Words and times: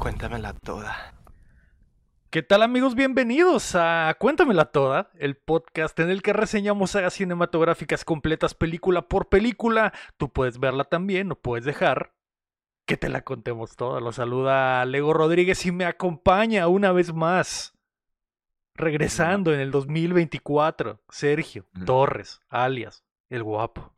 Cuéntamela 0.00 0.54
toda. 0.54 1.12
¿Qué 2.30 2.42
tal 2.42 2.62
amigos? 2.62 2.94
Bienvenidos 2.94 3.74
a 3.74 4.16
Cuéntamela 4.18 4.64
Toda, 4.64 5.10
el 5.18 5.36
podcast 5.36 6.00
en 6.00 6.08
el 6.08 6.22
que 6.22 6.32
reseñamos 6.32 6.92
sagas 6.92 7.12
cinematográficas 7.12 8.06
completas 8.06 8.54
película 8.54 9.08
por 9.08 9.28
película. 9.28 9.92
Tú 10.16 10.32
puedes 10.32 10.58
verla 10.58 10.84
también, 10.84 11.28
no 11.28 11.34
puedes 11.34 11.66
dejar 11.66 12.14
que 12.86 12.96
te 12.96 13.10
la 13.10 13.24
contemos 13.24 13.76
toda. 13.76 14.00
Lo 14.00 14.10
saluda 14.12 14.82
Lego 14.86 15.12
Rodríguez 15.12 15.66
y 15.66 15.70
me 15.70 15.84
acompaña 15.84 16.66
una 16.66 16.92
vez 16.92 17.12
más. 17.12 17.78
Regresando 18.74 19.52
en 19.52 19.60
el 19.60 19.70
2024, 19.70 20.98
Sergio. 21.10 21.66
Torres, 21.84 22.40
alias 22.48 23.04
El 23.28 23.42
Guapo. 23.42 23.92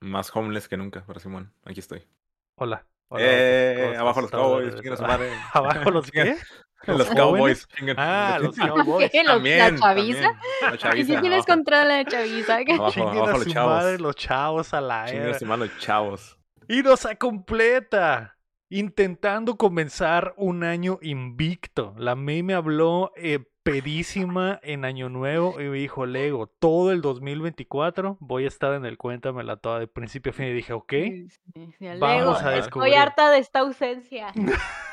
Más 0.00 0.34
homeless 0.34 0.68
que 0.68 0.78
nunca, 0.78 1.04
pero 1.06 1.20
Simón, 1.20 1.52
aquí 1.66 1.80
estoy. 1.80 2.08
Hola. 2.54 2.86
Eh, 3.16 3.94
abajo 3.98 4.20
los 4.20 4.30
Cowboys, 4.30 4.74
a 4.74 4.96
su 4.96 5.02
madre. 5.02 5.30
¿Abajo 5.52 5.90
los 5.90 6.10
qué? 6.10 6.36
Los, 6.86 6.98
¿Los 6.98 7.08
Cowboys. 7.16 7.68
Ah, 7.96 8.38
los 8.40 8.56
Cowboys. 8.56 9.10
¿La 9.12 9.76
chaviza? 9.76 10.40
¿Qué 10.70 10.78
chaviza. 10.78 11.20
tienes 11.20 11.44
contra 11.44 11.84
la 11.84 12.04
chaviza? 12.04 12.54
Abajo 12.54 13.24
a 13.26 13.32
los 13.32 13.42
su 13.42 13.50
chavos. 13.50 13.72
madre 13.74 13.98
los 13.98 14.14
chavos 14.16 14.72
a 14.74 14.80
la 14.80 15.04
Chinguen 15.06 15.24
a 15.26 15.28
era. 15.30 15.38
su 15.38 15.44
madre 15.46 15.66
los 15.66 15.78
chavos. 15.78 16.38
Y 16.68 16.82
nos 16.82 17.04
completa. 17.18 18.36
Intentando 18.70 19.56
comenzar 19.56 20.34
un 20.36 20.62
año 20.62 20.98
invicto. 21.02 21.94
La 21.98 22.14
May 22.14 22.42
me 22.42 22.54
habló 22.54 23.12
eh, 23.16 23.40
pedísima 23.68 24.58
en 24.62 24.86
Año 24.86 25.10
Nuevo 25.10 25.60
y 25.60 25.64
me 25.64 25.76
dijo, 25.76 26.06
Lego, 26.06 26.46
todo 26.46 26.90
el 26.90 27.02
2024 27.02 28.16
voy 28.18 28.46
a 28.46 28.48
estar 28.48 28.72
en 28.72 28.86
el 28.86 28.96
Cuéntamela 28.96 29.56
toda 29.56 29.78
de 29.78 29.86
principio 29.86 30.30
a 30.30 30.32
fin. 30.32 30.46
Y 30.46 30.52
dije, 30.54 30.72
ok. 30.72 30.90
Sí, 30.90 31.28
sí, 31.28 31.74
sí, 31.78 31.86
Vamos 31.98 32.38
Lego, 32.38 32.48
a 32.48 32.52
eh. 32.52 32.56
descubrir. 32.56 32.88
Estoy 32.88 33.02
harta 33.02 33.30
de 33.30 33.38
esta 33.38 33.58
ausencia. 33.60 34.32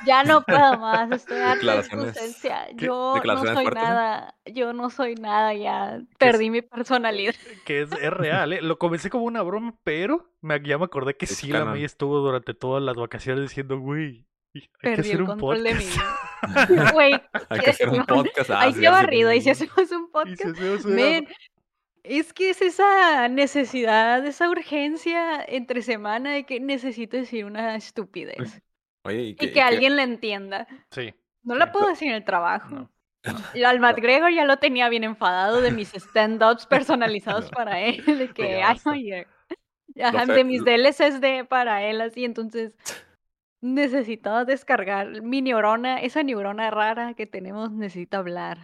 Ya 0.05 0.23
no 0.23 0.41
puedo 0.41 0.77
más. 0.77 1.09
Estoy 1.09 1.37
harta 1.39 1.73
de 1.73 1.79
esta 1.79 1.97
ausencia. 1.97 2.67
Yo 2.75 3.15
no 3.23 3.37
soy 3.37 3.53
fuertes, 3.53 3.81
¿eh? 3.81 3.85
nada. 3.85 4.35
Yo 4.45 4.73
no 4.73 4.89
soy 4.89 5.15
nada. 5.15 5.53
Ya 5.53 6.01
perdí 6.19 6.49
mi 6.49 6.61
personalidad. 6.61 7.33
Que 7.63 7.83
es, 7.83 7.91
es 7.93 8.11
real, 8.11 8.53
¿eh? 8.53 8.61
Lo 8.61 8.77
comencé 8.77 9.09
como 9.09 9.23
una 9.23 9.41
broma, 9.41 9.73
pero 9.83 10.29
me, 10.41 10.61
ya 10.61 10.77
me 10.77 10.85
acordé 10.85 11.15
que 11.15 11.25
Es 11.25 11.37
sí, 11.37 11.47
la. 11.47 11.63
May 11.63 11.85
estuvo 11.85 12.19
durante 12.19 12.53
todas 12.53 12.83
las 12.83 12.97
vacaciones 12.97 13.49
diciendo, 13.49 13.79
güey, 13.79 14.25
hay 14.55 14.61
que 14.61 14.69
Perdí 14.81 14.99
hacer 15.01 15.15
el 15.15 15.21
un 15.21 15.27
control 15.27 15.63
de 15.63 15.73
mi 15.75 15.83
podcast. 15.83 16.69
vida. 16.69 16.91
Güey, 16.91 17.13
Hay 17.49 17.59
que 17.59 17.69
hacer 17.69 17.89
un 17.89 18.05
podcast. 18.05 18.49
ah, 18.51 18.61
qué 18.65 18.69
así 18.69 18.87
barrido. 18.87 19.33
Y 19.33 19.41
si 19.41 19.49
hacemos 19.49 19.91
un 19.91 20.05
Y 20.05 20.11
podcast. 20.11 20.41
se 20.55 20.73
hacemos 20.73 20.85
es 22.03 22.33
que 22.33 22.51
es 22.51 22.61
esa 22.61 23.27
necesidad, 23.29 24.25
esa 24.25 24.49
urgencia 24.49 25.43
entre 25.47 25.81
semana 25.81 26.33
de 26.33 26.45
que 26.45 26.59
necesito 26.59 27.17
decir 27.17 27.45
una 27.45 27.75
estupidez. 27.75 28.61
Oye, 29.03 29.21
y 29.23 29.27
Y 29.29 29.35
que, 29.35 29.51
que 29.51 29.61
alguien 29.61 29.95
la 29.95 30.03
entienda. 30.03 30.67
Sí. 30.91 31.13
No 31.43 31.55
la 31.55 31.71
puedo 31.71 31.87
decir 31.87 32.09
en 32.09 32.15
el 32.15 32.23
trabajo. 32.23 32.69
No. 32.69 32.91
Y 33.55 33.63
al 33.63 33.79
McGregor 33.79 34.31
ya 34.31 34.45
lo 34.45 34.57
tenía 34.57 34.87
bien 34.87 35.03
enfadado 35.03 35.61
de 35.61 35.71
mis 35.71 35.93
stand-ups 35.95 36.67
personalizados 36.67 37.49
para 37.51 37.81
él, 37.81 38.03
de 38.05 38.29
que, 38.31 38.61
ay, 38.61 38.77
oye, 38.85 39.27
de 39.95 40.43
mis 40.43 40.63
DLCs 40.63 41.21
de 41.21 41.43
para 41.43 41.83
él, 41.83 42.01
así, 42.01 42.23
entonces 42.23 42.75
necesitaba 43.61 44.45
descargar 44.45 45.21
mi 45.21 45.41
neurona, 45.41 45.99
esa 46.01 46.23
neurona 46.23 46.69
rara 46.71 47.13
que 47.13 47.25
tenemos 47.27 47.71
necesita 47.71 48.17
hablar. 48.19 48.57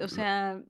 O 0.00 0.08
sea, 0.08 0.62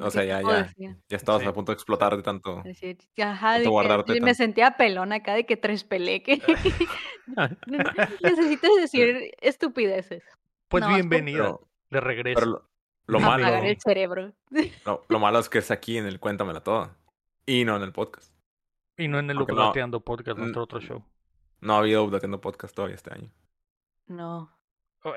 O 0.00 0.10
sea, 0.10 0.22
¿qué 0.22 0.28
ya, 0.28 0.42
ya. 0.42 0.62
decir? 0.64 0.96
Ya 1.08 1.16
estabas 1.16 1.42
Sí. 1.42 1.48
a 1.48 1.52
punto 1.52 1.70
de 1.72 1.74
explotar 1.74 2.16
de 2.16 2.22
tanto. 2.22 2.62
Decir, 2.64 2.98
ajá, 3.22 3.58
de 3.58 3.66
guardarte 3.68 4.14
me 4.14 4.20
tanto. 4.20 4.34
sentía 4.34 4.76
pelona 4.76 5.16
acá 5.16 5.34
de 5.34 5.46
que 5.46 5.56
tres 5.56 5.84
peleque. 5.84 6.40
Necesitas 8.22 8.70
decir 8.80 9.32
estupideces. 9.40 10.22
Pues 10.68 10.82
No, 10.82 10.88
Pero, 11.08 11.68
de 11.90 12.00
regreso. 12.00 12.40
pero 12.40 12.50
lo, 12.50 12.68
lo 13.06 13.20
malo, 13.20 13.44
Apagar 13.44 13.66
el 13.66 13.78
cerebro. 13.80 14.32
lo, 14.84 15.04
lo 15.08 15.18
malo 15.18 15.38
es 15.38 15.48
que 15.48 15.58
es 15.58 15.70
aquí 15.70 15.98
en 15.98 16.06
el 16.06 16.18
Cuéntamela 16.20 16.62
Toda. 16.62 16.96
Y 17.46 17.64
no 17.64 17.76
en 17.76 17.82
el 17.82 17.92
podcast. 17.92 18.34
Y 18.96 19.08
no 19.08 19.18
en 19.18 19.30
el 19.30 19.36
Aunque 19.38 19.52
no- 19.52 19.62
Updateando 19.62 20.00
Podcast, 20.00 20.38
nuestro 20.38 20.62
otro 20.62 20.80
show. 20.80 21.04
No 21.64 21.74
ha 21.74 21.78
habido 21.78 22.04
updateando 22.04 22.40
podcast 22.40 22.74
todavía 22.74 22.94
este 22.94 23.12
año. 23.12 23.30
No. 24.06 24.50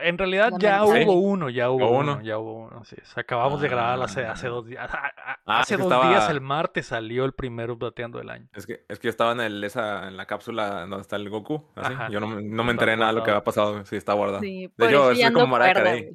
En 0.01 0.17
realidad 0.17 0.51
No 0.51 0.59
ya 0.59 0.83
hubo 0.83 1.13
uno, 1.13 1.49
ya 1.49 1.69
hubo 1.69 1.87
¿Hubo 1.87 1.97
uno, 1.99 2.13
uno? 2.15 2.21
ya 2.21 2.37
hubo 2.37 2.65
uno. 2.65 2.83
Sí, 2.83 2.97
acabamos 3.15 3.61
de 3.61 3.69
grabar 3.69 4.01
hace, 4.01 4.25
hace 4.25 4.47
Ah. 4.47 4.49
dos 4.49 4.65
días. 4.65 4.89
Ah, 4.91 5.61
hace 5.61 5.77
dos 5.77 5.89
días, 6.09 6.29
el 6.29 6.41
martes, 6.41 6.87
salió 6.87 7.23
el 7.23 7.31
primer 7.33 7.71
Updateando 7.71 8.17
del 8.17 8.29
año. 8.29 8.49
Es 8.53 8.65
que, 8.67 8.83
es 8.89 8.99
que 8.99 9.05
yo 9.07 9.09
estaba 9.11 9.31
en, 9.31 9.39
el, 9.39 9.63
esa, 9.63 10.09
en 10.09 10.17
la 10.17 10.25
cápsula 10.25 10.81
donde 10.81 11.01
está 11.01 11.15
el 11.15 11.29
Goku. 11.29 11.65
Así. 11.75 11.93
Ajá. 11.93 12.09
Yo 12.09 12.19
no, 12.19 12.27
me- 12.27 12.43
no 12.43 12.63
me 12.65 12.71
enteré 12.71 12.97
nada 12.97 13.11
de 13.13 13.19
lo 13.19 13.23
que 13.23 13.31
había 13.31 13.45
pasado. 13.45 13.85
Sí, 13.85 13.95
está 13.95 14.11
guardado. 14.11 14.41
Sí, 14.41 14.63
De 14.63 14.69
por 14.75 14.87
hecho, 14.89 14.97
eso 14.97 15.11
estoy 15.11 15.21
ya 15.21 15.27
ando 15.27 15.39
como 15.39 15.57
Mariah. 15.57 16.09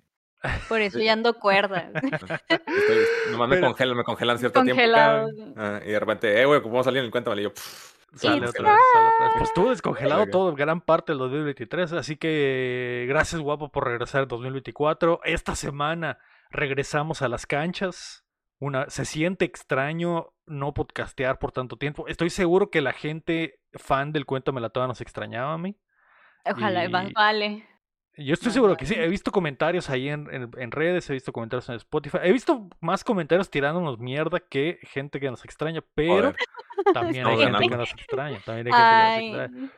Por 0.69 0.81
eso 0.83 0.99
ya 0.99 1.13
ando 1.15 1.35
cuerda. 1.39 1.91
Estoy, 2.49 2.99
nomás 3.31 3.49
me 3.49 3.57
Pero- 3.57 3.69
congelan, 3.69 3.97
me 3.97 4.05
congelan 4.05 4.39
cierto 4.39 4.61
Congelado. 4.61 5.29
tiempo. 5.31 5.53
acá, 5.61 5.77
ah, 5.77 5.81
y 5.87 5.91
de 5.93 6.01
repente, 6.01 6.43
eh, 6.43 6.45
güey, 6.45 6.61
¿cómo 6.61 6.75
vamos 6.75 6.87
a 6.87 6.91
salir 6.91 6.99
en 6.99 7.07
el 7.07 7.11
cuento? 7.11 7.35
Y 7.39 7.43
yo, 7.45 7.55
pff, 7.55 7.92
Sale 8.15 8.47
otra 8.47 8.71
vez, 8.73 8.81
sale 8.93 9.09
otra 9.09 9.25
vez. 9.27 9.35
Pues 9.39 9.49
estuvo 9.51 9.71
descongelado 9.71 10.27
todo, 10.27 10.55
gran 10.55 10.81
parte 10.81 11.13
del 11.13 11.19
2023. 11.19 11.93
Así 11.95 12.17
que 12.17 13.07
gracias, 13.09 13.41
guapo, 13.41 13.71
por 13.71 13.87
regresar 13.87 14.23
en 14.23 14.29
2024. 14.29 15.21
Esta 15.25 15.55
semana 15.55 16.19
regresamos 16.51 17.23
a 17.23 17.29
las 17.29 17.47
canchas. 17.47 18.25
Una, 18.59 18.89
se 18.91 19.05
siente 19.05 19.45
extraño 19.45 20.35
no 20.47 20.73
podcastear 20.75 21.39
por 21.39 21.53
tanto 21.53 21.77
tiempo. 21.79 22.07
Estoy 22.07 22.31
seguro 22.31 22.71
que 22.71 22.81
la 22.81 22.93
gente 22.93 23.59
fan 23.73 24.13
del 24.13 24.27
Cuéntame 24.27 24.61
la 24.61 24.71
Toda 24.71 24.87
nos 24.87 25.01
extrañaba 25.01 25.55
a 25.55 25.59
mí. 25.59 25.77
Ojalá, 26.45 26.85
Y- 26.85 26.89
más 26.89 27.13
vale. 27.13 27.67
Yo 28.17 28.35
estoy 28.35 28.53
seguro 28.53 28.77
que 28.77 28.85
sí. 28.85 28.95
He 28.95 29.09
visto 29.09 29.31
comentarios 29.33 29.89
ahí 29.89 30.09
en, 30.09 30.29
en- 30.33 30.51
en 30.59 30.71
redes, 30.71 31.09
he 31.09 31.15
visto 31.15 31.33
comentarios 31.33 31.69
en 31.71 31.77
Spotify. 31.77 32.19
He 32.23 32.33
visto 32.33 32.69
más 32.81 33.05
comentarios 33.05 33.49
tirándonos 33.51 33.99
mierda 33.99 34.39
que 34.41 34.79
gente 34.83 35.19
que 35.19 35.31
nos 35.31 35.45
extraña, 35.45 35.83
pero 35.95 36.35
también 36.95 37.27
hay 37.27 37.39
gente 37.39 37.69
que 37.69 37.77
nos 37.77 37.91
extraña. 37.93 38.39
También 38.45 38.67
hay 38.73 38.73
gente 38.73 39.33
que 39.33 39.37
nos 39.39 39.49
extraña. 39.51 39.73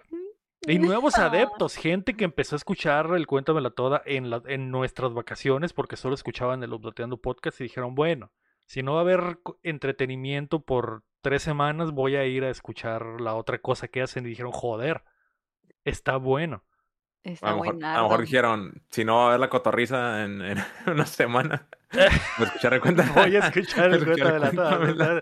Y 0.67 0.79
nuevos 0.79 1.19
Ah. 1.19 1.27
adeptos, 1.27 1.77
gente 1.77 2.17
que 2.17 2.25
empezó 2.25 2.57
a 2.57 2.59
escuchar 2.59 3.11
el 3.15 3.27
Cuéntamela 3.27 3.71
Toda 3.71 4.03
en, 4.07 4.31
la, 4.31 4.43
en 4.47 4.71
nuestras 4.71 5.13
vacaciones 5.13 5.73
porque 5.75 5.97
solo 5.97 6.15
escuchaban 6.15 6.63
el 6.63 6.73
Updateando 6.73 7.19
Podcast 7.19 7.61
y 7.61 7.65
dijeron, 7.65 7.95
bueno, 7.95 8.33
si 8.67 8.83
no 8.83 8.95
va 8.95 9.01
a 9.01 9.03
haber 9.03 9.39
entretenimiento 9.63 10.61
por 10.61 11.03
tres 11.21 11.43
semanas, 11.43 11.93
voy 11.93 12.17
a 12.17 12.25
ir 12.25 12.45
a 12.45 12.51
escuchar 12.51 13.21
la 13.21 13.35
otra 13.35 13.59
cosa 13.59 13.89
que 13.89 14.01
hacen. 14.03 14.25
Y 14.25 14.31
dijeron, 14.31 14.53
joder, 14.53 15.03
está 15.85 16.17
bueno. 16.17 16.65
A 17.25 17.51
lo, 17.53 17.57
mejor, 17.57 17.69
a 17.69 17.73
buenardo. 17.73 17.97
lo 18.03 18.09
mejor 18.09 18.21
dijeron, 18.21 18.83
si 18.91 19.05
no 19.05 19.17
va 19.17 19.23
a 19.25 19.29
haber 19.29 19.41
la 19.41 19.49
cotorriza 19.49 20.25
en, 20.25 20.43
en 20.43 20.59
una 20.87 21.07
semana, 21.07 21.67
voy 21.93 22.03
a 22.03 22.45
escuchar 22.45 22.75
el 22.75 22.81
cuento. 22.81 23.03
Voy 23.15 23.37
a 23.37 23.39
escuchar 23.39 23.93
el 23.95 24.05
Voy 24.05 24.21
a 24.21 24.25
Cuéntamela 24.25 24.51
Toda. 24.51 24.79
Cuéntamela. 24.79 25.21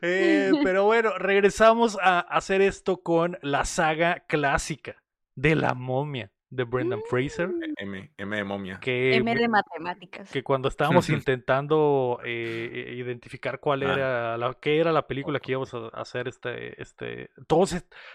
Eh, 0.00 0.50
pero 0.62 0.84
bueno, 0.84 1.10
regresamos 1.18 1.98
a 2.02 2.20
hacer 2.20 2.62
esto 2.62 3.02
con 3.02 3.38
la 3.42 3.64
saga 3.64 4.20
clásica 4.26 5.02
de 5.34 5.54
la 5.56 5.74
momia 5.74 6.30
de 6.48 6.64
Brendan 6.64 7.00
Fraser. 7.08 7.50
M, 7.78 8.12
M 8.16 8.36
de 8.36 8.44
momia. 8.44 8.78
Que 8.80 9.16
M 9.16 9.34
de 9.34 9.48
matemáticas. 9.48 10.30
que 10.30 10.42
cuando 10.42 10.68
estábamos 10.68 11.08
intentando 11.08 12.20
eh, 12.24 12.94
identificar 12.96 13.58
cuál 13.60 13.82
Ah. 13.82 13.92
era 13.92 14.36
la, 14.38 14.54
qué 14.60 14.78
era 14.78 14.92
la 14.92 15.06
película 15.06 15.40
que 15.40 15.52
íbamos 15.52 15.72
a 15.74 15.88
hacer 15.94 16.28
este, 16.28 16.80
este, 16.80 17.30
todos, 17.46 17.74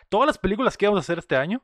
todas 0.09 0.27
las 0.27 0.37
películas 0.37 0.77
que 0.77 0.85
íbamos 0.85 0.99
a 0.99 1.01
hacer 1.01 1.17
este 1.17 1.35
año, 1.35 1.63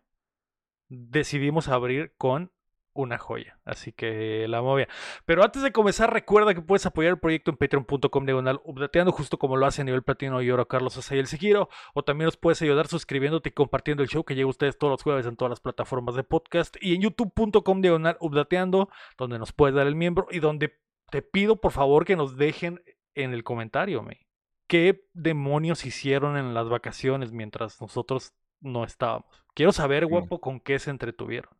decidimos 0.89 1.67
abrir 1.67 2.13
con 2.17 2.51
una 2.93 3.17
joya. 3.17 3.59
Así 3.65 3.91
que 3.91 4.47
la 4.47 4.61
movia. 4.61 4.87
Pero 5.25 5.43
antes 5.43 5.61
de 5.63 5.71
comenzar, 5.71 6.13
recuerda 6.13 6.53
que 6.53 6.61
puedes 6.61 6.85
apoyar 6.85 7.13
el 7.13 7.19
proyecto 7.19 7.51
en 7.51 7.57
patreon.com 7.57 8.25
diagonal 8.25 8.61
updateando, 8.63 9.11
justo 9.11 9.37
como 9.37 9.57
lo 9.57 9.65
hace 9.65 9.81
a 9.81 9.85
nivel 9.85 10.03
platino 10.03 10.41
y 10.41 10.51
oro 10.51 10.67
Carlos 10.67 10.97
Asayel 10.97 11.27
Seguiro. 11.27 11.69
O 11.93 12.03
también 12.03 12.25
nos 12.25 12.37
puedes 12.37 12.61
ayudar 12.61 12.87
suscribiéndote 12.87 13.49
y 13.49 13.51
compartiendo 13.53 14.03
el 14.03 14.09
show 14.09 14.23
que 14.23 14.35
llega 14.35 14.47
a 14.47 14.49
ustedes 14.49 14.77
todos 14.77 14.91
los 14.91 15.03
jueves 15.03 15.25
en 15.25 15.35
todas 15.35 15.49
las 15.49 15.59
plataformas 15.59 16.15
de 16.15 16.23
podcast. 16.23 16.75
Y 16.79 16.95
en 16.95 17.01
youtube.com 17.01 17.81
diagonal 17.81 18.17
updateando, 18.19 18.89
donde 19.17 19.39
nos 19.39 19.51
puedes 19.51 19.75
dar 19.75 19.87
el 19.87 19.95
miembro 19.95 20.27
y 20.29 20.39
donde 20.39 20.79
te 21.09 21.21
pido 21.21 21.59
por 21.59 21.71
favor 21.71 22.05
que 22.05 22.15
nos 22.15 22.37
dejen 22.37 22.83
en 23.15 23.33
el 23.33 23.43
comentario, 23.43 24.01
me. 24.01 24.27
¿Qué 24.67 25.07
demonios 25.13 25.85
hicieron 25.85 26.37
en 26.37 26.53
las 26.53 26.67
vacaciones 26.69 27.31
mientras 27.31 27.79
nosotros 27.81 28.33
no 28.63 28.83
estábamos? 28.83 29.27
Quiero 29.53 29.71
saber, 29.71 30.05
guapo, 30.07 30.41
con 30.41 30.59
qué 30.59 30.79
se 30.79 30.89
entretuvieron. 30.89 31.51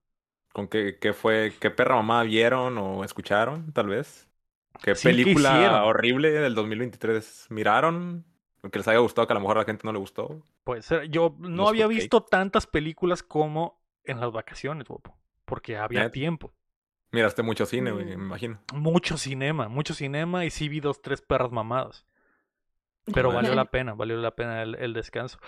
¿Con 0.52 0.68
qué, 0.68 0.98
qué 1.00 1.14
fue, 1.14 1.54
qué 1.60 1.72
perra 1.72 1.96
mamá 1.96 2.24
vieron 2.24 2.78
o 2.78 3.04
escucharon, 3.04 3.72
tal 3.74 3.88
vez? 3.88 4.30
¿Qué 4.82 4.96
Sí, 4.96 5.10
¿qué 5.10 5.16
película 5.16 5.84
horrible 5.86 6.32
del 6.32 6.56
2023 6.56 7.48
miraron? 7.50 8.26
Que 8.72 8.80
les 8.80 8.88
haya 8.88 9.00
gustado, 9.00 9.28
que 9.28 9.34
a 9.34 9.36
lo 9.36 9.42
mejor 9.42 9.58
a 9.58 9.62
la 9.62 9.66
gente 9.66 9.82
no 9.86 9.92
le 9.92 10.00
gustó. 10.00 10.42
Puede 10.64 10.82
ser. 10.82 11.10
Yo 11.10 11.36
no 11.40 11.68
había 11.68 11.88
visto 11.88 12.24
tantas 12.24 12.66
películas 12.66 13.22
como 13.22 13.82
en 14.04 14.20
las 14.20 14.32
vacaciones, 14.32 14.88
guapo. 14.88 15.18
Porque 15.46 15.78
había 15.78 16.12
tiempo. 16.12 16.54
Miraste 17.12 17.44
mucho 17.44 17.66
cine, 17.66 17.92
güey, 17.92 18.06
me 18.06 18.18
Mm. 18.18 18.22
imagino. 18.22 18.60
Mucho 18.74 19.18
cinema, 19.18 19.68
mucho 19.68 19.94
cinema 19.94 20.46
y 20.46 20.50
sí 20.50 20.70
vi 20.70 20.80
dos, 20.80 21.02
tres 21.02 21.22
perras 21.22 21.52
mamadas. 21.52 22.06
Pero 23.14 23.32
valió 23.34 23.54
la 23.54 23.66
pena, 23.66 23.94
valió 23.94 24.16
la 24.18 24.36
pena 24.36 24.64
el, 24.64 24.76
el 24.76 24.94
descanso. 24.94 25.40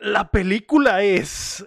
La 0.00 0.30
película 0.30 1.02
es 1.02 1.66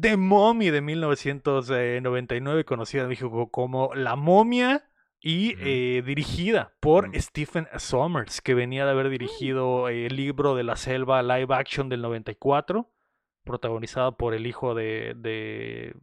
The 0.00 0.16
Mommy 0.16 0.70
de 0.70 0.80
1999, 0.80 2.64
conocida 2.64 3.02
en 3.02 3.08
México 3.08 3.50
como 3.50 3.94
La 3.94 4.16
Momia 4.16 4.84
y 5.20 5.54
eh, 5.60 6.02
dirigida 6.04 6.74
por 6.80 7.08
Mm. 7.08 7.14
Stephen 7.20 7.68
Sommers, 7.78 8.40
que 8.40 8.54
venía 8.54 8.84
de 8.84 8.90
haber 8.90 9.08
dirigido 9.08 9.88
eh, 9.88 10.06
el 10.06 10.16
libro 10.16 10.54
de 10.54 10.64
la 10.64 10.76
selva 10.76 11.22
live 11.22 11.54
action 11.54 11.88
del 11.88 12.02
94, 12.02 12.90
protagonizada 13.44 14.12
por 14.12 14.34
el 14.34 14.46
hijo 14.46 14.74
de, 14.74 15.14
de, 15.16 15.94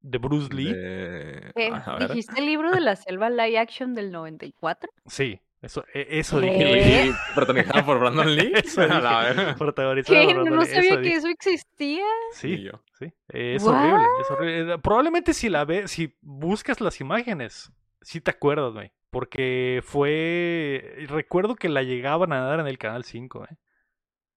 de 0.00 0.18
Bruce 0.18 0.52
Lee. 0.54 0.72
De- 0.72 1.52
¿Qué? 1.54 1.68
a 1.72 1.96
ver. 1.98 2.08
¿Dijiste 2.08 2.40
el 2.40 2.46
libro 2.46 2.70
de 2.72 2.80
la 2.80 2.96
selva 2.96 3.30
live 3.30 3.58
action 3.58 3.94
del 3.94 4.10
94? 4.12 4.90
Sí, 5.06 5.40
eso, 5.62 5.84
e- 5.94 6.06
eso 6.18 6.40
¿Qué? 6.40 6.46
dije. 6.46 7.06
Y 7.06 7.34
protagonizado 7.34 7.86
por 7.86 7.98
Brandon 8.00 8.34
Lee. 8.34 8.52
Eso 8.64 8.86
la. 8.86 9.54
Protagonizada 9.56 10.20
¿Qué? 10.20 10.26
por 10.26 10.34
No, 10.36 10.42
Brandon 10.42 10.58
no 10.58 10.64
sabía 10.66 10.80
eso 10.90 10.96
que 10.96 11.02
dije. 11.02 11.16
eso 11.16 11.28
existía. 11.28 12.04
Sí, 12.32 12.62
yo. 12.62 12.72
sí. 12.98 13.06
eh, 13.32 13.54
es 13.56 13.64
horrible, 13.64 14.04
es 14.20 14.30
horrible. 14.30 14.78
Probablemente 14.78 15.32
si 15.34 15.48
la 15.48 15.64
ves, 15.64 15.90
si 15.90 16.16
buscas 16.20 16.80
las 16.80 17.00
imágenes, 17.00 17.72
sí 18.00 18.20
te 18.20 18.30
acuerdas, 18.32 18.72
güey. 18.72 18.92
Porque 19.10 19.80
fue. 19.84 20.96
Recuerdo 21.08 21.54
que 21.54 21.68
la 21.68 21.82
llegaban 21.82 22.32
a 22.32 22.40
dar 22.40 22.60
en 22.60 22.66
el 22.66 22.78
canal 22.78 23.04
5, 23.04 23.44
¿eh? 23.50 23.56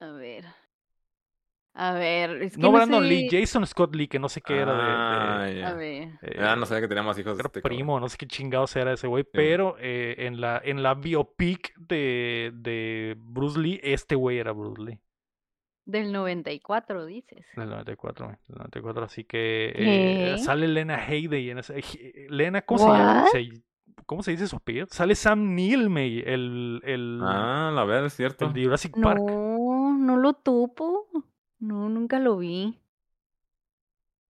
A 0.01 0.11
ver. 0.11 0.43
A 1.77 1.91
ver, 1.93 2.41
es 2.41 2.55
que 2.55 2.61
No 2.61 2.69
no 2.69 2.73
Brandon 2.77 3.03
sé- 3.03 3.09
Lee, 3.09 3.27
Jason 3.29 3.67
Scott 3.67 3.93
Lee, 3.95 4.07
que 4.07 4.17
no 4.17 4.29
sé 4.29 4.39
qué 4.41 4.59
era 4.59 4.71
de. 4.71 5.53
de- 5.53 5.63
Ah. 5.63 5.69
A 5.69 5.73
ver. 5.73 6.09
eh, 6.21 6.37
Ah, 6.39 6.55
no 6.55 6.65
sabía 6.65 6.81
que 6.81 6.87
tenía 6.87 7.03
más 7.03 7.19
hijos. 7.19 7.37
era 7.37 7.47
este 7.47 7.61
cabrón. 7.61 7.77
primo, 7.77 7.99
no 7.99 8.07
sé 8.07 8.15
qué 8.17 8.27
chingados 8.27 8.73
era 8.77 8.93
ese 8.93 9.07
güey, 9.07 9.25
pero 9.25 9.75
eh, 9.79 10.15
en 10.19 10.39
la 10.39 10.61
en 10.63 10.81
la 10.83 10.93
biopic 10.93 11.73
de, 11.77 12.51
de 12.55 13.15
Bruce 13.19 13.59
Lee, 13.59 13.79
este 13.83 14.15
güey 14.15 14.37
era 14.37 14.53
Bruce 14.53 14.81
Lee. 14.81 14.99
Del 15.87 16.11
94, 16.13 17.05
dices. 17.05 17.45
Del 17.55 17.69
94, 17.69 18.25
güey, 18.25 18.37
del 18.47 18.57
94, 18.57 19.03
así 19.03 19.23
que 19.25 19.71
eh, 19.75 20.37
sale 20.39 20.67
Lena 20.67 20.97
Headey 21.07 21.49
en 21.51 21.59
ese... 21.59 21.77
eh, 21.77 22.25
Lena, 22.29 22.61
¿cómo 22.63 22.79
se 22.79 22.87
llama? 22.87 23.25
¿Cómo 24.07 24.23
se 24.23 24.31
dice 24.31 24.47
su 24.47 24.55
apellido? 24.55 24.87
Sale 24.89 25.13
Sam 25.15 25.53
Neill, 25.55 25.95
el, 26.25 26.81
el, 26.83 27.19
Ah, 27.21 27.71
la 27.73 27.83
verdad, 27.85 28.05
es 28.07 28.13
cierto. 28.13 28.45
el 28.45 28.53
de 28.53 28.63
Jurassic 28.63 28.93
Park. 28.99 29.19
No, 29.19 29.97
no 29.97 30.17
lo 30.17 30.33
topo. 30.33 31.07
No, 31.59 31.89
nunca 31.89 32.19
lo 32.19 32.37
vi. 32.37 32.79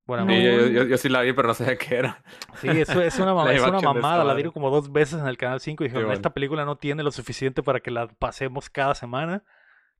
Bueno, 0.07 0.25
No. 0.25 0.33
Yo, 0.33 0.68
yo- 0.68 0.83
yo 0.83 0.98
sí 0.98 1.10
la 1.10 1.22
vi, 1.22 1.33
pero 1.33 1.48
no 1.48 1.54
sabía 1.56 1.77
qué 1.77 1.95
era. 1.95 2.24
sí, 2.62 2.68
eso 2.69 3.01
es 3.01 3.18
una, 3.18 3.33
ma- 3.33 3.44
Live 3.45 3.56
es 3.56 3.62
una 3.68 3.77
de 3.80 3.83
mamada, 3.86 4.24
la 4.24 4.36
dieron 4.36 4.54
como 4.54 4.69
dos 4.69 4.92
veces 4.92 5.19
en 5.19 5.25
el 5.27 5.38
Canal 5.38 5.60
5 5.60 5.83
y 5.83 5.88
dijeron, 5.88 6.04
bueno. 6.06 6.13
esta 6.16 6.31
película 6.33 6.63
no 6.63 6.77
tiene 6.77 7.01
lo 7.01 7.10
suficiente 7.12 7.63
para 7.63 7.80
que 7.80 7.89
la 7.89 8.07
pasemos 8.07 8.69
cada 8.69 8.94
semana, 8.94 9.44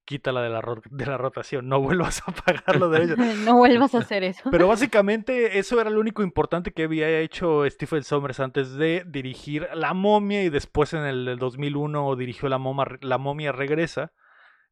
quítala 0.06 0.44
de 0.44 0.50
la, 0.51 0.62
ro- 0.62 0.83
de 0.92 1.06
la 1.07 1.18
rotación, 1.18 1.68
no 1.68 1.81
vuelvas 1.81 2.22
a 2.27 2.31
pagar 2.31 2.75
los 2.80 2.92
derechos. 2.92 3.18
no 3.45 3.57
vuelvas 3.57 3.95
a 3.95 4.00
hacer 4.00 4.24
eso. 4.24 4.51
Pero 4.51 4.68
básicamente 4.68 5.57
eso 5.57 5.81
era 5.81 5.89
lo 5.89 6.00
único 6.00 6.21
importante 6.21 6.71
que 6.71 6.83
había 6.83 7.10
hecho 7.21 7.68
Stephen 7.68 8.04
Sommers 8.04 8.39
antes 8.39 8.75
de 8.75 9.04
dirigir 9.07 9.68
La 9.74 9.95
momia 9.95 10.44
y 10.44 10.50
después 10.50 10.94
en 10.94 11.04
el 11.06 11.38
2001 11.39 12.16
dirigió 12.16 12.48
La, 12.48 12.60
Moma- 12.60 13.00
la 13.01 13.18
momia 13.18 13.51
regresa. 13.51 14.13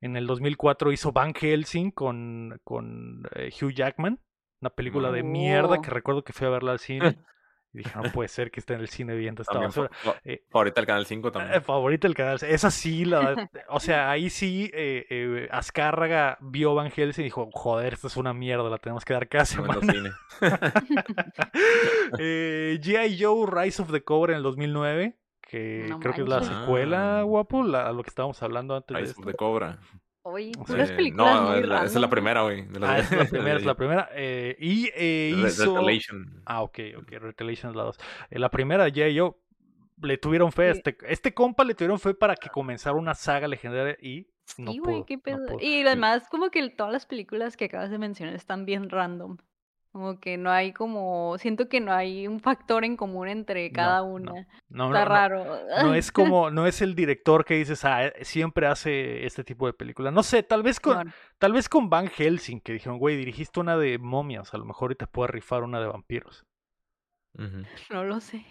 En 0.03 0.17
el 0.17 0.27
2004 0.27 0.91
hizo 0.91 1.11
Van 1.11 1.33
Helsing 1.33 1.91
con, 1.91 2.59
con 2.63 3.23
eh, 3.35 3.49
Hugh 3.61 3.71
Jackman, 3.73 4.19
una 4.61 4.69
película 4.69 5.11
de 5.11 5.23
mierda 5.23 5.81
que 5.81 5.89
recuerdo 5.89 6.23
que 6.23 6.33
fui 6.33 6.45
a 6.47 6.49
verla 6.49 6.71
al 6.73 6.79
cine. 6.79 7.17
Y 7.75 7.79
dije, 7.79 7.91
no 7.95 8.11
puede 8.11 8.27
ser 8.29 8.51
que 8.51 8.59
esté 8.59 8.75
en 8.75 8.81
el 8.81 8.87
cine 8.87 9.15
viendo 9.15 9.41
esta 9.41 9.53
También 9.53 9.69
basura. 9.69 9.89
fa- 9.91 10.15
Eh, 10.25 10.43
favorita 10.51 10.79
del 10.81 10.85
Canal 10.85 11.05
5 11.07 11.27
eh, 11.27 11.31
también. 11.31 11.61
favorita 11.63 12.07
del 12.07 12.15
canal. 12.15 12.37
Esa 12.47 12.69
sí, 12.69 13.03
la, 13.05 13.49
o 13.69 13.79
sea, 13.79 14.11
ahí 14.11 14.29
sí, 14.29 14.69
eh, 14.75 15.05
eh, 15.09 15.47
Azcárraga 15.51 16.37
vio 16.41 16.75
Van 16.75 16.91
Helsing 16.91 17.21
y 17.21 17.25
dijo, 17.25 17.49
joder, 17.51 17.93
esta 17.93 18.05
es 18.07 18.15
una 18.17 18.31
mierda, 18.33 18.69
la 18.69 18.77
tenemos 18.77 19.03
que 19.05 19.13
dar 19.13 19.27
cada 19.27 19.45
semana. 19.45 19.79
eh, 22.19 22.79
G.I. 22.81 23.17
Joe 23.23 23.47
Rise 23.49 23.81
of 23.81 23.91
the 23.91 24.03
Cobra 24.03 24.33
en 24.33 24.37
el 24.37 24.43
2009, 24.43 25.17
que 25.53 25.85
No 25.89 25.99
creo 25.99 26.13
que 26.13 26.21
es 26.21 26.27
la 26.27 26.41
secuela, 26.41 27.19
Ah. 27.19 27.23
guapo, 27.23 27.63
la- 27.63 27.87
a 27.87 27.91
lo 27.91 28.01
que 28.03 28.09
estábamos 28.09 28.41
hablando 28.41 28.75
antes 28.75 28.95
de 28.95 29.01
Rise 29.01 29.11
esto. 29.11 29.23
the 29.23 29.33
Cobra. 29.35 29.77
Oye, 30.23 30.51
Sí, 30.53 30.59
puras 30.65 30.89
Eh, 30.89 30.95
películas 30.95 31.41
no, 31.41 31.53
es 31.55 31.67
la- 31.67 31.75
esa 31.77 31.85
es 31.85 31.95
la 32.01 32.09
primera, 32.09 32.41
güey. 32.43 32.65
de 32.65 32.79
Ah, 32.85 32.93
de- 32.93 32.99
es 33.01 33.11
la 33.11 33.25
primera, 33.25 33.57
es 33.57 33.65
la 33.65 33.75
primera. 33.75 34.09
eh, 34.13 34.55
y 34.59 34.89
eh, 34.95 35.35
hizo... 35.37 35.77
Ah, 36.45 36.61
ok, 36.63 36.79
ok, 36.97 37.11
Retaliation 37.19 37.71
es 37.71 37.75
la 37.75 37.83
2. 37.83 37.97
la 38.31 38.49
primera, 38.49 38.87
G.I. 38.87 39.19
Joe, 39.19 39.33
le 40.01 40.17
tuvieron 40.17 40.51
fe 40.51 40.69
a 40.69 40.73
Sí. 40.73 40.79
este, 40.79 40.97
este 41.07 41.33
compa, 41.33 41.63
le 41.63 41.75
tuvieron 41.75 41.99
fe 41.99 42.13
para 42.13 42.35
que 42.35 42.49
comenzara 42.49 42.95
una 42.95 43.13
saga 43.13 43.47
legendaria 43.47 43.95
y 44.01 44.27
no 44.57 44.71
Sí, 44.71 44.79
güey, 44.79 45.03
qué 45.05 45.17
pedo. 45.19 45.45
y 45.59 45.81
además, 45.85 46.27
como 46.29 46.49
que 46.49 46.67
todas 46.69 46.91
las 46.91 47.05
películas 47.05 47.55
que 47.57 47.65
acabas 47.65 47.91
de 47.91 47.97
mencionar 47.99 48.33
están 48.35 48.65
bien 48.65 48.89
random. 48.89 49.37
Como 49.93 50.19
que 50.19 50.37
no 50.37 50.49
hay 50.51 50.73
como. 50.73 51.37
Siento 51.37 51.69
que 51.69 51.79
no 51.79 51.93
hay 51.93 52.27
un 52.27 52.39
factor 52.39 52.83
en 52.83 52.97
común 52.97 53.27
entre 53.27 53.71
cada 53.71 53.99
no, 53.99 54.05
una. 54.07 54.31
No, 54.31 54.39
Está 54.39 54.47
no, 54.69 54.89
no, 54.89 55.05
raro. 55.05 55.45
no 55.83 55.93
es 55.93 56.11
como, 56.11 56.49
no 56.49 56.65
es 56.65 56.81
el 56.81 56.95
director 56.95 57.45
que 57.45 57.53
dices, 57.53 57.85
ah, 57.85 58.07
eh, 58.07 58.25
siempre 58.25 58.65
hace 58.65 59.25
este 59.25 59.43
tipo 59.43 59.67
de 59.67 59.73
películas. 59.73 60.11
No 60.11 60.23
sé, 60.23 60.41
tal 60.41 60.63
vez 60.63 60.79
con, 60.79 61.13
tal 61.37 61.53
vez 61.53 61.69
con 61.69 61.89
Van 61.91 62.07
Helsing, 62.07 62.59
que 62.61 62.73
dijeron, 62.73 62.97
güey, 62.97 63.15
dirigiste 63.17 63.59
una 63.59 63.77
de 63.77 63.99
momias, 63.99 64.51
a 64.53 64.57
lo 64.57 64.65
mejor 64.65 64.87
ahorita 64.87 65.05
puedes 65.05 65.29
rifar 65.29 65.63
una 65.63 65.79
de 65.79 65.87
vampiros. 65.87 66.43
No 67.91 68.03
lo 68.03 68.19
sé. 68.19 68.45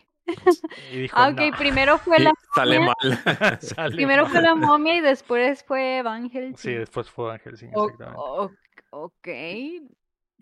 Y 0.93 0.99
dijo, 1.03 1.17
Ah, 1.19 1.31
ok, 1.31 1.57
primero 1.59 1.99
fue 1.99 2.21
la. 2.21 2.33
sale 2.55 2.79
momia, 2.79 2.95
mal. 3.03 3.59
Sale 3.61 3.97
Primero 3.97 4.27
fue 4.27 4.41
mal. 4.41 4.43
la 4.45 4.55
momia 4.55 4.95
y 4.97 5.01
después 5.01 5.65
fue 5.65 6.03
Van 6.03 6.31
Helsing. 6.31 6.57
Sí, 6.57 6.73
después 6.73 7.11
fue 7.11 7.27
Van 7.27 7.41
Helsing, 7.41 7.71
O- 7.75 7.89
exactamente. 7.89 8.21
o- 8.21 8.51
ok. 8.91 9.29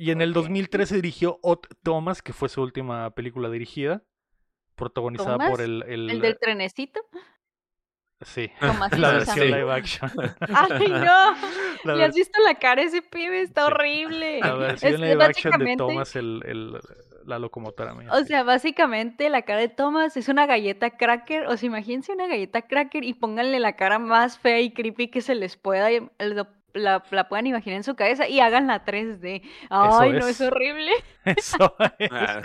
Y 0.00 0.12
en 0.12 0.22
el 0.22 0.30
ok. 0.30 0.36
2013 0.36 0.94
dirigió 0.96 1.38
Ott 1.42 1.66
Thomas, 1.82 2.22
que 2.22 2.32
fue 2.32 2.48
su 2.48 2.62
última 2.62 3.10
película 3.10 3.50
dirigida, 3.50 4.02
protagonizada 4.74 5.50
por 5.50 5.60
el... 5.60 5.82
El, 5.86 6.08
El 6.08 6.20
del 6.22 6.38
trenecito. 6.38 7.00
Sí, 8.22 8.50
la 8.98 9.12
versión 9.12 9.36
Sí. 9.36 9.44
live 9.52 9.70
action. 9.72 10.10
¡Ay, 10.40 10.88
no! 10.88 11.34
La 11.84 11.94
¿Le 11.96 12.04
has 12.04 12.14
visto 12.14 12.38
la 12.42 12.54
cara 12.54 12.80
a 12.80 12.84
ese 12.86 13.02
pibe? 13.02 13.42
Está 13.42 13.66
Sí. 13.66 13.72
horrible. 13.72 14.40
La 14.40 14.54
versión 14.54 14.94
Es 14.94 15.00
live 15.00 15.12
action 15.24 15.50
de 15.52 15.56
básicamente- 15.58 15.76
Thomas, 15.76 16.16
el, 16.16 16.42
el- 16.46 16.78
la 17.26 17.38
locomotora 17.38 17.94
mía. 17.94 18.08
O 18.12 18.24
sea, 18.24 18.42
básicamente 18.42 19.28
la 19.28 19.42
cara 19.42 19.60
de 19.60 19.68
Thomas 19.68 20.16
es 20.16 20.28
una 20.28 20.46
galleta 20.46 20.96
cracker. 20.96 21.46
O 21.48 21.56
sea, 21.58 21.66
imagínense 21.66 22.12
una 22.12 22.26
galleta 22.26 22.62
cracker 22.62 23.04
y 23.04 23.12
pónganle 23.12 23.60
la 23.60 23.76
cara 23.76 23.98
más 23.98 24.38
fea 24.38 24.60
y 24.60 24.72
creepy 24.72 25.08
que 25.08 25.20
se 25.20 25.34
les 25.34 25.58
pueda. 25.58 25.88
La, 26.74 27.02
la 27.10 27.28
puedan 27.28 27.46
imaginar 27.46 27.76
en 27.78 27.84
su 27.84 27.94
cabeza 27.96 28.28
y 28.28 28.40
hagan 28.40 28.66
la 28.66 28.84
3D. 28.84 29.42
Ay, 29.70 30.12
no, 30.12 30.26
es. 30.26 30.40
es 30.40 30.46
horrible. 30.46 30.92
Eso 31.24 31.74
es. 31.98 32.10
Ah, 32.12 32.40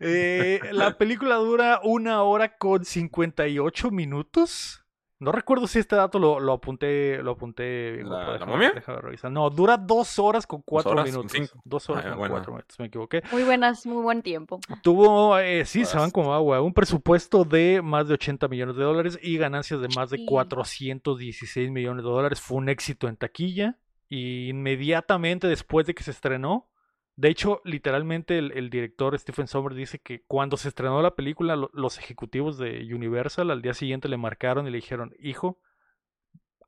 Eh, 0.00 0.60
la 0.72 0.96
película 0.98 1.36
dura 1.36 1.80
una 1.82 2.22
hora 2.22 2.56
con 2.56 2.84
58 2.84 3.90
minutos. 3.90 4.83
No 5.20 5.30
recuerdo 5.32 5.66
si 5.68 5.78
este 5.78 5.94
dato 5.96 6.18
lo, 6.18 6.40
lo 6.40 6.52
apunté, 6.54 7.22
lo 7.22 7.30
apunté. 7.32 7.92
bien, 7.92 8.08
¿La- 8.08 8.16
guapo, 8.16 8.30
la 8.32 8.38
déjame- 8.38 8.52
momia? 8.52 8.72
déjame 8.74 9.00
revisar. 9.00 9.30
No, 9.30 9.48
dura 9.48 9.76
dos 9.76 10.18
horas 10.18 10.46
con 10.46 10.60
cuatro 10.62 10.90
horas 10.92 11.04
con 11.04 11.12
minutos. 11.12 11.32
cinco? 11.32 11.62
Dos 11.64 11.88
horas 11.88 12.04
con 12.06 12.18
bueno. 12.18 12.34
cuatro 12.34 12.52
minutos, 12.52 12.78
me 12.80 12.86
equivoqué. 12.86 13.22
Muy 13.32 13.44
buenas, 13.44 13.86
muy 13.86 14.02
buen 14.02 14.22
tiempo. 14.22 14.58
Tuvo, 14.82 15.38
eh, 15.38 15.64
sí, 15.64 15.84
se 15.84 15.94
van 15.94 16.02
Horas. 16.04 16.12
como 16.12 16.34
agua, 16.34 16.60
un 16.60 16.74
presupuesto 16.74 17.44
de 17.44 17.80
más 17.82 18.08
de 18.08 18.14
80 18.14 18.48
millones 18.48 18.76
de 18.76 18.82
dólares 18.82 19.18
y 19.22 19.38
ganancias 19.38 19.80
de 19.80 19.88
más 19.96 20.10
de 20.10 20.18
Sí. 20.18 20.26
416 20.26 21.70
millones 21.70 22.04
de 22.04 22.10
dólares. 22.10 22.40
Fue 22.40 22.58
un 22.58 22.68
éxito 22.68 23.08
en 23.08 23.16
taquilla 23.16 23.78
y 24.08 24.48
inmediatamente 24.48 25.46
después 25.46 25.86
de 25.86 25.94
que 25.94 26.02
se 26.02 26.10
estrenó, 26.10 26.68
de 27.16 27.28
hecho, 27.28 27.60
literalmente 27.64 28.38
el, 28.38 28.52
el 28.52 28.70
director 28.70 29.18
Stephen 29.18 29.46
Sommers 29.46 29.76
dice 29.76 29.98
que 30.00 30.22
cuando 30.26 30.56
se 30.56 30.68
estrenó 30.68 31.00
la 31.02 31.14
película, 31.14 31.56
lo- 31.56 31.70
los 31.72 31.98
ejecutivos 31.98 32.58
de 32.58 32.92
Universal 32.94 33.50
al 33.50 33.62
día 33.62 33.74
siguiente 33.74 34.08
le 34.08 34.16
marcaron 34.16 34.66
y 34.66 34.70
le 34.70 34.76
dijeron, 34.78 35.14
hijo, 35.18 35.60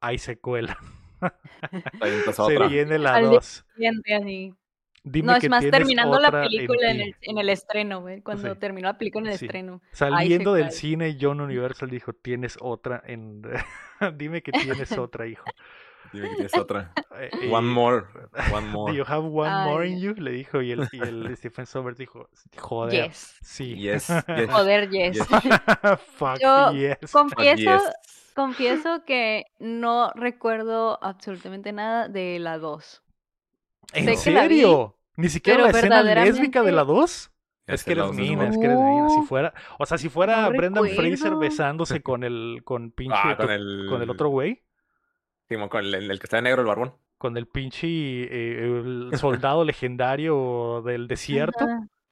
hay 0.00 0.18
secuela, 0.18 0.76
ahí 2.00 2.20
se 2.32 2.42
otra. 2.42 2.68
viene 2.68 2.98
la 2.98 3.14
Al 3.14 3.30
día 3.30 3.30
2. 3.30 3.64
Siguiente, 3.74 4.14
así. 4.14 4.54
Dime 5.08 5.26
No, 5.26 5.34
es 5.36 5.40
que 5.40 5.48
más, 5.48 5.62
terminando 5.70 6.18
la 6.18 6.28
en 6.28 6.32
película 6.48 6.90
en, 6.90 6.96
ti". 6.96 7.02
el, 7.02 7.16
en 7.22 7.38
el 7.38 7.48
estreno, 7.48 8.00
güey. 8.00 8.22
Cuando 8.22 8.52
Sí. 8.54 8.60
terminó 8.60 8.88
la 8.88 8.98
película 8.98 9.26
en 9.26 9.32
el 9.32 9.38
Sí. 9.38 9.46
estreno. 9.46 9.80
Saliendo 9.92 10.52
del 10.54 10.72
cine, 10.72 11.16
John 11.20 11.40
Universal 11.40 11.90
dijo, 11.90 12.12
tienes 12.12 12.58
otra 12.60 13.02
en... 13.06 13.42
Dime 14.16 14.42
que 14.42 14.52
tienes 14.52 14.98
otra, 14.98 15.26
hijo. 15.28 15.44
Dime 16.16 16.28
que 16.30 16.34
tienes 16.36 16.56
otra. 16.56 16.92
Eh, 17.18 17.30
One 17.50 17.66
y- 17.68 17.70
more. 17.72 18.04
One 18.52 18.72
Do 18.72 18.92
you 18.92 19.04
have 19.06 19.24
one 19.26 19.48
Ay, 19.50 19.68
more 19.70 19.88
in 19.88 20.00
you? 20.00 20.14
Le 20.14 20.32
dijo 20.32 20.60
y 20.62 20.72
el, 20.72 20.88
y 20.92 21.00
el 21.00 21.36
Stephen 21.36 21.66
Sommers 21.66 21.96
dijo, 21.98 22.28
joder, 22.58 23.06
Yes. 23.08 23.36
sí. 23.42 23.74
Yes, 23.76 24.08
yes. 24.28 24.50
Joder, 24.50 24.90
yes. 24.90 25.16
Yes. 25.16 25.26
Fuck 26.16 26.38
Yo 26.40 26.72
yes. 26.72 27.10
Confieso, 27.12 27.56
yes. 27.56 27.92
confieso 28.34 29.04
que 29.06 29.44
no 29.58 30.10
recuerdo 30.14 30.98
absolutamente 31.02 31.72
nada 31.72 32.08
de 32.08 32.38
la 32.38 32.58
2. 32.58 33.02
¿En 33.94 34.16
sé 34.16 34.30
la 34.32 34.42
vi, 34.48 34.56
serio? 34.60 34.96
¿Ni 35.16 35.28
siquiera 35.28 35.62
la 35.62 35.70
escena 35.70 36.02
lésbica 36.02 36.62
de 36.62 36.72
la 36.72 36.82
verdaderamente- 36.82 37.00
2? 37.00 37.30
Es 37.68 37.82
que 37.82 37.92
eres 37.92 38.12
mina, 38.12 38.48
es 38.48 38.56
que 38.58 38.64
eres 38.64 38.78
mina. 38.78 39.08
Si 39.08 39.22
fuera, 39.26 39.52
o 39.78 39.86
sea, 39.86 39.98
si 39.98 40.08
fuera 40.08 40.42
No 40.42 40.50
Brendan 40.56 40.86
Fraser 40.88 41.34
besándose 41.34 42.00
con 42.00 42.22
el, 42.22 42.60
con 42.64 42.92
pinche, 42.92 43.18
Ah, 43.20 43.36
con 43.36 43.50
el... 43.50 43.86
con 43.88 44.02
el 44.02 44.10
otro 44.10 44.28
güey. 44.28 44.62
Simón, 45.48 45.68
con 45.68 45.84
el, 45.84 45.94
el 46.10 46.18
que 46.18 46.26
está 46.26 46.36
de 46.36 46.42
negro, 46.42 46.62
el 46.62 46.68
barbón. 46.68 46.94
con 47.18 47.36
el 47.36 47.46
pinche 47.46 47.86
eh, 47.86 48.64
el 48.66 49.10
soldado 49.18 49.64
legendario 49.64 50.82
del 50.84 51.06
desierto. 51.08 51.64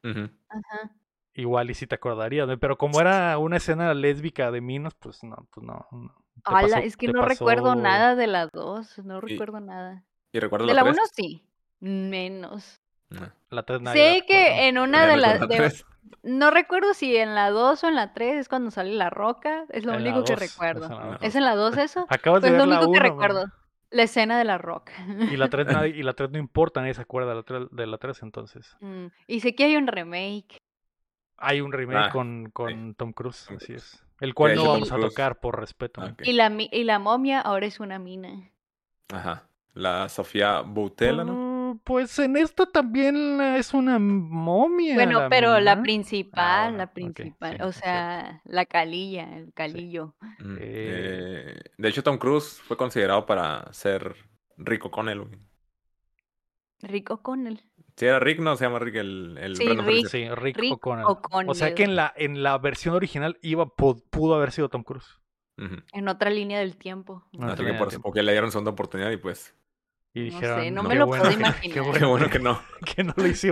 Ajá. 0.03 0.91
Igual 1.37 1.71
y 1.71 1.75
si 1.75 1.87
te 1.89 1.97
acordarías, 1.97 2.47
¿no? 2.47 2.57
pero 2.59 2.79
como 2.79 3.01
era 3.01 3.37
una 3.39 3.57
escena 3.57 3.93
lésbica 3.93 4.53
de 4.53 4.61
Minos, 4.61 4.95
pues 4.95 5.25
no, 5.25 5.49
pues 5.53 5.67
no. 5.67 5.87
no. 5.91 6.15
Te 6.45 6.55
Ala, 6.55 6.61
pasó- 6.77 6.79
es 6.87 6.97
que 6.97 7.09
no 7.09 7.23
recuerdo 7.23 7.75
nada 7.75 8.15
de 8.15 8.27
las 8.29 8.51
dos, 8.53 8.99
no 9.05 9.19
Y- 9.19 9.21
recuerdo 9.21 9.61
nada. 9.61 10.05
¿Y 10.33 10.39
recuerdas 10.41 10.69
De 10.69 10.75
la 10.75 10.83
la? 10.85 10.91
1 10.91 11.01
sí, 11.13 11.43
menos. 11.81 12.81
No. 13.11 13.33
La 13.51 13.63
tres 13.63 13.81
nadie 13.81 14.01
la 14.03 14.15
Sé 14.15 14.21
recuerda. 14.21 14.27
que 14.27 14.69
en 14.69 14.79
una 14.79 15.07
de 15.07 15.17
recuerdo 15.17 15.47
las... 15.49 15.85
la. 15.85 15.87
No 16.23 16.51
recuerdo 16.51 16.95
si 16.95 17.17
en 17.17 17.35
la 17.35 17.51
2 17.51 17.85
o 17.85 17.89
en 17.89 17.95
la 17.97 18.15
3 18.15 18.37
es 18.37 18.49
cuando 18.49 18.71
sale 18.71 18.93
la 18.95 19.11
roca, 19.11 19.65
es 19.71 19.85
lo 19.85 19.93
En 19.95 20.05
la 20.05 20.11
único 20.11 20.25
que 20.25 20.37
recuerdo. 20.37 20.87
en 20.87 20.91
la 20.97 21.05
dos. 21.05 21.19
¿Es 21.21 21.35
en 21.35 21.45
la 21.45 21.55
2 21.55 21.77
eso? 21.79 22.07
Acabas 22.09 22.41
Pues 22.41 22.43
de 22.43 22.49
es 22.49 22.53
ver 22.53 22.61
lo 22.61 22.67
la 22.67 22.79
único 22.79 22.93
que 22.93 22.99
uno, 22.99 23.09
recuerdo. 23.09 23.45
La 23.91 24.03
escena 24.05 24.39
de 24.39 24.45
la 24.45 24.57
roca. 24.59 24.93
Y 25.31 25.37
la 25.37 25.49
3 25.49 25.67
nadie, 25.67 25.91
y 25.97 26.03
la 26.03 26.15
3 26.15 26.31
no 26.31 26.39
importa, 26.39 26.81
nadie 26.81 26.95
se 26.95 27.03
acuerda 27.03 27.29
de 27.31 27.35
la 27.37 27.43
3, 27.43 27.63
de 27.71 27.87
la 27.87 27.99
3 27.99 28.23
entonces. 28.23 28.77
Mm, 28.81 29.07
Y 29.27 29.41
sé 29.41 29.55
que 29.55 29.65
hay 29.65 29.77
un 29.77 29.87
remake. 29.87 30.57
Hay 31.37 31.61
un 31.61 31.73
remake 31.73 32.07
Ah, 32.07 32.11
con, 32.11 32.51
con 32.53 32.95
Tom 32.95 33.13
Cruise, 33.13 33.45
Tom 33.47 33.57
así 33.61 33.75
es. 33.75 34.03
El 34.21 34.33
cual 34.35 34.55
no 34.55 34.67
vamos 34.67 34.89
Tom 34.89 34.99
a 35.03 35.07
tocar 35.09 35.41
por 35.41 35.59
respeto. 35.61 36.01
Ah, 36.01 36.07
ok. 36.13 36.23
Y 36.25 36.33
la, 36.33 36.51
y 36.59 36.85
la 36.85 36.99
momia 36.99 37.41
ahora 37.41 37.67
es 37.67 37.81
una 37.81 37.99
mina. 37.99 38.51
Ajá. 39.13 39.45
La 39.75 40.09
Sofía 40.09 40.61
Boutella, 40.61 41.25
¿no? 41.25 41.54
Pues 41.83 42.19
en 42.19 42.37
esta 42.37 42.67
también 42.67 43.39
la- 43.39 43.57
es 43.59 43.75
una 43.75 43.99
momia. 43.99 44.95
Bueno, 44.95 45.21
la 45.23 45.29
pero 45.29 45.59
la 45.61 45.83
principal, 45.83 46.65
bueno, 46.73 46.79
la 46.79 46.93
principal, 46.93 47.57
sí, 47.57 47.63
o 47.63 47.73
sea, 47.73 48.41
la 48.45 48.67
calilla, 48.67 49.37
el 49.37 49.53
calillo. 49.53 50.15
Mm, 50.39 50.57
Eh. 50.57 50.61
eh, 50.61 51.61
de 51.77 51.89
hecho, 51.89 52.03
Tom 52.03 52.19
Cruise 52.19 52.61
fue 52.63 52.77
considerado 52.77 53.27
para 53.27 53.73
ser 53.73 54.15
Rico 54.57 54.91
con 54.91 55.09
él, 55.09 55.21
güey. 55.23 55.39
Rico 56.83 57.23
con 57.23 57.47
él. 57.47 57.61
Si 57.97 58.07
era 58.07 58.19
Rick, 58.19 58.41
no 58.41 58.57
se 58.57 58.65
llama 58.65 58.79
Rick 58.81 58.97
el, 58.97 59.39
el 59.41 59.57
Sí, 59.57 59.65
Rick. 59.69 60.07
Sí, 60.09 60.29
Rick, 60.31 60.59
Rick 60.59 60.73
O'Connell. 60.75 61.07
O'Connell. 61.07 61.49
O 61.51 61.55
sea 61.55 61.75
que 61.75 61.85
en 61.85 61.95
la, 61.97 62.13
en 62.17 62.43
la 62.43 62.59
versión 62.59 62.95
original 62.95 63.39
iba, 63.41 63.67
pu- 63.67 64.03
pudo 64.11 64.35
haber 64.35 64.51
sido 64.53 64.69
Tom 64.69 64.83
Cruise. 64.83 65.19
En 65.93 66.09
otra 66.09 66.31
línea 66.31 66.59
del 66.59 66.77
tiempo. 66.77 67.25
No 67.33 67.47
Así 67.47 67.59
tenía 67.59 67.73
que 67.75 67.79
por 67.79 67.87
eso, 67.87 67.91
tiempo. 67.99 68.09
porque 68.09 68.23
le 68.25 68.33
dieron 68.33 68.51
segunda 68.51 68.73
oportunidad 68.73 69.11
y 69.13 69.17
pues. 69.17 69.55
Y 70.17 70.21
No 70.21 70.25
dijeron, 70.27 70.61
sé, 70.61 70.71
no 70.71 70.83
me 70.85 70.91
"Qué 70.91 70.95
lo 70.95 71.07
bueno 71.09 71.23
puedo 71.25 71.35
imaginar". 71.37 71.61
Qué 71.61 71.71
Qué 71.71 71.81
bueno, 71.81 72.09
bueno 72.11 72.31
que 72.31 72.39
no. 72.39 72.61
que 72.97 73.03
no 73.05 73.13
lo 73.17 73.25
así 73.25 73.49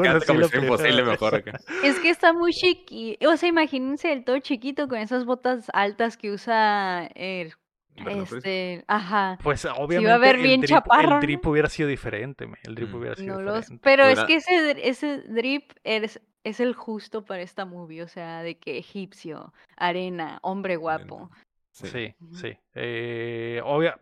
Imposible 0.59 1.03
mejor 1.03 1.35
acá. 1.35 1.61
Es 1.83 1.99
que 1.99 2.09
está 2.11 2.33
muy 2.33 2.53
chiquito. 2.53 3.29
O 3.31 3.37
sea, 3.37 3.49
imagínense 3.49 4.13
el 4.13 4.25
todo 4.25 4.39
chiquito 4.39 4.87
con 4.89 4.99
esas 4.99 5.25
botas 5.25 5.69
altas 5.75 6.17
que 6.17 6.31
usa 6.31 7.07
el, 7.17 7.53
Fraser. 7.97 8.23
este, 8.39 8.85
ajá. 8.87 9.39
Pues 9.43 9.65
obviamente 9.65 10.19
ver 10.19 10.37
el, 10.37 10.43
bien 10.43 10.61
drip, 10.61 10.71
chaparro, 10.71 11.17
el 11.17 11.21
drip 11.21 11.45
hubiera 11.47 11.69
sido 11.69 11.89
diferente, 11.89 12.49
el 12.63 12.75
drip 12.77 12.91
Mm. 12.91 12.95
hubiera 12.95 13.17
sido 13.17 13.35
No 13.37 13.43
los, 13.43 13.57
diferente. 13.63 13.81
pero 13.83 14.05
es 14.07 14.23
que 14.25 14.35
ese, 14.37 14.89
ese 14.89 15.19
drip 15.23 15.73
es, 15.85 16.21
es 16.45 16.61
el 16.61 16.75
justo 16.75 17.25
para 17.25 17.43
esta 17.43 17.65
movie, 17.67 18.03
o 18.03 18.09
sea, 18.09 18.43
de 18.45 18.57
que 18.57 18.79
egipcio, 18.79 19.53
arena, 19.77 20.39
hombre 20.43 20.77
guapo. 20.77 21.29
Sí. 21.73 22.15
Sí. 22.35 22.57
Eh, 22.75 23.61
obvia- 23.65 23.99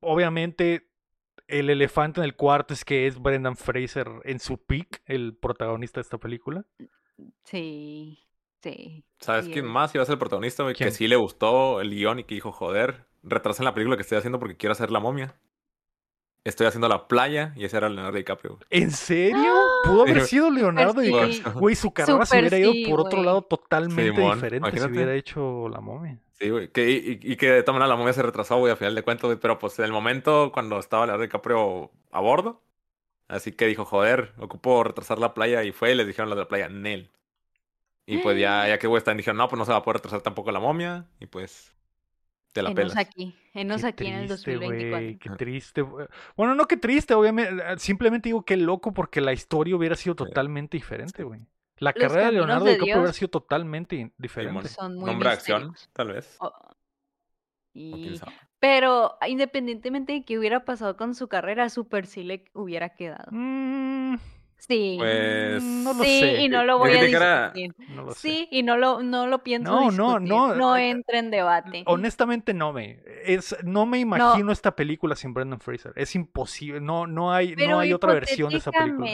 obviamente 0.00 0.87
el 1.48 1.70
elefante 1.70 2.20
en 2.20 2.24
el 2.24 2.36
cuarto 2.36 2.74
es 2.74 2.84
que 2.84 3.06
es 3.06 3.20
Brendan 3.20 3.56
Fraser 3.56 4.08
en 4.24 4.38
su 4.38 4.58
peak, 4.58 5.02
el 5.06 5.34
protagonista 5.34 5.98
de 6.00 6.02
esta 6.02 6.18
película. 6.18 6.64
Sí, 7.44 8.24
sí. 8.62 9.04
¿Sabes 9.18 9.46
sí 9.46 9.52
quién 9.52 9.66
es. 9.66 9.70
más 9.70 9.94
iba 9.94 10.02
a 10.02 10.06
ser 10.06 10.14
el 10.14 10.18
protagonista? 10.18 10.66
Que 10.74 10.74
¿Quién? 10.74 10.92
sí 10.92 11.08
le 11.08 11.16
gustó 11.16 11.80
el 11.80 11.90
guion 11.90 12.20
y 12.20 12.24
que 12.24 12.34
dijo, 12.34 12.52
joder, 12.52 13.06
retrasen 13.22 13.64
la 13.64 13.74
película 13.74 13.96
que 13.96 14.02
estoy 14.02 14.18
haciendo 14.18 14.38
porque 14.38 14.56
quiero 14.56 14.72
hacer 14.72 14.90
la 14.90 15.00
momia. 15.00 15.34
Estoy 16.44 16.66
haciendo 16.66 16.88
la 16.88 17.08
playa 17.08 17.52
y 17.56 17.64
ese 17.64 17.76
era 17.76 17.88
Leonardo 17.88 18.16
DiCaprio. 18.16 18.58
¿En 18.70 18.90
serio? 18.92 19.52
Pudo 19.82 20.02
haber 20.02 20.22
sido 20.22 20.50
Leonardo 20.50 21.02
sí. 21.02 21.08
DiCaprio. 21.08 21.52
Güey, 21.54 21.74
su 21.74 21.92
carrera 21.92 22.24
se 22.24 22.38
hubiera 22.38 22.58
ido 22.58 22.72
sí, 22.72 22.86
por 22.88 23.00
otro 23.00 23.18
güey. 23.18 23.26
lado 23.26 23.42
totalmente 23.42 24.14
Simón, 24.14 24.34
diferente 24.36 24.70
si 24.70 24.76
imagínate. 24.76 24.92
hubiera 24.96 25.14
hecho 25.14 25.68
la 25.68 25.80
momia. 25.80 26.18
Sí, 26.40 26.50
güey. 26.50 26.70
Que, 26.70 26.90
y, 26.90 27.18
y 27.22 27.36
que 27.36 27.50
de 27.50 27.62
todas 27.62 27.74
maneras 27.74 27.88
la 27.90 27.96
momia 27.96 28.12
se 28.12 28.22
retrasó, 28.22 28.58
güey, 28.58 28.72
a 28.72 28.76
final 28.76 28.94
de 28.94 29.02
cuentas, 29.02 29.24
güey. 29.24 29.38
Pero 29.40 29.58
pues 29.58 29.78
en 29.78 29.84
el 29.86 29.92
momento 29.92 30.52
cuando 30.52 30.78
estaba 30.78 31.04
Leonardo 31.06 31.22
DiCaprio 31.24 31.90
a 32.12 32.20
bordo, 32.20 32.62
así 33.28 33.52
que 33.52 33.66
dijo, 33.66 33.84
joder, 33.84 34.34
ocupo 34.38 34.84
retrasar 34.84 35.18
la 35.18 35.34
playa 35.34 35.64
y 35.64 35.72
fue 35.72 35.92
y 35.92 35.94
les 35.96 36.06
dijeron 36.06 36.30
los 36.30 36.36
de 36.38 36.44
la 36.44 36.48
playa, 36.48 36.68
Nel. 36.68 37.12
Y 38.06 38.18
pues 38.18 38.38
ya, 38.38 38.66
ya 38.68 38.78
que 38.78 38.86
güey 38.86 38.98
están, 38.98 39.16
dijeron, 39.18 39.36
no, 39.38 39.48
pues 39.48 39.58
no 39.58 39.64
se 39.66 39.72
va 39.72 39.78
a 39.78 39.82
poder 39.82 39.96
retrasar 39.98 40.22
tampoco 40.22 40.50
la 40.52 40.60
momia. 40.60 41.08
Y 41.20 41.26
pues 41.26 41.76
te 42.52 42.62
la 42.62 42.70
Enos 42.70 42.72
pelas. 42.72 42.96
aquí, 42.96 43.34
enos 43.54 43.84
Qué 43.94 44.04
aquí 44.04 44.06
en 44.06 44.14
el 44.14 44.26
triste, 44.26 44.52
2024. 44.52 44.88
güey, 44.88 45.18
qué 45.18 45.30
triste. 45.30 45.82
Bueno, 46.36 46.54
no 46.54 46.66
que 46.66 46.76
triste, 46.76 47.14
obviamente. 47.14 47.62
Simplemente 47.78 48.28
digo 48.28 48.44
que 48.44 48.56
loco 48.56 48.92
porque 48.92 49.20
la 49.20 49.32
historia 49.32 49.76
hubiera 49.76 49.96
sido 49.96 50.14
totalmente 50.14 50.76
diferente, 50.76 51.22
güey. 51.24 51.46
La 51.80 51.92
Los 51.94 52.02
carrera 52.02 52.26
de 52.26 52.32
Leonardo 52.32 52.64
de 52.64 52.72
DiCaprio 52.72 52.96
hubiera 52.96 53.12
sido 53.12 53.28
totalmente 53.28 54.12
diferente. 54.18 54.68
Son 54.68 54.96
muy 54.96 55.06
Nombre 55.06 55.28
de 55.28 55.34
acción, 55.34 55.74
tal 55.92 56.12
vez. 56.12 56.36
Oh, 56.40 56.52
y-. 57.74 58.20
Pero 58.60 59.16
independientemente 59.26 60.12
de 60.12 60.24
qué 60.24 60.38
hubiera 60.38 60.64
pasado 60.64 60.96
con 60.96 61.14
su 61.14 61.28
carrera, 61.28 61.68
Super 61.68 62.06
sí 62.06 62.24
le 62.24 62.44
hubiera 62.52 62.90
quedado. 62.90 63.28
Mm, 63.30 64.16
Sí. 64.58 64.96
Pues. 64.98 65.62
no 65.62 65.94
lo 65.94 66.02
sí, 66.02 66.20
sé. 66.20 66.42
y 66.42 66.48
no 66.48 66.64
lo 66.64 66.78
voy 66.78 66.90
a 66.90 67.02
discutir. 67.02 67.74
no 67.94 68.02
lo 68.02 68.12
sé. 68.12 68.18
Sí, 68.18 68.48
y 68.50 68.62
no 68.64 68.76
lo, 68.76 69.02
no 69.02 69.28
lo 69.28 69.42
pienso 69.44 69.70
No, 69.70 69.90
no, 69.92 70.18
discutir. 70.18 70.28
no, 70.28 70.54
No 70.56 70.76
entra 70.76 71.18
en 71.20 71.30
debate. 71.30 71.84
Honestamente 71.86 72.54
no 72.54 72.72
me 72.72 73.00
es 73.24 73.56
no 73.62 73.86
me 73.86 74.00
imagino 74.00 74.50
esta 74.50 74.74
película 74.74 75.14
sin 75.14 75.32
Brendan 75.32 75.60
Fraser. 75.60 75.92
Es 75.94 76.14
imposible. 76.16 76.80
No 76.80 77.06
no 77.06 77.32
hay 77.32 77.54
Pero 77.54 77.72
no 77.72 77.78
hay 77.80 77.92
otra 77.92 78.12
versión 78.14 78.50
de 78.50 78.56
esa 78.56 78.72
película. 78.72 79.08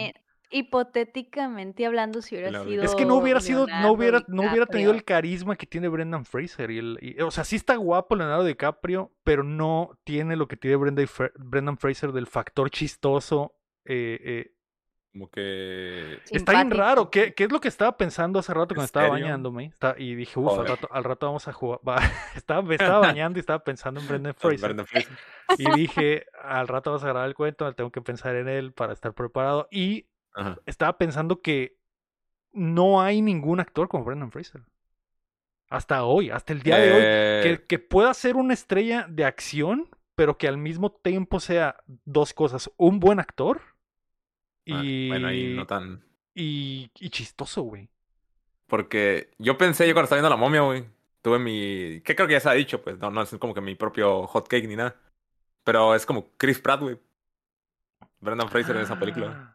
Hipotéticamente- 0.58 1.86
hablando, 1.86 2.22
si 2.22 2.34
hubiera 2.36 2.62
sido. 2.64 2.82
Es 2.82 2.94
que 2.94 3.04
no 3.04 3.16
hubiera 3.16 3.40
sido, 3.40 3.66
no 3.66 3.92
hubiera, 3.92 4.22
no 4.28 4.42
hubiera 4.42 4.66
tenido 4.66 4.92
el 4.92 5.04
carisma 5.04 5.56
que 5.56 5.66
tiene 5.66 5.88
Brendan 5.88 6.24
Fraser. 6.24 6.70
Y 6.70 6.78
el, 6.78 6.98
y- 7.00 7.20
o 7.20 7.30
sea, 7.30 7.44
sí 7.44 7.56
está 7.56 7.76
guapo 7.76 8.16
Leonardo 8.16 8.44
DiCaprio, 8.44 9.12
pero 9.22 9.42
no 9.42 9.98
tiene 10.04 10.36
lo 10.36 10.48
que 10.48 10.56
tiene 10.56 10.76
Brendan, 10.76 11.06
Fra- 11.08 11.32
Brendan 11.36 11.78
Fraser 11.78 12.12
del 12.12 12.26
factor 12.26 12.70
chistoso. 12.70 13.54
eh, 13.84 14.18
eh, 14.24 14.50
Como 15.12 15.28
que. 15.30 16.18
Está 16.30 16.52
bien 16.52 16.70
raro. 16.72 17.08
¿Qué, 17.10 17.34
qué 17.34 17.44
es 17.44 17.52
lo 17.52 17.60
que 17.60 17.68
estaba 17.68 17.96
pensando 17.96 18.40
hace 18.40 18.52
rato 18.52 18.68
cuando 18.74 18.82
¿En 18.82 18.86
estaba 18.86 19.06
serio? 19.10 19.24
bañándome? 19.26 19.66
Está- 19.66 19.94
y 19.96 20.14
dije, 20.16 20.40
uff, 20.40 20.58
al 20.58 20.66
rato, 20.66 20.88
al 20.90 21.04
rato 21.04 21.26
vamos 21.26 21.46
a 21.46 21.52
jugar. 21.52 21.78
va- 21.86 21.98
estaba, 22.34 22.62
me 22.62 22.74
estaba 22.74 22.98
bañando 23.14 23.38
y 23.38 23.40
estaba 23.40 23.60
pensando 23.62 24.00
en 24.00 24.08
Brendan 24.08 24.34
Fraser. 24.34 24.60
Brendan 24.70 24.86
Fraser. 24.86 25.16
Y 25.58 25.70
dije, 25.76 26.24
al 26.42 26.66
rato 26.66 26.90
vas 26.92 27.04
a 27.04 27.08
grabar 27.08 27.28
el 27.28 27.34
cuento, 27.36 27.72
tengo 27.74 27.92
que 27.92 28.00
pensar 28.00 28.34
en 28.34 28.48
él 28.48 28.72
para 28.72 28.92
estar 28.92 29.12
preparado. 29.14 29.68
Y 29.70 30.06
Ajá. 30.34 30.58
estaba 30.66 30.98
pensando 30.98 31.40
que 31.40 31.76
no 32.52 33.00
hay 33.00 33.22
ningún 33.22 33.60
actor 33.60 33.88
como 33.88 34.04
Brendan 34.04 34.30
Fraser. 34.30 34.62
Hasta 35.68 36.04
hoy, 36.04 36.30
hasta 36.30 36.52
el 36.52 36.62
día 36.62 36.76
de 36.76 36.92
hoy. 36.92 37.02
Eh, 37.04 37.40
Que, 37.42 37.66
que 37.66 37.78
pueda 37.78 38.12
ser 38.14 38.36
una 38.36 38.54
estrella 38.54 39.06
de 39.08 39.24
acción, 39.24 39.88
pero 40.14 40.38
que 40.38 40.46
al 40.46 40.58
mismo 40.58 40.92
tiempo 40.92 41.40
sea 41.40 41.76
dos 42.04 42.32
cosas. 42.34 42.70
Un 42.76 43.00
buen 43.00 43.18
actor 43.18 43.60
ah, 44.70 44.80
y, 44.84 45.08
Bueno, 45.08 45.28
ahí 45.28 45.54
no 45.54 45.66
tan. 45.66 46.04
y, 46.34 46.90
y 47.00 47.10
chistoso, 47.10 47.62
güey. 47.62 47.88
Porque 48.66 49.30
yo 49.38 49.58
pensé, 49.58 49.86
yo 49.86 49.94
cuando 49.94 50.04
estaba 50.04 50.18
viendo 50.20 50.30
la 50.30 50.36
momia, 50.40 50.60
güey, 50.62 50.84
tuve 51.22 51.38
mi. 51.38 52.00
que 52.02 52.14
creo 52.14 52.26
que 52.26 52.34
ya 52.34 52.40
se 52.40 52.48
ha 52.48 52.52
dicho, 52.52 52.82
pues, 52.82 52.98
no, 52.98 53.10
no 53.10 53.22
es 53.22 53.30
como 53.38 53.54
que 53.54 53.60
mi 53.60 53.74
propio 53.74 54.26
hot 54.26 54.48
cake 54.48 54.66
ni 54.68 54.76
nada. 54.76 54.96
Pero 55.64 55.94
es 55.94 56.06
como 56.06 56.28
Chris 56.36 56.60
Pratt, 56.60 56.80
güey. 56.80 56.98
Brendan 58.20 58.48
Fraser 58.48 58.76
en 58.76 58.82
esa 58.82 58.98
película. 58.98 59.53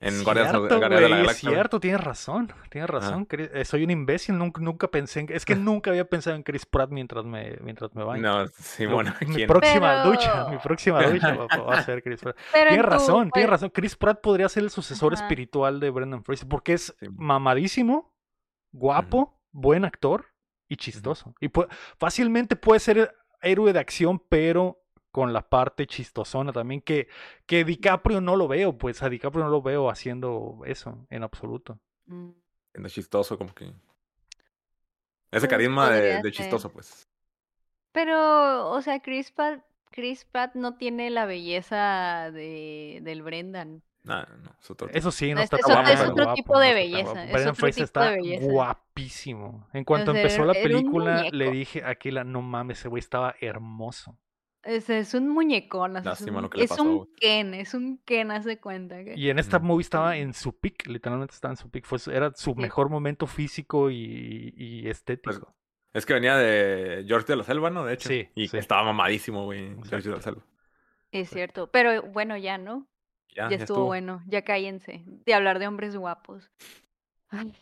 Ah, 0.00 0.06
En 0.06 0.14
of- 0.14 0.22
cierto, 0.22 0.60
Guardianes 0.78 1.00
de 1.00 1.08
la 1.08 1.16
es 1.16 1.22
Galaxia. 1.22 1.48
güey. 1.48 1.56
cierto, 1.56 1.80
tienes 1.80 2.00
razón, 2.00 2.52
tienes 2.70 2.88
razón. 2.88 3.26
Chris- 3.26 3.50
eh, 3.52 3.64
soy 3.64 3.82
un 3.82 3.90
imbécil, 3.90 4.38
nunca, 4.38 4.60
nunca 4.60 4.86
pensé 4.88 5.20
en... 5.20 5.26
Es 5.30 5.44
que 5.44 5.56
nunca 5.56 5.90
había 5.90 6.04
pensado 6.04 6.36
en 6.36 6.44
Chris 6.44 6.66
Pratt 6.66 6.90
mientras 6.90 7.24
me, 7.24 7.56
mientras 7.62 7.92
me 7.96 8.04
baño. 8.04 8.22
No, 8.22 8.46
sí, 8.58 8.86
bueno, 8.86 9.12
mi 9.26 9.34
¿quién? 9.34 9.48
próxima 9.48 10.02
Pero- 10.04 10.10
ducha, 10.10 10.48
mi 10.50 10.58
próxima 10.58 11.02
ducha 11.02 11.34
va, 11.34 11.74
a 11.78 11.82
ser 11.82 12.02
Chris 12.04 12.20
Pratt. 12.20 12.36
Pero 12.52 12.68
Tienes 12.68 12.86
razón, 12.86 13.30
tienes 13.32 13.32
pues, 13.32 13.50
razón. 13.50 13.70
Chris 13.70 13.96
Pratt 13.96 14.20
podría 14.20 14.48
ser 14.48 14.62
el 14.62 14.70
sucesor 14.70 15.14
Ajá. 15.14 15.22
espiritual 15.24 15.80
de 15.80 15.90
Brendan 15.90 16.22
Fraser 16.22 16.46
porque 16.48 16.74
es 16.74 16.94
Sí. 17.00 17.06
mamadísimo, 17.16 18.14
guapo, 18.72 19.40
buen 19.50 19.84
actor 19.84 20.26
y 20.68 20.76
chistoso. 20.76 21.34
Y 21.40 21.50
fácilmente 21.98 22.54
puede 22.56 22.78
ser 22.80 23.14
héroe 23.42 23.72
de 23.72 23.78
acción, 23.80 24.22
pero 24.28 24.80
con 25.18 25.32
la 25.32 25.48
parte 25.48 25.88
chistosona 25.88 26.52
también, 26.52 26.80
que, 26.80 27.08
que 27.44 27.64
DiCaprio 27.64 28.20
no 28.20 28.36
lo 28.36 28.46
veo, 28.46 28.78
pues 28.78 29.02
a 29.02 29.08
DiCaprio 29.08 29.42
no 29.42 29.50
lo 29.50 29.60
veo 29.60 29.90
haciendo 29.90 30.60
eso 30.64 31.08
en 31.10 31.24
absoluto. 31.24 31.80
mm, 32.06 32.30
Siendo 32.70 32.88
chistoso, 32.88 33.36
como 33.36 33.52
que. 33.52 33.64
Ese 33.64 33.74
Pues, 35.30 35.48
carisma 35.48 35.90
de, 35.90 36.30
chistoso, 36.30 36.70
pues. 36.70 37.08
Pero, 37.90 38.70
o 38.70 38.80
sea, 38.80 39.00
Chris 39.00 39.32
Pratt, 39.32 39.60
Chris 39.90 40.24
Pratt 40.24 40.54
no 40.54 40.76
tiene 40.76 41.10
la 41.10 41.26
belleza 41.26 42.30
de, 42.30 43.00
del 43.02 43.22
Brendan. 43.22 43.82
Nah, 44.04 44.24
no, 44.40 44.54
es 44.60 44.70
otro 44.70 44.88
Eso 44.90 45.10
sí, 45.10 45.30
no 45.30 45.38
No, 45.38 45.42
está 45.42 45.56
este 45.56 45.68
es 45.68 45.76
guapo, 45.76 45.90
es 45.90 46.00
otro 46.00 46.24
guapo, 46.26 46.34
tipo 46.34 46.60
de 46.60 46.68
no 46.68 46.74
belleza, 46.74 47.24
es 47.24 47.32
Brendan 47.32 47.56
Fraser 47.56 47.82
está 47.82 48.16
guapísimo. 48.40 49.66
En 49.72 49.82
cuanto 49.82 50.12
sea, 50.12 50.20
empezó 50.20 50.44
la 50.44 50.54
película, 50.54 51.24
le 51.32 51.50
dije, 51.50 51.82
Aquila, 51.84 52.22
no 52.22 52.40
mames, 52.40 52.78
ese 52.78 52.88
güey 52.88 53.00
estaba 53.00 53.34
hermoso. 53.40 54.16
Es, 54.68 54.90
es 54.90 55.14
un 55.14 55.28
muñecón, 55.30 55.96
así, 55.96 56.00
es 56.00 56.04
Lástima 56.04 56.36
un, 56.38 56.42
lo 56.42 56.50
que 56.50 56.58
le 56.58 56.64
es 56.64 56.70
pasó, 56.70 56.82
un. 56.82 57.14
Ken, 57.16 57.54
es 57.54 57.72
un 57.72 57.98
Ken, 58.04 58.30
haz 58.30 58.44
de 58.44 58.60
cuenta. 58.60 59.02
Que... 59.02 59.14
Y 59.16 59.30
en 59.30 59.38
esta 59.38 59.58
movie 59.58 59.82
estaba 59.82 60.16
en 60.18 60.34
su 60.34 60.58
peak, 60.58 60.86
literalmente 60.88 61.32
estaba 61.34 61.52
en 61.52 61.56
su. 61.56 61.70
Fue, 61.84 61.98
su- 61.98 62.10
era 62.10 62.32
su 62.34 62.52
Sí. 62.52 62.60
mejor 62.60 62.90
momento 62.90 63.26
físico 63.26 63.90
y, 63.90 64.52
y 64.56 64.82
Pues, 64.82 64.96
estético. 64.98 65.54
es 65.94 66.04
que 66.04 66.12
venía 66.12 66.36
de 66.36 67.04
George 67.08 67.26
de 67.28 67.36
la 67.36 67.44
Selva, 67.44 67.70
¿no? 67.70 67.86
De 67.86 67.94
hecho. 67.94 68.10
Sí, 68.10 68.28
Y 68.34 68.48
sí. 68.48 68.58
estaba 68.58 68.84
mamadísimo, 68.84 69.44
güey. 69.44 69.68
Exacto. 69.68 69.88
George 69.88 70.08
de 70.10 70.14
la 70.16 70.20
Selva. 70.22 70.42
Es 71.12 71.30
cierto, 71.30 71.70
pero 71.70 72.02
bueno, 72.02 72.36
ya, 72.36 72.58
¿no? 72.58 72.86
Ya, 73.34 73.48
Ya, 73.48 73.56
estuvo, 73.56 73.86
bueno, 73.86 74.22
ya 74.26 74.42
cállense 74.42 75.02
de 75.06 75.32
hablar 75.34 75.58
de 75.60 75.66
hombres 75.66 75.96
guapos. 75.96 76.50
Ay, 77.30 77.54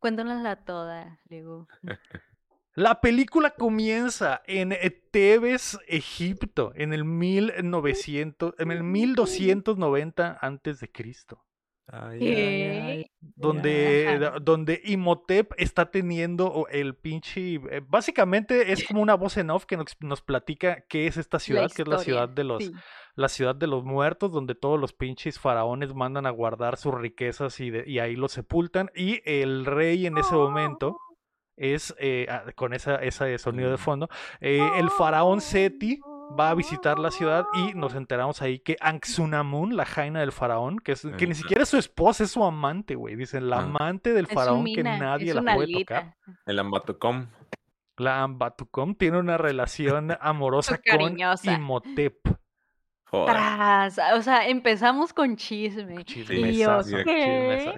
cuéntanosla 0.00 0.56
toda, 0.56 1.18
Lego. 1.30 1.66
La 2.74 3.00
película 3.00 3.50
comienza 3.50 4.40
en 4.46 4.72
eh, 4.72 4.90
Tebes, 5.10 5.78
Egipto, 5.88 6.72
en 6.74 6.92
el 6.94 7.04
1900, 7.04 8.54
en 8.58 8.70
el 8.70 8.82
1290 8.82 10.38
antes 10.40 10.80
de 10.80 10.90
Cristo. 10.90 11.44
Donde, 13.36 14.18
da- 14.20 14.38
donde 14.40 14.80
Imhotep 14.84 15.52
está 15.58 15.90
teniendo 15.90 16.66
el 16.70 16.94
pinche. 16.94 17.54
eh, 17.56 17.82
básicamente 17.86 18.72
es 18.72 18.86
como 18.86 19.02
una 19.02 19.14
voz 19.14 19.36
en 19.36 19.50
off 19.50 19.66
que 19.66 19.76
nos, 19.76 19.86
nos 20.00 20.22
platica 20.22 20.84
qué 20.88 21.06
es 21.06 21.16
esta 21.16 21.38
ciudad, 21.38 21.70
que 21.76 21.82
es 21.82 21.88
la 21.88 21.96
ciudad 22.04 22.28
de 22.28 22.44
los, 22.44 22.64
sí. 22.64 22.72
la 23.16 23.28
ciudad 23.28 23.54
de 23.54 23.66
los 23.66 23.84
muertos, 23.84 24.32
donde 24.32 24.54
todos 24.54 24.80
los 24.80 24.92
pinches 24.94 25.38
faraones 25.38 25.92
mandan 25.94 26.24
a 26.24 26.30
guardar 26.30 26.76
sus 26.78 26.94
riquezas 26.94 27.58
y, 27.60 27.70
de- 27.70 27.84
y 27.86 27.98
ahí 27.98 28.16
los 28.16 28.32
sepultan. 28.32 28.90
Y 28.94 29.20
el 29.26 29.66
rey 29.66 30.06
en 30.06 30.16
ese 30.18 30.34
momento 30.34 30.96
es, 31.56 31.94
eh, 31.98 32.26
ah, 32.30 32.44
con 32.54 32.72
esa, 32.74 32.96
ese 32.96 33.38
sonido 33.38 33.70
de 33.70 33.78
fondo, 33.78 34.08
eh, 34.40 34.60
el 34.76 34.90
faraón 34.90 35.40
Seti 35.40 36.00
va 36.38 36.50
a 36.50 36.54
visitar 36.54 36.98
la 36.98 37.10
ciudad 37.10 37.44
y 37.52 37.74
nos 37.74 37.94
enteramos 37.94 38.40
ahí 38.40 38.58
que 38.58 38.76
Anxunamun, 38.80 39.76
la 39.76 39.84
jaina 39.84 40.20
del 40.20 40.32
faraón, 40.32 40.78
que, 40.78 40.92
es, 40.92 41.06
que 41.18 41.26
ni 41.26 41.34
siquiera 41.34 41.62
es 41.64 41.68
su 41.68 41.76
esposa, 41.76 42.24
es 42.24 42.30
su 42.30 42.42
amante, 42.42 42.94
güey. 42.94 43.16
Dicen, 43.16 43.50
la 43.50 43.58
Ah. 43.58 43.62
amante 43.64 44.14
del 44.14 44.26
faraón 44.26 44.64
que 44.64 44.82
nadie 44.82 45.34
la 45.34 45.54
puede 45.54 45.72
tocar. 45.80 46.16
El 46.46 46.58
Ambatucom. 46.58 47.26
La 47.98 48.22
Ambatucom 48.22 48.94
tiene 48.94 49.18
una 49.18 49.36
relación 49.36 50.16
amorosa 50.20 50.78
con. 50.78 51.18
Imhotep. 51.44 52.16
Tras, 53.26 53.98
o 54.14 54.22
sea, 54.22 54.48
empezamos 54.48 55.12
con 55.12 55.36
chisme. 55.36 55.94
Y 55.94 55.96
yo, 55.96 56.82
Chismesazo, 56.82 56.96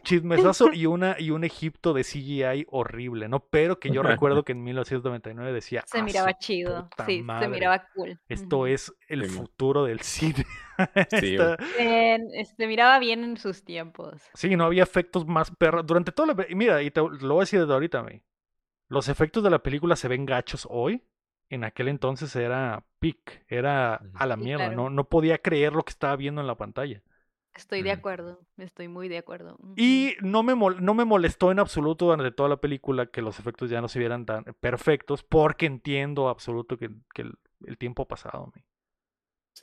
chismesazo 0.03 0.73
y 0.73 0.87
una 0.87 1.17
y 1.19 1.31
un 1.33 1.43
Egipto 1.43 1.93
de 1.93 2.05
CGI 2.05 2.67
horrible, 2.71 3.27
¿no? 3.29 3.41
Pero 3.41 3.81
que 3.81 3.91
yo 3.91 4.03
recuerdo 4.05 4.45
que 4.45 4.53
en 4.53 4.63
1999 4.63 5.53
decía, 5.53 5.83
Se 5.87 5.99
"Ah, 5.99 6.03
miraba 6.05 6.39
chido, 6.39 6.89
sí, 7.05 7.23
madre, 7.23 7.47
se 7.47 7.51
miraba 7.51 7.85
cool. 7.95 8.21
Esto 8.29 8.67
es 8.69 8.95
el 9.09 9.25
Sí, 9.29 9.37
futuro 9.37 9.85
del 9.85 10.01
cine. 10.01 10.45
Sí, 11.11 11.35
Esta- 11.35 11.57
Bien, 11.79 12.29
este, 12.35 12.67
miraba 12.67 12.99
bien 12.99 13.25
en 13.25 13.37
sus 13.37 13.65
tiempos. 13.65 14.23
Sí, 14.35 14.55
no 14.57 14.65
había 14.65 14.83
efectos 14.85 15.27
más 15.27 15.51
perros. 15.51 15.85
Durante 15.87 16.13
toda 16.13 16.35
la... 16.35 16.47
y 16.49 16.55
Mira, 16.55 16.83
y 16.83 16.91
te 16.91 17.01
lo 17.01 17.11
voy 17.35 17.39
a 17.39 17.41
decir 17.41 17.61
desde 17.61 17.73
ahorita, 17.73 18.01
güey. 18.01 18.23
Los 18.89 19.09
efectos 19.09 19.43
de 19.43 19.51
la 19.51 19.61
película 19.63 19.97
se 19.97 20.09
ven 20.09 20.27
gachos 20.27 20.67
hoy. 20.71 21.03
En 21.51 21.65
aquel 21.65 21.89
entonces 21.89 22.35
era 22.37 22.85
peak, 22.99 23.45
era 23.49 23.95
a 24.15 24.27
la 24.27 24.37
Sí, 24.37 24.43
mierda. 24.45 24.67
claro. 24.67 24.77
No, 24.77 24.91
no 24.91 25.09
podía 25.09 25.39
creer 25.39 25.73
lo 25.75 25.85
que 25.85 25.91
estaba 25.91 26.17
viendo 26.17 26.41
en 26.41 26.47
la 26.47 26.57
pantalla. 26.57 27.03
Estoy 27.55 27.83
de 27.83 27.91
acuerdo, 27.93 28.41
estoy 28.59 28.89
muy 28.89 29.09
de 29.09 29.19
acuerdo. 29.19 29.57
Y 29.77 30.15
no 30.23 30.43
me, 30.43 30.55
mol- 30.55 30.81
no 30.81 30.95
me 30.95 31.05
molestó 31.05 31.51
en 31.51 31.59
absoluto 31.59 32.07
durante 32.07 32.31
toda 32.31 32.49
la 32.49 32.59
película 32.61 33.07
que 33.07 33.23
los 33.23 33.39
efectos 33.41 33.71
ya 33.71 33.81
no 33.81 33.89
se 33.89 33.99
vieran 33.99 34.25
tan 34.27 34.45
perfectos, 34.61 35.23
porque 35.25 35.67
entiendo 35.67 36.29
absoluto 36.29 36.79
que, 36.79 36.91
que 37.13 37.23
el, 37.23 37.35
el 37.67 37.79
tiempo 37.79 38.03
ha 38.05 38.09
pasado. 38.09 38.51
güey. 38.53 38.65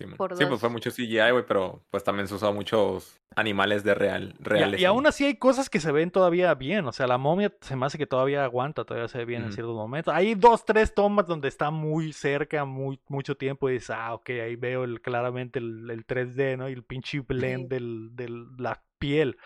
Sí. 0.10 0.16
Por 0.16 0.38
Sí, 0.38 0.46
pues 0.46 0.60
fue 0.60 0.68
dos. 0.70 0.72
mucho 0.72 0.92
CGI, 0.92 1.32
güey, 1.32 1.46
pero 1.48 1.84
pues 1.90 2.04
también 2.04 2.28
se 2.28 2.36
usó 2.36 2.52
muchos 2.54 3.20
animales 3.36 3.84
de 3.84 3.94
real, 3.96 4.36
Y, 4.40 4.44
reales. 4.44 4.80
y 4.82 4.84
ahí. 4.84 4.86
aún 4.86 5.08
así 5.08 5.26
hay 5.26 5.36
cosas 5.38 5.70
que 5.70 5.80
se 5.80 5.92
ven 5.92 6.12
todavía 6.12 6.54
bien. 6.56 6.86
O 6.88 6.92
sea, 6.92 7.08
la 7.08 7.18
momia 7.18 7.54
se 7.62 7.76
me 7.76 7.86
hace 7.86 7.98
que 7.98 8.06
todavía 8.08 8.44
aguanta, 8.44 8.84
todavía 8.84 9.08
se 9.08 9.20
ve 9.20 9.26
bien 9.26 9.42
en 9.42 9.48
Ujú. 9.48 9.54
ciertos 9.56 9.76
momentos. 9.76 10.14
Hay 10.14 10.36
dos, 10.36 10.66
tres 10.66 10.94
tomas 10.94 11.28
donde 11.28 11.48
está 11.48 11.72
muy 11.72 12.14
cerca, 12.14 12.66
muy, 12.66 13.00
mucho 13.08 13.36
tiempo 13.38 13.70
y 13.70 13.74
dices, 13.74 13.92
ah, 13.92 14.14
ok, 14.14 14.30
ahí 14.32 14.56
veo 14.56 14.84
el, 14.84 15.02
claramente 15.02 15.60
el, 15.60 15.90
el 15.90 16.06
3D, 16.06 16.58
¿no? 16.58 16.70
Y 16.70 16.74
el 16.74 16.84
pinche 16.84 17.20
blend 17.22 17.70
del, 17.70 18.10
del- 18.14 18.48
la 18.58 18.84
piel. 19.00 19.38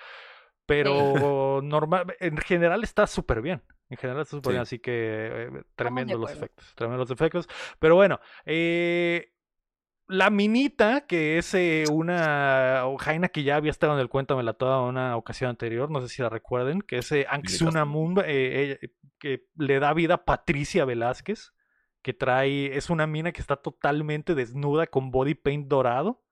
Pero 0.65 1.61
normal, 1.63 2.15
en 2.19 2.37
general 2.37 2.83
está 2.83 3.07
súper 3.07 3.41
bien. 3.41 3.61
En 3.89 3.97
general 3.97 4.23
está 4.23 4.37
súper 4.37 4.53
bien, 4.53 4.65
Sí. 4.65 4.75
así 4.75 4.79
que 4.79 4.91
eh, 4.93 5.51
tremendo 5.75 6.17
los 6.17 6.31
efectos. 6.31 6.73
Tremendos 6.75 7.07
los 7.07 7.15
efectos. 7.15 7.47
Pero 7.77 7.93
bueno, 7.95 8.19
eh, 8.45 9.31
la 10.07 10.29
minita, 10.29 11.01
que 11.07 11.37
es 11.37 11.53
eh, 11.53 11.85
una 11.91 12.83
jaina 12.99 13.29
que 13.29 13.43
ya 13.43 13.55
había 13.55 13.71
estado 13.71 13.93
en 13.93 13.99
el 13.99 14.09
Cuéntamela 14.09 14.53
toda 14.53 14.81
una 14.81 15.15
ocasión 15.17 15.49
anterior, 15.49 15.89
no 15.89 16.01
sé 16.01 16.09
si 16.09 16.21
la 16.21 16.29
recuerden, 16.29 16.81
que 16.81 16.97
es 16.99 17.11
eh, 17.11 17.25
Anxunamun, 17.29 18.19
eh, 18.25 18.77
ella- 18.81 18.91
que 19.19 19.45
le 19.57 19.79
da 19.79 19.93
vida 19.93 20.15
a 20.15 20.25
Patricia 20.25 20.85
Velázquez, 20.85 21.53
que 22.01 22.13
trae, 22.13 22.75
es 22.77 22.89
una 22.89 23.07
mina 23.07 23.31
que 23.31 23.41
está 23.41 23.55
totalmente 23.55 24.35
desnuda 24.35 24.87
con 24.87 25.09
body 25.09 25.33
paint 25.35 25.67
dorado. 25.67 26.23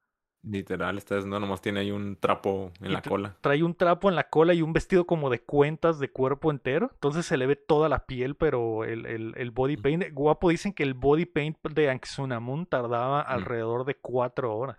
Literal, 0.45 0.97
esta 0.97 1.15
vez 1.15 1.25
no 1.25 1.39
nomás 1.39 1.61
tiene 1.61 1.79
ahí 1.79 1.91
un 1.91 2.17
trapo 2.17 2.73
en 2.81 2.91
Y 2.91 2.93
la 2.93 3.01
cola. 3.01 3.37
Trae 3.39 3.63
un 3.63 3.75
trapo 3.75 4.09
en 4.09 4.15
la 4.17 4.29
cola 4.29 4.53
y 4.53 4.61
un 4.61 4.73
vestido 4.73 5.05
como 5.05 5.29
de 5.29 5.39
cuentas 5.41 5.99
de 5.99 6.11
cuerpo 6.11 6.51
entero. 6.51 6.89
Entonces 6.93 7.25
se 7.25 7.37
le 7.37 7.45
ve 7.47 7.55
toda 7.55 7.87
la 7.87 8.05
piel, 8.05 8.35
pero 8.35 8.83
el, 8.83 9.05
el- 9.05 9.33
el 9.37 9.51
body 9.51 9.77
paint, 9.77 10.03
guapo, 10.11 10.49
dicen 10.49 10.73
que 10.73 10.83
el 10.83 10.95
body 10.95 11.25
paint 11.25 11.57
de 11.69 11.89
Anxunamun 11.89 12.65
tardaba 12.65 13.21
alrededor 13.21 13.85
de 13.85 13.95
cuatro 13.95 14.53
horas. 14.57 14.75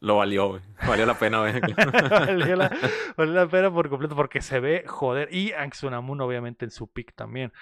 Lo 0.00 0.16
valió, 0.16 0.48
güey. 0.48 0.62
Valió 0.86 1.04
la 1.06 1.18
pena, 1.18 1.40
güey. 1.40 1.52
valió, 2.10 2.56
la, 2.56 2.70
valió 3.18 3.34
la 3.34 3.46
pena 3.48 3.70
por 3.70 3.90
completo 3.90 4.16
porque 4.16 4.40
se 4.40 4.60
ve 4.60 4.84
joder. 4.86 5.28
Y 5.34 5.52
Anxunamun, 5.52 6.22
obviamente, 6.22 6.64
en 6.64 6.70
su 6.70 6.90
pick 6.90 7.14
también. 7.14 7.52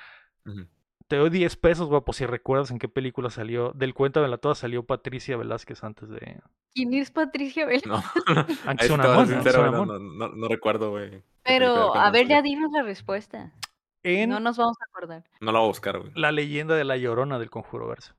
Ujú. 0.46 0.66
Te 1.12 1.18
doy 1.18 1.28
10 1.28 1.56
pesos, 1.56 1.88
guapo, 1.90 2.14
si 2.14 2.24
recuerdas 2.24 2.70
en 2.70 2.78
qué 2.78 2.88
película 2.88 3.28
salió. 3.28 3.72
Del 3.72 3.92
cuento 3.92 4.22
de 4.22 4.28
la 4.28 4.38
toda 4.38 4.54
salió 4.54 4.86
Patricia 4.86 5.36
Velázquez 5.36 5.84
antes 5.84 6.08
de 6.08 6.40
¿Quién 6.72 6.94
es 6.94 7.10
Patricia 7.10 7.66
Bell? 7.66 7.82
No, 7.84 8.02
güey, 8.26 8.46
no, 8.88 9.84
no, 9.84 9.98
no, 9.98 10.28
no 10.28 10.48
recuerdo, 10.48 10.88
güey. 10.88 11.22
Pero, 11.42 11.94
a 11.94 12.06
no 12.06 12.12
ver, 12.12 12.28
ya 12.28 12.40
dinos 12.40 12.72
la 12.72 12.82
respuesta. 12.82 13.52
En 14.02 14.30
No 14.30 14.40
nos 14.40 14.56
vamos 14.56 14.78
a 14.80 14.84
acordar. 14.88 15.22
No 15.42 15.52
la 15.52 15.58
voy 15.58 15.66
a 15.66 15.68
buscar, 15.68 15.98
güey. 15.98 16.12
la 16.14 16.32
leyenda 16.32 16.76
de 16.76 16.84
la 16.84 16.96
llorona 16.96 17.38
del 17.38 17.50
conjuro 17.50 17.88
verso. 17.88 18.14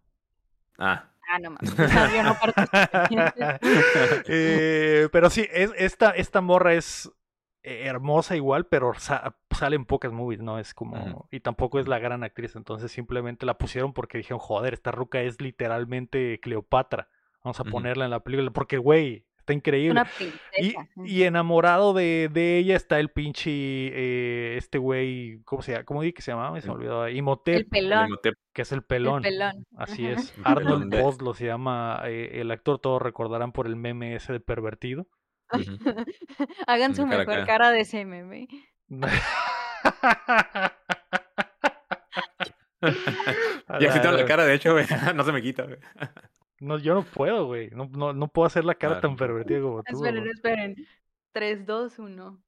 Ah, 0.77 1.09
Ah, 1.31 1.39
no 1.39 1.49
mames. 1.49 1.75
no 2.23 2.35
participé. 2.39 3.59
Eh, 4.27 5.09
pero 5.11 5.31
sí, 5.31 5.47
es, 5.51 5.71
esta, 5.77 6.11
esta 6.11 6.41
morra 6.41 6.75
es 6.75 7.11
hermosa 7.63 8.35
igual, 8.35 8.65
pero 8.65 8.93
sa- 8.95 9.35
sale 9.51 9.75
en 9.75 9.85
pocas 9.85 10.11
movies, 10.11 10.41
¿no? 10.41 10.59
Es 10.59 10.73
como... 10.73 11.27
Y 11.31 11.39
tampoco 11.39 11.79
es 11.79 11.87
la 11.87 11.99
gran 11.99 12.23
actriz, 12.23 12.55
entonces 12.55 12.91
simplemente 12.91 13.45
la 13.45 13.57
pusieron 13.57 13.93
porque 13.93 14.17
dijeron, 14.17 14.39
joder, 14.39 14.73
esta 14.73 14.91
ruca 14.91 15.21
es 15.21 15.39
literalmente 15.41 16.39
Cleopatra. 16.41 17.07
Vamos 17.43 17.59
a 17.59 17.63
ponerla 17.65 18.05
en 18.05 18.11
la 18.11 18.21
película, 18.21 18.51
porque, 18.51 18.77
güey, 18.77 19.25
está 19.37 19.51
increíble. 19.53 19.91
Una 19.91 20.07
Y, 20.57 20.73
y 21.03 21.23
enamorado 21.23 21.93
de, 21.93 22.29
de 22.31 22.57
ella 22.57 22.75
está 22.77 22.99
el 23.01 23.09
pinche, 23.09 23.51
eh, 23.51 24.55
este 24.57 24.77
güey, 24.77 25.41
¿cómo 25.43 25.61
se 25.61 25.73
llama? 25.73 25.83
¿Cómo 25.83 26.01
dije 26.01 26.13
que 26.13 26.21
se 26.21 26.31
llamaba? 26.31 26.59
Se 26.61 26.67
me 26.67 26.73
El- 26.73 26.79
olvidó. 26.79 27.05
El 27.05 27.17
Imhotep, 27.17 27.69
pelón. 27.69 28.07
Imhotep. 28.07 28.35
que 28.53 28.61
es 28.61 28.71
el 28.71 28.77
El 28.79 28.83
pelón. 28.85 29.21
pelón. 29.23 29.65
Así 29.75 30.05
es. 30.07 30.33
El 30.37 30.43
Arnold 30.45 30.89
pelón 30.89 31.03
Boslo 31.05 31.33
se 31.33 31.45
llama 31.47 32.01
eh, 32.05 32.39
el 32.41 32.49
actor, 32.51 32.79
todos 32.79 33.01
recordarán 33.01 33.51
por 33.51 33.67
el 33.67 33.75
meme 33.75 34.15
ese 34.15 34.31
de 34.31 34.39
pervertido. 34.39 35.07
Ujú. 35.53 35.77
Hagan 36.67 36.95
su 36.95 37.05
mejor 37.05 37.31
acá. 37.35 37.45
cara 37.45 37.71
de 37.71 37.81
ese 37.81 38.05
meme. 38.05 38.47
Y 43.79 43.85
así 43.85 44.01
tengo 44.01 44.15
la 44.17 44.25
cara, 44.25 44.45
de 44.45 44.55
hecho, 44.55 44.73
güey. 44.73 44.85
No 45.15 45.23
se 45.23 45.31
me 45.31 45.41
quita, 45.41 45.63
güey. 45.63 45.77
No, 46.59 46.77
yo 46.77 46.93
no 46.93 47.03
puedo, 47.03 47.45
güey. 47.45 47.69
No, 47.71 47.89
no, 47.91 48.13
no 48.13 48.27
puedo 48.27 48.45
hacer 48.45 48.65
la 48.65 48.75
cara 48.75 48.97
Ah, 48.97 49.01
tan 49.01 49.15
pervertida 49.15 49.61
como 49.61 49.83
tú. 49.83 49.95
Esperen, 49.95 50.21
güey. 50.21 50.31
esperen. 50.33 50.75
3, 51.33 51.65
2, 51.65 51.99
1. 51.99 52.43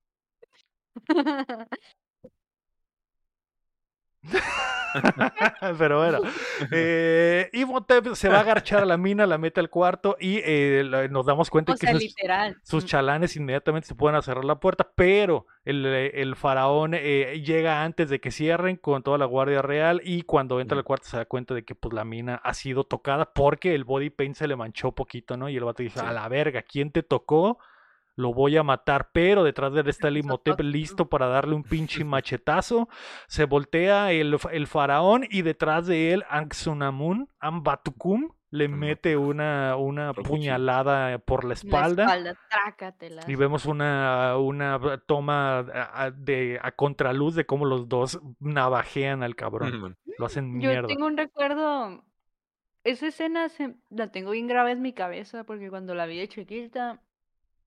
Pero 5.77 5.99
bueno, 5.99 6.19
eh, 6.71 7.49
Imhotep 7.53 8.13
se 8.13 8.29
va 8.29 8.37
a 8.37 8.41
agarchar 8.41 8.83
a 8.83 8.85
la 8.85 8.97
mina, 8.97 9.25
la 9.25 9.37
mete 9.37 9.59
al 9.59 9.69
cuarto 9.69 10.15
y 10.19 10.39
eh, 10.43 11.07
nos 11.09 11.25
damos 11.25 11.49
cuenta 11.49 11.73
O 11.73 11.75
que 11.75 11.87
sea, 11.87 12.55
sus, 12.63 12.85
chalanes 12.85 13.35
inmediatamente 13.35 13.87
se 13.87 13.95
pueden 13.95 14.21
cerrar 14.21 14.45
la 14.45 14.59
puerta, 14.59 14.89
pero 14.95 15.47
el, 15.65 15.85
el 15.85 16.35
faraón 16.35 16.93
eh, 16.93 17.41
llega 17.45 17.83
antes 17.83 18.09
de 18.09 18.19
que 18.19 18.31
cierren 18.31 18.77
con 18.77 19.03
toda 19.03 19.17
la 19.17 19.25
guardia 19.25 19.61
real 19.61 20.01
y 20.03 20.23
cuando 20.23 20.59
entra 20.61 20.77
al 20.77 20.83
cuarto 20.83 21.07
se 21.07 21.17
da 21.17 21.25
cuenta 21.25 21.53
de 21.53 21.63
que 21.63 21.75
pues 21.75 21.93
la 21.93 22.05
mina 22.05 22.35
ha 22.35 22.53
sido 22.53 22.83
tocada 22.83 23.33
porque 23.33 23.75
el 23.75 23.83
body 23.83 24.09
paint 24.09 24.35
se 24.35 24.47
le 24.47 24.55
manchó 24.55 24.91
poquito, 24.93 25.37
¿no? 25.37 25.49
Y 25.49 25.57
el 25.57 25.63
vato 25.63 25.83
dice, 25.83 25.99
Sí. 25.99 26.05
a 26.05 26.11
la 26.11 26.27
verga, 26.27 26.61
¿quién 26.61 26.91
te 26.91 27.03
tocó? 27.03 27.59
Lo 28.17 28.33
voy 28.33 28.55
a 28.55 28.63
matar, 28.63 29.09
pero 29.11 29.43
detrás 29.43 29.73
de 29.73 29.81
él 29.81 29.89
está 29.89 30.07
el 30.07 30.17
Imhotep 30.17 30.59
listo 30.61 31.09
para 31.09 31.27
darle 31.27 31.53
un 31.55 31.63
pinche 31.63 32.03
machetazo. 32.05 32.87
Se 33.27 33.43
voltea 33.45 34.11
el, 34.13 34.37
el 34.53 34.67
faraón 34.67 35.25
y 35.29 35.41
detrás 35.41 35.85
de 35.87 36.13
él 36.13 36.23
Anxunamun, 36.29 37.27
Ambatukum, 37.39 38.29
le 38.51 38.69
mete 38.69 39.17
una, 39.17 39.75
una 39.75 40.13
puñalada 40.13 41.17
por 41.19 41.43
la 41.43 41.49
La 41.49 41.53
espalda. 41.55 42.03
espalda, 42.03 42.35
trácatela. 42.49 43.21
Y 43.27 43.35
vemos 43.35 43.65
una, 43.65 44.37
una 44.37 44.79
toma 45.05 45.59
a, 45.59 46.11
de, 46.11 46.57
a 46.61 46.71
contraluz 46.71 47.35
de 47.35 47.45
cómo 47.45 47.65
los 47.65 47.89
dos 47.89 48.21
navajean 48.39 49.23
al 49.23 49.35
cabrón. 49.35 49.75
Ujú. 49.83 49.95
Lo 50.17 50.25
hacen 50.25 50.61
Yo 50.61 50.69
mierda. 50.69 50.87
tengo 50.87 51.05
un 51.05 51.17
recuerdo. 51.17 52.05
Esa 52.85 53.07
escena 53.07 53.49
se- 53.49 53.75
la 53.89 54.11
tengo 54.11 54.31
bien 54.31 54.47
grabada 54.47 54.71
en 54.71 54.81
mi 54.81 54.93
cabeza 54.93 55.43
porque 55.43 55.69
cuando 55.69 55.93
la 55.95 56.05
vi 56.05 56.17
de 56.19 56.29
chiquita 56.29 57.01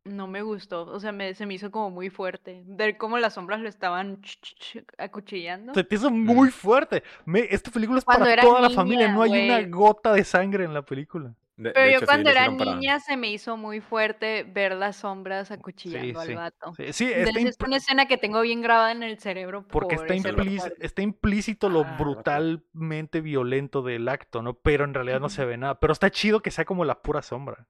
no 0.08 0.26
me 0.26 0.42
gustó. 0.42 0.86
O 0.86 1.00
sea, 1.00 1.12
me, 1.12 1.34
se 1.34 1.46
me 1.46 1.54
hizo 1.54 1.70
como 1.70 1.90
muy 1.90 2.10
fuerte. 2.10 2.62
Ver 2.66 2.96
cómo 2.96 3.18
las 3.18 3.34
sombras 3.34 3.60
lo 3.60 3.68
estaban 3.68 4.20
ch- 4.22 4.40
ch- 4.40 4.56
ch- 4.82 4.84
acuchillando. 4.98 5.74
Se 5.74 5.84
te 5.84 5.94
hizo 5.94 6.10
muy 6.10 6.50
fuerte. 6.50 7.02
Me- 7.24 7.46
esta 7.50 7.70
película 7.70 7.98
es 7.98 8.04
Cuando 8.04 8.24
para 8.24 8.42
toda 8.42 8.60
la 8.60 8.70
familia. 8.70 9.12
No 9.12 9.22
hay 9.22 9.48
una 9.48 9.62
gota 9.68 10.12
de 10.12 10.24
sangre 10.24 10.64
en 10.64 10.74
la 10.74 10.82
película. 10.82 11.34
De- 11.56 11.70
de 11.70 11.74
Pero 11.74 11.90
yo 11.90 11.96
hecho, 11.96 12.06
cuando 12.06 12.30
era 12.30 12.46
para- 12.56 12.74
niña 12.76 13.00
se 13.00 13.16
me 13.16 13.32
hizo 13.32 13.56
muy 13.56 13.80
fuerte 13.80 14.44
ver 14.44 14.76
las 14.76 14.94
sombras 14.94 15.50
acuchillando 15.50 16.22
sí. 16.22 16.30
al 16.30 16.36
vato. 16.36 16.72
Sí, 16.76 16.92
sí, 16.92 17.04
está, 17.06 17.18
Entonces 17.30 17.46
es 17.46 17.66
una 17.66 17.76
escena 17.78 18.06
que 18.06 18.16
tengo 18.16 18.40
bien 18.42 18.62
grabada 18.62 18.92
en 18.92 19.02
el 19.02 19.18
cerebro 19.18 19.66
porque 19.66 19.96
por 19.96 20.04
está, 20.12 20.14
implí- 20.30 20.72
está 20.78 21.02
implícito 21.02 21.68
lo 21.68 21.80
Ah, 21.80 21.96
brutalmente 21.98 23.20
violento 23.20 23.82
del 23.82 24.08
acto, 24.08 24.40
¿no? 24.42 24.54
Pero 24.54 24.84
en 24.84 24.94
realidad 24.94 25.18
no 25.18 25.28
se 25.28 25.44
ve 25.44 25.56
nada. 25.56 25.80
Pero 25.80 25.92
está 25.92 26.10
chido 26.10 26.40
que 26.42 26.52
sea 26.52 26.64
como 26.64 26.84
la 26.84 27.02
pura 27.02 27.22
sombra. 27.22 27.66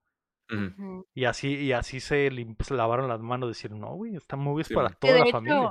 Y 1.15 1.25
así, 1.25 1.55
y 1.57 1.73
así 1.73 2.01
se, 2.01 2.31
lavaron 2.71 3.09
las 3.09 3.21
manos, 3.21 3.49
decir, 3.51 3.71
no, 3.73 3.89
güey, 3.95 4.17
esta 4.17 4.37
movie 4.37 4.63
es 4.63 4.69
Sí, 4.69 4.75
para 4.75 4.89
toda 4.91 5.13
de 5.13 5.19
la 5.21 5.25
hecho, 5.27 5.33
familia. 5.33 5.71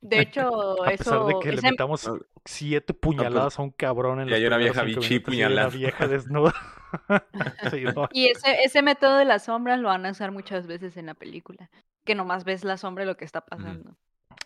de 0.00 0.20
hecho, 0.20 0.82
A 0.84 0.88
pesar 0.90 1.24
de 1.26 1.34
que 1.42 1.52
le 1.52 1.58
ese- 1.58 1.70
metamos 1.70 2.08
Ah, 2.08 2.14
siete 2.44 2.94
puñaladas 2.94 3.58
a 3.58 3.62
un 3.62 3.70
cabrón 3.70 4.20
en 4.20 4.28
y 4.28 4.30
los 4.30 4.38
hay 4.40 4.46
una 4.46 4.56
vieja 4.56 4.82
bichi 4.82 5.14
y 5.14 5.16
una 5.18 5.24
puñalada. 5.26 5.68
vieja 5.68 6.06
desnuda. 6.08 6.54
Sí, 7.70 7.84
no. 7.94 8.08
y 8.12 8.26
ese, 8.28 8.64
ese 8.64 8.82
método 8.82 9.16
de 9.16 9.24
las 9.24 9.44
sombras 9.44 9.78
lo 9.78 9.88
van 9.88 10.04
a 10.06 10.10
usar 10.10 10.32
muchas 10.32 10.66
veces 10.66 10.96
en 10.96 11.06
la 11.06 11.14
película. 11.14 11.70
Que 12.04 12.14
nomás 12.16 12.42
ves 12.44 12.64
la 12.64 12.76
sombra 12.78 13.02
de 13.04 13.06
lo 13.12 13.16
que 13.16 13.24
está 13.24 13.42
pasando. 13.42 13.96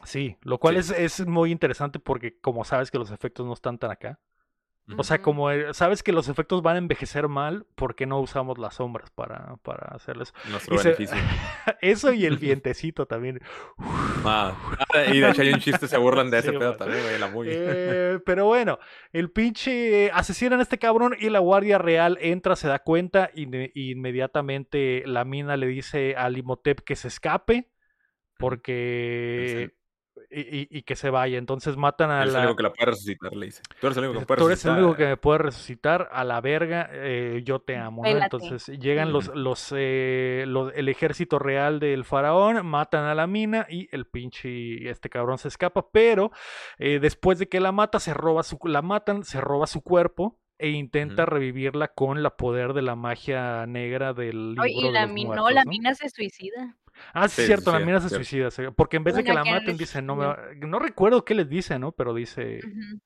Sí, 0.05 0.37
lo 0.43 0.59
cual 0.59 0.83
Sí. 0.83 0.93
es, 0.99 1.21
es 1.21 1.27
muy 1.27 1.51
interesante 1.53 1.99
porque 2.01 2.39
como 2.41 2.65
sabes 2.65 2.91
que 2.91 2.99
los 2.99 3.11
efectos 3.11 3.47
no 3.47 3.55
están 3.55 3.79
tan 3.79 3.93
acá. 3.93 4.19
O 4.99 5.03
sea, 5.03 5.23
como 5.23 5.51
eh, 5.51 5.73
sabes 5.73 6.03
que 6.03 6.13
los 6.13 6.29
efectos 6.29 6.61
van 6.61 6.75
a 6.75 6.79
envejecer 6.79 7.27
mal, 7.29 7.65
¿por 7.75 7.95
qué 7.95 8.05
no 8.05 8.21
usamos 8.21 8.59
las 8.59 8.75
sombras 8.75 9.11
para, 9.11 9.57
para 9.63 9.95
hacerles? 9.95 10.35
Nuestro 10.51 10.75
Y 10.75 10.79
se- 10.79 10.89
beneficio. 10.89 11.17
Eso 11.81 12.13
y 12.13 12.27
el 12.27 12.37
vientecito 12.37 13.07
también. 13.07 13.41
Ah, 14.27 14.55
ah, 14.95 15.05
y 15.11 15.21
de 15.21 15.31
hecho 15.31 15.41
hay 15.41 15.55
un 15.55 15.61
chiste, 15.61 15.89
se 15.89 15.97
burlan 15.97 16.31
de 16.31 16.39
ese 16.41 16.51
Sí, 16.51 16.59
pedo 16.59 16.71
man. 16.73 16.79
también, 16.79 17.03
güey, 17.03 17.19
la 17.19 17.29
movie. 17.29 17.51
Eh, 17.55 18.19
pero 18.27 18.45
bueno, 18.45 18.79
el 19.13 19.31
pinche 19.31 20.11
asesinan 20.13 20.59
a 20.61 20.63
este 20.63 20.79
cabrón 20.79 21.17
y 21.19 21.31
la 21.31 21.39
guardia 21.39 21.79
real 21.79 22.19
entra, 22.21 22.55
se 22.55 22.69
da 22.69 22.81
cuenta 22.81 23.31
y 23.35 23.49
y 23.75 23.93
inmediatamente 23.93 25.03
la 25.07 25.25
mina 25.25 25.57
le 25.57 25.67
dice 25.67 26.15
a 26.17 26.29
Limotep 26.29 26.81
que 26.81 26.95
se 26.97 27.09
escape 27.09 27.71
porque 28.39 29.71
y, 30.35 30.41
y- 30.41 30.79
y 30.79 30.83
que 30.83 30.97
se 30.97 31.11
vaya. 31.11 31.39
Entonces 31.39 31.77
matan 31.77 32.11
a 32.11 32.23
Eres 32.23 32.29
el 32.29 32.33
la 32.35 32.41
único 32.47 32.57
que 32.57 32.63
la 32.65 32.73
puede 32.73 32.91
resucitar, 32.91 33.33
le 33.35 33.47
dice. 33.47 33.63
Tú 33.81 33.87
eres 33.87 33.97
el 33.99 34.05
único 34.05 34.21
que 34.21 34.27
puede 34.27 34.39
Tú 34.41 34.47
eres 34.47 34.65
el 34.65 34.71
resucitar. 34.73 34.79
único 34.85 34.97
que 34.97 35.07
me 35.07 35.17
puede 35.17 35.39
resucitar 35.39 36.09
a 36.13 36.25
la 36.25 36.41
verga, 36.41 36.89
eh, 36.93 37.43
yo 37.45 37.61
te 37.61 37.77
amo. 37.77 38.05
Entonces 38.05 38.67
llegan 38.79 39.13
los, 39.13 39.35
los, 39.35 39.73
eh, 39.77 40.45
los- 40.47 40.73
el 40.75 40.89
ejército 40.89 41.39
real 41.39 41.81
del 41.81 42.05
faraón, 42.05 42.65
matan 42.67 43.05
a 43.05 43.15
la 43.15 43.27
mina 43.27 43.67
y 43.69 43.89
el 43.93 44.07
pinche 44.07 44.89
este 44.91 45.09
cabrón 45.11 45.39
se 45.39 45.49
escapa, 45.49 45.89
pero 45.91 46.31
eh, 46.79 46.99
después 47.01 47.39
de 47.39 47.49
que 47.49 47.61
la 47.61 47.73
mata, 47.73 48.01
se 48.01 48.15
roba 48.15 48.43
su, 48.43 48.59
la 48.65 48.83
matan, 48.83 49.25
se 49.25 49.41
roba 49.41 49.67
su 49.67 49.83
cuerpo 49.83 50.39
e 50.59 50.71
intenta 50.71 51.27
revivirla 51.27 51.89
con 51.89 52.23
la 52.23 52.37
poder 52.37 52.73
de 52.75 52.83
la 52.83 52.95
magia 52.95 53.67
negra 53.67 54.13
del 54.15 54.51
libro 54.51 54.63
Ay, 54.63 54.73
y 54.79 54.83
de 54.85 54.93
la 54.93 55.03
los 55.07 55.13
mi- 55.13 55.25
no, 55.25 55.51
la 55.51 55.65
¿no? 55.65 55.71
mina 55.71 55.95
se 55.95 56.09
suicida. 56.09 56.77
Ah, 57.13 57.29
sí, 57.29 57.35
Sí, 57.37 57.43
es 57.43 57.47
sí, 57.47 57.47
cierto, 57.47 57.73
la 57.73 57.79
sí, 57.79 57.85
mina 57.85 58.01
se 58.01 58.09
cierto. 58.09 58.25
suicida, 58.25 58.73
porque 58.73 58.97
en 58.97 59.05
vez 59.05 59.15
de 59.15 59.25
que 59.25 59.31
Una 59.33 59.41
la 59.41 59.45
que 59.45 59.51
maten 59.51 59.73
le 59.73 59.79
dice, 59.79 60.03
no 60.03 60.17
me 60.17 60.25
suicida. 60.25 60.49
va-". 60.61 60.67
no 60.67 60.79
recuerdo 60.79 61.25
qué 61.25 61.35
les 61.35 61.49
dice, 61.49 61.79
¿no? 61.79 61.93
Pero 61.93 62.15
dice, 62.15 62.61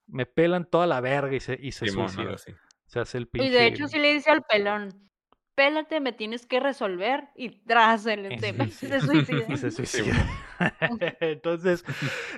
me 0.07 0.27
pelan 0.27 0.65
toda 0.71 0.87
la 0.87 1.01
verga 1.01 1.35
y 1.35 1.41
se, 1.41 1.59
y 1.61 1.73
se 1.73 1.87
suicida. 1.89 2.35
así. 2.35 2.53
Se 2.87 3.01
hace 3.01 3.19
el 3.19 3.25
Y 3.25 3.29
pinche. 3.31 3.51
de 3.51 3.67
hecho 3.67 3.87
sí 3.89 3.99
le 3.99 4.15
dice 4.15 4.31
al 4.31 4.43
pelón, 4.43 5.11
pélate, 5.59 5.99
me 5.99 6.13
tienes 6.13 6.47
que 6.47 6.61
resolver. 6.61 7.31
Y 7.35 7.51
tras 7.67 8.07
el 8.07 8.29
Sí, 8.29 8.37
tema 8.41 8.69
se 8.69 9.01
suicida. 9.01 9.45
Y 9.49 9.57
se 9.57 9.71
suicida. 9.73 10.15
Entonces, 11.21 11.85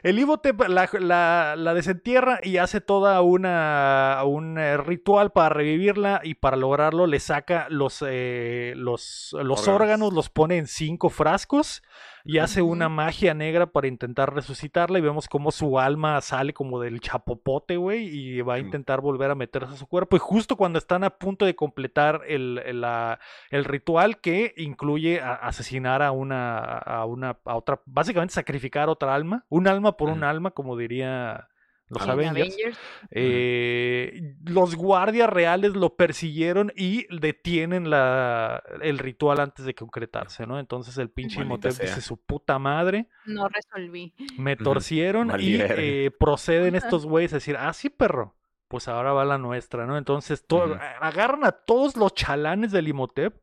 el 0.02 0.18
Imhotep 0.18 0.58
la, 0.68 0.88
la, 0.98 1.54
la 1.56 1.74
desentierra 1.74 2.40
y 2.42 2.56
hace 2.56 2.80
toda 2.80 3.20
una 3.20 4.22
un 4.24 4.58
eh, 4.58 4.78
ritual 4.78 5.32
para 5.32 5.50
revivirla 5.50 6.22
y 6.24 6.34
para 6.34 6.56
lograrlo 6.56 7.06
le 7.06 7.20
saca 7.20 7.66
los, 7.68 8.02
eh, 8.06 8.72
los, 8.76 9.36
los 9.38 9.68
órganos. 9.68 9.80
Órganos. 9.80 10.12
los 10.14 10.30
pone 10.30 10.56
en 10.56 10.66
cinco 10.66 11.10
frascos 11.10 11.82
y 12.24 12.38
hace 12.38 12.62
una 12.62 12.88
magia 12.88 13.34
negra 13.34 13.66
para 13.66 13.86
intentar 13.88 14.34
resucitarla 14.34 14.98
y 14.98 15.02
vemos 15.02 15.28
cómo 15.28 15.50
su 15.50 15.78
alma 15.78 16.20
sale 16.20 16.52
como 16.54 16.80
del 16.80 17.00
chapopote, 17.00 17.76
güey, 17.76 18.06
y 18.08 18.40
va 18.42 18.54
a 18.54 18.58
intentar 18.58 19.00
volver 19.00 19.30
a 19.30 19.34
meterse 19.34 19.74
a 19.74 19.76
su 19.76 19.86
cuerpo. 19.86 20.16
Y 20.16 20.20
justo 20.20 20.56
cuando 20.56 20.78
están 20.78 21.04
a 21.04 21.10
punto 21.10 21.44
de 21.44 21.54
completar 21.54 22.22
el, 22.26 22.62
el, 22.64 22.80
la- 22.80 23.18
el 23.50 23.64
ritual 23.64 24.20
que 24.20 24.54
incluye 24.56 25.20
a- 25.20 25.34
asesinar 25.34 26.02
a 26.02 26.12
una, 26.12 26.58
a 26.58 27.04
una, 27.04 27.38
a 27.44 27.56
otra, 27.56 27.80
básicamente 27.84 28.34
sacrificar 28.34 28.88
otra 28.88 29.14
alma, 29.14 29.44
un 29.48 29.68
alma 29.68 29.96
por 29.96 30.08
un 30.08 30.24
alma, 30.24 30.52
como 30.52 30.76
diría 30.76 31.49
los 31.90 32.02
En 32.04 32.10
Avengers. 32.10 32.54
Avengers. 32.54 32.78
Eh, 33.10 34.34
los 34.44 34.76
guardias 34.76 35.28
reales 35.28 35.72
lo 35.74 35.96
persiguieron 35.96 36.72
y 36.76 37.06
detienen 37.14 37.90
la, 37.90 38.62
el 38.80 38.98
ritual 38.98 39.40
antes 39.40 39.64
de 39.66 39.74
concretarse, 39.74 40.46
¿no? 40.46 40.58
Entonces 40.58 40.96
el 40.98 41.10
pinche 41.10 41.42
Imhotep 41.42 41.72
dice 41.72 42.00
su 42.00 42.16
puta 42.16 42.58
madre, 42.58 43.08
No 43.26 43.48
resolví. 43.48 44.14
me 44.38 44.56
torcieron 44.56 45.32
y 45.38 45.56
eh, 45.60 46.10
proceden 46.18 46.74
estos 46.76 47.04
güeyes 47.06 47.32
a 47.32 47.36
decir, 47.36 47.56
ah, 47.58 47.72
sí, 47.72 47.90
perro, 47.90 48.36
pues 48.68 48.88
ahora 48.88 49.12
va 49.12 49.24
la 49.24 49.36
nuestra, 49.38 49.84
¿no? 49.86 49.98
Entonces 49.98 50.46
to- 50.46 50.64
Ujú. 50.64 50.74
agarran 51.00 51.44
a 51.44 51.52
todos 51.52 51.96
los 51.96 52.14
chalanes 52.14 52.72
del 52.72 52.88
Imhotep 52.88 53.34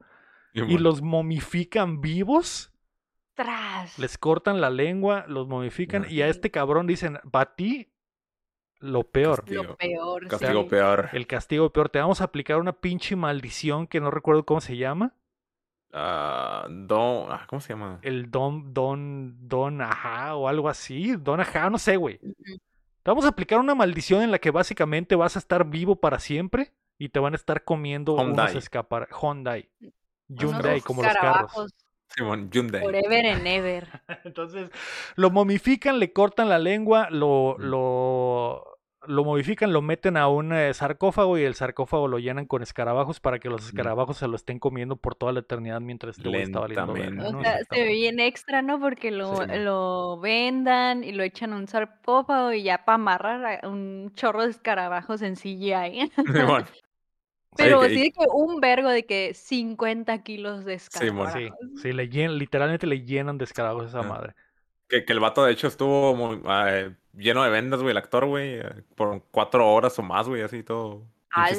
y 0.54 0.78
los 0.80 1.02
momifican 1.04 2.02
vivos, 2.02 2.72
Tras. 3.36 4.00
les 4.00 4.18
cortan 4.18 4.60
la 4.62 4.70
lengua, 4.72 5.26
los 5.28 5.48
momifican 5.48 6.06
y 6.10 6.22
a 6.22 6.28
este 6.28 6.50
cabrón 6.50 6.88
dicen, 6.88 7.20
para 7.30 7.54
ti, 7.56 7.92
lo 8.80 9.04
peor. 9.04 9.40
Castigo. 9.40 9.64
Lo 9.64 9.78
peor. 9.78 10.28
Castigo 10.28 10.64
sí. 10.64 10.70
peor. 10.70 11.10
El 11.14 11.28
castigo 11.28 11.70
peor. 11.72 11.90
Te 11.90 12.00
vamos 12.00 12.22
a 12.22 12.26
aplicar 12.26 12.58
una 12.58 12.74
pinche 12.74 13.16
maldición 13.16 13.88
que 13.88 14.00
no 14.00 14.12
recuerdo 14.12 14.46
cómo 14.46 14.62
se 14.62 14.78
llama. 14.78 15.14
Ah, 15.94 16.68
don, 16.70 17.32
ah, 17.32 17.46
¿Cómo 17.48 17.60
se 17.60 17.70
llama? 17.70 18.00
El 18.02 18.30
don, 18.30 18.74
don, 18.74 19.48
don, 19.48 19.82
ajá, 19.82 20.36
o 20.36 20.48
algo 20.48 20.70
así. 20.70 21.16
Don, 21.16 21.40
ajá, 21.40 21.70
no 21.70 21.78
sé, 21.78 21.98
güey. 21.98 22.20
Te 22.20 23.12
vamos 23.12 23.26
a 23.26 23.30
aplicar 23.30 23.60
una 23.60 23.74
maldición 23.74 24.22
en 24.22 24.32
la 24.32 24.40
que 24.40 24.52
básicamente 24.52 25.16
vas 25.16 25.36
a 25.36 25.40
estar 25.40 25.66
vivo 25.66 25.96
para 25.96 26.20
siempre 26.20 26.74
y 26.98 27.10
te 27.10 27.20
van 27.20 27.34
a 27.34 27.38
estar 27.38 27.64
comiendo 27.64 28.18
escapar. 28.54 29.08
Hyundai. 29.10 29.70
Hyundai, 30.28 30.82
como 30.82 31.04
los 31.04 31.14
carros. 31.14 31.74
Simón, 32.16 32.50
Hyundai. 32.52 32.82
Forever 32.82 33.26
and 33.28 33.48
ever. 33.48 33.88
Entonces, 34.24 34.70
lo 35.16 35.30
momifican, 35.30 36.00
le 36.00 36.14
cortan 36.14 36.50
la 36.50 36.60
lengua, 36.60 37.10
lo, 37.12 37.56
Mm. 37.58 37.64
lo, 37.64 38.64
lo 39.06 39.24
modifican, 39.24 39.72
lo 39.72 39.82
meten 39.82 40.18
a 40.18 40.28
un 40.28 40.52
eh, 40.52 40.74
sarcófago 40.74 41.38
y 41.38 41.44
el 41.44 41.54
sarcófago 41.56 42.08
lo 42.10 42.20
llenan 42.20 42.46
con 42.46 42.62
escarabajos 42.62 43.20
para 43.20 43.40
que 43.40 43.50
los 43.50 43.62
Mm. 43.62 43.68
escarabajos 43.68 44.18
se 44.18 44.28
lo 44.28 44.36
estén 44.36 44.60
comiendo 44.60 44.96
por 44.98 45.16
toda 45.16 45.32
la 45.32 45.40
eternidad 45.42 45.80
mientras 45.80 46.18
este 46.18 46.28
güey 46.30 46.42
está 46.42 46.60
valiendo 46.60 46.94
verga. 46.94 47.30
O 47.30 47.42
sea, 47.42 47.60
se 47.70 47.84
ve 47.84 47.92
bien 47.94 48.20
extra, 48.20 48.62
¿no? 48.62 48.80
Porque 48.80 49.12
lo, 49.12 49.36
Sí, 49.38 49.44
lo 49.60 50.20
vendan 50.20 51.04
y 51.04 51.12
lo 51.14 51.24
echan 51.24 51.54
a 51.54 51.58
un 51.58 51.68
sarcófago 51.68 52.52
y 52.54 52.64
ya 52.64 52.84
para 52.84 52.96
amarrar 52.96 53.60
a 53.64 53.68
un 53.70 54.12
chorro 54.16 54.44
de 54.44 54.50
escarabajos 54.50 55.22
en 55.22 55.36
CGI. 55.36 56.12
Simón. 56.58 56.66
Pero 57.58 57.82
que- 57.82 57.90
de 57.90 58.12
que 58.12 58.26
un 58.34 58.60
vergo 58.62 58.90
de 58.90 59.06
que 59.06 59.34
50 59.34 60.22
kilos 60.24 60.64
de 60.66 60.76
escarabajos. 60.76 61.34
Sí, 61.34 61.50
sí, 61.82 61.94
le 61.94 62.10
llen- 62.10 62.38
literalmente 62.38 62.88
le 62.88 63.02
llenan 63.04 63.38
de 63.38 63.46
escarabajos 63.46 63.86
a 63.86 63.88
esa 63.90 64.00
Ah. 64.00 64.04
madre. 64.14 64.34
Que, 64.88 65.04
que 65.04 65.12
el 65.14 65.20
vato, 65.20 65.44
de 65.44 65.52
hecho, 65.52 65.68
estuvo 65.68 66.16
muy, 66.16 66.42
ah, 66.46 66.90
lleno 67.14 67.44
de 67.44 67.50
vendas, 67.50 67.82
güey, 67.82 67.92
el 67.92 67.98
actor, 67.98 68.26
güey, 68.26 68.60
eh, 68.60 68.84
por 68.96 69.22
cuatro 69.32 69.70
horas 69.70 69.98
o 70.00 70.04
más, 70.04 70.28
güey, 70.30 70.42
así 70.44 70.64
todo. 70.64 71.04
El 71.36 71.58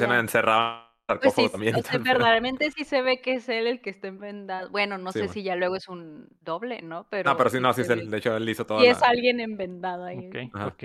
Pues 1.21 1.35
sí, 1.35 1.51
también. 1.51 1.75
o 1.75 1.83
sea, 1.83 1.99
verdaderamente 1.99 2.71
sí 2.71 2.85
se 2.85 3.03
ve 3.03 3.21
que 3.21 3.35
es 3.35 3.49
él 3.49 3.67
el 3.67 3.81
que 3.81 3.91
está 3.91 4.09
envendado. 4.09 4.71
Bueno, 4.71 4.99
no 4.99 5.13
Sí, 5.13 5.21
sé 5.21 5.29
si 5.29 5.43
ya 5.43 5.57
luego 5.57 5.77
es 5.77 5.89
un 5.89 6.29
doble, 6.43 6.83
¿no? 6.83 7.09
Pero 7.11 7.31
No, 7.31 7.37
pero 7.37 7.51
sí, 7.51 7.61
no, 7.61 7.73
sí 7.73 7.83
se 7.83 7.83
es 7.83 7.91
él. 7.91 8.11
De 8.11 8.19
hecho, 8.19 8.37
él 8.37 8.49
hizo 8.49 8.65
todo. 8.67 8.85
Sí 8.85 8.87
es 8.87 9.03
alguien 9.03 9.41
envendado 9.41 10.05
ahí. 10.05 10.31
Ok, 10.31 10.37
Ajá. 10.53 10.69
ok. 10.73 10.85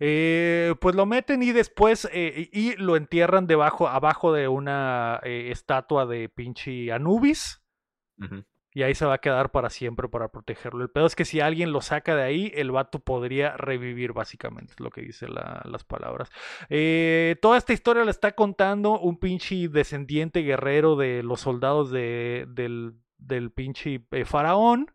Eh, 0.00 0.74
pues 0.80 0.94
lo 0.96 1.04
meten 1.06 1.42
y 1.42 1.52
después 1.52 2.08
eh, 2.12 2.48
y 2.52 2.70
y 2.72 2.76
lo 2.76 2.96
entierran 2.96 3.46
debajo, 3.46 3.86
abajo 3.88 4.32
de 4.32 4.48
una 4.48 5.20
eh, 5.24 5.50
estatua 5.50 6.06
de 6.06 6.28
pinche 6.30 6.90
Anubis. 6.90 7.62
Y 8.74 8.82
ahí 8.82 8.94
se 8.94 9.04
va 9.04 9.14
a 9.14 9.18
quedar 9.18 9.50
para 9.50 9.68
siempre 9.68 10.08
para 10.08 10.28
protegerlo. 10.28 10.82
El 10.82 10.90
pedo 10.90 11.06
es 11.06 11.14
que 11.14 11.26
si 11.26 11.40
alguien 11.40 11.72
lo 11.72 11.82
saca 11.82 12.16
de 12.16 12.22
ahí, 12.22 12.52
el 12.54 12.70
vato 12.70 13.00
podría 13.00 13.56
revivir, 13.56 14.12
básicamente, 14.12 14.72
es 14.72 14.80
lo 14.80 14.90
que 14.90 15.02
dicen 15.02 15.30
las 15.34 15.84
palabras. 15.84 16.30
Eh, 16.70 17.36
toda 17.42 17.58
esta 17.58 17.74
historia 17.74 18.04
la 18.04 18.10
está 18.10 18.32
contando 18.32 18.98
un 18.98 19.18
pinche 19.18 19.68
descendiente 19.68 20.40
guerrero 20.40 20.96
de 20.96 21.22
los 21.22 21.40
soldados 21.40 21.90
de, 21.90 22.46
del, 22.48 22.94
del 23.18 23.50
pinche 23.50 24.00
eh, 24.10 24.24
faraón. 24.24 24.90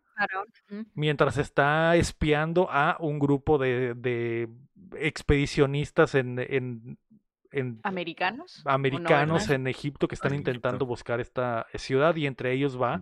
Mientras 0.94 1.38
está 1.38 1.94
espiando 1.94 2.68
a 2.72 2.96
un 2.98 3.20
grupo 3.20 3.56
de, 3.56 3.94
de 3.94 4.48
expedicionistas 4.96 6.16
en, 6.16 6.40
en 6.40 7.80
americanos 7.84 8.62
americanos 8.64 9.48
en 9.48 9.66
Egipto 9.68 10.08
que 10.08 10.16
están 10.16 10.34
intentando 10.34 10.86
buscar 10.86 11.20
esta 11.20 11.66
ciudad 11.74 12.16
y 12.16 12.26
entre 12.26 12.52
ellos 12.52 12.80
va 12.80 13.00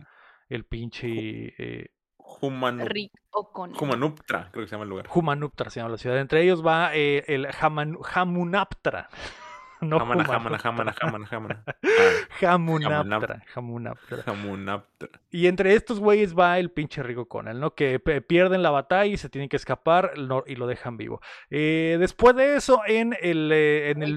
el 0.48 0.64
pinche 0.64 1.54
eh, 1.58 1.90
Humanuptra, 3.80 4.50
creo 4.50 4.64
que 4.64 4.68
se 4.68 4.72
llama 4.72 4.84
el 4.84 4.90
lugar. 4.90 5.06
Humanuptra 5.14 5.70
se 5.70 5.80
llama 5.80 5.92
la 5.92 5.98
ciudad. 5.98 6.18
Entre 6.18 6.42
ellos 6.42 6.64
va 6.66 6.94
eh, 6.94 7.24
el 7.28 7.48
Hamunaptra. 8.14 9.08
No 9.82 9.98
Jamana, 9.98 10.24
Jamana, 10.24 10.58
Jamana, 10.58 10.92
Jamana, 10.94 11.26
Jamana. 11.26 11.64
Hamunaptra, 12.40 13.42
Hamunaptra. 14.24 15.08
Y 15.30 15.48
entre 15.48 15.74
estos 15.74 16.00
güeyes 16.00 16.34
va 16.34 16.58
el 16.58 16.70
pinche 16.70 17.02
Rico 17.02 17.28
Conal, 17.28 17.60
¿no? 17.60 17.74
Que 17.74 18.00
pierden 18.00 18.62
la 18.62 18.70
batalla 18.70 19.12
y 19.12 19.18
se 19.18 19.28
tienen 19.28 19.50
que 19.50 19.56
escapar 19.56 20.12
y 20.46 20.54
lo 20.56 20.66
dejan 20.66 20.96
vivo. 20.96 21.20
Eh, 21.50 21.98
después 22.00 22.34
de 22.36 22.56
eso, 22.56 22.80
en 22.86 23.14
el, 23.20 23.52
eh, 23.52 23.90
en 23.90 24.02
el 24.02 24.16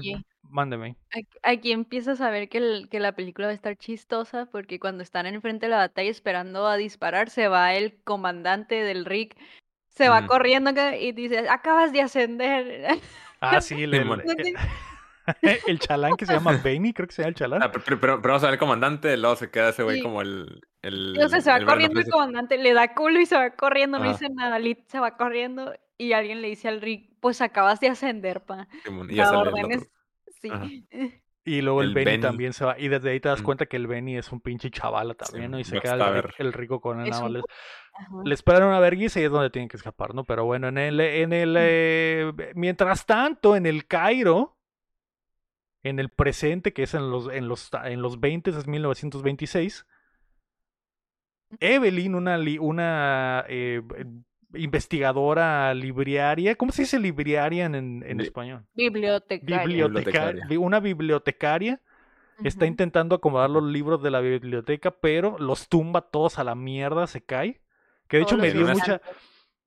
Mándeme. 0.50 0.96
Aquí 1.42 1.72
empiezas 1.72 2.20
a 2.20 2.30
ver 2.30 2.48
que, 2.48 2.86
que 2.90 3.00
la 3.00 3.12
película 3.12 3.48
va 3.48 3.52
a 3.52 3.54
estar 3.54 3.76
chistosa 3.76 4.46
porque 4.46 4.78
cuando 4.78 5.02
están 5.02 5.26
enfrente 5.26 5.66
de 5.66 5.70
la 5.70 5.78
batalla 5.78 6.10
esperando 6.10 6.66
a 6.66 6.76
disparar, 6.76 7.30
se 7.30 7.48
va 7.48 7.74
el 7.74 8.02
comandante 8.02 8.82
del 8.82 9.04
Rick, 9.04 9.36
se 9.88 10.08
va 10.08 10.26
corriendo 10.26 10.70
y 10.98 11.12
dice, 11.12 11.48
acabas 11.48 11.92
de 11.92 12.02
ascender. 12.02 13.00
Ah, 13.40 13.60
sí, 13.60 13.86
le, 13.86 14.04
el 15.66 15.78
chalán 15.78 16.16
que 16.16 16.26
se 16.26 16.32
llama 16.32 16.52
Benny, 16.64 16.92
creo 16.92 17.06
que 17.06 17.14
se 17.14 17.22
llama 17.22 17.28
el 17.28 17.34
chalán. 17.34 17.62
Ah, 17.62 17.70
pero, 17.70 18.00
pero, 18.00 18.20
vamos 18.20 18.42
a 18.42 18.46
ver 18.46 18.54
el 18.54 18.58
comandante, 18.58 19.16
luego 19.16 19.36
se 19.36 19.50
queda 19.50 19.70
ese 19.70 19.82
güey 19.82 20.02
como 20.02 20.22
el. 20.22 20.60
el 20.82 21.14
Entonces 21.14 21.44
se 21.44 21.50
va 21.50 21.64
corriendo 21.64 22.00
el 22.00 22.08
comandante, 22.08 22.58
le 22.58 22.72
da 22.72 22.94
culo 22.94 23.20
y 23.20 23.26
se 23.26 23.36
va 23.36 23.50
corriendo, 23.50 23.98
no 23.98 24.08
dice 24.08 24.28
nada, 24.30 24.58
se 24.86 25.00
va 25.00 25.16
corriendo 25.16 25.72
y 25.98 26.12
alguien 26.12 26.40
le 26.40 26.48
dice 26.48 26.68
al 26.68 26.80
Rick, 26.80 27.10
pues 27.20 27.40
acabas 27.40 27.80
de 27.80 27.88
ascender, 27.88 28.42
pa. 28.42 28.68
y 29.08 29.16
ya 29.16 29.30
Sí. 30.40 30.50
Y 31.42 31.62
luego 31.62 31.80
el, 31.80 31.94
Benny, 31.94 32.20
también 32.20 32.52
se 32.52 32.66
va. 32.66 32.78
Y 32.78 32.88
desde 32.88 33.10
ahí 33.10 33.20
te 33.20 33.30
das 33.30 33.40
cuenta 33.40 33.64
que 33.64 33.76
el 33.76 33.86
Benny 33.86 34.16
es 34.16 34.30
un 34.30 34.40
pinche 34.40 34.70
chavala 34.70 35.14
también, 35.14 35.50
¿no? 35.50 35.58
Y 35.58 35.64
se 35.64 35.80
queda 35.80 36.22
el, 36.38 36.52
rico 36.52 36.80
con 36.80 37.00
el 37.00 37.08
nada 37.08 37.28
Le 37.28 38.34
esperan 38.34 38.68
una 38.68 38.78
vergüenza 38.78 39.20
y 39.20 39.24
es 39.24 39.30
donde 39.30 39.48
tienen 39.48 39.68
que 39.68 39.78
escapar, 39.78 40.14
¿no? 40.14 40.24
Pero 40.24 40.44
bueno, 40.44 40.68
en 40.68 40.76
el. 40.76 41.00
En 41.00 41.32
el 41.32 41.56
eh, 41.58 42.32
mientras 42.54 43.06
tanto, 43.06 43.56
en 43.56 43.64
el 43.64 43.86
Cairo, 43.86 44.58
en 45.82 45.98
el 45.98 46.10
presente, 46.10 46.74
que 46.74 46.82
es 46.82 46.92
en 46.92 47.10
los, 47.10 47.32
en 47.32 47.48
los, 47.48 47.70
en 47.84 48.02
los 48.02 48.20
20, 48.20 48.50
es 48.50 48.66
1926. 48.66 49.86
Evelyn, 51.58 52.14
una, 52.14 52.38
una 52.60 53.44
eh, 53.48 53.82
investigadora 54.54 55.72
libraria. 55.74 56.54
¿Cómo 56.56 56.72
se 56.72 56.82
dice 56.82 56.98
libraria 56.98 57.66
en, 57.66 57.74
en 58.04 58.20
español? 58.20 58.66
Bibliotecaria. 58.74 60.58
Una 60.58 60.80
bibliotecaria. 60.80 61.80
Está 62.42 62.64
intentando 62.64 63.16
acomodar 63.16 63.50
los 63.50 63.64
libros 63.64 64.02
de 64.02 64.10
la 64.10 64.20
biblioteca, 64.20 64.90
pero 64.90 65.36
los 65.38 65.68
tumba 65.68 66.00
todos 66.00 66.38
a 66.38 66.44
la 66.44 66.54
mierda, 66.54 67.06
se 67.06 67.22
cae. 67.22 67.60
Que 68.08 68.16
de 68.16 68.22
hecho 68.22 68.38
me 68.38 68.50
dio 68.50 68.66
mucha, 68.66 69.02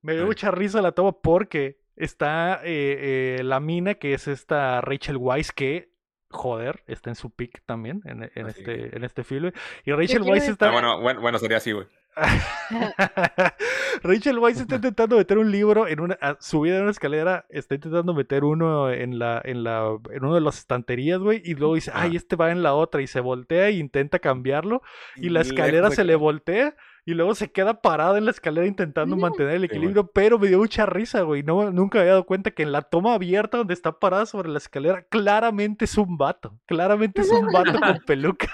me 0.01 0.15
dio 0.15 0.25
mucha 0.25 0.49
risa 0.49 0.81
la 0.81 0.91
toma 0.91 1.11
porque 1.11 1.79
está 1.95 2.61
eh, 2.63 3.37
eh, 3.39 3.43
la 3.43 3.59
mina, 3.59 3.93
que 3.93 4.15
es 4.15 4.27
esta 4.27 4.81
Rachel 4.81 5.17
Weisz, 5.17 5.51
que 5.51 5.93
joder, 6.31 6.83
está 6.87 7.11
en 7.11 7.15
su 7.15 7.29
pick 7.29 7.63
también 7.63 8.01
en, 8.05 8.29
en 8.33 8.47
este, 8.47 8.97
en 8.97 9.03
este 9.03 9.23
film. 9.23 9.51
Y 9.85 9.91
Rachel 9.91 10.23
Weisz 10.23 10.49
está. 10.49 10.69
Ah, 10.69 10.99
bueno, 10.99 11.21
bueno, 11.21 11.37
sería 11.37 11.57
así, 11.57 11.73
güey. 11.73 11.85
Rachel 14.03 14.39
Weisz 14.39 14.61
está 14.61 14.75
intentando 14.75 15.17
meter 15.17 15.37
un 15.37 15.51
libro 15.51 15.87
en 15.87 15.99
una 15.99 16.17
subida 16.39 16.75
de 16.75 16.81
una 16.81 16.91
escalera, 16.91 17.45
está 17.49 17.75
intentando 17.75 18.13
meter 18.13 18.43
uno 18.43 18.91
en 18.91 19.19
la 19.19 19.41
en 19.43 19.63
la 19.63 19.97
en 20.11 20.23
uno 20.23 20.35
de 20.35 20.41
las 20.41 20.59
estanterías, 20.59 21.19
güey, 21.19 21.41
y 21.43 21.55
luego 21.55 21.75
dice, 21.75 21.91
"Ay, 21.93 22.15
este 22.15 22.35
va 22.35 22.51
en 22.51 22.63
la 22.63 22.73
otra" 22.73 23.01
y 23.01 23.07
se 23.07 23.19
voltea 23.19 23.69
e 23.69 23.73
intenta 23.73 24.19
cambiarlo 24.19 24.81
y 25.15 25.29
la 25.29 25.41
escalera 25.41 25.91
se 25.91 26.03
le 26.03 26.15
voltea 26.15 26.75
y 27.05 27.13
luego 27.15 27.35
se 27.35 27.51
queda 27.51 27.81
parada 27.81 28.17
en 28.17 28.25
la 28.25 28.31
escalera 28.31 28.65
intentando 28.65 29.17
mantener 29.17 29.55
el 29.55 29.65
equilibrio, 29.65 30.07
pero 30.07 30.39
me 30.39 30.47
dio 30.47 30.59
mucha 30.59 30.85
risa, 30.85 31.21
güey. 31.21 31.43
No, 31.43 31.69
nunca 31.71 31.99
había 31.99 32.11
dado 32.11 32.25
cuenta 32.25 32.51
que 32.51 32.63
en 32.63 32.71
la 32.71 32.81
toma 32.81 33.13
abierta 33.13 33.57
donde 33.57 33.73
está 33.73 33.99
parada 33.99 34.25
sobre 34.25 34.49
la 34.49 34.57
escalera, 34.57 35.03
claramente 35.03 35.85
es 35.85 35.97
un 35.97 36.17
vato. 36.17 36.57
Claramente 36.65 37.21
es 37.21 37.29
un 37.29 37.47
vato 37.47 37.73
con 37.79 37.99
peluca. 38.05 38.47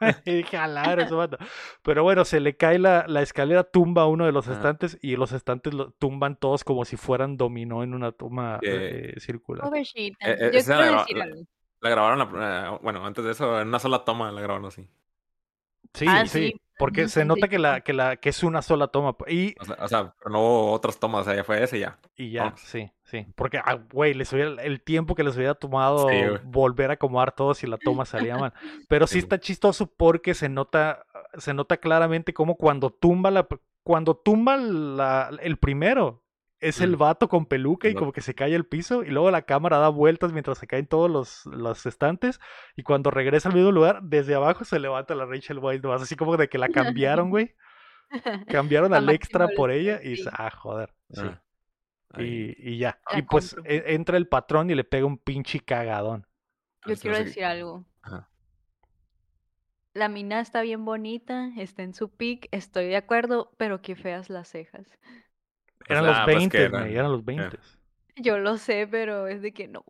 y 0.24 0.34
dije, 0.36 0.56
jalar, 0.56 1.00
es 1.00 1.10
un 1.10 1.18
vato. 1.18 1.38
Pero 1.82 2.02
bueno, 2.02 2.24
se 2.24 2.40
le 2.40 2.56
cae 2.56 2.78
la, 2.78 3.04
la 3.06 3.22
escalera, 3.22 3.64
tumba 3.64 4.06
uno 4.06 4.26
de 4.26 4.32
los 4.32 4.48
estantes 4.48 4.98
y 5.02 5.16
los 5.16 5.32
estantes 5.32 5.74
lo 5.74 5.92
tumban 5.92 6.36
todos 6.36 6.64
como 6.64 6.84
si 6.84 6.96
fueran 6.96 7.36
dominó 7.36 7.82
en 7.82 7.94
una 7.94 8.12
toma 8.12 8.58
eh, 8.62 9.14
circular. 9.18 9.70
Eh, 9.74 10.12
eh, 10.20 10.50
Yo 10.52 10.64
quiero 10.64 10.80
la, 10.80 10.98
decir 10.98 11.22
algo. 11.22 11.42
La, 11.80 11.90
grabaron, 11.90 12.80
bueno, 12.82 13.04
antes 13.04 13.24
de 13.24 13.32
eso, 13.32 13.60
en 13.60 13.68
una 13.68 13.78
sola 13.78 14.04
toma 14.04 14.32
la 14.32 14.40
grabaron 14.40 14.66
así. 14.66 14.88
Sí, 15.94 16.06
ah, 16.08 16.26
sí, 16.26 16.54
porque 16.80 17.08
se 17.08 17.26
nota 17.26 17.46
que 17.46 17.58
la, 17.58 17.82
que 17.82 17.92
la, 17.92 18.16
que 18.16 18.30
es 18.30 18.42
una 18.42 18.62
sola 18.62 18.88
toma. 18.88 19.14
Y, 19.28 19.54
o 19.78 19.88
sea, 19.88 20.14
no 20.28 20.40
hubo 20.40 20.72
otras 20.72 20.98
tomas, 20.98 21.20
o 21.20 21.24
sea, 21.24 21.36
ya 21.36 21.44
fue 21.44 21.62
ese 21.62 21.78
ya. 21.78 21.98
Y 22.16 22.30
ya, 22.30 22.54
sí, 22.56 22.90
sí. 23.04 23.26
Porque, 23.36 23.58
ah, 23.58 23.78
güey, 23.92 24.14
les 24.14 24.32
hubiera, 24.32 24.62
el 24.62 24.80
tiempo 24.80 25.14
que 25.14 25.22
les 25.22 25.36
hubiera 25.36 25.54
tomado 25.54 26.08
volver 26.44 26.90
a 26.90 26.94
acomodar 26.94 27.32
todos 27.32 27.62
y 27.62 27.66
la 27.66 27.76
toma 27.76 28.06
salía 28.06 28.38
mal. 28.38 28.54
Pero 28.88 29.06
sí, 29.06 29.18
está 29.18 29.38
chistoso 29.38 29.86
porque 29.86 30.32
se 30.32 30.48
nota, 30.48 31.04
se 31.36 31.52
nota 31.52 31.76
claramente 31.76 32.32
como 32.32 32.56
cuando 32.56 32.90
tumba 32.90 33.30
la, 33.30 33.46
cuando 33.82 34.16
tumba 34.16 34.56
la, 34.56 35.30
el 35.42 35.58
primero, 35.58 36.22
es 36.60 36.80
el 36.80 36.96
vato 36.96 37.28
con 37.28 37.46
peluca 37.46 37.88
y 37.88 37.94
como 37.94 38.12
que 38.12 38.20
se 38.20 38.34
cae 38.34 38.54
al 38.54 38.66
piso 38.66 39.02
y 39.02 39.08
luego 39.08 39.30
la 39.30 39.42
cámara 39.42 39.78
da 39.78 39.88
vueltas 39.88 40.32
mientras 40.32 40.58
se 40.58 40.66
caen 40.66 40.86
todos 40.86 41.10
los, 41.10 41.46
los 41.46 41.86
estantes 41.86 42.38
y 42.76 42.82
cuando 42.82 43.10
regresa 43.10 43.48
al 43.48 43.54
mismo 43.54 43.72
lugar, 43.72 44.02
desde 44.02 44.34
abajo 44.34 44.64
se 44.64 44.78
levanta 44.78 45.14
la 45.14 45.24
Rachel 45.24 45.58
White, 45.58 45.88
así 45.92 46.16
como 46.16 46.36
de 46.36 46.48
que 46.48 46.58
la 46.58 46.68
cambiaron, 46.68 47.30
güey. 47.30 47.54
Cambiaron 48.48 48.92
al 48.92 49.08
extra 49.08 49.48
por 49.56 49.70
ella 49.70 50.00
y 50.02 50.16
ah, 50.32 50.50
joder. 50.50 50.92
Y, 52.18 52.56
y, 52.58 52.78
ya. 52.78 53.00
y 53.16 53.22
pues 53.22 53.56
e, 53.64 53.94
entra 53.94 54.16
el 54.16 54.26
patrón 54.26 54.68
y 54.68 54.74
le 54.74 54.82
pega 54.82 55.06
un 55.06 55.16
pinche 55.16 55.60
cagadón. 55.60 56.26
Yo 56.86 56.96
quiero 56.96 57.18
decir 57.18 57.44
algo. 57.44 57.86
La 59.92 60.08
mina 60.08 60.40
está 60.40 60.62
bien 60.62 60.84
bonita, 60.84 61.50
está 61.56 61.82
en 61.82 61.94
su 61.94 62.10
pic, 62.10 62.48
estoy 62.52 62.86
de 62.86 62.96
acuerdo, 62.96 63.52
pero 63.56 63.80
qué 63.80 63.96
feas 63.96 64.28
las 64.30 64.48
cejas. 64.48 64.86
Eran 65.88 66.06
los 66.06 66.26
20, 66.26 66.62
eran, 66.62 66.88
eran 66.88 67.12
los 67.12 67.24
20. 67.24 67.58
Yo 68.16 68.38
lo 68.38 68.56
sé, 68.58 68.86
pero 68.90 69.26
es 69.26 69.42
de 69.42 69.52
que 69.52 69.68
no. 69.68 69.84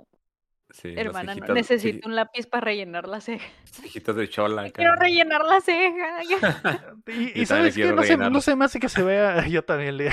Sí, 0.72 0.94
Hermana, 0.96 1.34
no 1.34 1.54
necesito 1.54 2.08
un 2.08 2.16
lápiz 2.16 2.46
para 2.46 2.66
rellenar 2.66 3.08
la 3.08 3.20
ceja. 3.20 3.46
Cejitas 3.64 4.16
de 4.16 4.28
chola. 4.28 4.70
Quiero 4.70 4.94
rellenar 4.96 5.44
la 5.44 5.60
ceja. 5.60 6.20
y, 7.34 7.46
sabes 7.46 7.74
que 7.74 7.92
no 7.92 8.02
se, 8.02 8.16
no 8.16 8.40
se 8.40 8.56
me 8.56 8.64
hace 8.64 8.80
que 8.80 8.88
se 8.88 9.02
vea. 9.02 9.46
Yo 9.48 9.64
también 9.64 9.96
le. 9.96 10.10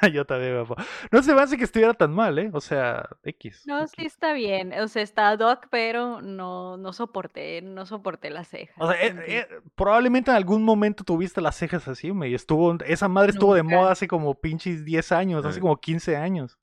yo 0.12 0.24
también, 0.24 0.64
papá. 0.66 0.84
No 1.10 1.22
se 1.22 1.34
me 1.34 1.40
hace 1.40 1.56
que 1.56 1.64
estuviera 1.64 1.94
tan 1.94 2.12
mal, 2.12 2.38
¿eh? 2.38 2.50
O 2.52 2.60
sea, 2.60 3.08
X. 3.24 3.62
No, 3.66 3.86
sí 3.86 4.04
está 4.04 4.32
bien. 4.32 4.72
O 4.74 4.88
sea, 4.88 5.02
está 5.02 5.36
Doc, 5.36 5.68
pero 5.70 6.20
no, 6.20 6.76
no 6.76 6.92
soporté, 6.92 7.62
no 7.62 7.86
soporté 7.86 8.30
las 8.30 8.48
cejas. 8.48 8.76
O 8.78 8.90
sea, 8.90 9.02
eh, 9.02 9.14
eh, 9.26 9.46
probablemente 9.74 10.30
en 10.30 10.36
algún 10.36 10.62
momento 10.62 11.04
tuviste 11.04 11.40
las 11.40 11.56
cejas 11.56 11.88
así, 11.88 12.12
me. 12.12 12.32
Estuvo, 12.34 12.76
esa 12.84 13.08
madre 13.08 13.30
estuvo 13.30 13.54
de 13.54 13.62
moda 13.62 13.92
hace 13.92 14.06
como 14.06 14.34
pinches 14.34 14.84
10 14.84 15.12
años, 15.12 15.44
hace 15.44 15.60
como 15.60 15.80
15 15.80 16.16
años. 16.16 16.58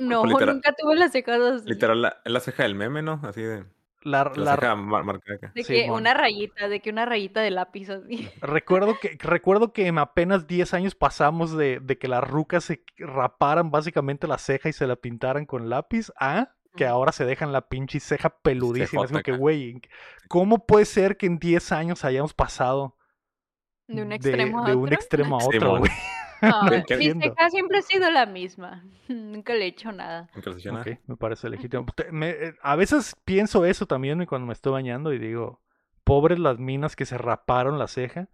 No, 0.00 0.24
nunca 0.24 0.74
tuve 0.78 0.96
las 0.96 1.12
cejas 1.12 1.40
así. 1.40 1.68
Literal, 1.68 2.02
la, 2.02 2.20
la 2.24 2.40
ceja 2.40 2.62
del 2.62 2.74
meme, 2.74 3.02
¿no? 3.02 3.20
Así 3.24 3.42
de... 3.42 3.64
La, 4.02 4.24
de 5.54 5.64
que 5.64 5.90
una 5.90 6.14
rayita, 6.14 6.68
de 6.68 6.80
que 6.80 6.88
una 6.90 7.04
rayita 7.04 7.40
de 7.40 7.50
lápiz 7.50 7.90
así. 7.90 8.28
Recuerdo 8.40 8.96
que, 9.00 9.18
recuerdo 9.20 9.72
que 9.72 9.88
en 9.88 9.98
apenas 9.98 10.46
10 10.46 10.72
años 10.74 10.94
pasamos 10.94 11.56
de, 11.56 11.80
de, 11.80 11.98
que 11.98 12.06
las 12.06 12.22
rucas 12.22 12.64
se 12.64 12.84
raparan 12.96 13.70
básicamente 13.70 14.28
la 14.28 14.38
ceja 14.38 14.68
y 14.68 14.72
se 14.72 14.86
la 14.86 14.96
pintaran 14.96 15.46
con 15.46 15.68
lápiz 15.68 16.12
a 16.18 16.54
que 16.76 16.86
ahora 16.86 17.10
se 17.10 17.24
dejan 17.24 17.52
la 17.52 17.68
pinche 17.68 17.98
ceja 17.98 18.30
peludísima. 18.30 19.04
Es 19.04 19.10
como 19.10 19.22
que, 19.22 19.32
güey, 19.32 19.80
¿cómo 20.28 20.64
puede 20.64 20.84
ser 20.84 21.16
que 21.16 21.26
en 21.26 21.38
10 21.38 21.72
años 21.72 22.04
hayamos 22.04 22.34
pasado 22.34 22.96
de 23.88 24.02
un 24.02 24.12
extremo 24.12 24.64
a 24.64 24.68
de 24.68 24.76
un 24.76 24.92
extremo 24.92 25.40
a 25.40 25.44
otro, 25.44 25.78
güey? 25.78 25.90
Mi 26.42 27.20
ceja 27.20 27.50
siempre 27.50 27.78
ha 27.78 27.82
sido 27.82 28.10
la 28.10 28.26
misma. 28.26 28.84
Nunca 29.08 29.54
le 29.54 29.64
he 29.64 29.68
hecho 29.68 29.92
nada. 29.92 30.28
me 31.06 31.16
parece 31.16 31.48
legítimo. 31.48 31.86
Eh, 32.22 32.54
a 32.62 32.76
veces 32.76 33.16
pienso 33.24 33.64
eso 33.64 33.86
también 33.86 34.24
cuando 34.26 34.46
me 34.46 34.52
estoy 34.52 34.72
bañando 34.72 35.12
y 35.12 35.18
digo, 35.18 35.60
pobres 36.04 36.38
las 36.38 36.58
minas 36.58 36.96
que 36.96 37.06
se 37.06 37.18
raparon 37.18 37.78
la 37.78 37.88
ceja 37.88 38.28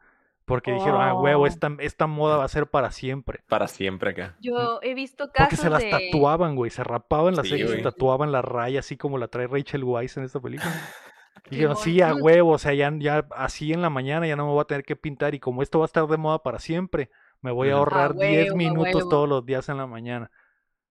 Porque 0.45 0.73
dijeron, 0.73 1.01
ah, 1.01 1.15
huevo, 1.15 1.43
Oh. 1.45 1.47
esta, 1.47 1.71
esta 1.79 2.07
moda 2.07 2.37
va 2.37 2.45
a 2.45 2.49
ser 2.49 2.67
para 2.67 2.91
siempre. 2.91 3.41
Para 3.49 3.67
siempre 3.67 4.11
acá. 4.11 4.37
Yo 4.41 4.79
he 4.83 4.93
visto 4.95 5.31
casos 5.33 5.49
Porque 5.49 5.57
se 5.57 5.71
las 5.71 5.83
de... 5.83 5.91
tatuaban, 5.91 6.55
güey. 6.55 6.71
Se 6.71 6.85
rapaban 6.85 7.35
las 7.35 7.49
Sí, 7.49 7.57
cejas 7.57 7.79
y 7.79 7.83
tatuaban 7.83 8.31
la 8.31 8.43
raya, 8.43 8.81
así 8.81 8.97
como 8.99 9.17
la 9.17 9.29
trae 9.29 9.47
Rachel 9.47 9.85
Weisz 9.85 10.17
en 10.19 10.25
esta 10.25 10.41
película. 10.41 10.71
Y 11.51 11.57
dijeron, 11.57 11.77
sí, 11.77 12.01
a 12.01 12.15
huevo, 12.15 12.53
o 12.53 12.59
sea, 12.59 12.73
ya, 12.73 12.91
ya 12.97 13.27
así 13.37 13.73
en 13.73 13.83
la 13.83 13.91
mañana 13.91 14.27
ya 14.27 14.35
no 14.35 14.47
me 14.47 14.53
voy 14.53 14.63
a 14.63 14.65
tener 14.65 14.83
que 14.85 14.97
pintar. 14.97 15.35
Y 15.35 15.41
como 15.41 15.63
esto 15.63 15.79
va 15.79 15.85
a 15.85 15.87
estar 15.87 16.07
de 16.07 16.17
moda 16.17 16.39
para 16.43 16.59
siempre, 16.59 17.11
me 17.45 17.53
voy 17.53 17.69
a 17.69 17.73
Ujú. 17.73 17.77
A 17.77 17.79
ahorrar 17.81 18.15
10 18.15 18.47
huevo, 18.49 18.55
a 18.55 18.57
minutos 18.57 18.95
huevo. 18.95 19.09
todos 19.11 19.29
los 19.29 19.45
días 19.45 19.69
en 19.69 19.77
la 19.77 19.87
mañana. 19.87 20.31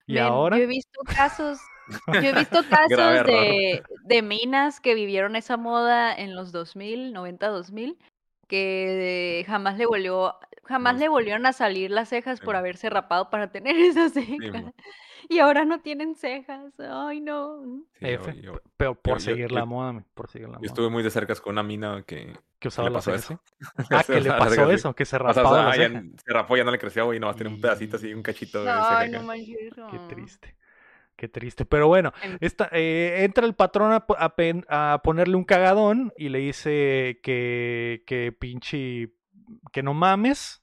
Y 0.06 0.14
Men, 0.14 0.24
ahora, 0.24 0.58
Yo 0.58 0.64
he 0.64 0.68
visto 0.68 1.02
casos, 1.04 1.60
yo 2.08 2.20
he 2.30 2.34
visto 2.34 2.60
casos 2.70 3.26
de, 3.26 3.84
de 4.06 4.22
minas 4.22 4.80
que 4.80 4.94
vivieron 4.94 5.36
esa 5.36 5.58
moda 5.58 6.14
en 6.16 6.36
los 6.36 6.52
2000, 6.52 7.12
90, 7.12 7.48
2000, 7.48 7.98
que 8.48 9.44
jamás 9.48 9.78
le 9.78 9.88
volvió, 9.88 10.36
jamás 10.66 10.94
No 10.94 11.00
le 11.00 11.10
volvieron 11.10 11.46
a 11.48 11.54
salir 11.54 11.90
las 11.90 12.10
cejas 12.10 12.40
por 12.40 12.54
Sí. 12.54 12.60
haberse 12.60 12.90
rapado 12.92 13.32
para 13.32 13.52
tener 13.52 13.76
esas 13.78 14.14
cejas. 14.14 14.62
mo. 14.62 14.74
Y 15.30 15.40
ahora 15.40 15.66
no 15.66 15.80
tienen 15.82 16.16
cejas. 16.16 16.74
Ay, 16.80 17.20
no. 17.22 17.62
Sí, 18.00 18.06
F, 18.06 18.34
yo, 18.36 18.42
yo- 18.54 18.62
pero 18.78 18.96
por 18.96 19.16
yo- 19.16 19.20
seguir 19.20 19.50
yo- 19.50 19.56
la 19.56 19.66
moda, 19.66 20.04
por 20.14 20.30
seguir 20.30 20.48
la 20.50 20.56
yo 20.56 20.60
moda. 20.60 20.68
estuve 20.68 20.90
muy 20.90 21.04
de 21.04 21.10
cerca 21.10 21.36
con 21.36 21.54
una 21.54 21.64
mina 21.64 22.04
que 22.06 22.34
Que 22.60 22.68
usaba 22.68 22.90
las. 22.90 23.08
Ah, 23.90 24.04
que 24.06 24.22
le 24.22 24.30
pasó 24.30 24.50
cejas, 24.52 24.68
sí. 24.70 24.76
eso, 24.76 24.94
que 24.96 25.06
se 25.06 25.16
O 25.16 25.20
sea, 25.20 25.30
o 25.30 25.34
rapaba 25.34 25.56
sea, 25.58 25.66
la 25.70 25.78
ya 25.78 26.00
ceja. 26.02 26.18
se 26.26 26.34
rapó, 26.34 26.58
ya 26.58 26.64
no 26.64 26.72
le 26.72 26.80
creció, 26.80 27.06
güey, 27.06 27.18
y 27.18 27.20
nomás 27.20 27.36
tiene 27.36 27.54
un 27.54 27.62
pedacito 27.62 27.98
así, 27.98 28.14
un 28.14 28.22
cachito 28.24 28.60
de 28.64 28.66
ceja 28.72 29.00
Ay, 29.00 29.10
acá. 29.10 29.20
no 29.20 29.24
manches. 29.26 29.74
Qué 29.92 30.00
triste. 30.10 30.56
Qué 31.16 31.28
triste. 31.28 31.66
Pero 31.66 31.88
bueno, 31.88 32.12
En- 32.24 32.38
esta, 32.42 32.70
eh, 32.72 33.24
entra 33.24 33.46
el 33.46 33.54
patrón 33.54 33.92
a, 33.92 34.06
po- 34.08 34.18
a 34.18 34.36
pen- 34.36 34.66
a 34.68 35.00
ponerle 35.04 35.36
un 35.36 35.44
cagadón 35.44 36.12
y 36.18 36.30
le 36.30 36.40
dice 36.40 37.20
que, 37.22 38.04
que 38.08 38.32
pinche, 38.32 39.14
que 39.72 39.84
no 39.84 39.94
mames. 39.94 40.63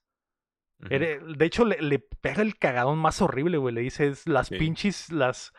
Ere- 0.89 1.21
De 1.37 1.45
hecho, 1.45 1.65
le, 1.65 1.81
le 1.83 1.99
pega 1.99 2.43
el 2.43 2.57
cagadón 2.57 2.99
más 2.99 3.21
horrible, 3.21 3.59
güey. 3.59 3.75
Le 3.75 3.81
dice, 3.83 4.07
es 4.09 4.27
las 4.27 4.49
Sí. 4.49 4.57
pinches, 4.57 5.11
las... 5.13 5.53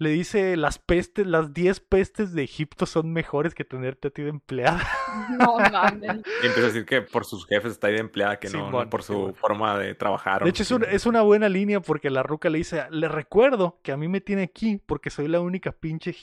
Le 0.00 0.10
dice, 0.10 0.56
las 0.56 0.78
pestes, 0.78 1.26
las 1.26 1.52
10 1.52 1.80
pestes 1.80 2.32
de 2.32 2.44
Egipto 2.44 2.86
son 2.86 3.12
mejores 3.12 3.52
que 3.52 3.64
tenerte 3.64 4.06
a 4.06 4.10
ti 4.12 4.22
de 4.22 4.28
empleada. 4.28 4.80
No 5.40 5.56
mames. 5.58 6.18
Y 6.40 6.46
empieza 6.46 6.60
a 6.60 6.66
decir 6.66 6.84
que 6.86 7.02
por 7.02 7.24
sus 7.24 7.44
jefes 7.48 7.72
está 7.72 7.88
ahí 7.88 7.94
de 7.94 7.98
empleada, 7.98 8.38
que 8.38 8.48
no, 8.48 8.70
por 8.88 9.02
su 9.02 9.34
forma 9.34 9.76
de 9.76 9.96
trabajar. 9.96 10.44
De 10.44 10.50
hecho, 10.50 10.62
es, 10.84 11.04
una 11.06 11.22
buena 11.22 11.48
línea 11.48 11.80
porque 11.80 12.10
la 12.10 12.22
ruca 12.22 12.48
le 12.48 12.58
dice, 12.58 12.84
le 12.90 13.08
recuerdo 13.08 13.80
que 13.82 13.90
a 13.90 13.96
mí 13.96 14.06
me 14.06 14.20
tiene 14.20 14.42
aquí 14.44 14.80
porque 14.86 15.10
soy 15.10 15.26
la 15.26 15.40
única 15.40 15.72
pinche 15.72 16.10
eh, 16.10 16.14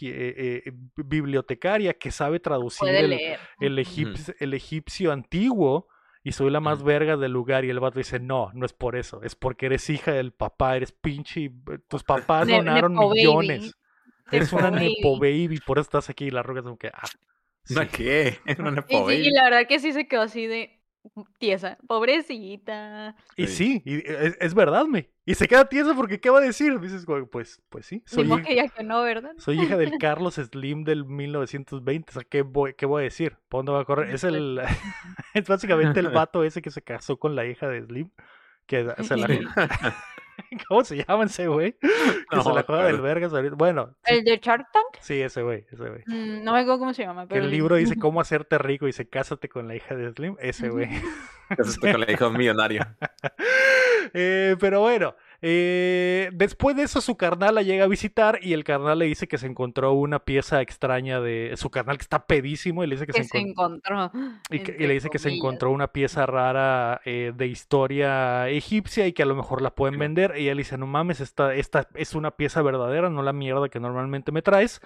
eh, 0.67 0.71
bibliotecaria 0.95 1.95
que 1.95 2.11
sabe 2.11 2.39
traducir 2.39 2.87
el, 2.87 3.11
el, 3.59 3.79
egipcio, 3.79 4.33
el 4.39 4.53
egipcio 4.53 5.11
antiguo 5.11 5.89
y 6.25 6.33
soy 6.33 6.49
la 6.51 6.59
más 6.59 6.83
verga 6.83 7.15
del 7.17 7.31
lugar 7.31 7.63
y 7.65 7.69
el 7.69 7.79
vato 7.79 7.99
dice, 7.99 8.19
no, 8.19 8.51
no 8.53 8.65
es 8.65 8.73
por 8.73 8.97
eso, 8.97 9.21
es 9.23 9.35
porque 9.35 9.67
eres 9.67 9.89
hija 9.89 10.11
del 10.11 10.33
papá, 10.33 10.75
eres 10.75 10.91
pinche, 10.91 11.39
y, 11.41 11.49
tus 11.87 12.03
papás 12.03 12.47
Ne- 12.47 12.57
donaron 12.57 12.93
nepo 12.93 13.09
baby. 13.09 13.19
millones, 13.19 13.73
eres 14.31 14.51
una 14.53 14.71
Nepo 14.71 15.19
baby. 15.19 15.59
por 15.65 15.77
eso 15.77 15.83
estás 15.83 16.09
aquí 16.09 16.25
y 16.25 16.31
la 16.31 16.43
ruca 16.43 16.59
es 16.59 16.63
como 16.65 16.77
que, 16.77 16.87
ah, 16.89 17.03
¿Una 17.69 17.85
sí. 17.85 17.89
qué? 17.89 18.39
Una 18.59 18.71
Y, 18.71 18.73
nepo 18.73 18.87
sí, 18.97 19.03
baby. 19.03 19.27
y 19.27 19.31
la 19.31 19.43
verdad 19.45 19.67
que 19.67 19.79
sí 19.79 19.93
se 19.93 20.07
quedó 20.07 20.23
así 20.23 20.47
de 20.47 20.81
tiesa. 21.39 21.77
Pobrecita. 21.87 23.15
Y 23.35 23.47
Sí. 23.47 23.81
sí, 23.81 23.81
y 23.85 23.95
es, 24.09 24.37
es 24.39 24.53
verdad, 24.53 24.85
me. 24.85 25.09
Y 25.25 25.35
se 25.35 25.47
queda 25.47 25.67
tieso 25.69 25.95
porque 25.95 26.19
¿qué 26.19 26.29
va 26.29 26.37
a 26.39 26.41
decir? 26.41 26.79
Dices, 26.79 27.05
pues, 27.31 27.61
pues 27.69 27.85
sí, 27.85 28.03
soy, 28.05 28.23
Ni 28.23 28.29
modo 28.29 28.39
hij- 28.41 28.45
que 28.47 28.55
ya 28.55 28.67
que 28.69 28.83
no, 28.83 29.01
¿verdad? 29.01 29.31
soy 29.37 29.59
hija 29.61 29.75
del 29.77 29.97
Carlos 29.99 30.35
Slim 30.35 30.83
del 30.83 31.05
1920. 31.05 32.11
O 32.11 32.13
sea, 32.13 32.23
¿qué 32.23 32.41
voy, 32.43 32.73
qué 32.75 32.85
voy 32.85 33.01
a 33.01 33.03
decir? 33.05 33.37
¿Por 33.49 33.59
dónde 33.59 33.71
va 33.71 33.81
a 33.81 33.85
correr? 33.85 34.13
Es 34.13 34.23
el 34.23 34.59
es 35.33 35.47
básicamente 35.47 35.99
el 35.99 36.09
vato 36.09 36.43
ese 36.43 36.61
que 36.61 36.71
se 36.71 36.81
casó 36.81 37.17
con 37.17 37.35
la 37.35 37.45
hija 37.45 37.67
de 37.67 37.81
Slim. 37.83 38.09
Que 38.67 38.87
se 39.03 39.17
la. 39.17 39.27
¿Cómo 40.67 40.83
se 40.83 41.03
llama 41.03 41.25
ese 41.25 41.47
güey? 41.47 41.77
Que 42.29 42.35
No 42.35 42.43
se 42.43 42.53
la 42.53 42.63
juega 42.63 42.85
del 42.85 43.01
vergas 43.01 43.33
ahorita. 43.33 43.55
Bueno, 43.55 43.95
sí, 44.05 44.15
¿El 44.15 44.23
de 44.23 44.37
Shark 44.37 44.67
Tank? 44.71 44.85
sí, 45.01 45.21
ese 45.21 45.41
güey, 45.43 45.65
ese 45.71 45.77
güey. 45.89 46.03
Mm, 46.07 46.43
No 46.43 46.53
me 46.53 46.59
acuerdo 46.59 46.79
cómo 46.79 46.93
se 46.93 47.03
llama, 47.03 47.23
Que 47.23 47.35
pero... 47.35 47.45
el 47.45 47.51
libro 47.51 47.75
dice 47.75 47.95
cómo 47.99 48.21
hacerte 48.21 48.57
rico 48.57 48.85
y 48.85 48.89
dice 48.89 49.07
cásate 49.07 49.49
con 49.49 49.67
la 49.67 49.75
hija 49.75 49.95
de 49.95 50.11
Slim. 50.11 50.35
Ese 50.39 50.69
güey. 50.69 50.89
Eso 51.57 51.79
con 51.79 51.99
la 51.99 52.11
hija 52.11 52.25
de 52.25 52.31
un 52.31 52.37
millonario. 52.37 52.81
Eh, 54.13 54.55
pero 54.59 54.81
bueno, 54.81 55.15
eh, 55.41 56.29
después 56.33 56.75
de 56.75 56.83
eso 56.83 57.01
su 57.01 57.17
carnal 57.17 57.55
la 57.55 57.61
llega 57.61 57.83
a 57.85 57.87
visitar 57.87 58.39
y 58.41 58.53
el 58.53 58.63
carnal 58.63 58.99
le 58.99 59.05
dice 59.05 59.27
que 59.27 59.37
se 59.37 59.47
encontró 59.47 59.93
una 59.93 60.19
pieza 60.19 60.61
extraña 60.61 61.19
de 61.19 61.53
su 61.55 61.69
carnal 61.69 61.97
que 61.97 62.03
está 62.03 62.25
pedísimo 62.25 62.83
y 62.83 62.87
le 62.87 62.95
dice 62.95 63.05
que, 63.05 63.13
que 63.13 63.23
se, 63.23 63.29
se 63.29 63.37
encon- 63.39 63.49
encontró. 63.49 64.11
y, 64.49 64.59
que- 64.59 64.71
y 64.71 64.73
entre 64.73 64.87
le 64.87 64.93
dice 64.95 65.09
que 65.09 65.19
se 65.19 65.29
encontró 65.37 65.71
una 65.71 65.87
pieza 65.89 66.25
rara 66.25 67.01
eh, 67.05 67.33
de 67.35 67.47
historia 67.47 68.49
egipcia 68.49 69.07
y 69.07 69.13
que 69.13 69.23
a 69.23 69.27
lo 69.27 69.35
mejor 69.35 69.61
la 69.61 69.75
pueden 69.75 69.99
vender. 69.99 70.33
Y 70.37 70.47
él 70.49 70.57
dice, 70.57 70.77
no 70.77 70.87
mames, 70.87 71.19
esta, 71.21 71.53
esta 71.53 71.87
es 71.95 72.15
una 72.15 72.31
pieza 72.31 72.61
verdadera, 72.61 73.09
no 73.09 73.21
la 73.23 73.33
mierda 73.33 73.69
que 73.69 73.79
normalmente 73.79 74.31
me 74.31 74.41
traes. 74.41 74.81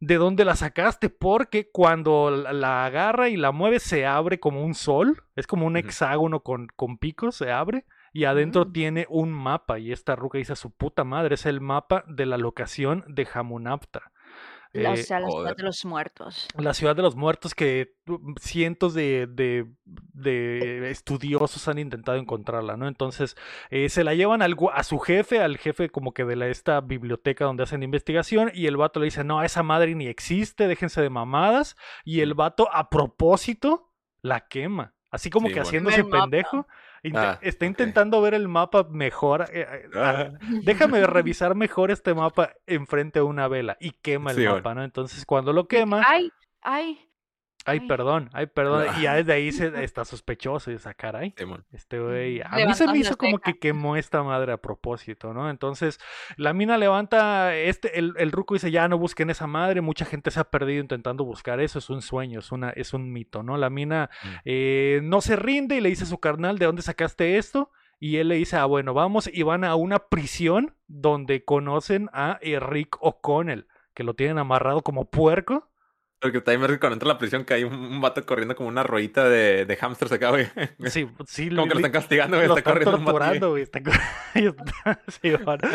¿De 0.00 0.16
dónde 0.16 0.44
la 0.44 0.56
sacaste? 0.56 1.10
Porque 1.10 1.70
cuando 1.70 2.30
la- 2.30 2.86
agarra 2.86 3.28
y 3.28 3.36
la 3.36 3.52
mueve 3.52 3.78
se 3.78 4.04
abre 4.04 4.40
como 4.40 4.64
un 4.64 4.74
sol, 4.74 5.22
es 5.36 5.46
como 5.46 5.64
un 5.66 5.76
hexágono 5.76 6.40
con, 6.40 6.66
con 6.74 6.98
picos, 6.98 7.36
se 7.36 7.52
abre. 7.52 7.84
Y 8.12 8.24
adentro 8.24 8.66
Mm. 8.66 8.72
tiene 8.72 9.06
un 9.08 9.32
mapa. 9.32 9.78
Y 9.78 9.92
esta 9.92 10.16
ruca 10.16 10.38
dice 10.38 10.52
a 10.52 10.56
su 10.56 10.70
puta 10.70 11.04
madre, 11.04 11.34
es 11.36 11.46
el 11.46 11.60
mapa 11.60 12.04
de 12.08 12.26
la 12.26 12.36
locación 12.38 13.04
de 13.08 13.26
Hamunapta. 13.32 14.12
La, 14.74 14.90
Eh, 14.90 14.92
o 14.94 14.96
sea, 14.96 15.20
la 15.20 15.28
ciudad 15.28 15.54
de 15.56 15.62
los 15.64 15.84
muertos. 15.84 16.48
la 16.56 16.72
ciudad 16.72 16.96
de 16.96 17.02
los 17.02 17.14
muertos 17.14 17.54
que 17.54 17.94
mm, 18.06 18.34
cientos 18.40 18.94
de, 18.94 19.26
de- 19.28 19.66
de 20.14 20.90
estudiosos 20.90 21.68
han 21.68 21.78
intentado 21.78 22.16
encontrarla, 22.16 22.78
¿no? 22.78 22.88
Entonces 22.88 23.36
eh, 23.68 23.90
se 23.90 24.02
la 24.02 24.14
llevan 24.14 24.40
al 24.40 24.56
a 24.72 24.82
su 24.82 24.98
jefe, 24.98 25.40
al 25.40 25.58
jefe 25.58 25.90
como 25.90 26.12
que 26.14 26.24
de 26.24 26.36
la, 26.36 26.46
esta 26.48 26.80
biblioteca 26.80 27.44
donde 27.44 27.64
hacen 27.64 27.82
investigación 27.82 28.50
y 28.54 28.66
el 28.66 28.78
vato 28.78 28.98
le 29.00 29.04
dice, 29.06 29.24
no, 29.24 29.42
esa 29.42 29.62
madre 29.62 29.94
ni 29.94 30.06
existe, 30.06 30.66
déjense 30.68 31.02
de 31.02 31.10
mamadas. 31.10 31.76
Y 32.04 32.20
el 32.20 32.32
vato 32.32 32.68
a 32.72 32.88
propósito 32.88 33.90
la 34.22 34.46
quema. 34.48 34.94
Así 35.10 35.28
como 35.28 35.48
Sí, 35.48 35.52
que 35.52 35.60
bueno. 35.60 35.68
haciéndose 35.68 36.02
mapa. 36.04 36.66
Ah, 37.14 37.38
está 37.42 37.66
intentando 37.66 38.20
ver 38.22 38.34
el 38.34 38.46
mapa 38.48 38.84
mejor. 38.84 39.42
eh, 39.52 39.66
eh, 39.68 39.88
Ah, 39.94 40.30
déjame 40.62 41.04
revisar 41.06 41.54
mejor 41.54 41.90
este 41.90 42.14
mapa 42.14 42.52
enfrente 42.66 43.18
de 43.18 43.24
una 43.24 43.48
vela 43.48 43.76
y 43.80 43.90
quema 43.90 44.30
el 44.30 44.36
Sí, 44.36 44.42
bueno. 44.42 44.56
mapa, 44.56 44.74
¿no? 44.74 44.84
Entonces 44.84 45.24
cuando 45.26 45.52
lo 45.52 45.66
quema, 45.66 46.02
Ay, 46.06 46.30
ay. 46.62 46.98
Ay, 47.64 47.78
ay. 47.80 47.86
perdón, 47.88 48.30
ay, 48.32 48.46
perdón, 48.46 48.86
y 48.98 49.02
ya 49.02 49.14
desde 49.14 49.32
ahí 49.32 49.52
se 49.52 49.82
está 49.84 50.04
sospechoso 50.04 50.70
y 50.70 50.74
dice, 50.74 50.88
"Ah, 50.88 50.94
caray, 50.94 51.32
este 51.72 51.98
güey, 52.00 52.40
a 52.42 52.48
mí 52.66 52.74
se 52.74 52.86
me 52.86 52.98
hizo 52.98 53.16
como 53.16 53.38
que 53.38 53.58
quemó 53.58 53.96
esta 53.96 54.22
madre 54.22 54.52
a 54.52 54.56
propósito, 54.56 55.32
¿no? 55.34 55.48
Entonces 55.50 55.98
la 56.36 56.52
mina 56.52 56.78
levanta, 56.78 57.54
este, 57.56 57.98
el, 57.98 58.14
el 58.18 58.32
ruco 58.32 58.54
dice, 58.54 58.70
ya 58.70 58.88
no 58.88 58.98
busquen 58.98 59.30
esa 59.30 59.46
madre, 59.46 59.80
mucha 59.80 60.04
gente 60.04 60.30
se 60.30 60.40
ha 60.40 60.44
perdido 60.44 60.80
intentando 60.80 61.24
buscar 61.24 61.60
eso, 61.60 61.78
es 61.78 61.88
un 61.90 62.02
sueño, 62.02 62.40
es, 62.40 62.52
una, 62.52 62.70
es 62.70 62.92
un 62.94 63.12
mito, 63.12 63.42
¿no? 63.42 63.56
La 63.56 63.70
mina 63.70 64.10
Mm. 64.24 64.28
eh, 64.44 65.00
no 65.02 65.20
se 65.20 65.36
rinde 65.36 65.76
y 65.76 65.80
le 65.80 65.88
dice 65.88 66.04
a 66.04 66.06
su 66.06 66.18
carnal, 66.18 66.58
¿de 66.58 66.66
dónde 66.66 66.82
sacaste 66.82 67.38
esto? 67.38 67.70
Y 68.00 68.16
él 68.16 68.28
le 68.28 68.34
dice, 68.34 68.56
ah, 68.56 68.64
bueno, 68.64 68.94
vamos 68.94 69.30
y 69.32 69.42
van 69.44 69.62
a 69.64 69.74
una 69.76 70.00
prisión 70.08 70.74
donde 70.88 71.44
conocen 71.44 72.08
a 72.12 72.38
eh, 72.42 72.58
Rick 72.58 72.96
O'Connell, 73.00 73.66
que 73.94 74.02
lo 74.02 74.14
tienen 74.14 74.38
amarrado 74.38 74.82
como 74.82 75.04
puerco. 75.10 75.68
Porque 76.22 76.40
también 76.40 76.70
me 76.70 76.78
cuando 76.78 76.94
entra 76.94 77.10
a 77.10 77.14
la 77.14 77.18
prisión 77.18 77.44
que 77.44 77.54
hay 77.54 77.64
un, 77.64 77.74
un 77.74 78.00
vato 78.00 78.24
corriendo 78.24 78.54
como 78.54 78.68
una 78.68 78.84
ruedita 78.84 79.28
de, 79.28 79.66
de 79.66 79.76
hamsters 79.76 80.12
acá, 80.12 80.30
güey. 80.30 80.46
Sí, 80.86 81.08
sí, 81.26 81.48
Como 81.50 81.64
que 81.66 81.74
lo 81.74 81.76
están 81.80 81.90
castigando, 81.92 82.36
güey. 82.36 82.46
lo 82.48 82.56
Está 82.56 82.70
están 82.70 82.84
corriendo 82.84 83.04
torturando, 83.04 83.50
güey. 83.50 83.64
Sí, 85.08 85.30
bueno. 85.44 85.68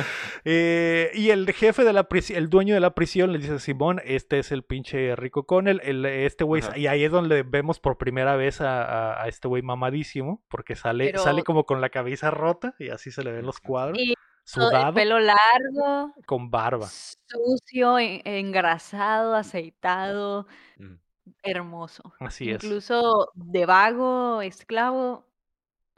Eh, 0.46 1.12
y 1.14 1.30
el 1.32 1.52
jefe 1.54 1.84
de 1.84 1.94
la 1.94 2.08
prisión, 2.08 2.38
el 2.40 2.50
dueño 2.50 2.74
de 2.74 2.80
la 2.80 2.96
prisión 2.96 3.32
le 3.32 3.40
dice, 3.40 3.60
Simón, 3.60 4.02
este 4.06 4.40
es 4.40 4.52
el 4.52 4.64
pinche 4.64 5.16
Rico 5.16 5.46
Connell, 5.46 5.82
el, 5.84 6.06
este 6.06 6.44
güey, 6.44 6.64
y 6.76 6.88
ahí 6.88 7.04
es 7.04 7.12
donde 7.12 7.44
vemos 7.44 7.80
por 7.80 7.98
primera 7.98 8.36
vez 8.36 8.62
a, 8.62 8.84
a- 8.84 9.24
a 9.24 9.28
este 9.28 9.48
güey 9.48 9.62
mamadísimo, 9.64 10.44
porque 10.50 10.76
sale, 10.76 11.08
Pero- 11.12 11.24
sale 11.24 11.44
como 11.44 11.66
con 11.66 11.82
la 11.82 11.90
cabeza 11.90 12.32
rota 12.32 12.76
y 12.80 12.90
así 12.90 13.12
se 13.12 13.24
le 13.24 13.32
ven 13.32 13.46
los 13.46 13.60
cuadros, 13.60 13.98
Y 14.00 14.14
el 14.56 14.64
sudado, 14.64 14.94
pelo 14.94 15.20
largo, 15.20 16.14
con 16.26 16.50
barba. 16.50 16.88
sucio, 16.88 18.00
en- 18.00 18.22
engrasado, 18.26 19.36
aceitado, 19.36 20.48
Mm. 20.78 20.96
hermoso. 21.44 22.14
Así 22.20 22.50
es. 22.50 22.64
Incluso 22.64 23.32
de 23.36 23.66
vago, 23.66 24.42
esclavo, 24.42 25.26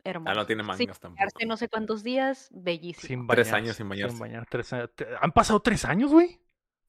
hermoso. 0.03 0.31
Ah, 0.31 0.35
no 0.35 0.45
tiene 0.45 0.63
Sin 0.63 0.67
mangas 0.67 0.99
tampoco. 0.99 1.19
bañarse 1.19 1.45
no 1.45 1.57
sé 1.57 1.69
cuántos 1.69 2.03
días, 2.03 2.49
bellísimo. 2.51 3.07
Sin 3.07 3.27
Tres 3.27 3.53
años 3.53 3.75
sin 3.77 3.87
bañarse. 3.89 4.17
bañar, 4.19 4.47
tres 4.49 4.73
años. 4.73 4.89
Te- 4.95 5.07
¿Han 5.21 5.31
pasado 5.31 5.61
tres 5.61 5.85
años, 5.85 6.11
güey? 6.11 6.39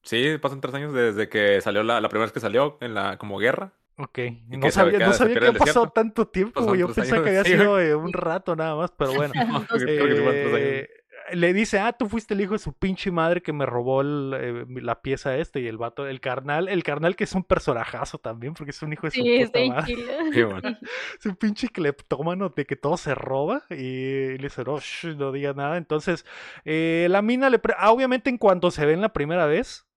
Sí, 0.03 0.37
pasan 0.41 0.61
tres 0.61 0.73
años 0.73 0.93
desde 0.93 1.29
que 1.29 1.61
salió 1.61 1.83
la, 1.83 2.01
la 2.01 2.09
primera 2.09 2.25
vez 2.25 2.33
que 2.33 2.39
salió 2.39 2.77
en 2.81 2.95
la 2.95 3.17
como 3.17 3.37
guerra. 3.37 3.73
Ok, 3.97 4.17
Y 4.17 4.57
no 4.57 4.71
sabía, 4.71 4.97
no 4.99 5.13
sabía 5.13 5.39
que 5.39 5.47
había 5.47 5.59
pasado 5.59 5.89
tanto 5.89 6.27
tiempo, 6.27 6.63
güey. 6.63 6.79
Yo 6.79 6.87
pensaba 6.87 7.17
años, 7.17 7.23
que 7.23 7.29
había 7.37 7.43
sido 7.75 7.79
eh, 7.79 7.93
un 7.93 8.11
rato 8.11 8.55
nada 8.55 8.75
más, 8.75 8.91
pero 8.97 9.13
bueno. 9.13 9.33
Eh, 9.77 10.87
le 11.33 11.53
dice, 11.53 11.79
ah, 11.79 11.93
tú 11.93 12.07
fuiste 12.09 12.33
el 12.33 12.41
hijo 12.41 12.53
de 12.53 12.59
su 12.59 12.73
pinche 12.73 13.11
madre 13.11 13.41
que 13.41 13.53
me 13.53 13.65
robó 13.65 14.01
el, 14.01 14.33
eh, 14.39 14.65
la 14.81 15.01
pieza 15.01 15.37
este 15.37 15.59
y 15.61 15.67
el 15.67 15.77
vato, 15.77 16.07
el 16.07 16.19
carnal, 16.21 16.67
el 16.69 16.83
carnal 16.83 17.15
que 17.15 17.23
es 17.25 17.33
un 17.33 17.43
personajazo 17.43 18.17
también, 18.19 18.53
porque 18.53 18.71
es 18.71 18.81
un 18.81 18.93
hijo 18.93 19.07
de 19.07 19.11
su 19.11 19.21
Sí, 19.21 19.45
puta 19.45 19.59
está 19.59 19.59
madre. 19.65 19.95
bueno. 20.45 20.77
Es 21.19 21.25
un 21.25 21.35
pinche 21.35 21.69
cleptómano 21.69 22.49
de 22.49 22.65
que 22.65 22.75
todo 22.75 22.97
se 22.97 23.15
roba 23.15 23.63
y 23.69 24.37
le 24.37 24.37
dice, 24.37 24.63
no, 24.63 24.79
shh, 24.79 25.15
no 25.17 25.31
diga 25.31 25.53
nada. 25.53 25.77
Entonces, 25.77 26.25
eh, 26.65 27.07
la 27.09 27.21
mina 27.21 27.49
le... 27.49 27.59
pre- 27.59 27.75
ah, 27.77 27.91
obviamente 27.91 28.29
en 28.29 28.37
cuanto 28.37 28.71
se 28.71 28.85
ven 28.85 29.01
la 29.01 29.13
primera 29.13 29.45
vez, 29.45 29.87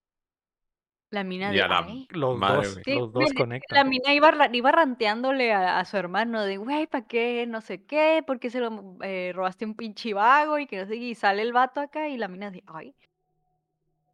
La 1.14 1.24
mina 1.24 1.50
Y 1.52 1.56
de 1.56 1.62
a 1.62 1.68
la 1.68 1.78
"Ay". 1.78 2.06
los 2.10 2.36
Madre, 2.36 2.66
dos. 2.68 2.80
Sí, 2.84 2.94
los 2.94 3.12
dos 3.12 3.32
conectan. 3.34 3.76
La 3.76 3.84
mina 3.84 4.12
iba, 4.12 4.32
iba 4.52 4.72
ranteándole 4.72 5.52
a, 5.52 5.78
a 5.78 5.84
su 5.84 5.96
hermano 5.96 6.42
de, 6.42 6.56
güey, 6.56 6.86
¿para 6.86 7.06
qué? 7.06 7.46
No 7.46 7.60
sé 7.60 7.84
qué, 7.84 8.22
¿por 8.26 8.40
qué 8.40 8.50
se 8.50 8.60
lo 8.60 8.96
eh, 9.02 9.32
robaste 9.34 9.64
un 9.64 9.74
pinche 9.74 10.12
vago? 10.12 10.58
Y 10.58 10.66
que 10.66 10.76
no 10.78 10.86
sé, 10.86 10.94
qué", 10.94 10.96
y 11.04 11.14
sale 11.14 11.42
el 11.42 11.52
vato 11.52 11.80
acá 11.80 12.08
y 12.08 12.16
la 12.18 12.28
mina 12.28 12.50
dice, 12.50 12.64
ay, 12.66 12.94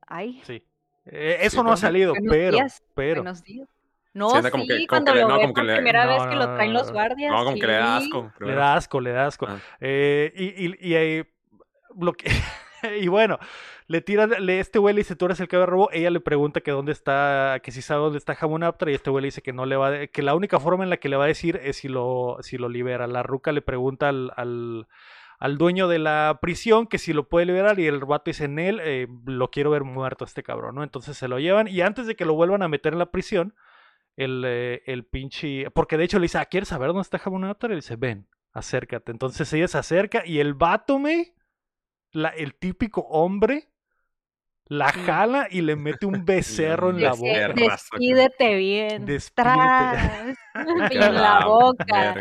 ay, 0.07 0.41
Sí. 0.45 0.63
Eh, 1.07 1.39
Sí, 1.41 1.47
eso 1.47 1.63
no 1.63 1.71
ha 1.71 1.73
pero- 1.75 1.77
salido, 1.79 2.13
Buenos 2.13 2.31
pero, 2.31 2.53
días, 2.57 2.83
pero... 2.95 3.23
buenos 3.23 3.43
días. 3.43 3.69
No, 4.13 4.29
Sí, 4.31 4.37
sí, 4.43 4.51
como 4.51 4.65
que- 4.67 4.75
como 4.75 4.87
cuando 4.89 5.13
que 5.13 5.17
le- 5.17 5.23
lo 5.23 5.29
no, 5.29 5.35
ve 5.37 5.41
como 5.43 5.55
que 5.55 5.61
por 5.61 5.65
le- 5.67 5.75
primera 5.77 6.07
vez 6.07 6.19
No, 6.19 6.29
que 6.29 6.37
no, 6.37 6.47
lo 6.47 6.55
traen 6.55 6.73
los 6.73 6.93
guardias. 6.93 7.33
No, 7.33 7.45
como 7.45 7.57
que 7.57 7.67
le 7.67 7.73
da 7.75 8.01
sí. 8.01 8.05
asco. 8.07 8.23
Le 8.25 8.31
primero. 8.39 8.61
da 8.61 8.75
asco, 8.75 9.01
le 9.01 9.13
da 9.13 9.27
asco. 9.27 9.47
Ah. 9.49 9.59
Eh, 9.81 10.33
y, 10.37 10.67
y, 10.67 10.77
y, 10.81 10.95
eh, 10.95 11.25
lo 11.99 12.13
que- 12.13 12.27
y 13.01 13.09
bueno, 13.09 13.39
le 13.91 14.01
tira, 14.03 14.29
le, 14.29 14.61
este 14.61 14.79
güey 14.79 14.95
le 14.95 15.01
dice, 15.01 15.17
tú 15.17 15.25
eres 15.25 15.41
el 15.41 15.49
que 15.49 15.59
me 15.59 15.67
robó. 15.67 15.91
Ella 15.91 16.11
le 16.11 16.21
pregunta 16.21 16.61
que 16.61 16.71
dónde 16.71 16.93
está, 16.93 17.59
que 17.61 17.73
si 17.73 17.83
sabe 17.83 18.03
dónde 18.03 18.19
está 18.19 18.37
Jamón 18.37 18.63
Aptra. 18.63 18.89
Y 18.89 18.95
este 18.95 19.11
güey 19.11 19.25
dice 19.25 19.43
que 19.43 19.53
no 19.53 19.67
le 19.67 19.75
va, 19.75 19.89
a- 19.89 20.07
que 20.07 20.23
la 20.23 20.37
única 20.37 20.61
forma 20.61 20.85
en 20.85 20.91
la 20.91 20.99
que 20.99 21.09
le 21.09 21.17
va 21.17 21.25
a 21.25 21.27
decir 21.27 21.61
es 21.65 21.79
si 21.79 21.89
lo, 21.89 22.37
si 22.41 22.57
lo 22.57 22.69
libera. 22.69 23.09
La 23.09 23.25
ruca 23.25 23.51
le 23.51 23.63
pregunta 23.63 24.09
al, 24.09 24.31
al, 24.37 25.59
dueño 25.59 25.89
de 25.89 25.99
la 25.99 26.39
prisión 26.41 26.87
que 26.87 26.99
si 26.99 27.13
lo 27.13 27.29
puede 27.29 27.47
liberar. 27.47 27.81
Y 27.81 27.89
el 27.89 27.99
vato 28.05 28.31
dice, 28.31 28.45
en 28.45 28.61
él, 28.61 28.79
eh, 28.81 29.09
lo 29.27 29.51
quiero 29.51 29.71
ver 29.71 29.83
muerto 29.83 30.25
este 30.25 30.45
cabrón. 30.45 30.81
Entonces 30.85 31.17
se 31.17 31.27
lo 31.27 31.41
llevan. 31.41 31.67
Y 31.67 31.81
antes 31.81 32.07
de 32.07 32.15
que 32.15 32.25
lo 32.25 32.35
vuelvan 32.35 32.63
a 32.63 32.69
meter 32.69 32.93
en 32.93 33.01
la 33.01 33.11
prisión, 33.11 33.57
el, 34.15 34.45
eh, 34.47 34.83
el 34.87 35.05
pinche. 35.05 35.69
Porque 35.73 35.97
de 35.97 36.05
hecho 36.05 36.21
le 36.21 36.27
dice, 36.27 36.39
ah, 36.39 36.45
¿quieres 36.45 36.69
saber 36.69 36.91
dónde 36.91 37.03
está 37.03 37.19
Jamón 37.19 37.45
Aptra? 37.45 37.67
Y 37.67 37.71
le 37.71 37.77
dice, 37.79 37.97
ven, 37.97 38.29
acércate. 38.53 39.11
Entonces 39.11 39.53
ella 39.53 39.67
se 39.67 39.79
acerca 39.79 40.25
y 40.25 40.39
el 40.39 40.55
vato, 40.55 41.01
me, 41.01 41.35
la, 42.13 42.29
el 42.29 42.55
típico 42.55 43.01
hombre, 43.09 43.70
la 44.71 44.89
jala 44.93 45.49
y 45.51 45.61
le 45.63 45.75
mete 45.77 46.07
un 46.07 46.25
becerro 46.25 46.91
en 46.91 47.03
la 47.03 47.11
boca. 47.13 47.49
"Des- 47.49 47.67
raza, 47.69 47.89
Despídete 47.93 48.55
bien. 48.55 49.05
Despídete. 49.05 50.37
En 50.91 51.15
la 51.15 51.45
boca. 51.47 52.17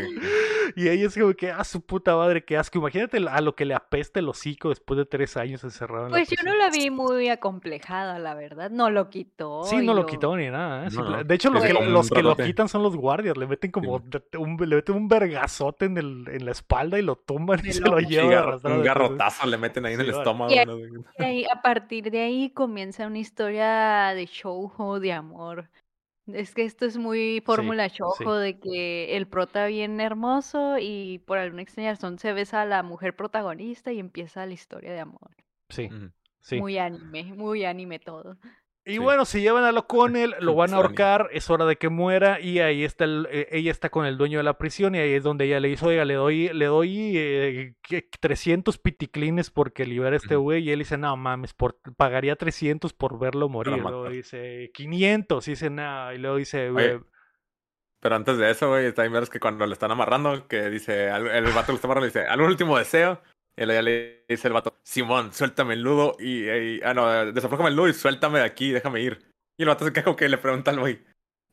Y 0.75 0.87
ella 0.87 1.07
es 1.07 1.17
como 1.17 1.33
que, 1.33 1.49
ah, 1.51 1.63
su 1.63 1.81
puta 1.81 2.15
madre, 2.15 2.43
qué 2.45 2.57
asco. 2.57 2.77
Imagínate 2.77 3.17
a 3.27 3.41
lo 3.41 3.55
que 3.55 3.65
le 3.65 3.73
apesta 3.73 4.19
el 4.19 4.29
hocico 4.29 4.69
después 4.69 4.99
de 4.99 5.05
tres 5.05 5.35
años 5.35 5.63
encerrado 5.63 6.05
en 6.05 6.11
la 6.11 6.17
Pues 6.19 6.29
yo 6.29 6.35
no 6.45 6.55
la 6.55 6.69
vi 6.69 6.91
muy 6.91 7.27
acomplejada, 7.29 8.19
la 8.19 8.35
verdad. 8.35 8.69
No 8.69 8.91
lo 8.91 9.09
quitó. 9.09 9.63
Sí, 9.63 9.77
no 9.77 9.93
lo 9.95 10.01
lo- 10.01 10.05
quitó 10.05 10.37
ni 10.37 10.47
nada. 10.47 10.85
¿eh? 10.85 10.89
No. 10.93 11.23
De 11.23 11.35
hecho, 11.35 11.49
los, 11.49 11.63
que, 11.63 11.73
los 11.73 12.09
que 12.11 12.21
lo 12.21 12.35
quitan 12.37 12.69
son 12.69 12.83
los 12.83 12.95
guardias. 12.95 13.35
Le 13.35 13.47
meten 13.47 13.71
como 13.71 13.97
Sí. 13.99 14.37
un, 14.37 14.57
le 14.69 14.75
meten 14.75 14.95
un 14.95 15.07
vergazote 15.07 15.85
en, 15.85 15.97
el, 15.97 16.27
en 16.31 16.45
la 16.45 16.51
espalda 16.51 16.99
y 16.99 17.01
lo 17.01 17.15
tumban 17.15 17.59
y 17.65 17.71
se 17.73 17.81
lo 17.81 17.99
llevan 17.99 18.59
un 18.63 18.83
garrotazo 18.83 19.47
le 19.47 19.57
meten 19.57 19.87
ahí 19.87 19.95
en 19.95 20.01
el 20.01 20.07
vale. 20.11 20.17
estómago. 20.19 20.51
Y- 20.53 20.65
¿no? 20.65 20.77
Y 21.17 21.23
ahí- 21.23 21.45
a 21.51 21.61
partir 21.63 22.11
de 22.11 22.21
ahí 22.21 22.38
comienza 22.49 23.07
una 23.07 23.19
historia 23.19 24.13
de 24.15 24.25
shoujo 24.25 24.99
de 24.99 25.13
amor. 25.13 25.69
Es 26.25 26.53
que 26.53 26.63
esto 26.63 26.85
es 26.85 26.97
muy 26.97 27.41
fórmula 27.45 27.87
shoujo 27.87 28.35
de 28.35 28.59
que 28.59 29.17
el 29.17 29.27
prota 29.27 29.65
bien 29.65 29.99
hermoso 29.99 30.77
y 30.79 31.19
por 31.25 31.39
alguna 31.39 31.63
extraña 31.63 31.91
razón 31.91 32.19
se 32.19 32.33
besa 32.33 32.61
a 32.61 32.65
la 32.65 32.83
mujer 32.83 33.15
protagonista 33.15 33.91
y 33.91 33.99
empieza 33.99 34.45
la 34.45 34.53
historia 34.53 34.93
de 34.93 34.99
amor. 34.99 35.31
Sí, 35.69 35.89
sí. 36.39 36.59
Muy 36.59 36.77
anime, 36.77 37.23
muy 37.35 37.65
anime 37.65 37.99
todo. 37.99 38.37
Y 38.89 38.93
Sí. 38.93 38.97
bueno, 38.99 39.25
se 39.25 39.39
llevan 39.41 39.63
a 39.63 39.71
lo 39.71 39.81
O'Connell, 39.81 40.35
lo 40.39 40.53
van 40.55 40.73
a 40.73 40.77
ahorcar, 40.77 41.29
es 41.31 41.49
hora 41.49 41.65
de 41.65 41.77
que 41.77 41.89
muera 41.89 42.39
y 42.39 42.59
ahí 42.59 42.83
está 42.83 43.05
el- 43.05 43.27
eh, 43.31 43.47
ella 43.51 43.71
está 43.71 43.89
con 43.89 44.05
el 44.05 44.17
dueño 44.17 44.39
de 44.39 44.43
la 44.43 44.57
prisión 44.57 44.95
y 44.95 44.99
ahí 44.99 45.13
es 45.13 45.23
donde 45.23 45.45
ella 45.45 45.59
le 45.59 45.67
dice, 45.69 45.85
oiga, 45.85 46.05
le 46.05 46.15
doy, 46.15 46.49
le 46.53 46.65
doy 46.65 47.13
eh, 47.15 47.75
¿qué? 47.81 48.07
300 48.19 48.77
piticlines 48.77 49.51
porque 49.51 49.85
libera 49.85 50.15
a 50.15 50.17
este 50.17 50.35
güey 50.35 50.63
y 50.63 50.71
él 50.71 50.79
dice, 50.79 50.97
no 50.97 51.15
mames, 51.17 51.53
por, 51.53 51.77
pagaría 51.97 52.35
300 52.35 52.93
por 52.93 53.19
verlo 53.19 53.47
morir. 53.49 53.77
Luego 53.77 54.09
dice, 54.09 54.71
500, 54.73 55.47
y 55.47 55.51
dice, 55.51 55.69
no, 55.69 56.11
y 56.13 56.17
luego 56.17 56.37
dice, 56.37 56.67
"Eh, 56.77 56.99
Pero 58.01 58.15
antes 58.15 58.37
de 58.37 58.49
eso, 58.49 58.69
güey, 58.69 58.85
está 58.85 59.01
bien 59.03 59.11
ver 59.13 59.27
que 59.27 59.39
cuando 59.41 59.65
le 59.65 59.73
están 59.73 59.91
amarrando, 59.91 60.47
que 60.47 60.69
dice, 60.69 61.09
el 61.09 61.43
vato 61.53 61.73
lo 61.73 61.75
está 61.75 61.87
amarrando 61.87 62.05
y 62.05 62.09
dice, 62.09 62.25
¿algún 62.25 62.47
último 62.49 62.77
deseo? 62.77 63.21
Luego 63.65 63.73
ya 63.73 63.81
le 63.81 64.25
dice 64.27 64.47
el 64.47 64.53
vato, 64.53 64.75
Simón, 64.83 65.33
suéltame 65.33 65.73
el 65.73 65.83
nudo 65.83 66.15
y, 66.19 66.49
y- 66.49 66.81
ah, 66.83 66.93
no, 66.93 67.31
desaflójame 67.31 67.69
el 67.69 67.75
nudo 67.75 67.87
y 67.89 67.93
suéltame 67.93 68.39
de 68.39 68.45
aquí, 68.45 68.71
déjame 68.71 69.01
ir. 69.01 69.19
Y 69.57 69.63
el 69.63 69.69
vato 69.69 69.85
se 69.85 69.91
queda 69.93 70.03
como 70.05 70.15
que 70.15 70.29
le 70.29 70.37
pregunta 70.37 70.71
al 70.71 70.79
güey, 70.79 70.99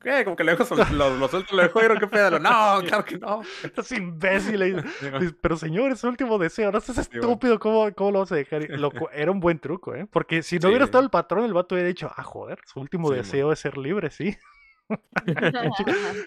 ¿qué? 0.01 0.23
Como 0.25 0.37
que 0.37 0.45
le 0.45 0.53
dejo, 0.53 0.65
sol- 0.65 0.87
lo, 0.93 1.17
lo 1.17 1.29
suelto, 1.29 1.57
lo 1.57 1.63
dejo 1.63 1.83
ir, 1.83 1.91
¿o 1.91 1.99
qué 1.99 2.07
pedo? 2.07 2.39
No, 2.39 2.81
claro 2.87 3.05
que 3.05 3.19
no. 3.19 3.43
estás 3.63 3.91
imbécil. 3.93 4.85
Pero 5.43 5.57
señor, 5.57 5.91
es 5.93 6.01
su 6.01 6.09
último 6.09 6.39
deseo, 6.39 6.71
no 6.71 6.79
bueno. 6.79 7.01
estúpido, 7.01 7.59
¿cómo, 7.59 7.93
¿cómo 7.95 8.13
lo 8.13 8.19
vas 8.21 8.33
a 8.33 8.37
dejar? 8.37 8.63
ir?". 8.63 8.79
Lo 8.79 8.93
era 9.13 9.31
un 9.33 9.41
buen 9.41 9.59
truco, 9.59 9.95
¿eh? 9.95 10.07
Porque 10.11 10.43
si 10.43 10.59
no 10.59 10.69
hubiera 10.69 10.85
estado 10.85 11.03
el 11.03 11.11
patrón, 11.11 11.45
el 11.45 11.53
vato 11.55 11.75
hubiera 11.75 11.89
dicho, 11.89 12.11
ah, 12.15 12.23
joder, 12.23 12.61
su 12.65 12.81
último 12.81 13.11
Sí, 13.11 13.17
deseo 13.17 13.53
es 13.53 13.59
ser 13.59 13.77
libre, 13.79 14.11
sí. 14.11 14.37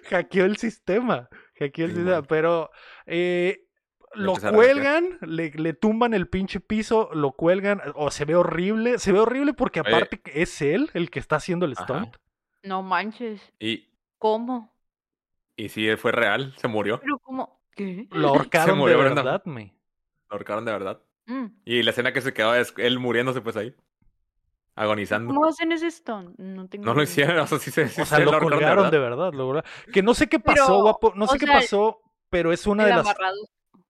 hackeó 0.09 0.45
el 0.45 0.57
sistema. 0.57 1.29
Hackeó 1.57 1.85
el 1.85 1.91
Sí, 1.91 1.95
sistema. 1.95 2.21
man. 2.21 2.25
Pero 2.27 2.69
eh, 3.05 3.68
lo 4.15 4.33
cuelgan, 4.35 5.17
le, 5.21 5.51
le 5.51 5.73
tumban 5.73 6.13
el 6.13 6.27
pinche 6.27 6.59
piso, 6.59 7.09
lo 7.13 7.31
cuelgan. 7.33 7.81
O 7.95 8.11
se 8.11 8.25
ve 8.25 8.35
horrible. 8.35 8.99
Se 8.99 9.11
ve 9.11 9.19
horrible 9.19 9.53
porque 9.53 9.81
Oye. 9.81 9.89
aparte 9.89 10.19
que 10.21 10.41
es 10.41 10.61
él 10.61 10.89
el 10.93 11.09
que 11.09 11.19
está 11.19 11.35
haciendo 11.37 11.65
el 11.65 11.73
Ajá. 11.73 11.83
stunt. 11.83 12.15
No 12.63 12.83
manches. 12.83 13.41
Y, 13.59 13.89
¿Cómo? 14.17 14.73
y 15.55 15.69
sí, 15.69 15.95
fue 15.97 16.11
real, 16.11 16.53
se 16.57 16.67
murió, 16.67 16.99
Pero 17.01 17.19
¿cómo? 17.19 17.61
¿Qué? 17.75 18.07
Lo 18.11 18.29
ahorcaron 18.29 18.75
de 18.75 18.81
murió 18.81 18.97
Brenda. 18.99 19.23
verdad, 19.23 19.45
me. 19.45 19.73
lo 20.29 20.33
ahorcaron 20.35 20.65
de 20.65 20.71
verdad. 20.71 21.01
Mm, 21.27 21.45
Y 21.65 21.83
la 21.83 21.91
escena 21.91 22.11
que 22.13 22.21
se 22.21 22.33
quedó 22.33 22.55
es 22.55 22.73
él 22.77 22.97
muriéndose 22.99 23.41
pues 23.41 23.55
ahí, 23.57 23.73
agonizando. 24.75 25.33
¿Cómo 25.33 25.45
hacen 25.47 25.71
ese 25.71 25.91
stunt? 25.91 26.37
No 26.37 26.67
tengo 26.67 26.85
No 26.85 26.93
lo 26.93 27.03
hicieron, 27.03 27.37
o 27.39 27.47
sea, 27.47 27.59
sí 27.59 27.71
se 27.71 27.87
sí 27.87 28.01
O 28.01 28.05
sea, 28.05 28.17
se 28.17 28.23
lo 28.25 28.31
ahorcaron 28.31 28.49
colgaron 28.59 28.91
de 28.91 28.99
verdad. 28.99 29.33
lo 29.33 29.45
colgaron. 29.45 29.69
Que 29.93 30.01
no 30.01 30.13
sé 30.13 30.27
qué 30.27 30.39
pasó, 30.39 30.65
Pero, 30.65 30.81
guapo. 30.81 31.13
No 31.15 31.27
sé 31.27 31.37
qué 31.37 31.45
sea, 31.45 31.55
pasó, 31.55 32.01
pero 32.29 32.51
es 32.51 32.65
una 32.67 32.85
de 32.85 32.91
las. 32.95 33.07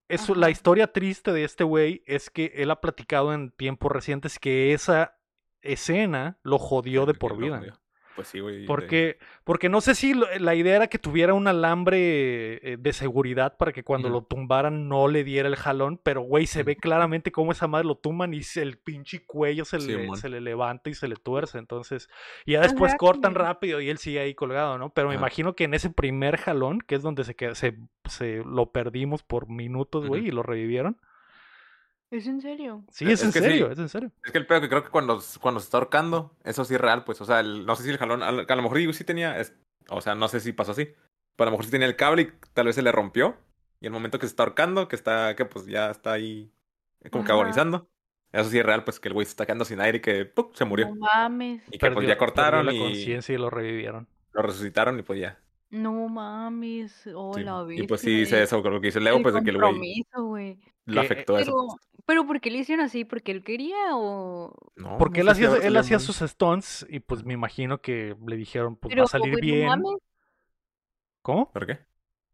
Amarrado. 0.09 0.23
es 0.25 0.29
Ajá. 0.29 0.39
la 0.39 0.49
historia 0.49 0.91
triste 0.91 1.31
de 1.33 1.43
este 1.43 1.63
güey 1.63 2.03
es 2.05 2.29
que 2.29 2.53
él 2.55 2.71
ha 2.71 2.81
platicado 2.81 3.33
en 3.33 3.51
tiempos 3.51 3.91
recientes 3.91 4.39
que 4.39 4.73
esa 4.73 5.19
escena 5.61 6.39
lo 6.43 6.57
jodió 6.57 7.05
de 7.05 7.13
por 7.13 7.37
vida. 7.37 7.78
Pues 8.19 8.27
sí, 8.27 8.39
güey. 8.41 8.59
de- 8.61 8.65
Porque, 8.67 9.17
porque 9.45 9.69
no 9.69 9.79
sé 9.79 9.95
si 9.95 10.13
lo- 10.13 10.27
la 10.39 10.53
idea 10.53 10.75
era 10.75 10.87
que 10.87 10.99
tuviera 10.99 11.33
un 11.33 11.47
alambre 11.47 12.73
eh, 12.73 12.77
de 12.77 12.91
seguridad 12.93 13.55
para 13.57 13.71
que 13.71 13.83
cuando 13.83 14.09
lo 14.09 14.23
tumbaran 14.23 14.89
no 14.89 15.07
le 15.07 15.23
diera 15.23 15.47
el 15.47 15.55
jalón, 15.55 15.99
pero 16.03 16.19
güey, 16.21 16.45
se 16.45 16.63
ve 16.63 16.75
claramente 16.75 17.31
cómo 17.31 17.53
esa 17.53 17.67
madre 17.67 17.87
lo 17.87 17.95
tumban 17.95 18.33
y 18.33 18.43
se- 18.43 18.61
el 18.61 18.77
pinche 18.77 19.25
cuello 19.25 19.63
se, 19.63 19.79
Sí, 19.79 19.87
le, 19.93 20.15
se 20.17 20.27
le 20.27 20.41
levanta 20.41 20.89
y 20.89 20.93
se 20.95 21.07
le 21.07 21.15
tuerce. 21.15 21.57
Entonces, 21.59 22.09
y 22.45 22.51
ya 22.53 22.61
después 22.61 22.91
Ajá, 22.91 22.97
cortan 22.97 23.35
rápido 23.35 23.79
y 23.79 23.89
él 23.89 23.97
sigue 23.99 24.19
ahí 24.19 24.35
colgado, 24.35 24.77
¿no? 24.77 24.89
Pero 24.93 25.07
me 25.07 25.13
Ajá. 25.15 25.21
imagino 25.21 25.55
que 25.55 25.63
en 25.63 25.73
ese 25.73 25.89
primer 25.89 26.35
jalón, 26.37 26.79
que 26.81 26.95
es 26.95 27.01
donde 27.01 27.23
se, 27.23 27.35
queda, 27.35 27.55
se, 27.55 27.77
se 28.09 28.43
lo 28.45 28.71
perdimos 28.73 29.23
por 29.23 29.47
minutos, 29.49 30.05
güey, 30.05 30.27
y 30.27 30.31
lo 30.31 30.43
revivieron. 30.43 30.97
¿Es 32.11 32.27
en 32.27 32.41
serio? 32.41 32.83
Sí, 32.89 33.05
Eh, 33.05 33.13
es, 33.13 33.21
es 33.21 33.23
en 33.23 33.31
que 33.31 33.39
serio, 33.39 33.67
sí. 33.67 33.73
es 33.73 33.79
en 33.79 33.89
serio. 33.89 34.11
Es 34.23 34.31
que 34.31 34.37
el 34.37 34.47
pedo 34.47 34.61
que 34.61 34.69
creo 34.69 34.83
que 34.83 34.89
cuando, 34.89 35.21
cuando 35.41 35.59
se 35.59 35.65
está 35.65 35.77
ahorcando, 35.77 36.35
eso 36.43 36.65
sí 36.65 36.75
es 36.75 36.81
real, 36.81 37.03
pues, 37.03 37.21
o 37.21 37.25
sea, 37.25 37.39
el- 37.39 37.65
no 37.65 37.75
sé 37.75 37.83
si 37.83 37.89
el 37.89 37.97
jalón, 37.97 38.23
a 38.23 38.31
lo 38.31 38.45
a 38.47 38.55
lo 38.55 38.61
mejor 38.61 38.77
digo, 38.77 38.93
sí 38.93 39.03
tenía, 39.03 39.39
es- 39.39 39.53
o 39.89 40.01
sea, 40.01 40.15
no 40.15 40.27
sé 40.27 40.39
si 40.39 40.51
pasó 40.53 40.71
así, 40.73 40.85
pero 41.35 41.43
a 41.43 41.45
lo 41.45 41.51
mejor 41.51 41.65
sí 41.65 41.71
tenía 41.71 41.87
el 41.87 41.95
cable 41.95 42.21
y 42.23 42.31
tal 42.53 42.65
vez 42.67 42.75
se 42.75 42.81
le 42.81 42.91
rompió, 42.91 43.37
y 43.79 43.85
el 43.87 43.91
momento 43.93 44.19
que 44.19 44.25
se 44.27 44.31
está 44.31 44.43
ahorcando, 44.43 44.87
que 44.87 44.95
está, 44.95 45.35
que 45.35 45.45
pues 45.45 45.65
ya 45.67 45.89
está 45.91 46.13
ahí 46.13 46.51
eh, 47.01 47.09
como 47.09 47.23
que 47.23 47.31
Ajá. 47.31 47.39
agonizando, 47.39 47.89
eso 48.31 48.49
sí 48.49 48.59
es 48.59 48.65
real, 48.65 48.83
pues 48.83 48.99
que 48.99 49.07
el 49.07 49.13
güey 49.13 49.25
se 49.25 49.31
está 49.31 49.45
quedando 49.45 49.65
sin 49.65 49.79
aire 49.81 49.99
y 49.99 50.01
que 50.01 50.25
¡pum! 50.25 50.49
se 50.53 50.65
murió. 50.65 50.87
No 50.87 50.95
mames. 50.95 51.63
Y 51.71 51.77
que 51.77 51.91
pues 51.91 52.07
ya 52.07 52.17
cortaron 52.17 52.65
la 52.65 52.73
y 52.73 52.79
conciencia 52.79 53.33
y 53.33 53.37
lo 53.37 53.49
revivieron. 53.49 54.07
lo 54.33 54.41
resucitaron 54.41 54.99
y 54.99 55.03
pues 55.03 55.19
ya. 55.19 55.39
No 55.71 56.07
mames. 56.09 57.07
Oh, 57.15 57.33
sí. 57.33 57.41
Y 57.75 57.83
pues 57.83 58.01
sí 58.01 58.19
dice 58.19 58.41
eso, 58.43 58.61
lo 58.61 58.81
que 58.81 58.87
dice 58.87 58.99
Leo, 58.99 59.17
el 59.17 59.23
pues 59.23 59.33
de 59.35 59.43
que 59.43 59.51
el 59.51 59.57
güey 59.57 59.69
compromiso, 59.69 60.23
güey. 60.25 60.59
lo 60.85 60.93
Que, 60.95 60.99
afectó 61.01 61.37
eso. 61.37 61.79
Pero, 62.09 62.25
¿por 62.25 62.41
qué 62.41 62.49
le 62.49 62.57
hicieron 62.57 62.83
así? 62.83 63.05
¿Porque 63.05 63.31
él 63.31 63.43
quería 63.43 63.77
o...? 63.93 64.51
No, 64.75 64.97
Porque 64.97 65.19
él 65.19 65.27
no 65.27 65.31
hacía, 65.31 65.55
él 65.57 65.77
hacía 65.77 65.99
sus 65.99 66.17
stunts 66.17 66.83
y 66.89 67.01
pues 67.01 67.23
me 67.23 67.35
imagino 67.35 67.81
que 67.81 68.15
le 68.25 68.35
dijeron, 68.35 68.77
pues 68.77 68.89
Pero, 68.89 69.03
va 69.03 69.05
a 69.05 69.09
salir 69.09 69.39
bien. 69.39 69.67
mames, 69.67 69.97
¿Cómo? 71.21 71.51
¿Por 71.51 71.67
qué? 71.67 71.77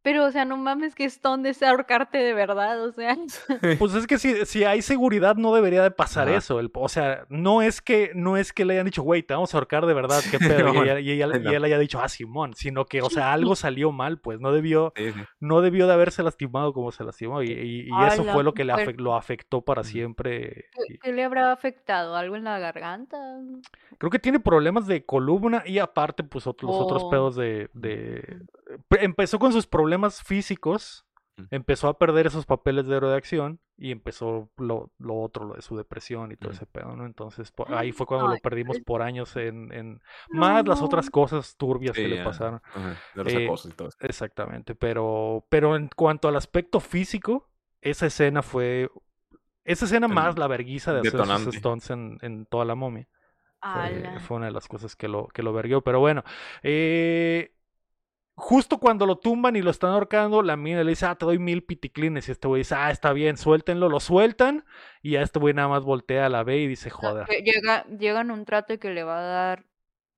Pero, 0.05 0.23
o 0.25 0.31
sea, 0.31 0.45
no 0.45 0.55
mames 0.55 0.93
que 0.93 1.03
Stone 1.05 1.41
desea 1.41 1.71
ahorcarte 1.71 2.19
de 2.19 2.33
verdad, 2.35 2.79
o 2.85 2.91
sea. 2.91 3.17
Pues 3.79 3.95
es 3.95 4.05
que 4.05 4.19
si, 4.19 4.45
si 4.45 4.63
hay 4.63 4.83
seguridad 4.83 5.35
no 5.35 5.51
debería 5.55 5.81
de 5.81 5.89
pasar 5.89 6.27
Ajá. 6.29 6.37
eso. 6.37 6.59
el- 6.59 6.69
o 6.75 6.87
sea, 6.89 7.25
no 7.29 7.63
es 7.63 7.81
que 7.81 8.11
no 8.13 8.37
es 8.37 8.53
que 8.53 8.65
le 8.65 8.73
hayan 8.75 8.85
dicho, 8.85 9.01
güey, 9.01 9.23
te 9.23 9.33
vamos 9.33 9.53
a 9.53 9.57
ahorcar 9.57 9.87
de 9.87 9.95
verdad, 9.95 10.21
qué 10.29 10.37
pedo. 10.37 10.73
y, 10.75 10.77
ella- 10.89 10.99
y 10.99 11.09
ella- 11.09 11.25
él 11.55 11.63
haya 11.63 11.79
dicho, 11.79 11.99
ah, 11.99 12.07
Simón, 12.07 12.53
sino 12.53 12.85
que, 12.85 13.01
o 13.01 13.09
sea, 13.09 13.33
algo 13.33 13.55
salió 13.55 13.91
mal, 13.91 14.19
pues 14.19 14.39
no 14.39 14.51
debió, 14.51 14.93
Sí, 14.95 15.11
sí. 15.11 15.19
no 15.39 15.61
debió 15.61 15.87
de 15.87 15.93
haberse 15.93 16.21
lastimado 16.21 16.71
como 16.71 16.91
se 16.91 17.03
lastimó. 17.03 17.41
Y, 17.41 17.47
y- 17.51 17.89
y 17.89 18.03
eso 18.07 18.23
fue 18.25 18.43
lo 18.43 18.53
que 18.53 18.63
le 18.63 18.73
afe- 18.73 18.95
lo 18.97 19.15
afectó 19.15 19.61
para 19.61 19.83
siempre. 19.83 20.65
¿Qué, 21.01 21.11
le 21.13 21.23
habrá 21.23 21.51
afectado? 21.51 22.15
¿Algo 22.15 22.35
en 22.35 22.43
la 22.43 22.59
garganta? 22.59 23.17
Creo 23.97 24.11
que 24.11 24.19
tiene 24.19 24.39
problemas 24.39 24.85
de 24.85 25.03
columna 25.03 25.63
y 25.65 25.79
aparte, 25.79 26.23
pues 26.23 26.45
los 26.45 26.55
otros 26.61 27.03
Oh. 27.05 27.09
pedos 27.09 27.35
de, 27.35 27.69
de... 27.73 28.41
Pe- 28.87 29.03
Empezó 29.03 29.39
con 29.39 29.51
sus 29.53 29.67
problemas 29.67 30.21
físicos, 30.23 31.05
empezó 31.51 31.89
a 31.89 31.97
perder 31.97 32.27
esos 32.27 32.45
papeles 32.45 32.87
de 32.87 32.95
héroe 32.95 33.11
de 33.11 33.17
acción 33.17 33.59
y 33.77 33.91
empezó 33.91 34.49
lo, 34.55 34.89
lo 34.97 35.15
otro, 35.19 35.43
lo 35.45 35.55
de 35.55 35.61
su 35.61 35.75
depresión 35.75 36.31
y 36.31 36.37
todo 36.37 36.51
ese 36.53 36.65
pedo, 36.65 36.95
¿no? 36.95 37.05
Entonces 37.05 37.51
ahí 37.67 37.91
fue 37.91 38.05
cuando 38.05 38.27
lo 38.29 38.37
perdimos 38.37 38.79
por 38.79 39.01
años 39.01 39.35
en... 39.35 39.71
en- 39.73 40.01
Más 40.29 40.65
las 40.65 40.81
otras 40.81 41.09
cosas 41.09 41.57
turbias 41.57 41.95
que 41.95 42.07
le 42.07 42.23
pasaron. 42.23 42.61
De 43.15 43.23
los 43.23 43.33
Eh, 43.33 43.45
acosos 43.45 43.71
y 43.71 43.75
todo 43.75 43.89
eso. 43.89 43.97
Exactamente, 43.99 44.75
pero, 44.75 45.45
pero 45.49 45.75
en 45.75 45.89
cuanto 45.93 46.27
al 46.29 46.37
aspecto 46.37 46.79
físico, 46.79 47.49
esa 47.81 48.05
escena 48.05 48.41
fue... 48.41 48.89
Esa 49.65 49.85
escena 49.85 50.05
El 50.07 50.13
más 50.13 50.37
la 50.37 50.47
verguiza 50.47 50.93
de 50.93 50.99
hacer 50.99 51.19
esos 51.19 51.55
stunts 51.55 51.89
en, 51.89 52.17
en 52.21 52.45
toda 52.45 52.63
la 52.65 52.75
momia. 52.75 53.09
Fue, 53.61 54.19
fue 54.19 54.37
una 54.37 54.45
de 54.45 54.51
las 54.51 54.67
cosas 54.67 54.95
que 54.95 55.07
lo, 55.07 55.27
que 55.29 55.41
lo 55.41 55.51
verguió. 55.51 55.81
Pero 55.81 55.99
bueno, 55.99 56.23
eh, 56.61 57.54
justo 58.35 58.79
cuando 58.79 59.05
lo 59.05 59.17
tumban 59.17 59.55
y 59.55 59.61
lo 59.61 59.71
están 59.71 59.91
ahorcando, 59.91 60.41
la 60.43 60.57
mina 60.57 60.83
le 60.83 60.91
dice, 60.91 61.05
ah, 61.05 61.15
te 61.15 61.25
doy 61.25 61.39
mil 61.39 61.63
piticlines. 61.63 62.27
Y 62.27 62.31
este 62.31 62.47
güey 62.47 62.61
dice, 62.61 62.75
ah, 62.75 62.91
está 62.91 63.13
bien, 63.13 63.37
suéltenlo. 63.37 63.89
Lo 63.89 63.99
sueltan. 63.99 64.65
Y 65.01 65.15
a 65.15 65.21
este 65.21 65.39
güey 65.39 65.53
nada 65.53 65.67
más 65.69 65.83
voltea 65.83 66.25
a 66.25 66.29
la 66.29 66.43
ve 66.43 66.57
y 66.59 66.67
dice, 66.67 66.89
joder. 66.89 67.25
Llegan 67.97 68.31
un 68.31 68.45
trato 68.45 68.77
que 68.77 68.89
le 68.89 69.03
va 69.03 69.19
a 69.19 69.23
dar 69.23 69.65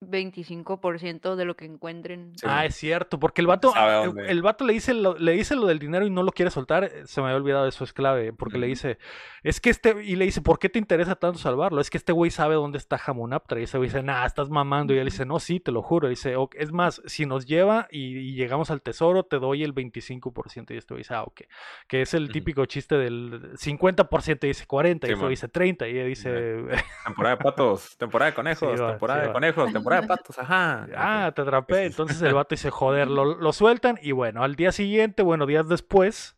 25% 0.02 1.36
de 1.36 1.46
lo 1.46 1.56
que 1.56 1.66
encuentren. 1.66 2.34
Sí, 2.38 2.46
Ah, 2.48 2.66
es 2.66 2.76
cierto, 2.76 3.20
porque 3.20 3.42
el 3.42 3.48
vato, 3.48 3.72
Sabe 3.72 4.08
eh, 4.22 4.26
el 4.32 4.42
vato 4.42 4.66
le 4.66 4.74
dice 4.74 4.94
lo, 4.94 5.18
le 5.18 5.32
dice 5.34 5.56
lo 5.56 5.66
del 5.66 5.80
dinero 5.80 6.06
y 6.06 6.10
no 6.10 6.24
lo 6.24 6.32
quiere 6.32 6.52
soltar, 6.52 6.84
eh, 6.84 6.92
se 7.06 7.22
me 7.22 7.28
había 7.28 7.38
olvidado, 7.38 7.68
eso 7.68 7.84
es 7.84 7.94
clave, 7.94 8.32
porque 8.34 8.58
le 8.58 8.68
dice, 8.68 8.98
es 9.44 9.60
que 9.60 9.70
este, 9.70 10.04
y 10.04 10.16
le 10.16 10.26
dice, 10.26 10.42
¿por 10.42 10.60
qué 10.60 10.70
te 10.70 10.80
interesa 10.80 11.16
tanto 11.16 11.40
salvarlo? 11.40 11.82
Es 11.82 11.90
que 11.90 11.98
este 11.98 12.12
güey 12.14 12.32
sabe 12.32 12.56
dónde 12.56 12.78
está 12.78 13.00
Hamunaptra, 13.04 13.60
y 13.60 13.64
ese 13.64 13.78
güey 13.78 13.90
dice, 13.90 14.04
nah, 14.04 14.26
estás 14.26 14.50
mamando, 14.50 14.94
y 14.94 14.98
él 15.00 15.06
dice, 15.06 15.26
no, 15.26 15.40
sí, 15.40 15.60
te 15.60 15.72
lo 15.72 15.82
juro, 15.82 16.08
y 16.08 16.12
dice, 16.12 16.36
"Ok, 16.36 16.56
es 16.58 16.72
más, 16.72 17.02
si 17.06 17.26
nos 17.26 17.46
lleva 17.46 17.88
y, 17.90 18.18
y 18.18 18.34
llegamos 18.36 18.70
al 18.72 18.82
tesoro, 18.82 19.24
te 19.24 19.40
doy 19.40 19.64
el 19.64 19.74
25%, 19.74 20.74
y 20.74 20.78
este 20.78 20.94
güey 20.94 21.00
dice, 21.02 21.14
ah, 21.16 21.24
ok, 21.24 21.42
que 21.88 22.02
es 22.02 22.14
el 22.14 22.30
típico 22.32 22.66
chiste 22.66 22.96
del 22.98 23.54
50%, 23.58 24.44
y 24.44 24.48
dice 24.50 24.66
40, 24.68 25.08
y 25.08 25.10
Sí, 25.10 25.14
este 25.14 25.16
güey 25.20 25.24
man. 25.28 25.30
dice 25.32 25.48
30, 25.48 25.88
y 25.88 25.92
ella 25.92 26.04
dice, 26.06 26.30
Temporada 27.06 27.36
de 27.36 27.44
patos, 27.44 27.98
temporada 27.98 28.32
de 28.32 28.36
conejos, 28.36 28.82
va, 28.82 28.90
temporada 28.92 29.20
sí 29.20 29.22
de 29.24 29.28
va. 29.28 29.34
conejos, 29.34 29.74
temporada 29.74 29.87
de 29.96 30.04
patos, 30.08 30.38
ajá. 30.40 30.88
Ah, 30.96 31.32
te 31.36 31.42
atrapé. 31.42 31.76
Sí. 31.76 31.86
Entonces 31.88 32.22
el 32.22 32.34
vato 32.36 32.56
dice, 32.56 32.70
joder, 32.70 33.08
lo, 33.08 33.24
lo 33.36 33.54
sueltan 33.54 33.98
y 34.02 34.12
bueno, 34.12 34.44
al 34.44 34.56
día 34.56 34.72
siguiente, 34.72 35.24
bueno, 35.24 35.46
días 35.46 35.68
después, 35.68 36.36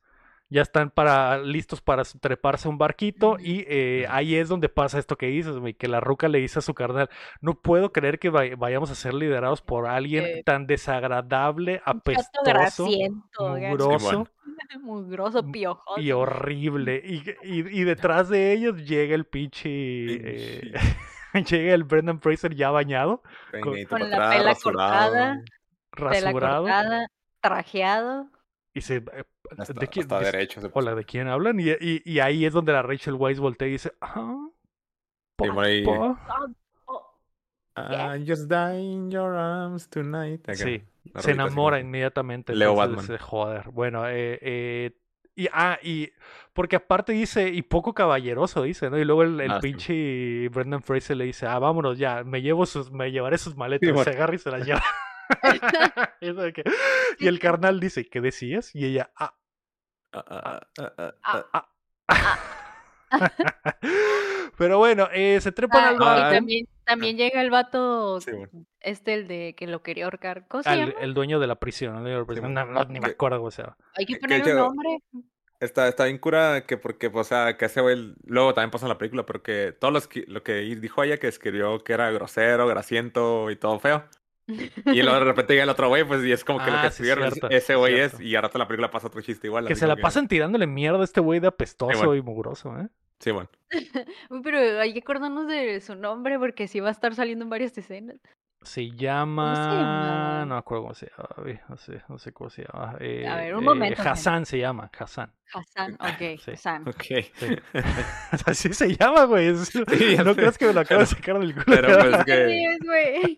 ya 0.52 0.64
están 0.64 0.90
para, 0.90 1.38
listos 1.38 1.80
para 1.80 2.02
treparse 2.04 2.68
a 2.68 2.72
un 2.72 2.80
barquito 2.80 3.38
y 3.40 3.66
eh, 3.68 4.08
ahí 4.10 4.34
es 4.36 4.50
donde 4.50 4.68
pasa 4.68 4.98
esto 4.98 5.16
que 5.16 5.28
dices, 5.28 5.56
güey, 5.58 5.76
que 5.76 5.88
la 5.88 6.00
ruca 6.00 6.28
le 6.28 6.40
dice 6.40 6.58
a 6.58 6.62
su 6.64 6.74
carnal, 6.74 7.08
no 7.40 7.54
puedo 7.62 7.92
creer 7.92 8.18
que 8.18 8.32
vay- 8.32 8.56
vayamos 8.58 8.90
a 8.90 8.96
ser 8.96 9.14
liderados 9.14 9.62
por 9.62 9.86
alguien 9.86 10.24
Que- 10.24 10.44
tan 10.44 10.66
desagradable, 10.66 11.82
apestoso, 11.86 12.88
mugroso 13.40 14.28
mugroso, 14.82 15.44
piojoso. 15.52 16.02
y 16.02 16.12
horrible. 16.12 17.02
Y, 17.06 17.24
y- 17.44 17.82
y 17.82 17.84
detrás 17.84 18.28
de 18.30 18.52
ellos 18.54 18.84
llega 18.88 19.14
el 19.16 19.26
pinche... 19.26 19.70
eh, 19.70 20.74
llega 21.50 21.74
el 21.74 21.84
Brendan 21.84 22.20
Fraser 22.22 22.56
ya 22.56 22.72
bañado, 22.72 23.22
Con 23.62 23.74
la 23.76 23.82
atrás, 24.08 24.36
pela 24.38 24.50
rasurado. 24.50 25.12
cortada. 25.12 25.44
Rasurado. 25.92 26.64
cortada, 26.64 27.08
trajeado. 27.42 28.30
Y 28.74 28.82
se... 28.82 28.98
eh, 28.98 29.24
Hasta, 29.58 29.74
¿de 29.74 29.88
quién- 29.88 30.04
hasta 30.06 30.20
de- 30.20 30.26
derecho. 30.26 30.62
se 30.62 30.70
Hola, 30.74 30.96
¿de 30.96 31.04
quién 31.04 31.28
hablan? 31.28 31.60
Y, 31.60 31.70
y- 31.70 32.02
y 32.06 32.20
ahí 32.20 32.46
es 32.46 32.54
donde 32.54 32.72
la 32.74 32.82
Rachel 32.84 33.16
Weisz 33.16 33.40
voltea 33.40 33.68
y 33.68 33.72
dice, 33.72 33.94
ah, 34.02 34.48
Y 35.42 35.48
por 35.48 35.60
ahí, 35.66 35.84
papá". 35.86 36.20
Oh, 36.86 37.16
I 37.78 38.26
just 38.28 38.50
die 38.50 38.80
in 38.80 39.10
your 39.10 39.36
arms 39.36 39.90
tonight. 39.90 40.42
Sí, 40.54 40.56
se 40.56 40.84
así 41.14 41.32
enamora 41.32 41.80
inmediatamente. 41.80 42.54
Leo 42.56 42.76
Batman. 42.76 43.00
dice, 43.00 43.18
joder, 43.18 43.70
bueno, 43.70 44.08
eh, 44.08 44.38
eh, 44.42 44.92
y, 45.44 45.48
ah, 45.54 45.78
y 45.82 46.12
porque 46.54 46.76
aparte 46.76 47.14
dice, 47.14 47.50
y 47.50 47.62
poco 47.62 47.94
caballeroso 47.94 48.64
dice, 48.64 48.90
¿no? 48.90 48.98
Y 48.98 49.06
luego 49.06 49.24
el, 49.24 49.40
el 49.40 49.52
Ah, 49.52 49.60
sí. 49.62 49.68
pinche 49.68 50.50
Brendan 50.50 50.82
Fraser 50.84 51.18
le 51.18 51.26
dice, 51.26 51.46
ah, 51.48 51.60
vámonos 51.60 51.98
ya, 51.98 52.24
me 52.24 52.42
llevo 52.42 52.66
sus, 52.66 52.92
me 52.92 53.12
llevaré 53.12 53.38
sus 53.38 53.56
maletas, 53.56 53.90
Sí, 53.98 54.04
se 54.04 54.10
agarra 54.10 54.36
y 54.36 54.38
se 54.40 54.52
las 54.52 54.66
lleva. 54.66 54.84
Eso 56.22 56.42
de 56.42 56.54
que- 56.54 56.64
y 57.20 57.28
el 57.28 57.40
carnal 57.40 57.80
dice, 57.80 58.08
¿qué 58.10 58.20
decías? 58.22 58.74
Y 58.76 58.86
ella, 58.86 59.12
ah, 59.16 59.36
Ah, 60.12 60.24
ah, 60.28 60.60
ah, 60.80 61.14
ah, 61.24 61.46
Ah. 61.52 61.70
ah. 62.08 62.50
Pero 64.58 64.78
bueno, 64.80 65.08
eh, 65.14 65.40
se 65.42 65.52
trepan 65.52 65.84
Ah, 65.84 65.90
al 65.90 65.98
también, 66.90 67.18
llega 67.18 67.42
el 67.42 67.50
vato, 67.50 68.20
Sí, 68.22 68.32
bueno. 68.32 68.66
este, 68.82 69.14
el 69.14 69.28
de 69.28 69.56
que 69.58 69.68
lo 69.68 69.82
quería 69.84 70.06
ahorcar. 70.06 70.48
¿Cómo 70.48 70.64
se 70.64 70.70
al- 70.70 70.80
llama? 70.80 70.94
el 71.02 71.14
dueño 71.14 71.40
de 71.40 71.48
la 71.48 71.56
prisión, 71.56 71.96
el 71.98 72.02
dueño 72.02 72.16
de 72.16 72.22
la 72.22 72.28
prisión. 72.28 72.54
No, 72.54 72.66
no, 72.66 72.84
ni 72.86 73.00
me 73.00 73.08
acuerdo 73.08 73.38
cómo 73.38 73.52
se 73.52 73.62
llama. 73.64 73.78
Hay 73.96 74.06
que 74.06 74.14
que 74.16 74.20
poner 74.20 74.44
un 74.44 74.56
nombre. 74.56 74.90
Está, 75.60 75.90
está 75.90 76.06
bien 76.06 76.18
cura 76.20 76.66
que 76.66 76.78
porque, 76.78 77.10
pues, 77.10 77.28
o 77.28 77.30
sea, 77.30 77.58
que 77.58 77.66
ese 77.66 77.82
güey, 77.82 78.14
luego 78.24 78.54
también 78.54 78.72
pasa 78.72 78.86
en 78.86 78.90
la 78.90 78.98
película, 78.98 79.26
pero 79.26 79.44
que 79.44 79.74
todo 79.78 79.92
los 79.92 80.08
que- 80.08 80.24
lo 80.28 80.42
que 80.42 80.54
dijo 80.76 81.04
ella 81.04 81.18
que 81.18 81.28
escribió 81.28 81.80
que 81.84 81.92
era 81.94 82.10
grosero, 82.12 82.66
grasiento 82.68 83.52
y 83.52 83.58
todo 83.58 83.78
feo. 83.80 84.06
Y 84.48 85.02
luego 85.04 85.20
de 85.20 85.26
repente 85.36 85.54
llega 85.54 85.64
el 85.64 85.70
otro 85.70 85.90
güey, 85.90 86.06
pues, 86.06 86.24
y 86.24 86.32
es 86.32 86.46
como 86.46 86.60
que 86.64 86.72
lo 86.72 86.78
Ah, 86.78 86.82
que 86.84 86.88
sí, 86.92 87.04
escribieron 87.04 87.26
es- 87.26 87.34
cierto, 87.34 87.50
ese 87.50 87.76
güey 87.76 88.00
es, 88.00 88.20
y 88.22 88.36
a 88.36 88.42
rato 88.42 88.58
la 88.58 88.68
película 88.68 88.90
pasa 88.90 89.08
otro 89.08 89.22
chiste 89.22 89.48
igual. 89.48 89.68
Que 89.68 89.76
se 89.76 89.86
la 89.86 89.98
pasan 89.98 90.28
tirándole 90.30 90.66
mierda 90.66 91.02
a 91.02 91.04
este 91.04 91.20
güey 91.20 91.40
de 91.42 91.48
apestoso 91.48 91.98
bueno. 91.98 92.16
y 92.16 92.22
mugroso, 92.22 92.76
¿eh? 92.80 92.88
Sí, 93.20 93.32
bueno. 93.32 93.50
Uy, 94.30 94.42
pero 94.44 94.80
hay 94.80 94.94
que 94.94 95.00
acordarnos 95.00 95.48
de 95.48 95.80
su 95.82 95.96
nombre 95.96 96.40
porque 96.40 96.68
sí 96.68 96.80
va 96.80 96.90
a 96.90 96.92
estar 96.92 97.14
saliendo 97.16 97.44
en 97.44 97.50
varias 97.50 97.78
escenas. 97.78 98.18
Se 98.62 98.90
llama. 98.92 100.44
No 100.46 100.56
me 100.56 100.60
acuerdo 100.60 100.84
cómo 100.84 100.94
se 100.94 101.10
llama. 101.10 101.60
No 101.70 101.78
sé, 101.78 102.02
no 102.10 102.18
sé 102.20 102.34
cómo 102.34 102.50
se 102.50 102.64
llama. 102.64 102.98
eh, 103.00 103.24
ver, 103.26 103.56
un 103.56 103.64
eh, 103.64 103.66
momento, 103.66 104.02
Hassan 104.02 104.46
se 104.46 104.58
llama. 104.60 104.92
Hassan. 104.98 105.32
Hassan, 105.54 105.94
ok, 106.00 106.40
Sí. 106.44 106.52
Hassan. 106.52 106.88
Ok. 106.88 107.04
Sí. 107.36 107.58
Así 108.46 108.74
se 108.74 108.96
llama, 108.98 109.24
güey. 109.26 109.54
ya 110.16 110.24
no 110.24 110.36
creas 110.36 110.58
que 110.58 110.66
me 110.68 110.74
lo 110.74 110.82
acabo 110.82 111.00
de 111.02 111.06
sacar 111.08 111.40
del 111.40 111.54
culo. 111.54 111.66
Pero 111.68 111.88
pues 112.00 112.26
que, 112.26 112.66
es, 112.66 112.80
güey. 112.84 113.38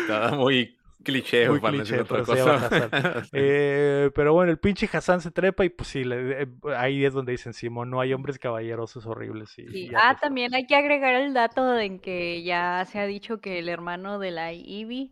está 0.00 0.30
muy 0.32 0.76
cliché, 1.06 1.48
Muy 1.48 1.60
para 1.60 1.76
cliché, 1.78 2.00
otra 2.00 2.22
cosa. 2.24 2.68
Sí. 3.24 3.30
Eh, 3.32 4.10
pero 4.14 4.32
bueno, 4.34 4.50
el 4.52 4.58
pinche 4.58 4.88
Hassan 4.92 5.20
se 5.20 5.30
trepa 5.30 5.64
y 5.64 5.68
pues 5.70 5.88
sí, 5.88 6.04
le- 6.04 6.42
eh, 6.42 6.46
ahí 6.76 7.04
es 7.04 7.12
donde 7.14 7.32
dicen, 7.32 7.52
Simón, 7.52 7.88
no 7.90 8.00
hay 8.00 8.12
hombres 8.12 8.38
caballerosos 8.38 9.06
horribles. 9.06 9.58
Y, 9.58 9.66
Sí. 9.68 9.78
y 9.78 9.94
Ah, 9.94 10.10
apestosos". 10.10 10.20
también 10.20 10.54
hay 10.54 10.66
que 10.66 10.76
agregar 10.76 11.14
el 11.14 11.32
dato 11.32 11.78
en 11.78 11.98
que 11.98 12.42
ya 12.42 12.84
se 12.84 12.98
ha 12.98 13.06
dicho 13.06 13.38
que 13.40 13.58
el 13.60 13.68
hermano 13.68 14.18
de 14.18 14.30
la 14.32 14.52
Ivy 14.52 15.10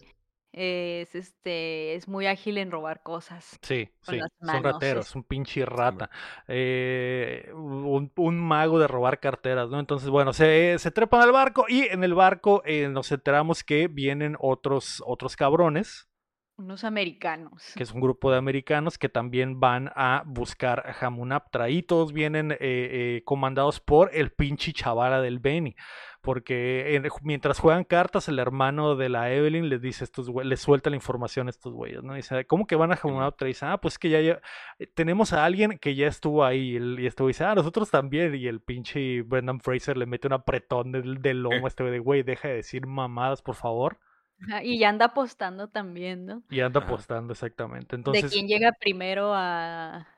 es 0.54 1.14
este 1.14 1.94
es 1.94 2.08
muy 2.08 2.26
ágil 2.26 2.58
en 2.58 2.70
robar 2.70 3.02
cosas. 3.02 3.58
Sí, 3.62 3.88
sí, 4.02 4.16
las 4.18 4.30
son 4.44 4.62
manos, 4.62 4.72
rateros, 4.74 5.06
es- 5.08 5.16
un 5.16 5.24
pinche 5.24 5.64
rata. 5.64 6.10
Eh, 6.48 7.50
un, 7.54 8.12
un 8.16 8.38
mago 8.38 8.78
de 8.78 8.86
robar 8.86 9.20
carteras, 9.20 9.70
¿no? 9.70 9.80
Entonces, 9.80 10.10
bueno, 10.10 10.32
se, 10.34 10.78
se 10.78 10.90
trepan 10.90 11.22
al 11.22 11.32
barco 11.32 11.64
y 11.68 11.82
en 11.84 12.04
el 12.04 12.14
barco 12.14 12.62
eh, 12.66 12.88
nos 12.88 13.10
enteramos 13.10 13.64
que 13.64 13.88
vienen 13.88 14.36
otros, 14.38 15.02
otros 15.06 15.36
cabrones, 15.36 16.08
Unos 16.56 16.84
americanos. 16.84 17.62
que 17.74 17.82
es 17.82 17.90
un 17.92 18.00
grupo 18.00 18.30
de 18.30 18.36
americanos 18.38 18.98
que 18.98 19.08
también 19.08 19.58
van 19.58 19.90
a 19.96 20.22
buscar 20.26 20.84
a 20.86 21.06
Hamunaptra 21.06 21.70
y 21.70 21.82
todos 21.82 22.12
vienen 22.12 22.52
eh, 22.52 22.58
eh, 22.60 23.22
comandados 23.24 23.80
por 23.80 24.10
el 24.14 24.30
pinche 24.30 24.72
chavala 24.72 25.20
del 25.20 25.40
Benny. 25.40 25.74
Porque 26.24 26.96
en- 26.96 27.06
mientras 27.22 27.60
juegan 27.60 27.84
cartas, 27.84 28.28
el 28.28 28.38
hermano 28.38 28.96
de 28.96 29.08
la 29.10 29.30
Evelyn 29.30 29.68
les 29.68 29.80
dice 29.82 30.02
a 30.02 30.06
estos 30.06 30.30
güey- 30.30 30.44
les 30.46 30.60
suelta 30.60 30.88
la 30.90 30.96
información 30.96 31.46
a 31.46 31.50
estos 31.50 31.72
güeyes, 31.74 32.02
¿no? 32.02 32.14
Dice, 32.14 32.46
¿cómo 32.46 32.66
que 32.66 32.76
van 32.76 32.92
a? 32.92 32.98
Y 33.40 33.44
dice, 33.44 33.66
ah, 33.66 33.78
pues 33.78 33.98
que 33.98 34.08
ya, 34.08 34.20
ya- 34.20 34.40
eh, 34.78 34.86
tenemos 34.86 35.32
a 35.34 35.44
alguien 35.44 35.78
que 35.78 35.94
ya 35.94 36.08
estuvo 36.08 36.44
ahí. 36.44 36.70
Y, 36.72 36.76
el- 36.76 36.98
y 36.98 37.06
este 37.06 37.22
güey 37.22 37.30
dice, 37.34 37.44
ah, 37.44 37.54
nosotros 37.54 37.90
también. 37.90 38.34
Y 38.34 38.46
el 38.46 38.60
pinche 38.60 39.20
Brendan 39.22 39.60
Fraser 39.60 39.96
le 39.98 40.06
mete 40.06 40.26
un 40.26 40.32
apretón 40.32 40.90
del, 40.92 41.20
del 41.20 41.42
lomo 41.42 41.66
a 41.66 41.68
este 41.68 41.82
güey 41.82 41.92
de, 41.92 41.98
güey, 41.98 42.22
deja 42.22 42.48
de 42.48 42.54
decir 42.54 42.86
mamadas, 42.86 43.42
por 43.42 43.54
favor. 43.54 43.98
Y 44.62 44.78
ya 44.78 44.88
anda 44.88 45.06
apostando 45.06 45.68
también, 45.68 46.26
¿no? 46.26 46.42
Y 46.50 46.60
anda 46.60 46.80
apostando 46.80 47.32
exactamente. 47.32 47.94
de 47.96 48.00
Entonces, 48.00 48.32
quién 48.32 48.48
llega 48.48 48.72
primero 48.80 49.32
a, 49.34 50.08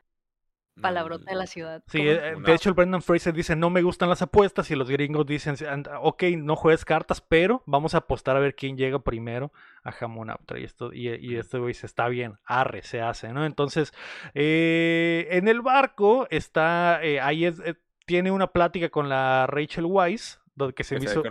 palabrota 0.81 1.25
de 1.25 1.35
Mm, 1.35 1.39
la 1.39 1.47
ciudad. 1.47 1.83
Sí, 1.87 2.01
eh, 2.03 2.35
Una- 2.37 2.47
de 2.47 2.55
hecho 2.55 2.69
el 2.69 2.75
Brendan 2.75 3.03
Fraser 3.03 3.33
dice 3.35 3.57
no 3.57 3.71
me 3.71 3.83
gustan 3.83 4.09
las 4.09 4.23
apuestas 4.23 4.71
y 4.71 4.75
los 4.77 4.91
gringos 4.91 5.25
dicen 5.27 5.57
"And- 5.69 5.89
ok, 6.01 6.23
no 6.39 6.55
juegues 6.57 6.85
cartas, 6.85 7.21
pero 7.21 7.63
vamos 7.67 7.95
a 7.95 7.99
apostar 7.99 8.37
a 8.37 8.41
ver 8.41 8.55
quién 8.55 8.77
llega 8.77 8.99
primero 8.99 9.53
a 9.83 9.93
Jamón 9.93 10.31
Aptra. 10.31 10.59
Y, 10.59 10.65
esto, 10.65 10.93
y, 10.93 11.09
y 11.09 11.37
este 11.37 11.59
güey 11.59 11.69
dice 11.69 11.87
está 11.87 12.09
bien, 12.09 12.39
arre, 12.45 12.83
se 12.83 13.01
hace, 13.01 13.33
¿no? 13.33 13.47
Entonces, 13.47 13.93
eh, 14.35 15.29
en 15.31 15.49
el 15.49 15.63
barco 15.63 16.27
está, 16.31 17.01
eh, 17.03 17.21
ahí 17.21 17.45
es, 17.47 17.59
eh, 17.61 17.75
tiene 18.05 18.31
una 18.31 18.49
plática 18.49 18.89
con 18.91 19.09
la 19.09 19.47
Rachel 19.49 19.87
Weisz, 19.87 20.39
donde 20.55 20.75
que 20.75 20.85
se 20.85 20.99
me 20.99 21.05
hizo... 21.07 21.23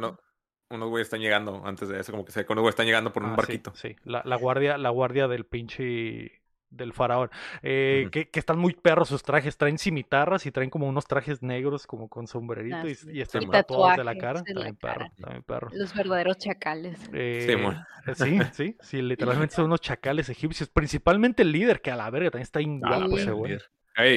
unos 0.70 0.90
güeyes 0.90 1.06
están 1.06 1.22
llegando 1.22 1.62
antes 1.66 1.88
de 1.88 2.00
eso, 2.00 2.12
como 2.12 2.26
que 2.26 2.32
se 2.32 2.40
ve 2.42 2.46
que 2.46 2.54
unos 2.54 2.64
güeyes 2.64 2.74
están 2.74 2.88
llegando 2.88 3.14
por 3.14 3.24
un 3.24 3.30
Ah, 3.30 3.34
sí, 3.34 3.38
barquito. 3.38 3.72
Sí, 3.76 3.96
La, 4.04 4.22
la 4.26 4.36
guardia, 4.36 4.78
la 4.78 4.90
guardia 4.90 5.28
del 5.28 5.46
pinche 5.46 6.42
del 6.76 6.94
faraón. 6.94 7.30
Eh, 7.62 8.08
que, 8.12 8.30
que 8.30 8.40
están 8.40 8.58
muy 8.60 8.74
perros 8.74 9.10
sus 9.10 9.24
trajes, 9.24 9.58
traen 9.58 9.78
cimitarras 9.78 10.46
y 10.46 10.52
traen 10.52 10.70
como 10.70 10.88
unos 10.88 11.06
trajes 11.06 11.42
negros 11.42 11.88
como 11.88 12.08
con 12.10 12.28
sombrerito 12.28 12.78
Ah, 12.78 12.90
y, 12.90 12.96
sí. 12.96 13.10
y 13.12 13.22
están 13.22 13.44
Y 13.44 13.48
tatuados 13.48 13.98
de 13.98 14.04
la 14.04 14.14
tatuajes 14.14 14.44
cara. 14.44 14.44
la 14.48 14.54
También 14.54 14.76
perro, 14.76 15.06
también 15.20 15.44
perro. 15.44 15.70
Los 15.72 15.94
verdaderos 15.94 16.38
chacales. 16.38 17.00
Eh, 17.14 17.58
mon. 17.58 17.76
eh, 18.08 18.16
sí, 18.16 18.40
sí, 18.54 18.78
sí, 18.82 19.02
literalmente 19.02 19.56
son 19.56 19.66
unos 19.66 19.82
chacales 19.82 20.30
egipcios, 20.30 20.70
principalmente 20.70 21.44
el 21.44 21.52
líder, 21.52 21.82
que 21.82 21.92
a 21.92 21.96
la 21.96 22.10
verga 22.10 22.32
también 22.32 22.44
está 22.44 22.60
bien 22.60 22.82
Ah, 22.84 23.06
güey, 23.08 23.22
ese 23.24 23.32
güey. 23.32 23.58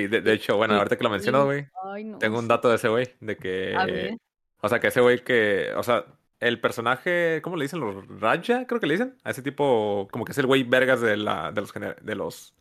de, 0.08 0.20
de 0.20 0.32
hecho, 0.32 0.56
bueno, 0.56 0.74
Sí, 0.74 0.78
ahorita 0.78 0.96
que 0.96 1.04
lo 1.04 1.10
mencionas, 1.10 1.44
güey, 1.44 1.66
no. 2.04 2.18
tengo 2.18 2.38
un 2.38 2.44
sí. 2.44 2.48
dato 2.48 2.68
de 2.68 2.76
ese 2.76 2.88
güey, 2.88 3.06
de 3.20 3.36
que... 3.36 3.74
A 3.76 3.86
ver. 3.86 4.16
O 4.60 4.68
sea, 4.68 4.80
que 4.80 4.88
ese 4.88 5.00
güey 5.00 5.22
que... 5.22 5.72
O 5.76 5.82
sea, 5.84 6.04
el 6.40 6.60
personaje, 6.60 7.40
¿cómo 7.42 7.56
le 7.56 7.64
dicen? 7.64 7.80
¿Los 7.80 8.06
Raja? 8.20 8.66
Creo 8.66 8.80
que 8.80 8.86
le 8.86 8.94
dicen. 8.94 9.16
A 9.24 9.30
ese 9.30 9.42
tipo, 9.42 10.08
como 10.10 10.24
que 10.24 10.32
es 10.32 10.38
el 10.38 10.46
güey 10.46 10.62
vergas 10.62 11.00
de, 11.00 11.16
la, 11.16 11.50
de 11.52 11.60
los... 11.60 11.72
De 11.72 12.14
los 12.14 12.54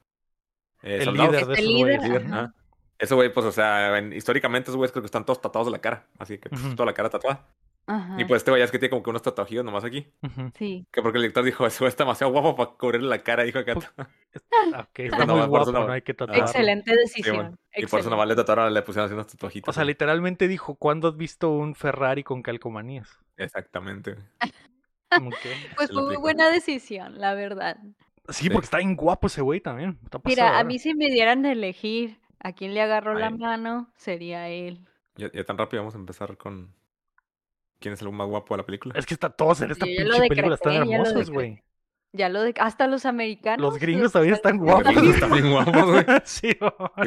eh, 0.84 0.97
El 0.99 1.05
soldados. 1.05 1.32
líder 1.32 1.45
de 1.47 1.53
Este 1.53 1.63
esos 1.63 1.73
líder, 1.73 1.99
güeyes. 1.99 2.25
Ajá. 2.32 2.53
Ese 2.99 3.13
güey, 3.15 3.32
pues, 3.32 3.45
o 3.45 3.51
sea, 3.51 3.97
en- 3.99 4.13
históricamente 4.13 4.69
esos 4.71 4.78
güeyes 4.78 4.91
creo 4.91 5.03
que 5.03 5.07
están 5.07 5.25
todos 5.25 5.39
tatuados 5.41 5.67
de 5.67 5.71
la 5.71 5.80
cara. 5.82 6.07
Así 6.17 6.38
que 6.39 6.49
pues, 6.49 6.61
toda 6.75 6.86
la 6.88 6.93
cara 6.93 7.09
tatuada. 7.09 7.45
Ajá. 7.88 8.19
Y 8.19 8.25
pues 8.25 8.41
este 8.41 8.61
es 8.61 8.69
que 8.69 8.79
tiene 8.79 8.89
como 8.89 9.01
que 9.01 9.09
unos 9.09 9.21
tatuajillos 9.21 9.63
nomás 9.63 9.83
aquí. 9.85 10.07
Sí. 10.57 10.85
Que 10.91 11.01
porque 11.01 11.17
el 11.19 11.23
director 11.23 11.43
dijo, 11.45 11.65
ese 11.65 11.79
güey 11.79 11.88
está 11.89 12.03
demasiado 12.03 12.33
guapo 12.33 12.55
para 12.55 12.71
cubrirle 12.77 13.07
la 13.07 13.23
cara, 13.23 13.43
dijo 13.43 13.59
acá. 13.59 13.73
Ok, 14.77 14.99
está 14.99 15.17
Bueno, 15.17 15.38
muy 15.38 15.47
guapo, 15.47 15.63
eso 15.63 15.71
no- 15.71 15.88
no 15.88 15.93
hay 15.93 16.01
que 16.03 16.13
tatuarlo. 16.13 16.43
Excelente 16.43 16.91
Sí, 16.91 16.97
decisión. 16.97 17.35
bueno. 17.35 17.49
Y 17.49 17.53
por 17.53 17.67
eso 17.71 17.83
excelente. 17.85 18.09
nomás 18.11 18.27
le 18.27 18.35
tatuaron, 18.35 18.73
le 18.73 18.81
pusieron 18.83 19.05
así 19.05 19.13
unos 19.13 19.27
tatuajitos. 19.27 19.69
O 19.69 19.73
sea, 19.73 19.83
literalmente 19.83 20.47
dijo, 20.47 20.75
¿cuándo 20.75 21.07
has 21.07 21.17
visto 21.17 21.49
un 21.49 21.73
Ferrari 21.75 22.23
con 22.23 22.43
calcomanías? 22.43 23.17
Exactamente. 23.38 24.15
Pues 25.77 25.89
fue 25.91 26.03
muy 26.03 26.17
buena 26.17 26.49
decisión, 26.49 27.17
la 27.17 27.33
verdad. 27.33 27.77
Sí, 28.27 28.43
Sí. 28.43 28.49
porque 28.49 28.65
está 28.65 28.77
bien 28.79 28.97
guapo 28.97 29.27
ese 29.27 29.41
güey 29.41 29.61
también. 29.61 29.97
Está 30.03 30.19
Mira, 30.25 30.59
a 30.59 30.63
mí 30.65 30.79
si 30.79 30.93
me 30.93 31.05
dieran 31.07 31.43
de 31.43 31.53
elegir 31.53 32.19
a 32.39 32.51
quién 32.51 32.73
le 32.73 32.81
agarró 32.81 33.13
la 33.13 33.29
mano, 33.29 33.89
sería 33.95 34.49
él. 34.49 34.85
Ya, 35.15 35.31
ya 35.31 35.45
tan 35.45 35.57
rápido 35.57 35.81
vamos 35.81 35.95
a 35.95 35.97
empezar 35.97 36.35
con... 36.38 36.73
¿Quién 37.80 37.93
es 37.93 38.01
el 38.01 38.11
más 38.11 38.28
guapo 38.28 38.53
de 38.55 38.57
la 38.61 38.65
película? 38.65 38.93
Es 38.97 39.05
que 39.05 39.13
está 39.13 39.30
todos 39.30 39.61
en 39.61 39.71
esta 39.71 39.86
Yo 39.86 39.91
ya 39.93 40.03
lo 40.03 40.11
pinche 40.13 40.30
película 40.30 40.55
están 40.55 40.73
ya 40.73 40.80
lo 40.80 40.91
hermosos, 40.91 41.13
decreté. 41.13 41.32
güey. 41.34 41.63
Ya 42.13 42.30
lo 42.30 42.41
de 42.41 42.53
hasta 42.59 42.88
los 42.88 43.05
americanos. 43.05 43.61
Los 43.61 43.78
gringos 43.80 44.03
los- 44.03 44.11
también 44.13 44.34
están 44.34 44.55
Los 44.57 44.65
guapos. 44.65 44.95
gringos 44.95 45.13
están 45.15 45.32
bien 45.34 45.51
guapos, 45.51 45.86
güey. 45.91 46.05
sí, 46.23 46.47
Y 46.49 46.55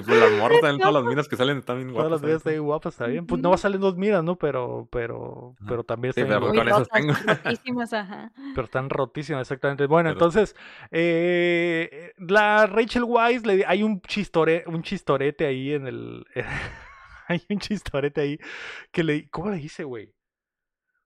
pues 0.02 0.06
las 0.20 0.30
morras 0.38 0.60
también, 0.60 0.78
todas 0.78 0.92
las 0.94 1.04
minas 1.04 1.26
que 1.26 1.36
salen 1.36 1.58
están 1.58 1.76
bien 1.78 1.88
todas 1.88 2.02
guapas. 2.04 2.10
las 2.12 2.20
veces 2.20 2.36
están 2.36 2.52
bien 2.52 2.64
guapas, 2.64 2.94
está 2.94 3.06
bien. 3.06 3.26
Pues 3.26 3.40
no 3.40 3.48
va 3.48 3.54
a 3.54 3.58
salir 3.58 3.80
dos 3.80 3.96
miras, 3.96 4.22
¿no? 4.22 4.36
Pero, 4.36 4.88
pero, 4.92 5.56
pero 5.66 5.82
también 5.84 6.12
Sí, 6.12 6.20
están 6.20 6.38
pero 6.38 6.48
Muy 6.52 6.58
con 6.58 6.68
guapas. 6.68 6.82
esos 6.82 6.88
tengo. 7.16 7.34
rotísimas, 7.42 7.92
ajá. 7.94 8.32
Pero 8.54 8.64
están 8.66 8.90
rotísimas, 8.90 9.40
exactamente. 9.40 9.86
Bueno, 9.86 10.10
Pero- 10.10 10.12
entonces, 10.12 10.54
eh, 10.92 12.12
la 12.18 12.66
Rachel 12.66 13.04
Wise, 13.06 13.46
le, 13.46 13.64
hay 13.66 13.82
un, 13.82 14.00
chistore, 14.02 14.64
un 14.66 14.82
chistorete 14.82 15.46
ahí 15.46 15.72
en 15.72 15.86
el... 15.86 16.24
hay 17.28 17.42
un 17.48 17.58
chistorete 17.58 18.20
ahí 18.20 18.38
que 18.92 19.02
le... 19.02 19.28
¿Cómo 19.30 19.50
le 19.50 19.56
dice, 19.56 19.82
güey? 19.84 20.12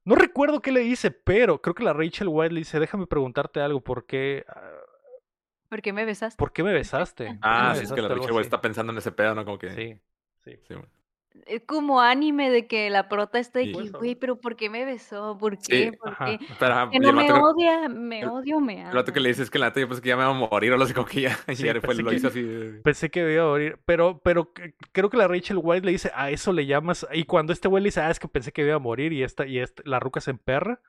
No 0.04 0.14
recuerdo 0.16 0.60
qué 0.60 0.70
le 0.72 0.80
dice, 0.80 1.10
pero 1.10 1.60
creo 1.62 1.74
que 1.74 1.82
la 1.84 1.92
Rachel 1.94 2.28
Wise 2.28 2.52
le 2.52 2.60
dice, 2.60 2.78
déjame 2.78 3.06
preguntarte 3.06 3.60
algo, 3.60 3.80
¿por 3.80 4.04
qué, 4.06 4.44
ah, 4.48 4.60
¿Por 5.68 5.82
qué 5.82 5.92
me 5.92 6.04
besaste? 6.04 6.36
¿por 6.38 6.52
qué 6.52 6.62
me 6.62 6.72
besaste? 6.72 7.24
¿Por 7.26 7.34
qué 7.34 7.40
Ah, 7.42 7.70
me 7.70 7.78
sí, 7.78 7.84
es 7.84 7.92
que 7.92 8.02
la 8.02 8.08
Rachel 8.08 8.30
así. 8.30 8.40
está 8.46 8.60
pensando 8.60 8.92
en 8.92 8.98
ese 8.98 9.12
pedo, 9.12 9.34
¿no? 9.34 9.44
Como 9.44 9.58
que... 9.58 9.70
Sí, 9.70 9.98
sí. 10.44 10.58
Sí. 10.68 10.74
Es 11.46 11.62
como 11.66 12.00
anime 12.00 12.48
de 12.48 12.66
que 12.66 12.88
la 12.90 13.08
prota 13.08 13.38
está 13.38 13.58
aquí, 13.58 13.72
Pues, 13.72 13.92
güey, 13.92 14.14
pero 14.14 14.40
¿por 14.40 14.56
qué 14.56 14.70
me 14.70 14.84
besó? 14.84 15.36
¿Por 15.38 15.56
Sí, 15.56 15.64
qué? 15.66 15.92
¿Por 15.92 16.10
ajá. 16.12 16.24
qué? 16.26 16.38
Pero, 16.58 16.74
ajá, 16.74 16.90
Que 16.90 17.00
no 17.00 17.12
me 17.12 17.26
creo- 17.26 17.42
odia, 17.42 17.88
me 17.88 18.20
el- 18.20 18.28
odia 18.28 18.56
o 18.56 18.60
me 18.60 18.80
ama. 18.80 18.90
El 18.90 18.96
vato 18.96 19.12
que 19.12 19.20
le 19.20 19.28
dice 19.30 19.42
es 19.42 19.50
que 19.50 19.58
la 19.58 19.66
neta 19.66 19.80
yo 19.80 19.88
pensé 19.88 20.00
que 20.00 20.08
ya 20.08 20.16
me 20.16 20.22
iba 20.22 20.30
a 20.30 20.32
morir 20.32 20.72
o 20.72 20.82
así 20.82 20.94
como 20.94 21.06
que 21.06 21.20
ya, 21.22 21.38
y 21.48 21.56
Sí, 21.56 21.64
ya 21.64 21.74
después 21.74 21.96
pensé 21.98 22.02
lo 22.02 22.10
que- 22.10 22.16
hizo 22.16 22.28
así. 22.28 22.40
de- 22.42 22.80
Pensé 22.82 23.10
que 23.10 23.32
iba 23.32 23.42
a 23.42 23.46
morir, 23.48 23.78
pero, 23.84 24.20
pero 24.24 24.52
creo 24.92 25.10
que 25.10 25.16
la 25.16 25.26
Rachel 25.28 25.58
White 25.60 25.84
le 25.84 25.92
dice, 25.92 26.10
a 26.14 26.30
eso 26.30 26.52
le 26.52 26.66
llamas, 26.66 27.06
y 27.12 27.24
cuando 27.24 27.52
este 27.52 27.68
güey 27.68 27.82
le 27.82 27.88
dice, 27.88 28.00
ah, 28.00 28.10
es 28.10 28.20
que 28.20 28.28
pensé 28.28 28.52
que 28.52 28.62
iba 28.64 28.76
a 28.76 28.78
morir 28.78 29.12
y 29.12 29.22
esta, 29.22 29.44
y 29.46 29.58
esta, 29.58 29.82
la 29.84 29.98
ruca 30.00 30.20
se 30.20 30.30
emperra, 30.30 30.80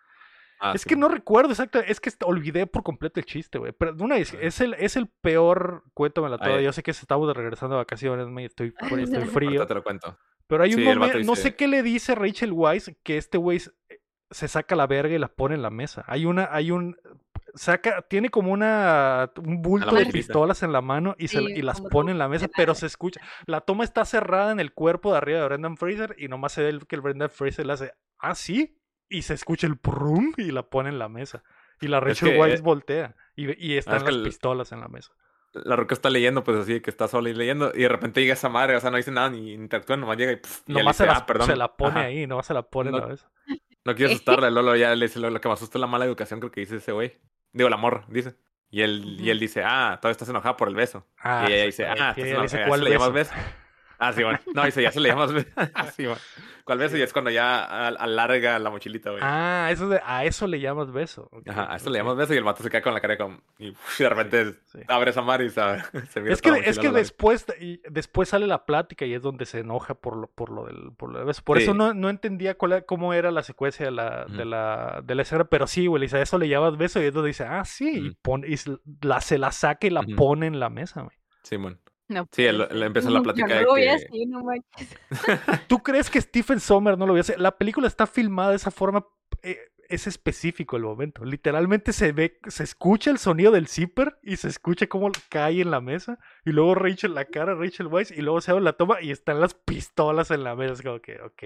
Ah, 0.61 0.71
es 0.73 0.81
sí. 0.83 0.89
que 0.89 0.95
no 0.95 1.09
recuerdo 1.09 1.49
exacto, 1.49 1.79
es 1.79 1.99
que 1.99 2.11
olvidé 2.23 2.65
por 2.65 2.81
completo 2.81 3.19
el 3.19 3.25
chiste, 3.25 3.57
güey, 3.57 3.73
pero 3.73 3.93
una 3.99 4.15
vez, 4.15 4.33
es 4.39 4.61
el, 4.61 4.73
es 4.75 4.95
el 4.95 5.07
peor, 5.09 5.83
cuéntamela 5.93 6.37
toda, 6.37 6.55
Ay. 6.57 6.63
yo 6.63 6.71
sé 6.71 6.81
que 6.81 6.91
estamos 6.91 7.35
regresando 7.35 7.75
de 7.75 7.81
vacaciones, 7.81 8.27
me 8.29 8.45
estoy, 8.45 8.67
estoy 8.67 8.89
Ahorita 8.89 9.25
frío, 9.25 9.67
te 9.67 9.73
lo 9.73 9.83
cuento. 9.83 10.17
Pero 10.47 10.63
hay 10.63 10.73
un 10.73 10.79
Sí, 10.81 10.85
momento, 10.85 11.19
no 11.19 11.35
sé 11.35 11.55
qué 11.55 11.67
le 11.67 11.83
dice 11.83 12.15
Rachel 12.15 12.51
Wise 12.53 12.95
que 13.03 13.17
este 13.17 13.37
güey 13.37 13.59
se- 13.59 13.71
se 14.31 14.47
saca 14.47 14.75
la 14.75 14.87
verga 14.87 15.13
y 15.15 15.19
la 15.19 15.27
pone 15.27 15.55
en 15.55 15.61
la 15.61 15.69
mesa, 15.69 16.03
hay 16.07 16.25
una, 16.25 16.49
hay 16.51 16.71
un... 16.71 16.97
Saca, 17.57 18.01
tiene 18.01 18.27
como 18.29 18.51
una 18.51 19.31
un 19.37 19.61
bulto 19.61 19.95
de 19.95 20.07
pistolas 20.07 20.61
en 20.61 20.73
la 20.73 20.81
mano 20.81 21.15
y, 21.17 21.29
se, 21.29 21.39
Sí, 21.39 21.53
y 21.55 21.61
las 21.61 21.79
pone 21.79 22.11
en 22.11 22.17
la 22.17 22.27
mesa, 22.27 22.49
pero 22.53 22.75
se 22.75 22.85
escucha. 22.85 23.21
La 23.45 23.61
toma 23.61 23.85
está 23.85 24.03
cerrada 24.03 24.51
en 24.51 24.59
el 24.59 24.73
cuerpo 24.73 25.11
de 25.11 25.19
arriba 25.19 25.39
de 25.39 25.45
Brendan 25.45 25.77
Fraser 25.77 26.15
y 26.17 26.27
nomás 26.27 26.51
se 26.51 26.63
ve 26.63 26.77
que 26.85 26.95
el 26.97 27.01
Brendan 27.01 27.29
Fraser 27.29 27.65
le 27.65 27.71
hace, 27.73 27.93
ah, 28.19 28.35
sí, 28.35 28.77
y 29.07 29.21
se 29.21 29.35
escucha 29.35 29.67
el 29.67 29.77
prum 29.77 30.33
y 30.35 30.51
la 30.51 30.63
pone 30.63 30.89
en 30.89 30.99
la 30.99 31.07
mesa. 31.07 31.43
Y 31.79 31.87
la 31.87 32.01
Rachel 32.01 32.31
que, 32.33 32.39
Weisz 32.39 32.59
eh, 32.59 32.63
voltea 32.63 33.15
y, 33.37 33.45
y 33.65 33.77
están 33.77 33.97
es 33.97 34.03
que 34.03 34.11
las 34.11 34.17
el- 34.17 34.23
pistolas 34.23 34.71
en 34.73 34.81
la 34.81 34.89
mesa. 34.89 35.13
La 35.63 35.75
roca 35.75 35.93
está 35.93 36.09
leyendo, 36.09 36.43
pues 36.43 36.57
así, 36.57 36.81
que 36.81 36.89
está 36.89 37.07
sola 37.07 37.29
y 37.29 37.33
leyendo, 37.33 37.71
y 37.73 37.79
de 37.83 37.87
repente 37.89 38.19
llega 38.21 38.33
esa 38.33 38.49
madre, 38.49 38.75
o 38.75 38.79
sea, 38.81 38.91
no 38.91 38.97
dice 38.97 39.11
nada 39.11 39.29
ni 39.29 39.53
interactúa, 39.53 39.95
nomás 39.97 40.17
llega 40.17 40.33
y, 40.33 40.35
pff, 40.35 40.61
y 40.67 40.73
Nomás 40.73 40.97
se, 40.97 41.03
dice, 41.03 41.13
las- 41.13 41.21
ah, 41.21 41.25
perdón. 41.25 41.47
se 41.47 41.55
la 41.55 41.75
pone 41.77 41.91
Ajá. 41.91 42.01
ahí, 42.01 42.27
nomás 42.27 42.45
se 42.45 42.53
la 42.53 42.63
pone 42.63 42.89
en 42.89 42.95
No- 42.95 43.01
la 43.01 43.07
mesa. 43.07 43.29
No 43.85 43.95
quiero 43.95 44.11
asustarle, 44.11 44.49
Lolo 44.51 44.75
ya 44.75 44.93
le 44.95 45.05
dice, 45.05 45.19
lo, 45.19 45.29
lo 45.29 45.39
que 45.39 45.47
me 45.47 45.53
asusta 45.53 45.77
es 45.77 45.79
la 45.81 45.87
mala 45.87 46.05
educación, 46.05 46.39
creo 46.39 46.51
que 46.51 46.59
dice 46.61 46.77
ese 46.77 46.91
güey. 46.91 47.19
Digo, 47.53 47.69
la 47.69 47.77
morra, 47.77 48.05
dice. 48.09 48.35
Y 48.71 48.81
él, 48.81 49.15
y 49.19 49.29
él 49.29 49.39
dice, 49.39 49.61
ah, 49.63 49.99
todavía 50.01 50.13
estás 50.13 50.27
enojada 50.29 50.57
por 50.57 50.67
el 50.67 50.75
beso. 50.75 51.07
Ah, 51.19 51.45
y 51.47 51.53
ella 51.53 51.61
sí, 51.61 51.65
dice, 51.67 51.85
ah, 51.85 51.93
estás 51.93 52.17
le 52.17 52.23
enojada, 52.23 52.43
dice, 52.43 52.57
¿ya 52.57 52.67
¿cuál 52.67 52.79
se 52.79 52.83
le 52.85 52.91
llamas 52.91 53.13
beso? 53.13 53.33
Ah, 53.99 54.13
sí, 54.13 54.23
bueno. 54.23 54.39
No, 54.53 54.65
dice, 54.65 54.81
ya 54.81 54.91
se 54.91 54.99
le 54.99 55.09
llamas 55.09 55.31
beso. 55.33 55.49
Ah, 55.73 55.91
sí, 55.91 56.05
bueno. 56.05 56.19
¿Cuál 56.63 56.79
beso? 56.79 56.97
Y 56.97 57.01
es 57.03 57.13
cuando 57.13 57.29
ya 57.29 57.63
al- 57.87 57.97
alarga 57.99 58.57
la 58.57 58.71
mochilita, 58.71 59.11
güey. 59.11 59.21
Ah, 59.23 59.69
eso 59.71 59.87
de, 59.87 60.01
a 60.03 60.25
eso 60.25 60.47
le 60.47 60.59
llamas 60.59 60.91
beso. 60.91 61.29
Ajá, 61.47 61.71
a 61.71 61.75
esto 61.75 61.89
ok. 61.89 61.93
le 61.93 61.99
llamas 61.99 62.17
beso 62.17 62.33
y 62.33 62.37
el 62.37 62.43
vato 62.43 62.63
se 62.63 62.69
queda 62.71 62.81
con 62.81 62.93
la 62.95 63.01
cara 63.01 63.17
como... 63.17 63.39
Y, 63.59 63.69
uf, 63.69 63.99
de 63.99 64.09
repente 64.09 64.53
sí. 64.65 64.79
abre 64.87 65.11
esa 65.11 65.21
madre 65.21 65.45
y 65.45 65.49
sabe, 65.51 65.83
se 66.09 66.21
mira 66.21 66.33
Es 66.33 66.41
que, 66.41 66.49
es 66.65 66.79
que 66.79 66.89
después, 66.89 67.45
y 67.59 67.81
después 67.89 68.29
sale 68.29 68.47
la 68.47 68.65
plática 68.65 69.05
y 69.05 69.13
es 69.13 69.21
donde 69.21 69.45
se 69.45 69.59
enoja 69.59 69.93
por 69.93 70.17
lo, 70.17 70.27
por 70.27 70.49
lo 70.49 70.65
del, 70.65 70.91
por 70.97 71.11
lo 71.11 71.19
del 71.19 71.27
beso. 71.27 71.43
Por 71.43 71.59
eso 71.59 71.71
Sí. 71.73 71.77
no, 71.77 71.93
no 71.93 72.09
entendía 72.09 72.55
cuál, 72.57 72.83
cómo 72.85 73.13
era 73.13 73.29
la 73.31 73.43
secuencia 73.43 73.85
de 73.85 73.91
la, 73.91 74.25
de 74.25 74.37
Ujú. 74.39 74.45
la, 74.49 75.01
de 75.03 75.13
la 75.15 75.21
escena, 75.21 75.43
pero 75.45 75.67
sí, 75.67 75.85
güey, 75.85 75.99
le 75.99 76.05
dice, 76.07 76.17
a 76.17 76.21
eso 76.23 76.39
le 76.39 76.47
llamas 76.49 76.77
beso 76.77 76.99
y 76.99 77.05
es 77.05 77.13
donde 77.13 77.27
dice, 77.27 77.43
ah, 77.43 77.63
sí, 77.63 78.07
y, 78.07 78.09
pone, 78.15 78.47
y 78.47 78.57
se 78.57 78.75
la, 79.01 79.21
se 79.21 79.37
la 79.37 79.51
saca 79.51 79.85
y 79.85 79.91
la 79.91 80.01
pone 80.17 80.47
en 80.47 80.59
la 80.59 80.69
mesa, 80.71 81.03
güey. 81.03 81.15
Simón. 81.43 81.79
No 82.07 82.27
Sí, 82.31 82.45
él- 82.45 82.67
él 82.69 82.83
empieza 82.83 83.09
la 83.09 83.21
plática 83.23 83.47
no 83.47 83.61
lo 83.61 83.67
voy 83.71 83.87
a 83.87 83.95
que- 83.97 84.03
decir, 84.03 84.27
no 84.27 84.43
manches. 84.43 84.97
¿Tú 85.67 85.79
crees 85.79 86.09
que 86.09 86.21
Stephen 86.21 86.59
Sommer 86.59 86.97
no 86.97 87.05
lo 87.07 87.13
vio 87.13 87.21
hacer? 87.21 87.39
La 87.39 87.57
película 87.57 87.87
está 87.87 88.05
filmada 88.07 88.51
de 88.51 88.57
esa 88.57 88.71
forma, 88.71 89.05
eh, 89.41 89.57
es 89.89 90.07
específico 90.07 90.77
el 90.77 90.83
momento. 90.83 91.23
Literalmente 91.25 91.93
se 91.93 92.11
ve, 92.11 92.39
se 92.47 92.63
escucha 92.63 93.11
el 93.11 93.17
sonido 93.19 93.51
del 93.51 93.67
zipper 93.67 94.17
y 94.23 94.37
se 94.37 94.47
escucha 94.47 94.87
cómo 94.87 95.11
cae 95.29 95.61
en 95.61 95.69
la 95.71 95.79
mesa. 95.81 96.17
Y 96.43 96.51
luego 96.51 96.73
Rachel, 96.75 97.13
la 97.13 97.25
cara 97.25 97.53
de 97.53 97.61
Rachel 97.61 97.87
Weisz, 97.87 98.11
y 98.11 98.21
luego 98.21 98.41
se 98.41 98.51
abre 98.51 98.63
la 98.63 98.73
toma 98.73 99.01
y 99.01 99.11
están 99.11 99.39
las 99.39 99.53
pistolas 99.53 100.31
en 100.31 100.43
la 100.43 100.55
mesa. 100.55 100.73
Es 100.73 100.81
como 100.81 100.99
que, 101.01 101.21
ok, 101.21 101.43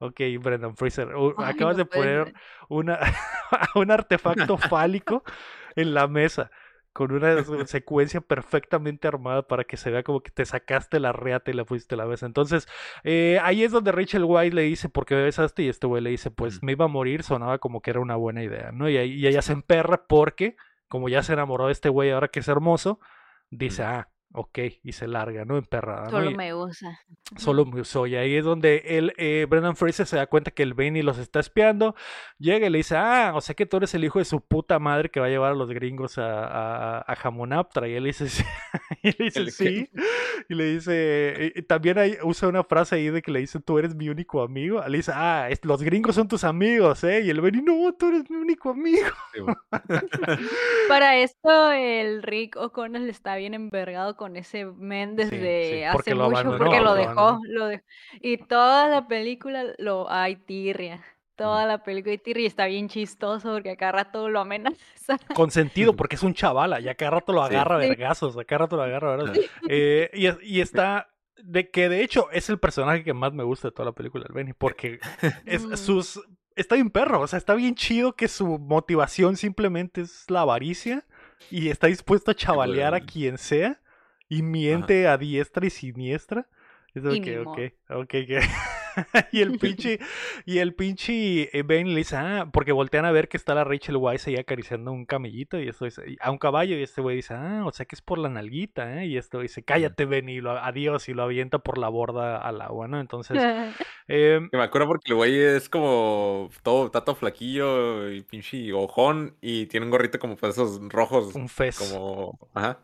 ok, 0.00 0.20
Brendan 0.40 0.76
Fraser, 0.76 1.14
uh, 1.14 1.34
Ay, 1.38 1.52
acabas 1.54 1.76
no 1.76 1.84
de 1.84 1.90
poner 1.90 2.34
una, 2.68 2.98
un 3.76 3.90
artefacto 3.92 4.56
fálico 4.58 5.22
en 5.76 5.94
la 5.94 6.08
mesa 6.08 6.50
con 6.96 7.12
una 7.12 7.44
secuencia 7.66 8.22
perfectamente 8.22 9.06
armada 9.06 9.46
para 9.46 9.64
que 9.64 9.76
se 9.76 9.90
vea 9.90 10.02
como 10.02 10.22
que 10.22 10.30
te 10.30 10.46
sacaste 10.46 10.98
la 10.98 11.12
reata 11.12 11.50
y 11.50 11.54
la 11.54 11.66
pusiste 11.66 11.94
a 11.94 11.98
la 11.98 12.06
mesa. 12.06 12.24
Entonces, 12.24 12.66
eh, 13.04 13.38
ahí 13.42 13.64
es 13.64 13.70
donde 13.70 13.92
Rachel 13.92 14.24
White 14.24 14.56
le 14.56 14.62
dice, 14.62 14.88
¿por 14.88 15.04
qué 15.04 15.14
me 15.14 15.24
besaste? 15.24 15.64
Y 15.64 15.68
este 15.68 15.86
güey 15.86 16.02
le 16.02 16.08
dice, 16.08 16.30
pues 16.30 16.62
me 16.62 16.72
iba 16.72 16.86
a 16.86 16.88
morir, 16.88 17.22
sonaba 17.22 17.58
como 17.58 17.82
que 17.82 17.90
era 17.90 18.00
una 18.00 18.16
buena 18.16 18.42
idea, 18.42 18.72
¿no? 18.72 18.88
Y, 18.88 18.96
ahí, 18.96 19.12
y 19.12 19.26
ella 19.26 19.42
se 19.42 19.52
emperra 19.52 20.06
porque, 20.08 20.56
como 20.88 21.10
ya 21.10 21.22
se 21.22 21.34
enamoró 21.34 21.66
de 21.66 21.72
este 21.72 21.90
güey 21.90 22.10
ahora 22.12 22.28
que 22.28 22.40
es 22.40 22.48
hermoso, 22.48 22.98
dice, 23.50 23.82
ah, 23.82 24.08
ok, 24.32 24.58
y 24.82 24.92
se 24.92 25.06
larga, 25.08 25.44
¿no? 25.44 25.56
Emperrada. 25.56 26.10
Solo 26.10 26.30
me 26.32 26.54
usa. 26.54 27.00
Solo 27.36 27.64
me 27.64 27.80
usó. 27.80 28.06
Y 28.06 28.16
ahí 28.16 28.34
es 28.36 28.44
donde 28.44 28.82
él, 28.86 29.12
eh, 29.16 29.46
Brendan 29.48 29.76
Fraser 29.76 30.06
se 30.06 30.16
da 30.16 30.26
cuenta 30.26 30.50
que 30.50 30.62
el 30.62 30.74
Benny 30.74 31.02
los 31.02 31.18
está 31.18 31.40
espiando. 31.40 31.94
Llega 32.38 32.66
y 32.66 32.70
le 32.70 32.78
dice, 32.78 32.96
ah, 32.96 33.32
o 33.34 33.40
sea 33.40 33.54
que 33.54 33.66
tú 33.66 33.78
eres 33.78 33.94
el 33.94 34.04
hijo 34.04 34.18
de 34.18 34.24
su 34.26 34.40
puta 34.42 34.78
madre 34.78 35.10
que 35.10 35.20
va 35.20 35.26
a 35.26 35.30
llevar 35.30 35.52
a 35.52 35.54
los 35.54 35.70
gringos 35.70 36.18
a, 36.18 36.44
a, 36.44 36.98
a 37.00 37.16
Jamonaptra. 37.16 37.88
Y 37.88 37.94
él 37.94 38.04
dice, 38.04 38.28
sí. 38.28 38.44
y 39.02 39.10
le 39.18 39.24
dice, 39.24 39.50
sí. 39.50 39.90
Y 40.48 40.54
le 40.54 40.64
dice, 40.74 41.52
y- 41.56 41.62
también 41.62 41.96
usa 42.22 42.48
una 42.48 42.62
frase 42.62 42.96
ahí 42.96 43.08
de 43.10 43.22
que 43.22 43.30
le 43.32 43.40
dice, 43.40 43.58
tú 43.60 43.78
eres 43.78 43.94
mi 43.94 44.08
único 44.08 44.42
amigo. 44.42 44.82
Le 44.86 44.98
dice, 44.98 45.12
ah, 45.14 45.48
es- 45.50 45.64
los 45.64 45.82
gringos 45.82 46.14
son 46.14 46.28
tus 46.28 46.44
amigos, 46.44 47.02
¿eh? 47.04 47.22
Y 47.24 47.30
el 47.30 47.40
Benny, 47.40 47.62
no, 47.62 47.92
tú 47.94 48.08
eres 48.08 48.28
mi 48.30 48.36
único 48.36 48.70
amigo. 48.70 49.08
Sí. 49.34 49.40
Para 50.88 51.16
esto, 51.16 51.70
el 51.72 52.22
Rick 52.22 52.56
O'Connell 52.56 53.08
está 53.08 53.36
bien 53.36 53.54
envergado 53.54 54.15
con 54.16 54.36
ese 54.36 54.64
men 54.64 55.16
desde 55.16 55.30
sí, 55.84 55.84
porque 55.92 56.10
hace 56.10 56.14
lo 56.14 56.24
mucho, 56.28 56.38
abandonó, 56.40 56.58
porque 56.64 56.78
lo 56.78 56.84
lo 56.84 56.94
dejó, 56.94 57.40
lo 57.48 57.66
dejó. 57.66 57.84
Y 58.20 58.38
toda 58.38 58.88
la 58.88 59.06
película 59.08 59.64
lo 59.78 60.10
hay 60.10 60.36
tirria. 60.36 61.02
Toda 61.36 61.66
la 61.66 61.82
película 61.84 62.12
hay 62.12 62.18
tirria 62.18 62.44
y 62.44 62.46
está 62.46 62.64
bien 62.66 62.88
chistoso 62.88 63.52
porque 63.52 63.72
acá 63.72 63.92
rato 63.92 64.28
lo 64.30 64.40
amenaza. 64.40 65.18
Consentido, 65.34 65.92
porque 65.96 66.16
es 66.16 66.22
un 66.22 66.32
chavala. 66.32 66.80
Y 66.80 66.88
a 66.88 66.94
cada 66.94 67.10
rato 67.10 67.32
lo 67.32 67.46
Sí. 67.46 67.54
agarra 67.54 67.76
a 67.76 67.82
Sí. 67.82 67.88
vergazos. 67.88 68.38
A 68.38 68.44
cada 68.44 68.60
rato 68.60 68.76
lo 68.76 68.82
agarra 68.84 69.12
a 69.12 69.16
vergazos. 69.16 69.44
Eh, 69.68 70.10
y, 70.14 70.56
y 70.56 70.60
está. 70.62 71.10
De 71.44 71.70
que 71.70 71.90
de 71.90 72.02
hecho 72.02 72.30
es 72.32 72.48
el 72.48 72.58
personaje 72.58 73.04
que 73.04 73.12
más 73.12 73.34
me 73.34 73.44
gusta 73.44 73.68
de 73.68 73.72
toda 73.72 73.84
la 73.84 73.92
película, 73.92 74.24
el 74.26 74.34
Benny, 74.34 74.54
porque 74.54 74.98
es 75.44 75.66
Mm. 75.66 75.76
sus. 75.76 76.20
Está 76.54 76.76
bien 76.76 76.88
perro, 76.88 77.20
o 77.20 77.26
sea, 77.26 77.36
está 77.36 77.54
bien 77.54 77.74
chido 77.74 78.14
que 78.14 78.28
su 78.28 78.58
motivación 78.58 79.36
simplemente 79.36 80.00
es 80.00 80.24
la 80.30 80.40
avaricia 80.40 81.04
y 81.50 81.68
está 81.68 81.88
dispuesto 81.88 82.30
a 82.30 82.34
chavalear 82.34 82.94
a 82.94 83.00
quien 83.02 83.36
sea 83.36 83.78
y 84.28 84.42
miente 84.42 85.08
a 85.08 85.18
diestra 85.18 85.66
y 85.66 85.70
siniestra. 85.70 86.46
Es 86.94 87.02
de 87.02 87.16
Y 87.16 87.20
que, 87.20 87.36
ni 87.36 87.36
ok, 87.42 87.58
ok, 87.90 88.08
que- 88.08 88.40
y 89.32 89.40
el 89.40 89.58
pinche, 89.58 89.98
y 90.46 90.58
el 90.58 90.74
pinche 90.74 91.56
eh, 91.56 91.62
Ben 91.62 91.92
le 91.92 91.98
dice, 91.98 92.16
ah, 92.16 92.48
porque 92.52 92.72
voltean 92.72 93.04
a 93.04 93.10
ver 93.12 93.28
que 93.28 93.36
está 93.36 93.54
la 93.54 93.64
Rachel 93.64 93.96
Weisz 93.96 94.26
ahí 94.26 94.36
acariciando 94.36 94.92
un 94.92 95.04
camellito 95.04 95.60
y 95.60 95.68
esto 95.68 95.84
dice, 95.84 96.16
a 96.20 96.30
un 96.30 96.38
caballo 96.38 96.78
y 96.78 96.82
este 96.82 97.02
güey 97.02 97.16
dice, 97.16 97.34
ah, 97.34 97.64
o 97.66 97.72
sea 97.72 97.86
que 97.86 97.94
es 97.94 98.02
por 98.02 98.18
la 98.18 98.28
nalguita, 98.28 99.02
¿eh? 99.02 99.06
Y 99.06 99.16
esto 99.16 99.40
dice, 99.40 99.62
cállate 99.62 100.06
Ben 100.06 100.28
y 100.28 100.40
lo, 100.40 100.52
adiós 100.52 101.08
y 101.08 101.14
lo 101.14 101.24
avienta 101.24 101.58
por 101.58 101.78
la 101.78 101.88
borda 101.88 102.38
al 102.38 102.60
agua, 102.62 102.88
¿no? 102.88 103.00
Entonces, 103.00 103.36
em, 104.08 104.48
me 104.52 104.62
acuerdo 104.62 104.88
porque 104.88 105.12
el 105.12 105.16
güey 105.16 105.38
es 105.38 105.68
como 105.68 106.48
todo, 106.62 106.86
está 106.86 107.04
todo 107.04 107.16
flaquillo 107.16 108.10
y 108.10 108.22
pinche 108.22 108.72
ojón 108.72 109.36
y 109.40 109.66
tiene 109.66 109.84
un 109.84 109.90
gorrito 109.90 110.18
como 110.18 110.36
pues 110.36 110.54
esos 110.54 110.80
rojos, 110.88 111.34
un 111.34 111.48
fez. 111.48 111.78
como, 111.78 112.38
ajá. 112.54 112.80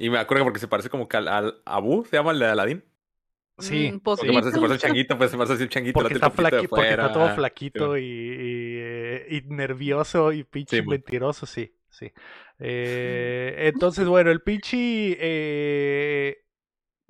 Y 0.00 0.10
me 0.10 0.18
acuerdo 0.18 0.44
porque 0.44 0.58
se 0.58 0.66
parece 0.66 0.88
como 0.88 1.06
que 1.06 1.16
al, 1.18 1.28
al 1.28 1.62
Abu, 1.66 2.04
se 2.06 2.16
llama 2.16 2.32
el 2.32 2.38
de 2.40 2.46
Aladdin. 2.46 2.84
Sí, 3.58 3.92
Mm, 3.92 3.98
Porque 3.98 4.26
sí. 4.26 4.32
parece, 4.32 4.50
se 4.52 4.56
parece 4.56 4.56
un 4.56 4.62
poquito. 4.62 4.86
changuito, 4.86 5.18
pues 5.18 5.30
se 5.30 5.36
parece 5.36 5.52
así 5.52 5.62
un 5.64 5.68
changuito. 5.68 5.98
Porque 6.00 6.14
está, 6.14 6.26
el 6.26 6.32
flaqui- 6.32 6.68
porque 6.68 6.90
está 6.90 7.12
todo 7.12 7.28
flaquito 7.34 7.98
y, 7.98 8.02
y, 8.02 9.36
y 9.36 9.42
nervioso 9.48 10.32
y 10.32 10.44
pinche 10.44 10.80
Sí, 10.80 10.86
mentiroso, 10.88 11.44
sí, 11.44 11.74
sí. 11.90 12.10
Eh, 12.58 13.54
entonces, 13.74 14.06
bueno, 14.08 14.30
el 14.30 14.40
pinche 14.40 15.16
eh, 15.20 16.38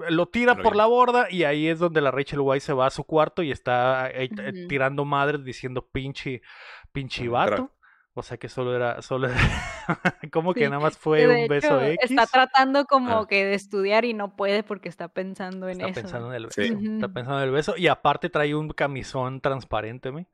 lo 0.08 0.26
tira 0.26 0.56
por 0.60 0.74
la 0.74 0.86
borda 0.86 1.28
y 1.30 1.44
ahí 1.44 1.68
es 1.68 1.78
donde 1.78 2.00
la 2.00 2.10
Rachel 2.10 2.40
Weisz 2.40 2.64
se 2.64 2.72
va 2.72 2.86
a 2.86 2.90
su 2.90 3.04
cuarto 3.04 3.44
y 3.44 3.52
está 3.52 4.10
eh, 4.12 4.28
tirando 4.68 5.04
madres 5.04 5.44
diciendo 5.44 5.88
pinche, 5.92 6.42
pinche 6.90 7.28
vato. 7.28 7.76
O 8.14 8.22
sea 8.22 8.36
que 8.38 8.48
solo 8.48 8.74
era, 8.74 9.02
solo 9.02 9.28
como 10.32 10.52
que 10.52 10.68
nada 10.68 10.80
más 10.80 10.98
fue 10.98 11.26
de 11.26 11.42
un 11.42 11.48
beso 11.48 11.80
X. 11.80 12.10
Está 12.10 12.26
tratando 12.26 12.84
como 12.86 13.18
Ah. 13.20 13.26
que 13.28 13.44
de 13.44 13.54
estudiar 13.54 14.04
y 14.04 14.14
no 14.14 14.34
puede 14.36 14.62
porque 14.64 14.88
está 14.88 15.08
pensando 15.08 15.68
en 15.68 15.80
Está 15.80 15.90
eso. 15.92 16.00
pensando 16.02 16.28
en 16.30 16.34
el 16.34 16.46
beso. 16.46 16.60
Sí. 16.62 16.68
Está 16.94 17.08
pensando 17.08 17.38
en 17.38 17.44
el 17.44 17.50
beso. 17.52 17.76
Y 17.76 17.86
aparte 17.86 18.28
trae 18.28 18.54
un 18.54 18.68
camisón 18.70 19.40
transparente, 19.40 20.10
¿me? 20.10 20.26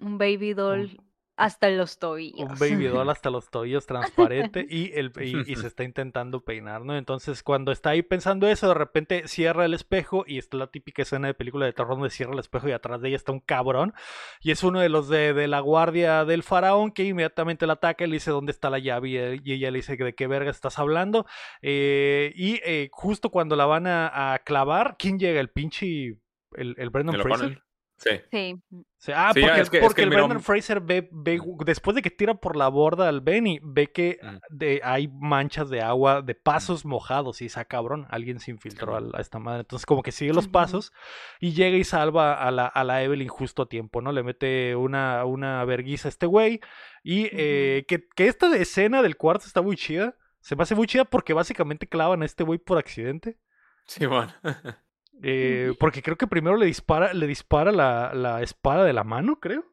Un 0.00 0.18
baby 0.18 0.54
doll 0.54 1.00
hasta 1.36 1.68
los 1.70 1.98
tobillos. 1.98 2.48
un 2.48 2.58
baby 2.58 2.86
doll 2.86 3.08
hasta 3.10 3.30
los 3.30 3.50
tobillos 3.50 3.86
transparente 3.86 4.64
y, 4.70 4.92
el, 4.94 5.12
y, 5.20 5.50
y 5.52 5.56
se 5.56 5.66
está 5.66 5.82
intentando 5.84 6.44
peinar, 6.44 6.84
¿no? 6.84 6.96
Entonces, 6.96 7.42
cuando 7.42 7.72
está 7.72 7.90
ahí 7.90 8.02
pensando 8.02 8.46
eso, 8.48 8.68
de 8.68 8.74
repente 8.74 9.26
cierra 9.26 9.64
el 9.64 9.74
espejo 9.74 10.24
y 10.26 10.38
está 10.38 10.56
la 10.56 10.68
típica 10.68 11.02
escena 11.02 11.26
de 11.26 11.34
película 11.34 11.66
de 11.66 11.72
terror 11.72 11.94
donde 11.96 12.10
cierra 12.10 12.32
el 12.34 12.38
espejo 12.38 12.68
y 12.68 12.72
atrás 12.72 13.00
de 13.00 13.08
ella 13.08 13.16
está 13.16 13.32
un 13.32 13.40
cabrón 13.40 13.94
y 14.40 14.52
es 14.52 14.62
uno 14.62 14.80
de 14.80 14.88
los 14.88 15.08
de, 15.08 15.34
de 15.34 15.48
la 15.48 15.60
guardia 15.60 16.24
del 16.24 16.42
faraón 16.42 16.92
que 16.92 17.04
inmediatamente 17.04 17.66
la 17.66 17.74
ataca 17.74 18.04
y 18.04 18.08
le 18.08 18.14
dice 18.14 18.30
dónde 18.30 18.52
está 18.52 18.70
la 18.70 18.78
llave 18.78 19.08
y, 19.08 19.16
él- 19.16 19.40
y 19.44 19.52
ella 19.54 19.70
le 19.70 19.78
dice 19.78 19.96
de 19.96 20.14
qué 20.14 20.26
verga 20.26 20.50
estás 20.50 20.78
hablando 20.78 21.26
Eh, 21.62 22.32
y 22.36 22.60
eh, 22.64 22.88
justo 22.92 23.30
cuando 23.30 23.56
la 23.56 23.66
van 23.66 23.86
a, 23.86 24.34
a 24.34 24.38
clavar, 24.40 24.96
¿quién 24.98 25.18
llega? 25.18 25.40
El 25.40 25.48
pinche... 25.50 26.18
El, 26.56 26.74
el 26.78 26.90
Brendan 26.90 27.16
Fraser. 27.22 27.62
Sí. 27.96 28.10
Sí. 28.30 29.12
Ah, 29.14 29.30
Sí, 29.32 29.40
porque, 29.40 29.60
es 29.60 29.70
que- 29.70 29.76
es 29.78 29.82
porque 29.82 29.96
que 29.96 30.02
el 30.02 30.08
miró- 30.10 30.24
Brendan 30.26 30.42
Fraser 30.42 30.80
ve, 30.80 31.08
ve- 31.12 31.40
después 31.64 31.94
de 31.94 32.02
que 32.02 32.10
tira 32.10 32.34
por 32.34 32.56
la 32.56 32.68
borda 32.68 33.08
al 33.08 33.20
Benny, 33.20 33.60
ve 33.62 33.92
que 33.92 34.18
de, 34.50 34.80
hay 34.82 35.08
manchas 35.08 35.70
de 35.70 35.80
agua, 35.80 36.20
de 36.20 36.34
pasos 36.34 36.84
mojados, 36.84 37.40
y 37.40 37.46
esa 37.46 37.64
cabrón, 37.64 38.06
alguien 38.10 38.40
se 38.40 38.50
infiltró 38.50 38.96
a, 38.96 39.20
esta 39.20 39.38
madre. 39.38 39.60
Entonces, 39.60 39.86
como 39.86 40.02
que 40.02 40.10
sigue 40.12 40.32
los 40.34 40.48
pasos 40.48 40.92
y 41.38 41.52
llega 41.52 41.76
y 41.76 41.84
salva 41.84 42.34
a 42.34 42.50
la, 42.50 42.66
a 42.66 42.82
la 42.84 43.02
Evelyn 43.02 43.28
justo 43.28 43.62
a 43.62 43.68
tiempo, 43.68 44.02
¿no? 44.02 44.10
Le 44.12 44.22
mete 44.22 44.74
una, 44.74 45.24
una 45.24 45.64
verguiza 45.64 46.08
a 46.08 46.10
este 46.10 46.26
güey. 46.26 46.60
Y 47.02 47.28
eh, 47.32 47.84
que, 47.86 48.06
que 48.16 48.26
esta 48.26 48.54
escena 48.56 49.02
del 49.02 49.16
cuarto 49.16 49.46
está 49.46 49.62
muy 49.62 49.76
chida. 49.76 50.16
Se 50.40 50.56
me 50.56 50.62
hace 50.62 50.74
muy 50.74 50.86
chida 50.86 51.04
porque 51.04 51.32
básicamente 51.32 51.86
clavan 51.86 52.22
a 52.22 52.26
este 52.26 52.44
güey 52.44 52.58
por 52.58 52.76
accidente. 52.78 53.38
Sí, 53.86 54.06
man. 54.06 54.32
Eh, 55.22 55.72
porque 55.78 56.02
creo 56.02 56.16
que 56.16 56.26
primero 56.26 56.56
le 56.56 56.66
dispara, 56.66 57.12
le 57.14 57.26
dispara 57.26 57.72
la, 57.72 58.12
la 58.14 58.42
espada 58.42 58.84
de 58.84 58.92
la 58.92 59.04
mano, 59.04 59.38
creo. 59.40 59.64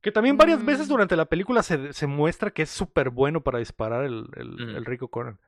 Que 0.00 0.10
también 0.10 0.36
varias 0.36 0.64
veces 0.64 0.86
Mm. 0.86 0.90
durante 0.90 1.16
la 1.16 1.26
película 1.26 1.62
se, 1.62 1.92
se 1.92 2.06
muestra 2.08 2.50
que 2.50 2.62
es 2.62 2.70
súper 2.70 3.10
bueno 3.10 3.42
para 3.42 3.58
disparar 3.60 4.04
el, 4.04 4.26
el, 4.36 4.84
Rico 4.84 5.08
Conan. 5.08 5.38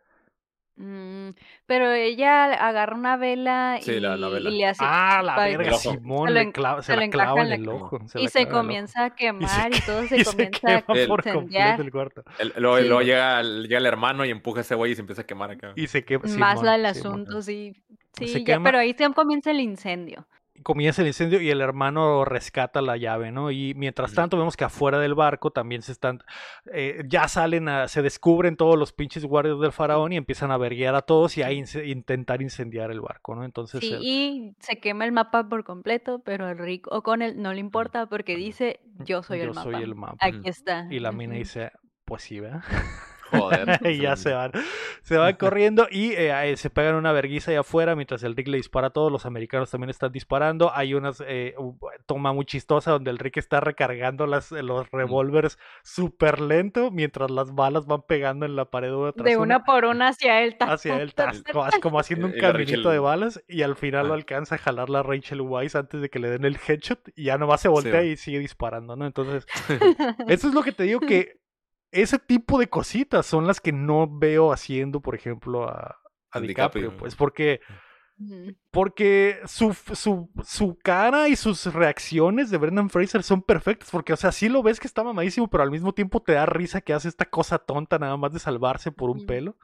Mm, 0.77 1.31
pero 1.67 1.93
ella 1.93 2.45
agarra 2.67 2.97
una 2.97 3.17
vela 3.17 3.79
y, 3.81 3.83
Sí, 3.85 4.01
la- 4.01 4.17
la 4.17 4.29
vela. 4.29 4.51
y 4.51 4.59
le 4.59 4.67
hace 4.67 4.85
ah, 4.85 5.23
la 5.25 5.37
verga. 5.37 5.73
Simón, 5.75 6.29
Se 6.29 6.35
lo 6.45 6.53
clava- 6.53 6.83
se, 6.83 6.97
la 6.97 7.09
clava 7.11 7.43
en 7.43 7.53
el 7.53 7.69
ojo. 7.69 7.99
se 8.09 8.21
y 8.21 8.29
se 8.29 8.49
comienza 8.49 9.05
a 9.07 9.15
quemar 9.15 9.73
y, 9.75 9.81
todo 9.81 10.03
se 10.07 10.17
y 10.19 10.25
se 10.25 10.31
comienza 10.33 10.61
quema 10.61 10.79
a 10.79 10.85
por 10.87 10.97
El- 10.99 11.09
completo 11.09 11.39
incendiar. 11.39 11.81
el 11.81 11.91
cuarto. 11.93 12.25
El- 12.39 12.53
luego, 12.59 12.79
Sí. 12.79 12.85
luego 12.85 13.03
llega, 13.03 13.41
el- 13.41 13.63
llega 13.65 13.79
el 13.79 13.87
hermano 13.87 14.25
y 14.25 14.31
empuja 14.31 14.59
a 14.59 14.63
ese 14.63 14.75
güey 14.75 14.93
y 14.93 14.95
se 14.97 15.01
empieza 15.03 15.23
a 15.23 15.27
quemar 15.27 15.51
acá. 15.53 15.73
Y 15.77 15.87
se 15.87 16.05
quema. 16.05 16.25
Más 16.39 16.59
Simón, 16.61 16.67
la 16.67 16.73
del 16.79 16.95
Simón. 16.95 17.13
asunto, 17.23 17.43
sí. 17.43 17.73
Se 18.17 18.27
Sí, 18.27 18.39
ya, 18.41 18.45
quema. 18.55 18.65
pero 18.65 18.79
ahí 18.79 18.95
comienza 19.15 19.51
el 19.51 19.61
incendio. 19.61 20.27
comienza 20.63 21.03
el 21.03 21.09
incendio 21.09 21.41
y 21.43 21.51
el 21.51 21.61
hermano 21.61 22.25
rescata 22.25 22.81
la 22.81 22.97
llave, 22.97 23.33
¿no? 23.33 23.51
Y 23.51 23.75
mientras 23.75 24.15
tanto 24.15 24.39
vemos 24.39 24.57
que 24.57 24.63
afuera 24.65 25.01
del 25.01 25.15
barco 25.17 25.51
también 25.51 25.83
se 25.83 25.91
están, 25.91 26.21
eh, 26.73 27.03
ya 27.09 27.27
salen, 27.27 27.69
a, 27.69 27.89
se 27.89 28.03
descubren 28.03 28.57
todos 28.57 28.79
los 28.79 28.93
pinches 28.93 29.25
guardias 29.27 29.59
del 29.59 29.73
faraón 29.73 30.13
y 30.13 30.17
empiezan 30.17 30.53
a 30.53 30.57
verguiar 30.57 30.95
a 30.95 31.03
todos 31.03 31.37
y 31.37 31.43
a 31.43 31.51
intentar 31.53 32.41
incendiar 32.41 32.93
el 32.93 33.01
barco, 33.01 33.35
¿no? 33.35 33.45
Entonces, 33.45 33.81
Sí, 33.81 33.93
el- 33.95 34.01
y 34.05 34.55
se 34.61 34.79
quema 34.79 35.05
el 35.05 35.13
mapa 35.13 35.49
por 35.49 35.65
completo, 35.65 36.23
pero 36.25 36.47
a 36.47 36.55
Rick 36.55 36.87
O'Connell 36.91 37.43
no 37.43 37.53
le 37.53 37.59
importa 37.59 38.07
porque 38.07 38.37
dice, 38.37 38.79
yo 39.05 39.25
soy 39.25 39.39
yo 39.39 39.45
el 39.47 39.55
mapa. 39.55 39.63
soy 39.73 39.83
el 39.83 39.95
mapa. 39.97 40.17
Aquí 40.21 40.49
está. 40.49 40.87
Y 40.89 41.01
la 41.01 41.11
mina 41.11 41.35
dice, 41.35 41.73
pues 42.05 42.23
sí, 42.23 42.39
¿verdad? 42.39 42.63
Joder. 43.31 43.81
y 43.91 43.99
ya 43.99 44.17
se 44.17 44.33
van, 44.33 44.53
se 45.03 45.17
van 45.17 45.35
corriendo 45.37 45.87
y 45.91 46.13
eh, 46.13 46.51
eh, 46.53 46.57
se 46.57 46.71
pegan 46.71 46.95
una 46.95 47.13
verguiza 47.13 47.51
allá 47.51 47.61
afuera 47.61 47.95
mientras 47.97 48.23
el 48.23 48.37
Rick 48.37 48.49
le 48.49 48.57
dispara 48.59 48.89
a 48.89 48.91
todos, 48.91 49.11
los 49.11 49.27
americanos 49.27 49.71
también 49.71 49.91
están 49.91 50.13
disparando, 50.13 50.71
hay 50.75 50.95
una 50.95 51.11
toma 52.07 52.33
muy 52.33 52.45
chistosa 52.45 52.91
donde 52.93 53.11
el 53.11 53.19
Rick 53.19 53.37
está 53.39 53.61
recargando 53.61 54.27
las, 54.27 54.53
eh, 54.53 54.63
los 54.63 54.91
revólveres 54.91 55.59
súper 55.83 56.41
lento 56.41 56.91
mientras 56.91 57.31
las 57.31 57.55
balas 57.55 57.87
van 57.87 58.03
pegando 58.03 58.47
en 58.47 58.57
la 58.57 58.67
pared 58.67 58.93
una 58.93 59.13
tras 59.13 59.25
De 59.25 59.37
una 59.37 59.65
por 59.65 59.85
una 59.85 60.09
hacia 60.09 60.43
él. 60.43 60.57
hacia 60.61 61.01
él, 61.01 61.15
como, 61.83 61.99
haciendo 61.99 62.27
un 62.27 62.33
caminito 62.33 62.77
Rachel- 62.83 62.93
de 62.93 62.99
balas 62.99 63.43
y 63.49 63.63
al 63.63 63.77
final 63.77 64.09
lo 64.09 64.15
Ah. 64.15 64.17
alcanza 64.17 64.55
a 64.55 64.59
jalar 64.59 64.91
la 64.91 65.03
Rachel 65.03 65.41
Weisz 65.41 65.75
antes 65.77 66.01
de 66.01 66.09
que 66.11 66.19
le 66.19 66.31
den 66.31 66.45
el 66.45 66.59
headshot 66.67 67.01
y 67.17 67.25
ya 67.25 67.39
nomás 67.39 67.61
se 67.61 67.69
voltea 67.69 68.03
Sí. 68.03 68.09
y 68.09 68.17
sigue 68.17 68.39
disparando, 68.39 68.97
¿no? 68.97 69.07
Entonces, 69.07 69.47
eso 70.29 70.49
es 70.49 70.55
lo 70.55 70.63
que 70.63 70.73
te 70.73 70.85
digo 70.85 71.01
que 71.01 71.39
ese 71.95 72.19
tipo 72.19 72.59
de 72.59 72.69
cositas 72.69 73.25
son 73.25 73.47
las 73.47 73.61
que 73.61 73.73
no 73.73 74.09
veo 74.09 74.53
haciendo, 74.53 75.01
por 75.01 75.15
ejemplo, 75.15 75.69
a, 75.69 75.97
DiCaprio, 76.35 76.49
DiCaprio. 76.49 76.97
pues 76.97 77.15
porque 77.15 77.61
porque 78.71 79.41
su, 79.47 79.75
su, 79.75 80.31
su 80.45 80.79
cara 80.79 81.29
y 81.29 81.37
sus 81.37 81.67
reacciones 81.73 82.51
de 82.51 82.59
Brendan 82.59 82.89
Fraser 82.89 83.23
son 83.23 83.43
perfectas, 83.43 83.91
porque, 83.91 84.13
o 84.13 84.17
sea, 84.17 84.31
sí 84.31 84.49
lo 84.49 84.63
ves 84.63 84.79
que 84.79 84.87
está 84.87 85.03
mamadísimo, 85.03 85.49
pero 85.51 85.65
al 85.65 85.71
mismo 85.71 85.93
tiempo 85.95 86.23
te 86.23 86.33
da 86.33 86.47
risa 86.47 86.81
que 86.81 86.93
hace 86.93 87.09
esta 87.09 87.25
cosa 87.25 87.59
tonta 87.59 87.99
nada 87.99 88.17
más 88.17 88.33
de 88.33 88.39
salvarse 88.39 88.93
por 88.93 89.11
un 89.11 89.27
pelo. 89.27 89.57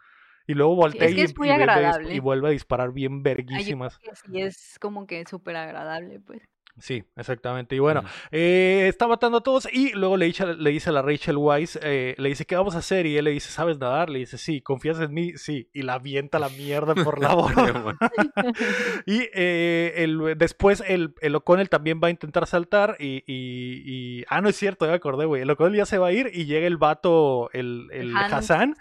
Y 0.46 0.54
luego 0.54 0.74
voltea 0.74 1.06
es 1.06 1.14
que 1.14 1.20
y, 1.20 1.24
es 1.24 1.36
muy 1.36 1.48
y 1.48 1.52
vuelve 1.52 1.86
a 1.86 2.12
y 2.12 2.18
vuelve 2.18 2.48
a 2.48 2.50
disparar 2.50 2.92
bien 2.92 3.12
Ay, 3.12 3.18
yo 3.18 3.22
verguísimas. 3.22 3.98
creo 3.98 4.12
que 4.12 4.16
sí 4.16 4.40
es 4.40 4.78
como 4.80 5.06
que 5.06 5.24
súper 5.26 5.54
agradable, 5.56 6.18
pues. 6.18 6.42
Sí, 6.78 7.04
exactamente. 7.16 7.74
Y 7.76 7.78
bueno, 7.78 8.02
eh, 8.30 8.86
está 8.88 9.06
matando 9.06 9.38
a 9.38 9.42
todos 9.42 9.68
y 9.72 9.92
luego 9.92 10.16
le 10.16 10.26
dice, 10.26 10.46
le 10.54 10.70
dice 10.70 10.90
a 10.90 10.92
la 10.92 11.02
Rachel 11.02 11.36
Weisz, 11.36 11.78
eh, 11.82 12.14
le 12.16 12.28
dice, 12.30 12.46
¿qué 12.46 12.56
vamos 12.56 12.74
a 12.74 12.78
hacer? 12.78 13.04
Y 13.06 13.16
él 13.18 13.24
le 13.26 13.32
dice, 13.32 13.50
¿sabes 13.50 13.78
nadar? 13.78 14.08
Le 14.08 14.20
dice, 14.20 14.38
sí, 14.38 14.60
¿confías 14.62 14.98
en 15.00 15.12
mí? 15.12 15.32
Sí. 15.36 15.68
Y 15.74 15.82
la 15.82 15.94
avienta 15.94 16.38
la 16.38 16.48
mierda 16.48 16.94
por 16.94 17.20
la 17.20 17.34
borda. 17.34 17.96
y 19.06 19.28
eh, 19.34 19.92
el- 19.96 20.34
después 20.38 20.82
el, 20.86 21.14
el 21.20 21.34
O'Connell 21.34 21.68
también 21.68 22.00
va 22.02 22.08
a 22.08 22.10
intentar 22.10 22.46
saltar 22.46 22.96
y, 22.98 23.24
y- 23.26 23.82
y- 24.20 24.24
Ah, 24.28 24.40
no 24.40 24.48
es 24.48 24.56
cierto, 24.56 24.84
ya 24.86 24.92
me 24.92 24.96
acordé, 24.96 25.26
güey. 25.26 25.42
El 25.42 25.50
O'Connell 25.50 25.76
ya 25.76 25.86
se 25.86 25.98
va 25.98 26.08
a 26.08 26.12
ir 26.12 26.30
y 26.32 26.44
llega 26.46 26.66
el 26.66 26.76
vato, 26.76 27.50
el, 27.52 27.88
el 27.92 28.12
Hassan, 28.16 28.74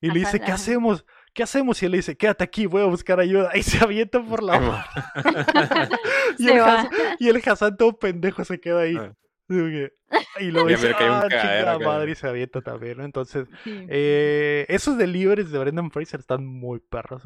y 0.00 0.08
le 0.08 0.18
dice, 0.18 0.38
¿qué 0.40 0.52
hacemos? 0.52 1.04
¿Qué 1.34 1.42
hacemos? 1.42 1.82
Y 1.82 1.86
él 1.86 1.92
le 1.92 1.98
dice, 1.98 2.16
quédate 2.16 2.44
aquí, 2.44 2.66
voy 2.66 2.82
a 2.82 2.86
buscar 2.86 3.20
ayuda. 3.20 3.50
Y 3.54 3.62
se 3.62 3.82
avienta 3.82 4.22
por 4.22 4.42
la 4.42 4.86
y, 6.38 6.48
el. 6.48 6.60
Hassan, 6.60 6.90
y 7.18 7.28
el 7.28 7.42
Hassan 7.44 7.76
todo 7.76 7.98
pendejo 7.98 8.44
se 8.44 8.60
queda 8.60 8.80
ahí. 8.80 8.96
Ah. 8.96 9.14
Y 10.40 10.50
luego 10.52 10.68
dice, 10.68 10.90
ah, 10.94 10.96
cagadero 10.98 11.28
chingada 11.40 11.72
acá". 11.74 11.84
madre, 11.86 12.12
y 12.12 12.14
se 12.14 12.28
avienta 12.28 12.60
también, 12.60 12.98
¿no? 12.98 13.04
Entonces, 13.04 13.46
Sí. 13.64 13.86
eh, 13.88 14.64
esos 14.68 14.96
deliveries 14.96 15.50
de 15.50 15.58
Brendan 15.58 15.90
Fraser 15.90 16.20
están 16.20 16.46
muy 16.46 16.78
perros, 16.78 17.22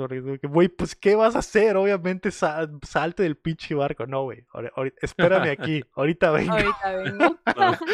güey. 0.49 0.69
Pues, 0.69 0.97
¿qué 0.97 1.15
vas 1.15 1.37
a 1.37 1.41
hacer? 1.41 1.77
Obviamente, 1.77 2.31
sa- 2.31 2.71
salte 2.87 3.23
del 3.25 3.37
pinche 3.37 3.75
barco. 3.75 4.07
No, 4.07 4.23
güey, 4.23 4.45
espérame 5.03 5.51
aquí, 5.51 5.83
ahorita 5.95 6.31
vengo. 6.31 6.53
Ahorita 6.53 6.93
vengo. 6.97 7.19
No. 7.19 7.39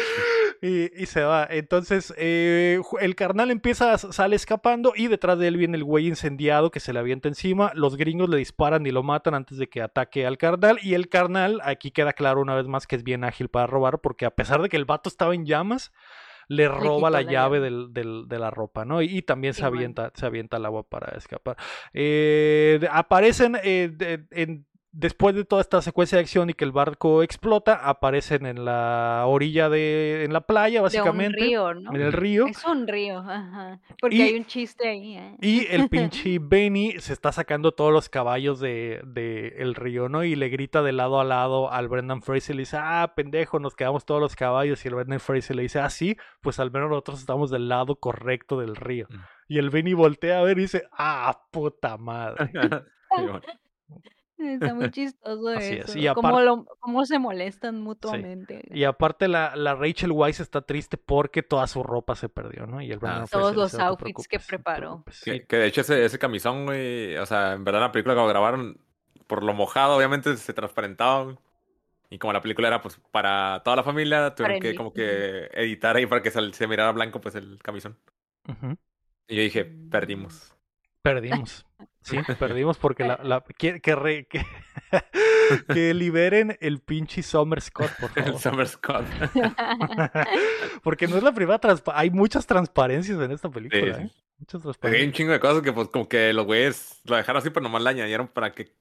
Y, 0.61 0.91
y 1.01 1.05
se 1.05 1.21
va. 1.23 1.47
Entonces, 1.49 2.13
eh, 2.17 2.81
el 2.99 3.15
carnal 3.15 3.49
empieza, 3.49 3.93
a- 3.93 3.97
sale 3.97 4.35
escapando 4.35 4.91
y 4.93 5.07
detrás 5.07 5.39
de 5.39 5.47
él 5.47 5.55
viene 5.55 5.77
el 5.77 5.85
güey 5.85 6.07
incendiado 6.07 6.69
que 6.69 6.81
se 6.81 6.91
le 6.91 6.99
avienta 6.99 7.29
encima. 7.29 7.71
Los 7.75 7.95
gringos 7.95 8.27
le 8.27 8.35
disparan 8.35 8.85
y 8.85 8.91
lo 8.91 9.01
matan 9.01 9.35
antes 9.35 9.57
de 9.57 9.69
que 9.69 9.81
ataque 9.81 10.25
al 10.25 10.37
carnal. 10.37 10.77
Y 10.83 10.95
el 10.95 11.07
carnal, 11.07 11.61
aquí 11.63 11.91
queda 11.91 12.11
claro 12.11 12.41
una 12.41 12.55
vez 12.55 12.67
más 12.67 12.87
que 12.87 12.97
es 12.97 13.03
bien 13.05 13.23
ágil 13.23 13.47
para 13.47 13.67
robar, 13.67 13.99
porque 13.99 14.25
a 14.25 14.31
pesar 14.31 14.61
de 14.61 14.67
que 14.67 14.75
el 14.79 14.85
vato 14.85 15.09
estaba 15.09 15.35
en 15.35 15.45
llamas, 15.45 15.91
le 16.47 16.67
roba 16.67 17.11
la 17.11 17.21
la 17.21 17.31
llave 17.31 17.57
llave. 17.57 17.59
del- 17.59 17.93
del- 17.93 18.27
de 18.27 18.39
la 18.39 18.49
ropa, 18.49 18.83
¿no? 18.83 19.03
Y, 19.03 19.17
y 19.17 19.21
también 19.21 19.53
se 19.53 19.63
avienta, 19.65 20.11
se 20.15 20.25
avienta 20.25 20.57
al 20.57 20.65
agua 20.65 20.81
para 20.89 21.15
escapar. 21.15 21.57
Eh, 21.93 22.79
aparecen 22.91 23.55
eh, 23.63 23.91
de- 23.93 24.25
en- 24.31 24.65
después 24.91 25.35
de 25.35 25.45
toda 25.45 25.61
esta 25.61 25.81
secuencia 25.81 26.17
de 26.17 26.21
acción 26.23 26.49
y 26.49 26.53
que 26.53 26.65
el 26.65 26.71
barco 26.71 27.21
explota, 27.21 27.75
aparecen 27.75 28.45
en 28.45 28.65
la 28.65 29.23
orilla 29.27 29.69
de, 29.69 30.23
en 30.25 30.33
la 30.33 30.41
playa, 30.41 30.75
De 30.75 30.79
un 30.79 30.83
básicamente, 30.83 31.39
río, 31.39 31.73
¿no? 31.75 31.93
en 31.93 32.01
el 32.01 32.11
río. 32.11 32.47
Es 32.47 32.63
un 32.65 32.87
río, 32.87 33.19
ajá. 33.19 33.79
Porque 34.01 34.15
Y- 34.15 34.21
hay 34.23 34.35
un 34.35 34.45
chiste 34.45 34.87
ahí. 34.89 35.15
¿eh? 35.17 35.35
Y 35.41 35.65
el 35.69 35.89
pinche 35.89 36.39
Benny 36.41 36.93
se 36.99 37.13
está 37.13 37.31
sacando 37.31 37.71
todos 37.71 37.93
los 37.93 38.09
caballos 38.09 38.59
de, 38.59 39.01
de 39.05 39.49
el 39.59 39.75
río, 39.75 40.09
¿no? 40.09 40.23
Y 40.23 40.35
le 40.35 40.49
grita 40.49 40.81
de 40.81 40.91
lado 40.91 41.19
a 41.19 41.23
lado 41.23 41.71
al 41.71 41.87
Brendan 41.87 42.21
Fraser. 42.21 42.55
Le 42.55 42.63
dice, 42.63 42.77
ah, 42.79 43.13
pendejo, 43.15 43.59
nos 43.59 43.75
quedamos 43.75 44.05
todos 44.05 44.19
los 44.21 44.35
caballos. 44.35 44.83
Y 44.83 44.87
el 44.87 44.95
Brendan 44.95 45.19
Fraser 45.19 45.55
le 45.55 45.61
dice, 45.63 45.79
ah, 45.79 45.89
sí, 45.89 46.17
pues 46.41 46.59
al 46.59 46.71
menos 46.71 46.89
nosotros 46.89 47.19
estamos 47.19 47.51
del 47.51 47.69
lado 47.69 47.97
correcto 47.97 48.59
del 48.59 48.75
río. 48.75 49.07
Mm. 49.09 49.15
Y 49.49 49.57
el 49.59 49.69
Benny 49.69 49.93
voltea 49.93 50.39
a 50.39 50.43
ver 50.43 50.57
y 50.57 50.61
dice, 50.61 50.83
ah, 50.91 51.41
puta 51.51 51.97
madre. 51.97 52.49
Está 54.39 54.73
muy 54.73 54.89
chistoso 54.89 55.49
Así 55.49 55.73
es, 55.75 55.89
eso. 55.89 55.99
y 55.99 56.07
cómo, 56.13 56.29
aparte- 56.29 56.45
lo- 56.45 56.65
cómo 56.79 57.05
se 57.05 57.19
molestan 57.19 57.81
mutuamente. 57.81 58.63
Y 58.71 58.85
aparte 58.85 59.27
la, 59.27 59.55
la 59.55 59.75
Rachel 59.75 60.11
Weisz 60.13 60.39
está 60.39 60.61
triste 60.61 60.97
porque 60.97 61.43
toda 61.43 61.67
su 61.67 61.83
ropa 61.83 62.15
se 62.15 62.29
perdió, 62.29 62.65
¿no? 62.65 62.81
Y 62.81 62.91
el 62.91 62.97
Ah. 62.97 63.25
Fraser 63.27 63.29
Todos 63.29 63.55
los 63.55 63.71
dice, 63.73 63.83
"No 63.83 63.97
te 63.97 64.03
outfits 64.05 64.27
que 64.29 64.37
no 64.37 64.43
preparó". 64.47 64.79
preocupes". 65.03 65.21
Que, 65.23 65.31
Sí. 65.33 65.41
que 65.45 65.55
de 65.57 65.65
hecho 65.67 65.81
ese, 65.81 66.05
ese 66.05 66.17
camisón, 66.19 66.65
güey, 66.65 67.17
o 67.17 67.25
sea, 67.25 67.53
en 67.53 67.63
verdad 67.65 67.81
en 67.81 67.87
la 67.87 67.91
película 67.91 68.15
que 68.15 68.21
lo 68.21 68.27
grabaron, 68.27 68.77
por 69.27 69.43
lo 69.43 69.53
mojado, 69.53 69.95
obviamente 69.97 70.35
se 70.37 70.53
transparentaba. 70.53 71.35
Y 72.09 72.17
como 72.17 72.33
la 72.33 72.41
película 72.41 72.67
era 72.69 72.81
pues 72.81 72.99
para 73.11 73.61
toda 73.63 73.75
la 73.75 73.83
familia, 73.83 74.33
tuvieron 74.33 74.55
Para 74.57 74.61
que 74.61 74.69
el- 74.71 74.77
como 74.77 74.93
que 74.93 75.49
editar 75.53 75.95
ahí 75.97 76.05
para 76.07 76.21
que 76.23 76.31
se, 76.31 76.53
se 76.53 76.65
mirara 76.67 76.91
blanco 76.91 77.19
pues 77.21 77.35
el 77.35 77.59
camisón. 77.61 77.97
Y 79.27 79.35
yo 79.35 79.41
dije, 79.43 79.65
Mm. 79.65 79.89
perdimos. 79.89 80.55
Perdimos. 81.03 81.65
Sí, 82.01 82.17
perdimos 82.39 82.77
porque 82.77 83.03
la, 83.05 83.19
la- 83.23 83.43
que, 83.57 83.81
que, 83.81 83.95
re- 83.95 84.25
que, 84.27 84.45
que 85.73 85.93
liberen 85.93 86.57
el 86.61 86.79
pinche 86.79 87.21
Summer 87.23 87.61
Scott, 87.61 87.91
por 87.99 88.11
El 88.15 88.23
favor. 88.25 88.39
Summer 88.41 88.67
Scott. 88.67 89.05
Porque 90.83 91.07
no 91.07 91.17
es 91.17 91.23
la 91.23 91.33
primera 91.33 91.59
transpa- 91.59 91.93
hay 91.95 92.09
muchas 92.09 92.45
transparencias 92.47 93.19
en 93.19 93.31
esta 93.31 93.49
película, 93.49 93.95
Sí, 93.97 94.03
¿eh? 94.03 94.11
Muchas 94.39 94.61
Porque 94.61 94.87
hay 94.97 95.05
un 95.05 95.11
transparencias. 95.11 95.13
chingo 95.17 95.31
de 95.33 95.39
cosas 95.39 95.61
que 95.61 95.73
pues 95.73 95.89
como 95.89 96.07
que 96.07 96.31
los 96.33 96.45
güeyes 96.45 97.01
lo 97.03 97.15
dejaron 97.17 97.39
así, 97.41 97.49
pero 97.49 97.63
nomás 97.63 97.83
le 97.83 97.89
añadieron 97.89 98.27
para 98.29 98.53
que, 98.53 98.73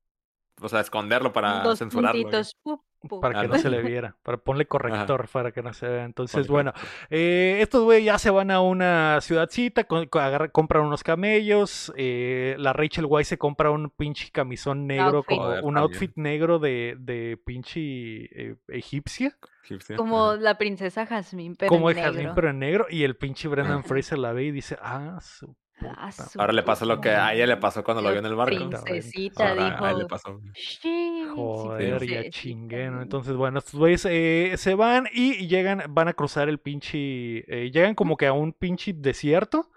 o 0.60 0.68
sea, 0.68 0.80
esconderlo, 0.80 1.32
para 1.32 1.62
Dos 1.62 1.78
censurarlo. 1.80 2.12
güey. 2.22 2.22
puntitos. 2.32 2.54
pu, 2.62 2.80
Para 3.20 3.42
que 3.42 3.48
no 3.48 3.58
se 3.58 3.70
le 3.70 3.80
viera, 3.82 4.16
para 4.24 4.38
ponerle 4.38 4.66
corrector 4.66 5.28
para 5.28 5.52
que 5.52 5.62
no 5.62 5.72
se 5.72 5.86
vea. 5.88 6.04
Entonces, 6.04 6.48
Ponle 6.48 6.50
bueno, 6.52 6.72
eh, 7.10 7.58
estos 7.60 7.84
güey 7.84 8.02
ya 8.02 8.18
se 8.18 8.30
van 8.30 8.50
a 8.50 8.60
una 8.60 9.20
ciudadcita, 9.20 9.84
con- 9.84 10.06
con- 10.06 10.22
agarra- 10.22 10.48
compran 10.48 10.84
unos 10.84 11.04
camellos. 11.04 11.92
eh, 11.96 12.56
la 12.58 12.72
Rachel 12.72 13.06
Weisz 13.06 13.28
se 13.28 13.38
compra 13.38 13.70
un 13.70 13.90
pinche 13.90 14.30
camisón 14.32 14.86
negro, 14.88 15.18
outfit. 15.18 15.36
como 15.36 15.48
un 15.48 15.54
también. 15.60 15.76
outfit 15.78 16.12
negro 16.16 16.58
de, 16.58 16.96
de 16.98 17.38
pinche 17.44 17.80
eh, 17.80 18.56
egipcia. 18.68 19.36
Egipcia. 19.64 19.96
Como 19.96 20.30
Ajá. 20.30 20.40
la 20.40 20.58
princesa 20.58 21.06
Jasmine, 21.06 21.54
pero 21.58 21.68
como 21.68 21.90
en 21.90 21.96
de 21.96 22.02
Jasmine, 22.02 22.22
negro. 22.24 22.34
pero 22.34 22.50
en 22.50 22.58
negro. 22.58 22.86
Y 22.90 23.04
el 23.04 23.16
pinche 23.16 23.48
Brendan. 23.48 23.84
Fraser 23.84 24.18
la 24.18 24.32
ve 24.32 24.44
y 24.44 24.50
dice, 24.50 24.76
ah, 24.82 25.18
su 25.20 25.54
Ah, 25.80 26.10
Ahora 26.38 26.52
le 26.52 26.62
pasa 26.62 26.84
lo 26.84 27.00
que 27.00 27.10
a 27.10 27.32
ella 27.34 27.46
le 27.46 27.56
pasó 27.56 27.84
cuando 27.84 28.02
lo 28.02 28.10
vio 28.10 28.18
en 28.18 28.26
el 28.26 28.34
barco. 28.34 28.56
Prince. 28.56 28.82
Princesita 28.84 29.50
Ahora 29.50 29.78
a 29.78 29.90
él 29.90 29.96
le 29.98 30.04
dijo. 30.04 30.08
pasó. 30.08 30.40
"Sí, 30.54 30.78
sí, 30.82 31.24
Joder, 31.34 31.90
ya 31.92 31.98
princesita". 31.98 32.30
chingué, 32.30 32.90
¿no? 32.90 33.02
Entonces, 33.02 33.34
bueno, 33.36 33.58
estos 33.60 33.74
güeyes 33.74 34.04
eh, 34.10 34.54
se 34.56 34.74
van 34.74 35.06
y 35.12 35.46
llegan, 35.46 35.82
van 35.90 36.08
a 36.08 36.14
cruzar 36.14 36.48
el 36.48 36.58
pinche, 36.58 36.98
eh, 37.46 37.70
llegan 37.70 37.94
como 37.94 38.16
que 38.16 38.26
a 38.26 38.32
un 38.32 38.52
pinche 38.52 38.92
desierto, 38.92 39.70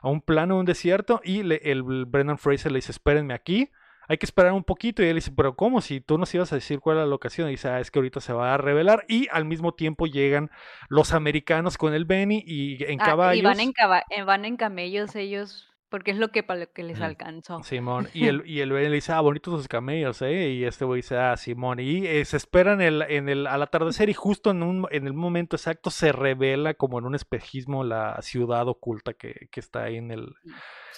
a 0.00 0.08
un 0.08 0.20
plano 0.20 0.54
de 0.54 0.60
un 0.60 0.66
desierto, 0.66 1.20
y 1.24 1.42
le- 1.42 1.60
el 1.64 1.82
Brendan 1.82 2.38
Fraser 2.38 2.70
le 2.70 2.78
dice, 2.78 2.92
espérenme 2.92 3.34
aquí, 3.34 3.70
hay 4.08 4.18
que 4.18 4.26
esperar 4.26 4.52
un 4.52 4.64
poquito, 4.64 5.02
y 5.02 5.06
él 5.06 5.16
dice, 5.16 5.30
pero 5.36 5.54
¿cómo? 5.54 5.80
Si 5.80 6.00
tú 6.00 6.16
nos 6.18 6.34
ibas 6.34 6.50
a 6.52 6.56
decir 6.56 6.80
cuál 6.80 6.96
era 6.96 7.04
la 7.04 7.10
locación, 7.10 7.48
y 7.48 7.52
dice, 7.52 7.68
ah, 7.68 7.78
es 7.80 7.90
que 7.90 7.98
ahorita 7.98 8.20
se 8.20 8.32
va 8.32 8.54
a 8.54 8.56
revelar, 8.56 9.04
y 9.08 9.28
al 9.30 9.44
mismo 9.44 9.74
tiempo 9.74 10.06
llegan 10.06 10.50
los 10.88 11.12
americanos 11.12 11.76
con 11.78 11.92
el 11.94 12.04
Benny 12.06 12.42
y 12.46 12.82
en 12.84 13.00
Ah, 13.00 13.04
caballos. 13.04 13.40
y 13.42 13.44
van 13.44 13.60
en, 13.60 13.72
caba- 13.72 14.04
eh, 14.10 14.22
van 14.22 14.44
en 14.44 14.56
camellos 14.56 15.14
ellos, 15.14 15.66
porque 15.90 16.10
es 16.10 16.16
lo 16.18 16.28
que 16.28 16.42
para 16.42 16.60
lo 16.60 16.72
que 16.72 16.82
les 16.82 17.00
alcanzó. 17.00 17.62
Simón, 17.62 18.08
y 18.14 18.26
el, 18.26 18.42
y 18.46 18.60
el 18.60 18.72
Benny 18.72 18.88
le 18.88 18.94
dice, 18.96 19.12
ah, 19.12 19.20
bonitos 19.20 19.54
sus 19.58 19.68
camellos, 19.68 20.20
¿eh? 20.22 20.50
Y 20.50 20.64
este 20.64 20.84
güey 20.84 20.98
dice, 21.00 21.16
ah, 21.16 21.36
Simón, 21.36 21.78
y 21.80 22.06
eh, 22.06 22.24
se 22.24 22.36
esperan 22.38 22.80
el, 22.80 23.02
en 23.02 23.28
el, 23.28 23.46
al 23.46 23.62
atardecer 23.62 24.08
y 24.08 24.14
justo 24.14 24.50
en, 24.52 24.62
un, 24.62 24.86
en 24.90 25.06
el 25.06 25.12
momento 25.14 25.56
exacto 25.56 25.90
se 25.90 26.12
revela 26.12 26.74
como 26.74 26.98
en 26.98 27.04
un 27.06 27.14
espejismo 27.14 27.84
la 27.84 28.20
ciudad 28.22 28.68
oculta 28.68 29.12
que, 29.14 29.48
que 29.50 29.60
está 29.60 29.84
ahí 29.84 29.96
en 29.96 30.10
el, 30.10 30.34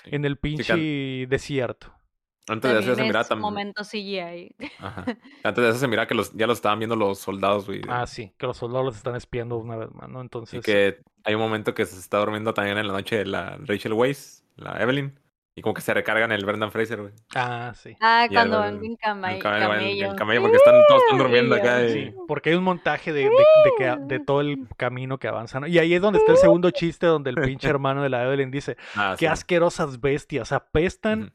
Sí. 0.03 0.11
en 0.15 0.25
el 0.25 0.39
pinche 0.39 1.27
desierto. 1.29 1.93
Antes 2.51 2.72
de 2.72 2.78
eso 2.80 2.88
ya 2.88 2.94
se 2.96 3.03
miraba 3.03 3.24
también. 3.24 3.42
momento 3.42 3.84
CGI. 3.84 4.57
Ajá. 4.80 5.05
Antes 5.44 5.64
de 5.64 5.70
eso 5.70 5.78
se 5.78 5.86
miraba 5.86 6.09
que 6.09 6.16
los, 6.16 6.32
ya 6.32 6.48
los 6.48 6.59
estaban 6.59 6.80
viendo 6.80 6.96
los 6.96 7.20
soldados, 7.20 7.66
güey. 7.66 7.80
Ah, 7.88 8.09
sí, 8.09 8.32
que 8.36 8.46
los 8.46 8.57
soldados 8.57 8.86
los 8.86 8.96
están 8.96 9.14
espiando 9.14 9.57
una 9.57 9.76
vez 9.76 9.92
más, 9.94 10.09
¿no? 10.09 10.18
Y 10.18 10.22
Entonces, 10.22 10.64
que 10.64 11.01
hay 11.22 11.34
un 11.34 11.40
momento 11.40 11.74
que 11.74 11.86
se 11.86 11.96
está 11.96 12.18
durmiendo 12.18 12.53
también 12.53 12.76
en 12.76 12.88
la 12.88 12.92
noche 12.92 13.24
la 13.24 13.57
Rachel 13.64 13.92
Weisz, 13.92 14.42
la 14.57 14.82
Evelyn. 14.82 15.16
Y 15.55 15.62
como 15.62 15.74
que 15.74 15.80
se 15.80 15.92
recargan 15.92 16.30
el 16.30 16.44
Brendan 16.46 16.70
Fraser, 16.70 17.01
güey. 17.03 17.12
ah, 17.34 17.72
sí. 17.74 17.96
Ah, 18.01 18.26
Y 18.30 18.32
cuando 18.32 18.61
van 18.61 18.82
en 18.84 18.96
camello, 18.96 19.36
el- 19.36 19.42
camello. 19.42 20.11
el 20.12 20.16
camello, 20.16 20.40
porque 20.42 20.57
están, 20.57 20.74
todos 20.88 21.03
están 21.03 21.18
durmiendo 21.18 21.55
acá. 21.57 21.80
Sí, 21.80 21.86
y- 21.86 21.92
Sí, 22.11 22.14
porque 22.28 22.51
hay 22.51 22.57
un 22.57 22.62
montaje 22.64 23.12
de, 23.12 23.24
de- 23.24 23.28
de 23.30 23.70
que, 23.76 23.96
de 24.07 24.20
todo 24.20 24.40
el 24.42 24.68
camino 24.76 25.18
que 25.18 25.26
avanzan. 25.26 25.62
¿no? 25.62 25.66
Y 25.66 25.78
ahí 25.78 25.92
es 25.92 26.01
donde 26.01 26.20
está 26.20 26.32
el 26.32 26.38
segundo 26.38 26.70
chiste, 26.70 27.07
donde 27.07 27.30
el 27.30 27.36
pinche 27.36 27.68
hermano 27.78 28.03
de 28.03 28.09
la 28.11 28.22
Evelyn 28.24 28.51
dice, 28.53 28.76
Ah, 28.94 29.14
Qué 29.18 29.26
sí. 29.26 29.32
asquerosas 29.32 30.01
bestias, 30.01 30.53
apestan, 30.53 31.34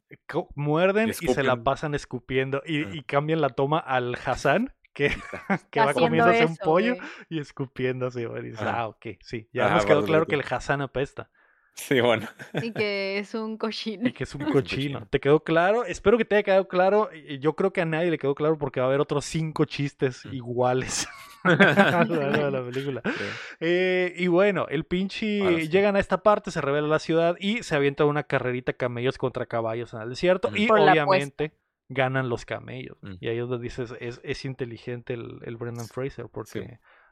muerden 0.55 1.09
Y 1.09 1.11
y, 1.11 1.33
se 1.33 1.43
la 1.43 1.61
pasan 1.63 1.93
escupiendo 1.93 2.61
y, 2.65 2.97
y 2.97 3.03
cambian 3.03 3.41
la 3.41 3.49
toma 3.49 3.79
al 3.79 4.15
Hassan 4.25 4.73
que, 4.93 5.09
que 5.71 5.79
va 5.81 5.93
comiéndose 5.93 6.45
un 6.45 6.55
pollo 6.55 6.95
y 7.29 7.39
escupiendo 7.39 8.07
así, 8.07 8.23
güey, 8.23 8.51
y 8.51 8.53
ah, 8.59 8.87
ok, 8.87 9.05
sí, 9.21 9.49
ya 9.51 9.65
Ajá, 9.65 9.75
nos 9.75 9.85
quedó 9.85 10.03
claro 10.05 10.25
que 10.25 10.35
el. 10.35 10.43
Hassan 10.49 10.81
apesta 10.81 11.29
Sí, 11.75 11.99
bueno. 12.01 12.27
Y 12.63 12.71
que 12.71 13.19
es 13.19 13.33
un 13.35 13.57
cochino. 13.57 14.07
y 14.07 14.13
que 14.13 14.23
es 14.23 14.33
un 14.33 14.45
cochino. 14.51 15.05
¿Te 15.09 15.19
quedó 15.19 15.43
claro? 15.43 15.83
Espero 15.85 16.17
que 16.17 16.25
te 16.25 16.35
haya 16.35 16.43
quedado 16.43 16.67
claro. 16.67 17.09
Yo 17.39 17.53
creo 17.55 17.73
que 17.73 17.81
a 17.81 17.85
nadie 17.85 18.09
le 18.11 18.17
quedó 18.17 18.33
claro 18.33 18.57
porque 18.57 18.79
va 18.79 18.85
a 18.85 18.89
haber 18.89 19.01
otros 19.01 19.25
cinco 19.25 19.65
chistes 19.65 20.25
Mm. 20.25 20.33
iguales 20.33 21.07
a 21.43 22.05
lo 22.07 22.15
largo 22.15 22.45
de 22.45 22.51
la 22.51 22.63
película. 22.65 23.01
Sí. 23.05 23.23
Eh, 23.59 24.13
y 24.17 24.27
bueno, 24.27 24.67
el 24.69 24.85
pinche. 24.85 25.59
Sí. 25.59 25.67
Llegan 25.69 25.95
a 25.95 25.99
esta 25.99 26.23
parte, 26.23 26.49
se 26.49 26.61
revela 26.61 26.87
la 26.87 26.99
ciudad 26.99 27.35
y 27.39 27.61
se 27.61 27.75
avienta 27.75 28.05
una 28.05 28.23
carrerita 28.23 28.73
camellos 28.73 29.17
contra 29.17 29.45
caballos 29.45 29.93
en 29.93 30.01
el 30.01 30.09
desierto. 30.09 30.49
Y 30.55 30.67
Por 30.67 30.79
la 30.79 30.91
obviamente 30.93 31.51
ganan 31.89 32.29
los 32.29 32.45
camellos. 32.45 32.97
Mm. 33.01 33.13
Y 33.19 33.27
ahí 33.27 33.37
es 33.37 33.47
donde 33.47 33.63
dices, 33.63 33.93
es, 33.99 34.19
es 34.23 34.43
inteligente 34.45 35.13
el, 35.13 35.39
el 35.43 35.57
Brendan 35.57 35.87
Fraser 35.87 36.27
porque 36.31 36.61
Sí. 36.61 36.65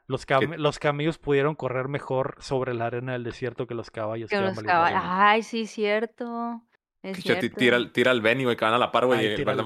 Los, 0.06 0.26
came- 0.26 0.58
los 0.58 0.78
camellos 0.78 1.18
pudieron 1.18 1.54
correr 1.54 1.88
mejor 1.88 2.36
sobre 2.40 2.74
la 2.74 2.86
arena 2.86 3.12
del 3.12 3.24
desierto 3.24 3.66
que 3.66 3.74
los 3.74 3.90
caballos. 3.90 4.30
Que 4.30 4.36
que 4.36 4.42
los 4.42 4.62
caballos. 4.62 5.00
Ay, 5.04 5.42
sí, 5.42 5.66
cierto. 5.66 6.62
Es 7.02 7.18
cierto. 7.22 7.54
tira, 7.58 7.76
al- 7.76 7.92
tira 7.92 8.10
al 8.12 8.22
Benny, 8.22 8.44
güey, 8.44 8.56
que 8.56 8.64
van 8.64 8.72
a 8.72 8.78
la 8.78 8.90
par, 8.90 9.04
güey, 9.04 9.22
y 9.22 9.26
el 9.26 9.46
al 9.46 9.58
lo, 9.58 9.64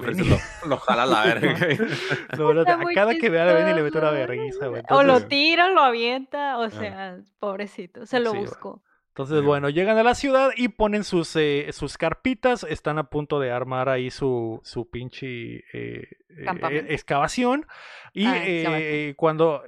lo 0.67 0.77
jala 0.79 1.03
a 1.05 1.07
la 1.07 1.23
verga. 1.25 1.57
No, 2.39 2.53
no, 2.53 2.63
a 2.63 2.79
cada 2.95 3.15
que 3.15 3.31
vea 3.31 3.49
a 3.49 3.53
Benny 3.55 3.75
le 3.75 3.83
mete 3.83 3.99
una 3.99 4.11
vergüenza, 4.11 4.67
güey. 4.67 4.83
O 4.91 5.05
lo 5.05 5.21
tira 5.27 5.67
o 5.67 5.71
lo 5.71 5.81
avienta, 5.83 6.59
o 6.59 6.69
sea, 6.69 7.17
pobrecito, 7.39 8.07
se 8.07 8.19
lo 8.19 8.33
Sí, 8.33 8.39
buscó. 8.39 8.83
entonces, 9.11 9.39
Sí. 9.39 9.45
bueno, 9.47 9.69
llegan 9.69 9.99
a 9.99 10.03
la 10.03 10.17
ciudad 10.17 10.51
y 10.57 10.67
ponen 10.69 11.05
sus, 11.05 11.35
eh, 11.37 11.69
sus 11.73 11.97
carpitas. 11.97 12.65
Están 12.65 12.99
a 12.99 13.05
punto 13.09 13.39
de 13.39 13.53
armar 13.53 13.89
ahí 13.89 14.11
su, 14.11 14.61
su 14.65 14.91
pinche 14.91 15.59
eh, 15.73 16.09
eh, 16.29 16.87
excavación. 16.89 17.67
Y 18.13 18.27
Ah, 18.27 18.37
eh, 18.45 18.59
excavación. 18.63 19.15
cuando... 19.17 19.63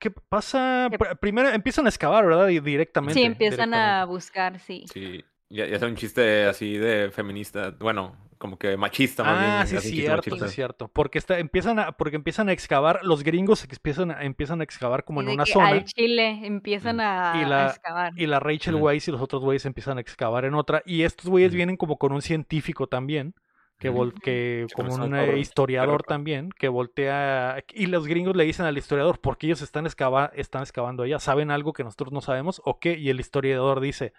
¿Qué 0.00 0.10
pasa? 0.10 0.88
¿Qué- 0.90 0.98
Pr- 0.98 1.18
Primero 1.18 1.48
empiezan 1.50 1.86
a 1.86 1.88
excavar, 1.88 2.26
¿verdad? 2.26 2.46
Directamente. 2.48 3.14
Sí, 3.14 3.24
empiezan 3.26 3.74
a 3.74 4.04
buscar, 4.04 4.58
sí. 4.58 4.84
Sí, 4.92 5.24
ya, 5.48 5.66
ya 5.66 5.76
es 5.76 5.82
un 5.82 5.96
chiste 5.96 6.44
así 6.46 6.76
de 6.76 7.10
feminista, 7.10 7.74
bueno, 7.78 8.16
como 8.38 8.56
que 8.58 8.76
machista 8.76 9.24
más 9.24 9.38
bien. 9.40 9.50
Ah, 9.50 9.66
sí, 9.66 9.78
cierto, 9.90 10.16
machista. 10.30 10.46
es 10.46 10.52
cierto. 10.52 10.88
Porque, 10.88 11.18
está, 11.18 11.38
empiezan 11.38 11.78
a, 11.80 11.92
porque 11.92 12.14
empiezan 12.16 12.48
a 12.48 12.52
excavar, 12.52 13.00
los 13.02 13.24
gringos 13.24 13.64
empiezan 13.64 14.12
a, 14.12 14.22
empiezan 14.22 14.60
a 14.60 14.64
excavar 14.64 15.04
como 15.04 15.22
Y 15.22 15.26
en 15.26 15.30
una 15.32 15.44
zona. 15.46 15.68
Al 15.68 15.84
Chile 15.84 16.40
empiezan 16.44 16.96
Mm. 16.96 17.00
a, 17.00 17.32
Y 17.36 17.42
a 17.44 17.48
la- 17.48 17.66
excavar. 17.68 18.12
Y 18.16 18.26
la 18.26 18.38
Rachel 18.40 18.76
Ujú. 18.76 18.84
Weisz 18.86 19.08
y 19.08 19.10
los 19.12 19.20
otros 19.20 19.42
güeyes 19.42 19.66
empiezan 19.66 19.98
a 19.98 20.00
excavar 20.00 20.44
en 20.44 20.54
otra. 20.54 20.82
Y 20.86 21.02
estos 21.02 21.26
güeyes 21.28 21.52
vienen 21.52 21.76
como 21.76 21.98
con 21.98 22.12
un 22.12 22.22
científico 22.22 22.86
también. 22.86 23.34
Que, 23.78 23.92
vol- 23.92 24.12
que 24.20 24.66
como 24.74 24.92
un 24.94 25.14
eh, 25.14 25.38
historiador 25.38 26.02
también, 26.02 26.50
que 26.50 26.68
voltea. 26.68 27.62
Y 27.72 27.86
los 27.86 28.06
gringos 28.08 28.34
le 28.34 28.42
dicen 28.44 28.66
al 28.66 28.76
historiador, 28.76 29.20
¿por 29.20 29.38
qué 29.38 29.46
ellos 29.46 29.62
están, 29.62 29.86
excava- 29.86 30.32
están 30.34 30.62
excavando 30.62 31.04
allá? 31.04 31.20
¿Saben 31.20 31.50
algo 31.52 31.72
que 31.72 31.84
nosotros 31.84 32.12
no 32.12 32.20
sabemos? 32.20 32.60
¿O 32.64 32.80
qué? 32.80 32.98
Y 32.98 33.08
el 33.08 33.20
historiador 33.20 33.80
dice, 33.80 34.12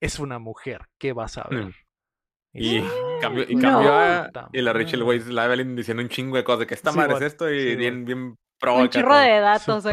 es 0.00 0.18
una 0.18 0.40
mujer, 0.40 0.86
¿qué 0.98 1.12
vas 1.12 1.38
a 1.38 1.46
ver? 1.48 1.66
Mm. 1.66 1.72
Y 2.58 2.80
cambio, 3.20 3.44
y 3.48 3.54
No. 3.54 3.60
cambio 3.62 3.92
a- 3.92 4.24
Puta 4.26 4.48
y 4.52 4.60
la 4.62 4.72
Rachel. 4.72 5.02
Weisz, 5.02 5.26
la 5.28 5.44
Evelyn 5.44 5.76
diciendo 5.76 6.02
un 6.02 6.08
chingo 6.08 6.36
de 6.36 6.42
cosas, 6.44 6.60
de 6.60 6.66
que 6.66 6.74
esta 6.74 6.90
Sí, 6.90 6.96
madre 6.98 7.14
es 7.14 7.22
esto, 7.22 7.52
y 7.52 7.60
Sí, 7.60 7.76
bien, 7.76 8.04
bien 8.04 8.36
Un 8.58 8.88
todo. 9.08 9.20
de 9.20 9.40
datos 9.40 9.84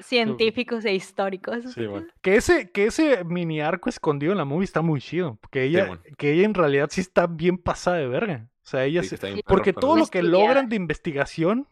científicos 0.00 0.84
e 0.84 0.94
históricos. 0.94 1.72
Sí, 1.74 1.86
bueno. 1.86 2.06
Que 2.22 2.36
ese, 2.36 2.70
que 2.70 2.86
ese 2.86 3.24
mini 3.24 3.60
arco 3.60 3.88
escondido 3.88 4.32
en 4.32 4.38
la 4.38 4.44
movie 4.44 4.64
está 4.64 4.82
muy 4.82 5.00
chido. 5.00 5.38
Porque 5.40 5.64
ella, 5.64 5.86
bueno. 5.86 6.02
que 6.16 6.32
ella 6.32 6.44
en 6.44 6.54
realidad 6.54 6.88
sí 6.90 7.00
está 7.00 7.26
bien 7.26 7.58
pasada 7.58 7.96
de 7.98 8.06
verga. 8.06 8.48
O 8.64 8.68
sea, 8.68 8.84
ella 8.84 9.02
perro, 9.02 9.42
Porque 9.46 9.72
pero- 9.72 9.80
todo 9.80 9.96
lo 9.96 10.06
que 10.06 10.22
logran 10.22 10.68
de 10.68 10.76
investigación 10.76 11.68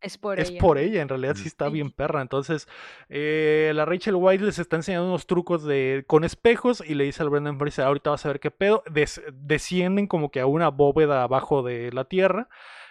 Es 0.00 0.18
por 0.18 0.38
es 0.38 0.50
ella. 0.50 0.60
por 0.60 0.78
ella, 0.78 1.02
en 1.02 1.08
realidad 1.08 1.34
sí 1.36 1.48
está 1.48 1.66
Sí. 1.66 1.72
bien 1.72 1.90
perra. 1.90 2.22
Entonces, 2.22 2.68
eh, 3.08 3.72
la 3.74 3.84
Rachel 3.84 4.14
White 4.16 4.44
les 4.44 4.58
está 4.60 4.76
enseñando 4.76 5.08
unos 5.08 5.26
trucos 5.26 5.64
de 5.64 6.04
con 6.06 6.22
espejos 6.24 6.82
y 6.86 6.94
le 6.94 7.04
dice 7.04 7.22
al 7.22 7.30
Brendan 7.30 7.58
Fraser, 7.58 7.84
ahorita 7.86 8.10
vas 8.10 8.24
a 8.24 8.28
ver 8.28 8.38
qué 8.40 8.50
pedo. 8.52 8.82
Des- 8.90 9.20
descienden 9.32 10.06
como 10.06 10.30
que 10.30 10.38
a 10.40 10.46
una 10.46 10.68
bóveda 10.68 11.22
abajo 11.24 11.62
de 11.64 11.90
la 11.92 12.04
tierra 12.04 12.48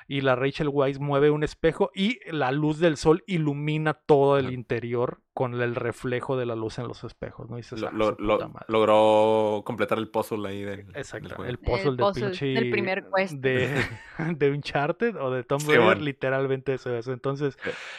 y 0.07 0.21
la 0.21 0.35
Rachel 0.35 0.69
Weisz 0.69 0.99
mueve 0.99 1.29
un 1.29 1.43
espejo 1.43 1.91
y 1.93 2.19
la 2.31 2.51
luz 2.51 2.79
del 2.79 2.97
sol 2.97 3.23
ilumina 3.27 3.93
todo 3.93 4.37
el 4.37 4.51
interior 4.53 5.19
con 5.33 5.59
el 5.61 5.75
reflejo 5.75 6.37
de 6.37 6.45
la 6.45 6.55
luz 6.55 6.79
en 6.79 6.87
los 6.87 7.03
espejos, 7.03 7.49
¿no? 7.49 7.59
Y 7.59 7.63
Lo- 7.71 7.87
"Ah, 7.87 7.91
lo- 7.93 8.15
su 8.15 8.23
lo- 8.23 8.33
puta 8.37 8.47
madre". 8.47 8.65
logró 8.69 9.61
completar 9.65 9.97
el 9.99 10.09
puzzle 10.09 10.47
ahí 10.47 10.63
del, 10.63 10.87
del 10.87 10.95
Exacto, 10.95 11.29
juego. 11.35 11.45
el 11.45 11.59
puzzle 11.59 11.89
El 11.89 11.97
de 11.97 12.03
puzzle 12.03 12.25
pinche 12.29 12.45
del 12.47 12.69
primer 12.71 13.05
quest. 13.15 13.33
de, 13.33 13.69
de 14.39 14.51
Uncharted 14.51 15.15
o 15.17 15.29
de 15.31 15.43
Tomb 15.43 15.61
Sí, 15.61 15.67
Raider, 15.67 15.83
bueno. 15.85 16.01
literalmente 16.01 16.73
eso 16.73 16.95
es. 16.95 17.07
Entonces, 17.07 17.57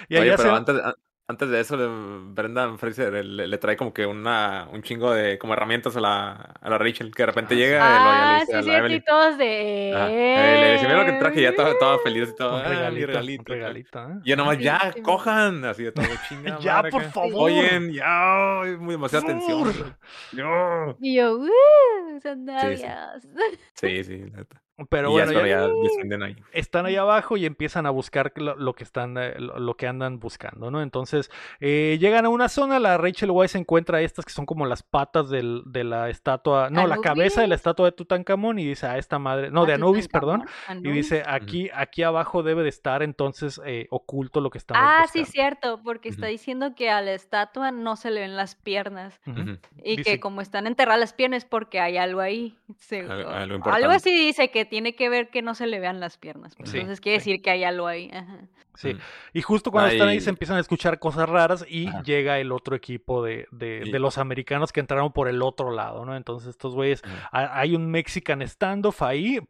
y 0.09 0.17
Oye, 0.17 0.31
pero 0.37 0.43
se- 0.43 0.49
antes, 0.51 0.77
antes 1.29 1.51
de 1.51 1.61
eso, 1.61 1.77
le- 1.77 2.33
Brendan 2.33 2.79
Fraser 2.79 3.15
eh, 3.15 3.23
le, 3.23 3.47
le 3.47 3.59
trae 3.59 3.77
como 3.77 3.93
que 3.93 4.07
una, 4.07 4.67
un 4.73 4.83
chingo 4.83 5.13
de 5.13 5.39
como 5.39 5.53
herramientas 5.53 5.95
a 5.97 6.01
la, 6.01 6.31
a 6.61 6.71
la 6.71 6.79
Rachel, 6.79 7.15
que 7.15 7.23
de 7.23 7.27
repente 7.27 7.55
Ah, 7.55 7.59
llega 7.59 7.77
y 7.77 8.03
luego 8.03 8.19
ya 8.19 8.25
le 8.25 8.33
Ah, 8.35 8.41
dice 8.41 8.53
sí, 8.53 8.59
a 8.59 8.63
sí, 8.63 8.69
la 8.69 8.73
sí, 8.75 8.79
Evelyn. 8.79 9.03
todos 9.05 9.39
de... 9.39 9.93
Ajá. 9.95 10.11
Eh, 10.11 10.59
le 10.61 10.73
dice, 10.73 10.87
mira 10.87 10.99
lo 11.01 11.05
que 11.07 11.13
traje, 11.19 11.41
y 11.41 11.43
ya 11.43 11.51
estaba, 11.51 11.71
estaba 11.71 11.99
feliz 11.99 12.31
y 12.31 12.35
todo. 12.37 12.57
un 12.57 12.63
"Ah, 12.65 12.69
mi 12.69 13.05
regalito, 13.05 13.07
regalito. 13.07 13.43
un 13.53 13.59
acá". 13.59 13.67
regalito, 13.69 14.01
¿eh? 14.11 14.15
Y 14.25 14.31
yo 14.31 14.37
nomás, 14.37 14.57
Sí, 14.57 14.63
ya, 14.65 14.93
sí. 14.95 15.03
cojan. 15.03 15.65
Así 15.67 15.83
de 15.85 15.93
todo, 15.93 16.07
chinga. 16.29 16.59
Ya, 16.61 16.75
madre, 16.77 16.91
por 16.91 17.03
acá. 17.03 17.11
favor. 17.13 17.33
Oyen, 17.51 17.93
ya, 17.93 18.63
muy 18.81 18.95
demasiada 18.95 19.27
tensión. 19.27 19.65
Por- 19.65 19.97
No. 20.33 20.97
Y 21.01 21.15
yo, 21.17 21.37
¡uh! 21.37 21.49
Son 22.23 22.39
sí. 22.39 22.53
novios. 22.53 23.23
Sí, 23.75 24.05
sí, 24.05 24.17
neta. 24.35 24.63
Pero 24.91 25.11
y 25.13 25.17
ya 25.19 25.25
bueno, 25.25 25.47
ya- 25.47 25.59
cuando 25.59 25.77
ya 25.77 25.83
descienden 25.83 26.23
ahí. 26.23 26.37
están 26.53 26.87
ahí 26.87 26.95
abajo 26.97 27.37
y 27.37 27.47
empiezan 27.47 27.85
a 27.87 27.91
buscar 27.91 28.33
lo, 28.37 28.55
lo 28.55 28.75
que 28.75 28.85
están 28.85 29.17
eh, 29.19 29.35
lo, 29.39 29.59
lo 29.59 29.77
que 29.77 29.89
andan 29.89 30.21
buscando, 30.21 30.71
¿no? 30.71 30.81
Entonces 30.83 31.31
eh, 31.59 31.99
llegan 32.01 32.25
a 32.27 32.29
una 32.29 32.49
zona, 32.49 32.79
la 32.79 32.97
Rachel 32.97 33.31
Weisz 33.33 33.57
encuentra 33.57 34.01
estas 34.03 34.25
que 34.25 34.33
son 34.33 34.47
como 34.47 34.67
las 34.67 34.83
patas 34.85 35.31
del- 35.31 35.63
de 35.67 35.83
la 35.85 36.09
estatua, 36.11 36.71
no, 36.71 36.87
la 36.87 36.99
cabeza 37.01 37.41
de 37.41 37.49
la 37.49 37.57
estatua 37.57 37.87
de 37.87 37.93
Tutankamón 37.93 38.59
y 38.61 38.65
dice 38.67 38.87
a 38.87 38.99
esta 38.99 39.19
madre, 39.19 39.51
no, 39.51 39.63
Ah, 39.65 39.67
de 39.67 39.73
Anubis, 39.75 40.07
perdón, 40.09 40.45
y 40.83 40.91
dice 40.91 41.23
aquí 41.27 41.71
aquí 41.75 42.05
abajo 42.05 42.43
debe 42.45 42.63
de 42.63 42.69
estar 42.69 43.03
entonces 43.03 43.61
eh, 43.67 43.89
oculto 43.91 44.41
lo 44.41 44.51
que 44.51 44.59
estamos 44.59 44.83
Ah, 44.87 45.07
sí, 45.13 45.21
buscando. 45.21 45.33
cierto, 45.33 45.81
porque 45.83 46.09
está 46.09 46.27
diciendo 46.29 46.75
que 46.77 46.89
a 46.91 47.03
la 47.03 47.15
estatua 47.15 47.73
no 47.73 47.97
se 47.97 48.11
le 48.13 48.21
ven 48.21 48.37
las 48.37 48.55
piernas. 48.55 49.21
Y 49.83 49.97
Dice- 49.97 50.05
que 50.13 50.21
como 50.21 50.41
están 50.41 50.67
enterradas 50.69 51.01
las 51.01 51.13
piernas 51.15 51.45
porque 51.45 51.81
hay 51.81 51.97
algo 51.97 52.21
ahí. 52.21 52.57
o- 52.69 52.95
algo 53.11 53.31
algo 53.31 53.55
importante. 53.57 53.87
así 53.97 54.11
dice 54.27 54.51
que 54.51 54.68
tiene 54.69 54.95
que 54.95 55.09
ver 55.09 55.29
que 55.31 55.43
no 55.43 55.55
se 55.55 55.67
le 55.67 55.81
vean 55.81 56.01
las 56.01 56.17
piernas. 56.19 56.55
pues, 56.57 56.71
Sí, 56.71 56.79
Entonces 56.79 57.01
quiere 57.01 57.21
sí. 57.21 57.31
decir 57.31 57.43
que 57.43 57.51
hay 57.51 57.65
algo 57.65 57.87
ahí. 57.87 58.11
ajá. 58.13 58.39
Sí. 58.75 58.91
Ujú. 58.91 59.01
Y 59.33 59.43
justo 59.43 59.73
cuando 59.73 59.91
están 59.91 60.07
ahí 60.07 60.21
se 60.21 60.31
empiezan 60.31 60.57
a 60.57 60.61
escuchar 60.61 61.01
cosas 61.01 61.29
raras 61.29 61.67
y 61.69 61.89
Ajá. 61.89 62.01
llega 62.05 62.39
el 62.39 62.53
otro 62.53 62.77
equipo 62.77 63.25
de, 63.25 63.49
de- 63.51 63.83
Y- 63.85 63.91
de 63.91 63.99
los 63.99 64.19
americanos 64.19 64.71
que 64.71 64.79
entraron 64.79 65.13
por 65.13 65.27
el 65.29 65.43
otro 65.43 65.73
lado, 65.73 66.05
¿no? 66.05 66.15
Entonces 66.15 66.49
estos 66.51 66.77
güeyes, 66.77 67.03
Ajá. 67.05 67.29
ha- 67.33 67.59
hay 67.59 67.75
un 67.75 67.91
Mexican 67.91 68.41
standoff 68.47 69.03
ahí 69.03 69.41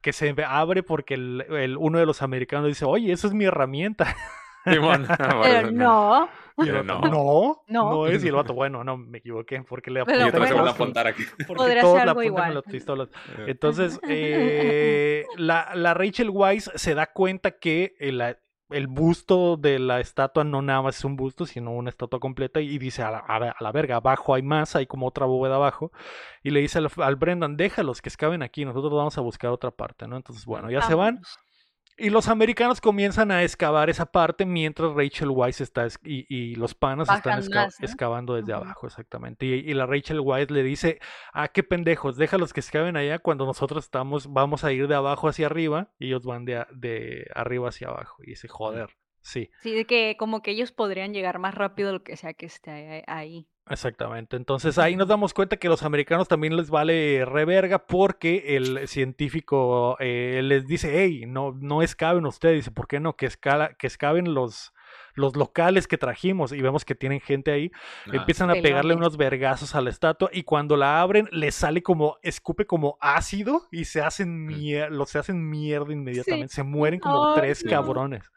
que 0.00 0.14
se 0.14 0.34
abre 0.46 0.82
porque 0.82 1.14
el, 1.14 1.44
el- 1.50 1.76
uno 1.76 1.98
de 1.98 2.06
los 2.06 2.22
americanos 2.22 2.66
dice, 2.68 2.86
oye, 2.86 3.12
esa 3.12 3.26
es 3.26 3.34
mi 3.34 3.44
herramienta. 3.44 4.16
Bueno, 4.64 5.06
Pero 5.42 5.70
no. 5.70 6.28
Pero 6.66 6.82
no. 6.84 7.00
no, 7.00 7.62
no, 7.68 7.90
No. 7.90 8.06
es. 8.06 8.22
Y 8.24 8.28
el 8.28 8.34
vato, 8.34 8.52
bueno, 8.54 8.82
no, 8.84 8.96
me 8.96 9.18
equivoqué 9.18 9.62
porque 9.62 9.90
le 9.90 10.04
Pero 10.04 10.20
Y 10.26 10.28
otra 10.28 10.40
vez 10.40 10.48
se 10.48 10.54
van 10.54 10.60
a 10.60 10.70
bueno, 10.70 10.74
apuntar 10.74 11.06
aquí. 11.06 11.24
porque 11.38 11.54
Podría 11.54 11.80
todos 11.82 11.96
ser 11.98 12.04
le 12.04 12.10
algo 12.10 12.20
apuntan 12.20 12.44
a 12.44 12.48
igual. 12.48 12.54
las 12.64 12.72
pistolas. 12.72 13.08
Entonces, 13.46 14.00
eh, 14.08 15.24
la, 15.36 15.70
la 15.74 15.94
Rachel 15.94 16.30
Weisz 16.30 16.70
se 16.74 16.94
da 16.94 17.06
cuenta 17.12 17.52
que 17.52 17.94
el, 17.98 18.22
el 18.70 18.86
busto 18.86 19.56
de 19.56 19.78
la 19.78 20.00
estatua 20.00 20.44
no 20.44 20.60
nada 20.62 20.82
más 20.82 20.98
es 20.98 21.04
un 21.04 21.16
busto, 21.16 21.46
sino 21.46 21.70
una 21.72 21.90
estatua 21.90 22.20
completa 22.20 22.60
y 22.60 22.76
dice 22.78 23.02
a 23.02 23.10
la, 23.10 23.18
a 23.18 23.54
la- 23.60 23.72
verga, 23.72 23.96
abajo 23.96 24.34
hay 24.34 24.42
más, 24.42 24.76
hay 24.76 24.86
como 24.86 25.06
otra 25.06 25.26
bóveda 25.26 25.54
abajo. 25.56 25.90
Y 26.42 26.50
le 26.50 26.60
dice 26.60 26.78
al, 26.78 26.88
al 26.96 27.16
Brendan, 27.16 27.56
déjalos 27.56 28.02
que 28.02 28.08
excaven 28.08 28.42
aquí, 28.42 28.64
nosotros 28.64 28.92
vamos 28.92 29.16
a 29.16 29.20
buscar 29.22 29.50
otra 29.50 29.70
parte, 29.70 30.06
¿no? 30.08 30.16
Entonces, 30.16 30.44
bueno, 30.44 30.70
ya 30.70 30.82
se 30.82 30.94
van. 30.94 31.20
Y 31.98 32.10
los 32.10 32.28
americanos 32.28 32.80
comienzan 32.80 33.30
a 33.32 33.42
excavar 33.42 33.90
esa 33.90 34.06
parte 34.06 34.46
mientras 34.46 34.92
Rachel 34.94 35.30
Weisz 35.30 35.60
está 35.60 35.84
es- 35.86 35.98
y, 36.04 36.26
y 36.28 36.54
los 36.54 36.74
panas 36.74 37.08
están 37.16 37.38
excavando 37.84 38.34
desde 38.34 38.52
abajo, 38.52 38.86
exactamente. 38.86 39.46
Y, 39.46 39.52
y 39.54 39.74
la 39.74 39.84
Rachel 39.86 40.20
Weisz 40.20 40.50
le 40.50 40.62
dice, 40.62 41.00
ah, 41.32 41.48
qué 41.48 41.62
pendejos, 41.64 42.16
déjalos 42.16 42.52
que 42.52 42.60
excaven 42.60 42.96
allá 42.96 43.18
cuando 43.18 43.46
nosotros 43.46 43.84
estamos, 43.84 44.32
vamos 44.32 44.62
a 44.64 44.72
ir 44.72 44.86
de 44.86 44.94
abajo 44.94 45.28
hacia 45.28 45.46
arriba 45.46 45.88
y 45.98 46.06
ellos 46.06 46.24
van 46.24 46.44
de, 46.44 46.64
de 46.72 47.26
arriba 47.34 47.68
hacia 47.70 47.88
abajo. 47.88 48.22
Y 48.22 48.30
dice, 48.30 48.46
joder, 48.48 48.90
sí, 49.28 49.50
Sí, 49.62 49.72
de 49.72 49.84
que 49.84 50.16
como 50.18 50.42
que 50.42 50.52
ellos 50.52 50.72
podrían 50.72 51.12
llegar 51.12 51.38
más 51.38 51.54
rápido 51.54 51.92
lo 51.92 52.02
que 52.02 52.16
sea 52.16 52.34
que 52.34 52.46
esté 52.46 53.04
ahí- 53.06 53.46
exactamente. 53.70 54.36
Entonces 54.36 54.78
ahí 54.78 54.96
nos 54.96 55.08
damos 55.08 55.34
cuenta 55.34 55.58
que 55.58 55.68
los 55.68 55.82
americanos 55.82 56.26
también 56.28 56.56
les 56.56 56.70
vale 56.70 57.24
reverga 57.26 57.86
porque 57.86 58.56
el 58.56 58.88
científico 58.88 59.96
eh, 60.00 60.40
les 60.42 60.66
dice, 60.66 60.90
hey, 61.02 61.24
no, 61.26 61.52
no 61.60 61.82
excaven 61.82 62.24
ustedes. 62.26 62.56
Dice, 62.56 62.70
¿por 62.70 62.88
qué 62.88 63.00
no? 63.00 63.16
Que, 63.16 63.26
escala, 63.26 63.74
que 63.74 63.86
excaven 63.86 64.32
los, 64.32 64.72
los 65.14 65.36
locales 65.36 65.86
que 65.86 65.98
trajimos 65.98 66.52
y 66.52 66.62
vemos 66.62 66.84
que 66.86 66.94
tienen 66.94 67.20
gente 67.20 67.50
ahí. 67.50 67.70
Ah, 68.06 68.12
Empiezan 68.14 68.50
a 68.50 68.54
pegarle 68.54 68.94
unos 68.94 69.16
vergazos 69.18 69.74
a 69.74 69.80
la 69.82 69.90
estatua 69.90 70.30
y 70.32 70.44
cuando 70.44 70.76
la 70.76 71.00
abren 71.02 71.28
les 71.30 71.54
sale 71.54 71.82
como, 71.82 72.16
escupe 72.22 72.64
como 72.66 72.96
ácido 73.00 73.68
y 73.70 73.84
se 73.84 74.00
hacen, 74.00 74.46
mier 74.46 74.90
los 74.90 75.10
se 75.10 75.18
hacen 75.18 75.46
mierda 75.48 75.92
inmediatamente. 75.92 76.54
Se 76.54 76.62
mueren 76.62 77.00
como 77.00 77.34
tres 77.34 77.64
no. 77.64 77.70
cabrones 77.70 78.30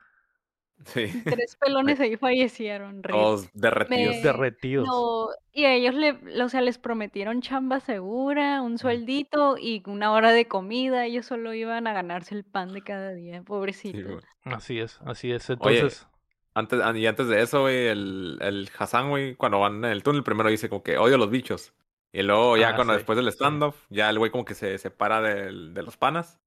Sí. 0.85 1.05
Tres 1.25 1.55
pelones 1.57 1.99
ahí 1.99 2.17
fallecieron. 2.17 3.01
Todos 3.01 3.49
derretidos. 3.53 4.15
Me- 4.15 4.21
derretidos. 4.21 4.87
No, 4.87 5.27
y 5.53 5.65
a 5.65 5.73
ellos 5.73 5.93
le, 5.95 6.17
o 6.43 6.49
sea, 6.49 6.61
les 6.61 6.77
prometieron 6.77 7.41
chamba 7.41 7.79
segura, 7.79 8.61
un 8.61 8.77
sueldito 8.77 9.57
y 9.57 9.83
una 9.85 10.11
hora 10.11 10.31
de 10.31 10.47
comida. 10.47 11.05
Ellos 11.05 11.25
solo 11.25 11.53
iban 11.53 11.87
a 11.87 11.93
ganarse 11.93 12.35
el 12.35 12.43
pan 12.43 12.73
de 12.73 12.81
cada 12.81 13.13
día, 13.13 13.39
Sí, 13.39 13.43
pobrecitos. 13.45 14.03
güey. 14.03 14.23
Así 14.43 14.79
es, 14.79 14.99
así 15.05 15.31
es. 15.31 15.49
Oye, 15.59 15.75
Entonces, 15.75 16.07
Antes, 16.53 16.81
y 16.95 17.07
antes 17.07 17.27
de 17.29 17.41
eso, 17.41 17.61
güey, 17.61 17.87
el, 17.87 18.37
el 18.41 18.69
Hassan, 18.77 19.09
güey, 19.09 19.35
cuando 19.35 19.59
van 19.59 19.85
en 19.85 19.91
el 19.91 20.03
túnel, 20.03 20.23
primero 20.23 20.49
dice 20.49 20.67
como 20.67 20.83
que 20.83 20.97
odio 20.97 21.15
a 21.15 21.17
los 21.17 21.29
bichos. 21.29 21.73
Y 22.11 22.23
luego 22.23 22.57
ya 22.57 22.69
Ah, 22.71 22.75
cuando 22.75 22.91
sí, 22.93 22.97
después 22.97 23.15
del 23.15 23.27
sí. 23.31 23.35
standoff, 23.37 23.85
ya 23.89 24.09
el 24.09 24.19
güey 24.19 24.31
como 24.31 24.43
que 24.43 24.53
se 24.53 24.77
separa 24.77 25.21
del- 25.21 25.73
de 25.73 25.81
los 25.83 25.95
panas. 25.95 26.39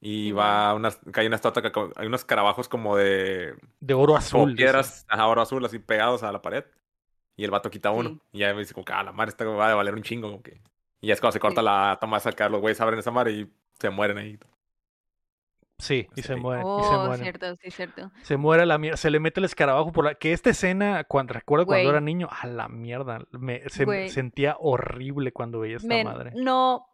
Y 0.00 0.32
Sí, 0.32 0.32
va 0.32 0.70
a 0.70 0.74
unas, 0.74 0.98
que 1.12 1.20
hay 1.20 1.26
una 1.26 1.36
estatua, 1.36 1.62
hay 1.96 2.06
unos 2.06 2.24
carabajos 2.24 2.68
como 2.68 2.96
de 2.96 3.54
de 3.80 3.94
oro 3.94 4.16
azul. 4.16 4.54
piedras, 4.54 5.04
ajá, 5.08 5.26
oro 5.26 5.42
azul, 5.42 5.64
así 5.64 5.78
pegados 5.78 6.22
a 6.22 6.32
la 6.32 6.42
pared. 6.42 6.64
Y 7.36 7.44
el 7.44 7.50
vato 7.50 7.70
quita 7.70 7.90
uno. 7.90 8.10
Sí. 8.10 8.20
Y 8.32 8.38
ya 8.40 8.52
me 8.54 8.60
dice 8.60 8.74
como 8.74 8.84
que, 8.84 8.92
ah, 8.92 9.02
la 9.04 9.12
madre, 9.12 9.30
esta 9.30 9.44
va 9.46 9.70
a 9.70 9.74
valer 9.74 9.94
un 9.94 10.02
chingo, 10.02 10.30
como 10.30 10.42
que. 10.42 10.60
Y 11.00 11.10
es 11.12 11.20
cuando 11.20 11.32
se 11.32 11.40
corta 11.40 11.60
Sí. 11.60 11.64
la 11.64 11.98
toma 12.00 12.18
esa 12.18 12.32
que 12.32 12.48
los 12.48 12.60
güeyes 12.60 12.80
abren 12.80 12.98
esa 13.00 13.10
madre 13.12 13.32
y 13.32 13.52
se 13.80 13.90
mueren 13.90 14.18
ahí. 14.18 14.38
Sí, 15.80 16.08
y 16.16 16.22
se 16.22 16.34
mueren, 16.34 16.72
y 16.76 16.82
se 16.82 16.96
Oh, 16.96 17.04
mueren. 17.04 17.22
cierto, 17.22 17.54
sí, 17.62 17.70
cierto. 17.70 18.10
Se 18.22 18.36
muere 18.36 18.64
a 18.64 18.66
la 18.66 18.78
mierda, 18.78 18.96
se 18.96 19.10
le 19.10 19.20
mete 19.20 19.38
el 19.38 19.44
escarabajo 19.44 19.92
por 19.92 20.04
la... 20.04 20.14
Que 20.16 20.32
esta 20.32 20.50
escena, 20.50 21.04
cuando 21.04 21.34
recuerdo 21.34 21.66
cuando 21.66 21.88
era 21.90 22.00
niño, 22.00 22.28
a 22.30 22.48
la 22.48 22.68
mierda, 22.68 23.24
me, 23.30 23.62
se 23.68 24.08
sentía 24.08 24.56
horrible 24.58 25.32
cuando 25.32 25.60
veía 25.60 25.76
esta 25.76 25.86
Men, 25.86 26.04
madre. 26.04 26.32
no, 26.34 26.84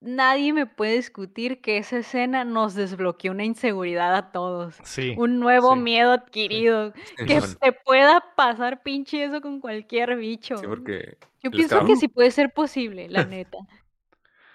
nadie 0.00 0.52
me 0.52 0.66
puede 0.66 0.94
discutir 0.96 1.60
que 1.60 1.78
esa 1.78 1.98
escena 1.98 2.44
nos 2.44 2.74
desbloqueó 2.74 3.32
una 3.32 3.44
inseguridad 3.44 4.14
a 4.14 4.32
todos. 4.32 4.76
Sí, 4.84 5.14
Un 5.18 5.40
nuevo 5.40 5.74
sí, 5.74 5.80
miedo 5.80 6.12
adquirido. 6.12 6.92
Que 7.16 7.40
te 7.60 7.72
pueda 7.72 8.22
pasar 8.36 8.82
pinche 8.82 9.24
eso 9.24 9.40
con 9.40 9.60
cualquier 9.60 10.16
bicho. 10.16 10.56
Sí, 10.58 10.66
porque 10.66 11.18
Yo 11.42 11.50
pienso 11.50 11.84
que 11.86 11.96
sí 11.96 12.08
puede 12.08 12.30
ser 12.30 12.52
posible, 12.52 13.08
la 13.08 13.24
neta. 13.24 13.58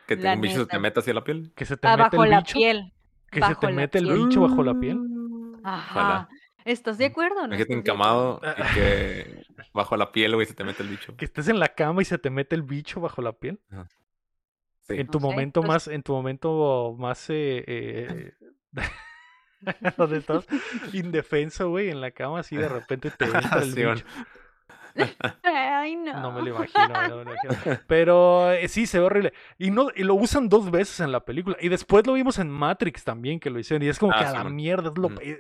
que 0.08 0.18
te- 0.18 0.24
La 0.24 0.34
un 0.34 0.42
bicho 0.42 0.62
se 0.62 0.66
te 0.66 0.80
meta 0.80 1.00
así 1.02 1.12
a 1.12 1.14
la 1.14 1.24
piel. 1.24 1.52
que 1.56 1.66
se 1.66 1.78
te 1.78 1.88
Ah, 1.88 1.98
mete 1.98 2.10
bajo 2.18 2.24
el 2.24 2.30
la 2.32 2.40
bicho, 2.40 2.54
piel. 2.54 2.94
que 3.32 3.42
se 3.42 3.56
te 3.56 3.68
mete 3.72 3.98
el 4.00 4.12
bicho 4.14 4.42
bajo 4.42 4.64
la 4.64 4.74
piel. 4.80 5.00
Ajá. 5.64 6.28
¿Estás 6.66 6.98
de 6.98 7.06
acuerdo 7.06 7.42
o 7.44 7.48
no? 7.48 7.56
De 7.56 7.64
acuerdo? 7.64 7.80
encamado 7.80 8.42
y 8.44 8.74
que 8.76 9.44
bajo 9.74 9.96
la 9.98 10.12
piel, 10.12 10.36
güey, 10.36 10.46
se 10.46 10.54
te 10.54 10.64
mete 10.64 10.84
el 10.84 10.90
bicho. 10.90 11.16
Que 11.16 11.26
estés 11.26 11.48
en 11.48 11.58
la 11.60 11.70
cama 11.70 12.02
y 12.02 12.06
se 12.06 12.18
te 12.18 12.30
mete 12.30 12.54
el 12.56 12.64
bicho 12.64 13.00
bajo 13.02 13.22
la 13.22 13.32
piel. 13.34 13.60
Sí. 14.90 15.00
En 15.00 15.08
tu 15.08 15.20
No 15.20 15.28
sé, 15.28 15.32
momento 15.32 15.62
pues- 15.62 15.68
más, 15.68 15.88
en 15.88 16.04
tu 16.04 16.14
momento 16.14 16.96
más 16.98 17.30
eh, 17.30 17.64
eh, 17.68 18.34
donde 19.98 20.18
estás 20.18 20.46
indefenso, 20.94 21.70
güey, 21.70 21.90
en 21.90 22.02
la 22.02 22.12
cama, 22.12 22.40
así 22.40 22.56
de 22.56 22.70
repente 22.70 23.12
te 23.12 23.26
entra 23.26 23.62
el 23.62 23.74
bicho. 23.76 24.06
Ay, 25.44 25.96
no. 25.96 26.20
No 26.22 26.32
me 26.32 26.42
lo 26.42 26.50
imagino, 26.56 26.88
no 26.88 27.18
me 27.18 27.26
lo 27.26 27.32
imagino. 27.34 27.78
Pero 27.88 28.52
eh, 28.52 28.68
sí, 28.68 28.86
se 28.86 29.00
ve 29.00 29.06
horrible. 29.06 29.34
Y, 29.58 29.72
no, 29.72 29.90
y 29.96 30.04
lo 30.04 30.16
usan 30.16 30.50
dos 30.50 30.72
veces 30.72 31.00
en 31.02 31.12
la 31.12 31.24
película. 31.24 31.56
Y 31.60 31.70
después 31.70 32.06
lo 32.08 32.14
vimos 32.14 32.40
en 32.40 32.50
Matrix 32.50 33.04
también, 33.04 33.40
que 33.40 33.50
lo 33.50 33.60
hicieron. 33.60 33.84
Y 33.84 33.90
es 33.90 34.00
como 34.00 34.14
Ah, 34.14 34.20
que 34.20 34.26
a 34.26 34.32
sí, 34.32 34.38
la 34.38 34.44
man. 34.46 34.56
mierda. 34.56 34.90
Es, 34.90 34.98
lo- 34.98 35.08
Ujú. 35.08 35.20
eh, 35.22 35.40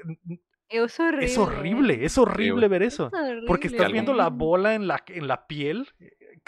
Es 0.69 0.99
horrible. 0.99 1.25
es 1.25 1.37
horrible, 1.37 2.05
es 2.05 2.17
horrible 2.17 2.67
ver 2.67 2.83
Es 2.83 2.93
eso. 2.93 3.11
Porque 3.47 3.67
estás 3.67 3.91
viendo 3.91 4.13
la 4.13 4.29
bola 4.29 4.75
en 4.75 4.87
la, 4.87 5.03
en 5.07 5.27
la 5.27 5.47
piel, 5.47 5.89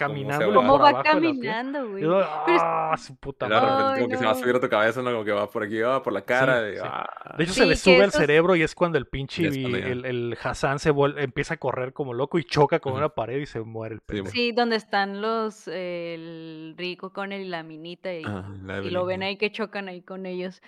caminando 0.08 0.48
va? 0.48 0.54
por 0.54 0.64
¿Cómo 0.64 0.80
va 0.80 1.04
caminando, 1.04 1.90
güey? 1.90 2.04
Ah, 2.08 2.96
su 2.98 3.16
puta 3.16 3.48
luego 3.48 3.66
de 3.66 3.72
madre. 3.72 3.84
repente 3.84 4.00
como 4.02 4.10
que 4.12 4.18
se 4.18 4.26
va 4.26 4.32
a 4.32 4.36
subir 4.36 4.56
a 4.56 4.60
tu 4.60 4.70
cabeza, 4.70 5.02
¿no? 5.02 5.12
Como 5.12 5.24
que 5.26 5.32
va 5.32 5.50
por 5.50 5.64
aquí, 5.64 5.80
va 5.80 6.02
por 6.04 6.14
la 6.14 6.22
cara. 6.22 6.70
y, 6.70 6.74
sí. 6.76 6.80
ah. 6.84 7.36
De 7.38 7.44
hecho, 7.44 7.54
Sí, 7.54 7.60
se 7.62 7.66
le 7.66 7.76
sube 7.76 7.96
al 8.04 8.10
esos- 8.10 8.20
cerebro 8.22 8.56
y 8.56 8.64
es 8.64 8.76
cuando 8.76 8.98
el 8.98 9.06
pinche 9.08 9.44
Y 9.44 9.66
el, 9.66 10.06
el 10.06 10.38
Hassan 10.42 10.80
se 10.80 10.90
empieza 11.18 11.54
a 11.56 11.58
correr 11.58 11.94
como 11.94 12.14
loco 12.14 12.38
y 12.40 12.44
choca 12.44 12.80
con 12.80 12.94
Ujú. 12.94 13.00
una 13.00 13.10
pared 13.10 13.38
y 13.40 13.46
se 13.46 13.62
muere 13.62 13.96
el 13.96 14.00
Sí, 14.02 14.06
pendejo. 14.08 14.32
Sí, 14.32 14.52
donde 14.52 14.76
están 14.76 15.22
los, 15.22 15.68
eh, 15.68 16.16
el 16.16 16.76
rico 16.78 17.14
con 17.14 17.32
él 17.32 17.42
y 17.42 17.48
la 17.50 17.64
minita 17.64 18.14
y, 18.14 18.24
Ajá, 18.24 18.50
la 18.64 18.80
y 18.80 18.90
lo 18.90 19.06
ven 19.06 19.24
ahí 19.24 19.38
que 19.38 19.52
chocan 19.52 19.88
ahí 19.88 20.02
con 20.02 20.26
ellos 20.26 20.62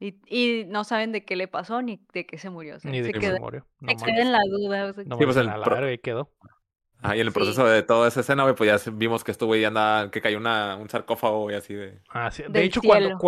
y, 0.00 0.14
y 0.26 0.64
no 0.66 0.84
saben 0.84 1.10
de 1.12 1.24
qué 1.24 1.34
le 1.34 1.48
pasó 1.48 1.82
ni 1.82 2.00
de 2.12 2.24
qué 2.26 2.38
se 2.38 2.50
murió. 2.50 2.76
o 2.76 2.78
sea, 2.78 2.90
Ni 2.90 3.00
de 3.00 3.12
queda, 3.12 3.34
se 3.34 3.40
murió. 3.40 3.66
No 3.80 3.98
se 3.98 4.04
queda 4.04 4.22
en 4.22 4.32
la 4.32 4.38
duda. 4.48 4.84
o 4.86 4.92
sea, 4.92 5.04
No 5.06 5.16
Sí, 5.18 5.24
pues, 5.24 5.36
el 5.36 5.46
la 5.46 5.98
quedó. 6.02 6.30
Ajá, 7.00 7.16
y 7.16 7.20
en 7.20 7.26
el 7.26 7.32
Sí. 7.32 7.38
proceso 7.38 7.64
de 7.66 7.82
toda 7.82 8.08
esa 8.08 8.20
escena, 8.20 8.42
güey, 8.42 8.54
pues 8.54 8.84
ya 8.84 8.90
vimos 8.92 9.22
que 9.24 9.30
esto, 9.30 9.46
güey, 9.46 9.60
ya 9.62 9.68
anda, 9.68 10.10
que 10.10 10.20
cayó 10.20 10.38
una, 10.38 10.76
un 10.76 10.88
sarcófago, 10.88 11.50
y 11.50 11.54
así 11.54 11.74
de... 11.74 11.98
Ah, 12.08 12.30
sí. 12.30 12.42
De 12.42 12.48
Del 12.48 12.64
hecho, 12.64 12.80
cuando. 12.82 13.18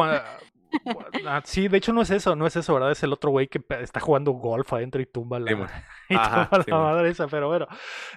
Ah, 1.27 1.43
sí, 1.45 1.69
de 1.69 1.79
hecho 1.79 1.93
no 1.93 2.03
es 2.03 2.11
eso, 2.11 2.37
no 2.37 2.47
es 2.47 2.57
eso, 2.57 2.75
¿verdad? 2.75 2.91
Es 2.91 3.03
el 3.03 3.13
otro 3.13 3.31
güey 3.31 3.49
que 3.49 3.63
está 3.81 4.01
jugando 4.01 4.33
golf 4.33 4.73
adentro 4.73 5.01
y 5.01 5.07
tumba 5.07 5.39
la, 5.39 5.51
Sí, 5.51 5.57
y 6.11 6.15
Ajá, 6.15 6.49
tumba 6.49 6.65
sí, 6.65 6.71
la 6.71 6.79
madre 6.79 7.09
esa, 7.11 7.29
pero 7.29 7.49
bueno. 7.49 7.67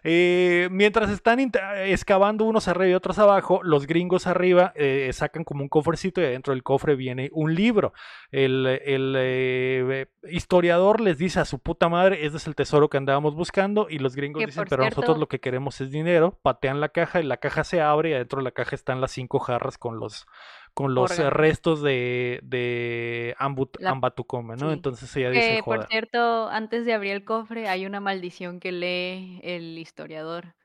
Eh, 0.04 0.68
mientras 0.72 1.10
están 1.10 1.40
excavando 1.40 2.46
unos 2.46 2.68
arriba 2.68 2.88
y 2.90 2.94
otros 2.94 3.20
abajo, 3.20 3.62
los 3.64 3.88
gringos 3.88 4.28
arriba 4.28 4.74
eh, 4.76 5.10
sacan 5.14 5.44
como 5.44 5.64
un 5.64 5.70
cofrecito 5.70 6.22
y 6.22 6.26
adentro 6.26 6.54
del 6.54 6.64
cofre 6.64 6.96
viene 6.96 7.30
un 7.34 7.56
libro. 7.56 7.94
El, 8.32 8.66
el, 8.66 9.16
eh, 9.18 10.08
historiador 10.24 11.02
les 11.02 11.18
dice 11.18 11.40
a 11.40 11.46
su 11.46 11.60
puta 11.60 11.90
madre, 11.90 12.26
este 12.26 12.38
es 12.38 12.48
el 12.48 12.56
tesoro 12.56 12.90
que 12.90 12.98
andábamos 12.98 13.36
buscando 13.36 13.88
y 13.90 14.00
los 14.00 14.16
gringos 14.16 14.42
Que, 14.42 14.48
dicen, 14.48 14.66
pero 14.70 14.86
nosotros 14.86 15.18
lo 15.18 15.28
que 15.28 15.40
queremos 15.40 15.82
es 15.82 15.92
dinero, 15.92 16.40
patean 16.42 16.80
la 16.80 16.90
caja 16.90 17.20
y 17.20 17.24
la 17.24 17.38
caja 17.38 17.64
se 17.64 17.82
abre 17.82 18.10
y 18.10 18.14
adentro 18.14 18.40
de 18.40 18.44
la 18.44 18.52
caja 18.52 18.76
están 18.76 19.02
las 19.02 19.12
cinco 19.12 19.40
jarras 19.40 19.78
con 19.78 20.00
los 20.00 20.26
con 20.74 20.96
los 20.96 21.18
eh, 21.20 21.30
restos 21.30 21.82
de, 21.82 22.40
de 22.44 23.36
Ambut- 23.40 23.78
La- 23.80 23.92
Ambatucome, 23.92 24.56
¿no? 24.56 24.68
sí. 24.68 24.74
Entonces 24.74 25.16
ella 25.16 25.30
dice, 25.30 25.56
Que, 25.58 25.64
por 25.64 25.86
cierto, 25.88 26.50
antes 26.50 26.86
de 26.86 26.94
abrir 26.94 27.12
el 27.14 27.26
cofre 27.26 27.68
hay 27.68 27.86
una 27.86 28.00
maldición 28.00 28.60
que 28.60 28.72
lee 28.72 29.40
el 29.44 29.78
historiador. 29.78 30.56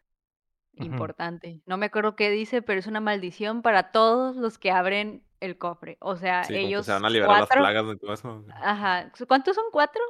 Importante. 0.80 1.61
No 1.66 1.76
me 1.76 1.86
acuerdo 1.86 2.14
qué 2.14 2.30
dice, 2.30 2.62
pero 2.62 2.78
es 2.78 2.86
una 2.86 3.00
maldición 3.00 3.62
para 3.62 3.90
todos 3.90 4.36
los 4.36 4.59
que 4.59 4.70
abren 4.70 5.24
el 5.40 5.59
cofre. 5.59 5.96
O 6.00 6.16
sea, 6.16 6.44
Sí, 6.44 6.54
ellos 6.54 6.86
se 6.86 6.92
van 6.92 7.04
a 7.04 7.11
liberar 7.11 7.38
cuatro. 7.38 7.61
las 7.62 7.70
plagas 7.72 7.94
y 7.94 7.98
todo 7.98 8.12
eso. 8.14 8.44
Ajá. 8.54 9.11
¿Cuántos 9.26 9.56
son 9.56 9.64
cuatro? 9.72 10.00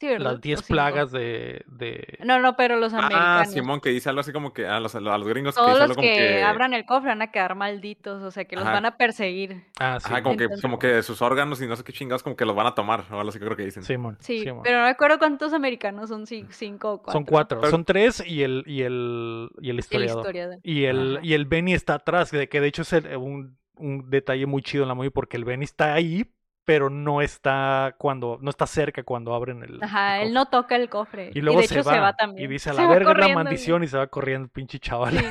Sí, 0.00 0.06
¿verdad? 0.08 0.24
Las 0.30 0.34
¿O 0.36 0.38
10 0.38 0.58
cinco? 0.60 0.66
plagas 0.68 1.12
de, 1.12 1.62
de... 1.66 2.18
No, 2.24 2.38
no, 2.40 2.56
pero 2.56 2.76
los 2.78 2.94
Ah, 2.94 2.98
americanos. 3.00 3.52
Simón, 3.52 3.80
que 3.82 3.90
dice 3.90 4.08
algo 4.08 4.22
así 4.22 4.32
como 4.32 4.54
que 4.54 4.66
a 4.66 4.80
los, 4.80 4.94
a 4.94 5.00
los 5.00 5.28
gringos 5.28 5.54
que 5.54 5.60
Todos 5.60 5.74
dice 5.74 5.80
los 5.88 5.90
algo 5.90 6.00
que, 6.02 6.08
como 6.08 6.18
que... 6.28 6.42
abran 6.42 6.72
el 6.72 6.86
cofre 6.86 7.08
van 7.10 7.20
a 7.20 7.30
quedar 7.30 7.54
malditos, 7.54 8.22
o 8.22 8.30
sea, 8.30 8.46
que 8.46 8.56
los 8.56 8.64
Ajá. 8.64 8.72
van 8.72 8.86
a 8.86 8.96
perseguir. 8.96 9.62
Ah, 9.78 9.98
sí. 10.00 10.06
Ajá, 10.10 10.22
como 10.22 10.38
que, 10.38 10.48
como 10.62 10.78
que 10.78 11.02
sus 11.02 11.20
órganos 11.20 11.60
y 11.60 11.66
no 11.66 11.76
sé 11.76 11.84
qué 11.84 11.92
chingados, 11.92 12.22
como 12.22 12.34
que 12.34 12.46
los 12.46 12.56
van 12.56 12.66
a 12.66 12.74
tomar, 12.74 13.04
o 13.10 13.18
algo 13.18 13.28
así 13.28 13.38
creo 13.38 13.54
que 13.56 13.64
dicen. 13.66 13.82
Simón, 13.82 14.16
Sí, 14.20 14.40
Simón. 14.40 14.62
pero 14.64 14.78
no 14.78 14.84
me 14.84 14.90
acuerdo 14.90 15.18
cuántos 15.18 15.52
americanos 15.52 16.08
son, 16.08 16.26
cinco 16.26 16.92
o 16.92 17.02
cuatro. 17.02 17.12
Son 17.12 17.24
cuatro, 17.24 17.60
Pero- 17.60 17.70
son 17.70 17.84
tres 17.84 18.24
y 18.26 18.42
el, 18.42 18.64
y 18.66 18.80
el, 18.82 19.50
y 19.60 19.68
el 19.68 19.74
El 19.76 19.78
historiador. 19.80 20.20
historiador. 20.20 20.58
Y 20.62 20.84
el, 20.84 21.16
Ajá. 21.18 21.26
y 21.26 21.34
el 21.34 21.44
Benny 21.44 21.74
está 21.74 21.94
atrás, 21.96 22.30
de 22.30 22.48
que 22.48 22.62
de 22.62 22.68
hecho 22.68 22.82
es 22.82 22.92
el- 22.94 23.16
un, 23.18 23.58
un 23.76 24.08
detalle 24.08 24.46
muy 24.46 24.62
chido 24.62 24.84
en 24.84 24.88
la 24.88 24.94
movie 24.94 25.10
porque 25.10 25.36
el 25.36 25.44
Benny 25.44 25.64
está 25.64 25.92
ahí, 25.92 26.24
pero 26.70 26.88
no 26.88 27.20
está 27.20 27.96
cuando, 27.98 28.38
no 28.40 28.48
está 28.48 28.64
cerca 28.64 29.02
cuando 29.02 29.34
abren 29.34 29.64
el. 29.64 29.82
Ajá, 29.82 30.20
el 30.20 30.28
él 30.28 30.34
no 30.34 30.46
toca 30.46 30.76
el 30.76 30.88
cofre. 30.88 31.32
Y 31.34 31.40
luego 31.40 31.60
de 31.60 31.66
se, 31.66 31.74
hecho 31.80 31.88
va, 31.88 31.94
se 31.94 31.98
va 31.98 32.12
también. 32.14 32.44
y 32.48 32.52
dice 32.52 32.70
a 32.70 32.74
la 32.74 32.86
verga 32.86 33.12
la 33.14 33.34
maldición 33.34 33.82
y 33.82 33.88
se 33.88 33.96
va 33.96 34.06
corriendo 34.06 34.44
el 34.44 34.50
pinche 34.50 34.78
chaval. 34.78 35.18
Sí. 35.18 35.26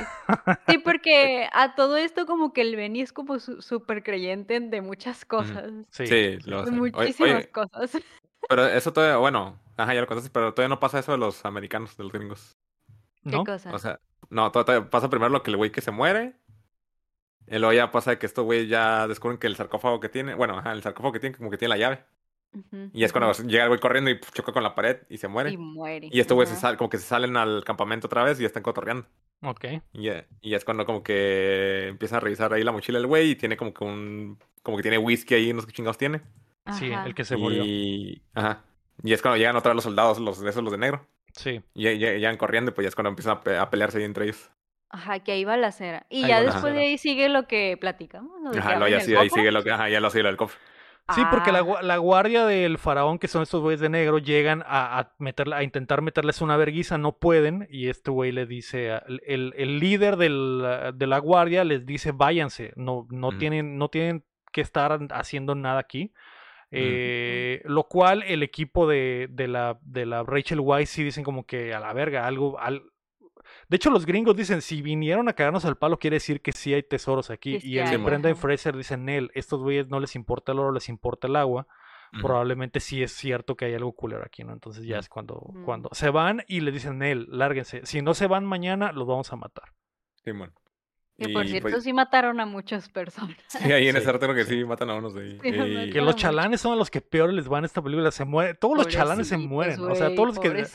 Sí, 0.67 0.77
porque 0.79 1.47
a 1.53 1.75
todo 1.75 1.95
esto 1.95 2.25
como 2.25 2.51
que 2.51 2.59
el 2.59 2.75
Benny 2.75 2.99
es 2.99 3.13
como 3.13 3.39
su- 3.39 3.61
súper 3.61 4.03
creyente 4.03 4.59
de 4.59 4.81
muchas 4.81 5.23
cosas. 5.23 5.71
Sí, 5.91 6.07
Sí, 6.07 6.37
sí. 6.41 6.49
lo 6.49 6.65
de 6.65 6.71
muchísimas 6.71 7.35
oye, 7.35 7.49
cosas. 7.51 7.97
pero 8.49 8.65
eso 8.67 8.91
todavía, 8.91 9.15
bueno, 9.15 9.57
ajá, 9.77 9.93
ya 9.93 10.01
lo 10.01 10.07
contaste, 10.07 10.29
pero 10.33 10.53
todavía 10.53 10.75
no 10.75 10.81
pasa 10.81 10.99
eso 10.99 11.13
de 11.13 11.19
los 11.19 11.45
americanos, 11.45 11.95
de 11.95 12.03
los 12.03 12.11
gringos. 12.11 12.57
¿No? 13.23 13.45
¿Qué 13.45 13.53
cosa? 13.53 13.73
O 13.73 13.79
sea, 13.79 14.01
no, 14.29 14.51
to- 14.51 14.65
todavía 14.65 14.89
pasa 14.89 15.09
primero 15.09 15.29
lo 15.29 15.41
que 15.41 15.51
el 15.51 15.55
güey 15.57 15.71
que 15.71 15.79
se 15.79 15.91
muere. 15.91 16.33
Y 17.50 17.58
luego 17.60 17.74
ya 17.74 17.91
pasa 17.91 18.18
que 18.20 18.26
estos 18.26 18.45
güey 18.45 18.68
ya 18.68 19.08
descubren 19.08 19.38
que 19.38 19.47
el 19.47 19.56
sarcófago 19.56 20.00
que 20.00 20.10
tiene, 20.10 20.34
bueno, 20.36 20.58
ajá, 20.60 20.72
el 20.74 20.82
sarcófago 20.84 21.14
que 21.14 21.20
tiene 21.20 21.36
como 21.36 21.50
que 21.50 21.58
tiene 21.58 21.70
la 21.76 21.78
llave. 21.78 22.04
Y 22.93 23.04
es 23.04 23.12
cuando 23.12 23.32
llega 23.43 23.64
el 23.64 23.70
güey 23.70 23.80
corriendo 23.80 24.10
y 24.10 24.20
choca 24.34 24.52
con 24.52 24.64
la 24.64 24.74
pared 24.74 24.97
y 25.10 25.18
se 25.18 25.28
muere. 25.28 25.52
Y 25.52 25.58
muere. 25.58 26.10
Y 26.12 26.20
estos 26.20 26.34
güey 26.36 26.47
se 26.47 26.54
ajá. 26.54 26.62
sal, 26.62 26.78
como 26.78 26.89
que 26.89 26.97
se 26.97 27.04
salen 27.06 27.38
al 27.38 27.64
campamento 27.64 28.08
otra 28.08 28.24
vez 28.24 28.39
y 28.39 28.45
están 28.45 28.64
cotorreando. 28.64 29.06
Ok. 29.43 29.66
Y 29.93 30.04
ya, 30.04 30.26
y 30.41 30.56
es 30.56 30.66
cuando 30.66 30.86
como 30.86 31.04
que 31.04 31.88
empieza 31.89 32.18
a 32.18 32.20
revisar 32.20 32.52
ahí 32.54 32.64
la 32.64 32.72
mochila 32.72 32.97
del 32.97 33.08
güey 33.08 33.32
y 33.32 33.36
tiene 33.36 33.56
como 33.56 33.74
que 33.74 33.84
un, 33.84 34.39
como 34.64 34.78
que 34.78 34.82
tiene 34.84 34.97
whisky 34.97 35.36
ahí, 35.36 35.54
no 35.54 35.62
sé 35.62 35.68
qué 35.68 35.74
chingados 35.74 35.97
tiene. 35.97 36.22
Sí, 36.74 36.91
Ajá. 36.91 37.06
el 37.06 37.14
que 37.16 37.24
se 37.24 37.38
murió. 37.38 37.64
Y, 37.64 38.22
ajá. 38.34 38.64
Y 39.04 39.14
es 39.14 39.22
cuando 39.22 39.38
llegan 39.38 39.56
otra 39.56 39.70
vez 39.72 39.76
los 39.76 39.84
soldados, 39.84 40.18
los 40.20 40.39
de 40.39 40.50
esos, 40.50 40.64
los 40.64 40.72
de 40.72 40.78
negro. 40.80 41.06
Sí. 41.34 41.62
Y 41.76 41.84
ya- 41.84 41.93
ya- 41.93 42.14
llegan 42.14 42.38
corriendo 42.38 42.72
y 42.72 42.74
pues 42.74 42.84
ya 42.86 42.89
es 42.89 42.95
cuando 42.95 43.10
empiezan 43.10 43.38
a, 43.38 43.41
pe- 43.41 43.58
a 43.58 43.70
pelearse 43.70 44.00
ahí 44.00 44.04
entre 44.06 44.26
ellos. 44.26 44.50
Ajá, 44.89 45.19
que 45.19 45.31
ahí 45.31 45.43
va 45.43 45.55
la 45.57 45.71
cera. 45.71 46.05
Y 46.09 46.23
Ahí 46.23 46.29
ya 46.29 46.41
después 46.41 46.73
de 46.73 46.81
ahí 46.81 46.97
sigue 46.97 47.29
lo 47.29 47.47
que 47.47 47.77
platicamos. 47.79 48.41
Lo 48.41 48.51
de 48.51 48.59
Ajá, 48.59 48.89
ya 48.89 49.01
sí, 49.01 49.15
ahí 49.15 49.29
sigue 49.29 49.51
lo 49.51 49.63
que, 49.63 49.71
ajá, 49.71 49.89
ya 49.89 49.99
lo 49.99 50.09
sigue 50.09 50.23
lo 50.23 50.29
del 50.29 50.37
cofre. 50.37 50.59
Sí, 51.15 51.21
porque 51.31 51.51
la, 51.51 51.59
Ah, 51.59 51.81
la 51.81 51.97
guardia 51.97 52.45
del 52.45 52.77
faraón, 52.77 53.17
que 53.17 53.27
son 53.27 53.41
estos 53.41 53.61
güeyes 53.61 53.79
de 53.79 53.89
negro, 53.89 54.19
llegan 54.19 54.61
a, 54.67 54.99
a 54.99 55.13
meterla, 55.17 55.57
a 55.57 55.63
intentar 55.63 56.03
meterles 56.03 56.39
una 56.41 56.55
verguiza, 56.55 56.99
no 56.99 57.17
pueden, 57.17 57.67
y 57.71 57.89
este 57.89 58.11
güey 58.11 58.31
le 58.31 58.45
dice, 58.45 58.91
a- 58.91 59.03
el, 59.25 59.53
el 59.57 59.79
líder 59.79 60.17
del, 60.17 60.63
ah, 60.63 60.91
de 60.91 61.07
la 61.07 61.17
guardia 61.17 61.63
les 61.63 61.85
dice, 61.85 62.11
váyanse, 62.11 62.73
no, 62.75 63.07
no, 63.09 63.29
Ujú. 63.29 63.37
tienen, 63.39 63.77
no 63.79 63.89
tienen 63.89 64.23
que 64.51 64.61
estar 64.61 64.99
haciendo 65.11 65.55
nada 65.55 65.79
aquí. 65.79 66.11
Eh, 66.71 67.63
lo 67.65 67.85
cual 67.85 68.21
el 68.23 68.43
equipo 68.43 68.87
de, 68.87 69.27
de 69.31 69.47
la, 69.47 69.79
de 69.81 70.05
la 70.05 70.21
Rachel 70.21 70.59
Weisz 70.59 70.91
sí 70.91 71.03
dicen 71.03 71.23
como 71.23 71.45
que 71.45 71.73
a 71.73 71.79
la 71.79 71.93
verga, 71.93 72.27
algo... 72.27 72.59
Al... 72.59 72.83
De 73.70 73.76
hecho, 73.78 73.91
los 73.91 74.05
gringos 74.05 74.36
dicen, 74.36 74.61
si 74.61 74.82
vinieron 74.82 75.30
a 75.30 75.34
cagarnos 75.34 75.63
al 75.63 75.78
palo, 75.78 75.99
quiere 75.99 76.15
decir 76.15 76.41
que 76.41 76.51
sí 76.51 76.74
hay 76.74 76.84
tesoros 76.84 77.30
aquí. 77.30 77.59
Sí 77.59 77.70
y 77.70 77.78
el 77.78 77.88
hay, 77.88 77.97
Brendan. 77.97 78.36
Fraser 78.36 78.76
dice, 78.76 78.97
Nel, 78.97 79.32
estos 79.36 79.61
güeyes 79.61 79.88
no 79.89 79.99
les 79.99 80.15
importa 80.15 80.51
el 80.51 80.59
oro, 80.59 80.72
les 80.72 80.89
importa 80.89 81.28
el 81.28 81.36
agua 81.36 81.67
probablemente 82.22 82.80
sí 82.80 83.03
es 83.03 83.11
cierto 83.11 83.55
que 83.55 83.65
hay 83.65 83.76
algo 83.76 83.91
culero 83.93 84.24
aquí, 84.26 84.43
¿no? 84.43 84.51
Entonces 84.51 84.84
ya 84.84 84.95
Mm. 84.95 84.99
es 84.99 85.09
cuando, 85.09 85.45
Mm. 85.53 85.63
cuando 85.63 85.89
se 85.91 86.09
van 86.09 86.43
y 86.47 86.61
le 86.61 86.72
dicen, 86.72 86.97
Nel, 86.97 87.28
lárguense. 87.30 87.86
Si 87.86 88.01
no 88.01 88.15
se 88.15 88.26
van 88.26 88.45
mañana, 88.47 88.91
los 88.91 89.07
vamos 89.07 89.32
a 89.32 89.36
matar. 89.36 89.65
Simón. 90.24 90.51
Que 91.20 91.30
por 91.34 91.45
Y, 91.45 91.49
cierto 91.49 91.70
pues, 91.70 91.84
sí 91.84 91.91
mataron 91.93 92.39
a 92.39 92.45
muchas 92.45 92.89
personas. 92.89 93.36
Sí, 93.47 93.72
ahí 93.72 93.88
en 93.88 93.95
Sí, 93.95 94.01
ese 94.01 94.11
rato 94.11 94.26
creo 94.26 94.36
que 94.36 94.45
sí. 94.45 94.59
sí 94.59 94.65
matan 94.65 94.89
a 94.89 94.95
unos 94.95 95.13
de 95.13 95.22
ahí. 95.22 95.39
Sí, 95.41 95.49
Y-. 95.49 95.91
Que 95.91 96.01
los 96.01 96.15
chalanes 96.15 96.61
son 96.61 96.78
los 96.78 96.89
que 96.89 97.01
peor 97.01 97.34
les 97.34 97.47
van 97.47 97.63
a 97.63 97.67
esta 97.67 97.82
película. 97.82 98.09
Se 98.11 98.26
mueren. 98.26 98.57
Todos 98.59 98.78
los 98.78 98.88
chalanes 98.88 99.28
se 99.28 99.38
mueren. 99.38 99.80
o 99.82 99.95
sea, 99.95 100.13
todos 100.15 100.28
los 100.30 100.39
que. 100.39 100.65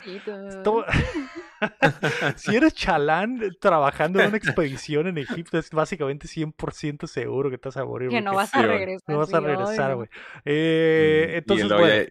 todo- 0.62 0.84
si 2.36 2.55
eres 2.57 2.74
chalán 2.74 3.41
trabajando 3.61 4.21
en 4.21 4.29
una 4.29 4.37
expedición 4.37 5.07
en 5.07 5.18
Egipto, 5.18 5.58
es 5.58 5.71
básicamente 5.71 6.26
100% 6.29 7.07
seguro 7.07 7.50
que 7.50 7.58
te 7.58 7.68
vas 7.68 7.76
a 7.76 7.84
morir. 7.84 8.11
Que 8.11 8.21
no 8.21 8.34
vas 8.34 8.54
a 8.54 8.62
regresar. 8.62 9.03
no 9.08 9.18
vas 9.18 9.33
a 9.33 9.41
regresar, 9.41 9.95
güey. 9.96 10.08
Eh, 10.45 11.30
y 11.34 11.38
entonces, 11.38 11.66
luego 11.68 11.84
bueno. 11.84 12.04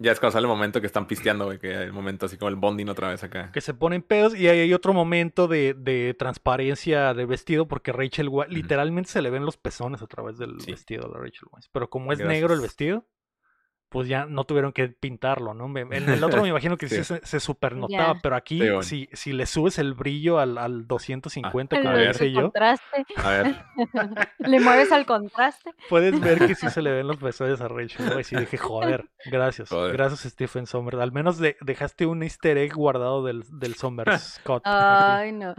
Ya, 0.00 0.10
es 0.12 0.18
cuando 0.18 0.32
sale 0.32 0.46
el 0.46 0.48
momento 0.48 0.80
que 0.80 0.86
están 0.88 1.06
pisteando, 1.06 1.44
güey, 1.44 1.58
que 1.58 1.72
el 1.72 1.92
momento 1.92 2.26
así 2.26 2.36
como 2.36 2.48
el 2.48 2.56
bonding 2.56 2.88
otra 2.88 3.08
vez 3.10 3.22
acá. 3.22 3.52
que 3.52 3.60
se 3.60 3.74
ponen 3.74 4.02
pedos 4.02 4.34
y 4.34 4.48
ahí 4.48 4.58
hay 4.60 4.74
otro 4.74 4.92
momento 4.92 5.46
de, 5.46 5.74
de 5.74 6.14
transparencia 6.18 7.14
de 7.14 7.26
vestido 7.26 7.68
porque 7.68 7.92
Rachel 7.92 8.28
Weisz, 8.28 8.50
literalmente 8.52 9.10
se 9.10 9.22
le 9.22 9.30
ven 9.30 9.44
los 9.44 9.56
pezones 9.56 10.02
a 10.02 10.06
través 10.06 10.38
del 10.38 10.60
Sí. 10.60 10.72
vestido 10.72 11.08
de 11.08 11.18
Rachel 11.18 11.48
Weisz. 11.52 11.68
Pero 11.72 11.88
como 11.90 12.12
es 12.12 12.18
negro 12.18 12.54
el 12.54 12.60
vestido, 12.60 13.06
pues 13.90 14.08
ya 14.08 14.24
no 14.24 14.44
tuvieron 14.44 14.72
que 14.72 14.88
pintarlo, 14.88 15.52
¿no? 15.52 15.66
En 15.78 16.08
el 16.08 16.22
otro 16.24 16.40
me 16.42 16.48
imagino 16.50 16.76
que 16.78 16.88
sí, 16.88 16.96
Sí. 16.96 17.04
se, 17.04 17.26
se 17.26 17.40
supernotaba, 17.40 18.18
pero 18.22 18.36
aquí 18.36 18.58
Sí, 18.60 18.64
bueno. 18.66 18.82
si, 18.82 19.08
si 19.12 19.32
le 19.32 19.46
subes 19.46 19.78
el 19.78 19.94
brillo 19.94 20.38
al, 20.38 20.56
al 20.58 20.86
250, 20.86 21.76
El 21.76 21.82
como 21.82 21.94
a 21.94 21.98
ver. 21.98 22.08
decía 22.12 22.26
el 22.28 22.32
yo, 22.34 22.42
contraste. 22.42 23.04
A 23.16 23.28
ver, 23.30 23.56
Le 24.38 24.60
mueves 24.60 24.92
al 24.92 25.04
contraste. 25.06 25.72
puedes 25.88 26.18
ver 26.20 26.38
que 26.46 26.54
sí 26.54 26.68
se 26.70 26.80
le 26.82 26.92
ven 26.92 27.06
los 27.08 27.16
pezones 27.16 27.60
a 27.60 27.68
Rachel 27.68 28.14
Weisz. 28.14 28.32
Y 28.32 28.36
dije, 28.36 28.56
joder, 28.56 29.06
gracias, 29.26 29.68
Joder. 29.70 29.92
gracias 29.92 30.20
Stephen 30.32 30.66
Sommers. 30.66 30.98
Al 30.98 31.12
menos 31.12 31.38
de- 31.38 31.56
dejaste 31.60 32.06
un 32.06 32.22
easter 32.22 32.56
egg 32.58 32.72
guardado 32.74 33.24
del, 33.24 33.42
del 33.58 33.74
Sommers 33.74 34.38
Scott. 34.40 34.62
Ay, 34.66 35.32
no. 35.32 35.54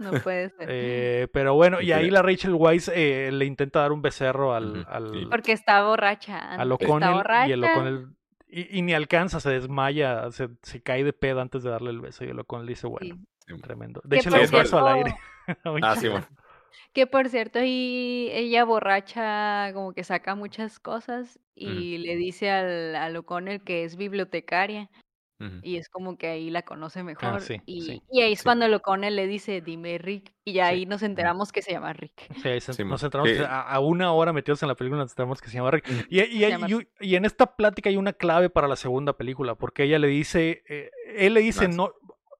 No 0.00 0.10
puede 0.22 0.48
ser. 0.50 0.66
Eh, 0.68 1.28
pero 1.32 1.54
bueno, 1.54 1.80
y 1.80 1.92
ahí 1.92 2.10
la 2.10 2.22
Rachel 2.22 2.54
Weisz 2.54 2.88
eh, 2.88 3.30
le 3.32 3.44
intenta 3.44 3.80
dar 3.80 3.92
un 3.92 4.02
becerro 4.02 4.54
al, 4.54 4.84
al. 4.88 5.28
Porque 5.30 5.52
está 5.52 5.82
borracha. 5.84 6.38
al 6.54 6.72
O'Connell 6.72 7.12
borracha. 7.12 7.48
y 7.48 7.52
el 7.52 7.62
O'Connell 7.64 8.06
y, 8.48 8.78
y 8.78 8.82
ni 8.82 8.92
alcanza, 8.94 9.38
se 9.38 9.50
desmaya, 9.50 10.30
se, 10.32 10.48
se 10.62 10.82
cae 10.82 11.04
de 11.04 11.12
pedo 11.12 11.40
antes 11.40 11.62
de 11.62 11.70
darle 11.70 11.90
el 11.90 12.00
beso 12.00 12.24
y 12.24 12.28
el 12.30 12.38
O'Connell 12.40 12.66
dice, 12.66 12.86
bueno, 12.88 13.16
Sí. 13.46 13.54
tremendo. 13.62 14.00
De 14.04 14.16
Que 14.16 14.20
hecho, 14.22 14.30
por 14.30 14.38
le 14.40 14.46
da 14.46 14.56
un 14.56 14.62
beso 14.62 14.78
al 14.86 14.94
cierto- 15.04 15.06
aire. 15.10 15.16
Ah, 15.86 15.96
sí, 15.96 16.08
bueno. 16.08 16.26
Que 16.92 17.06
por 17.06 17.28
cierto, 17.28 17.60
y 17.62 18.28
ella 18.32 18.64
borracha 18.64 19.70
como 19.74 19.92
que 19.92 20.02
saca 20.04 20.34
muchas 20.34 20.78
cosas 20.80 21.38
y 21.54 21.98
le 21.98 22.16
dice 22.16 22.50
al, 22.50 22.96
al 22.96 23.16
O'Connell 23.16 23.62
que 23.62 23.84
es 23.84 23.96
bibliotecaria 23.96 24.88
Y 25.62 25.76
es 25.76 25.88
como 25.88 26.18
que 26.18 26.26
ahí 26.26 26.50
la 26.50 26.62
conoce 26.62 27.02
mejor. 27.02 27.36
Ah, 27.36 27.40
sí, 27.40 27.60
y, 27.64 27.80
sí, 27.82 28.02
y 28.12 28.20
ahí 28.20 28.32
es 28.32 28.40
sí. 28.40 28.44
cuando 28.44 28.66
el 28.66 28.74
O'Connell 28.74 29.16
le 29.16 29.26
dice, 29.26 29.60
dime 29.62 29.96
Rick, 29.98 30.32
y 30.44 30.52
ya 30.52 30.66
ahí 30.66 30.84
nos 30.86 31.02
enteramos 31.02 31.50
que 31.52 31.62
se 31.62 31.72
llama 31.72 31.92
Rick. 31.94 32.32
Se- 32.42 32.60
Sí, 32.60 32.84
nos 32.84 33.00
mo- 33.00 33.06
enteramos 33.06 33.30
que- 33.32 33.40
a, 33.44 33.62
a 33.62 33.80
una 33.80 34.12
hora 34.12 34.32
metidos 34.34 34.62
en 34.62 34.68
la 34.68 34.74
película, 34.74 35.02
nos 35.02 35.12
enteramos 35.12 35.40
que 35.40 35.48
se 35.48 35.54
llama 35.56 35.70
Rick. 35.70 35.88
Y, 36.10 36.20
y- 36.20 36.20
Se 36.20 36.34
y- 36.36 36.38
llama 36.50 36.66
y- 36.68 36.88
y 37.08 37.14
en 37.16 37.24
esta 37.24 37.56
plática 37.56 37.88
hay 37.88 37.96
una 37.96 38.12
clave 38.12 38.50
para 38.50 38.68
la 38.68 38.76
segunda 38.76 39.14
película, 39.16 39.54
porque 39.54 39.84
ella 39.84 39.98
le 39.98 40.08
dice, 40.08 40.62
eh, 40.68 40.90
él 41.16 41.34
le 41.34 41.40
dice, 41.40 41.68
no, 41.68 41.92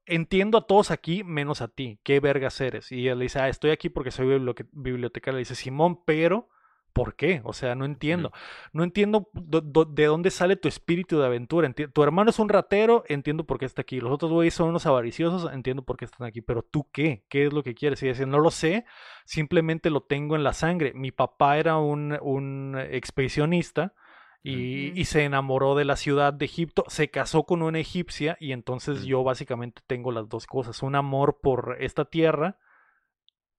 entiendo 0.06 0.59
a 0.59 0.66
todos 0.66 0.90
aquí 0.90 1.22
menos 1.24 1.62
a 1.62 1.68
ti, 1.68 2.01
qué 2.02 2.20
vergas 2.20 2.60
eres. 2.60 2.90
Y 2.93 3.02
ella 3.02 3.14
le 3.14 3.24
dice, 3.24 3.39
ah, 3.39 3.48
estoy 3.48 3.70
aquí 3.70 3.89
porque 3.89 4.10
soy 4.10 4.27
bibliotecaria. 4.72 5.36
Le 5.36 5.39
dice, 5.40 5.55
Simón, 5.55 6.05
pero, 6.05 6.48
¿por 6.93 7.15
qué? 7.17 7.41
O 7.45 7.53
sea, 7.53 7.75
no 7.75 7.85
entiendo. 7.85 8.33
No 8.73 8.85
entiendo 8.85 9.29
do- 9.33 9.61
do- 9.61 9.85
de 9.85 10.07
dónde 10.07 10.31
sale 10.31 10.57
tu 10.57 10.69
espíritu 10.69 11.19
de 11.19 11.27
aventura. 11.27 11.69
Enti- 11.69 11.93
tu 11.93 12.03
hermano 12.03 12.31
es 12.31 12.39
un 12.39 12.49
ratero, 12.49 13.05
entiendo 13.09 13.45
por 13.45 13.59
qué 13.59 13.65
está 13.65 13.83
aquí. 13.83 14.01
Los 14.01 14.12
otros 14.12 14.33
güeyes 14.33 14.55
son 14.55 14.69
unos 14.69 14.87
avariciosos, 14.87 15.53
entiendo 15.53 15.83
por 15.85 15.97
qué 15.97 16.05
están 16.05 16.27
aquí. 16.27 16.41
Pero 16.41 16.62
tú 16.62 16.89
qué? 16.93 17.25
¿Qué 17.29 17.47
es 17.47 17.53
lo 17.53 17.62
que 17.62 17.75
quieres? 17.75 18.03
Y 18.03 18.09
dice, 18.09 18.27
no 18.27 18.39
lo 18.39 18.51
sé, 18.51 18.85
simplemente 19.25 19.91
lo 19.91 20.03
tengo 20.03 20.37
en 20.37 20.45
la 20.45 20.53
sangre. 20.53 20.93
Mi 20.95 21.12
papá 21.12 21.59
era 21.59 21.79
un, 21.79 22.19
un 22.23 22.77
expedicionista. 22.91 23.95
Y, 24.43 25.05
se 25.05 25.25
enamoró 25.25 25.75
de 25.75 25.85
la 25.85 25.97
ciudad 25.97 26.33
de 26.33 26.47
Egipto, 26.47 26.85
se 26.89 27.11
casó 27.11 27.45
con 27.45 27.61
una 27.61 27.79
egipcia 27.79 28.39
y 28.41 28.53
entonces 28.53 29.05
yo 29.05 29.23
básicamente 29.23 29.83
tengo 29.87 30.12
las 30.12 30.31
dos 30.31 30.47
cosas, 30.47 30.83
un 30.83 30.95
amor 30.95 31.41
por 31.43 31.77
esta 31.81 32.07
tierra 32.07 32.57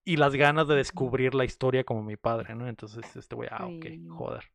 y 0.04 0.18
las 0.18 0.36
ganas 0.36 0.68
de 0.68 0.76
descubrir 0.76 1.36
la 1.36 1.46
historia 1.46 1.84
como 1.84 2.04
mi 2.04 2.18
padre, 2.18 2.56
¿no? 2.56 2.68
Entonces 2.68 3.16
este 3.16 3.36
güey, 3.36 3.50
ah, 3.52 3.68
ok, 3.68 3.86
joder. 4.08 4.46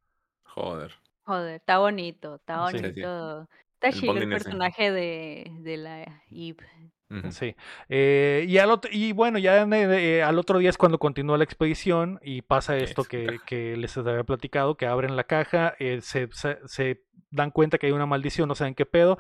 Joder. 0.44 0.92
Joder, 1.26 1.56
está 1.56 1.78
bonito, 1.78 2.36
está 2.36 2.58
Sí, 2.64 2.78
sí. 2.92 2.92
bonito. 2.92 3.48
Está 3.74 3.90
El 3.90 3.92
chido 3.92 4.20
el 4.20 4.28
personaje 4.28 4.90
de, 4.92 5.50
de 5.60 5.76
la 5.76 6.02
Eve. 6.30 6.92
Sí. 7.30 7.54
Eh, 7.88 8.44
y, 8.48 8.58
al 8.58 8.70
otro, 8.70 8.90
y 8.92 9.12
bueno, 9.12 9.38
ya 9.38 9.60
en, 9.62 9.72
eh, 9.72 10.22
al 10.22 10.38
otro 10.40 10.58
día 10.58 10.70
es 10.70 10.76
cuando 10.78 10.98
continúa 10.98 11.38
la 11.38 11.44
expedición 11.44 12.18
y 12.22 12.42
pasa 12.42 12.76
esto 12.76 13.04
que, 13.04 13.76
les 13.76 13.96
había 13.96 14.24
platicado, 14.24 14.76
que 14.76 14.86
abren 14.86 15.14
la 15.14 15.24
caja, 15.24 15.74
eh, 15.78 16.00
se, 16.00 16.28
se- 16.32 16.58
se 16.66 17.02
dan 17.30 17.50
cuenta 17.50 17.78
que 17.78 17.86
hay 17.86 17.92
una 17.92 18.06
maldición, 18.06 18.48
no 18.48 18.54
saben 18.54 18.74
qué 18.74 18.86
pedo. 18.86 19.18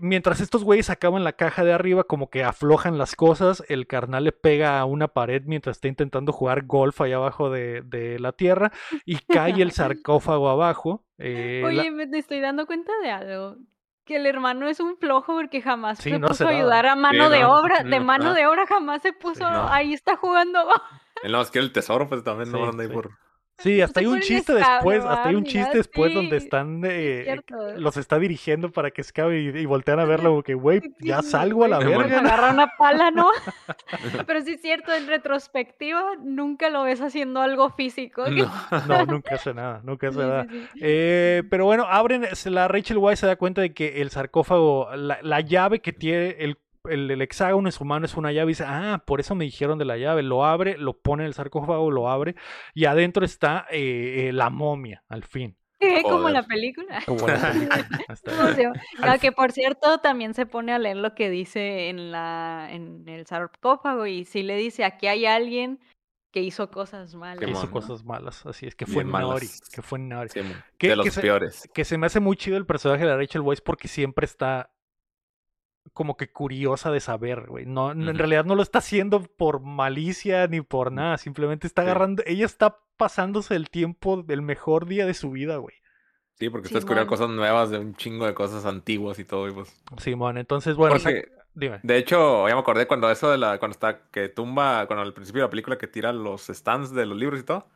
Mientras 0.00 0.40
estos 0.40 0.64
güeyes 0.64 0.90
acaban 0.90 1.22
la 1.24 1.32
caja 1.34 1.64
de 1.64 1.72
arriba, 1.72 2.04
como 2.04 2.30
que 2.30 2.42
aflojan 2.42 2.98
las 2.98 3.14
cosas, 3.14 3.62
el 3.68 3.86
carnal 3.86 4.24
le 4.24 4.32
pega 4.32 4.80
a 4.80 4.84
una 4.84 5.08
pared 5.08 5.42
mientras 5.44 5.76
está 5.76 5.88
intentando 5.88 6.32
jugar 6.32 6.64
golf 6.66 7.00
allá 7.00 7.16
abajo 7.16 7.50
de, 7.50 7.82
de 7.82 8.18
la 8.18 8.32
tierra 8.32 8.72
y 9.04 9.16
cae 9.18 9.60
el 9.62 9.70
sarcófago 9.72 10.48
abajo. 10.48 11.04
La- 11.62 11.68
Oye, 11.82 11.90
me 11.90 12.18
estoy 12.18 12.40
dando 12.40 12.66
cuenta 12.66 12.92
de 13.02 13.10
algo. 13.10 13.56
Que 14.04 14.16
el 14.16 14.26
hermano 14.26 14.68
es 14.68 14.80
un 14.80 14.96
flojo 14.98 15.34
porque 15.34 15.62
jamás 15.62 15.98
Sí, 15.98 16.10
se 16.10 16.18
no 16.18 16.28
puso 16.28 16.46
a 16.46 16.50
ayudar 16.50 16.86
a 16.86 16.94
mano 16.94 17.30
de 17.30 17.40
no, 17.40 17.54
obra. 17.58 17.82
De 17.82 17.98
no, 17.98 18.04
mano 18.04 18.34
de 18.34 18.46
obra 18.46 18.66
jamás 18.66 19.00
se 19.02 19.12
puso. 19.12 19.50
no. 19.50 19.68
Ahí 19.68 19.94
está 19.94 20.16
jugando. 20.16 20.60
Él 21.22 21.32
no 21.32 21.38
más 21.38 21.50
quiere 21.50 21.66
el 21.66 21.72
tesoro, 21.72 22.08
pues 22.08 22.22
también 22.22 22.52
no 22.52 22.68
anda 22.68 22.82
ahí 22.82 22.88
sí. 22.88 22.94
por. 22.94 23.10
Sí, 23.58 23.80
hasta 23.80 24.00
hay 24.00 24.06
un 24.06 24.20
chiste 24.20 24.52
después, 24.52 25.04
hasta 25.04 25.28
hay 25.28 25.36
un 25.36 25.44
chiste 25.44 25.78
después 25.78 26.12
donde 26.12 26.36
están, 26.36 26.82
eh, 26.84 27.40
los 27.76 27.96
está 27.96 28.18
dirigiendo 28.18 28.72
para 28.72 28.90
que 28.90 29.00
escape 29.00 29.40
y, 29.40 29.48
y 29.48 29.64
voltean 29.66 30.00
a 30.00 30.04
verlo, 30.04 30.42
que, 30.42 30.54
güey, 30.54 30.82
ya 30.98 31.22
salgo 31.22 31.64
a 31.64 31.68
la 31.68 31.78
verga. 31.78 32.18
Agarra 32.18 32.50
una 32.50 32.66
pala, 32.76 33.10
¿no? 33.10 33.28
Pero 34.26 34.42
sí 34.42 34.54
es 34.54 34.60
cierto, 34.60 34.92
en 34.92 35.06
retrospectiva 35.06 36.02
nunca 36.22 36.68
lo 36.68 36.82
ves 36.82 37.00
haciendo 37.00 37.40
algo 37.40 37.70
físico. 37.70 38.28
No. 38.28 38.50
No, 38.88 39.06
nunca 39.06 39.36
hace 39.36 39.54
nada, 39.54 39.80
nunca 39.84 40.08
hace 40.08 40.18
Sí, 40.18 40.24
nada. 40.26 40.46
sí. 40.50 40.68
Eh, 40.80 41.42
pero 41.48 41.64
bueno, 41.64 41.84
abren, 41.88 42.26
la 42.46 42.68
Rachel 42.68 42.98
Weisz 42.98 43.20
se 43.20 43.26
da 43.26 43.36
cuenta 43.36 43.60
de 43.60 43.72
que 43.72 44.02
el 44.02 44.10
sarcófago, 44.10 44.94
la, 44.96 45.18
la 45.22 45.40
llave 45.40 45.80
que 45.80 45.92
tiene 45.92 46.36
el, 46.40 46.58
el, 46.88 47.10
el 47.10 47.22
hexágono 47.22 47.68
en 47.68 47.72
su 47.72 47.84
mano 47.84 48.06
es 48.06 48.14
una 48.16 48.32
llave 48.32 48.50
y 48.50 48.54
dice, 48.54 48.64
ah, 48.66 49.02
por 49.06 49.20
eso 49.20 49.34
me 49.34 49.44
dijeron 49.44 49.78
de 49.78 49.84
la 49.84 49.96
llave. 49.96 50.22
Lo 50.22 50.44
abre, 50.44 50.76
lo 50.78 50.98
pone 51.00 51.22
en 51.22 51.28
el 51.28 51.34
sarcófago, 51.34 51.90
lo 51.90 52.08
abre 52.08 52.34
y 52.74 52.84
adentro 52.86 53.24
está 53.24 53.66
eh, 53.70 54.26
eh, 54.28 54.32
la 54.32 54.50
momia, 54.50 55.02
al 55.08 55.24
fin. 55.24 55.56
Sí, 55.80 56.02
como 56.02 56.30
la 56.30 56.42
película. 56.44 57.02
Como 57.04 57.26
la 57.26 57.36
película. 57.52 58.72
Ah, 59.02 59.18
que 59.18 59.32
por 59.32 59.52
cierto 59.52 59.98
también 59.98 60.32
se 60.34 60.46
pone 60.46 60.72
a 60.72 60.78
leer 60.78 60.96
lo 60.96 61.14
que 61.14 61.28
dice 61.30 61.88
en 61.88 62.10
la 62.10 62.68
en 62.70 63.06
el 63.08 63.26
sarcófago 63.26 64.06
y 64.06 64.24
sí 64.24 64.42
le 64.42 64.56
dice 64.56 64.84
aquí 64.84 65.06
hay 65.08 65.26
alguien 65.26 65.80
que 66.32 66.40
hizo 66.40 66.68
cosas 66.70 67.14
malas. 67.14 67.38
que 67.44 67.48
hizo 67.50 67.70
cosas 67.70 68.02
malas, 68.04 68.44
así 68.46 68.66
es 68.66 68.74
que 68.74 68.86
fue. 68.86 69.04
Nori, 69.04 69.46
que 69.72 69.82
fue 69.82 69.98
Nori. 70.00 70.28
Sí, 70.30 70.42
mon. 70.42 70.54
¿Qué- 70.78 70.88
de 70.88 70.96
los 70.96 71.06
se- 71.12 71.20
peores. 71.20 71.68
que 71.72 71.84
se 71.84 71.96
me 71.98 72.06
hace 72.06 72.18
muy 72.18 72.36
chido 72.36 72.56
el 72.56 72.66
personaje 72.66 73.04
de 73.04 73.16
Rachel 73.16 73.42
Weisz 73.42 73.60
porque 73.60 73.86
siempre 73.86 74.24
está 74.24 74.70
como 75.92 76.16
que 76.16 76.32
curiosa 76.32 76.90
de 76.90 77.00
saber, 77.00 77.46
güey. 77.46 77.66
No, 77.66 77.94
no- 77.94 78.10
en 78.10 78.18
realidad 78.18 78.44
no 78.44 78.54
lo 78.54 78.62
está 78.62 78.78
haciendo 78.78 79.22
por 79.22 79.60
malicia 79.60 80.46
ni 80.46 80.60
por 80.60 80.90
nada, 80.92 81.18
simplemente 81.18 81.66
está 81.66 81.82
Sí. 81.82 81.88
agarrando, 81.88 82.22
ella 82.26 82.46
está 82.46 82.78
pasándose 82.96 83.54
el 83.56 83.70
tiempo 83.70 84.22
del 84.22 84.42
mejor 84.42 84.86
día 84.86 85.06
de 85.06 85.14
su 85.14 85.30
vida, 85.30 85.56
güey. 85.58 85.74
Sí, 86.36 86.50
porque 86.50 86.66
está 86.66 86.78
descubriendo 86.78 87.08
cosas 87.08 87.28
nuevas 87.30 87.70
de 87.70 87.78
un 87.78 87.94
chingo 87.94 88.26
de 88.26 88.34
cosas 88.34 88.64
antiguas 88.66 89.18
y 89.20 89.24
todo. 89.24 89.48
Y 89.48 89.52
pues. 89.52 89.72
Simón, 89.98 90.36
entonces, 90.38 90.74
bueno, 90.74 90.96
Porque- 90.96 91.28
dime. 91.54 91.78
De 91.84 91.96
hecho, 91.96 92.48
ya 92.48 92.54
me 92.54 92.60
acordé 92.60 92.88
cuando 92.88 93.08
eso 93.08 93.30
de 93.30 93.38
la. 93.38 93.58
Cuando 93.58 93.74
está. 93.74 94.08
Que 94.10 94.28
tumba. 94.28 94.86
Cuando 94.88 95.02
al 95.04 95.14
principio 95.14 95.42
de 95.42 95.46
la 95.46 95.50
película 95.50 95.78
que 95.78 95.86
tira 95.86 96.12
los 96.12 96.46
stands 96.48 96.92
de 96.92 97.06
los 97.06 97.16
libros 97.16 97.38
y 97.38 97.44
todo. 97.44 97.68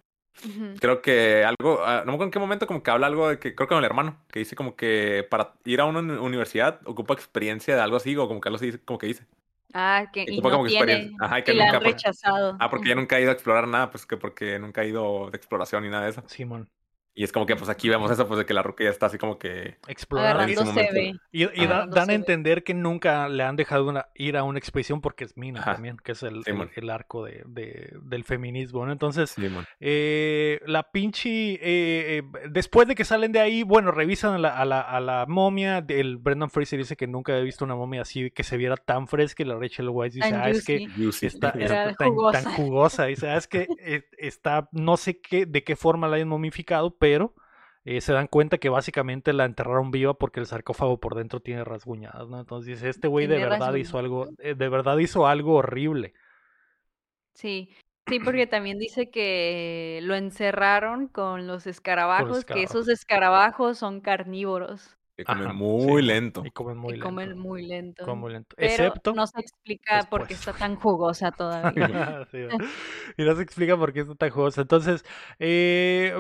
Creo 0.81 1.03
que 1.03 1.45
algo. 1.45 1.81
ah, 1.85 2.03
no 2.07 2.13
me 2.13 2.15
acuerdo 2.15 2.25
en 2.25 2.31
qué 2.31 2.39
momento, 2.39 2.67
como 2.67 2.83
que 2.83 2.91
habla 2.91 3.07
algo 3.09 3.29
de 3.29 3.39
que. 3.39 3.55
Creo 3.55 3.67
que 3.69 3.75
con 3.75 3.79
el 3.79 3.85
hermano. 3.85 4.17
Que 4.31 4.39
dice 4.41 4.55
como 4.57 4.77
que 4.77 5.27
para 5.31 5.55
ir 5.65 5.81
a 5.81 5.85
una 5.85 5.99
uni- 6.01 6.13
universidad 6.19 6.81
ocupa 6.85 7.15
experiencia 7.15 7.75
de 7.75 7.81
algo 7.81 7.97
así. 7.97 8.17
O 8.17 8.29
como 8.29 8.41
que 8.41 8.49
algo 8.49 8.57
así. 8.57 8.79
Como 8.85 8.99
que 8.99 9.07
dice. 9.09 9.27
Ah, 9.75 10.07
que 10.13 10.25
y 10.29 10.37
no 10.41 10.51
como 10.51 10.65
que 10.65 10.71
tiene 10.71 10.93
experiencia. 10.93 11.27
Ajá, 11.27 11.45
que 11.45 11.53
y 11.53 11.57
la 11.57 11.73
por- 11.73 11.83
rechazado. 11.83 12.57
Ah, 12.61 12.71
porque 12.71 12.89
ya 12.89 12.95
nunca 12.95 13.17
ha 13.17 13.21
ido 13.21 13.31
a 13.31 13.35
explorar 13.35 13.67
nada. 13.69 13.91
Pues 13.91 14.07
que 14.07 14.17
porque 14.17 14.59
nunca 14.59 14.81
ha 14.81 14.85
ido 14.85 15.31
de 15.31 15.37
exploración 15.37 15.83
ni 15.83 15.91
nada 15.91 16.05
de 16.05 16.11
eso. 16.11 16.23
Simón. 16.27 16.69
Y 17.19 17.25
es 17.25 17.33
como 17.33 17.47
que 17.47 17.57
pues 17.57 17.69
aquí 17.69 17.89
vemos 17.89 18.09
eso, 18.13 18.29
pues 18.29 18.39
de 18.39 18.47
que 18.47 18.55
la 18.55 18.63
ruca 18.63 18.85
ya 18.85 18.91
está 18.91 19.07
así 19.07 19.19
como 19.19 19.39
que... 19.41 19.77
Explorando. 19.89 20.53
Y, 21.33 21.43
y 21.43 21.45
da- 21.45 21.49
Agarrando 21.49 21.97
dan 21.97 22.11
a 22.11 22.15
entender 22.15 22.63
que 22.63 22.75
nunca 22.75 23.29
le 23.29 23.43
han 23.43 23.57
dejado 23.57 23.89
una- 23.89 24.07
ir 24.15 24.37
a 24.37 24.45
una 24.45 24.61
expedición 24.61 25.01
porque 25.01 25.25
es 25.25 25.37
mina 25.37 25.59
Ajá. 25.59 25.73
también, 25.73 25.97
que 25.97 26.13
es 26.13 26.23
el, 26.23 26.45
Sí, 26.45 26.53
el- 26.77 26.91
arco 26.91 27.25
de, 27.25 27.43
de- 27.49 27.93
del 28.03 28.23
feminismo, 28.23 28.87
¿no? 28.87 28.93
Entonces, 28.93 29.31
Sí, 29.31 29.49
eh, 29.81 30.61
la 30.67 30.93
pinche... 30.93 31.55
eh, 31.55 31.59
eh, 31.63 32.23
después 32.51 32.87
de 32.87 32.95
que 32.95 33.05
salen 33.05 33.33
de 33.33 33.41
ahí, 33.41 33.65
bueno, 33.65 33.91
revisan 33.91 34.35
a 34.35 34.39
la, 34.39 34.51
a 34.57 34.65
la, 34.65 34.81
a 34.81 35.01
la 35.01 35.27
momia. 35.27 35.85
El 35.89 36.19
Brendan 36.19 36.51
Fraser 36.51 36.79
dice 36.79 36.97
que 36.97 37.09
nunca 37.09 37.33
había 37.33 37.43
visto 37.45 37.65
una 37.65 37.75
momia 37.75 38.03
así 38.03 38.31
que 38.31 38.45
se 38.45 38.57
viera 38.57 38.77
tan 38.77 39.09
fresca. 39.09 39.43
Y 39.43 39.47
la 39.47 39.57
Rachel 39.57 39.89
Weisz 39.89 40.15
dice, 40.15 40.33
ah, 40.33 40.51
es 40.51 40.65
que 40.65 40.87
juicy. 40.87 41.27
Está, 41.39 41.51
tan, 41.53 42.11
jugosa. 42.11 42.43
tan 42.45 42.53
jugosa. 42.55 43.05
Dice, 43.07 43.29
ah, 43.29 43.37
es 43.37 43.49
que 43.49 43.67
está, 44.19 44.69
no 44.71 44.97
sé 44.97 45.21
qué, 45.21 45.47
de 45.47 45.65
qué 45.65 45.75
forma 45.75 46.07
la 46.07 46.15
hayan 46.15 46.29
momificado, 46.29 46.95
pero 46.97 47.08
eh, 47.85 48.01
se 48.01 48.13
dan 48.13 48.27
cuenta 48.27 48.59
que 48.59 48.69
básicamente 48.69 49.33
la 49.33 49.45
enterraron 49.45 49.91
viva 49.91 50.15
porque 50.15 50.41
el 50.41 50.47
sarcófago 50.47 51.01
por 51.01 51.15
dentro 51.15 51.41
tiene 51.41 51.65
rasguñadas, 51.65 52.29
¿no? 52.29 52.41
Entonces 52.41 52.67
dice, 52.67 52.89
este 52.89 53.09
güey 53.09 53.27
de 53.27 53.39
verdad 53.39 53.75
hizo 53.75 53.99
algo, 53.99 54.29
eh, 54.39 54.55
de 54.55 54.69
verdad 54.69 54.99
hizo 54.99 55.27
algo 55.27 55.55
horrible. 55.57 56.15
Sí, 57.35 57.71
sí, 58.07 58.21
porque 58.21 58.47
también 58.47 58.79
dice 58.79 59.11
que 59.11 60.01
lo 60.03 60.15
encerraron 60.17 61.09
con 61.09 61.47
los 61.47 61.67
escarabajos, 61.67 62.45
que 62.45 62.63
esos 62.65 62.89
escarabajos 62.89 63.79
son 63.79 64.01
carnívoros 64.01 64.99
Que 65.17 65.25
comen 65.27 65.51
Ajá, 65.51 65.53
muy 65.53 66.03
sí, 66.03 66.03
lento. 66.03 66.45
Y 66.47 66.51
comen 66.53 66.79
muy 66.79 66.95
y 66.95 66.99
lento. 66.99 67.05
comen 67.07 67.39
muy 67.39 67.67
lento. 67.67 68.05
comen 68.05 68.21
muy 68.21 68.33
lento. 68.33 68.57
Pero 68.59 68.93
Excepto... 68.93 69.13
no 69.13 69.27
se 69.27 69.41
explica 69.41 70.07
por 70.11 70.27
qué 70.27 70.35
después. 70.35 70.41
está 70.41 70.53
tan 70.55 70.77
jugosa 70.77 71.33
todavía. 71.33 72.05
Sí, 72.31 72.39
y 73.17 73.23
no 73.25 73.35
se 73.37 73.43
explica 73.43 73.77
por 73.77 73.93
qué 73.93 74.01
está 74.01 74.15
tan 74.15 74.31
jugosa. 74.31 74.63
Entonces, 74.63 75.05
eh, 75.39 76.15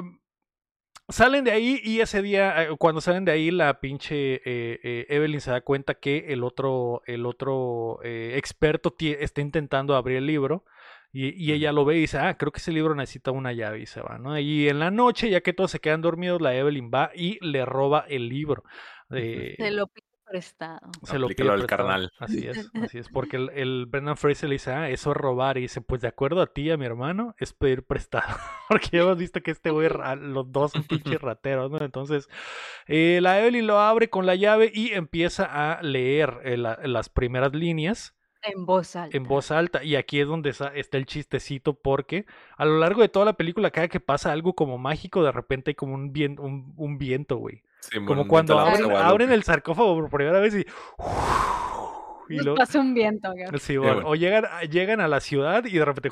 salen 1.08 1.44
de 1.44 1.52
ahí 1.52 1.80
y 1.82 2.00
ese 2.00 2.22
día, 2.22 2.62
eh, 2.62 2.68
cuando 2.78 3.00
salen 3.00 3.24
de 3.24 3.32
ahí, 3.32 3.50
la 3.50 3.80
pinche 3.80 4.34
eh, 4.36 4.80
eh, 4.82 5.06
Evelyn 5.08 5.40
se 5.40 5.50
da 5.50 5.60
cuenta 5.60 5.94
que 5.94 6.26
el 6.28 6.44
otro, 6.44 7.02
el 7.06 7.26
otro 7.26 8.00
eh, 8.02 8.34
experto 8.36 8.94
está 8.98 9.40
intentando 9.40 9.96
abrir 9.96 10.18
el 10.18 10.26
libro. 10.26 10.64
Y, 11.10 11.30
y 11.42 11.52
ella 11.52 11.72
lo 11.72 11.86
ve 11.86 11.96
y 11.96 12.00
dice, 12.00 12.18
ah, 12.18 12.36
creo 12.36 12.52
que 12.52 12.58
ese 12.58 12.70
libro 12.70 12.94
necesita 12.94 13.30
una 13.30 13.54
llave 13.54 13.80
y 13.80 13.86
se 13.86 14.02
va, 14.02 14.18
¿no? 14.18 14.38
Y 14.38 14.68
en 14.68 14.78
la 14.78 14.90
noche, 14.90 15.30
ya 15.30 15.40
que 15.40 15.54
todos 15.54 15.70
se 15.70 15.80
quedan 15.80 16.02
dormidos, 16.02 16.42
la 16.42 16.54
Evelyn 16.54 16.90
va 16.92 17.10
y 17.14 17.38
le 17.40 17.64
roba 17.64 18.04
el 18.08 18.28
libro. 18.28 18.62
Eh, 19.10 19.54
Se 19.56 19.70
lo 19.70 19.86
pide 19.86 20.07
prestado. 20.30 20.90
se 21.02 21.18
lo 21.18 21.26
Aplícalo 21.26 21.50
pide 21.50 21.54
al 21.54 21.66
prestado. 21.66 21.88
carnal. 21.88 22.12
Así 22.18 22.46
es, 22.46 22.70
así 22.82 22.98
es. 22.98 23.08
Porque 23.08 23.36
el, 23.36 23.50
el 23.54 23.86
Brendan 23.86 24.16
Fraser 24.16 24.48
le 24.48 24.56
dice, 24.56 24.72
ah, 24.72 24.90
eso 24.90 25.10
es 25.10 25.16
robar. 25.16 25.58
Y 25.58 25.62
dice, 25.62 25.80
pues 25.80 26.00
de 26.02 26.08
acuerdo 26.08 26.40
a 26.42 26.46
ti 26.52 26.62
y 26.62 26.70
a 26.70 26.76
mi 26.76 26.84
hermano, 26.86 27.34
es 27.38 27.52
pedir 27.52 27.84
prestado. 27.84 28.36
Porque 28.68 28.88
ya 28.92 29.00
hemos 29.02 29.18
visto 29.18 29.40
que 29.42 29.50
este 29.50 29.70
güey, 29.70 29.88
los 30.20 30.50
dos 30.52 30.72
son 30.72 30.84
pinches 30.84 31.20
rateros, 31.22 31.70
¿no? 31.70 31.78
Entonces, 31.80 32.28
eh, 32.86 33.20
la 33.22 33.40
Evelyn 33.40 33.66
lo 33.66 33.78
abre 33.80 34.10
con 34.10 34.26
la 34.26 34.34
llave 34.34 34.70
y 34.74 34.92
empieza 34.92 35.44
a 35.44 35.82
leer 35.82 36.40
eh, 36.44 36.56
la- 36.56 36.78
las 36.84 37.08
primeras 37.08 37.54
líneas 37.54 38.14
En 38.42 38.66
voz 38.66 38.94
alta. 38.96 39.16
en 39.16 39.24
voz 39.24 39.50
alta. 39.50 39.82
Y 39.82 39.96
aquí 39.96 40.20
es 40.20 40.26
donde 40.28 40.50
está 40.50 40.98
el 40.98 41.06
chistecito 41.06 41.74
porque 41.74 42.26
a 42.56 42.64
lo 42.64 42.78
largo 42.78 43.02
de 43.02 43.08
toda 43.08 43.24
la 43.24 43.32
película, 43.34 43.70
cada 43.70 43.88
que 43.88 44.00
pasa 44.00 44.32
algo 44.32 44.54
como 44.54 44.78
mágico, 44.78 45.22
de 45.24 45.32
repente 45.32 45.70
hay 45.70 45.74
como 45.74 45.94
un, 45.94 46.12
vien- 46.12 46.38
un, 46.38 46.72
un 46.76 46.98
viento, 46.98 47.36
güey. 47.36 47.62
Sí, 47.80 48.04
Como 48.04 48.26
cuando 48.28 48.58
abren, 48.58 48.90
abren 48.92 49.32
el 49.32 49.42
sarcófago 49.44 49.94
por 49.94 50.10
primera 50.10 50.40
vez 50.40 50.54
y... 50.54 50.66
y 52.28 52.36
lo- 52.38 52.54
pasa 52.54 52.80
un 52.80 52.92
viento, 52.94 53.28
acá. 53.28 53.56
Sí, 53.58 53.76
bueno, 53.76 53.94
bueno. 53.94 54.08
O 54.10 54.14
llegan, 54.14 54.44
a- 54.44 54.62
llegan 54.64 55.00
a 55.00 55.08
la 55.08 55.20
ciudad 55.20 55.64
y 55.64 55.78
de 55.78 55.84
repente... 55.84 56.10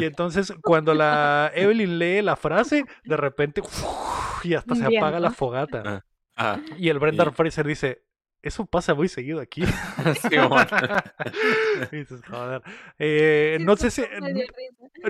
Y 0.00 0.04
entonces 0.04 0.52
cuando 0.62 0.94
la 0.94 1.50
Evelyn 1.54 1.98
lee 1.98 2.22
la 2.22 2.36
frase, 2.36 2.84
de 3.04 3.16
repente... 3.16 3.62
Y 4.42 4.54
hasta 4.54 4.74
se 4.74 4.84
apaga 4.96 5.20
la 5.20 5.30
fogata. 5.30 5.82
Ah. 5.84 6.02
Ajá. 6.36 6.60
Y 6.78 6.88
el 6.88 6.98
Brendan 6.98 7.28
Y- 7.28 7.32
Fraser 7.32 7.66
dice... 7.66 8.02
Eso 8.46 8.64
pasa 8.64 8.94
muy 8.94 9.08
seguido 9.08 9.40
aquí. 9.40 9.62
Sí, 10.30 10.36
mon. 10.38 10.64
Y 11.92 11.96
dices, 11.96 12.20
"Joder". 12.28 12.62
Eh, 12.98 13.56
Sí, 13.58 13.64
no 13.64 13.76
sé 13.76 13.90
si... 13.90 14.02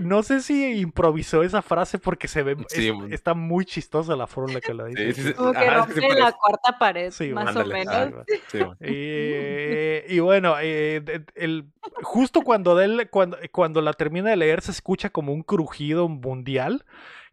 No 0.02 0.22
sé 0.22 0.40
si 0.40 0.78
improvisó 0.80 1.42
esa 1.42 1.60
frase 1.62 1.98
porque 1.98 2.28
se 2.28 2.42
ve... 2.42 2.56
Sí, 2.68 2.88
es- 2.88 2.94
mon. 2.94 3.12
está 3.12 3.34
muy 3.34 3.64
chistosa 3.66 4.16
la 4.16 4.26
forma 4.26 4.50
en 4.50 4.54
la 4.54 4.60
que 4.60 4.74
la 4.74 4.84
dice. 4.86 5.12
Sí, 5.12 5.20
sí, 5.22 5.28
sí. 5.28 5.34
Como 5.34 5.52
que 5.52 5.70
rompe 5.70 5.94
sí 5.94 6.00
la 6.18 6.32
cuarta 6.32 6.78
pared, 6.78 7.10
Sí, 7.10 7.28
más 7.32 7.48
Ándale, 7.48 7.74
o 7.74 7.76
menos. 7.76 7.94
ah. 7.94 8.76
Eh, 8.80 10.06
y 10.08 10.18
bueno, 10.20 10.54
eh, 10.60 11.02
el, 11.34 11.66
justo 12.02 12.40
cuando, 12.42 12.74
de 12.74 12.84
él- 12.86 13.08
cuando, 13.10 13.36
cuando 13.52 13.80
la 13.82 13.92
termina 13.92 14.30
de 14.30 14.36
leer 14.36 14.62
se 14.62 14.70
escucha 14.70 15.10
como 15.10 15.32
un 15.32 15.42
crujido 15.42 16.08
mundial 16.08 16.84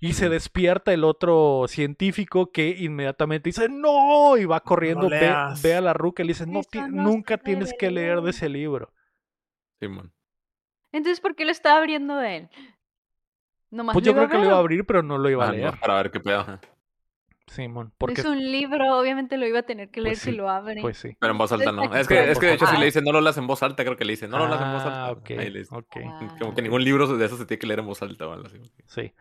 y 0.06 0.14
se 0.14 0.28
despierta 0.30 0.94
el 0.94 1.04
otro 1.06 1.64
científico 1.68 2.52
que 2.52 2.70
inmediatamente 2.80 3.50
dice 3.50 3.70
no 3.70 4.36
y 4.38 4.46
va 4.46 4.60
corriendo, 4.60 5.08
ve, 5.10 5.34
ve 5.64 5.76
a 5.76 5.82
la 5.82 5.94
ruca 5.94 6.24
y 6.24 6.26
le 6.28 6.34
dice 6.34 6.46
no, 6.46 6.60
Eso 6.60 6.70
ti- 6.70 6.80
no 6.82 7.04
nunca 7.04 7.38
tienes 7.38 7.74
que 7.80 7.90
leer 7.90 8.16
de 8.18 8.22
leer". 8.24 8.30
ese 8.36 8.50
libro. 8.50 8.92
Sí, 9.80 9.88
mon. 9.88 10.12
Entonces, 10.92 11.22
¿por 11.22 11.36
qué 11.36 11.46
lo 11.46 11.52
estaba 11.52 11.78
abriendo 11.80 12.22
él? 12.22 12.50
Nomás 13.72 13.94
Pues 13.94 14.06
yo 14.06 14.14
creo 14.14 14.28
que 14.30 14.38
lo 14.38 14.46
iba 14.46 14.56
a 14.56 14.60
abrir 14.60 14.86
pero 14.86 15.02
no 15.04 15.18
lo 15.18 15.30
iba 15.30 15.46
a 15.46 15.50
Ah, 15.50 15.52
leer. 15.54 15.74
no, 15.74 15.80
para 15.80 15.96
ver 15.96 16.12
qué 16.12 16.20
pedo. 16.20 16.60
Simón, 17.48 17.94
porque 17.98 18.22
Es 18.22 18.26
un 18.28 18.40
libro, 18.52 18.98
obviamente 19.00 19.38
lo 19.38 19.46
iba 19.46 19.60
a 19.60 19.64
tener 19.64 19.90
que 19.90 20.02
leer 20.02 20.14
Pues 20.14 20.20
si 20.22 20.32
sí, 20.32 20.36
lo 20.36 20.50
abre. 20.50 20.82
pues 20.82 20.98
sí. 20.98 21.16
Pero 21.20 21.32
en 21.32 21.38
voz 21.38 21.52
alta 21.52 21.72
no. 21.72 21.84
Es 21.96 22.08
que, 22.08 22.32
es 22.32 22.40
que 22.40 22.46
de 22.48 22.54
hecho 22.54 22.66
si 22.66 22.72
le 22.72 22.76
favor. 22.78 22.86
dice 22.86 23.02
no 23.02 23.12
lo 23.12 23.22
leas 23.22 23.38
en 23.38 23.48
voz 23.48 23.62
alta, 23.64 23.84
creo 23.84 23.96
que 23.98 24.06
le 24.06 24.14
dice 24.14 24.28
no 24.28 24.38
lo 24.40 24.48
leas 24.48 24.62
en 24.62 24.72
voz 24.74 24.84
Ah, 24.84 25.06
alta. 25.08 25.20
ok, 25.20 25.30
Ahí 25.40 25.50
le 25.50 25.60
dice. 25.60 25.76
ok. 25.76 25.96
Como 26.40 26.52
Ah. 26.52 26.56
que 26.56 26.62
ningún 26.62 26.84
libro 26.84 27.06
de 27.18 27.26
eso 27.26 27.38
se 27.38 27.46
tiene 27.46 27.60
que 27.60 27.68
leer 27.68 27.80
en 27.80 27.86
voz 27.86 28.02
alta 28.02 28.26
algo 28.26 28.46
así. 28.48 28.60
Sí. 28.86 29.14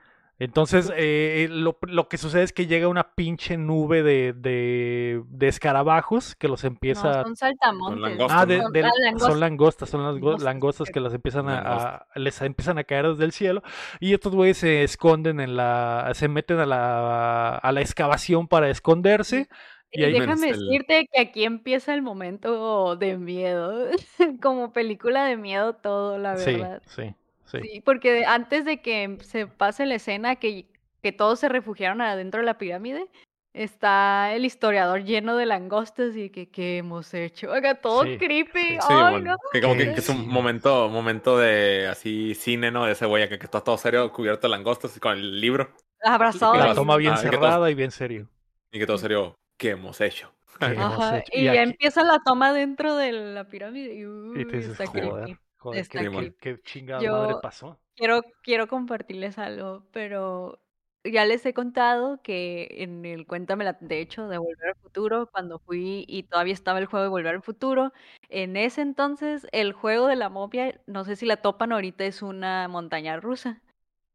Entonces, 0.43 0.93
eh, 0.97 1.47
lo, 1.51 1.79
lo 1.83 2.09
que 2.09 2.19
sucede 2.19 2.43
es 2.43 2.53
que 2.53 2.67
llega 2.67 2.89
una 2.89 3.15
pinche 3.15 3.57
nube 3.57 4.03
de, 4.03 4.33
de, 4.33 5.23
de 5.29 5.49
escarabajos 5.49 6.35
que 6.35 6.49
los 6.49 6.65
No, 6.65 6.69
empieza... 6.69 7.23
son 7.23 7.37
saltamontes. 7.37 8.01
langostas, 8.01 8.43
Ah, 8.43 8.47
de- 8.47 8.59
ah, 8.85 9.19
son 9.19 9.39
langostas. 9.41 9.89
son 9.89 10.03
las 10.03 10.15
go- 10.19 10.31
Langostas, 10.31 10.43
langostas 10.45 10.91
que 10.91 11.01
las 11.01 11.15
empiezan 11.15 11.49
a, 11.49 12.07
les 12.17 12.41
empiezan 12.43 12.79
a 12.79 12.85
caer 12.85 13.07
desde 13.09 13.25
el 13.25 13.33
cielo 13.33 13.63
y 14.01 14.15
estos 14.15 14.35
güeyes 14.35 14.59
se 14.59 14.83
esconden 14.83 15.39
en 15.39 15.55
la, 15.57 16.11
se 16.15 16.27
meten 16.29 16.59
a 16.59 16.67
la, 16.67 17.57
a 17.57 17.73
la 17.73 17.81
excavación 17.81 18.49
para 18.49 18.69
esconderse 18.69 19.49
y 19.93 20.01
déjame 20.01 20.49
el- 20.51 20.59
decirte 20.59 21.07
que 21.13 21.21
aquí 21.21 21.45
empieza 21.45 21.95
el 21.95 22.03
momento 22.03 22.97
de 22.97 23.19
miedo. 23.19 23.87
Como 24.43 24.73
película 24.73 25.25
de 25.27 25.37
miedo 25.37 25.75
todo, 25.75 26.19
la 26.19 26.35
verdad. 26.35 26.81
sí, 26.87 27.03
sí, 27.03 27.15
Sí, 27.61 27.81
porque 27.85 28.13
de- 28.13 28.25
antes 28.27 28.65
de 28.65 28.81
que 28.81 29.19
se 29.23 29.47
pase 29.47 29.85
la 29.87 29.97
escena 29.97 30.37
que, 30.37 30.67
que 31.03 31.13
todos 31.13 31.41
se 31.41 31.49
refugiaron 31.49 32.01
adentro 32.01 32.41
de 32.41 32.47
la 32.47 32.59
pirámide, 32.59 33.07
está 33.55 34.33
el 34.35 34.45
historiador 34.47 35.05
lleno 35.05 35.37
de 35.37 35.45
langostas 35.47 36.17
y 36.17 36.31
que 36.31 36.49
qué 36.49 36.79
hemos 36.79 37.13
hecho. 37.13 37.51
Oiga, 37.51 37.75
todo 37.75 38.05
Sí, 38.05 38.17
creepy. 38.19 38.61
sí. 38.61 38.79
Sí, 38.81 38.87
Ay, 38.89 39.13
bueno, 39.13 39.33
no. 39.33 39.37
que 39.53 39.61
como 39.61 39.75
que, 39.77 39.85
Sí, 39.87 39.93
que 39.95 40.01
es 40.01 40.07
sí. 40.07 40.13
un 40.13 40.27
momento, 40.29 40.89
momento 40.89 41.37
de 41.39 41.87
así 41.87 42.35
cine, 42.35 42.71
¿no? 42.71 42.87
De 42.87 42.93
ese 42.93 43.05
güey 43.07 43.23
acá 43.25 43.39
que 43.39 43.45
está 43.45 43.61
todo 43.61 43.77
serio, 43.77 44.11
cubierto 44.13 44.47
de 44.47 44.53
langostas 44.53 44.97
y 44.97 45.01
con 45.01 45.13
el 45.13 45.41
libro. 45.41 45.71
Abrazado. 46.05 46.55
que 46.55 46.59
la 46.59 46.75
toma 46.75 46.97
bien 46.97 47.13
Ah, 47.13 47.17
que 47.21 47.29
todos- 47.29 47.41
cerrada 47.41 47.71
y 47.71 47.75
bien 47.75 47.91
serio. 47.91 48.27
Y 48.73 48.79
que 48.79 48.87
todo 48.87 48.99
serio, 48.99 49.35
¿qué 49.59 49.71
hemos 49.71 50.01
hecho? 50.01 50.33
¿Qué 50.59 50.67
hemos 50.67 51.13
hecho? 51.13 51.31
y, 51.35 51.41
Y 51.41 51.45
ya 51.45 51.63
empieza 51.63 52.03
la 52.03 52.19
toma 52.25 52.53
dentro 52.53 52.97
de 52.97 53.13
la 53.13 53.45
pirámide 53.49 53.95
y, 53.95 53.99
Y 54.01 54.07
uy, 54.07 54.45
te 54.47 54.57
dices, 54.57 54.73
está 54.73 54.87
joder, 54.87 55.25
creepy. 55.25 55.39
Joder, 55.63 56.35
qué, 56.41 56.61
chingada 56.63 57.03
Yo- 57.03 57.13
madre 57.13 57.35
pasó. 57.43 57.79
Quiero, 57.95 58.23
quiero 58.43 58.69
compartirles 58.69 59.39
algo, 59.39 59.85
pero 59.93 60.59
ya 61.05 61.25
les 61.25 61.45
he 61.45 61.53
contado 61.53 62.23
que 62.23 62.69
en 62.79 63.05
el 63.05 63.27
Cuéntame, 63.27 63.65
la- 63.65 63.77
de 63.81 64.01
hecho, 64.01 64.29
de 64.29 64.39
Volver 64.39 64.69
al 64.71 64.77
Futuro, 64.77 65.29
cuando 65.31 65.59
fui 65.59 66.05
y 66.09 66.23
todavía 66.25 66.55
estaba 66.55 66.79
el 66.79 66.87
juego 66.87 67.03
de 67.05 67.11
Volver 67.11 67.35
al 67.35 67.43
Futuro, 67.43 67.93
en 68.29 68.57
ese 68.57 68.81
entonces 68.81 69.47
el 69.53 69.73
juego 69.73 70.07
de 70.07 70.17
la 70.17 70.29
momia, 70.31 70.81
no 70.87 71.05
sé 71.05 71.17
si 71.17 71.27
la 71.27 71.37
topan 71.37 71.73
ahorita, 71.73 72.05
es 72.05 72.23
una 72.23 72.67
montaña 72.69 73.19
rusa. 73.21 73.61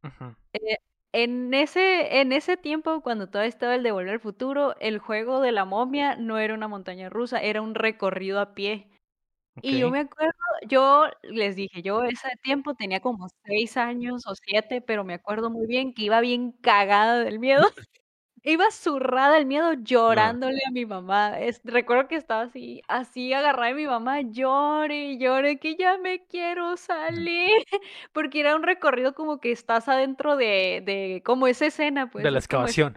Ujú. 0.03 0.35
En 1.13 1.53
ese, 1.53 2.19
en 2.19 2.31
ese 2.31 2.57
tiempo, 2.57 3.01
cuando 3.01 3.27
todavía 3.27 3.49
estaba 3.49 3.75
el 3.75 3.83
de 3.83 3.91
Volver 3.91 4.13
al 4.13 4.19
Futuro, 4.19 4.75
el 4.79 4.99
juego 4.99 5.39
de 5.41 5.51
la 5.51 5.65
momia 5.65 6.15
no 6.15 6.37
era 6.37 6.53
una 6.53 6.67
montaña 6.67 7.09
rusa, 7.09 7.41
era 7.41 7.61
un 7.61 7.75
recorrido 7.75 8.39
a 8.39 8.53
pie. 8.53 8.87
Y 9.61 9.77
yo 9.79 9.89
me 9.89 9.99
acuerdo, 10.01 10.33
yo 10.67 11.05
les 11.23 11.55
dije, 11.55 11.81
yo 11.81 12.03
ese 12.03 12.29
tiempo 12.43 12.75
tenía 12.75 12.99
como 13.01 13.27
seis 13.45 13.75
años 13.77 14.25
o 14.27 14.35
siete, 14.35 14.81
pero 14.81 15.03
me 15.03 15.15
acuerdo 15.15 15.49
muy 15.49 15.67
bien 15.67 15.93
que 15.93 16.03
iba 16.03 16.21
bien 16.21 16.51
cagada 16.53 17.19
del 17.23 17.39
miedo. 17.39 17.61
Iba 18.43 18.71
zurrada 18.71 19.35
del 19.35 19.45
miedo, 19.45 19.73
llorándole 19.73 20.59
a 20.67 20.71
mi 20.71 20.85
mamá. 20.85 21.37
Es, 21.39 21.59
recuerdo 21.65 22.07
que 22.07 22.15
estaba 22.15 22.43
así, 22.43 22.81
así 22.87 23.33
agarrada 23.33 23.69
de 23.69 23.73
mi 23.73 23.85
mamá, 23.87 24.21
llore 24.21 25.17
llore, 25.17 25.59
que 25.59 25.75
ya 25.75 25.97
me 25.97 26.25
quiero 26.27 26.77
salir. 26.77 27.51
Porque 28.13 28.39
era 28.39 28.55
un 28.55 28.63
recorrido 28.63 29.13
como 29.15 29.39
que 29.41 29.51
estás 29.51 29.89
adentro 29.89 30.37
de, 30.37 30.81
de 30.85 31.21
como 31.25 31.47
esa 31.47 31.65
escena, 31.65 32.09
pues. 32.09 32.23
de 32.23 32.31
la 32.31 32.39
excavación. 32.39 32.95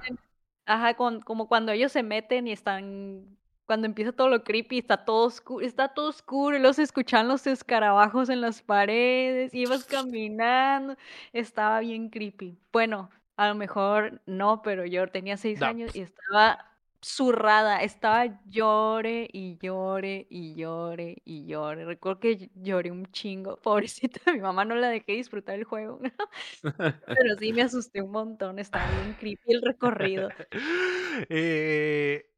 Ajá, 0.66 0.94
con- 0.94 1.20
como 1.20 1.48
cuando 1.48 1.72
ellos 1.72 1.90
se 1.90 2.04
meten 2.04 2.46
y 2.46 2.52
están, 2.52 3.36
cuando 3.70 3.86
empieza 3.86 4.10
todo 4.12 4.28
lo 4.28 4.42
creepy, 4.42 4.78
está 4.78 5.04
todo 5.04 5.26
oscuro, 5.26 5.64
está 5.64 5.94
todo 5.94 6.08
oscuro, 6.08 6.56
y 6.56 6.60
los 6.60 6.80
escuchan 6.80 7.28
los 7.28 7.46
escarabajos 7.46 8.28
en 8.28 8.40
las 8.40 8.62
paredes, 8.62 9.54
ibas 9.54 9.84
caminando, 9.84 10.96
estaba 11.32 11.78
bien 11.80 12.10
creepy. 12.10 12.58
Bueno, 12.72 13.10
A 13.36 13.48
lo 13.48 13.54
mejor 13.54 14.20
no, 14.26 14.60
pero 14.62 14.84
yo 14.84 15.06
tenía 15.08 15.36
seis 15.36 15.60
No, 15.60 15.66
años 15.68 15.92
pues. 15.92 15.96
y 15.96 16.00
estaba 16.02 16.66
zurrada, 17.00 17.80
estaba 17.82 18.26
llore 18.50 19.28
y 19.32 19.56
llore 19.58 20.26
y 20.28 20.54
llore 20.56 21.22
y 21.24 21.46
llore. 21.46 21.84
Recuerdo 21.86 22.20
que 22.20 22.38
ll- 22.38 22.50
lloré 22.56 22.90
un 22.90 23.06
chingo, 23.12 23.56
pobrecita, 23.62 24.32
mi 24.32 24.40
mamá 24.40 24.64
no 24.66 24.74
la 24.74 24.88
dejé 24.90 25.12
disfrutar 25.12 25.54
el 25.54 25.64
juego, 25.64 26.00
pero 27.14 27.36
sí 27.38 27.52
me 27.52 27.62
asusté 27.62 28.02
un 28.02 28.10
montón, 28.12 28.58
estaba 28.58 28.90
bien 28.90 29.14
creepy 29.14 29.52
el 29.54 29.62
recorrido. 29.62 30.28
Eh, 31.28 32.30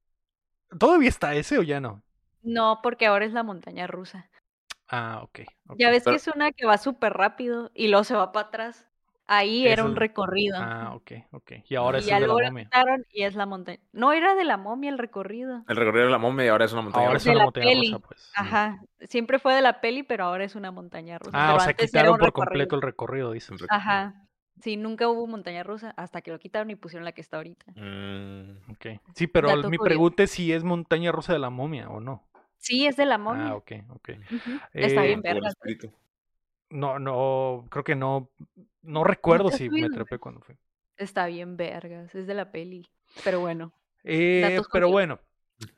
¿Todavía 0.78 1.08
está 1.08 1.34
ese 1.34 1.58
o 1.58 1.62
ya 1.62 1.80
no? 1.80 2.02
No, 2.42 2.80
porque 2.82 3.06
ahora 3.06 3.24
es 3.24 3.32
la 3.32 3.42
montaña 3.42 3.86
rusa. 3.86 4.28
Ah, 4.88 5.20
ok. 5.22 5.40
ok. 5.68 5.76
Ya 5.78 5.90
ves 5.90 6.02
Pero- 6.04 6.12
que 6.14 6.16
es 6.16 6.28
una 6.28 6.52
que 6.52 6.66
va 6.66 6.76
súper 6.78 7.12
rápido 7.14 7.70
y 7.74 7.88
luego 7.88 8.04
se 8.04 8.14
va 8.14 8.32
para 8.32 8.48
atrás. 8.48 8.86
Ahí 9.28 9.66
era 9.66 9.84
un 9.84 9.92
es- 9.92 9.98
recorrido. 9.98 10.58
Ah, 10.60 10.90
ok, 10.94 11.12
ok. 11.30 11.52
Y 11.68 11.76
ahora 11.76 11.98
y 11.98 12.00
es 12.00 12.06
ya 12.06 12.16
el 12.16 12.22
de 12.22 12.28
la 12.28 12.34
momia. 12.34 12.64
quitaron 12.64 13.06
y 13.10 13.22
es 13.22 13.34
la 13.34 13.46
montaña. 13.46 13.78
No 13.92 14.12
era 14.12 14.34
de 14.34 14.44
la 14.44 14.56
momia 14.58 14.90
el 14.90 14.98
recorrido. 14.98 15.64
El 15.68 15.76
recorrido 15.76 16.06
de 16.06 16.10
la 16.12 16.18
momia 16.18 16.44
y 16.44 16.48
ahora 16.48 16.64
es 16.66 16.72
una 16.72 16.82
montaña 16.82 17.06
Ahora 17.06 17.16
es 17.16 17.22
rusa. 17.22 17.30
de 17.30 17.36
una 17.36 17.44
montaña 17.44 17.66
peli. 17.66 17.92
rusa, 17.92 17.98
pues. 18.06 18.32
Ajá. 18.34 18.80
Siempre 19.08 19.38
fue 19.38 19.54
de 19.54 19.62
la 19.62 19.80
peli, 19.80 20.02
pero 20.02 20.24
ahora 20.24 20.44
es 20.44 20.56
una 20.56 20.70
montaña 20.72 21.18
rusa. 21.18 21.30
Ah, 21.32 21.46
pero 21.52 21.56
o 21.56 21.60
sea, 21.60 21.72
quitaron 21.74 22.18
por 22.18 22.24
recorrido. 22.26 22.32
completo 22.50 22.76
el 22.76 22.82
recorrido, 22.82 23.32
recorrido. 23.32 23.66
Ajá. 23.70 24.14
Sí, 24.60 24.76
nunca 24.76 25.08
hubo 25.08 25.26
montaña 25.26 25.62
rusa 25.62 25.92
hasta 25.96 26.22
que 26.22 26.30
lo 26.30 26.38
quitaron 26.38 26.70
y 26.70 26.76
pusieron 26.76 27.04
la 27.04 27.12
que 27.12 27.20
está 27.20 27.36
ahorita. 27.38 27.66
Mm, 27.74 28.70
Ok. 28.70 28.86
Sí, 29.14 29.26
pero 29.26 29.48
Dato 29.48 29.70
mi 29.70 29.78
curioso. 29.78 29.84
pregunta 29.84 30.22
es 30.22 30.30
si 30.30 30.52
es 30.52 30.64
montaña 30.64 31.12
rusa 31.12 31.32
de 31.32 31.38
la 31.38 31.50
momia 31.50 31.88
o 31.88 32.00
no. 32.00 32.24
Sí, 32.58 32.86
es 32.86 32.96
de 32.96 33.06
la 33.06 33.18
momia. 33.18 33.50
Ah, 33.50 33.54
ok, 33.56 33.72
ok. 33.90 34.08
Está 34.74 35.02
Eh, 35.02 35.06
bien 35.06 35.22
verga. 35.22 35.50
No, 36.70 36.98
no, 36.98 37.66
creo 37.70 37.84
que 37.84 37.94
no. 37.94 38.30
No 38.82 39.04
recuerdo 39.04 39.50
si 39.50 39.68
me 39.70 39.90
trepé 39.90 40.18
cuando 40.18 40.40
fui. 40.40 40.56
Está 40.96 41.26
bien 41.26 41.56
vergas. 41.56 42.14
Es 42.14 42.26
de 42.26 42.34
la 42.34 42.50
peli. 42.52 42.88
Pero 43.24 43.40
bueno. 43.40 43.72
Eh, 44.04 44.60
pero 44.72 44.90
bueno, 44.90 45.20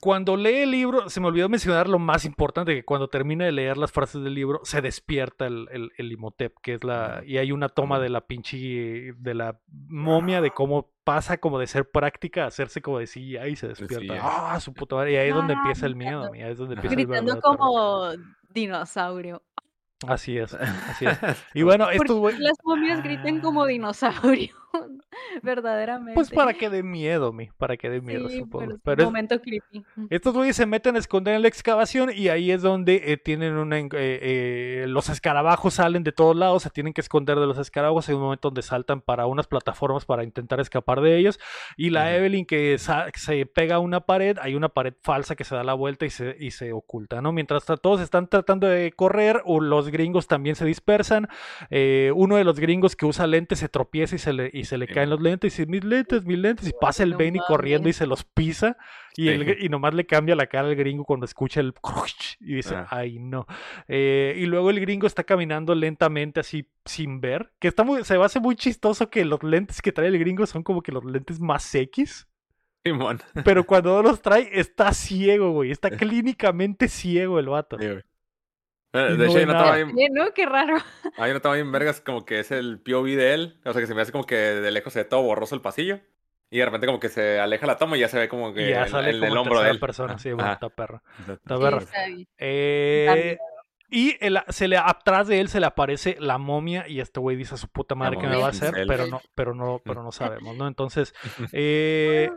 cuando 0.00 0.36
lee 0.36 0.62
el 0.62 0.70
libro, 0.70 1.08
se 1.10 1.20
me 1.20 1.26
olvidó 1.28 1.48
mencionar 1.48 1.88
lo 1.88 1.98
más 1.98 2.24
importante, 2.24 2.74
que 2.74 2.84
cuando 2.84 3.08
termina 3.08 3.44
de 3.44 3.52
leer 3.52 3.76
las 3.76 3.92
frases 3.92 4.22
del 4.22 4.34
libro, 4.34 4.60
se 4.64 4.80
despierta 4.80 5.46
el, 5.46 5.68
el, 5.72 5.92
el 5.96 6.12
Imhotep, 6.12 6.54
que 6.62 6.74
es 6.74 6.84
la... 6.84 7.22
Y 7.26 7.38
hay 7.38 7.52
una 7.52 7.68
toma 7.68 7.98
de 7.98 8.08
la 8.10 8.20
pinche... 8.26 9.12
de 9.16 9.34
la 9.34 9.58
momia, 9.88 10.40
de 10.40 10.50
cómo 10.50 10.90
pasa 11.04 11.38
como 11.38 11.58
de 11.58 11.66
ser 11.66 11.90
práctica 11.90 12.44
a 12.44 12.46
hacerse 12.46 12.80
como 12.82 12.98
de 12.98 13.06
CGI 13.06 13.38
y 13.50 13.56
se 13.56 13.68
despierta. 13.68 14.18
¡Ah, 14.22 14.58
su 14.60 14.72
puta 14.72 14.96
madre! 14.96 15.12
Y 15.12 15.16
ahí 15.16 15.28
es 15.28 15.34
donde 15.34 15.54
Ah, 15.54 15.58
empieza 15.58 15.86
el 15.86 15.96
miedo, 15.96 16.34
y 16.34 16.40
ahí 16.42 16.52
es 16.52 16.58
donde 16.58 16.74
empieza 16.76 16.94
el 16.94 17.06
Gritando 17.06 17.40
como 17.40 18.10
dinosaurio. 18.50 19.42
Así 20.06 20.36
es, 20.38 20.54
así 20.54 21.06
es. 21.06 21.18
Y 21.54 21.62
bueno, 21.62 21.84
¿Por 21.86 21.94
estos 21.94 22.08
qué 22.08 22.20
güey... 22.20 22.38
las 22.38 22.56
momias 22.64 23.02
gritan 23.02 23.40
como 23.40 23.64
Ah. 23.64 23.66
dinosaurio? 23.68 24.54
Verdaderamente. 25.42 26.14
Pues 26.14 26.30
para 26.30 26.54
que 26.54 26.70
dé 26.70 26.82
miedo, 26.82 27.32
mi, 27.32 27.48
para 27.58 27.76
que 27.76 27.90
dé 27.90 28.00
miedo, 28.00 28.28
Sí, 28.28 28.38
supongo. 28.38 28.64
pero 28.66 28.74
es 28.76 28.80
Pero 28.84 28.94
un 28.94 29.00
es- 29.00 29.06
momento 29.06 29.40
creepy. 29.40 29.84
Estos 30.10 30.34
güeyes 30.34 30.56
se 30.56 30.66
meten 30.66 30.96
a 30.96 30.98
esconder 30.98 31.34
en 31.34 31.42
la 31.42 31.48
excavación 31.48 32.10
y 32.14 32.28
ahí 32.28 32.50
es 32.50 32.62
donde 32.62 33.02
eh, 33.06 33.16
tienen 33.16 33.54
una... 33.54 33.78
eh, 33.78 33.88
eh, 33.92 34.84
los 34.88 35.08
escarabajos 35.08 35.74
salen 35.74 36.04
de 36.04 36.12
todos 36.12 36.36
lados, 36.36 36.62
se 36.62 36.70
tienen 36.70 36.92
que 36.92 37.00
esconder 37.00 37.38
de 37.38 37.46
los 37.46 37.58
escarabajos. 37.58 38.08
Hay 38.08 38.14
un 38.14 38.22
momento 38.22 38.48
donde 38.48 38.62
saltan 38.62 39.00
para 39.00 39.26
unas 39.26 39.46
plataformas 39.46 40.04
para 40.04 40.24
intentar 40.24 40.60
escapar 40.60 41.00
de 41.00 41.16
ellos. 41.18 41.38
Y 41.76 41.90
la. 41.90 42.14
Evelyn 42.14 42.46
que 42.46 42.76
se 42.78 43.46
pega 43.46 43.76
a 43.76 43.78
una 43.80 44.00
pared, 44.00 44.38
hay 44.40 44.54
una 44.54 44.68
pared 44.68 44.94
falsa 45.02 45.34
que 45.34 45.42
se 45.44 45.54
da 45.54 45.64
la 45.64 45.74
vuelta 45.74 46.06
y 46.06 46.10
se, 46.10 46.36
y 46.38 46.52
se 46.52 46.72
oculta, 46.72 47.20
¿no? 47.20 47.32
Mientras 47.32 47.64
todos 47.64 48.00
están 48.00 48.28
tratando 48.28 48.68
de 48.68 48.92
correr, 48.92 49.42
o 49.44 49.60
los 49.60 49.88
gringos 49.88 50.28
también 50.28 50.54
se 50.54 50.64
dispersan. 50.64 51.28
Eh, 51.70 52.12
uno 52.14 52.36
de 52.36 52.44
los 52.44 52.60
gringos 52.60 52.94
que 52.94 53.06
usa 53.06 53.26
lentes 53.26 53.58
se 53.58 53.68
tropieza 53.68 54.14
y 54.14 54.18
se 54.18 54.32
le, 54.32 54.50
y 54.52 54.63
se 54.64 54.78
le 54.78 54.86
Sí. 54.86 54.92
caen 54.94 55.10
los 55.10 55.20
lentes 55.20 55.52
y 55.58 55.62
dice, 55.62 55.70
mis 55.70 55.84
lentes, 55.84 56.24
mis 56.24 56.38
lentes. 56.38 56.68
Y 56.68 56.72
pasa 56.80 57.02
el 57.02 57.10
No 57.10 57.18
Benny 57.18 57.38
corriendo 57.46 57.88
y 57.88 57.92
se 57.92 58.06
los 58.06 58.24
pisa. 58.24 58.76
Y, 59.16 59.28
el, 59.28 59.62
y 59.62 59.68
nomás 59.68 59.94
le 59.94 60.06
cambia 60.06 60.34
la 60.34 60.46
cara 60.46 60.66
al 60.68 60.74
gringo 60.74 61.04
cuando 61.04 61.24
escucha 61.24 61.60
el 61.60 61.72
crush 61.74 62.34
y 62.40 62.54
dice, 62.56 62.74
Ah. 62.74 62.86
ay 62.90 63.18
no. 63.20 63.46
Eh, 63.88 64.34
y 64.38 64.46
luego 64.46 64.70
el 64.70 64.80
gringo 64.80 65.06
está 65.06 65.22
caminando 65.24 65.74
lentamente 65.74 66.40
así 66.40 66.68
sin 66.84 67.20
ver, 67.20 67.52
que 67.60 67.68
está 67.68 67.84
muy, 67.84 68.04
se 68.04 68.18
me 68.18 68.24
hace 68.24 68.40
muy 68.40 68.56
chistoso 68.56 69.10
que 69.10 69.24
los 69.24 69.42
lentes 69.42 69.80
que 69.82 69.92
trae 69.92 70.08
el 70.08 70.18
gringo 70.18 70.46
son 70.46 70.62
como 70.62 70.82
que 70.82 70.90
los 70.92 71.04
lentes 71.04 71.38
más 71.40 71.72
X, 71.74 72.26
Simón. 72.84 73.20
pero 73.44 73.64
cuando 73.64 73.94
no 73.94 74.02
los 74.08 74.20
trae 74.20 74.48
está 74.52 74.92
ciego, 74.92 75.52
güey, 75.52 75.70
está 75.70 75.90
clínicamente 76.12 76.88
ciego 76.88 77.38
el 77.38 77.48
vato. 77.48 77.78
Sí, 77.78 77.86
güey. 77.86 78.02
Eh, 78.94 78.98
De 78.98 79.16
no 79.18 79.24
hecho, 79.24 79.38
hay 79.38 79.44
una 79.44 79.58
toma 79.58 79.74
bien, 79.76 79.90
Oye, 79.94 80.08
¿no? 80.12 80.32
Qué 80.32 80.46
raro. 80.46 80.76
hay 81.18 81.30
una 81.32 81.40
toma 81.40 81.56
bien 81.56 81.70
vergas 81.72 82.00
como 82.00 82.24
que 82.24 82.38
es 82.40 82.50
el 82.52 82.78
POV 82.80 83.04
de 83.16 83.34
él. 83.34 83.60
O 83.64 83.72
sea, 83.72 83.80
que 83.82 83.86
se 83.86 83.94
me 83.94 84.00
hace 84.02 84.12
como 84.12 84.24
que 84.24 84.36
de 84.36 84.70
lejos 84.70 84.92
se 84.92 85.00
ve 85.00 85.04
todo 85.04 85.22
borroso 85.22 85.54
el 85.54 85.60
pasillo. 85.60 86.00
Y 86.50 86.58
de 86.58 86.64
repente 86.66 86.86
como 86.86 87.00
que 87.00 87.08
se 87.08 87.40
aleja 87.40 87.66
la 87.66 87.76
toma 87.78 87.96
y 87.96 88.00
ya 88.00 88.08
se 88.08 88.18
ve 88.18 88.28
como 88.28 88.54
que 88.54 88.70
ya 88.70 88.84
el, 88.84 88.88
sale 88.90 89.10
el- 89.10 89.18
como 89.20 89.32
el 89.32 89.38
hombro 89.38 89.60
de 89.60 89.70
él. 89.70 89.80
persona, 89.80 90.18
sí, 90.18 90.32
bueno, 90.32 90.52
está 90.52 90.68
perro. 90.68 91.02
Está 91.28 91.58
perro. 91.58 91.80
Sí. 91.80 92.28
Eh, 92.38 93.36
y 93.90 94.16
el- 94.20 94.38
se 94.48 94.68
le, 94.68 94.76
atrás 94.76 95.26
de 95.26 95.40
él 95.40 95.48
se 95.48 95.58
le 95.58 95.66
aparece 95.66 96.16
la 96.20 96.38
momia 96.38 96.86
y 96.88 97.00
este 97.00 97.18
güey 97.18 97.36
dice 97.36 97.54
a 97.54 97.58
su 97.58 97.66
puta 97.68 97.94
madre 97.96 98.18
que 98.18 98.26
me 98.28 98.36
va 98.36 98.46
a 98.46 98.50
hacer, 98.50 98.72
pero 98.86 99.06
no, 99.08 99.20
pero 99.34 99.54
no, 99.54 99.80
pero 99.84 100.02
no 100.04 100.12
sabemos, 100.12 100.56
¿no? 100.56 100.68
Entonces, 100.68 101.12
eh, 101.52 102.30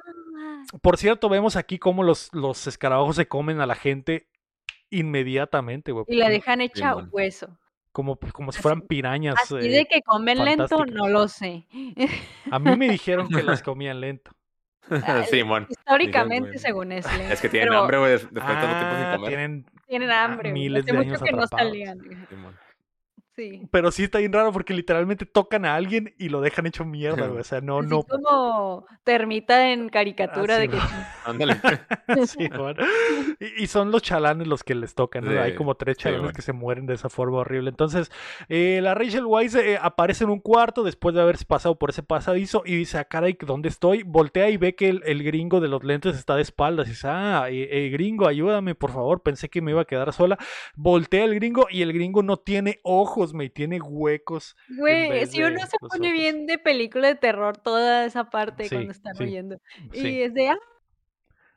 por 0.81 0.97
cierto, 0.97 1.29
vemos 1.29 1.55
aquí 1.55 1.77
cómo 1.77 2.03
los, 2.03 2.33
los 2.33 2.65
escarabajos 2.67 3.15
se 3.15 3.27
comen 3.27 3.61
a 3.61 3.65
la 3.67 3.75
gente 3.75 4.27
inmediatamente, 4.89 5.91
güey. 5.91 6.05
Y 6.07 6.15
la 6.17 6.29
dejan 6.29 6.61
hecha 6.61 6.89
Simón. 6.91 7.09
hueso. 7.11 7.57
Como, 7.91 8.15
como 8.31 8.51
si 8.51 8.57
Así- 8.57 8.63
fueran 8.63 8.81
pirañas. 8.81 9.35
Así 9.41 9.55
eh, 9.55 9.69
de 9.69 9.85
que 9.85 10.01
comen 10.03 10.43
lento, 10.45 10.85
no 10.85 11.07
lo 11.07 11.27
sé. 11.27 11.65
A 12.51 12.59
mí 12.59 12.75
me 12.75 12.89
dijeron 12.89 13.27
que 13.27 13.41
las 13.43 13.61
comían 13.63 13.99
lento. 14.01 14.31
Simón. 15.31 15.67
Históricamente, 15.69 16.51
Dijeron, 16.51 16.61
según 16.61 16.91
es. 16.91 17.05
Es 17.31 17.41
que 17.41 17.49
tienen 17.49 17.69
pero 17.69 17.81
hambre, 17.81 17.97
güey, 17.97 18.11
des- 18.11 18.31
después 18.31 18.55
de 18.55 18.61
tanto 18.61 18.77
tiempo 18.77 18.95
sin 18.95 19.05
Ah, 19.05 19.15
comer. 19.15 19.27
tienen 19.29 19.65
Tienen 19.87 20.11
hambre. 20.11 20.49
güey. 20.51 20.61
miles 20.61 20.83
Hace 20.83 20.91
de 20.91 20.97
mucho 20.97 21.09
años 21.09 21.21
que 21.23 21.31
no 21.31 21.41
atrapados. 21.43 21.67
salían. 21.69 21.99
Simón. 22.29 22.55
Sí. 23.37 23.61
Pero 23.69 23.91
sí 23.91 24.03
está 24.05 24.17
bien 24.17 24.33
raro 24.33 24.51
porque 24.51 24.73
literalmente 24.73 25.27
tocan 25.27 25.63
a 25.63 25.75
alguien 25.75 26.15
y 26.17 26.29
lo 26.29 26.41
dejan 26.41 26.65
hecho 26.65 26.83
mierda, 26.85 27.27
güey. 27.27 27.39
O 27.39 27.43
sea, 27.43 27.61
no, 27.61 27.79
Así 27.79 27.87
no. 27.87 28.01
como 28.03 28.85
termita 29.03 29.71
en 29.71 29.89
caricatura 29.89 30.55
Ah, 30.55 30.57
de 30.57 30.69
que 30.69 30.77
Ándale. 31.25 31.57
Sí, 32.25 32.47
bueno. 32.49 32.83
y, 33.39 33.63
y 33.63 33.67
son 33.67 33.91
los 33.91 34.01
chalanes 34.01 34.47
los 34.47 34.63
que 34.63 34.73
les 34.73 34.95
tocan, 34.95 35.23
¿no? 35.25 35.31
Sí, 35.31 35.37
Hay 35.37 35.53
como 35.55 35.75
tres 35.75 35.97
sí, 35.97 36.03
chalanes 36.03 36.21
bueno. 36.23 36.35
que 36.35 36.41
se 36.41 36.51
mueren 36.53 36.87
de 36.87 36.95
esa 36.95 37.09
forma 37.09 37.37
horrible. 37.37 37.69
Entonces, 37.69 38.11
eh, 38.49 38.79
la 38.81 38.95
Rachel 38.95 39.25
Weisz 39.25 39.53
eh, 39.55 39.77
aparece 39.79 40.23
en 40.23 40.31
un 40.31 40.39
cuarto 40.39 40.83
después 40.83 41.13
de 41.13 41.21
haberse 41.21 41.45
pasado 41.45 41.77
por 41.77 41.91
ese 41.91 42.01
pasadizo 42.01 42.63
y 42.65 42.75
dice, 42.75 42.97
ah, 42.97 43.03
caray, 43.05 43.37
¿dónde 43.39 43.69
estoy? 43.69 44.01
Voltea 44.01 44.49
y 44.49 44.57
ve 44.57 44.73
que 44.73 44.89
el, 44.89 45.03
el 45.05 45.23
gringo 45.23 45.59
de 45.59 45.67
los 45.67 45.83
lentes 45.83 46.15
está 46.17 46.35
de 46.35 46.41
espaldas. 46.41 46.87
Y 46.87 46.91
dice, 46.91 47.07
ah, 47.07 47.47
eh, 47.51 47.67
eh, 47.71 47.89
gringo, 47.89 48.27
ayúdame, 48.27 48.73
por 48.73 48.91
favor. 48.91 49.21
Pensé 49.21 49.47
que 49.47 49.61
me 49.61 49.71
iba 49.71 49.81
a 49.81 49.85
quedar 49.85 50.11
sola. 50.11 50.39
Voltea 50.75 51.25
el 51.25 51.35
gringo 51.35 51.67
y 51.69 51.83
el 51.83 51.93
gringo 51.93 52.23
no 52.23 52.37
tiene 52.37 52.79
ojos, 52.83 53.26
me 53.33 53.49
tiene 53.49 53.79
huecos. 53.81 54.55
Güey, 54.69 55.25
si 55.27 55.41
uno 55.43 55.59
se 55.65 55.77
pone 55.79 56.07
ojos. 56.07 56.13
bien 56.13 56.45
de 56.45 56.57
película 56.57 57.07
de 57.07 57.15
terror 57.15 57.57
toda 57.57 58.05
esa 58.05 58.29
parte 58.29 58.63
Sí, 58.65 58.69
cuando 58.75 58.91
están 58.91 59.15
sí, 59.15 59.23
oyendo. 59.23 59.57
Y 59.93 60.21
es 60.21 60.33
de 60.33 60.49
ah, 60.49 60.57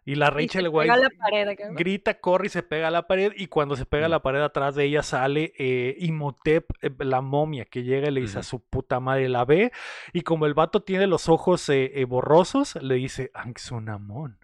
Y 0.05 0.15
la 0.15 0.27
y 0.29 0.31
Rachel 0.31 0.65
¿no? 0.73 1.75
grita, 1.77 2.15
corre 2.21 2.47
y 2.47 2.49
se 2.51 2.63
pega 2.63 2.89
a 2.89 2.91
la 2.91 3.07
pared 3.07 3.33
y 3.37 3.47
cuando 3.49 3.77
se 3.77 3.85
pega 3.87 4.07
a 4.07 4.09
Mm. 4.09 4.13
la 4.13 4.23
pared 4.23 4.41
atrás 4.41 4.75
de 4.75 4.85
ella 4.85 5.03
sale 5.03 5.53
eh, 5.59 5.95
Imhotep, 6.01 6.71
eh, 6.83 6.91
la 7.01 7.21
momia, 7.21 7.65
que 7.67 7.83
llega 7.83 8.09
y 8.09 8.11
le 8.11 8.23
dice 8.23 8.39
a 8.39 8.43
su 8.43 8.61
puta 8.65 8.99
madre, 8.99 9.29
la 9.29 9.45
ve 9.45 9.73
y 10.13 10.23
como 10.23 10.47
el 10.47 10.55
vato 10.55 10.83
tiene 10.83 11.07
los 11.07 11.29
ojos 11.29 11.69
eh, 11.69 11.93
eh, 12.01 12.05
borrosos, 12.07 12.77
le 12.83 12.95
dice, 12.97 13.31
Anxunamon, 13.35 14.39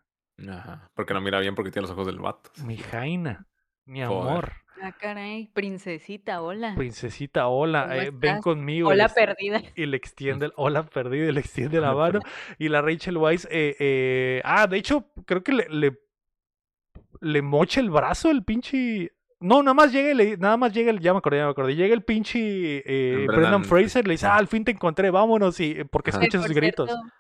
Ajá. 0.49 0.91
Porque 0.95 1.15
no 1.15 1.21
mira 1.23 1.41
bien 1.41 1.55
porque 1.55 1.71
tiene 1.71 1.85
los 1.89 1.93
ojos 1.93 2.07
del 2.07 2.19
vato. 2.19 2.51
mi 2.63 2.77
jaina, 2.77 3.47
mi 3.87 4.03
amor, 4.03 4.53
Ah, 4.83 4.93
caray, 4.93 5.49
princesita, 5.55 6.43
hola. 6.43 6.75
princesita, 6.77 7.49
hola, 7.49 7.83
¿Cómo 7.89 7.95
eh, 7.95 8.11
ven 8.13 8.41
conmigo. 8.43 8.89
Hola 8.91 9.09
perdida. 9.09 9.63
y 9.75 9.87
le 9.87 9.97
extiende, 9.97 10.47
el, 10.47 10.53
hola 10.57 10.85
perdido, 10.85 11.29
y 11.29 11.33
le 11.33 11.41
extiende 11.41 11.81
la 11.81 11.95
mano. 11.95 12.21
Y 12.59 12.69
la 12.69 12.83
Rachel 12.83 13.17
Weisz, 13.17 13.47
eh, 13.51 13.75
eh, 13.79 14.43
ah, 14.45 14.67
de 14.67 14.77
hecho, 14.77 15.07
creo 15.25 15.43
que 15.43 15.53
le, 15.53 15.67
le, 15.71 15.99
le 17.21 17.43
mocha 17.43 17.81
el 17.81 17.91
brazo 17.91 18.31
el 18.31 18.45
pinche. 18.45 19.13
No, 19.41 19.63
nada 19.63 19.75
más 19.75 19.93
llega, 19.93 20.11
y 20.11 20.15
le, 20.15 20.37
nada 20.37 20.57
más 20.57 20.73
llega, 20.73 20.91
el, 20.91 21.01
ya 21.01 21.13
me 21.13 21.19
acordé, 21.19 21.39
ya 21.39 21.45
me 21.45 21.51
acordé, 21.51 21.75
llega 21.75 21.95
el 21.95 22.03
pinche 22.03 22.39
eh, 22.87 23.27
Brendan, 23.27 23.65
Fraser, 23.65 24.07
le 24.07 24.15
dice, 24.15 24.27
ah, 24.27 24.37
al 24.37 24.49
fin 24.49 24.65
te 24.65 24.71
encontré, 24.73 25.11
vámonos, 25.11 25.59
y 25.61 25.85
porque 25.85 26.11
Ajá. 26.11 26.21
Que, 26.21 26.27
escucha 26.27 26.39
por 26.39 26.49
sus 26.49 26.57
gritos. 26.57 26.91
cierto, 26.91 27.11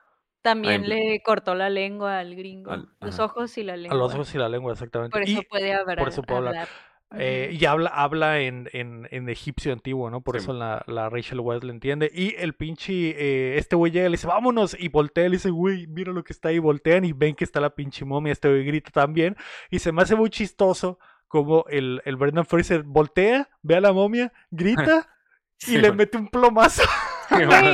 También 0.40 0.82
Ay, 0.84 0.88
le 0.88 1.22
cortó 1.22 1.54
la 1.54 1.68
lengua 1.68 2.18
al 2.18 2.34
gringo. 2.34 2.70
Al- 2.70 2.88
los 3.00 3.14
ajá. 3.16 3.24
ojos 3.24 3.58
y 3.58 3.64
la 3.64 3.74
A 3.74 3.76
lengua. 3.76 3.98
los 3.98 4.14
ojos 4.14 4.34
y 4.34 4.38
la 4.38 4.48
lengua, 4.48 4.72
exactamente. 4.72 5.12
Por 5.12 5.22
eso 5.22 5.40
y, 5.40 5.44
puede 5.44 5.74
hablar. 5.74 5.98
por 5.98 6.08
eso 6.08 6.22
puede 6.22 6.38
hablar. 6.38 6.68
Eh, 7.16 7.56
y 7.58 7.64
habla, 7.66 7.90
habla 7.90 8.40
en, 8.40 8.68
en, 8.72 9.06
en 9.10 9.28
egipcio 9.28 9.72
antiguo, 9.72 10.10
¿no? 10.10 10.20
Por 10.22 10.34
Sí. 10.36 10.42
eso 10.42 10.52
la, 10.52 10.82
la 10.88 11.08
Rachel 11.08 11.40
Weisz 11.40 11.62
le 11.62 11.72
entiende. 11.72 12.10
Y 12.12 12.34
el 12.36 12.54
pinche, 12.54 12.92
eh, 13.10 13.58
este 13.58 13.76
güey 13.76 13.92
llega 13.92 14.06
y 14.06 14.10
le 14.10 14.16
dice, 14.16 14.26
vámonos. 14.26 14.76
Y 14.78 14.88
voltea 14.88 15.26
y 15.26 15.28
le 15.28 15.36
dice, 15.36 15.50
güey, 15.50 15.86
mira 15.86 16.12
lo 16.12 16.24
que 16.24 16.32
está 16.32 16.48
ahí. 16.48 16.58
Voltean 16.58 17.04
y 17.04 17.12
ven 17.12 17.34
que 17.36 17.44
está 17.44 17.60
la 17.60 17.70
pinche 17.70 18.04
momia. 18.04 18.32
Este 18.32 18.48
güey 18.48 18.64
grita 18.64 18.90
también. 18.90 19.36
Y 19.70 19.78
se 19.78 19.92
me 19.92 20.02
hace 20.02 20.16
muy 20.16 20.30
chistoso 20.30 20.98
como 21.28 21.64
el, 21.68 22.02
el 22.04 22.16
Brendan 22.16 22.46
Fraser 22.46 22.82
voltea, 22.82 23.48
ve 23.62 23.76
a 23.76 23.80
la 23.80 23.92
momia, 23.92 24.32
grita 24.50 25.08
y 25.66 25.78
le 25.78 25.92
mete 25.92 26.18
un 26.18 26.28
plomazo. 26.28 26.82
Güey, 27.30 27.72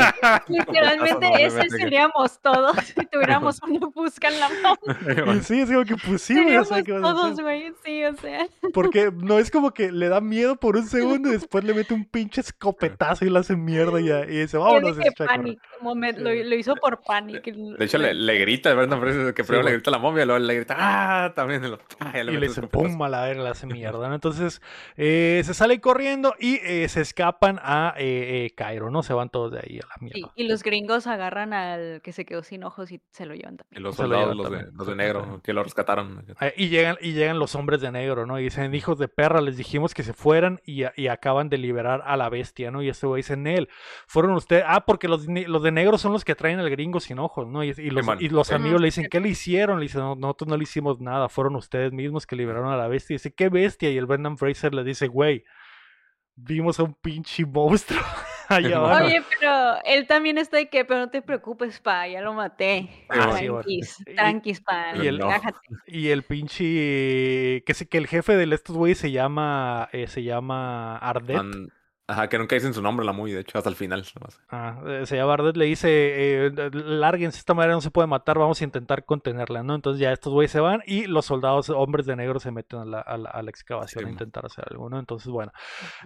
literalmente 0.49 1.45
ese 1.45 1.69
seríamos 1.71 2.41
todos 2.41 2.77
si 2.85 2.95
tuviéramos 3.07 3.61
una 3.63 3.87
busca 3.95 4.29
en 4.29 4.41
la 4.41 4.49
mano. 4.49 5.43
Sí, 5.43 5.61
es 5.61 5.71
como 5.71 5.85
que 5.85 5.97
pues 5.97 6.23
sí, 6.23 6.41
güey, 6.41 6.57
o 6.57 6.65
sea, 6.65 6.83
todos, 6.85 7.41
güey. 7.41 7.73
Sí, 7.85 8.05
o 8.05 8.15
sea. 8.17 8.47
Porque 8.73 9.11
no 9.15 9.39
es 9.39 9.51
como 9.51 9.73
que 9.73 9.91
le 9.91 10.09
da 10.09 10.21
miedo 10.21 10.57
por 10.57 10.77
un 10.77 10.87
segundo 10.87 11.29
y 11.29 11.33
después 11.33 11.65
le 11.65 11.75
mete 11.75 11.95
un 11.95 12.05
pinche 12.05 12.41
escopetazo 12.41 13.25
y 13.25 13.31
le 13.31 13.39
hace 13.39 13.57
mierda 13.57 14.01
y, 14.01 14.07
ya, 14.07 14.21
y 14.25 14.39
dice, 14.39 14.57
vámonos. 14.57 14.99
Que 14.99 15.11
panic, 15.13 15.59
momen- 15.81 16.17
lo, 16.19 16.33
lo 16.33 16.55
hizo 16.55 16.75
por 16.77 17.01
panic. 17.03 17.45
De 17.45 17.85
hecho, 17.85 17.99
le, 17.99 18.15
le 18.15 18.39
grita, 18.39 18.73
¿verdad? 18.75 18.99
Parece 19.01 19.35
que 19.35 19.43
Sí, 19.43 19.49
primero 19.49 19.63
le 19.63 19.71
güey. 19.71 19.75
grita 19.75 19.91
a 19.91 19.93
la 19.93 19.99
momia, 19.99 20.25
luego 20.25 20.39
le 20.39 20.55
grita, 20.55 20.77
¡ah! 20.79 21.33
También. 21.35 21.69
lo- 21.71 21.79
ah, 22.01 22.13
y 22.19 22.25
le 22.25 22.47
dice 22.47 22.63
pum 22.63 23.01
a 23.03 23.09
la 23.09 23.23
verga, 23.23 23.43
le 23.43 23.49
hace 23.51 23.67
mierda, 23.67 24.09
¿no? 24.09 24.15
Entonces 24.15 24.63
eh, 24.97 25.43
se 25.45 25.55
salen 25.55 25.81
corriendo 25.81 26.35
y 26.39 26.61
eh, 26.63 26.89
se 26.89 27.01
escapan 27.01 27.59
a 27.63 27.95
eh, 27.99 28.47
eh, 28.47 28.51
Cairo, 28.55 28.91
¿no? 28.91 29.03
Se 29.03 29.13
van 29.13 29.29
todos 29.31 29.42
de 29.51 29.61
ahí 29.61 29.79
a 29.83 29.87
la 29.87 29.95
mierda. 30.01 30.33
y 30.35 30.49
los 30.49 30.63
gringos 30.63 31.07
agarran 31.07 31.53
al 31.53 32.01
que 32.03 32.13
se 32.13 32.25
quedó 32.25 32.43
sin 32.43 32.65
ojos 32.65 32.91
y 32.93 33.01
se 33.11 33.27
lo 33.27 33.35
llevan 33.35 33.55
Y 33.55 33.57
también. 33.59 33.83
los 33.83 33.97
Se 33.97 34.03
lo 34.03 34.09
soldados, 34.09 34.37
los 34.37 34.51
de, 34.51 34.67
los 34.73 34.87
de 34.87 34.97
negro, 34.97 35.41
que 35.43 35.53
lo 35.53 35.63
rescataron. 35.63 36.25
Y 36.57 36.69
llegan, 36.69 36.97
y 37.01 37.13
llegan 37.13 37.39
los 37.39 37.55
hombres 37.55 37.81
de 37.81 37.91
negro, 37.93 38.27
¿no? 38.27 38.39
Y 38.39 38.45
dicen, 38.45 38.75
hijos 38.75 38.99
de 38.99 39.09
perra, 39.09 39.41
les 39.41 39.57
dijimos 39.57 39.95
que 39.95 40.03
se 40.03 40.13
fueran 40.13 40.61
y, 40.65 40.85
y 40.97 41.07
acaban 41.09 41.49
de 41.49 41.59
liberar 41.59 42.03
a 42.05 42.17
la 42.17 42.29
bestia, 42.29 42.71
¿no? 42.71 42.83
Y 42.83 42.89
este 42.89 43.07
güey 43.07 43.21
dice, 43.21 43.37
Nel, 43.37 43.69
fueron 44.07 44.33
ustedes, 44.33 44.65
ah, 44.67 44.85
porque 44.87 45.09
los, 45.09 45.27
los 45.27 45.63
de 45.63 45.73
negro 45.73 45.99
son 45.99 46.13
los 46.13 46.25
que 46.25 46.35
traen 46.35 46.59
al 46.59 46.71
gringo 46.71 47.01
sin 47.01 47.19
ojos, 47.19 47.47
¿no? 47.47 47.63
Y, 47.65 47.71
y 47.77 47.91
los, 47.91 48.07
y 48.21 48.29
los 48.29 48.49
Sí. 48.49 48.55
amigos 48.55 48.81
le 48.81 48.87
dicen, 48.87 49.07
¿qué 49.11 49.21
le 49.21 49.29
hicieron? 49.29 49.79
Le 49.79 49.85
dicen, 49.85 50.01
"No, 50.03 50.15
nosotros 50.15 50.49
no 50.49 50.57
le 50.57 50.63
hicimos 50.65 51.01
nada, 51.01 51.29
fueron 51.29 51.57
ustedes 51.57 51.93
mismos 51.93 52.27
que 52.27 52.37
liberaron 52.37 52.73
a 52.73 52.77
la 52.77 52.89
bestia. 52.89 53.15
Y 53.15 53.17
dice, 53.17 53.33
¿qué 53.35 53.49
bestia? 53.49 53.91
Y 53.91 53.99
el 53.99 54.07
Brendan 54.07 54.37
Fraser 54.39 54.75
le 54.75 54.85
dice, 54.85 55.07
güey, 55.09 55.45
vimos 56.35 56.81
a 56.81 56.85
un 56.85 56.95
pinche 56.95 57.45
monstruo 57.45 58.01
allá 58.57 58.79
Bueno. 58.79 58.87
abajo. 58.95 59.05
Oye, 59.07 59.23
pero 59.39 59.53
él 59.85 60.07
también 60.07 60.39
está 60.39 60.57
de 60.59 60.69
que, 60.69 60.85
pero 60.85 61.01
no 61.01 61.11
te 61.11 61.23
preocupes, 61.23 61.81
pa, 61.81 62.07
ya 62.09 62.21
lo 62.21 62.33
maté. 62.35 62.89
Ah, 63.09 63.33
sí, 63.39 63.49
bueno. 63.49 63.63
tranquis, 63.63 64.05
tranquis, 64.17 64.61
pa, 64.61 64.97
y 64.97 65.07
el- 65.07 65.19
relájate. 65.19 65.59
Y 65.87 66.09
el 66.09 66.23
pinche, 66.23 67.63
que, 67.65 67.75
se- 67.75 67.89
que 67.89 67.99
el 67.99 68.07
jefe 68.07 68.37
de 68.37 68.55
estos 68.55 68.77
güeyes 68.77 68.99
se 68.99 69.11
llama, 69.11 69.89
eh, 69.93 70.07
se 70.07 70.23
llama 70.23 70.97
Ardet. 70.99 71.43
Ajá, 72.13 72.29
que 72.29 72.39
nunca 72.39 72.55
dicen 72.55 72.75
su 72.75 72.83
nombre 72.83 73.07
la 73.07 73.13
muy, 73.13 73.33
de 73.33 73.41
hecho, 73.41 73.57
hasta 73.59 73.71
el 73.71 73.77
final. 73.77 74.05
nomás. 74.15 74.41
Ah, 74.51 74.81
eh, 74.87 75.07
se 75.07 75.17
llama 75.17 75.35
Ardet, 75.35 75.57
le 75.57 75.65
dice, 75.65 75.89
eh, 76.47 76.51
lárguense, 76.73 77.39
esta 77.39 77.55
manera 77.55 77.75
no 77.75 77.81
se 77.81 77.91
puede 77.91 78.07
matar, 78.07 78.39
vamos 78.39 78.61
a 78.61 78.65
intentar 78.65 79.05
contenerla, 79.05 79.63
¿no? 79.63 79.75
Entonces 79.75 80.01
ya 80.01 80.13
estos 80.13 80.33
güeyes 80.33 80.51
se 80.53 80.61
van 80.61 80.83
y 80.87 81.07
los 81.07 81.25
soldados 81.27 81.71
hombres 81.71 82.05
de 82.07 82.17
negro 82.17 82.39
se 82.41 82.51
meten 82.51 82.81
a 82.81 82.85
la, 82.85 83.01
a 83.01 83.17
la- 83.17 83.31
a 83.31 83.43
la 83.43 83.51
excavación 83.51 84.05
Sí, 84.05 84.09
a 84.09 84.13
intentar 84.13 84.45
hacer 84.47 84.65
algo, 84.71 84.91
¿no? 84.91 84.99
Entonces, 84.99 85.29
bueno, 85.33 85.53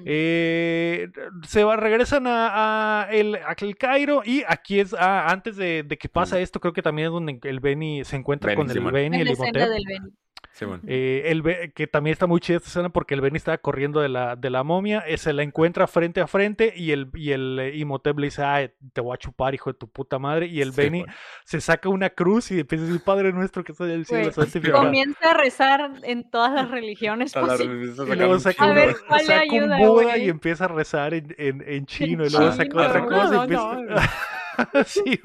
eh, 0.05 1.09
se 1.47 1.65
va, 1.65 1.77
regresan 1.77 2.27
a, 2.27 3.03
a 3.03 3.11
el, 3.11 3.35
a 3.37 3.55
el 3.61 3.77
Cairo 3.77 4.23
y 4.25 4.45
aquí 4.47 4.81
es, 4.81 4.95
ah, 4.95 5.27
antes 5.29 5.57
de, 5.57 5.83
de 5.83 5.99
que 5.99 6.09
pasa 6.09 6.39
esto, 6.41 6.61
creo 6.61 6.73
que 6.73 6.83
también 6.83 7.07
es 7.07 7.13
donde 7.13 7.39
el 7.43 7.61
Benny 7.61 8.05
se 8.05 8.17
encuentra 8.17 8.51
Benny, 8.55 8.57
con 8.57 8.71
el. 8.87 8.93
Benny, 8.93 9.17
En 9.17 9.21
el 9.23 9.27
la 9.27 9.33
escena 9.33 9.67
Imhotep. 9.67 10.13
Sí, 10.53 10.65
bueno. 10.65 10.83
Eh, 10.87 11.25
el 11.27 11.43
que 11.75 11.87
también 11.87 12.13
está 12.13 12.27
muy 12.27 12.41
chida 12.41 12.57
esta 12.57 12.69
escena 12.71 12.89
porque 12.89 13.13
el 13.13 13.21
Benny 13.21 13.37
estaba 13.37 13.59
corriendo 13.59 14.01
de 14.01 14.09
la, 14.09 14.37
de 14.37 14.49
la 14.49 14.63
momia, 14.63 15.01
eh, 15.07 15.19
se 15.19 15.35
la 15.35 15.43
encuentra 15.43 15.87
frente 15.87 16.23
a 16.23 16.27
frente 16.27 16.73
y 16.75 16.93
el, 16.93 17.11
y 17.13 17.33
el 17.33 17.59
eh, 17.61 17.77
Imhotep 17.77 18.19
le 18.19 18.29
dice, 18.29 18.43
ay, 18.43 18.71
te 18.95 19.03
voy 19.03 19.13
a 19.15 19.19
chupar, 19.19 19.55
hijo 19.55 19.71
de 19.71 19.79
tu 19.79 19.87
puta 19.91 20.19
madre. 20.19 20.47
Y 20.47 20.63
el 20.63 20.73
Sí, 20.73 20.81
Benny 20.81 21.01
bueno. 21.01 21.13
se 21.45 21.61
saca 21.61 21.91
una 21.91 22.09
cruz 22.09 22.51
y 22.53 22.61
empieza 22.61 22.85
a 22.85 22.87
decir, 22.87 23.05
Padre 23.05 23.33
nuestro 23.35 23.65
que 23.65 23.73
está 23.73 23.85
en 23.85 23.91
el 23.91 24.07
cielo, 24.07 24.33
santificado". 24.33 24.83
Comienza 24.85 25.31
a 25.33 25.35
rezar 25.35 25.91
en 26.05 26.31
todas 26.31 26.53
las 26.55 26.71
religiones 26.71 27.35
posibles. 27.35 27.99
Y 27.99 28.15
luego 28.17 28.39
saca, 28.39 28.65
A 28.65 28.73
ver. 28.73 28.97
¿cuál 29.07 29.21
le 29.21 29.27
saca 29.27 29.41
ayuda, 29.41 29.77
un 29.77 29.87
Buda 29.89 30.03
güey? 30.05 30.25
y 30.25 30.29
empieza 30.31 30.65
a 30.65 30.69
rezar 30.69 31.13
en, 31.13 31.35
en, 31.37 31.63
en 31.67 31.85
chino. 31.85 32.25
Y 32.25 32.31
luego 32.31 32.51
chino, 32.53 32.53
saca 32.53 32.81
otra 32.89 33.01
no, 33.01 33.07
cosa 33.09 33.35
y 33.45 33.49
no, 33.49 33.73
empieza... 33.81 34.11
sí, 34.87 35.21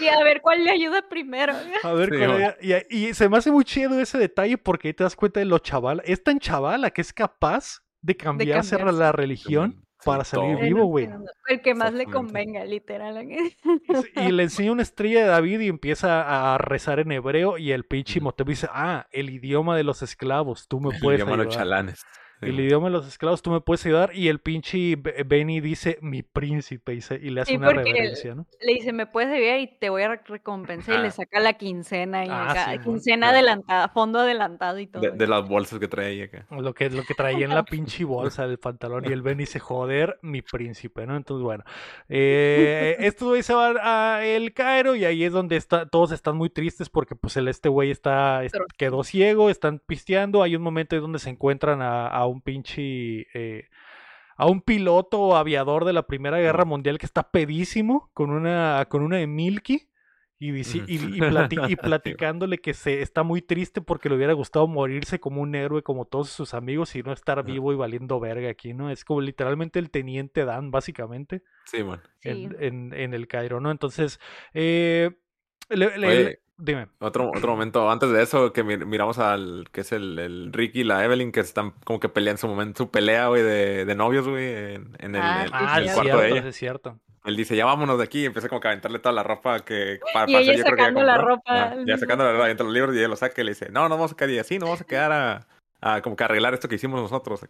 Y 0.00 0.08
a 0.08 0.24
ver, 0.24 0.40
¿cuál 0.40 0.64
le 0.64 0.70
ayuda 0.70 1.08
primero? 1.08 1.52
A 1.82 1.92
ver, 1.92 2.10
Sí, 2.10 2.18
cuál 2.18 2.30
bueno. 2.30 2.54
y, 2.88 2.96
y 3.08 3.14
se 3.14 3.28
me 3.28 3.36
hace 3.38 3.50
muy 3.50 3.64
chido 3.64 3.98
ese 4.00 4.18
detalle 4.18 4.58
porque 4.58 4.88
ahí 4.88 4.94
te 4.94 5.04
das 5.04 5.16
cuenta 5.16 5.40
de 5.40 5.46
lo 5.46 5.58
chaval. 5.58 6.02
Es 6.04 6.22
tan 6.22 6.38
chavala 6.38 6.90
que 6.90 7.00
es 7.00 7.12
capaz 7.12 7.80
de 8.02 8.16
cambiarse 8.16 8.74
a 8.74 8.78
cambiarse. 8.78 8.98
la 9.00 9.12
religión 9.12 9.84
Sí, 10.00 10.06
para 10.06 10.24
salir 10.24 10.56
todo. 10.56 10.64
vivo, 10.64 10.84
güey. 10.86 11.08
El 11.48 11.60
que 11.60 11.74
más 11.74 11.92
le 11.92 12.06
convenga, 12.06 12.64
literal. 12.64 13.28
Y 14.16 14.32
le 14.32 14.42
enseña 14.42 14.72
una 14.72 14.80
estrella 14.82 15.20
de 15.20 15.26
David 15.26 15.60
y 15.60 15.68
empieza 15.68 16.54
a 16.54 16.56
rezar 16.58 17.00
en 17.00 17.12
hebreo 17.12 17.58
y 17.58 17.72
el 17.72 17.84
pinche 17.84 18.12
Ujú. 18.18 18.20
Imhotep 18.24 18.48
dice, 18.48 18.68
ah, 18.72 19.06
el 19.12 19.28
idioma 19.28 19.76
de 19.76 19.84
los 19.84 20.02
esclavos, 20.02 20.68
tú 20.68 20.80
me 20.80 20.94
El 20.94 21.00
puedes 21.02 21.18
idioma 21.18 21.32
de 21.32 21.36
los 21.36 21.46
ayudar. 21.48 21.64
chalanes. 21.66 22.02
Sí, 22.40 22.46
El 22.46 22.52
bueno. 22.52 22.66
idioma 22.66 22.86
de 22.88 22.92
los 22.92 23.06
esclavos, 23.06 23.42
tú 23.42 23.50
me 23.50 23.60
puedes 23.60 23.84
ayudar. 23.86 24.10
Y 24.14 24.28
el 24.28 24.38
pinche 24.38 24.96
Be- 24.96 25.22
Benny 25.26 25.60
dice, 25.60 25.98
mi 26.00 26.22
príncipe, 26.22 26.94
y, 26.94 27.00
se- 27.02 27.16
y 27.22 27.30
le 27.30 27.42
hace 27.42 27.52
Sí, 27.52 27.56
una 27.58 27.70
reverencia, 27.70 28.34
¿no? 28.34 28.46
Le 28.60 28.74
dice, 28.74 28.92
me 28.92 29.06
puedes 29.06 29.30
ayudar 29.30 29.60
y 29.60 29.66
te 29.78 29.90
voy 29.90 30.02
a 30.02 30.08
re- 30.08 30.20
recompensar. 30.24 30.98
Y 30.98 31.02
le 31.02 31.10
saca 31.10 31.38
la 31.40 31.52
quincena 31.54 32.24
y 32.24 32.28
Ah, 32.30 32.50
acá, 32.50 32.72
sí, 32.72 32.78
quincena 32.78 33.26
claro. 33.28 33.32
adelantada, 33.36 33.88
fondo 33.90 34.18
adelantado 34.20 34.78
y 34.78 34.86
todo. 34.86 35.02
De, 35.02 35.10
de 35.10 35.26
las 35.26 35.46
bolsas 35.48 35.78
que 35.78 35.88
trae 35.88 36.06
ahí 36.06 36.22
acá. 36.22 36.46
Lo 36.50 36.72
que, 36.74 36.88
lo 36.90 37.02
que 37.02 37.14
traía 37.14 37.44
en 37.44 37.54
la 37.54 37.64
pinche 37.64 38.04
bolsa 38.04 38.46
del 38.46 38.58
pantalón. 38.58 39.04
Y 39.08 39.12
el 39.12 39.22
Ben 39.22 39.38
dice, 39.38 39.58
joder, 39.60 40.18
mi 40.22 40.40
príncipe, 40.42 41.06
¿no? 41.06 41.16
Entonces, 41.16 41.42
bueno. 41.44 41.64
Eh, 42.22 42.96
estos 43.00 43.28
güeyes 43.28 43.46
se 43.46 43.54
van 43.54 43.76
a 43.80 44.20
El 44.24 44.52
Cairo 44.52 44.94
y 44.96 45.04
ahí 45.04 45.24
es 45.24 45.32
donde 45.32 45.56
está, 45.56 45.86
todos 45.88 46.12
están 46.12 46.36
muy 46.36 46.50
tristes 46.50 46.88
porque 46.90 47.14
pues 47.16 47.36
el, 47.36 47.48
este 47.48 47.68
güey 47.68 47.90
está, 47.90 48.42
quedó 48.76 49.04
ciego, 49.04 49.48
están 49.50 49.80
pisteando. 49.84 50.42
Hay 50.42 50.56
un 50.56 50.62
momento 50.62 50.94
ahí 50.96 51.00
donde 51.02 51.18
se 51.18 51.30
encuentran 51.30 51.80
a, 51.82 52.08
a 52.08 52.26
un 52.30 52.40
pinche... 52.42 53.26
eh, 53.34 53.68
a 54.36 54.46
un 54.46 54.62
piloto 54.62 55.36
aviador 55.36 55.84
de 55.84 55.92
la 55.92 56.06
Primera 56.06 56.38
Guerra 56.38 56.64
Mundial 56.64 56.96
que 56.98 57.04
está 57.04 57.30
pedísimo 57.30 58.10
con 58.14 58.30
una, 58.30 58.86
con 58.88 59.02
una 59.02 59.18
de 59.18 59.26
Milky. 59.26 59.88
Y, 60.38 60.52
y, 60.52 60.56
y 60.56 61.20
plati- 61.20 61.70
y 61.70 61.76
platicándole 61.76 62.56
que 62.56 62.72
se 62.72 63.02
está 63.02 63.22
muy 63.22 63.42
triste 63.42 63.82
porque 63.82 64.08
le 64.08 64.14
hubiera 64.16 64.32
gustado 64.32 64.66
morirse 64.66 65.20
como 65.20 65.42
un 65.42 65.54
héroe 65.54 65.82
como 65.82 66.06
todos 66.06 66.30
sus 66.30 66.54
amigos 66.54 66.96
y 66.96 67.02
no 67.02 67.12
estar 67.12 67.44
vivo 67.44 67.74
y 67.74 67.76
valiendo 67.76 68.18
verga 68.18 68.48
aquí, 68.48 68.72
¿no? 68.72 68.90
Es 68.90 69.04
como 69.04 69.20
literalmente 69.20 69.78
el 69.78 69.90
teniente 69.90 70.46
Dan, 70.46 70.70
básicamente, 70.70 71.42
Sí, 71.66 71.82
bueno. 71.82 72.02
Sí. 72.20 72.30
en, 72.30 72.56
en- 72.58 72.94
en 72.94 73.12
el 73.12 73.28
Cairo, 73.28 73.60
¿no? 73.60 73.70
Entonces, 73.70 74.18
eh, 74.54 75.10
le- 75.76 75.98
le- 75.98 76.06
Oye, 76.08 76.24
le- 76.24 76.40
dime. 76.58 76.86
Otro, 76.98 77.30
otro 77.34 77.52
momento, 77.52 77.90
antes 77.90 78.10
de 78.10 78.22
eso, 78.22 78.52
que 78.52 78.64
mir- 78.64 78.84
miramos 78.86 79.18
al 79.18 79.66
que 79.72 79.80
es 79.82 79.92
el, 79.92 80.18
el 80.18 80.52
Ricky 80.52 80.80
y 80.80 80.84
la 80.84 81.04
Evelyn, 81.04 81.32
que 81.32 81.40
están 81.40 81.72
como 81.84 82.00
que 82.00 82.08
pelean 82.08 82.34
en 82.34 82.38
su 82.38 82.48
momento, 82.48 82.84
su 82.84 82.90
pelea, 82.90 83.28
güey, 83.28 83.42
de, 83.42 83.84
de 83.84 83.94
novios, 83.94 84.28
güey, 84.28 84.74
en, 84.74 84.96
en 84.98 85.14
el, 85.16 85.22
Ah, 85.22 85.42
en- 85.42 85.48
sí, 85.48 85.54
Ah, 85.56 85.78
en 85.78 85.88
el 85.88 85.94
cuarto 85.94 86.02
cierto, 86.02 86.20
de 86.22 86.28
ella. 86.38 86.48
es 86.48 86.56
cierto. 86.56 86.98
Él 87.24 87.36
dice, 87.36 87.54
ya 87.54 87.66
vámonos 87.66 87.98
de 87.98 88.04
aquí, 88.04 88.22
y 88.22 88.24
empieza 88.26 88.48
como 88.48 88.60
que 88.62 88.68
a 88.68 88.70
aventarle 88.70 88.98
toda 88.98 89.12
la 89.12 89.22
ropa 89.22 89.60
que 89.60 90.00
para, 90.14 90.28
Y 90.30 90.32
para 90.32 90.42
ella 90.42 90.52
hacer, 90.52 90.56
yo 90.58 90.64
creo 90.64 90.76
que 90.76 90.80
ya 90.82 90.86
sacando 90.86 91.02
la 91.02 91.18
ropa 91.18 91.74
Ya 91.86 91.98
sacando 91.98 92.24
la 92.24 92.32
ropa, 92.32 92.44
avienta 92.44 92.64
los 92.64 92.72
libros 92.72 92.94
y 92.94 92.98
ella 92.98 93.08
lo 93.08 93.16
saca 93.16 93.40
y 93.42 93.44
le 93.44 93.50
dice, 93.50 93.68
no, 93.70 93.82
no 93.88 93.96
vamos 93.96 94.12
a 94.12 94.16
quedar 94.16 94.30
y 94.30 94.38
así, 94.38 94.58
no 94.58 94.66
vamos 94.66 94.80
a 94.80 94.84
quedar 94.84 95.12
a, 95.12 95.46
a 95.82 96.00
como 96.00 96.16
que 96.16 96.24
arreglar 96.24 96.54
esto 96.54 96.68
que 96.68 96.76
hicimos 96.76 97.00
nosotros. 97.00 97.40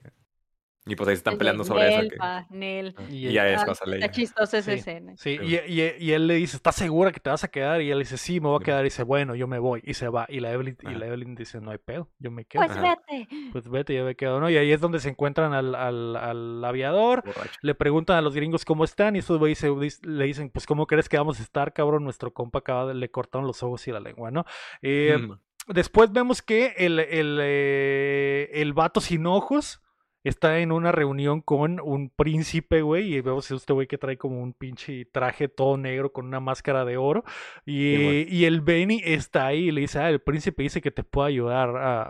Acá". 0.91 0.93
Y 0.93 0.97
pues 0.97 1.09
ahí 1.09 1.15
están 1.15 1.39
peleando 1.39 1.65
sobre 1.65 1.89
eso. 1.89 1.99
Nel, 2.03 2.11
que- 2.11 2.19
Nel. 2.57 2.95
Y 3.11 3.29
Y 3.29 3.33
ya 3.33 3.47
es 3.49 3.55
Ah, 3.61 3.65
cuando 3.65 3.75
sale 3.75 3.97
Está 3.97 4.11
chistosa 4.11 4.59
esa 4.59 4.73
Sí. 4.73 4.79
escena. 4.79 5.13
Sí, 5.17 5.39
Sí. 5.39 5.45
y, 5.67 5.81
y- 5.81 5.95
y 5.99 6.13
él 6.13 6.27
le 6.27 6.35
dice, 6.35 6.57
¿estás 6.57 6.77
segura 6.77 7.13
que 7.13 7.21
te 7.21 7.31
vas 7.31 7.45
a 7.45 7.49
quedar? 7.49 7.81
Y 7.83 7.91
él 7.91 7.99
dice, 7.99 8.17
sí, 8.17 8.41
me 8.41 8.49
voy 8.49 8.61
a 8.61 8.65
quedar. 8.65 8.81
Y 8.83 8.85
dice, 8.85 9.03
bueno, 9.03 9.35
yo 9.35 9.47
me 9.47 9.59
voy. 9.59 9.83
Y 9.85 9.95
se 9.95 10.09
va. 10.09 10.27
Y 10.29 10.41
la 10.41 10.53
Evelyn, 10.53 10.77
y 10.83 10.95
la 10.95 11.07
Evelyn 11.07 11.35
dice, 11.35 11.61
no 11.61 11.71
hay 11.71 11.79
pedo, 11.79 12.09
yo 12.19 12.31
me 12.31 12.45
quedo. 12.45 12.63
Pues 12.65 12.77
Ajá. 12.77 12.97
vete. 13.09 13.29
Pues 13.53 13.69
vete, 13.69 13.95
yo 13.95 14.05
me 14.05 14.15
quedo, 14.17 14.41
¿no? 14.41 14.51
Y 14.51 14.57
ahí 14.57 14.73
es 14.73 14.81
donde 14.81 15.01
se 15.01 15.09
encuentran 15.09 15.53
al, 15.55 15.75
al, 15.75 16.17
al 16.17 16.65
aviador. 16.65 17.23
borracho. 17.25 17.59
Le 17.63 17.75
preguntan 17.75 18.17
a 18.17 18.21
los 18.23 18.35
gringos 18.35 18.65
cómo 18.65 18.85
están. 18.85 19.17
Y 19.17 19.21
estos 19.21 19.39
güeyes 19.39 19.63
le 20.05 20.25
dicen, 20.25 20.51
pues, 20.51 20.67
¿cómo 20.67 20.87
crees 20.87 21.09
que 21.09 21.17
vamos 21.19 21.41
a 21.41 21.43
estar, 21.43 21.73
cabrón? 21.73 22.05
Nuestro 22.05 22.33
compa 22.33 22.61
acaba 22.61 22.87
de, 22.87 22.95
le 22.95 23.11
cortaron 23.11 23.47
los 23.47 23.63
ojos 23.63 23.87
y 23.89 23.93
la 23.93 24.01
lengua, 24.01 24.31
¿no? 24.31 24.45
Eh, 24.83 25.17
Mm. 25.19 25.39
Después 25.69 26.11
vemos 26.11 26.43
que 26.43 26.75
el, 26.79 26.99
el, 26.99 27.39
eh, 27.43 28.49
el 28.55 28.73
vato 28.73 29.01
sin 29.01 29.27
ojos 29.27 29.81
está 30.25 30.59
en 30.59 30.71
una 30.73 30.93
reunión 30.93 31.41
con 31.41 31.81
un 31.81 32.11
príncipe, 32.11 32.83
güey, 32.83 33.15
y 33.15 33.21
vemos 33.21 33.51
a 33.51 33.55
este 33.55 33.73
güey 33.73 33.87
que 33.87 33.99
trae 33.99 34.19
como 34.19 34.43
un 34.43 34.53
pinche 34.53 35.05
traje 35.07 35.49
todo 35.49 35.77
negro 35.77 36.13
con 36.13 36.27
una 36.27 36.41
máscara 36.41 36.85
de 36.85 36.97
oro, 36.97 37.25
y, 37.65 37.97
Sí, 37.97 38.27
y 38.29 38.45
el 38.45 38.61
Benny 38.61 39.01
está 39.05 39.47
ahí 39.47 39.69
y 39.69 39.71
le 39.71 39.81
dice, 39.83 39.99
ah, 39.99 40.11
el 40.11 40.21
príncipe 40.21 40.63
dice 40.63 40.81
que 40.83 40.91
te 40.91 41.05
puede 41.05 41.29
ayudar 41.29 41.71
a- 41.77 42.03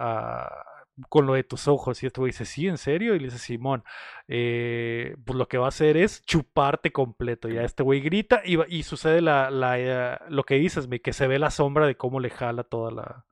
a- 0.46 0.64
con 1.08 1.24
lo 1.26 1.32
de 1.34 1.44
tus 1.44 1.66
ojos, 1.66 2.02
y 2.02 2.06
este 2.06 2.20
güey 2.20 2.30
dice, 2.32 2.44
sí, 2.44 2.66
¿en 2.68 2.76
serio? 2.76 3.14
Y 3.14 3.20
le 3.20 3.26
dice, 3.26 3.38
Simón, 3.38 3.84
eh, 4.28 5.16
pues 5.24 5.36
lo 5.38 5.48
que 5.48 5.56
va 5.56 5.66
a 5.66 5.68
hacer 5.68 5.96
es 5.96 6.22
chuparte 6.26 6.92
completo, 6.92 7.48
ya 7.48 7.62
este 7.62 7.82
güey 7.82 8.00
grita 8.00 8.42
y, 8.44 8.56
va- 8.56 8.66
y 8.68 8.82
sucede 8.82 9.20
la, 9.22 9.50
la, 9.50 9.78
eh, 9.78 10.18
lo 10.28 10.44
que 10.44 10.56
dices, 10.56 10.88
que 11.02 11.12
se 11.12 11.26
ve 11.26 11.38
la 11.38 11.50
sombra 11.50 11.86
de 11.86 11.96
cómo 11.96 12.20
le 12.20 12.28
jala 12.30 12.64
toda 12.64 12.90
la, 12.90 13.24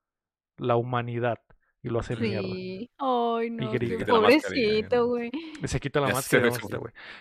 la 0.56 0.76
humanidad 0.76 1.40
y 1.82 1.88
lo 1.90 2.00
hace 2.00 2.16
mierda. 2.16 2.42
Sí. 2.48 2.90
Ay, 2.98 3.50
no. 3.50 3.70
qué 3.70 3.78
grita. 3.78 4.06
Pobrecito, 4.06 5.06
güey. 5.06 5.30
Y 5.62 5.68
se 5.68 5.78
quita 5.78 6.00
la 6.00 6.08
máscara, 6.08 6.48
este. 6.48 6.66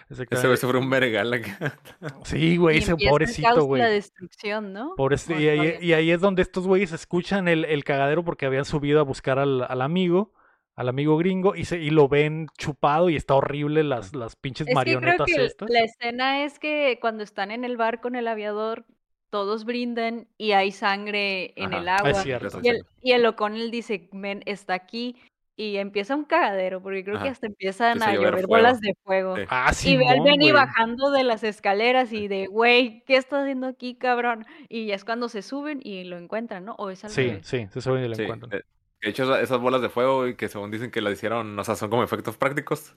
Ese 0.10 0.48
güey 0.48 0.58
se 0.58 0.68
fue 0.68 0.80
un 0.80 0.90
vergal 0.90 1.34
acá. 1.34 1.78
Sí, 2.24 2.58
güey, 2.58 2.78
Y 2.78 2.80
ese 2.80 2.96
pobrecito, 2.96 3.60
y 3.62 3.66
güey. 3.66 3.82
La 3.82 3.90
destrucción, 3.90 4.74
¿no? 4.74 4.96
Pobreci- 4.96 5.34
Con 5.34 5.42
y, 5.42 5.48
ahí, 5.48 6.06
y 6.06 6.12
es 6.12 6.22
donde 6.22 6.42
estos 6.42 6.66
güeyes 6.68 6.92
escuchan 6.92 7.48
el, 7.48 7.66
el 7.66 7.84
cagadero 7.84 8.24
porque 8.24 8.46
habían 8.46 8.66
subido 8.66 9.00
a 9.00 9.04
buscar 9.04 9.38
al, 9.40 9.62
al 9.64 9.82
amigo, 9.82 10.34
al 10.76 10.90
amigo 10.90 11.18
gringo 11.18 11.56
y, 11.56 11.66
se, 11.66 11.80
y 11.80 11.90
lo 11.90 12.08
ven 12.08 12.48
chupado 12.58 13.10
y 13.10 13.16
está 13.16 13.36
horrible 13.36 13.84
las, 13.84 14.16
las 14.16 14.36
pinches 14.36 14.68
Es 14.68 14.76
que 14.76 14.82
creo 14.84 15.00
marionetas 15.02 15.26
que 15.28 15.46
estas. 15.46 15.70
la 15.70 15.80
escena 15.82 16.44
es 16.44 16.60
que 16.60 16.98
cuando 17.02 17.24
están 17.24 17.52
en 17.52 17.64
el 17.64 17.78
bar 17.78 18.02
con 18.02 18.16
el 18.16 18.28
aviador, 18.28 18.86
todos 19.30 19.66
brindan 19.66 20.28
y 20.38 20.52
hay 20.54 20.72
sangre 20.72 21.54
en 21.56 21.74
el 21.74 21.88
es 21.88 21.94
agua. 22.02 22.14
cierto. 22.24 22.60
Y 22.62 22.70
el, 22.70 22.82
y 23.02 23.12
el 23.12 23.26
O'Connell 23.26 23.72
dice, 23.72 24.10
men, 24.12 24.42
está 24.46 24.74
aquí. 24.74 25.16
Y 25.60 25.78
empieza 25.78 26.16
un 26.16 26.24
cagadero, 26.24 26.84
porque 26.84 27.04
creo 27.04 27.20
que 27.20 27.30
hasta 27.30 27.48
empiezan 27.48 27.94
Empieza 27.94 28.10
a 28.10 28.12
a 28.12 28.16
llover 28.16 28.34
fuego. 28.34 28.48
bolas 28.48 28.80
de 28.80 28.94
fuego. 29.04 29.36
Sí. 29.38 29.42
Ah, 29.50 29.72
Y 29.86 29.98
ve 29.98 30.08
al 30.08 30.22
Benny 30.22 30.52
bajando 30.52 31.10
de 31.10 31.24
las 31.24 31.44
escaleras 31.44 32.14
y 32.14 32.28
de, 32.28 32.46
güey, 32.46 33.04
¿qué 33.08 33.18
estás 33.18 33.42
haciendo 33.42 33.66
aquí, 33.66 33.96
cabrón? 33.96 34.46
Y 34.70 34.86
ya 34.86 34.94
es 34.94 35.04
cuando 35.04 35.30
se 35.30 35.42
suben 35.42 35.80
y 35.84 36.04
lo 36.04 36.16
encuentran, 36.20 36.64
¿no? 36.64 36.74
O 36.78 36.92
es 36.92 37.04
al 37.06 37.10
Sí, 37.10 37.40
sí, 37.42 37.68
se 37.72 37.82
suben 37.82 38.04
y 38.04 38.08
lo 38.08 38.14
Sí, 38.14 38.22
encuentran. 38.22 38.54
eh, 38.54 38.62
De 39.02 39.10
hecho, 39.10 39.24
esa- 39.24 39.42
esas 39.42 39.60
bolas 39.60 39.82
de 39.82 39.90
fuego, 39.90 40.18
güey, 40.20 40.36
que 40.36 40.48
según 40.48 40.70
dicen 40.70 40.92
que 40.92 41.02
las 41.02 41.14
hicieron, 41.14 41.58
o 41.58 41.64
sea, 41.64 41.76
son 41.76 41.90
como 41.90 42.04
efectos 42.04 42.38
prácticos. 42.38 42.96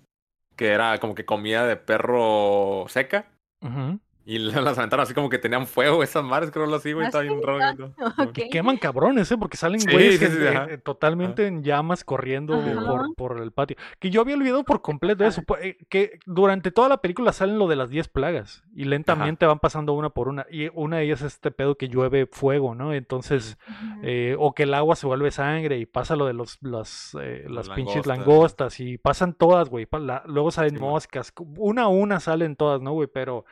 Que 0.56 0.66
era 0.68 0.98
como 0.98 1.14
que 1.14 1.24
comida 1.24 1.66
de 1.66 1.76
perro 1.76 2.84
seca. 2.88 3.30
Ujú. 3.62 3.98
Y 4.26 4.38
las 4.38 4.76
aventaron 4.78 5.02
así 5.02 5.14
como 5.14 5.28
que 5.28 5.38
tenían 5.38 5.66
fuego 5.66 6.02
esas 6.02 6.22
mares, 6.22 6.50
creo 6.50 6.72
así, 6.74 6.92
güey. 6.92 7.06
¿Ah, 7.06 7.08
Está 7.08 7.20
bien 7.20 7.40
raro. 7.42 7.58
Ah, 7.64 7.74
güey, 7.76 7.90
¿no? 7.98 8.24
ok. 8.30 8.38
Y 8.38 8.50
queman 8.50 8.76
cabrones, 8.76 9.30
¿eh? 9.32 9.36
Porque 9.38 9.56
salen 9.56 9.80
Sí, 9.80 9.90
güeyes 9.90 10.18
sí, 10.18 10.24
en- 10.26 10.32
sí, 10.32 10.38
en- 10.46 10.56
ajá. 10.56 10.66
en- 10.70 10.80
totalmente 10.82 11.46
en 11.46 11.62
llamas 11.64 12.04
corriendo 12.04 12.60
por, 12.86 13.14
por 13.16 13.40
el 13.42 13.50
patio. 13.52 13.76
Que 13.98 14.10
yo 14.10 14.20
había 14.20 14.36
olvidado 14.36 14.62
por 14.64 14.82
completo 14.82 15.24
eso. 15.24 15.42
pu- 15.42 15.58
eh, 15.60 15.78
Que 15.88 16.18
durante 16.26 16.70
toda 16.70 16.88
la 16.88 16.98
película 16.98 17.32
salen 17.32 17.58
lo 17.58 17.66
de 17.66 17.76
las 17.76 17.90
10 17.90 18.08
plagas. 18.08 18.62
Y 18.74 18.84
lentamente 18.84 19.46
van 19.46 19.58
pasando 19.58 19.94
una 19.94 20.10
por 20.10 20.28
una. 20.28 20.46
Y 20.50 20.68
una 20.74 20.98
de 20.98 21.04
ellas 21.04 21.22
es 21.22 21.34
este 21.34 21.50
pedo 21.50 21.76
que 21.76 21.88
llueve 21.88 22.26
fuego, 22.30 22.74
¿no? 22.74 22.92
Entonces, 22.92 23.58
eh, 24.02 24.36
o 24.38 24.54
que 24.54 24.64
el 24.64 24.74
agua 24.74 24.96
se 24.96 25.06
vuelve 25.06 25.30
sangre 25.30 25.78
y 25.78 25.86
pasa 25.86 26.14
lo 26.14 26.26
de 26.26 26.34
los, 26.34 26.58
las, 26.62 27.16
eh, 27.20 27.46
Las 27.48 27.68
pinches 27.70 28.06
langostas. 28.06 28.78
y 28.80 28.98
pasan 28.98 29.32
todas, 29.34 29.68
güey. 29.70 29.88
la- 29.92 30.22
luego 30.26 30.50
salen 30.50 30.78
moscas. 30.78 31.32
Una 31.56 31.82
a 31.84 31.88
una 31.88 32.20
salen 32.20 32.54
todas, 32.56 32.80
¿no, 32.80 32.92
güey? 32.92 33.08
Pero 33.12 33.44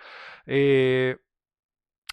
eh, 0.49 1.19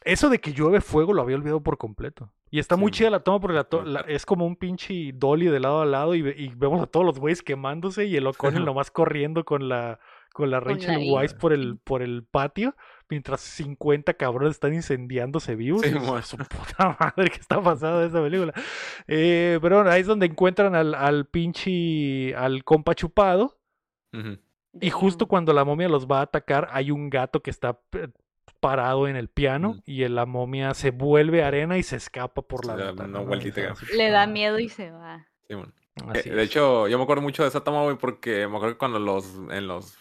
eso 0.04 0.30
de 0.30 0.40
que 0.40 0.54
llueve 0.54 0.82
fuego 0.82 1.14
lo 1.14 1.22
había 1.24 1.36
olvidado 1.38 1.64
por 1.64 1.78
completo. 1.80 2.32
Y 2.52 2.60
está 2.60 2.78
muy 2.78 2.92
chida 2.92 3.10
la 3.10 3.22
toma 3.22 3.40
porque 3.40 3.56
la 3.56 3.64
to- 3.64 3.82
Muy 3.82 3.92
la- 3.92 4.02
perro. 4.04 4.16
es 4.16 4.26
como 4.26 4.46
un 4.46 4.56
pinche 4.56 5.12
dolly 5.14 5.48
de 5.48 5.60
lado 5.60 5.82
a 5.82 5.86
lado 5.86 6.14
y, 6.16 6.22
ve- 6.22 6.36
y 6.38 6.50
vemos 6.56 6.82
a 6.82 6.86
todos 6.86 7.06
los 7.06 7.20
güeyes 7.20 7.42
quemándose 7.42 8.06
y 8.06 8.16
el 8.16 8.28
O'Connell 8.62 8.64
nomás 8.66 8.92
corriendo 8.92 9.44
con 9.44 9.68
la, 9.68 10.00
con 10.32 10.52
la 10.52 10.60
Con 10.60 10.68
la 10.70 10.76
Rachel 10.76 11.12
Weisz 11.12 11.34
por 11.34 11.54
el, 11.54 11.80
por 11.80 12.02
el 12.04 12.24
patio 12.24 12.76
mientras 13.10 13.42
50 13.42 14.14
cabrones 14.14 14.52
están 14.52 14.74
incendiándose 14.74 15.56
vivos. 15.56 15.82
Sí, 15.82 15.92
su 16.24 16.38
puta 16.38 16.98
madre, 17.00 17.30
¿qué 17.32 17.40
está 17.40 17.62
pasando 17.62 18.02
en 18.04 18.10
esa 18.10 18.22
película? 18.22 18.54
Eh, 19.08 19.58
pero 19.62 19.78
bueno, 19.78 19.90
ahí 19.92 20.02
es 20.02 20.08
donde 20.08 20.26
encuentran 20.28 20.76
al, 20.76 20.94
al 20.94 21.26
pinche, 21.28 22.36
al 22.36 22.64
compa 22.64 22.94
chupado. 22.96 23.60
Y 24.80 24.90
justo 24.92 25.26
cuando 25.28 25.52
la 25.52 25.66
momia 25.66 25.90
los 25.90 26.08
va 26.08 26.20
a 26.20 26.24
atacar, 26.24 26.70
hay 26.72 26.90
un 26.92 27.10
gato 27.10 27.42
que 27.42 27.50
está 27.50 27.80
eh, 27.94 28.08
parado 28.60 29.08
en 29.08 29.16
el 29.16 29.28
piano 29.28 29.74
Mm. 29.76 29.82
y 29.86 30.08
la 30.08 30.26
momia 30.26 30.74
se 30.74 30.92
vuelve 30.92 31.44
arena 31.44 31.78
y 31.78 31.84
se 31.84 31.96
escapa 31.96 32.42
por 32.42 32.66
la 32.66 32.76
da 32.76 32.86
ventana. 32.88 33.20
vueltita, 33.20 33.74
Le 33.96 34.10
da 34.10 34.26
miedo 34.28 34.60
y 34.60 34.70
se 34.70 34.92
va. 34.92 35.26
Sí, 35.48 35.56
bueno. 35.56 35.72
Eh, 36.14 36.30
de 36.30 36.44
hecho, 36.44 36.88
yo 36.90 36.98
me 36.98 37.04
acuerdo 37.04 37.22
mucho 37.22 37.44
de 37.44 37.50
esa 37.50 37.64
toma, 37.64 37.82
güey, 37.84 37.96
porque 37.98 38.48
me 38.48 38.56
acuerdo 38.58 38.76
que 38.76 38.80
cuando 38.80 39.00
los, 39.00 39.26
en 39.50 39.68
los 39.68 39.98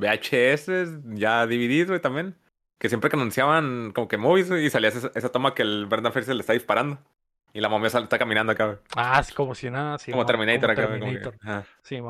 VHS, 0.00 0.70
ya 1.14 1.46
divididos, 1.46 1.88
güey, 1.88 2.00
también, 2.00 2.34
que 2.78 2.88
siempre 2.88 3.10
que 3.10 3.16
anunciaban 3.16 3.92
como 3.94 4.08
que 4.08 4.16
movies, 4.16 4.50
y 4.50 4.70
salía 4.70 4.88
esa, 4.88 5.10
esa 5.14 5.28
toma 5.30 5.54
que 5.54 5.62
el 5.62 5.86
Brendan 5.86 6.12
Fraser 6.12 6.34
le 6.34 6.40
está 6.40 6.52
disparando. 6.52 6.98
Y 7.52 7.60
la 7.60 7.68
momia 7.70 7.88
sale- 7.88 8.04
está 8.04 8.18
caminando 8.18 8.52
acá, 8.52 8.66
güey. 8.66 8.78
Ah, 8.96 9.18
es 9.20 9.32
como 9.32 9.54
si 9.54 9.70
nada. 9.70 9.98
sí, 9.98 10.10
como 10.10 10.26
Terminator 10.26 10.60
como 10.60 10.72
acá, 10.72 10.86
güey. 10.88 11.00
como 11.00 11.12
que- 11.12 11.18
Terminator. 11.20 11.64
Sí, 11.82 12.00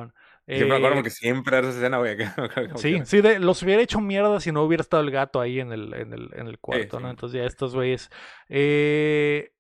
Siempre 0.47 0.69
me 0.69 0.75
acuerdo 0.77 0.95
Eh, 0.95 0.99
porque 0.99 1.11
siempre 1.11 1.59
era 1.59 1.69
esa 1.69 1.77
escena, 1.79 1.99
güey. 1.99 2.17
Sí, 2.77 2.99
que- 3.01 3.07
sí, 3.07 3.21
de- 3.21 3.39
los 3.41 3.63
hubiera 3.63 3.83
hecho 3.83 4.01
mierda 4.01 4.39
si 4.41 4.53
no 4.53 4.63
hubiera 4.63 4.83
estado 4.83 5.03
el 5.03 5.11
gato 5.11 5.41
ahí 5.41 5.59
en 5.61 5.73
el, 5.73 5.93
en 5.95 6.13
el, 6.13 6.31
en 6.35 6.47
el 6.47 6.59
cuarto, 6.59 6.99
sí. 6.99 7.03
¿no? 7.03 7.11
Entonces 7.11 7.41
ya 7.41 7.47
estos 7.47 7.75
güeyes. 7.75 8.11
eh, 8.49 9.51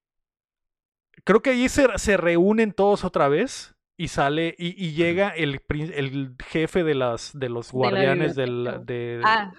creo 1.24 1.42
que 1.42 1.50
allí 1.50 1.68
se, 1.68 1.86
se 1.98 2.16
reúnen 2.16 2.72
todos 2.72 3.04
otra 3.04 3.28
vez 3.28 3.74
y 3.96 4.08
sale 4.08 4.54
y, 4.58 4.68
y 4.84 4.92
llega 4.92 5.30
el, 5.30 5.60
el 5.70 6.36
jefe 6.44 6.84
de 6.84 6.94
las 6.94 7.36
de 7.36 7.48
los 7.48 7.72
De 7.72 7.78
la 7.78 7.78
guardianes 7.78 8.36
del, 8.36 8.64
de, 8.84 9.20
Ah, 9.24 9.50
de 9.52 9.56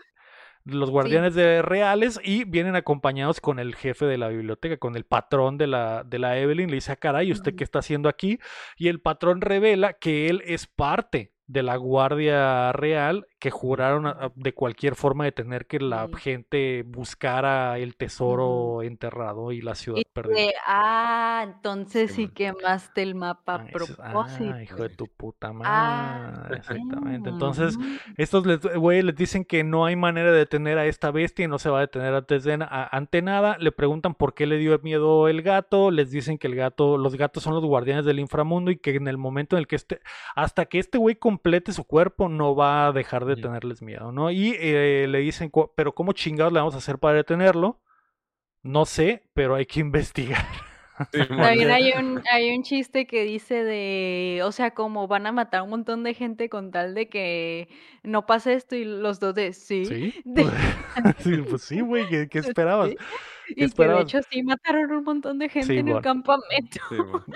los 0.67 0.91
guardianes 0.91 1.33
de 1.33 1.61
reales 1.61 2.19
y 2.23 2.43
vienen 2.43 2.75
acompañados 2.75 3.41
con 3.41 3.59
el 3.59 3.75
jefe 3.75 4.05
de 4.05 4.17
la 4.17 4.27
biblioteca, 4.27 4.77
con 4.77 4.95
el 4.95 5.05
patrón 5.05 5.57
de 5.57 5.67
la, 5.67 6.03
de 6.03 6.19
la 6.19 6.37
Evelyn. 6.37 6.69
Le 6.69 6.75
dice, 6.75 6.91
ah, 6.91 6.97
caray, 6.97 7.31
¿usted 7.31 7.55
qué 7.55 7.63
está 7.63 7.79
haciendo 7.79 8.09
aquí? 8.09 8.39
Y 8.77 8.89
el 8.89 8.99
patrón 9.01 9.41
revela 9.41 9.93
que 9.93 10.27
él 10.29 10.43
es 10.45 10.67
parte 10.67 11.36
de 11.47 11.63
la 11.63 11.77
Guardia 11.77 12.71
Real 12.73 13.25
que 13.39 13.51
juraron 13.51 14.05
a- 14.07 14.11
a- 14.11 14.31
de 14.35 14.53
cualquier 14.53 14.95
forma 14.95 15.23
de 15.25 15.31
tener 15.31 15.65
que 15.67 15.79
la 15.79 16.07
Sí. 16.07 16.13
gente 16.17 16.83
buscara 16.85 17.77
el 17.77 17.95
tesoro 17.95 18.81
enterrado 18.81 19.51
y 19.51 19.61
la 19.61 19.75
ciudad 19.75 19.99
y 19.99 20.05
perdida. 20.05 20.35
de, 20.35 20.53
ah, 20.65 21.41
entonces 21.45 22.11
sí 22.11 22.27
quemaste 22.29 23.01
el 23.03 23.15
mapa 23.15 23.53
a 23.53 23.55
Ah, 23.57 23.65
propósito. 23.71 24.53
ah, 24.53 24.63
hijo 24.63 24.81
de 24.81 24.89
tu 24.89 25.07
puta 25.07 25.49
Ah, 25.63 26.31
madre, 26.43 26.57
exactamente. 26.57 27.29
Entonces, 27.29 27.77
estos 28.17 28.45
les, 28.45 28.59
güey, 28.75 29.01
les 29.03 29.15
dicen 29.15 29.45
que 29.45 29.63
no 29.63 29.85
hay 29.85 29.95
manera 29.95 30.31
de 30.31 30.39
detener 30.39 30.77
a 30.77 30.85
esta 30.85 31.11
bestia 31.11 31.45
y 31.45 31.47
no 31.47 31.59
se 31.59 31.69
va 31.69 31.77
a 31.77 31.81
detener 31.81 32.13
antes 32.13 32.43
de, 32.43 32.53
a- 32.55 32.89
ante 32.95 33.21
nada. 33.21 33.57
Le 33.59 33.71
preguntan 33.71 34.15
por 34.15 34.33
qué 34.33 34.47
le 34.47 34.57
dio 34.57 34.77
miedo 34.83 35.27
el 35.27 35.41
gato. 35.43 35.91
Les 35.91 36.11
dicen 36.11 36.37
que 36.37 36.47
el 36.47 36.55
gato, 36.55 36.97
los 36.97 37.15
gatos 37.15 37.43
son 37.43 37.53
los 37.53 37.63
guardianes 37.65 38.03
del 38.05 38.19
inframundo 38.19 38.71
y 38.71 38.77
que 38.77 38.95
en 38.95 39.07
el 39.07 39.17
momento 39.17 39.55
en 39.55 39.59
el 39.61 39.67
que 39.67 39.75
este, 39.75 40.01
hasta 40.35 40.65
que 40.65 40.79
este 40.79 40.97
güey 40.97 41.15
complete 41.37 41.71
su 41.73 41.83
cuerpo, 41.83 42.29
no 42.29 42.55
va 42.55 42.87
a 42.87 42.91
dejar 42.91 43.25
de 43.25 43.35
tenerles 43.35 43.81
miedo, 43.81 44.11
¿no? 44.11 44.31
Y 44.31 44.55
eh, 44.59 45.07
le 45.07 45.19
dicen, 45.19 45.49
"Cu- 45.49 45.71
pero 45.75 45.93
¿cómo 45.93 46.13
chingados 46.13 46.51
le 46.53 46.59
vamos 46.59 46.75
a 46.75 46.79
hacer 46.79 46.97
para 46.99 47.15
detenerlo? 47.17 47.79
No 48.63 48.85
sé, 48.85 49.23
pero 49.33 49.55
hay 49.55 49.65
que 49.65 49.79
investigar. 49.81 50.45
También 51.11 51.69
hay 51.71 51.91
un, 51.93 52.21
hay 52.31 52.55
un 52.55 52.63
chiste 52.63 53.05
que 53.05 53.23
dice 53.23 53.63
de, 53.63 54.41
o 54.43 54.51
sea, 54.51 54.71
como 54.71 55.07
van 55.07 55.27
a 55.27 55.31
matar 55.31 55.59
a 55.59 55.63
un 55.63 55.69
montón 55.69 56.03
de 56.03 56.13
gente 56.15 56.49
con 56.49 56.71
tal 56.71 56.95
de 56.95 57.07
que 57.07 57.69
no 58.03 58.25
pase 58.25 58.53
esto 58.53 58.75
y 58.75 58.83
los 58.85 59.19
dos 59.19 59.35
de 59.35 59.53
sí. 59.53 59.85
¿Sí? 59.85 60.13
De- 60.25 60.45
Sí, 61.19 61.37
pues 61.49 61.61
sí, 61.61 61.81
güey, 61.81 62.07
¿qué, 62.09 62.27
qué 62.27 62.39
esperabas? 62.39 62.89
Sí, 62.89 62.97
¿Qué 63.47 63.65
Y 63.65 63.69
que 63.71 63.87
de 63.87 64.01
hecho 64.01 64.19
sí 64.29 64.43
mataron 64.43 64.91
un 64.91 65.03
montón 65.03 65.39
de 65.39 65.49
gente 65.49 65.67
Sí, 65.73 65.77
en 65.79 65.87
el 65.87 66.01
campamento. 66.01 66.79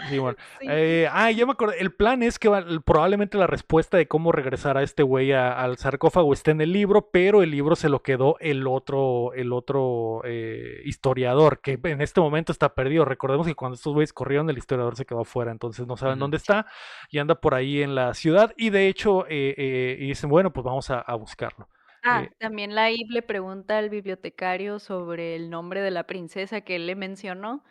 Sí, 0.09 0.19
bueno. 0.19 0.37
Sí. 0.59 0.67
Eh, 0.69 1.07
ah, 1.11 1.31
ya 1.31 1.45
me 1.45 1.53
acordé. 1.53 1.79
El 1.79 1.91
plan 1.93 2.21
es 2.23 2.37
que 2.39 2.49
va- 2.49 2.63
probablemente 2.85 3.37
la 3.37 3.47
respuesta 3.47 3.97
de 3.97 4.07
cómo 4.07 4.31
regresar 4.31 4.77
a 4.77 4.83
este 4.83 5.03
güey 5.03 5.31
a- 5.31 5.53
al 5.59 5.77
sarcófago 5.77 6.33
está 6.33 6.51
en 6.51 6.61
el 6.61 6.71
libro, 6.73 7.09
pero 7.11 7.43
el 7.43 7.51
libro 7.51 7.75
se 7.75 7.89
lo 7.89 8.01
quedó 8.01 8.37
el 8.39 8.67
otro, 8.67 9.33
el 9.33 9.53
otro 9.53 10.21
eh, 10.25 10.81
historiador, 10.85 11.59
que 11.61 11.79
en 11.83 12.01
este 12.01 12.21
momento 12.21 12.51
está 12.51 12.73
perdido. 12.75 13.05
Recordemos 13.05 13.47
que 13.47 13.55
cuando 13.55 13.75
estos 13.75 13.93
güeyes 13.93 14.13
corrieron, 14.13 14.49
el 14.49 14.57
historiador 14.57 14.95
se 14.95 15.05
quedó 15.05 15.21
afuera, 15.21 15.51
entonces 15.51 15.87
no 15.87 15.97
saben 15.97 16.19
dónde 16.19 16.37
está 16.37 16.65
y 17.09 17.19
anda 17.19 17.35
por 17.35 17.53
ahí 17.55 17.81
en 17.81 17.95
la 17.95 18.13
ciudad. 18.13 18.53
Y 18.57 18.69
de 18.69 18.87
hecho, 18.87 19.25
eh, 19.27 19.55
eh, 19.57 19.97
y 19.99 20.07
dicen, 20.07 20.29
bueno, 20.29 20.51
pues 20.51 20.63
vamos 20.65 20.89
a, 20.89 20.99
a 20.99 21.15
buscarlo. 21.15 21.67
Ah, 22.03 22.23
Eh, 22.23 22.31
también 22.39 22.73
la 22.75 22.89
Eve 22.89 23.05
le 23.09 23.21
pregunta 23.21 23.77
al 23.77 23.89
bibliotecario 23.89 24.79
sobre 24.79 25.35
el 25.35 25.49
nombre 25.49 25.81
de 25.81 25.91
la 25.91 26.03
princesa 26.07 26.61
que 26.61 26.75
él 26.77 26.87
le 26.87 26.95
mencionó 26.95 27.63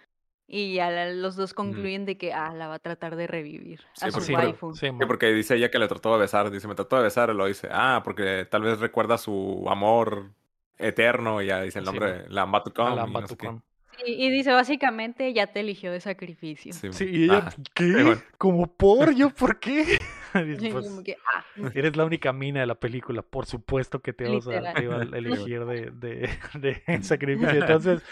y 0.47 0.75
ya 0.75 0.91
la- 0.91 1.13
los 1.13 1.37
dos 1.37 1.55
concluyen 1.55 2.05
de 2.07 2.17
que 2.17 2.33
ah, 2.33 2.53
la 2.55 2.69
va 2.69 2.75
a 2.75 2.79
tratar 2.79 3.17
de 3.17 3.27
revivir 3.27 3.81
Sí, 3.95 4.07
a 4.07 4.11
su 4.11 4.13
porque- 4.19 4.27
sí, 4.27 4.35
waifu. 4.35 4.75
sí, 4.75 4.81
Sí, 4.87 4.93
mon. 4.93 5.07
porque 5.09 5.33
dice 5.33 5.57
ella 5.57 5.71
que 5.71 5.79
le 5.79 5.89
trató 5.89 6.13
de 6.13 6.21
besar. 6.21 6.51
Dice, 6.51 6.67
me 6.69 6.75
trató 6.75 6.97
de 6.97 7.03
besar. 7.05 7.31
Y 7.31 7.35
lo 7.35 7.47
dice, 7.47 7.69
ah, 7.73 8.03
porque 8.05 8.47
tal 8.51 8.63
vez 8.63 8.79
recuerda 8.81 9.19
su 9.19 9.65
amor 9.69 10.31
eterno. 10.79 11.43
Y 11.43 11.47
ya 11.47 11.63
dice 11.63 11.79
el 11.81 11.85
Sí, 11.87 11.91
nombre, 11.93 12.29
la 12.29 12.43
Ambatucom. 12.43 12.87
A 12.87 12.95
la 12.97 13.07
y 13.09 13.13
no 13.13 13.27
sé 13.29 13.37
qué. 13.37 13.47
Batucón. 13.47 13.63
Sí, 13.99 14.05
y 14.07 14.31
dice 14.31 14.53
básicamente 14.53 15.33
ya 15.33 15.49
te 15.49 15.61
eligió 15.61 15.93
de 15.93 16.01
sacrificio. 16.01 16.73
Sí, 16.73 17.05
y 17.05 17.25
ella, 17.25 17.43
Ah, 17.47 17.53
¿qué? 17.75 17.93
bueno. 17.93 18.23
¿Como 18.39 18.67
por? 18.77 19.13
¿Yo 19.15 19.31
por 19.31 19.59
qué? 19.61 19.99
Pues, 20.73 20.89
como 20.89 21.03
que, 21.03 21.17
ah, 21.35 21.45
Eres 21.75 21.97
la 21.97 22.05
única 22.05 22.33
mina 22.33 22.61
de 22.61 22.67
la 22.67 22.75
película, 22.75 23.23
por 23.23 23.47
supuesto 23.47 24.01
que 24.01 24.13
te 24.13 24.25
vas 24.29 24.47
a, 24.49 24.73
te 24.73 24.85
elegir 25.19 25.65
de, 25.65 25.91
de, 25.91 26.29
de 26.55 27.03
sacrificio. 27.03 27.51
Entonces, 27.59 28.03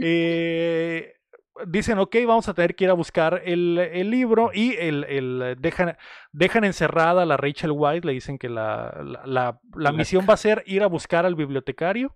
eh, 0.00 1.14
dicen, 1.66 1.98
ok, 1.98 2.16
vamos 2.26 2.48
a 2.48 2.54
tener 2.54 2.74
que 2.74 2.84
ir 2.84 2.90
a 2.90 2.94
buscar 2.94 3.42
el, 3.44 3.78
el 3.78 4.10
libro 4.10 4.50
y 4.52 4.74
el, 4.76 5.04
el- 5.04 5.56
dejan, 5.58 5.96
dejan 6.32 6.64
encerrada 6.64 7.22
a 7.22 7.26
la 7.26 7.36
Rachel 7.36 7.72
White, 7.72 8.06
le 8.06 8.12
dicen 8.12 8.38
que 8.38 8.48
la- 8.48 8.94
la 9.24 9.58
La- 9.74 9.92
misión 9.92 10.26
va 10.28 10.34
a 10.34 10.38
ser 10.38 10.62
ir 10.66 10.82
a 10.82 10.86
buscar 10.86 11.24
al 11.26 11.34
bibliotecario 11.34 12.14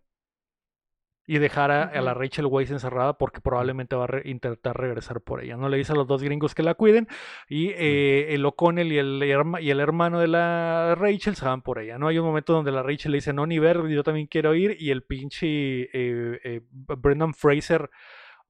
y 1.32 1.39
dejar 1.39 1.70
a, 1.70 1.85
a 1.85 2.01
la. 2.01 2.12
Rachel 2.12 2.47
Weisz 2.47 2.73
encerrada 2.73 3.16
porque 3.16 3.40
probablemente 3.40 3.94
va 3.94 4.05
a 4.05 4.07
re- 4.09 4.23
intentar 4.24 4.77
regresar 4.77 5.20
por 5.20 5.40
ella. 5.40 5.57
No 5.57 5.69
le 5.69 5.77
dice 5.77 5.93
a 5.93 5.94
los 5.94 6.09
dos 6.09 6.24
gringos 6.24 6.57
que 6.57 6.65
la 6.65 6.74
cuiden 6.74 7.07
y 7.48 7.69
eh, 7.69 8.35
el 8.35 8.44
O'Connell 8.44 8.90
y 8.90 8.98
el, 8.98 9.23
y 9.61 9.70
el 9.70 9.78
hermano 9.78 10.19
de 10.19 10.27
la 10.27 10.97
Rachel 10.98 11.36
se 11.36 11.44
van 11.44 11.62
por 11.62 11.78
ella. 11.78 11.98
No 11.98 12.09
hay 12.09 12.19
un 12.19 12.27
momento 12.27 12.52
donde 12.52 12.73
la 12.73 12.82
Rachel 12.82 13.12
le 13.12 13.19
dice 13.19 13.32
no 13.32 13.47
ni 13.47 13.61
ver, 13.61 13.86
yo 13.86 14.02
también 14.02 14.27
quiero 14.27 14.57
ir 14.57 14.77
y 14.81 14.90
el 14.90 15.02
pinche 15.05 15.47
eh, 15.47 16.40
eh, 16.43 16.61
Brendan 16.73 17.32
Fraser, 17.32 17.90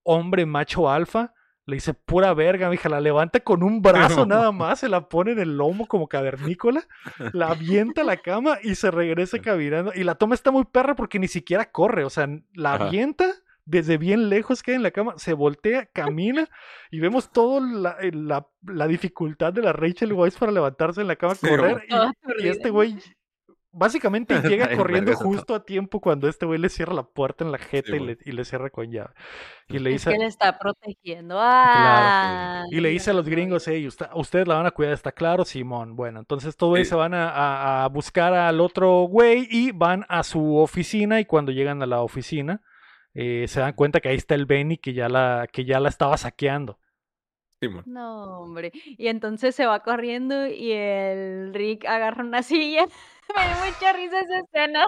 hombre 0.02 0.46
macho 0.46 0.88
alfa, 0.88 1.34
Le 1.66 1.76
dice, 1.76 1.94
pura 1.94 2.34
verga, 2.34 2.68
mija, 2.70 2.88
la 2.88 3.00
levanta 3.00 3.40
con 3.40 3.62
un 3.62 3.80
brazo 3.82 4.26
nada 4.26 4.50
más, 4.50 4.80
se 4.80 4.88
la 4.88 5.08
pone 5.08 5.32
en 5.32 5.38
el 5.38 5.56
lomo 5.56 5.86
como 5.86 6.08
cavernícola, 6.08 6.86
la 7.32 7.48
avienta 7.50 8.00
a 8.00 8.04
la 8.04 8.16
cama 8.16 8.58
y 8.62 8.74
se 8.74 8.90
regresa 8.90 9.38
caminando. 9.42 9.92
Y 9.94 10.02
la 10.04 10.14
toma 10.16 10.34
está 10.34 10.50
muy 10.50 10.64
perra 10.64 10.96
porque 10.96 11.18
ni 11.18 11.28
siquiera 11.28 11.70
corre, 11.70 12.04
o 12.04 12.10
sea, 12.10 12.28
la 12.54 12.74
Ajá. 12.74 12.86
avienta 12.88 13.26
desde 13.66 13.98
bien 13.98 14.30
lejos, 14.30 14.64
queda 14.64 14.74
en 14.76 14.82
la 14.82 14.90
cama, 14.90 15.14
se 15.16 15.32
voltea, 15.32 15.86
camina 15.92 16.48
y 16.90 16.98
vemos 16.98 17.30
toda 17.30 17.60
la, 17.60 17.96
eh, 18.00 18.10
la- 18.12 18.48
la 18.66 18.88
dificultad 18.88 19.52
de 19.52 19.62
la 19.62 19.72
Rachel 19.72 20.12
Weisz 20.12 20.38
para 20.38 20.50
levantarse 20.50 21.02
en 21.02 21.06
la 21.06 21.14
cama, 21.14 21.34
correr. 21.36 21.84
Y, 22.40 22.46
y 22.46 22.48
este 22.48 22.70
güey 22.70 22.96
básicamente 23.72 24.40
llega 24.42 24.68
corriendo 24.76 25.14
justo 25.14 25.54
a 25.54 25.64
tiempo 25.64 26.00
cuando 26.00 26.28
este 26.28 26.46
güey 26.46 26.58
le 26.58 26.68
cierra 26.68 26.94
la 26.94 27.02
puerta 27.04 27.44
en 27.44 27.52
la 27.52 27.58
jeta 27.58 27.96
y, 27.96 28.00
le, 28.00 28.18
y 28.24 28.32
le 28.32 28.44
cierra 28.44 28.70
con 28.70 28.90
llave. 28.90 29.10
Y 29.68 29.78
le 29.78 29.90
Es 29.90 30.04
dice, 30.04 30.10
que 30.10 30.18
le 30.18 30.26
está 30.26 30.58
protegiendo. 30.58 31.36
Ah, 31.38 32.64
y 32.70 32.80
le 32.80 32.88
dice 32.90 33.10
a 33.10 33.14
los 33.14 33.28
gringos, 33.28 33.66
hey, 33.68 33.86
usted- 33.86 34.08
ustedes 34.14 34.48
la 34.48 34.56
van 34.56 34.66
a 34.66 34.70
cuidar, 34.72 34.92
¿está 34.94 35.12
claro? 35.12 35.44
Simón. 35.44 35.96
Bueno, 35.96 36.18
entonces 36.20 36.56
todos 36.56 36.78
Sí. 36.78 36.84
se 36.86 36.94
van 36.94 37.14
a, 37.14 37.28
a- 37.30 37.84
a 37.84 37.88
buscar 37.88 38.34
al 38.34 38.60
otro 38.60 39.02
güey 39.02 39.46
y 39.50 39.72
van 39.72 40.04
a 40.08 40.22
su 40.22 40.56
oficina 40.56 41.20
y 41.20 41.24
cuando 41.24 41.52
llegan 41.52 41.82
a 41.82 41.86
la 41.86 42.00
oficina 42.02 42.62
eh, 43.14 43.46
se 43.48 43.60
dan 43.60 43.72
cuenta 43.72 44.00
que 44.00 44.08
ahí 44.08 44.16
está 44.16 44.34
el 44.36 44.46
Benny 44.46 44.76
que 44.78 44.92
ya 44.92 45.08
la, 45.08 45.48
que 45.52 45.64
ya 45.64 45.80
la 45.80 45.88
estaba 45.88 46.16
saqueando. 46.16 46.78
Simón. 47.60 47.82
No, 47.86 48.40
hombre. 48.40 48.72
Y 48.96 49.08
entonces 49.08 49.54
se 49.54 49.66
va 49.66 49.80
corriendo 49.82 50.46
y 50.46 50.72
el 50.72 51.52
Rick 51.52 51.84
agarra 51.84 52.24
una 52.24 52.42
silla. 52.42 52.86
Me 53.36 53.46
dio 53.46 53.56
mucha 53.66 53.92
risa 53.92 54.20
esa 54.20 54.38
escena. 54.38 54.86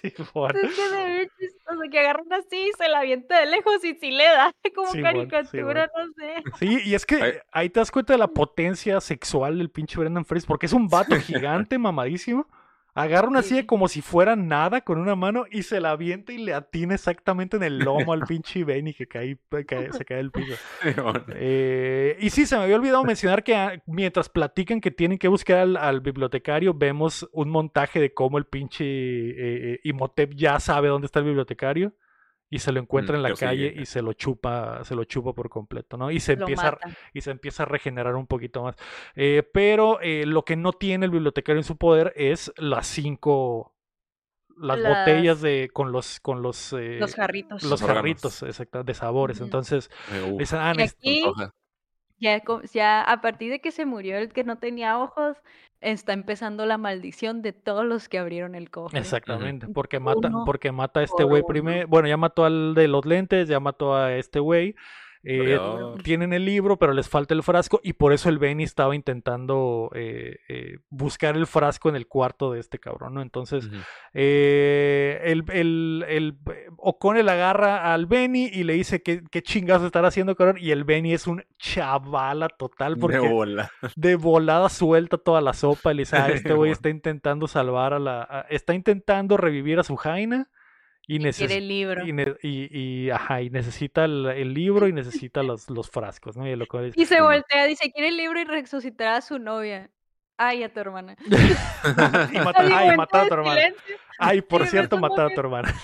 Simón. 0.00 0.52
Es 0.56 0.74
que 0.74 0.88
se 0.88 1.04
ve 1.04 1.30
chistoso 1.38 1.80
que 1.90 1.98
agarra 1.98 2.22
una 2.22 2.42
silla 2.42 2.68
y 2.68 2.72
se 2.72 2.88
la 2.88 2.98
avienta 3.00 3.40
de 3.40 3.46
lejos 3.46 3.84
y 3.84 3.94
si 3.94 4.10
le 4.10 4.24
da. 4.24 4.52
Como 4.74 4.92
caricatura, 5.02 5.88
no 5.96 6.12
sé. 6.16 6.42
Sí, 6.58 6.80
y 6.84 6.94
es 6.94 7.06
que 7.06 7.40
ahí 7.52 7.70
te 7.70 7.80
das 7.80 7.90
cuenta 7.90 8.12
de 8.12 8.18
la 8.18 8.28
potencia 8.28 9.00
sexual 9.00 9.58
del 9.58 9.70
pinche 9.70 9.98
Brendan 9.98 10.24
Fraser, 10.24 10.48
porque 10.48 10.66
es 10.66 10.72
un 10.72 10.88
vato 10.88 11.16
gigante, 11.16 11.78
mamadísimo. 11.78 12.46
Agarra 12.96 13.28
una 13.28 13.42
silla 13.42 13.66
como 13.66 13.88
si 13.88 14.00
fuera 14.00 14.36
nada 14.36 14.80
con 14.80 14.98
una 14.98 15.14
mano 15.14 15.44
y 15.50 15.62
se 15.64 15.80
la 15.80 15.90
avienta 15.90 16.32
y 16.32 16.38
le 16.38 16.54
atina 16.54 16.94
exactamente 16.94 17.56
en 17.58 17.62
el 17.62 17.78
lomo 17.78 18.12
al 18.12 18.22
pinche 18.26 18.64
Benny 18.64 18.94
que 18.94 19.06
cae, 19.06 19.38
cae- 19.66 19.92
se 19.92 20.04
cae 20.04 20.16
del 20.16 20.30
piso. 20.32 20.54
Eh, 21.38 22.16
y 22.20 22.30
sí, 22.30 22.46
se 22.46 22.56
me 22.56 22.64
había 22.64 22.76
olvidado 22.76 23.04
mencionar 23.04 23.44
que 23.44 23.54
ah, 23.54 23.82
mientras 23.86 24.28
platican 24.28 24.80
que 24.80 24.90
tienen 24.90 25.18
que 25.18 25.28
buscar 25.28 25.58
al, 25.58 25.76
al 25.76 26.00
bibliotecario, 26.00 26.72
vemos 26.74 27.28
un 27.32 27.50
montaje 27.50 28.00
de 28.00 28.14
cómo 28.14 28.38
el 28.38 28.46
pinche 28.46 28.84
eh, 28.84 29.34
eh, 29.74 29.80
Imhotep 29.84 30.32
ya 30.34 30.58
sabe 30.58 30.88
dónde 30.88 31.06
está 31.06 31.18
el 31.20 31.26
bibliotecario 31.26 31.92
y 32.50 32.58
se 32.60 32.72
lo 32.72 32.80
encuentra 32.80 33.14
Mm, 33.14 33.16
en 33.16 33.22
la 33.22 33.34
calle 33.34 33.74
y 33.76 33.86
se 33.86 34.02
lo 34.02 34.12
chupa, 34.12 34.84
se 34.84 34.94
lo 34.94 35.04
chupa 35.04 35.32
por 35.34 35.48
completo, 35.50 35.96
¿no? 35.96 36.10
Y 36.10 36.20
se 36.20 36.32
empieza, 36.34 36.68
a- 36.68 36.78
y 37.12 37.20
se 37.20 37.30
empieza 37.32 37.64
a 37.64 37.66
regenerar 37.66 38.14
un 38.16 38.26
poquito 38.26 38.62
más. 38.62 38.76
Eh, 39.14 39.42
pero 39.52 40.00
eh, 40.00 40.26
lo 40.26 40.44
que 40.44 40.56
no 40.56 40.72
tiene 40.72 41.06
el 41.06 41.10
bibliotecario 41.12 41.60
en 41.60 41.64
su 41.64 41.76
poder 41.76 42.12
es 42.16 42.52
las 42.56 42.86
cinco, 42.86 43.74
las 44.58 44.78
Las- 44.80 44.98
botellas 44.98 45.40
de 45.42 45.70
con 45.72 45.92
los, 45.92 46.20
con 46.20 46.42
los, 46.42 46.72
eh, 46.72 46.98
Los 47.00 47.14
jarritos. 47.14 47.62
los 47.64 47.82
jarritos, 47.82 48.42
exacto, 48.42 48.84
de 48.84 48.94
sabores. 48.94 49.40
Entonces, 49.40 49.90
Eh, 50.12 50.34
dicen, 50.38 50.58
ah, 50.60 50.72
Y 50.76 52.28
aquí 52.28 52.62
ya 52.72 53.02
a 53.02 53.20
partir 53.20 53.50
de 53.50 53.60
que 53.60 53.70
se 53.72 53.84
murió 53.84 54.16
el 54.18 54.32
que 54.32 54.44
no 54.44 54.58
tenía 54.58 54.98
ojos, 54.98 55.36
está 55.80 56.12
empezando 56.12 56.66
la 56.66 56.78
maldición 56.78 57.42
de 57.42 57.52
todos 57.52 57.84
los 57.84 58.08
que 58.08 58.18
abrieron 58.18 58.54
el 58.54 58.70
cofre. 58.70 58.98
Exactamente, 58.98 59.68
porque 59.68 60.00
mata, 60.00 60.28
Uno 60.28 60.44
porque 60.44 60.72
mata 60.72 61.00
a 61.00 61.02
este 61.02 61.24
güey 61.24 61.42
primero. 61.46 61.86
Bueno, 61.88 62.08
ya 62.08 62.16
mató 62.16 62.44
al 62.44 62.74
de 62.74 62.88
los 62.88 63.04
lentes, 63.04 63.48
ya 63.48 63.60
mató 63.60 63.94
a 63.94 64.14
este 64.14 64.40
güey. 64.40 64.74
Eh, 65.28 65.58
tienen 66.04 66.32
el 66.32 66.44
libro, 66.44 66.78
pero 66.78 66.92
les 66.92 67.08
falta 67.08 67.34
el 67.34 67.42
frasco 67.42 67.80
y 67.82 67.94
por 67.94 68.12
eso 68.12 68.28
el 68.28 68.38
Benny 68.38 68.62
estaba 68.62 68.94
intentando 68.94 69.90
eh, 69.94 70.36
eh, 70.48 70.78
buscar 70.88 71.36
el 71.36 71.46
frasco 71.46 71.88
en 71.88 71.96
el 71.96 72.06
cuarto 72.06 72.52
de 72.52 72.60
este 72.60 72.78
cabrón, 72.78 73.14
¿no? 73.14 73.22
Entonces, 73.22 73.66
Ujú. 73.66 73.76
eh, 74.14 75.20
el, 75.24 75.44
el, 75.52 76.04
el 76.08 76.36
O'Connell 76.78 77.28
agarra 77.28 77.92
al 77.92 78.06
Benny 78.06 78.46
y 78.52 78.64
le 78.64 78.74
dice 78.74 79.02
que 79.02 79.22
qué 79.30 79.42
chingados 79.42 79.84
estar 79.84 80.04
haciendo, 80.04 80.36
cabrón. 80.36 80.56
Y 80.60 80.70
el 80.70 80.84
Benny 80.84 81.12
es 81.12 81.26
un 81.26 81.42
chavala 81.58 82.48
total 82.48 82.96
porque 82.96 83.18
De 83.18 83.28
bola. 83.28 83.70
de 83.96 84.16
volada 84.16 84.68
suelta 84.68 85.18
toda 85.18 85.40
la 85.40 85.52
sopa 85.52 85.92
y 85.92 85.96
le 85.96 86.02
dice, 86.02 86.16
ah, 86.16 86.28
este 86.28 86.52
güey 86.54 86.70
está 86.72 86.88
intentando 86.88 87.46
salvar 87.48 87.92
a 87.94 87.98
la... 87.98 88.22
a- 88.22 88.46
está 88.50 88.74
intentando 88.74 89.36
revivir 89.36 89.78
a 89.78 89.82
su 89.82 89.96
Jaina 89.96 90.48
y, 91.06 91.18
neces- 91.18 91.50
el 91.50 91.68
libro. 91.68 92.04
y, 92.06 92.12
ne- 92.12 92.34
y- 92.42 92.68
y, 93.06 93.10
ajá, 93.10 93.40
y 93.42 93.50
necesita 93.50 94.04
el, 94.04 94.26
el 94.26 94.54
libro 94.54 94.88
y 94.88 94.92
necesita 94.92 95.42
los, 95.42 95.70
los 95.70 95.88
frascos, 95.90 96.36
¿no? 96.36 96.46
Y, 96.46 96.56
lo 96.56 96.66
se 97.06 97.20
voltea, 97.20 97.64
dice, 97.66 97.92
quiere 97.92 98.08
el 98.08 98.16
libro 98.16 98.40
y 98.40 98.44
resucitará 98.44 99.16
a 99.16 99.20
su 99.20 99.38
novia. 99.38 99.90
Ay, 100.38 100.64
a 100.64 100.72
tu 100.72 100.80
hermana. 100.80 101.16
y 102.32 102.38
mata- 102.38 102.60
ay, 102.76 102.88
en 102.88 102.96
matar 102.96 103.24
a 103.24 103.28
tu 103.28 103.34
hermana. 103.34 103.60
Ay, 104.18 104.42
por 104.42 104.66
cierto, 104.66 104.98
matar 104.98 105.26
a 105.26 105.30
tu 105.34 105.40
hermana. 105.40 105.74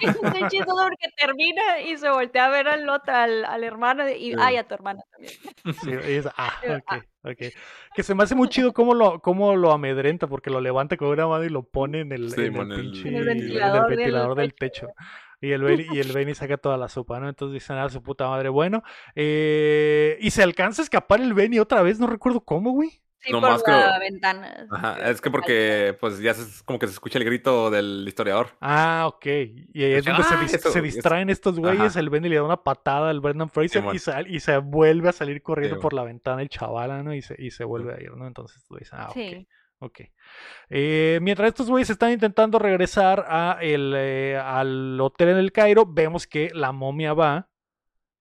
Y 0.00 0.06
está 0.06 0.48
chistoso 0.48 0.82
porque 0.82 1.08
termina 1.16 1.80
y 1.80 1.96
se 1.98 2.08
voltea 2.10 2.46
a 2.46 2.50
ver 2.50 2.68
al 2.68 2.88
otro, 2.88 3.14
al, 3.14 3.44
al 3.44 3.64
hermano 3.64 4.08
y 4.08 4.32
Sí. 4.32 4.36
ay, 4.38 4.56
a 4.56 4.66
tu 4.66 4.74
hermana 4.74 5.02
también. 5.12 5.32
Sí, 5.82 5.90
es- 6.12 6.28
ah, 6.36 6.52
Pero, 6.62 6.76
ok, 6.78 6.92
ok. 7.24 7.38
Que 7.94 8.02
se 8.02 8.14
me 8.14 8.22
hace 8.24 8.34
muy 8.34 8.48
chido 8.48 8.72
cómo 8.72 8.94
lo, 8.94 9.20
cómo 9.20 9.56
lo 9.56 9.72
amedrenta, 9.72 10.26
porque 10.26 10.50
lo 10.50 10.60
levanta 10.60 10.96
con 10.96 11.08
una 11.08 11.26
mano 11.26 11.44
y 11.44 11.48
lo 11.50 11.62
pone 11.62 12.00
en 12.00 12.12
el, 12.12 12.30
Sí, 12.30 12.40
en 12.40 12.46
el 12.46 12.52
mon, 12.52 12.72
el- 12.72 12.80
pinche 12.80 13.08
el 13.08 13.14
el 13.16 13.24
ventilador 13.24 13.86
del 13.88 13.96
ventilador 13.96 14.34
del 14.36 14.54
techo. 14.54 14.86
techo. 14.86 14.94
Y 15.40 15.52
el 15.52 15.62
Benny, 15.62 15.84
y 15.92 15.98
el 15.98 16.10
Benny 16.12 16.34
saca 16.34 16.56
toda 16.56 16.78
la 16.78 16.88
sopa, 16.88 17.20
¿no? 17.20 17.28
Entonces 17.28 17.52
dicen, 17.52 17.76
ah, 17.76 17.88
su 17.90 18.02
puta 18.02 18.26
madre, 18.28 18.48
bueno. 18.48 18.82
eh, 19.14 20.16
y 20.20 20.30
se 20.30 20.42
alcanza 20.42 20.80
a 20.80 20.84
escapar 20.84 21.20
el 21.20 21.34
Benny 21.34 21.58
otra 21.58 21.82
vez, 21.82 22.00
no 22.00 22.06
recuerdo 22.06 22.40
cómo, 22.40 22.70
güey. 22.72 23.02
Sí, 23.24 23.32
No 23.32 23.40
por 23.40 23.50
más 23.50 23.62
que- 23.62 23.72
ventana. 24.00 24.66
Ajá, 24.70 25.10
es 25.10 25.20
que 25.20 25.30
porque 25.30 25.96
pues 25.98 26.18
ya 26.20 26.34
se- 26.34 26.62
como 26.64 26.78
que 26.78 26.86
se 26.86 26.92
escucha 26.92 27.18
el 27.18 27.24
grito 27.24 27.70
del 27.70 28.04
historiador. 28.06 28.48
Ah, 28.60 29.04
ok. 29.06 29.26
Y 29.26 29.82
ahí 29.82 29.92
es 29.94 30.04
Pues, 30.04 30.16
donde 30.16 30.22
se, 30.24 30.34
ah, 30.34 30.40
dis- 30.42 30.54
eso, 30.56 30.70
se 30.70 30.78
eso. 30.78 30.82
distraen 30.82 31.30
estos 31.30 31.58
güeyes. 31.58 31.80
Ajá. 31.92 32.00
El 32.00 32.10
Benny 32.10 32.28
le 32.28 32.36
da 32.36 32.42
una 32.42 32.62
patada 32.62 33.08
al 33.10 33.20
Brendan 33.20 33.48
Fraser 33.48 33.82
y, 33.94 33.98
sal- 33.98 34.26
y 34.28 34.40
se 34.40 34.58
vuelve 34.58 35.08
a 35.08 35.12
salir 35.12 35.40
corriendo 35.42 35.78
por 35.80 35.94
la 35.94 36.04
ventana 36.04 36.42
el 36.42 36.48
chaval, 36.50 37.02
¿no? 37.04 37.14
Y 37.14 37.22
se, 37.22 37.34
y 37.38 37.50
se 37.50 37.64
vuelve 37.64 37.94
a 37.94 38.00
ir, 38.02 38.12
¿no? 38.14 38.26
Entonces 38.26 38.62
tú 38.68 38.76
dices, 38.76 38.92
ah, 38.92 39.06
ok. 39.08 39.14
Sí. 39.14 39.48
Ok. 39.80 40.00
Eh, 40.70 41.18
mientras 41.20 41.48
estos 41.48 41.68
güeyes 41.68 41.90
están 41.90 42.10
intentando 42.12 42.58
regresar 42.58 43.26
a 43.28 43.58
el, 43.60 43.92
eh, 43.96 44.36
al 44.42 44.98
hotel 45.00 45.30
en 45.30 45.36
el 45.38 45.52
Cairo, 45.52 45.84
vemos 45.86 46.26
que 46.26 46.50
la 46.54 46.72
momia 46.72 47.12
va 47.12 47.48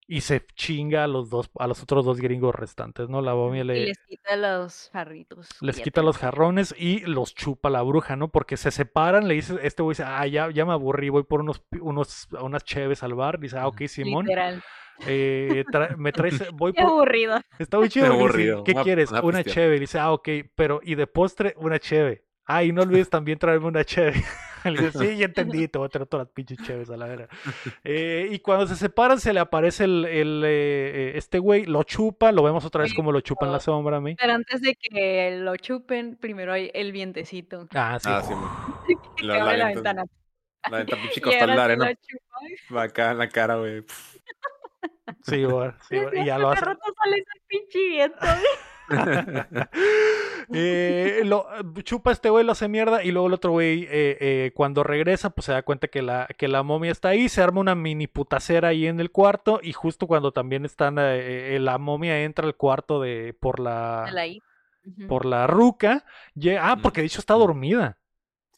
y 0.08 0.22
se 0.22 0.46
chinga 0.56 1.06
a 1.06 1.08
los 1.08 1.30
dos, 1.30 1.50
a 1.58 1.66
los 1.68 1.82
otros 1.82 2.04
dos 2.06 2.20
gringos 2.20 2.54
restantes, 2.54 3.08
¿no? 3.10 3.22
La 3.22 3.34
momia 3.36 3.62
Y 3.62 3.66
le, 3.66 3.86
les 3.86 4.00
quita 4.06 4.36
los 4.36 4.90
jarritos. 4.92 5.48
les 5.62 5.80
quita 5.80 6.02
los 6.02 6.18
jarrones 6.18 6.76
y 6.78 7.00
los 7.02 7.34
chupa 7.34 7.70
la 7.70 7.82
bruja, 7.84 8.16
¿no? 8.16 8.28
Porque 8.30 8.58
se 8.58 8.72
separan, 8.72 9.28
le 9.28 9.36
dice, 9.36 9.56
este 9.64 9.82
güey 9.82 9.94
dice, 9.94 10.04
ah, 10.06 10.28
ya, 10.28 10.50
ya 10.52 10.66
me 10.66 10.74
aburrí, 10.74 11.10
voy 11.10 11.24
por 11.24 11.40
unos, 11.42 11.64
unos, 11.80 12.28
unas 12.40 12.64
cheves 12.64 13.02
al 13.04 13.14
bar. 13.16 13.40
Dice, 13.40 13.58
ah, 13.58 13.68
ok, 13.68 13.84
Simón, 13.88 14.26
Literal. 14.26 14.62
eh, 15.08 15.64
tra- 15.72 15.96
me 15.96 16.12
traes, 16.12 16.34
voy 16.54 16.74
Qué 16.74 16.82
por, 16.82 16.92
aburrido. 16.92 17.40
Está 17.58 17.78
muy 17.80 17.90
chido. 17.90 18.06
Qué 18.06 18.12
dice, 18.12 18.20
aburrido. 18.24 18.64
¿Qué 18.64 18.72
Una- 18.74 18.84
quieres? 18.84 19.12
una 19.12 19.22
Una 19.22 19.44
cheve. 19.44 19.80
Dice, 19.80 20.00
ah, 20.00 20.12
ok, 20.12 20.30
pero 20.56 20.82
y 20.84 20.96
de 20.96 21.08
postre, 21.08 21.54
una 21.58 21.80
cheve. 21.80 22.26
Ah, 22.46 22.64
y 22.64 22.72
no 22.72 22.82
olvides 22.82 23.10
también 23.10 23.40
traerme 23.40 23.68
una 23.68 23.84
cheve. 23.86 24.14
Le 24.66 24.82
dice, 24.82 24.98
sí, 24.98 25.18
ya 25.18 25.26
entendí, 25.26 25.68
te 25.68 25.78
voy 25.78 25.88
a 25.88 25.90
traer 25.90 26.08
todas 26.08 26.26
las 26.28 26.34
pinches 26.34 26.58
cheves 26.60 26.90
a 26.90 26.96
la 26.98 27.06
vera. 27.08 27.28
Eh, 27.84 28.30
y 28.32 28.40
cuando 28.40 28.66
se 28.68 28.76
separan, 28.78 29.20
se 29.20 29.34
le 29.34 29.40
aparece 29.42 29.84
el, 29.84 30.06
el, 30.06 30.44
eh, 30.46 30.92
eh, 30.96 31.12
este 31.16 31.40
güey, 31.40 31.66
lo 31.66 31.84
chupa, 31.84 32.32
lo 32.32 32.44
vemos 32.44 32.64
otra 32.64 32.84
vez 32.84 32.94
como 32.94 33.12
lo 33.12 33.20
chupa 33.22 33.46
en 33.46 33.52
la 33.52 33.60
sombra 33.60 33.98
a 33.98 34.02
mí. 34.02 34.16
Pero 34.16 34.34
antes 34.34 34.62
de 34.62 34.76
que 34.76 35.38
lo 35.40 35.56
chupen, 35.58 36.16
primero 36.16 36.54
hay 36.54 36.72
el 36.74 36.92
vientecito. 36.94 37.68
Ah, 37.74 37.98
sí. 38.02 38.10
Ah, 38.10 38.22
sí. 38.26 38.34
Que 39.18 39.26
La- 39.26 39.42
abre 39.42 39.58
la 39.58 39.58
la 39.58 39.66
venta- 39.74 39.90
ventana. 39.94 40.04
La 40.72 40.78
venta 40.78 40.96
pinche 40.96 41.22
costal 41.22 41.56
de 41.56 41.62
arena. 41.62 41.92
Va 42.74 42.84
acá 42.84 43.12
en 43.12 43.18
la 43.18 43.28
cara, 43.30 43.56
güey. 43.58 43.84
Sí, 45.24 45.44
güey, 45.44 45.72
sí, 45.90 45.98
y 46.14 46.26
ya 46.26 46.38
lo 46.38 46.50
hace. 46.52 46.64
rato 46.64 46.82
sale 47.04 47.18
ese 47.18 47.46
pinche 47.48 47.80
viento. 47.90 48.18
Eh, 50.52 51.22
lo, 51.24 51.48
chupa 51.84 52.12
este 52.12 52.30
güey, 52.30 52.46
lo 52.46 52.52
hace 52.52 52.68
mierda 52.68 53.04
y 53.04 53.12
luego 53.12 53.28
el 53.28 53.34
otro 53.34 53.52
güey 53.52 53.84
eh, 53.84 54.18
eh, 54.20 54.52
cuando 54.54 54.84
regresa 54.84 55.30
pues 55.30 55.46
se 55.46 55.54
da 55.54 55.64
cuenta 55.64 55.88
que 55.88 56.02
la, 56.02 56.28
que 56.38 56.48
la 56.48 56.64
momia 56.64 56.92
está 56.92 57.10
ahí, 57.10 57.30
se 57.30 57.42
arma 57.42 57.62
una 57.62 57.76
mini 57.76 58.08
putacera 58.08 58.68
ahí 58.70 58.86
en 58.86 59.00
el 59.00 59.10
cuarto 59.10 59.60
y 59.64 59.72
justo 59.74 60.06
cuando 60.06 60.32
también 60.32 60.66
están, 60.66 61.00
eh, 61.00 61.56
eh, 61.56 61.60
la 61.60 61.78
momia 61.78 62.24
entra 62.24 62.46
al 62.46 62.56
cuarto 62.56 63.02
de 63.02 63.36
por 63.40 63.60
la, 63.60 64.04
De 64.06 64.12
la 64.12 64.28
I. 64.28 64.42
Ujú. 64.86 65.08
por 65.08 65.26
la 65.26 65.48
ruca, 65.48 66.06
ah, 66.60 66.78
porque 66.82 67.02
de 67.02 67.08
hecho 67.08 67.22
está 67.22 67.36
dormida, 67.36 67.98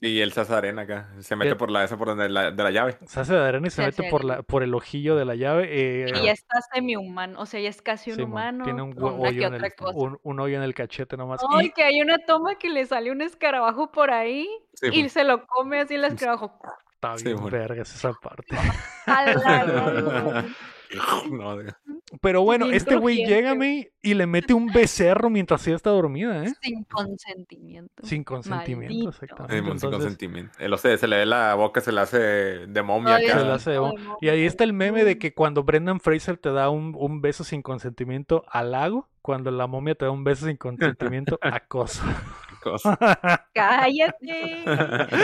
Y 0.02 0.20
él 0.20 0.34
se 0.34 0.42
hace 0.42 0.54
arena 0.54 0.82
acá. 0.84 1.10
Se 1.20 1.36
mete 1.36 1.56
por 1.56 1.72
la 1.72 1.84
esa 1.84 1.98
por 1.98 2.10
donde 2.10 2.28
la, 2.30 2.52
de 2.52 2.64
la 2.64 2.70
llave. 2.72 2.98
se 3.08 3.20
hace 3.20 3.34
de 3.34 3.40
arena 3.48 3.68
y 3.68 3.70
se 3.70 3.78
Se 3.78 3.82
mete 3.84 4.10
por, 4.10 4.26
la, 4.26 4.44
por 4.44 4.62
el 4.62 4.74
ojillo 4.74 5.16
de 5.16 5.26
la 5.26 5.36
llave. 5.36 5.68
eh, 5.72 6.12
Y 6.16 6.26
ya 6.26 6.32
está 6.34 6.60
semi-humano, 6.74 7.40
o 7.40 7.46
sea, 7.46 7.60
ya 7.62 7.70
es 7.70 7.82
casi 7.82 8.12
un 8.12 8.22
humano. 8.22 8.66
tiene 8.66 8.82
un 8.82 8.94
hoyo 9.02 9.48
en 9.48 9.54
el, 9.56 9.72
un, 9.94 10.20
un 10.22 10.40
hoyo 10.40 10.58
en 10.58 10.64
el 10.64 10.74
cachete 10.74 11.16
nomás. 11.18 11.42
Ay, 11.50 11.68
y- 11.68 11.72
que 11.72 11.84
hay 11.84 12.02
una 12.02 12.18
toma 12.20 12.56
que 12.56 12.70
le 12.70 12.86
sale 12.86 13.10
un 13.12 13.22
escarabajo 13.22 13.92
por 13.92 14.12
ahí 14.12 14.48
Sí, 14.74 14.88
y 14.92 15.02
pues. 15.02 15.14
se 15.14 15.24
lo 15.24 15.46
come 15.48 15.80
así 15.80 15.96
el 15.96 16.04
escarabajo. 16.06 16.60
Está 16.94 17.18
Sí, 17.18 17.26
bien 17.26 17.38
bueno. 17.42 17.58
vergas 17.58 17.94
esa 17.96 18.12
parte. 18.14 18.56
No, 21.32 21.58
Pero 22.22 22.44
bueno, 22.44 22.66
Bien 22.66 22.78
este 22.78 22.96
güey 22.96 23.26
llega 23.26 23.52
a 23.52 23.56
mí 23.56 23.88
y 24.02 24.14
le 24.14 24.28
mete 24.28 24.54
un 24.54 24.68
becerro 24.68 25.30
mientras 25.30 25.66
ella 25.68 25.76
está 25.76 25.90
dormida, 25.90 26.46
¿eh? 26.46 26.54
Sin 26.62 26.84
consentimiento. 26.84 28.06
Sin 28.06 28.24
consentimiento, 28.24 28.94
Maldito. 28.94 29.10
exactamente. 29.10 29.62
Mon, 29.62 29.80
sin 29.80 29.88
Entonces, 29.88 30.00
consentimiento. 30.00 30.58
El 30.60 30.74
oce 30.74 30.98
se 30.98 31.08
le 31.08 31.18
ve 31.18 31.26
la 31.26 31.56
boca, 31.56 31.82
se 31.82 31.92
le 31.92 32.02
hace 32.02 32.18
de 32.18 32.82
momia 32.84 33.16
acá. 33.16 33.40
se 33.40 33.46
le 33.46 33.52
hace 33.52 33.72
de 33.72 33.94
Y 34.22 34.30
ahí 34.30 34.46
está 34.46 34.64
el 34.64 34.74
meme 34.74 35.04
de 35.04 35.16
mm. 35.16 35.20
que 35.20 35.34
cuando 35.34 35.64
Brendan 35.64 36.00
Fraser 36.00 36.38
te 36.38 36.52
da 36.52 36.70
un, 36.70 36.96
un 36.98 37.22
beso 37.22 37.44
sin 37.44 37.62
consentimiento, 37.62 38.44
halago. 38.48 39.08
Cuando 39.22 39.50
la 39.50 39.66
momia 39.66 39.96
te 39.96 40.06
da 40.06 40.12
un 40.12 40.24
beso 40.24 40.46
sin 40.46 40.58
consentimiento, 40.58 41.40
acoso. 41.42 42.04
Cállate. 43.54 44.64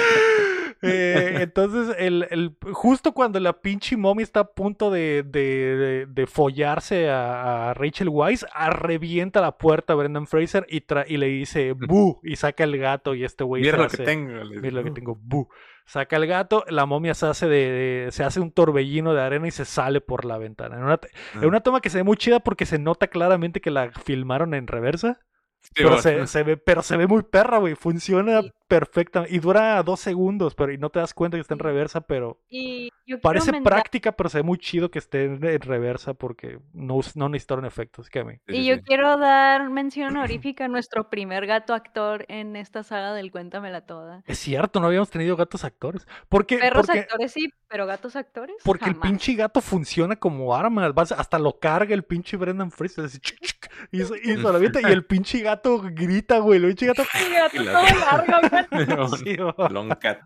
Eh, 0.84 1.38
entonces, 1.42 1.96
el, 2.00 2.26
el- 2.32 2.56
justo 2.74 3.12
cuando 3.12 3.40
la 3.40 3.54
pinche 3.62 3.96
momia 3.96 4.24
está 4.24 4.40
a 4.40 4.48
punto 4.52 4.90
de, 4.90 5.22
de, 5.24 5.76
de- 5.76 6.06
de 6.08 6.26
follarse 6.26 7.08
a, 7.08 7.70
a 7.70 7.74
Rachel 7.76 8.10
Weisz, 8.10 8.48
a- 8.52 8.72
revienta 8.72 9.42
la 9.42 9.60
puerta 9.60 9.94
a 9.94 9.96
Brendan 9.96 10.26
Fraser 10.26 10.66
y, 10.68 10.82
tra- 10.82 11.06
y 11.08 11.18
le 11.18 11.28
dice 11.28 11.74
¡bu! 11.74 12.20
y 12.24 12.36
saca 12.36 12.64
el 12.64 12.80
gato 12.80 13.14
y 13.14 13.24
este 13.24 13.44
güey 13.44 13.62
Mira 13.62 13.78
se 13.78 13.84
lo 13.84 13.90
que 13.90 13.98
tengo. 13.98 14.32
Mira 14.60 14.72
lo 14.72 14.84
que 14.84 14.90
tengo, 14.90 15.20
¡bu! 15.22 15.50
Saca 15.86 16.16
el 16.16 16.26
gato, 16.26 16.64
la 16.68 16.88
momia 16.88 17.14
se 17.14 17.28
hace 17.28 17.48
de, 17.48 17.70
de- 18.06 18.12
se 18.12 18.24
hace 18.24 18.40
un 18.40 18.52
torbellino 18.52 19.14
de 19.14 19.22
arena 19.22 19.48
y 19.48 19.52
se 19.52 19.66
sale 19.66 20.02
por 20.02 20.26
la 20.26 20.40
ventana. 20.40 20.78
En 20.78 20.84
una, 20.84 21.00
en 21.36 21.44
Ah. 21.44 21.48
una 21.48 21.60
toma 21.62 21.82
que 21.82 21.92
se 21.92 22.00
ve 22.00 22.04
muy 22.04 22.18
chida 22.18 22.40
porque 22.40 22.66
se 22.66 22.80
nota 22.80 23.06
claramente 23.06 23.62
que 23.62 23.70
la 23.70 23.92
filmaron 23.92 24.56
en 24.56 24.66
reversa. 24.66 25.20
Sí, 25.62 25.70
Pero 25.76 25.90
bueno. 25.90 26.02
se, 26.02 26.28
se 26.28 26.44
ve, 26.44 26.58
pero 26.58 26.82
se 26.82 26.98
ve 26.98 27.08
muy 27.08 27.24
perra, 27.24 27.60
güey. 27.60 27.76
Funciona 27.76 28.42
Sí. 28.42 28.52
perfectamente. 28.68 29.36
Y 29.36 29.40
dura 29.40 29.82
dos 29.84 30.00
segundos, 30.00 30.56
pero 30.56 30.72
y 30.74 30.78
no 30.78 30.90
te 30.90 31.00
das 31.00 31.14
cuenta 31.14 31.38
que 31.38 31.42
está 31.42 31.54
en 31.54 31.60
reversa, 31.60 32.02
pero 32.02 32.40
Y 32.50 32.92
yo 33.12 33.22
parece 33.22 33.62
práctica, 33.62 34.12
pero 34.12 34.30
se 34.30 34.40
ve 34.40 34.44
muy 34.44 34.58
chido 34.58 34.90
que 34.90 35.00
esté 35.00 35.26
en 35.26 35.42
reversa 35.42 36.14
porque 36.14 36.60
no, 36.74 37.00
no 37.16 37.30
necesitaron 37.30 37.66
efectos. 37.66 38.10
Que 38.10 38.20
a 38.20 38.24
mí. 38.24 38.34
Y 38.48 38.54
sí, 38.54 38.66
yo 38.66 38.76
sí. 38.76 38.82
quiero 38.86 39.18
dar 39.18 39.70
mención 39.70 40.16
honorífica 40.18 40.66
a 40.66 40.68
nuestro 40.68 41.10
primer 41.10 41.46
gato 41.46 41.74
actor 41.74 42.26
en 42.28 42.56
esta 42.56 42.84
saga 42.84 43.14
del 43.14 43.32
Cuéntamela 43.32 43.82
Toda. 43.82 44.24
Es 44.26 44.40
cierto, 44.40 44.80
no 44.80 44.88
habíamos 44.88 45.10
tenido 45.10 45.36
gatos 45.36 45.64
actores. 45.64 46.06
Porque, 46.30 46.58
Perros 46.58 46.88
porque, 46.88 47.02
actores 47.02 47.32
sí, 47.32 47.50
pero 47.68 47.86
gatos 47.86 48.16
actores 48.16 48.56
porque 48.64 48.90
el 48.90 48.96
pinche 48.96 49.34
gato 49.34 49.62
funciona 49.62 50.16
como 50.16 50.56
arma. 50.56 50.94
hasta 50.96 51.40
lo 51.40 51.60
carga 51.60 51.94
el 51.94 52.04
pinche 52.04 52.38
Brendan 52.38 52.72
Fraser. 52.72 53.06
así, 53.06 53.20
chuc, 53.20 53.40
chuc, 53.40 53.72
y, 53.92 54.02
y 54.02 54.92
el 54.92 55.06
pinche 55.06 55.40
gato 55.42 55.82
grita, 55.82 56.40
güey. 56.40 56.60
El 56.60 56.68
pinche 56.68 56.88
gato. 56.88 57.04
Sí, 57.12 57.32
gato 57.34 57.56
Y 57.58 57.66
la- 57.66 57.74
todo 57.74 58.00
largo, 58.00 59.08
güey. 59.10 59.38
Long 59.72 59.90
cat. 60.00 60.22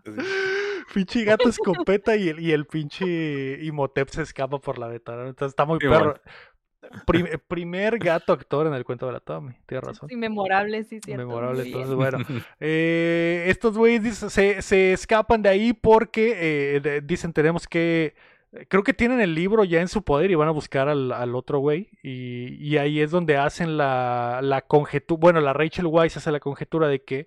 Pinche 0.94 1.24
gato 1.24 1.48
escopeta 1.48 2.16
y 2.16 2.28
el, 2.28 2.40
y 2.40 2.52
el 2.52 2.66
pinche 2.66 3.58
Imhotep 3.64 4.08
se 4.08 4.22
escapa 4.22 4.58
por 4.58 4.78
la 4.78 4.88
ventana. 4.88 5.22
Entonces 5.28 5.50
está 5.52 5.64
muy 5.64 5.78
Sí, 5.80 5.88
perro. 5.88 6.14
Prim- 7.04 7.26
primer 7.48 7.98
gato 7.98 8.32
actor 8.32 8.66
en 8.68 8.74
el 8.74 8.84
cuento 8.84 9.06
de 9.06 9.12
la 9.12 9.20
Tommy. 9.20 9.54
Tienes 9.66 9.84
razón. 9.84 10.08
Sí, 10.08 10.14
memorable, 10.16 10.84
sí, 10.84 11.00
cierto. 11.02 11.26
Memorable. 11.26 11.64
Entonces, 11.64 11.94
bueno. 11.94 12.18
eh, 12.60 13.44
estos 13.48 13.76
güeyes 13.76 14.16
se, 14.16 14.62
se 14.62 14.92
escapan 14.92 15.42
de 15.42 15.48
ahí 15.48 15.72
porque 15.72 16.76
eh, 16.76 16.80
de- 16.80 17.00
dicen 17.00 17.32
tenemos 17.32 17.66
que... 17.66 18.14
Creo 18.68 18.84
que 18.84 18.94
tienen 18.94 19.20
el 19.20 19.34
libro 19.34 19.64
ya 19.64 19.80
en 19.82 19.88
su 19.88 20.02
poder 20.02 20.30
y 20.30 20.34
van 20.34 20.48
a 20.48 20.52
buscar 20.52 20.88
al, 20.88 21.10
al 21.12 21.34
otro 21.34 21.58
güey. 21.58 21.90
Y, 22.02 22.54
y 22.64 22.78
ahí 22.78 23.00
es 23.00 23.10
donde 23.10 23.36
hacen 23.36 23.76
la, 23.76 24.38
la 24.42 24.62
conjetura. 24.62 25.18
Bueno, 25.20 25.40
la 25.40 25.52
Rachel 25.52 25.86
Weisz 25.86 26.16
hace 26.16 26.30
la 26.30 26.40
conjetura 26.40 26.88
de 26.88 27.02
que 27.02 27.26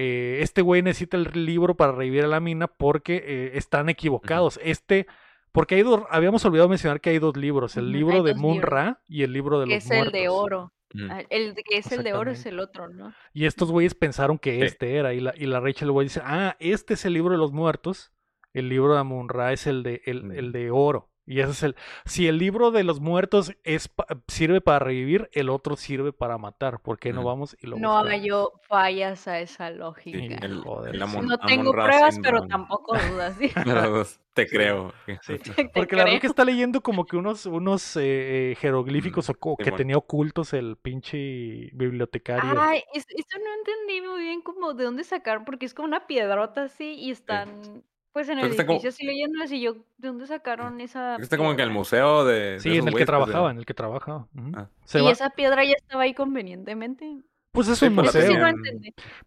eh, 0.00 0.38
este 0.42 0.62
güey 0.62 0.80
necesita 0.82 1.16
el 1.16 1.44
libro 1.44 1.76
para 1.76 1.90
revivir 1.90 2.22
a 2.24 2.28
la 2.28 2.38
mina 2.38 2.68
porque 2.68 3.16
eh, 3.26 3.50
están 3.54 3.88
equivocados. 3.88 4.60
Este, 4.62 5.06
porque 5.50 5.74
hay 5.74 5.82
dos, 5.82 6.02
habíamos 6.10 6.44
olvidado 6.44 6.68
mencionar 6.68 7.00
que 7.00 7.10
hay 7.10 7.18
dos 7.18 7.36
libros, 7.36 7.76
el 7.76 7.90
libro 7.90 8.22
de 8.22 8.32
dos 8.32 8.40
Moon 8.40 8.54
libros. 8.54 8.70
Ra 8.70 9.00
y 9.08 9.24
el 9.24 9.32
libro 9.32 9.58
de 9.58 9.66
los 9.66 9.74
es 9.74 9.90
el 9.90 10.12
de 10.12 10.28
muertos. 10.28 10.44
oro. 10.44 10.72
Ah, 11.10 11.22
El 11.28 11.54
que 11.54 11.78
es 11.78 11.90
el 11.92 12.02
de 12.04 12.14
oro 12.14 12.30
es 12.30 12.46
el 12.46 12.60
otro, 12.60 12.88
¿no? 12.88 13.12
Y 13.34 13.46
estos 13.46 13.70
güeyes 13.72 13.94
pensaron 13.94 14.38
que 14.38 14.54
Sí. 14.54 14.62
este 14.62 14.94
era. 14.96 15.12
Y 15.14 15.20
la, 15.20 15.34
y 15.36 15.46
la 15.46 15.58
Rachel 15.60 15.90
Weisz 15.90 16.14
dice, 16.14 16.22
ah, 16.24 16.56
este 16.60 16.94
es 16.94 17.04
el 17.04 17.12
libro 17.14 17.32
de 17.32 17.38
los 17.38 17.52
muertos. 17.52 18.12
El 18.54 18.68
libro 18.68 18.94
de 18.94 19.00
Amun 19.00 19.28
Ra 19.28 19.52
es 19.52 19.66
el 19.66 19.82
de, 19.82 20.00
el, 20.06 20.30
el 20.30 20.52
de 20.52 20.70
oro. 20.70 21.10
Y 21.28 21.40
ese 21.40 21.50
es 21.50 21.62
el. 21.62 21.76
Si 22.06 22.26
el 22.26 22.38
libro 22.38 22.70
de 22.70 22.84
los 22.84 23.00
muertos 23.00 23.52
es 23.62 23.88
pa- 23.88 24.06
sirve 24.28 24.60
para 24.62 24.78
revivir, 24.78 25.28
el 25.32 25.50
otro 25.50 25.76
sirve 25.76 26.12
para 26.12 26.38
matar. 26.38 26.80
¿Por 26.80 26.98
qué 26.98 27.12
no 27.12 27.22
vamos 27.22 27.54
y 27.60 27.66
lo 27.66 27.76
No 27.78 27.88
buscamos? 27.90 28.10
hallo 28.12 28.52
fallas 28.62 29.28
a 29.28 29.40
esa 29.40 29.68
Sí, 29.68 29.74
lógica. 29.76 30.46
el- 30.46 30.62
Joder, 30.62 30.94
el 30.94 31.00
sí. 31.00 31.06
Amon- 31.06 31.26
No 31.26 31.38
tengo 31.38 31.72
pruebas, 31.72 32.18
pero 32.22 32.46
tampoco 32.46 32.96
dudas. 32.96 33.36
¿sí? 33.38 33.50
Te 34.34 34.46
creo. 34.46 34.92
Sí. 35.22 35.32
Te 35.64 35.68
Porque 35.74 35.96
la 35.96 36.04
verdad 36.04 36.20
que 36.20 36.26
está 36.28 36.44
leyendo 36.44 36.80
como 36.80 37.04
que 37.04 37.16
unos, 37.16 37.44
unos 37.44 37.96
eh, 37.96 38.52
eh, 38.52 38.54
jeroglíficos 38.58 39.28
o 39.30 39.34
co- 39.34 39.56
que 39.56 39.72
tenía 39.72 39.96
ocultos 39.98 40.52
el 40.52 40.76
pinche 40.76 41.70
bibliotecario. 41.74 42.54
Ay, 42.58 42.82
es- 42.94 43.04
eso 43.08 43.38
no 43.38 43.52
entendí 43.58 44.00
muy 44.08 44.22
bien 44.22 44.40
como 44.40 44.74
de 44.74 44.84
dónde 44.84 45.04
sacaron, 45.04 45.44
porque 45.44 45.66
es 45.66 45.74
como 45.74 45.88
una 45.88 46.06
piedrota 46.06 46.62
así 46.64 46.94
y 46.94 47.10
están 47.10 47.82
pues 48.18 48.28
en 48.30 48.40
el 48.40 48.46
está 48.50 48.66
como- 48.66 48.80
edificio 48.80 48.88
así 48.88 49.06
leyéndolas 49.06 49.52
y 49.52 49.60
yo, 49.60 49.74
¿de 49.96 50.08
dónde 50.08 50.26
sacaron 50.26 50.80
esa 50.80 51.14
Está 51.16 51.36
como 51.36 51.54
que 51.54 51.62
en 51.62 51.68
el 51.68 51.72
museo 51.74 52.24
de. 52.24 52.58
sí, 52.58 52.76
en 52.76 52.88
el 52.88 52.94
que 52.94 53.00
de- 53.00 53.06
trabajaba, 53.06 53.52
en 53.52 53.58
el 53.58 53.64
que 53.64 53.74
trabajaba. 53.74 54.26
Ah. 54.56 54.66
Se 54.84 54.98
y 54.98 55.04
va- 55.04 55.12
esa 55.12 55.30
piedra 55.30 55.64
ya 55.64 55.74
estaba 55.76 56.02
ahí 56.02 56.14
convenientemente. 56.14 57.18
Pues 57.52 57.68
es 57.68 57.78
Sí, 57.78 57.86
un 57.86 57.94
pues 57.94 58.10
sí 58.10 58.18
museo. 58.18 58.46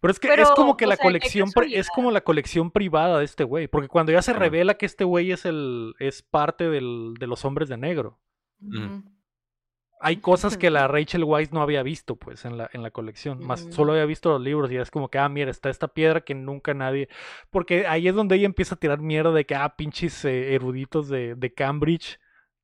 Pero 0.02 0.12
es 0.12 0.20
que 0.20 0.28
es 0.34 0.52
como 0.52 0.76
que 0.76 0.86
la 0.88 0.98
sea, 0.98 1.04
colección 1.04 1.50
es 1.72 1.90
como 1.90 2.12
la 2.12 2.20
colección 2.22 2.70
privada 2.70 3.18
de 3.20 3.24
este 3.26 3.46
güey, 3.46 3.68
porque 3.70 3.88
cuando 3.88 4.12
ya 4.12 4.22
se 4.22 4.34
revela 4.34 4.74
que 4.76 4.86
este 4.86 5.06
güey 5.06 5.32
es 5.32 5.46
el 5.46 5.94
es 6.00 6.22
parte 6.22 6.70
del, 6.70 7.14
de 7.18 7.28
los 7.28 7.46
hombres 7.46 7.70
de 7.70 7.78
negro, 7.78 8.20
Ujú. 8.62 9.04
Hay 10.02 10.18
cosas 10.18 10.58
que 10.58 10.70
la 10.70 10.88
Rachel 10.88 11.24
Weisz 11.24 11.52
no 11.52 11.62
había 11.62 11.84
visto 11.84 12.16
pues 12.16 12.46
en 12.46 12.58
la 12.58 12.70
en 12.74 12.82
la 12.84 12.92
colección, 12.92 13.40
más 13.46 13.66
Mm. 13.66 13.72
solo 13.72 13.92
había 13.94 14.06
visto 14.06 14.30
los 14.30 14.42
libros 14.42 14.72
y 14.72 14.78
es 14.78 14.90
como 14.92 15.10
que 15.10 15.18
ah 15.20 15.30
mira 15.30 15.52
está 15.52 15.70
esta 15.70 15.88
piedra 15.88 16.22
que 16.22 16.34
nunca 16.36 16.74
nadie, 16.74 17.08
porque 17.50 17.86
ahí 17.88 18.08
es 18.08 18.16
donde 18.16 18.36
ella 18.36 18.46
empieza 18.46 18.76
a 18.76 18.80
tirar 18.80 19.00
mierda 19.00 19.32
de 19.32 19.46
que 19.46 19.56
ah 19.56 19.76
pinches 19.78 20.26
eh, 20.26 20.54
eruditos 20.56 21.08
de, 21.10 21.36
de 21.36 21.54
Cambridge 21.54 22.20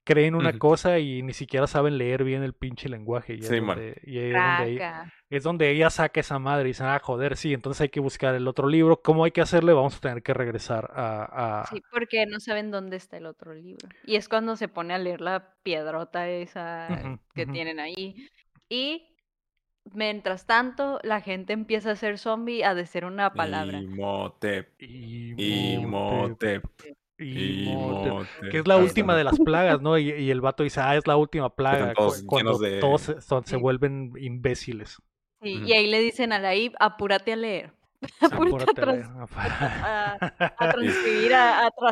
creen 0.07 0.35
una 0.35 0.57
cosa 0.57 0.99
y 0.99 1.21
ni 1.21 1.33
siquiera 1.33 1.67
saben 1.67 1.97
leer 1.97 2.23
bien 2.23 2.41
el 2.43 2.53
pinche 2.53 2.87
lenguaje 2.87 3.35
y, 3.35 3.39
es 3.39 3.47
Sí, 3.47 3.59
donde, 3.59 4.01
y 4.05 4.17
ahí 4.19 4.27
es 4.27 4.33
donde 4.33 4.71
ella- 4.71 4.77
Traca. 4.77 5.13
es 5.29 5.43
donde 5.43 5.69
ella 5.71 5.89
saca 5.89 6.19
esa 6.21 6.39
madre 6.39 6.63
y 6.63 6.67
dice, 6.69 6.83
ah, 6.85 6.99
joder, 7.03 7.35
sí, 7.35 7.53
entonces 7.53 7.81
hay 7.81 7.89
que 7.89 7.99
buscar 7.99 8.33
el 8.35 8.47
otro 8.47 8.67
libro. 8.69 9.01
¿Cómo 9.01 9.25
hay 9.25 9.31
que 9.31 9.41
hacerle? 9.41 9.73
Vamos 9.73 9.97
a 9.97 9.99
tener 9.99 10.23
que 10.23 10.33
regresar 10.33 10.89
a... 10.93 11.61
a- 11.61 11.65
Sí, 11.67 11.81
porque 11.91 12.25
no 12.25 12.39
saben 12.39 12.71
dónde 12.71 12.95
está 12.95 13.17
el 13.17 13.25
otro 13.25 13.53
libro. 13.53 13.89
Y 14.05 14.15
es 14.15 14.29
cuando 14.29 14.55
se 14.55 14.67
pone 14.69 14.93
a 14.93 14.97
leer 14.97 15.19
la 15.19 15.53
piedrota 15.63 16.29
esa 16.29 17.19
que 17.35 17.45
tienen 17.45 17.79
ahí. 17.81 18.15
Y 18.69 19.13
mientras 19.93 20.45
tanto, 20.45 20.99
la 21.03 21.21
gente 21.21 21.53
empieza 21.53 21.91
a 21.91 21.95
ser 21.95 22.17
zombie 22.17 22.63
a 22.63 22.73
decir 22.75 23.03
una 23.05 23.33
palabra. 23.33 23.79
Imhotep. 23.79 24.81
Imhotep, 24.81 25.39
Imhotep. 25.39 26.65
Imhotep. 27.19 28.49
Que 28.51 28.59
es 28.59 28.67
la 28.67 28.77
última 28.77 29.15
de 29.15 29.23
las 29.23 29.39
plagas, 29.39 29.81
¿no? 29.81 29.97
Y, 29.97 30.11
y 30.11 30.31
el 30.31 30.41
vato 30.41 30.63
dice, 30.63 30.79
ah, 30.81 30.95
es 30.95 31.07
la 31.07 31.15
última 31.17 31.49
plaga. 31.53 31.93
todos 31.93 32.23
cuando 32.23 32.57
de- 32.57 32.79
todos 32.79 33.01
se, 33.01 33.21
son- 33.21 33.45
se 33.45 33.55
Sí. 33.55 33.61
vuelven 33.61 34.11
imbéciles. 34.19 34.97
Sí. 35.41 35.61
Y 35.65 35.73
ahí 35.73 35.87
le 35.87 35.99
dicen 35.99 36.33
a 36.33 36.39
la 36.39 36.55
Ib, 36.55 36.73
apúrate 36.79 37.33
a 37.33 37.35
leer. 37.35 37.71
Apúrate 38.21 38.63
a, 38.65 38.67
Apúrate 38.67 38.81
a 38.81 38.85
leer. 38.85 39.05
trans- 39.07 39.29
a, 39.83 40.17
a 40.57 40.69
transcribir, 40.73 41.33
a, 41.33 41.65
a 41.65 41.71
tu, 41.71 41.85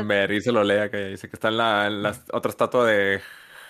Y 0.00 0.04
Mary 0.04 0.40
se 0.40 0.52
lo 0.52 0.62
lea, 0.62 0.90
que 0.90 1.06
dice 1.08 1.28
que 1.28 1.36
está 1.36 1.48
en 1.48 1.56
la, 1.56 1.86
en 1.86 2.02
la 2.02 2.14
otra 2.32 2.50
estatua 2.50 2.86
de 2.86 3.20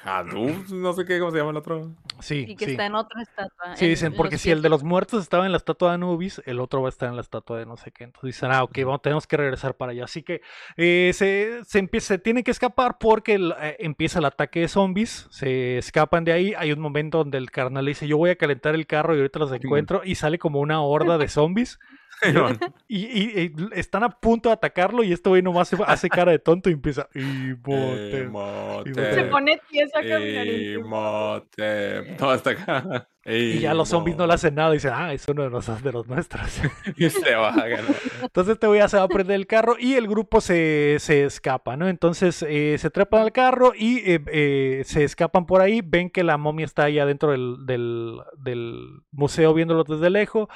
Haduf, 0.02 0.70
no 0.70 0.92
sé 0.94 1.04
qué, 1.04 1.18
cómo 1.18 1.30
se 1.30 1.38
llama 1.38 1.50
el 1.50 1.56
otro. 1.58 1.90
Sí, 2.20 2.46
Y 2.48 2.56
que 2.56 2.64
sí. 2.64 2.70
está 2.72 2.86
en 2.86 2.94
otra 2.94 3.20
estatua. 3.22 3.76
Sí, 3.76 3.84
en- 3.84 3.90
dicen, 3.90 4.12
en 4.12 4.16
porque 4.16 4.38
si 4.38 4.50
el 4.50 4.62
de 4.62 4.68
los 4.70 4.82
muertos 4.82 5.22
estaba 5.22 5.44
en 5.46 5.52
la 5.52 5.58
estatua 5.58 5.90
de 5.90 5.94
Anubis, 5.96 6.40
el 6.46 6.58
otro 6.60 6.80
va 6.82 6.88
a 6.88 6.90
estar 6.90 7.08
en 7.08 7.16
la 7.16 7.20
estatua 7.22 7.58
de 7.58 7.66
no 7.66 7.76
sé 7.76 7.92
qué. 7.92 8.04
Entonces 8.04 8.28
dicen, 8.34 8.50
ah, 8.52 8.62
ok, 8.62 8.78
vamos, 8.84 9.02
tenemos 9.02 9.26
que 9.26 9.36
regresar 9.36 9.74
para 9.76 9.92
allá. 9.92 10.04
Así 10.04 10.22
que 10.22 10.40
eh, 10.76 11.10
se, 11.14 11.60
se, 11.64 11.78
empieza, 11.78 12.08
se 12.08 12.18
tiene 12.18 12.42
que 12.42 12.50
escapar 12.50 12.96
porque 12.98 13.34
el- 13.34 13.54
eh, 13.60 13.76
empieza 13.78 14.18
el 14.20 14.24
ataque 14.24 14.60
de 14.60 14.68
zombies. 14.68 15.26
Se 15.30 15.78
escapan 15.78 16.24
de 16.24 16.32
ahí. 16.32 16.54
Hay 16.56 16.72
un 16.72 16.80
momento 16.80 17.18
donde 17.18 17.38
el 17.38 17.50
carnal 17.50 17.84
dice, 17.86 18.08
yo 18.08 18.16
voy 18.16 18.30
a 18.30 18.36
calentar 18.36 18.74
el 18.74 18.86
carro 18.86 19.14
y 19.14 19.18
ahorita 19.18 19.38
los 19.38 19.52
encuentro. 19.52 20.00
Y 20.04 20.14
sale 20.14 20.38
como 20.38 20.60
una 20.60 20.80
horda 20.82 21.18
de 21.18 21.28
zombies. 21.28 21.78
Y, 22.88 23.04
y- 23.06 23.40
y 23.42 23.52
están 23.72 24.02
a 24.02 24.10
punto 24.10 24.48
de 24.48 24.54
atacarlo 24.54 25.02
y 25.04 25.12
este 25.12 25.28
güey 25.28 25.42
nomás 25.42 25.68
se- 25.68 25.76
hace 25.86 26.08
cara 26.08 26.32
de 26.32 26.38
tonto 26.38 26.68
y 26.70 26.72
empieza, 26.74 27.08
Imhotep". 27.14 28.26
Imhotep. 28.26 29.14
Se 29.14 29.24
pone 29.24 29.60
tieso 29.70 29.98
a 29.98 30.02
caminar. 30.02 30.46
y- 30.46 30.74
Imhotep. 30.74 32.16
Todo 32.16 32.30
hasta 32.30 32.50
acá. 32.50 33.08
Y 33.30 33.58
ya 33.60 33.74
los 33.74 33.88
zombies 33.88 34.16
no 34.16 34.26
le 34.26 34.34
hacen 34.34 34.54
nada 34.54 34.70
y 34.70 34.74
dicen, 34.74 34.92
ah, 34.94 35.12
es 35.12 35.26
uno 35.28 35.42
de 35.44 35.50
los, 35.50 35.82
de 35.82 35.92
los 35.92 36.06
nuestros. 36.08 36.60
Y 36.96 37.08
se 37.10 37.34
bajan. 37.34 37.70
¿no? 37.70 37.94
Entonces 38.22 38.52
este 38.54 38.66
güey 38.66 38.80
ya 38.80 38.88
se 38.88 38.96
va 38.96 39.04
a 39.04 39.08
prender 39.08 39.36
el 39.36 39.46
carro 39.46 39.76
y 39.78 39.94
el 39.94 40.08
grupo 40.08 40.40
se, 40.40 40.96
se 41.00 41.24
escapa, 41.24 41.76
¿no? 41.76 41.88
Entonces 41.88 42.44
eh, 42.48 42.76
se 42.78 42.90
trepan 42.90 43.22
al 43.22 43.32
carro 43.32 43.72
y 43.76 43.98
eh, 43.98 44.20
eh, 44.32 44.82
se 44.84 45.04
escapan 45.04 45.46
por 45.46 45.60
ahí, 45.62 45.80
ven 45.84 46.10
que 46.10 46.24
la 46.24 46.36
momia 46.36 46.64
está 46.66 46.84
ahí 46.84 46.98
adentro 46.98 47.30
del, 47.32 47.56
del, 47.66 48.16
del 48.38 49.00
museo 49.12 49.54
viéndolo 49.54 49.84
desde 49.84 50.10
lejos, 50.10 50.48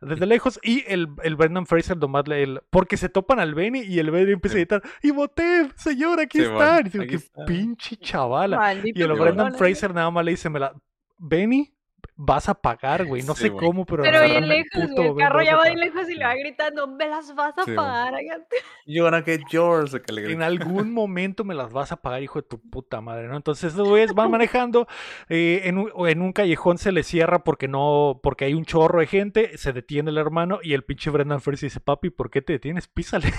desde 0.00 0.26
lejos 0.26 0.58
y 0.62 0.84
el, 0.88 1.08
el 1.22 1.36
Brendan 1.36 1.66
Fraser 1.66 1.96
nomás 1.96 2.26
le... 2.28 2.42
el- 2.42 2.60
porque 2.70 2.96
se 2.96 3.08
topan 3.08 3.38
al 3.40 3.54
Benny 3.54 3.80
y 3.82 3.98
el 3.98 4.10
Benny 4.10 4.32
empieza 4.32 4.56
a 4.56 4.58
gritar, 4.60 4.82
¡Imhotep, 5.02 5.72
señor, 5.76 6.20
aquí 6.20 6.38
Sí, 6.38 6.44
está! 6.44 6.54
bueno, 6.74 6.80
Y 6.88 6.90
digo, 6.90 7.04
qué 7.06 7.16
está. 7.16 7.44
pinche 7.44 7.96
chavala. 7.96 8.56
Maldito 8.56 8.98
Y 8.98 9.02
el 9.02 9.12
Brendan 9.12 9.54
Fraser 9.54 9.94
nada 9.94 10.10
más 10.10 10.24
le 10.24 10.30
dice, 10.32 10.48
me 10.50 10.58
la... 10.58 10.72
Benny, 11.18 11.72
vas 12.16 12.48
a 12.48 12.54
pagar, 12.54 13.04
güey. 13.06 13.22
No 13.22 13.34
Sí, 13.34 13.42
sé 13.44 13.48
güey. 13.48 13.66
cómo, 13.66 13.84
pero... 13.86 14.02
Pero 14.02 14.22
bien 14.22 14.44
el 14.44 14.48
lejos, 14.48 14.68
puto 14.88 14.94
güey. 15.02 15.08
El 15.10 15.16
carro 15.16 15.42
ya 15.42 15.56
va 15.56 15.62
bien 15.64 15.74
pagar". 15.76 15.86
lejos 15.94 16.10
y 16.10 16.14
le 16.14 16.24
va 16.24 16.34
gritando, 16.34 16.86
me 16.86 17.06
las 17.08 17.34
vas 17.34 17.58
a 17.58 17.64
Sí, 17.64 17.74
güey. 17.74 17.76
pagar. 17.76 18.14
hágate". 18.14 18.56
You're 18.86 19.10
gonna 19.10 19.22
get 19.24 19.40
yours. 19.50 19.96
que 20.04 20.12
le 20.12 20.32
En 20.32 20.42
algún 20.42 20.92
momento 20.92 21.44
me 21.44 21.54
las 21.54 21.72
vas 21.72 21.92
a 21.92 21.96
pagar, 21.96 22.22
hijo 22.22 22.40
de 22.40 22.46
tu 22.48 22.60
puta 22.60 23.00
madre, 23.00 23.28
¿no? 23.28 23.36
Entonces 23.36 23.74
güeyes 23.76 24.14
van 24.14 24.30
manejando, 24.30 24.86
eh, 25.28 25.62
en, 25.64 25.78
un, 25.78 25.90
o 25.94 26.06
en 26.08 26.22
un 26.22 26.32
callejón 26.32 26.78
se 26.78 26.92
les 26.92 27.06
cierra 27.06 27.44
porque 27.44 27.68
no, 27.68 28.20
porque 28.22 28.44
hay 28.44 28.54
un 28.54 28.64
chorro 28.64 29.00
de 29.00 29.06
gente, 29.06 29.56
se 29.58 29.72
detiene 29.72 30.10
el 30.10 30.18
hermano 30.18 30.60
y 30.62 30.74
el 30.74 30.84
pinche 30.84 31.10
Brendan 31.10 31.40
Fraser 31.40 31.68
dice, 31.68 31.80
papi, 31.80 32.10
¿por 32.10 32.30
qué 32.30 32.42
te 32.42 32.52
detienes? 32.54 32.88
Písale, 32.88 33.32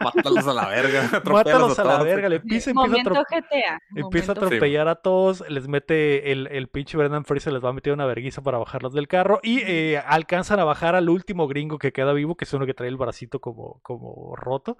Mátalos 0.00 0.46
a 0.46 0.52
la 0.54 0.68
verga. 0.68 1.10
mátalos 1.24 1.78
a 1.78 1.84
la 1.84 2.02
verga, 2.02 2.28
le 2.28 2.40
pisa, 2.40 2.70
empieza 2.70 2.96
a 2.96 3.00
atro-. 3.00 3.24
Empieza 3.96 4.32
a 4.32 4.34
atropellar 4.34 4.88
a 4.88 4.96
todos, 4.96 5.44
les 5.48 5.66
mete 5.68 6.30
el, 6.32 6.46
el 6.48 6.68
pinche 6.68 6.96
Brendan 6.96 7.24
Fraser, 7.24 7.52
les 7.52 7.64
va 7.64 7.70
a 7.70 7.72
meter 7.72 7.92
una 7.92 8.03
verguiza 8.06 8.42
para 8.42 8.58
bajarlos 8.58 8.92
del 8.92 9.08
carro 9.08 9.40
y 9.42 9.60
eh, 9.60 9.98
alcanzan 9.98 10.60
a 10.60 10.64
bajar 10.64 10.94
al 10.94 11.08
último 11.08 11.48
gringo 11.48 11.78
que 11.78 11.92
queda 11.92 12.12
vivo, 12.12 12.36
que 12.36 12.44
es 12.44 12.52
uno 12.52 12.66
que 12.66 12.74
trae 12.74 12.88
el 12.88 12.96
bracito 12.96 13.40
como, 13.40 13.80
como 13.82 14.36
roto. 14.36 14.78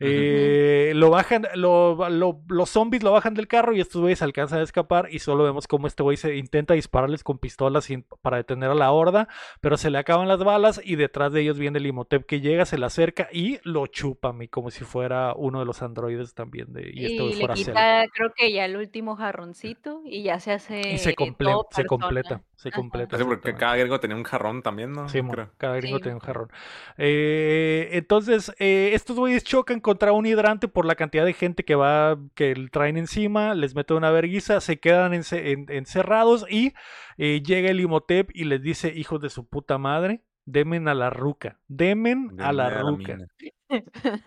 Eh, 0.00 0.92
lo 0.94 1.10
bajan, 1.10 1.46
lo- 1.54 2.08
lo- 2.08 2.40
los 2.48 2.70
zombies 2.70 3.02
lo 3.02 3.12
bajan 3.12 3.34
del 3.34 3.46
carro 3.48 3.74
y 3.74 3.80
estos 3.80 4.00
güeyes 4.00 4.22
alcanzan 4.22 4.60
a 4.60 4.62
escapar 4.62 5.08
y 5.10 5.18
solo 5.18 5.44
vemos 5.44 5.66
cómo 5.66 5.86
este 5.86 6.02
güey 6.02 6.16
se 6.16 6.36
intenta 6.36 6.74
dispararles 6.74 7.22
con 7.22 7.38
pistolas 7.38 7.84
sin- 7.84 8.04
para 8.22 8.38
detener 8.38 8.70
a 8.70 8.74
la 8.74 8.90
horda, 8.92 9.28
pero 9.60 9.76
se 9.76 9.90
le 9.90 9.98
acaban 9.98 10.26
las 10.28 10.42
balas 10.42 10.80
y 10.82 10.96
detrás 10.96 11.32
de 11.32 11.42
ellos 11.42 11.58
viene 11.58 11.78
el 11.78 11.86
Imhotep 11.86 12.24
que 12.26 12.40
llega, 12.40 12.64
se 12.64 12.78
le 12.78 12.86
acerca 12.86 13.28
y 13.32 13.58
lo 13.62 13.86
chupa, 13.86 14.32
mi, 14.32 14.48
como 14.48 14.70
si 14.70 14.84
fuera 14.84 15.34
uno 15.36 15.60
de 15.60 15.66
los 15.66 15.82
androides 15.82 16.34
también 16.34 16.72
de, 16.72 16.90
y 16.92 17.00
Y, 17.00 17.04
este 17.06 17.22
güey 17.22 17.32
le 17.34 17.38
fuera 17.38 17.56
Cell. 17.56 17.64
quita, 17.66 18.04
creo 18.14 18.32
que 18.34 18.52
ya 18.52 18.64
el 18.64 18.76
último 18.76 19.16
jarroncito 19.16 20.02
y 20.06 20.22
ya 20.22 20.40
se 20.40 20.52
hace. 20.52 20.80
Y 20.92 20.98
se, 20.98 21.14
comple- 21.14 21.44
todo 21.52 21.66
se 21.70 21.84
completa, 21.84 22.42
se 22.56 22.70
Ajá. 22.70 22.76
completa. 22.78 23.18
Sí, 23.18 23.24
porque 23.24 23.54
cada 23.54 23.76
gringo 23.76 24.00
tenía 24.00 24.16
un 24.16 24.24
jarrón 24.24 24.62
también, 24.62 24.92
¿no? 24.92 25.08
Sí, 25.08 25.20
Creo. 25.22 25.50
cada 25.58 25.76
gringo 25.76 25.98
Sí. 25.98 26.02
tiene 26.04 26.14
un 26.14 26.20
jarrón. 26.20 26.48
Eh, 26.96 27.88
entonces, 27.92 28.52
eh, 28.58 28.90
estos 28.94 29.16
güeyes 29.16 29.44
chocan 29.44 29.80
contra 29.90 30.12
un 30.12 30.24
hidrante 30.24 30.68
por 30.68 30.84
la 30.86 30.94
cantidad 30.94 31.24
de 31.24 31.32
gente 31.32 31.64
que 31.64 31.74
va, 31.74 32.16
que 32.34 32.54
traen 32.70 32.96
encima, 32.96 33.54
les 33.54 33.74
meten 33.74 33.96
una 33.96 34.10
verguiza, 34.10 34.60
se 34.60 34.78
quedan 34.78 35.12
ence- 35.12 35.52
en- 35.52 35.66
encerrados 35.68 36.46
y 36.48 36.72
eh, 37.18 37.42
llega 37.44 37.70
el 37.70 37.80
Imhotep 37.80 38.30
y 38.32 38.44
les 38.44 38.62
dice, 38.62 38.92
hijos 38.94 39.20
de 39.20 39.30
su 39.30 39.46
puta 39.48 39.78
madre, 39.78 40.22
demen 40.44 40.86
a 40.88 40.94
la 40.94 41.10
ruca, 41.10 41.58
demen 41.68 42.30
a 42.40 42.52
la 42.52 42.70
ruca. 42.92 43.16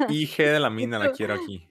IG 0.09 0.37
de 0.37 0.59
la 0.59 0.69
mina 0.69 0.99
la 0.99 1.11
quiero 1.13 1.33
aquí. 1.35 1.69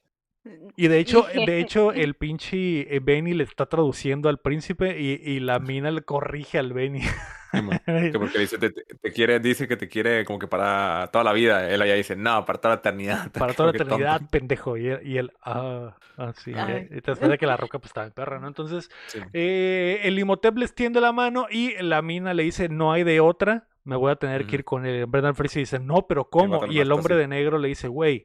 Y 0.77 0.89
de 0.89 0.98
hecho, 0.98 1.24
de 1.35 1.60
hecho, 1.60 1.93
el 1.93 2.14
pinche 2.14 2.94
eh, 2.94 3.01
Benny 3.01 3.32
le 3.35 3.44
está 3.44 3.66
traduciendo 3.66 4.28
al 4.28 4.39
príncipe 4.39 5.01
y, 5.01 5.12
y 5.24 5.40
la 5.40 5.59
mina 5.60 5.90
le 5.90 6.02
corrige 6.02 6.59
al 6.59 6.73
Benny. 6.73 7.02
Que 7.52 8.19
porque 8.19 8.39
dice, 8.39 8.56
te, 8.56 8.73
quiere, 9.12 9.39
dice 9.39 9.69
que 9.69 9.77
te 9.77 9.86
quiere 9.86 10.24
como 10.24 10.39
que 10.39 10.47
para 10.48 11.10
toda 11.12 11.23
la 11.23 11.35
vida. 11.35 11.69
Él 11.69 11.82
allá 11.82 11.93
dice, 11.93 12.16
no, 12.16 12.47
para 12.47 12.59
toda 12.59 12.77
la 12.77 12.78
eternidad. 12.78 13.31
Para 13.39 13.52
toda 13.52 13.66
la 13.73 13.73
tonto. 13.78 13.94
eternidad, 13.94 14.23
pendejo. 14.31 14.78
Y 14.78 14.86
él, 14.89 15.01
y 15.05 15.19
él, 15.19 15.32
ah, 15.44 15.98
ah, 16.16 16.32
sí. 16.35 16.55
Ay. 16.56 16.73
eh, 16.73 16.89
Y 16.97 17.01
te 17.02 17.14
cuenta 17.14 17.36
que 17.36 17.44
la 17.47 17.59
roca 17.59 17.78
pues 17.78 17.90
estaba 17.90 18.06
en 18.06 18.14
perra, 18.14 18.40
¿no? 18.40 18.48
Entonces, 18.48 18.89
Sí. 19.09 19.19
eh, 19.35 20.01
el 20.05 20.19
Imhotep 20.19 20.56
les 20.56 20.74
tiende 20.74 21.02
la 21.02 21.12
mano 21.12 21.47
y 21.51 21.74
la 21.82 22.01
mina 22.01 22.32
le 22.32 22.43
dice, 22.44 22.70
no 22.70 22.90
hay 22.90 23.05
de 23.05 23.20
otra, 23.20 23.69
me 23.85 23.97
voy 23.97 24.12
a 24.12 24.16
tener 24.16 24.47
que 24.47 24.56
ir 24.56 24.64
con 24.64 24.86
él. 24.86 25.05
Brendan 25.05 25.35
Fraser 25.35 25.60
dice, 25.60 25.78
no, 25.78 26.06
pero 26.06 26.31
¿cómo? 26.31 26.66
Y 26.66 26.78
el 26.81 26.90
hombre 26.90 27.16
de 27.16 27.28
negro 27.28 27.59
le 27.59 27.69
dice, 27.69 27.86
güey, 27.86 28.24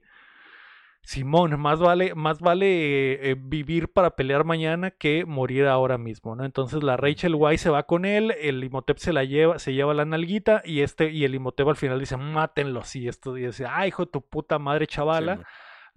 Simón, 1.07 1.57
más 1.57 1.79
vale, 1.79 2.15
más 2.15 2.41
vale 2.41 3.31
eh, 3.31 3.35
vivir 3.39 3.93
para 3.93 4.17
pelear 4.17 4.43
mañana 4.43 4.91
que 4.91 5.23
morir 5.23 5.65
ahora 5.65 5.97
mismo, 5.97 6.35
¿no? 6.35 6.43
Entonces 6.43 6.83
la 6.83 6.97
Rachel 6.97 7.33
White 7.33 7.59
se 7.59 7.69
va 7.69 7.83
con 7.83 8.03
él, 8.03 8.35
el 8.41 8.61
Imhotep 8.61 8.97
se 8.97 9.13
la 9.13 9.23
lleva, 9.23 9.57
se 9.57 9.73
lleva 9.73 9.93
la 9.93 10.03
nalguita 10.03 10.61
y 10.65 10.81
este, 10.81 11.09
y 11.09 11.23
el 11.23 11.33
Imhotep 11.33 11.65
al 11.69 11.77
final 11.77 12.01
dice, 12.01 12.17
mátenlo, 12.17 12.81
y 12.93 13.07
esto 13.07 13.37
y 13.37 13.45
dice, 13.45 13.65
ay, 13.69 13.87
hijo 13.87 14.03
de 14.03 14.11
tu 14.11 14.21
puta 14.21 14.59
madre 14.59 14.85
Sí, 14.85 14.95
chavala. 14.95 15.47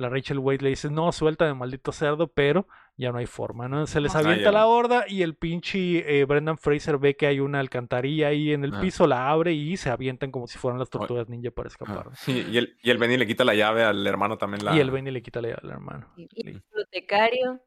La 0.01 0.09
Rachel 0.09 0.39
Wade 0.39 0.63
le 0.63 0.71
dice, 0.71 0.91
no, 0.91 1.13
suéltame, 1.13 1.53
maldito 1.55 1.93
cerdo, 1.93 2.27
pero 2.29 2.67
ya 2.97 3.13
no 3.13 3.19
hay 3.19 3.27
forma, 3.27 3.69
¿no? 3.69 3.87
Se 3.87 4.01
les 4.01 4.15
Ah, 4.15 4.21
avienta 4.21 4.51
la 4.51 4.67
horda 4.67 5.05
y 5.09 5.23
el 5.23 5.35
pinche 5.35 6.21
eh, 6.21 6.25
Brendan 6.25 6.59
Fraser 6.59 6.99
ve 6.99 7.17
que 7.17 7.27
hay 7.27 7.41
una 7.41 7.61
alcantarilla 7.61 8.29
ahí 8.29 8.53
en 8.53 8.65
el 8.65 8.75
Ah. 8.75 8.81
piso, 8.81 9.07
la 9.07 9.29
abre 9.31 9.53
y 9.53 9.77
se 9.77 9.91
avientan 9.91 10.31
como 10.31 10.47
si 10.47 10.59
fueran 10.59 10.79
las 10.79 10.91
tortugas 10.91 11.29
ninja 11.29 11.51
para 11.51 11.69
escapar. 11.69 12.09
Sí, 12.15 12.47
y, 12.51 12.57
el, 12.59 12.77
y 12.83 12.91
el 12.91 12.99
Benny 12.99 13.17
le 13.17 13.27
quita 13.27 13.45
la 13.45 13.55
llave 13.55 13.85
al 13.85 14.07
hermano 14.07 14.39
también. 14.39 14.65
La... 14.65 14.75
Y 14.77 14.81
el 14.81 14.91
Benny 14.91 15.11
le 15.11 15.23
quita 15.23 15.41
la 15.41 15.55
al 15.63 15.71
hermano. 15.71 16.09
Y 16.17 16.29
el 16.47 16.61
bibliotecario 16.63 17.61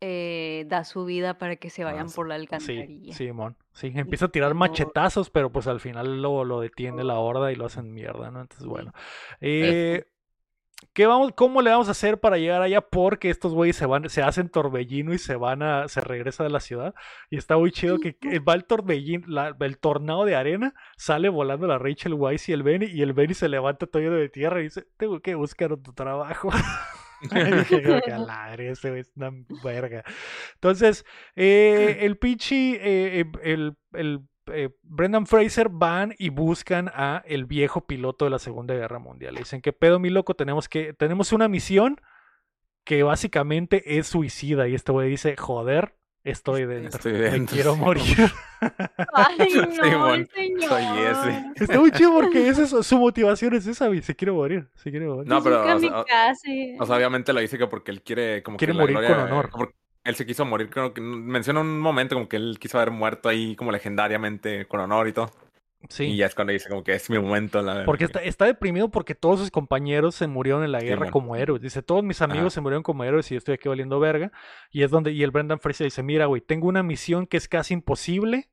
eh, 0.00 0.64
da 0.68 0.84
su 0.84 1.04
vida 1.06 1.38
para 1.38 1.56
que 1.56 1.70
se 1.70 1.82
Ah, 1.82 1.86
vayan 1.86 2.08
sí. 2.10 2.16
por 2.16 2.28
la 2.28 2.34
Sí, 2.36 2.40
alcantarilla. 2.42 3.14
Simón. 3.14 3.56
Sí, 3.72 3.92
empieza 3.94 4.26
a 4.26 4.28
tirar 4.28 4.52
machetazos, 4.54 5.30
pero 5.30 5.50
pues 5.50 5.66
al 5.66 5.80
final 5.80 6.20
lo, 6.20 6.44
lo 6.44 6.60
detiene 6.60 7.02
la 7.02 7.18
horda 7.18 7.50
y 7.50 7.56
lo 7.56 7.64
hacen 7.66 7.92
mierda, 7.94 8.30
¿no? 8.30 8.42
Entonces, 8.42 8.66
bueno. 8.66 8.92
Eh, 9.40 10.04
¿qué 10.92 11.06
vamos, 11.06 11.32
¿Cómo 11.36 11.62
le 11.62 11.70
vamos 11.70 11.88
a 11.88 11.92
hacer 11.92 12.20
para 12.20 12.38
llegar 12.38 12.62
allá? 12.62 12.80
Porque 12.80 13.30
estos 13.30 13.52
güeyes 13.54 13.76
se 13.76 13.86
van, 13.86 14.08
se 14.10 14.22
hacen 14.22 14.48
torbellino 14.48 15.12
y 15.14 15.18
se 15.18 15.36
van 15.36 15.62
a, 15.62 15.88
se 15.88 16.00
regresa 16.00 16.44
de 16.44 16.50
la 16.50 16.60
ciudad. 16.60 16.94
Y 17.30 17.36
está 17.38 17.56
muy 17.58 17.70
chido 17.72 17.98
que, 17.98 18.16
que 18.16 18.38
va 18.40 18.54
el 18.54 18.64
torbellino, 18.64 19.26
la- 19.28 19.56
el 19.60 19.78
tornado 19.78 20.24
de 20.24 20.36
arena, 20.36 20.74
sale 20.96 21.28
volando 21.28 21.66
la 21.66 21.78
Rachel 21.78 22.14
Weisz 22.14 22.48
y 22.48 22.52
el 22.52 22.62
Benny, 22.62 22.86
y 22.86 23.02
el 23.02 23.12
Benny 23.12 23.34
se 23.34 23.48
levanta 23.48 23.86
todo 23.86 24.02
lleno 24.02 24.16
de 24.16 24.28
tierra 24.28 24.60
y 24.60 24.64
dice, 24.64 24.86
tengo 24.96 25.20
que 25.20 25.34
buscar 25.34 25.72
otro 25.72 25.92
trabajo. 25.94 26.50
Y 27.22 27.28
dije, 27.28 27.80
que 27.82 28.68
ese 28.70 28.98
es 28.98 29.10
una 29.16 29.30
verga. 29.64 30.04
Entonces, 30.54 31.04
eh, 31.34 31.98
el 32.02 32.18
pinche, 32.18 32.74
eh, 32.74 33.20
eh, 33.20 33.24
el, 33.42 33.76
el, 33.94 34.20
eh, 34.52 34.70
Brendan 34.82 35.26
Fraser 35.26 35.68
van 35.70 36.14
y 36.18 36.28
buscan 36.30 36.88
a 36.94 37.22
el 37.26 37.44
viejo 37.44 37.86
piloto 37.86 38.24
de 38.24 38.30
la 38.30 38.38
Segunda 38.38 38.74
Guerra 38.74 38.98
Mundial. 38.98 39.34
Le 39.34 39.40
dicen, 39.40 39.60
¿qué 39.60 39.72
pedo, 39.72 39.98
mi 39.98 40.10
loco? 40.10 40.34
Tenemos 40.34 40.68
que, 40.68 40.92
tenemos 40.92 41.32
una 41.32 41.48
misión 41.48 42.00
que 42.84 43.02
básicamente 43.02 43.98
es 43.98 44.06
suicida. 44.06 44.68
Y 44.68 44.74
este 44.74 44.92
güey 44.92 45.08
dice, 45.10 45.36
joder, 45.36 45.94
estoy 46.24 46.64
dentro. 46.66 46.96
Estoy 46.98 47.12
Me 47.40 47.46
quiero 47.46 47.74
sí, 47.74 47.80
morir. 47.80 48.32
Ay, 49.14 49.36
no, 49.54 49.72
Simón, 49.84 50.28
señor. 50.34 50.68
soy 50.68 50.84
ese. 50.84 51.44
Está 51.64 51.80
muy 51.80 51.90
chido 51.90 52.12
porque 52.12 52.48
esa 52.48 52.62
es- 52.62 52.86
su 52.86 52.98
motivación 52.98 53.54
es 53.54 53.66
esa. 53.66 53.88
Se 54.02 54.14
quiere 54.16 54.32
morir. 54.32 54.68
Se 54.76 54.90
quiere 54.90 55.06
morir. 55.06 55.28
No, 55.28 55.38
Es 55.38 55.44
un 55.44 55.50
pero, 55.50 55.62
o 55.62 55.64
sea, 55.66 55.74
o- 55.76 55.80
kamikaze. 56.04 56.76
O 56.80 56.86
sea, 56.86 56.96
obviamente 56.96 57.32
lo 57.32 57.40
dice 57.40 57.58
que 57.58 57.66
porque 57.66 57.90
él 57.90 58.02
quiere 58.02 58.42
como 58.42 58.56
Quiere 58.56 58.72
que 58.72 58.76
la 58.78 58.82
morir 58.82 58.96
gloria- 58.98 59.16
con 59.16 59.26
honor. 59.32 59.50
Él 60.06 60.14
se 60.14 60.24
quiso 60.26 60.44
morir, 60.44 60.70
creo 60.70 60.94
que 60.94 61.00
menciona 61.00 61.60
un 61.60 61.78
momento 61.80 62.14
como 62.14 62.28
que 62.28 62.36
él 62.36 62.56
quiso 62.60 62.78
haber 62.78 62.90
muerto 62.92 63.28
ahí 63.28 63.56
como 63.56 63.72
legendariamente 63.72 64.66
con 64.66 64.80
honor 64.80 65.08
y 65.08 65.12
todo. 65.12 65.30
sí. 65.88 66.04
Y 66.04 66.16
ya 66.16 66.26
es 66.26 66.34
cuando 66.34 66.52
dice 66.52 66.68
como 66.68 66.82
que 66.82 66.94
es 66.94 67.10
mi 67.10 67.18
momento. 67.18 67.60
La 67.62 67.84
Porque 67.84 68.04
está, 68.04 68.22
está 68.22 68.44
deprimido 68.46 68.88
porque 68.90 69.14
todos 69.14 69.40
sus 69.40 69.50
compañeros 69.50 70.14
se 70.14 70.26
murieron 70.26 70.64
en 70.64 70.72
la 70.72 70.80
Sí, 70.80 70.86
guerra 70.86 70.98
bueno. 71.00 71.12
como 71.12 71.36
héroes. 71.36 71.60
Dice, 71.62 71.82
todos 71.82 72.02
mis 72.02 72.22
amigos 72.22 72.46
Ajá. 72.46 72.50
se 72.50 72.60
murieron 72.62 72.82
como 72.82 73.04
héroes 73.04 73.30
y 73.30 73.34
yo 73.34 73.38
estoy 73.38 73.54
aquí 73.54 73.68
valiendo 73.68 74.00
verga. 74.00 74.32
Y 74.70 74.82
es 74.82 74.90
donde, 74.90 75.12
y 75.12 75.22
el 75.22 75.30
Brendan 75.30 75.60
Fraser 75.60 75.84
dice, 75.86 76.02
mira, 76.02 76.26
güey, 76.26 76.40
tengo 76.40 76.66
una 76.68 76.82
misión 76.82 77.26
que 77.26 77.36
es 77.36 77.46
casi 77.48 77.74
imposible. 77.74 78.48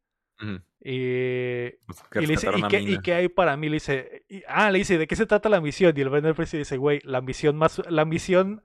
Eh, 0.81 1.79
Pues, 1.85 2.03
que 2.11 2.19
y 2.19 2.25
le 2.25 2.33
dice, 2.33 2.49
¿y 2.55 2.61
qué, 2.63 2.81
y 2.81 2.99
qué 2.99 3.13
hay 3.13 3.29
para 3.29 3.55
mí? 3.55 3.69
Le 3.69 3.75
dice, 3.75 4.25
y- 4.27 4.43
ah, 4.47 4.69
le 4.71 4.79
dice, 4.79 4.97
¿de 4.97 5.07
qué 5.07 5.15
se 5.15 5.25
trata 5.25 5.47
la 5.49 5.61
misión? 5.61 5.93
Y 5.95 6.01
el 6.01 6.09
Brendan 6.09 6.35
Fraser 6.35 6.59
dice, 6.59 6.77
güey, 6.77 6.99
la 7.03 7.21
misión 7.21 7.55
más, 7.55 7.81
la 7.89 8.03
misión, 8.05 8.61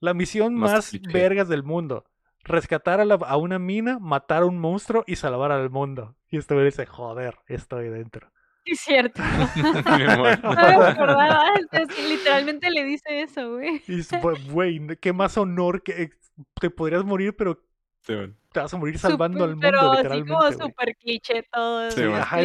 la 0.00 0.14
misión 0.14 0.54
Más 0.54 0.92
vergas 1.12 1.48
del 1.48 1.62
mundo. 1.62 2.04
Rescatar 2.44 3.00
a, 3.00 3.04
la- 3.04 3.14
a 3.16 3.36
una 3.36 3.58
mina, 3.58 3.98
matar 3.98 4.42
a 4.42 4.46
un 4.46 4.58
monstruo 4.58 5.02
y 5.06 5.16
salvar 5.16 5.50
al 5.52 5.68
mundo. 5.70 6.14
Y 6.30 6.36
este 6.38 6.54
güey 6.54 6.66
dice, 6.66 6.86
joder, 6.86 7.36
estoy 7.48 7.88
dentro. 7.88 8.30
Sí, 8.64 8.72
es 8.72 8.80
cierto. 8.80 9.22
No 9.56 10.22
me 10.22 10.30
acordaba. 10.86 11.42
literalmente 12.08 12.70
le 12.70 12.84
dice 12.84 13.20
eso, 13.22 13.52
güey. 13.54 13.82
Y 13.88 14.00
es, 14.00 14.12
"Bu- 14.12 14.50
güey, 14.52 14.80
qué 15.00 15.12
más 15.12 15.36
honor 15.38 15.82
que 15.82 16.10
te 16.60 16.70
podrías 16.70 17.04
morir, 17.04 17.34
pero 17.36 17.62
te 18.04 18.60
vas 18.60 18.72
a 18.72 18.76
morir 18.76 18.98
salvando 18.98 19.42
al 19.42 19.50
mundo, 19.50 19.66
Pero 19.66 19.80
así 19.80 19.96
literalmente. 19.96 20.32
como 20.32 20.44
güey. 20.46 20.58
súper 20.58 20.96
cliché 20.96 21.42
todo. 21.52 21.90
Sí, 21.90 22.00
bueno, 22.02 22.16
ajá, 22.18 22.38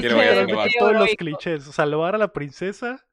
todos 0.79 0.93
los 0.93 1.09
clichés. 1.15 1.63
Salvar 1.65 2.15
a 2.15 2.17
la 2.17 2.33
princesa, 2.33 3.05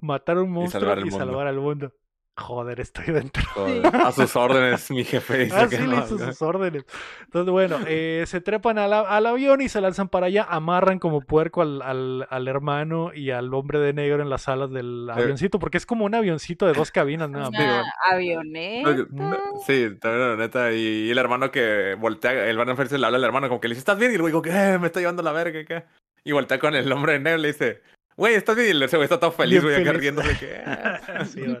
matar 0.00 0.36
a 0.36 0.42
un 0.42 0.50
monstruo 0.52 0.80
salvar 0.82 0.98
y 0.98 1.00
al 1.02 1.06
mundo. 1.10 1.18
salvar 1.26 1.46
al 1.48 1.56
mundo. 1.60 1.92
Joder, 2.38 2.80
estoy 2.80 3.06
dentro. 3.06 3.42
Joder, 3.54 3.82
A 3.96 4.12
sus 4.12 4.36
órdenes, 4.36 4.90
mi 4.90 5.04
jefe 5.04 5.38
dice 5.38 5.56
Ah, 5.56 5.68
que 5.68 5.78
sí, 5.78 5.86
no, 5.86 5.98
hizo 5.98 6.18
sus 6.18 6.42
órdenes. 6.42 6.84
Entonces, 7.24 7.50
bueno, 7.50 7.78
eh, 7.86 8.24
se 8.26 8.42
trepan 8.42 8.76
al, 8.76 8.92
al 8.92 9.26
avión 9.26 9.62
y 9.62 9.70
se 9.70 9.80
lanzan 9.80 10.08
para 10.08 10.26
allá, 10.26 10.46
amarran 10.48 10.98
como 10.98 11.22
puerco 11.22 11.62
al, 11.62 11.80
al, 11.80 12.26
al 12.28 12.48
hermano 12.48 13.12
y 13.14 13.30
al 13.30 13.52
hombre 13.54 13.78
de 13.78 13.94
negro 13.94 14.22
en 14.22 14.28
las 14.28 14.48
alas 14.48 14.70
del 14.70 15.08
avioncito, 15.10 15.58
porque 15.58 15.78
es 15.78 15.86
como 15.86 16.04
un 16.04 16.14
avioncito 16.14 16.66
de 16.66 16.74
dos 16.74 16.90
cabinas, 16.90 17.30
nada 17.30 17.50
más. 17.50 17.58
Una 17.60 17.84
avioneta. 18.12 19.06
No, 19.10 19.36
Sí, 19.66 19.88
también 19.98 20.28
la 20.28 20.36
neta. 20.36 20.72
Y, 20.72 21.10
el 21.10 21.18
hermano 21.18 21.50
que 21.50 21.96
voltea, 21.98 22.48
el 22.48 22.56
Van 22.58 22.76
Ferse 22.76 22.98
le 22.98 23.06
habla 23.06 23.16
al 23.16 23.24
hermano 23.24 23.48
como 23.48 23.60
que 23.60 23.68
le 23.68 23.74
dice, 23.74 23.80
¿estás 23.80 23.98
bien? 23.98 24.12
Y 24.14 24.18
como 24.18 24.42
que, 24.42 24.50
"Eh, 24.50 24.78
me 24.78 24.88
está 24.88 25.00
llevando 25.00 25.22
la 25.22 25.32
verga, 25.32 25.64
¿qué? 25.64 25.84
Y 26.22 26.32
voltea 26.32 26.58
con 26.58 26.74
el 26.74 26.90
hombre 26.92 27.12
de 27.14 27.20
negro 27.20 27.38
y 27.38 27.42
le 27.42 27.48
dice, 27.48 27.82
güey, 28.16 28.34
¿estás 28.34 28.56
bien? 28.56 28.76
Y 28.76 28.84
ese 28.84 28.96
güey 28.96 29.04
está 29.04 29.20
todo 29.20 29.30
feliz, 29.32 29.62
güey, 29.62 29.74
acá 29.76 29.84
feliz. 29.92 30.00
riéndose 30.00 30.38
que... 30.38 30.60
"Ah". 30.66 31.24
Sí, 31.26 31.40
bueno. 31.40 31.60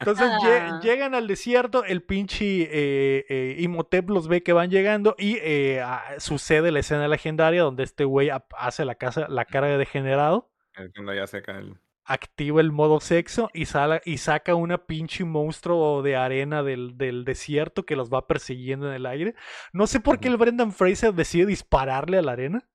Entonces 0.00 0.28
Ah. 0.30 0.80
llegan 0.82 1.14
al 1.14 1.26
desierto, 1.28 1.84
el 1.84 2.02
pinche 2.02 2.62
eh, 2.62 3.24
eh, 3.28 3.56
Imhotep 3.60 4.08
los 4.10 4.28
ve 4.28 4.42
que 4.42 4.52
van 4.52 4.70
llegando 4.70 5.14
y 5.18 5.38
eh, 5.42 5.80
ah, 5.84 6.02
sucede 6.18 6.72
la 6.72 6.80
escena 6.80 7.08
legendaria 7.08 7.62
donde 7.62 7.84
este 7.84 8.04
güey 8.04 8.30
hace 8.56 8.84
la, 8.84 8.94
casa, 8.96 9.26
la 9.28 9.44
cara 9.44 9.68
de 9.68 9.78
degenerado, 9.78 10.50
cuando 10.94 11.12
ya 11.14 11.24
el... 11.48 11.76
activa 12.04 12.60
el 12.60 12.72
modo 12.72 13.00
sexo 13.00 13.50
y, 13.54 13.66
sala- 13.66 14.00
y 14.04 14.18
saca 14.18 14.54
una 14.54 14.86
pinche 14.86 15.24
monstruo 15.24 16.02
de 16.02 16.16
arena 16.16 16.62
del, 16.62 16.96
del 16.98 17.24
desierto 17.24 17.84
que 17.84 17.96
los 17.96 18.10
va 18.10 18.26
persiguiendo 18.26 18.88
en 18.88 18.94
el 18.94 19.06
aire. 19.06 19.34
No 19.72 19.86
sé 19.86 20.00
por 20.00 20.18
qué 20.18 20.28
el 20.28 20.36
Brendan 20.38 20.72
Fraser 20.72 21.12
decide 21.14 21.46
dispararle 21.46 22.18
a 22.18 22.22
la 22.22 22.32
arena. 22.32 22.68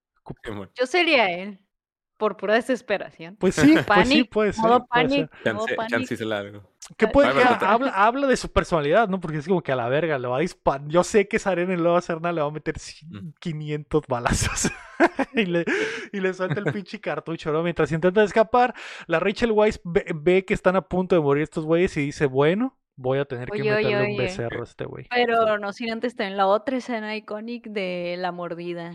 Yo 0.77 0.85
sería 0.85 1.25
él. 1.29 1.59
Por 2.17 2.35
pura 2.37 2.55
desesperación. 2.55 3.35
Pues 3.37 3.55
sí, 3.55 3.73
pues 3.73 3.79
sí, 3.79 3.83
Panic, 3.85 4.29
puede 4.31 4.53
ser. 4.53 4.63
modo 4.63 4.85
puede 4.87 5.09
ser. 5.09 5.29
panic, 5.29 5.53
modo 5.53 5.65
Chance, 5.67 5.75
panic. 5.75 5.91
chance 5.91 6.13
hice 6.15 6.23
algo. 6.33 6.63
Que 6.97 7.07
puede 7.07 7.31
que 7.33 7.43
habla, 7.43 7.89
habla 7.91 8.27
de 8.27 8.37
su 8.37 8.51
personalidad, 8.51 9.09
¿no? 9.09 9.19
Porque 9.19 9.37
es 9.37 9.47
como 9.47 9.61
que 9.61 9.71
a 9.73 9.75
la 9.75 9.89
verga 9.89 10.17
le 10.17 10.27
va 10.27 10.37
a 10.37 10.39
disparar. 10.39 10.87
Yo 10.87 11.03
sé 11.03 11.27
que 11.27 11.35
esa 11.37 11.51
arena 11.51 11.75
no 11.75 11.83
le 11.83 11.89
va 11.89 11.95
a 11.95 11.99
hacer 11.99 12.21
nada, 12.21 12.31
le 12.33 12.41
va 12.41 12.47
a 12.47 12.51
meter 12.51 12.75
cin- 12.75 13.33
500 13.39 14.03
balazos. 14.07 14.71
y, 15.33 15.45
le, 15.45 15.65
y 16.13 16.19
le 16.21 16.33
suelta 16.33 16.59
el 16.61 16.71
pinche 16.71 16.99
cartucho, 17.01 17.51
¿no? 17.51 17.61
Mientras 17.61 17.91
intenta 17.91 18.23
escapar, 18.23 18.73
la 19.05 19.19
Rachel 19.19 19.51
Weisz 19.51 19.79
ve, 19.83 20.05
ve 20.15 20.45
que 20.45 20.53
están 20.53 20.75
a 20.77 20.81
punto 20.81 21.13
de 21.15 21.21
morir 21.21 21.43
estos 21.43 21.65
güeyes 21.65 21.95
y 21.97 22.01
dice, 22.05 22.25
bueno, 22.25 22.77
voy 22.95 23.19
a 23.19 23.25
tener 23.25 23.49
que 23.49 23.61
Oye, 23.61 23.73
oye, 23.73 23.83
meterle 23.85 23.97
un 24.07 24.11
oye. 24.13 24.17
becerro 24.23 24.61
a 24.61 24.63
este 24.63 24.85
güey. 24.85 25.07
Pero 25.09 25.57
no 25.59 25.73
sin 25.73 25.91
antes 25.91 26.15
tener 26.15 26.33
la 26.37 26.47
otra 26.47 26.77
escena 26.77 27.15
icónica 27.17 27.69
de 27.69 28.15
la 28.17 28.31
mordida. 28.31 28.93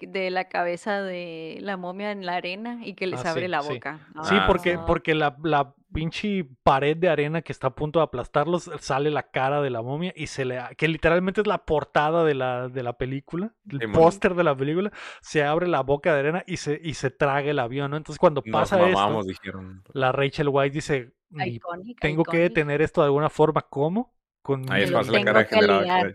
De 0.00 0.30
la 0.30 0.48
cabeza 0.48 1.02
de 1.02 1.58
la 1.60 1.76
momia 1.76 2.12
en 2.12 2.24
la 2.24 2.36
arena 2.36 2.80
y 2.84 2.94
que 2.94 3.06
les 3.06 3.24
Ah, 3.24 3.30
abre 3.32 3.42
sí, 3.42 3.48
la 3.48 3.60
boca. 3.60 3.98
Sí, 4.24 4.34
Ah, 4.34 4.44
porque, 4.46 4.78
porque 4.86 5.14
la, 5.14 5.36
la 5.42 5.74
pinche 5.92 6.46
pared 6.62 6.96
de 6.96 7.08
arena 7.08 7.42
que 7.42 7.50
está 7.50 7.68
a 7.68 7.74
punto 7.74 7.98
de 7.98 8.04
aplastarlos 8.04 8.70
sale 8.78 9.10
la 9.10 9.30
cara 9.30 9.60
de 9.62 9.70
la 9.70 9.82
momia 9.82 10.12
y 10.14 10.26
se 10.28 10.44
le 10.44 10.60
que 10.76 10.86
literalmente 10.86 11.40
es 11.40 11.46
la 11.46 11.64
portada 11.64 12.24
de 12.24 12.34
la, 12.34 12.68
de 12.68 12.82
la 12.82 12.92
película, 12.92 13.54
el 13.68 13.90
póster 13.90 14.34
de 14.34 14.44
la 14.44 14.54
película, 14.56 14.92
se 15.20 15.42
abre 15.44 15.66
la 15.66 15.80
boca 15.80 16.12
de 16.12 16.20
arena 16.20 16.44
y 16.46 16.58
se, 16.58 16.78
y 16.82 16.94
se 16.94 17.10
traga 17.10 17.50
el 17.50 17.58
avión, 17.58 17.90
¿no? 17.90 17.96
Entonces 17.96 18.18
cuando 18.18 18.42
Nos 18.44 18.52
pasa 18.52 18.76
mamamos, 18.78 19.26
esto, 19.26 19.40
dijeron. 19.42 19.82
la 19.94 20.12
Rachel 20.12 20.48
White 20.50 20.74
dice, 20.74 21.12
"Ni- 21.30 21.54
Iconic, 21.54 22.00
tengo 22.00 22.22
que 22.22 22.38
detener 22.38 22.82
esto 22.82 23.00
de 23.00 23.06
alguna 23.06 23.30
forma, 23.30 23.62
¿cómo? 23.62 24.14
Con, 24.42 24.70
Ahí 24.72 24.84
es 24.84 24.90
se 24.90 24.94
la 24.94 25.24
cara 25.24 25.44
generado. 25.44 25.82
ligar. 25.82 26.14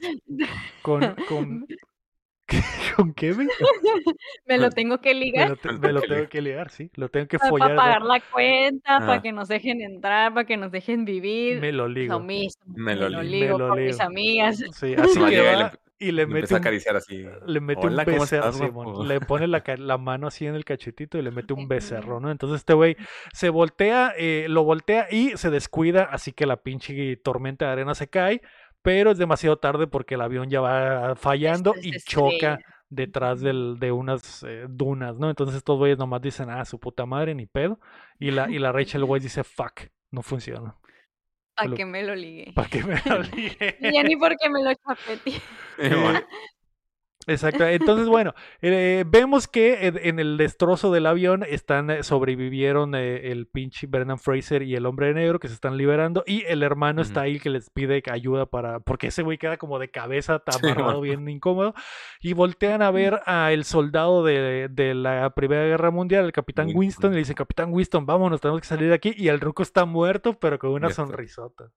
con, 0.81 1.01
con, 2.53 2.63
¿con 3.07 3.13
qué? 3.13 3.33
Me 4.45 4.57
lo 4.57 4.69
tengo 4.69 4.99
que 5.01 5.13
Me 5.13 5.19
ligar 5.19 5.49
lo, 5.49 5.55
te- 5.57 5.71
me 5.73 5.91
lo 5.91 6.01
tengo 6.01 6.27
que 6.29 6.41
ligar, 6.41 6.69
sí, 6.69 6.89
lo 6.95 7.09
tengo 7.09 7.27
que 7.27 7.37
para 7.39 7.49
follar, 7.49 7.75
pagar 7.75 8.01
la 8.03 8.19
cuenta, 8.31 8.99
para 8.99 9.21
que 9.21 9.31
nos 9.31 9.47
dejen 9.47 9.81
entrar, 9.81 10.33
para 10.33 10.45
que 10.45 10.57
nos 10.57 10.71
dejen 10.71 11.05
vivir. 11.05 11.59
me 11.59 11.71
lo 11.71 11.83
Lo 11.83 11.89
ligo. 11.89 12.19
mismo. 12.19 12.63
Me 12.75 12.95
lo 12.95 13.09
ligo. 13.09 13.21
ligo 13.23 13.57
Me 13.57 13.63
lo 13.63 13.69
con 13.69 13.79
mis 13.83 13.91
ligo. 13.97 14.03
amigas. 14.03 14.57
Sí, 14.73 14.93
así 14.97 15.15
Nomás 15.15 15.29
que 15.31 15.35
llega 15.37 15.51
y 15.51 15.55
va 15.55 15.63
le- 15.71 15.83
y 15.99 16.07
le 16.11 16.25
Le 16.25 16.27
mete 16.33 16.53
un 16.53 16.59
acariciar 16.59 16.97
así. 16.97 17.23
le 17.45 17.59
mete 17.61 17.87
Hola, 17.87 18.01
un 18.01 18.05
¿cómo 18.05 18.21
becerro, 18.21 18.49
estás, 18.49 18.57
Simón. 18.57 18.73
guapo? 18.85 19.05
Le 19.05 19.21
pone 19.21 19.47
la 19.47 19.97
mano 19.97 20.27
así 20.27 20.45
en 20.45 20.55
el 20.55 20.65
cachetito 20.65 21.17
y 21.17 21.21
le 21.21 21.31
mete 21.31 21.53
un 21.53 21.69
becerro, 21.69 22.19
¿no? 22.19 22.29
Entonces 22.29 22.57
este 22.59 22.73
güey 22.73 22.97
se 23.31 23.47
voltea, 23.49 24.11
eh, 24.17 24.47
lo 24.49 24.65
voltea 24.65 25.07
y 25.09 25.37
se 25.37 25.49
descuida, 25.49 26.03
así 26.03 26.33
que 26.33 26.45
la 26.45 26.57
pinche 26.57 27.15
tormenta 27.17 27.67
de 27.67 27.71
arena 27.71 27.95
se 27.95 28.07
cae, 28.09 28.41
pero 28.83 29.11
es 29.11 29.17
demasiado 29.17 29.57
tarde 29.57 29.87
porque 29.87 30.15
el 30.15 30.21
avión 30.21 30.49
ya 30.49 30.61
va 30.61 31.15
fallando 31.15 31.73
y 31.81 31.97
choca 31.99 32.59
detrás 32.89 33.41
del, 33.41 33.77
de 33.79 33.91
unas 33.91 34.43
eh, 34.43 34.65
dunas, 34.69 35.17
¿no? 35.17 35.29
Entonces 35.29 35.55
estos 35.55 35.77
güeyes 35.77 35.97
nomás 35.97 36.21
dicen, 36.21 36.49
ah, 36.49 36.63
su 36.65 36.79
puta 36.79 37.05
madre, 37.05 37.33
ni 37.33 37.47
pedo. 37.47 37.79
Y 38.19 38.31
la, 38.31 38.51
y 38.51 38.59
la 38.59 38.71
Rachel 38.71 39.03
Weisz 39.05 39.23
dice, 39.23 39.43
fuck, 39.43 39.81
no 40.11 40.21
funciona. 40.21 40.77
Para 41.55 41.75
que 41.75 41.85
me 41.85 42.03
lo 42.03 42.15
ligue. 42.15 42.51
¿Para 42.53 42.69
qué 42.69 42.83
me 42.83 43.01
lo 43.05 43.19
ligue? 43.35 43.77
Y 43.79 43.93
ya 43.93 44.03
ni 44.03 44.15
porque 44.15 44.49
me 44.49 44.63
lo 44.63 44.73
chapeteé. 44.73 45.41
Simón. 45.79 46.23
Exacto. 47.27 47.65
Entonces, 47.65 48.07
bueno, 48.07 48.33
eh, 48.61 49.03
vemos 49.07 49.47
que 49.47 49.87
en, 49.87 49.97
en 50.01 50.19
el 50.19 50.37
destrozo 50.37 50.91
del 50.91 51.05
avión 51.05 51.43
están 51.47 51.89
eh, 51.89 52.03
sobrevivieron 52.03 52.95
eh, 52.95 53.31
el 53.31 53.47
pinche 53.47 53.87
Brendan 53.87 54.19
Fraser 54.19 54.63
y 54.63 54.75
el 54.75 54.85
hombre 54.85 55.13
negro 55.13 55.39
que 55.39 55.47
se 55.47 55.53
están 55.53 55.77
liberando 55.77 56.23
y 56.25 56.43
el 56.45 56.63
hermano 56.63 57.01
está 57.01 57.21
ahí 57.21 57.39
que 57.39 57.49
les 57.49 57.69
pide 57.69 58.03
ayuda 58.11 58.45
para 58.45 58.79
porque 58.79 59.07
ese 59.07 59.23
güey 59.23 59.37
queda 59.37 59.57
como 59.57 59.79
de 59.79 59.89
cabeza 59.89 60.41
Sí, 60.49 60.59
amarrado 60.65 60.99
bueno. 60.99 61.01
bien 61.01 61.29
incómodo 61.29 61.73
y 62.21 62.33
voltean 62.33 62.81
a 62.81 62.91
ver 62.91 63.21
a 63.25 63.51
el 63.51 63.63
soldado 63.63 64.23
de, 64.23 64.67
de 64.69 64.93
la 64.93 65.33
Primera 65.33 65.63
Guerra 65.65 65.91
Mundial, 65.91 66.25
el 66.25 66.31
Capitán 66.31 66.67
Winston. 66.67 66.79
Winston, 66.79 67.11
y 67.11 67.15
le 67.15 67.19
dicen, 67.19 67.35
Capitán 67.35 67.71
Winston, 67.73 68.05
vámonos, 68.05 68.41
tenemos 68.41 68.61
que 68.61 68.67
salir 68.67 68.89
de 68.89 68.95
aquí 68.95 69.13
y 69.15 69.27
el 69.29 69.39
ruco 69.39 69.63
está 69.63 69.85
muerto 69.85 70.37
pero 70.39 70.59
con 70.59 70.71
una 70.71 70.89
sonrisota. 70.89 71.71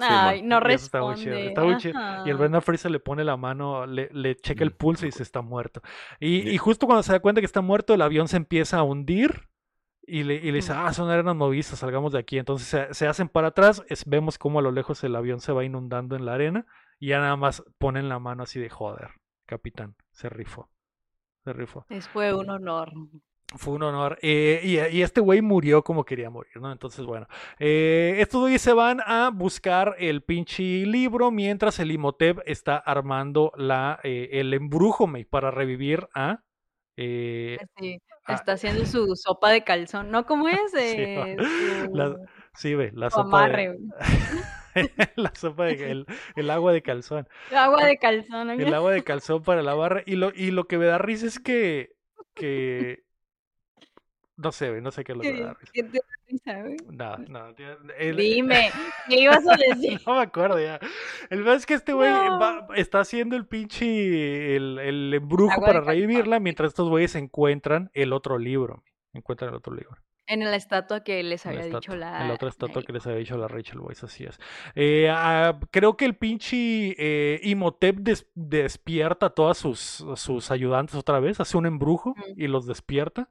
Ay, 0.00 0.42
no 0.42 0.58
Y 0.68 0.74
eso 0.74 0.84
está 0.86 1.00
muy 1.00 1.14
chido, 1.14 1.32
responde. 1.34 1.48
está 1.48 1.62
muy 1.64 1.76
chido. 1.78 2.26
Y 2.26 2.30
el. 2.30 2.36
Brendan 2.36 2.62
Fraser 2.62 2.90
le 2.90 3.00
pone 3.00 3.24
la 3.24 3.36
mano, 3.36 3.86
le, 3.86 4.08
le 4.12 4.36
checa 4.36 4.62
el 4.64 4.70
Mm. 4.70 4.76
pulso 4.76 5.04
y 5.04 5.08
dice 5.08 5.22
está 5.22 5.40
muerto. 5.42 5.80
Y, 6.20 6.42
Sí. 6.42 6.48
y 6.50 6.58
justo 6.58 6.86
cuando 6.86 7.02
se 7.02 7.12
da 7.12 7.20
cuenta 7.20 7.40
que 7.40 7.46
está 7.46 7.60
muerto, 7.60 7.94
el 7.94 8.02
avión 8.02 8.28
se 8.28 8.36
empieza 8.36 8.78
a 8.78 8.82
hundir 8.82 9.48
y 10.06 10.22
le, 10.22 10.34
y 10.36 10.46
le 10.50 10.52
dice, 10.56 10.72
Mm. 10.74 10.76
ah, 10.78 10.92
son 10.92 11.10
arenas 11.10 11.34
movedizas, 11.34 11.78
salgamos 11.78 12.12
de 12.12 12.18
aquí. 12.18 12.38
Entonces 12.38 12.68
se, 12.68 12.94
se 12.94 13.06
hacen 13.08 13.28
para 13.28 13.48
atrás, 13.48 13.82
es- 13.88 14.04
vemos 14.04 14.38
cómo 14.38 14.58
a 14.58 14.62
lo 14.62 14.70
lejos 14.72 15.02
el 15.04 15.16
avión 15.16 15.40
se 15.40 15.52
va 15.52 15.64
inundando 15.64 16.14
en 16.16 16.24
la 16.26 16.34
arena 16.34 16.66
y 16.98 17.08
ya 17.08 17.20
nada 17.20 17.36
más 17.36 17.62
ponen 17.78 18.08
la 18.08 18.18
mano 18.18 18.42
así 18.42 18.60
de 18.60 18.68
joder, 18.70 19.10
capitán, 19.46 19.96
se 20.12 20.28
rifó. 20.28 20.68
Se 21.44 21.52
rifó. 21.52 21.86
Es 21.88 22.08
fue 22.08 22.34
un 22.34 22.50
honor. 22.50 22.92
Fue 23.54 23.74
un 23.74 23.82
honor. 23.84 24.18
Eh, 24.22 24.60
y, 24.64 24.96
y 24.96 25.02
este 25.02 25.20
güey 25.20 25.40
murió 25.40 25.82
como 25.84 26.04
quería 26.04 26.30
morir, 26.30 26.56
¿no? 26.56 26.72
Entonces, 26.72 27.04
bueno. 27.06 27.28
eh, 27.60 28.16
estos 28.18 28.40
güeyes 28.40 28.60
se 28.60 28.72
van 28.72 29.00
a 29.06 29.30
buscar 29.32 29.94
el 29.98 30.22
pinche 30.22 30.62
libro 30.84 31.30
mientras 31.30 31.78
el 31.78 31.92
Imhotep 31.92 32.40
está 32.44 32.76
armando 32.76 33.52
la, 33.56 34.00
eh, 34.02 34.30
el 34.32 34.52
embrujo 34.52 35.06
me, 35.06 35.24
para 35.24 35.50
revivir 35.52 36.08
a. 36.14 36.40
eh, 36.96 37.58
Sí, 37.78 38.00
Ah. 38.28 38.34
está 38.34 38.52
haciendo 38.54 38.84
su 38.86 39.14
sopa 39.14 39.50
de 39.52 39.62
calzón. 39.62 40.10
¿No? 40.10 40.26
¿Cómo 40.26 40.48
es? 40.48 40.58
Sí, 40.72 41.36
la- 41.92 42.16
sí, 42.54 42.74
ve, 42.74 42.90
la 42.94 43.08
sopa 43.10 43.22
amarre. 43.44 43.76
de. 43.78 43.78
la 45.16 45.32
sopa 45.36 45.66
de. 45.66 45.90
El, 45.92 46.06
el 46.34 46.50
agua 46.50 46.72
de 46.72 46.82
calzón. 46.82 47.28
Agua 47.56 47.84
de 47.84 47.96
calzón. 47.98 48.50
El 48.50 48.74
agua 48.74 48.90
de 48.92 49.04
calzón 49.04 49.42
para 49.44 49.62
la 49.62 49.74
barra. 49.74 50.02
Y 50.04 50.16
lo, 50.16 50.32
y 50.34 50.50
lo 50.50 50.64
que 50.66 50.76
me 50.78 50.86
da 50.86 50.98
risa 50.98 51.26
es 51.26 51.38
que. 51.38 51.90
que 52.34 53.05
no 54.36 54.52
sé, 54.52 54.80
no 54.80 54.90
sé 54.90 55.02
qué 55.04 55.12
es 55.12 55.16
lo 55.18 55.22
que 55.22 55.32
me 55.32 55.40
da 55.42 55.54
risa. 55.54 55.72
¿Qué 55.72 55.82
te 55.82 55.98
da 55.98 56.04
risa? 56.28 56.84
No, 56.90 57.16
no. 57.28 57.54
el- 57.98 58.16
Dime, 58.16 58.70
¿qué 59.08 59.20
ibas 59.20 59.46
a 59.48 59.56
decir? 59.56 60.00
No 60.06 60.14
me 60.16 60.20
acuerdo 60.22 60.60
ya. 60.60 60.78
El 61.30 61.38
verdad 61.38 61.56
es 61.56 61.66
que 61.66 61.74
este 61.74 61.92
güey 61.92 62.10
No. 62.10 62.68
está 62.74 63.00
haciendo 63.00 63.36
el 63.36 63.46
pinche 63.46 64.56
el, 64.56 64.78
el 64.78 65.14
embrujo 65.14 65.60
para 65.60 65.80
revivirla 65.80 66.38
mientras 66.40 66.68
estos 66.68 66.88
güeyes 66.88 67.14
encuentran 67.14 67.90
el 67.94 68.12
otro 68.12 68.38
libro. 68.38 68.82
Encuentran 69.12 69.50
el 69.50 69.56
otro 69.56 69.74
libro. 69.74 69.96
En 70.28 70.40
la 70.44 70.56
estatua 70.56 71.04
que 71.04 71.22
les 71.22 71.44
La 71.44 71.52
había 71.52 71.66
dicho 71.66 71.94
la. 71.94 72.22
en 72.22 72.28
la 72.28 72.34
otra 72.34 72.48
estatua 72.48 72.82
que 72.82 72.92
les 72.92 73.06
había 73.06 73.18
dicho 73.18 73.36
la 73.36 73.46
Rachel 73.48 73.78
Weisz, 73.80 74.02
así 74.04 74.24
es. 74.24 74.38
Eh, 74.74 75.08
ah, 75.10 75.58
creo 75.70 75.96
que 75.96 76.04
el 76.04 76.16
pinche 76.16 76.94
eh, 76.98 77.40
Imhotep 77.44 77.96
des- 77.98 78.26
despierta 78.34 79.26
a 79.26 79.30
todos 79.30 79.58
sus, 79.58 80.04
sus 80.16 80.50
ayudantes 80.50 80.96
otra 80.96 81.20
vez, 81.20 81.38
hace 81.40 81.56
un 81.56 81.66
embrujo 81.66 82.10
Ujú. 82.10 82.22
y 82.36 82.48
los 82.48 82.66
despierta. 82.66 83.28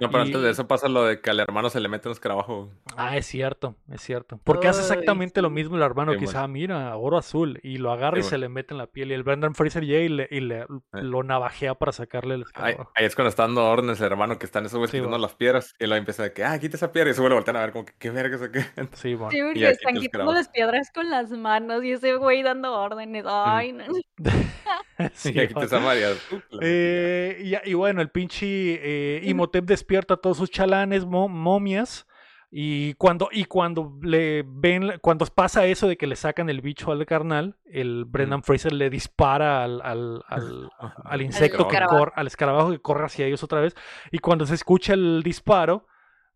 No, 0.00 0.10
pero 0.10 0.22
antes 0.22 0.40
Y- 0.40 0.44
de 0.44 0.50
eso 0.50 0.68
pasa 0.68 0.88
lo 0.88 1.04
de 1.04 1.20
que 1.20 1.28
al 1.30 1.40
hermano 1.40 1.70
se 1.70 1.80
le 1.80 1.88
mete 1.88 2.06
un 2.08 2.12
escarabajo. 2.12 2.70
Ah, 2.96 3.16
es 3.16 3.26
cierto, 3.26 3.74
es 3.90 4.00
cierto. 4.00 4.38
Porque 4.44 4.68
hace 4.68 4.78
Ay, 4.80 4.86
exactamente 4.86 5.42
lo 5.42 5.50
mismo 5.50 5.74
el 5.74 5.82
hermano 5.82 6.12
Sí, 6.12 6.18
que 6.18 6.20
dice, 6.22 6.34
bueno. 6.34 6.44
ah, 6.44 6.48
mira, 6.48 6.96
oro 6.96 7.18
azul. 7.18 7.58
Y 7.64 7.78
lo 7.78 7.90
agarra 7.90 8.20
y 8.20 8.22
Sí, 8.22 8.28
se 8.28 8.36
bueno. 8.36 8.42
le 8.42 8.48
mete 8.50 8.74
en 8.74 8.78
la 8.78 8.86
piel. 8.86 9.10
Y 9.10 9.14
el 9.14 9.24
Brendan 9.24 9.56
Fraser 9.56 9.84
llega 9.84 10.04
y, 10.04 10.08
le, 10.08 10.28
y 10.30 10.38
le- 10.40 10.66
lo 10.92 11.24
navajea 11.24 11.74
para 11.74 11.90
sacarle 11.90 12.34
el 12.36 12.42
Ahí, 12.42 12.46
escarabajo. 12.46 12.92
ahí 12.94 13.06
es 13.06 13.16
cuando 13.16 13.28
está 13.30 13.42
dando 13.42 13.68
órdenes 13.68 14.00
el 14.00 14.06
hermano 14.06 14.38
que 14.38 14.46
están 14.46 14.64
esos 14.66 14.78
güeyes 14.78 14.92
Sí, 14.92 14.98
quitando 14.98 15.10
bueno. 15.10 15.22
las 15.26 15.34
piedras. 15.34 15.74
Y 15.80 15.86
luego 15.86 15.98
empieza 15.98 16.22
de 16.22 16.32
que, 16.38 16.44
ah, 16.44 16.58
quita 16.58 16.76
esa 16.76 16.92
piedra. 16.92 17.10
Y 17.10 17.14
se 17.14 17.20
vuelve 17.20 17.34
a 17.34 17.38
voltear 17.38 17.56
a 17.56 17.60
ver 17.62 17.72
como 17.72 17.84
que, 17.84 17.92
qué 17.98 18.10
verga 18.10 18.36
es 18.36 18.48
qué. 18.50 18.60
Sí, 18.94 19.14
bueno. 19.14 19.30
Sí, 19.32 19.42
porque 19.42 19.70
están 19.70 19.94
quitando 19.96 20.32
las 20.32 20.48
piedras 20.48 20.90
con 20.94 21.10
las 21.10 21.30
manos 21.30 21.82
y 21.82 21.92
ese 21.92 22.14
güey 22.14 22.42
dando 22.42 22.72
órdenes. 22.72 23.24
Ay, 23.26 23.72
no. 23.72 23.84
Sí, 25.14 25.32
y 25.34 25.40
aquí 25.40 25.54
bueno. 25.54 25.68
te 25.68 26.18
Eh, 26.60 27.42
y, 27.64 27.70
y 27.70 27.74
bueno, 27.74 28.00
el 28.02 28.10
pinche 28.10 28.46
eh, 28.46 29.20
Imhotep 29.24 29.64
despierta 29.64 30.14
a 30.14 30.16
todos 30.16 30.36
sus 30.36 30.50
chalanes, 30.50 31.04
mo- 31.04 31.28
momias. 31.28 32.06
Y 32.50 32.94
cuando, 32.94 33.28
y 33.30 33.44
cuando 33.44 33.98
le 34.00 34.42
ven, 34.46 34.94
cuando 35.02 35.26
pasa 35.26 35.66
eso 35.66 35.86
de 35.86 35.98
que 35.98 36.06
le 36.06 36.16
sacan 36.16 36.48
el 36.48 36.62
bicho 36.62 36.90
al 36.90 37.04
carnal, 37.04 37.58
el 37.66 38.06
Brendan 38.06 38.42
Fraser 38.42 38.72
le 38.72 38.88
dispara 38.88 39.64
al, 39.64 39.82
al, 39.82 40.22
al, 40.26 40.70
al 41.04 41.22
insecto 41.22 41.68
que 41.68 41.74
escarabajo. 41.74 41.98
corre, 41.98 42.12
al 42.16 42.26
escarabajo 42.26 42.70
que 42.70 42.78
corre 42.80 43.04
hacia 43.04 43.26
ellos 43.26 43.42
otra 43.42 43.60
vez. 43.60 43.74
Y 44.12 44.18
cuando 44.20 44.46
se 44.46 44.54
escucha 44.54 44.94
el 44.94 45.22
disparo, 45.22 45.86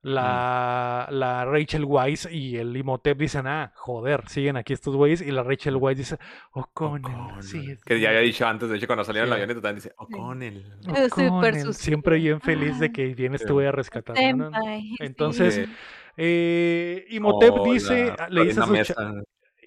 la, 0.03 1.07
la 1.11 1.45
Rachel 1.45 1.85
Weisz 1.85 2.27
y 2.31 2.57
el 2.57 2.77
Imhotep 2.77 3.17
dicen, 3.19 3.47
ah, 3.47 3.73
joder, 3.77 4.29
siguen 4.29 4.57
aquí 4.57 4.73
estos 4.73 4.97
güeyes. 4.97 5.23
Y 5.23 5.31
la 5.31 5.43
Rachel 5.43 5.77
Weisz 5.77 5.99
dice, 5.99 6.19
O'Connell, 6.53 7.15
O'Connell. 7.15 7.43
sí. 7.43 7.71
es 7.71 7.85
Que 7.85 8.01
ya 8.01 8.09
había 8.09 8.21
verdad". 8.21 8.33
dicho 8.33 8.47
antes, 8.47 8.69
de 8.69 8.77
hecho, 8.77 8.87
cuando 8.87 9.05
salieron 9.05 9.29
Sí. 9.29 9.33
en 9.35 9.39
la 9.39 9.45
avioneta 9.45 9.61
también 9.69 9.77
dice, 9.77 9.95
O'Connell. 9.97 10.65
Súper 10.83 11.29
O'Connell. 11.29 11.75
Siempre 11.75 12.17
bien 12.17 12.41
feliz 12.41 12.79
de 12.81 12.93
que 12.93 13.07
vienes 13.15 13.41
Sí. 13.43 13.47
tú 13.47 13.61
a 13.61 13.71
rescatar. 13.73 14.17
¿no? 14.37 14.51
Entonces, 14.99 15.55
Sí. 15.55 15.65
eh, 16.17 17.07
Imhotep 17.11 17.55
O 17.55 17.73
dice, 17.73 18.13
la 18.19 18.29
le 18.29 18.45
dice 18.45 18.61
a 18.61 18.67
Mesa. 18.67 18.95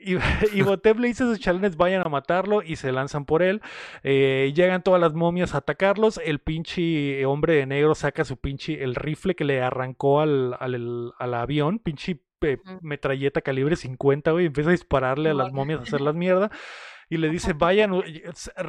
Y, 0.06 0.18
y 0.58 0.62
Botep 0.62 1.00
le 1.00 1.08
dice 1.08 1.24
a 1.24 1.28
sus 1.28 1.40
chalnes 1.40 1.76
vayan 1.78 2.04
a 2.06 2.10
matarlo 2.10 2.62
y 2.62 2.76
se 2.76 2.92
lanzan 2.92 3.26
por 3.26 3.42
él. 3.42 3.62
Eh, 4.04 4.54
llegan 4.56 4.84
todas 4.84 5.02
las 5.02 5.14
momias 5.14 5.56
a 5.56 5.60
atacarlos. 5.60 6.20
El 6.24 6.40
pinche 6.40 7.26
hombre 7.26 7.56
de 7.56 7.66
negro 7.66 7.96
saca 7.96 8.24
su 8.24 8.38
pinche, 8.38 8.84
el 8.84 8.96
rifle 8.96 9.36
que 9.36 9.44
le 9.46 9.62
arrancó 9.62 10.22
al, 10.22 10.56
al, 10.60 11.14
al 11.18 11.34
avión, 11.34 11.80
pinche 11.80 12.22
eh, 12.42 12.58
metralleta 12.82 13.42
calibre 13.42 13.76
50, 13.76 14.32
güey. 14.32 14.48
Empieza 14.48 14.70
a 14.70 14.74
dispararle 14.74 15.30
a 15.30 15.34
las 15.34 15.52
momias, 15.52 15.80
a 15.80 15.84
hacerlas 15.84 16.16
mierda. 16.16 16.52
Y 17.10 17.18
le 17.18 17.30
dice, 17.30 17.54
vayan, 17.58 17.92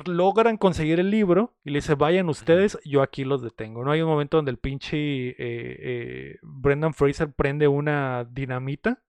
logran 0.07 0.57
conseguir 0.57 1.01
el 1.01 1.11
libro. 1.11 1.55
Y 1.65 1.71
le 1.71 1.79
dice, 1.79 1.95
vayan 1.95 2.29
ustedes, 2.29 2.79
yo 2.85 3.03
aquí 3.03 3.25
los 3.25 3.43
detengo. 3.43 3.85
No 3.85 3.91
hay 3.91 4.01
un 4.01 4.09
momento 4.09 4.39
donde 4.39 4.51
el 4.51 4.59
pinche 4.59 4.97
eh, 4.97 5.37
eh, 5.39 6.39
Brendan 6.43 6.95
Fraser 6.95 7.33
prende 7.33 7.69
una 7.69 8.25
dinamita 8.25 9.03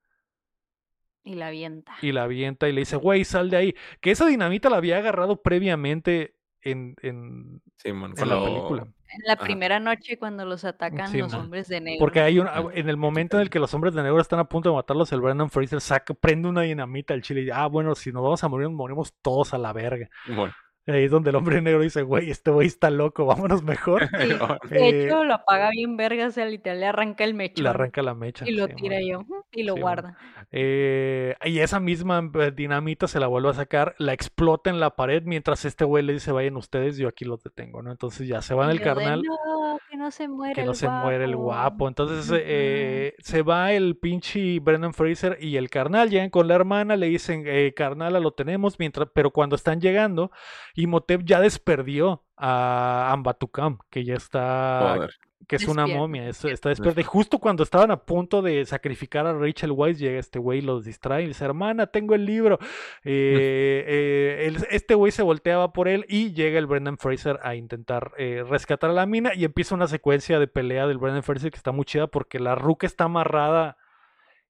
Y 1.27 1.35
la 1.35 1.47
avienta. 1.47 1.93
y 2.01 2.11
la 2.13 2.23
avienta 2.23 2.69
y 2.69 2.73
le 2.73 2.81
dice, 2.81 2.95
güey, 2.95 3.23
sal 3.25 3.49
de 3.49 3.57
ahí. 3.57 3.75
Que 4.01 4.11
esa 4.11 4.25
dinamita 4.25 4.69
la 4.69 4.77
había 4.77 4.97
agarrado 4.97 5.41
previamente 5.41 6.35
en, 6.61 6.95
en, 7.01 7.61
en 7.83 8.01
la 8.15 8.25
lo- 8.25 8.45
película. 8.45 8.83
En 9.09 9.21
la 9.25 9.33
Ajá. 9.33 9.43
primera 9.43 9.79
noche 9.79 10.17
cuando 10.19 10.43
los 10.45 10.65
atacan 10.65 11.07
Sí, 11.09 11.17
los 11.19 11.31
man. 11.31 11.41
hombres 11.43 11.67
de 11.69 11.79
negro. 11.79 11.99
Porque 11.99 12.19
hay 12.19 12.39
un, 12.39 12.47
Ajá. 12.47 12.63
en 12.73 12.89
el 12.89 12.97
momento 12.97 13.37
en 13.37 13.43
el 13.43 13.49
que 13.49 13.59
los 13.59 13.73
hombres 13.73 13.93
de 13.93 14.03
negro 14.03 14.19
están 14.19 14.39
a 14.39 14.45
punto 14.49 14.69
de 14.69 14.75
matarlos, 14.75 15.11
el 15.13 15.21
Brandon 15.21 15.49
Fraser 15.49 15.79
saca, 15.79 16.13
prende 16.13 16.49
una 16.49 16.61
dinamita 16.63 17.13
al 17.13 17.21
chile 17.21 17.41
y 17.43 17.49
ah, 17.49 17.67
bueno, 17.67 17.95
si 17.95 18.11
nos 18.11 18.21
vamos 18.23 18.43
a 18.43 18.47
morir, 18.49 18.67
nos 18.67 18.75
morimos 18.77 19.13
todos 19.21 19.53
a 19.53 19.57
la 19.57 19.71
verga. 19.73 20.09
Simón. 20.25 20.51
Y 20.87 20.91
ahí 20.91 21.03
es 21.05 21.11
donde 21.11 21.31
el 21.31 21.35
hombre 21.35 21.61
negro 21.61 21.81
dice, 21.81 22.01
güey, 22.03 22.31
este 22.31 22.49
güey 22.51 22.67
está 22.67 22.89
loco, 22.89 23.25
vámonos 23.25 23.63
mejor. 23.63 24.09
Sí. 24.17 24.49
De 24.69 24.89
Eh, 24.89 24.89
hecho, 24.89 25.23
lo 25.25 25.35
apaga 25.35 25.69
bien 25.71 25.97
verga, 25.97 26.27
o 26.27 26.31
sea, 26.31 26.45
literal 26.45 26.79
le 26.79 26.87
arranca 26.87 27.23
el 27.25 27.33
mechón. 27.35 27.63
le 27.63 27.69
arranca 27.69 28.01
la 28.01 28.15
mecha. 28.15 28.45
Y 28.47 28.51
lo 28.53 28.67
sí, 28.67 28.73
tira 28.75 28.97
yo. 29.01 29.25
Y 29.51 29.63
lo 29.63 29.73
Sí, 29.75 29.81
guarda. 29.81 30.17
Eh, 30.51 31.35
y 31.45 31.59
esa 31.59 31.79
misma 31.79 32.29
eh, 32.35 32.51
dinamita 32.55 33.07
se 33.07 33.19
la 33.19 33.27
vuelve 33.27 33.49
a 33.49 33.53
sacar, 33.53 33.95
la 33.99 34.13
explota 34.13 34.69
en 34.69 34.79
la 34.79 34.95
pared 34.95 35.23
mientras 35.25 35.65
este 35.65 35.83
güey 35.85 36.03
le 36.03 36.13
dice, 36.13 36.31
vayan 36.31 36.55
ustedes, 36.57 36.97
yo 36.97 37.07
aquí 37.09 37.25
los 37.25 37.43
detengo, 37.43 37.81
¿no? 37.81 37.91
Entonces 37.91 38.27
ya 38.27 38.41
se 38.41 38.53
van 38.53 38.69
el 38.69 38.81
carnal. 38.81 39.21
no, 39.23 39.79
que 39.89 39.97
no 39.97 40.09
se 40.11 40.27
muere 40.27 40.53
que 40.55 40.61
el 40.61 40.67
no 40.67 40.73
se 40.73 40.87
muere 40.89 41.25
el 41.25 41.35
guapo. 41.35 41.87
Entonces 41.87 42.31
eh, 42.43 43.13
se 43.19 43.41
va 43.41 43.73
el 43.73 43.97
pinche 43.97 44.59
Brendan 44.59 44.93
Fraser 44.93 45.37
y 45.41 45.57
el 45.57 45.69
carnal. 45.69 46.09
Llegan 46.09 46.29
con 46.29 46.47
la 46.47 46.55
hermana, 46.55 46.95
le 46.95 47.07
dicen, 47.07 47.43
eh, 47.45 47.73
carnala, 47.75 48.19
lo 48.19 48.31
tenemos. 48.31 48.79
mientras 48.79 49.09
Pero 49.13 49.31
cuando 49.31 49.55
están 49.55 49.81
llegando, 49.81 50.31
Imhotep 50.77 51.21
ya 51.25 51.41
desperdió 51.41 52.23
a 52.37 53.11
Ambatukam, 53.11 53.79
que 53.89 54.03
ya 54.05 54.13
está, 54.15 54.93
Joder. 54.95 55.09
que 55.47 55.55
es 55.55 55.67
una 55.67 55.87
momia, 55.87 56.27
es- 56.29 56.45
está 56.45 56.69
despierta. 56.69 57.01
Y 57.01 57.03
justo 57.03 57.39
cuando 57.39 57.63
estaban 57.63 57.89
a 57.91 57.97
punto 58.05 58.41
de 58.41 58.63
sacrificar 58.65 59.25
a 59.25 59.33
Rachel 59.33 59.71
Weisz, 59.71 59.97
llega 59.97 60.19
este 60.19 60.37
güey 60.39 60.59
y 60.59 60.61
los 60.61 60.85
distrae 60.85 61.23
y 61.23 61.27
dice, 61.27 61.45
hermana, 61.45 61.87
tengo 61.87 62.13
el 62.15 62.25
libro. 62.25 62.59
Eh, 63.03 63.83
eh, 63.87 64.45
el- 64.47 64.67
este 64.69 64.93
güey 64.93 65.11
se 65.11 65.23
volteaba 65.23 65.73
por 65.73 65.87
él 65.87 66.05
y 66.07 66.33
llega 66.33 66.59
el 66.59 66.67
Brendan 66.67 66.97
Fraser 66.97 67.39
a 67.43 67.55
intentar 67.55 68.11
eh, 68.17 68.43
rescatar 68.47 68.89
a 68.89 68.93
la 68.93 69.05
mina 69.05 69.33
y 69.33 69.45
empieza 69.45 69.73
una 69.75 69.87
secuencia 69.87 70.39
de 70.39 70.47
pelea 70.47 70.85
del 70.87 70.97
Brendan 70.99 71.23
Fraser 71.23 71.49
que 71.51 71.57
está 71.57 71.71
muy 71.71 71.85
chida 71.85 72.07
porque 72.07 72.39
la 72.39 72.55
ruca 72.55 72.85
está 72.85 73.05
amarrada 73.05 73.77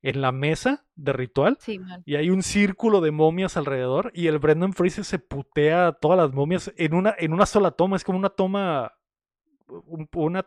en 0.02 0.22
la 0.22 0.32
mesa 0.32 0.86
de 0.95 1.11
ritual 1.14 1.57
Sí, 1.60 1.80
y 2.06 2.15
hay 2.15 2.30
un 2.30 2.44
círculo 2.44 3.02
de 3.02 3.11
momias 3.11 3.57
alrededor 3.57 4.11
y 4.14 4.28
el 4.28 4.38
Brendan 4.40 4.74
Fraser 4.74 5.03
se 5.03 5.19
putea 5.19 5.88
a 5.88 5.91
todas 5.94 6.18
las 6.18 6.32
momias 6.34 6.72
en 6.78 6.94
una, 6.94 7.15
en 7.18 7.34
una 7.34 7.45
sola 7.45 7.72
toma, 7.72 7.95
es 7.95 8.03
como 8.03 8.18
una 8.19 8.30
toma, 8.30 8.94
un- 9.68 10.07
una 10.14 10.45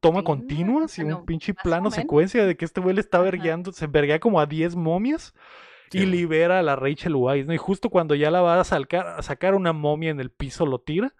toma 0.00 0.22
Continua, 0.22 0.86
un 1.20 1.26
pinche 1.26 1.54
plano 1.54 1.88
secuencia 2.02 2.46
de 2.46 2.56
que 2.56 2.64
este 2.64 2.80
güey 2.80 2.94
le 2.94 3.00
está 3.00 3.18
vergueando, 3.20 3.72
se 3.72 3.86
verguea 3.86 4.20
como 4.20 4.38
a 4.40 4.46
10 4.46 4.76
momias 4.76 5.34
y 5.92 5.98
Sí, 6.00 6.06
libera 6.06 6.58
a 6.58 6.62
la 6.62 6.76
Rachel 6.76 7.14
Weisz, 7.14 7.46
¿no? 7.46 7.52
Y 7.54 7.58
justo 7.58 7.88
cuando 7.90 8.14
ya 8.14 8.30
la 8.30 8.40
va 8.40 8.58
a, 8.60 8.64
salcar- 8.64 9.06
a 9.18 9.22
sacar 9.22 9.54
una 9.54 9.72
momia 9.72 10.10
en 10.10 10.20
el 10.20 10.30
piso, 10.30 10.66
lo 10.66 10.78
tira 10.80 11.14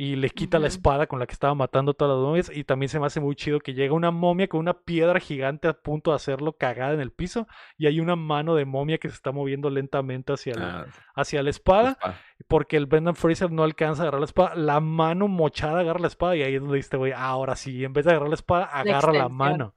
y 0.00 0.14
le 0.14 0.30
quita 0.30 0.60
la 0.60 0.68
espada 0.68 1.08
con 1.08 1.18
la 1.18 1.26
que 1.26 1.32
estaba 1.32 1.56
matando 1.56 1.90
a 1.90 1.94
todas 1.94 2.16
las 2.16 2.24
momias. 2.24 2.56
Y 2.56 2.62
también 2.62 2.88
se 2.88 3.00
me 3.00 3.06
hace 3.06 3.18
muy 3.18 3.34
chido 3.34 3.58
que 3.58 3.74
llega 3.74 3.94
una 3.94 4.12
momia 4.12 4.46
con 4.46 4.60
una 4.60 4.74
piedra 4.74 5.18
gigante 5.18 5.66
a 5.66 5.72
punto 5.72 6.12
de 6.12 6.14
hacerlo 6.14 6.52
cagada 6.52 6.94
en 6.94 7.00
el 7.00 7.10
piso 7.10 7.48
y 7.76 7.88
hay 7.88 7.98
una 7.98 8.14
mano 8.14 8.54
de 8.54 8.64
momia 8.64 8.98
que 8.98 9.08
se 9.08 9.16
está 9.16 9.32
moviendo 9.32 9.70
lentamente 9.70 10.32
hacia 10.32 10.54
la, 10.54 10.68
Ah, 10.68 10.86
hacia 11.16 11.42
la 11.42 11.50
espada 11.50 11.90
espada. 11.90 12.20
porque 12.46 12.76
el 12.76 12.86
Brendan 12.86 13.16
Fraser 13.16 13.50
no 13.50 13.64
alcanza 13.64 14.02
a 14.02 14.04
agarrar 14.04 14.20
la 14.20 14.26
espada. 14.26 14.54
La 14.54 14.78
mano 14.78 15.26
mochada 15.26 15.80
agarra 15.80 15.98
la 15.98 16.06
espada 16.06 16.36
y 16.36 16.44
ahí 16.44 16.54
es 16.54 16.60
donde 16.60 16.76
dice, 16.76 16.96
güey, 16.96 17.10
ahora 17.10 17.56
sí, 17.56 17.84
en 17.84 17.92
vez 17.92 18.04
de 18.04 18.12
agarrar 18.12 18.28
la 18.28 18.36
espada, 18.36 18.66
agarra 18.66 19.12
la 19.12 19.28
mano. 19.28 19.74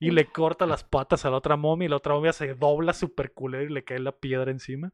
Y 0.00 0.10
le 0.10 0.24
corta 0.24 0.66
las 0.66 0.82
patas 0.82 1.24
a 1.24 1.30
la 1.30 1.36
otra 1.36 1.54
momia 1.54 1.86
y 1.86 1.88
la 1.90 1.96
otra 1.98 2.14
momia 2.14 2.32
se 2.32 2.54
dobla 2.54 2.92
super 2.92 3.32
culero 3.34 3.70
y 3.70 3.72
le 3.72 3.84
cae 3.84 4.00
la 4.00 4.10
piedra 4.10 4.50
encima. 4.50 4.90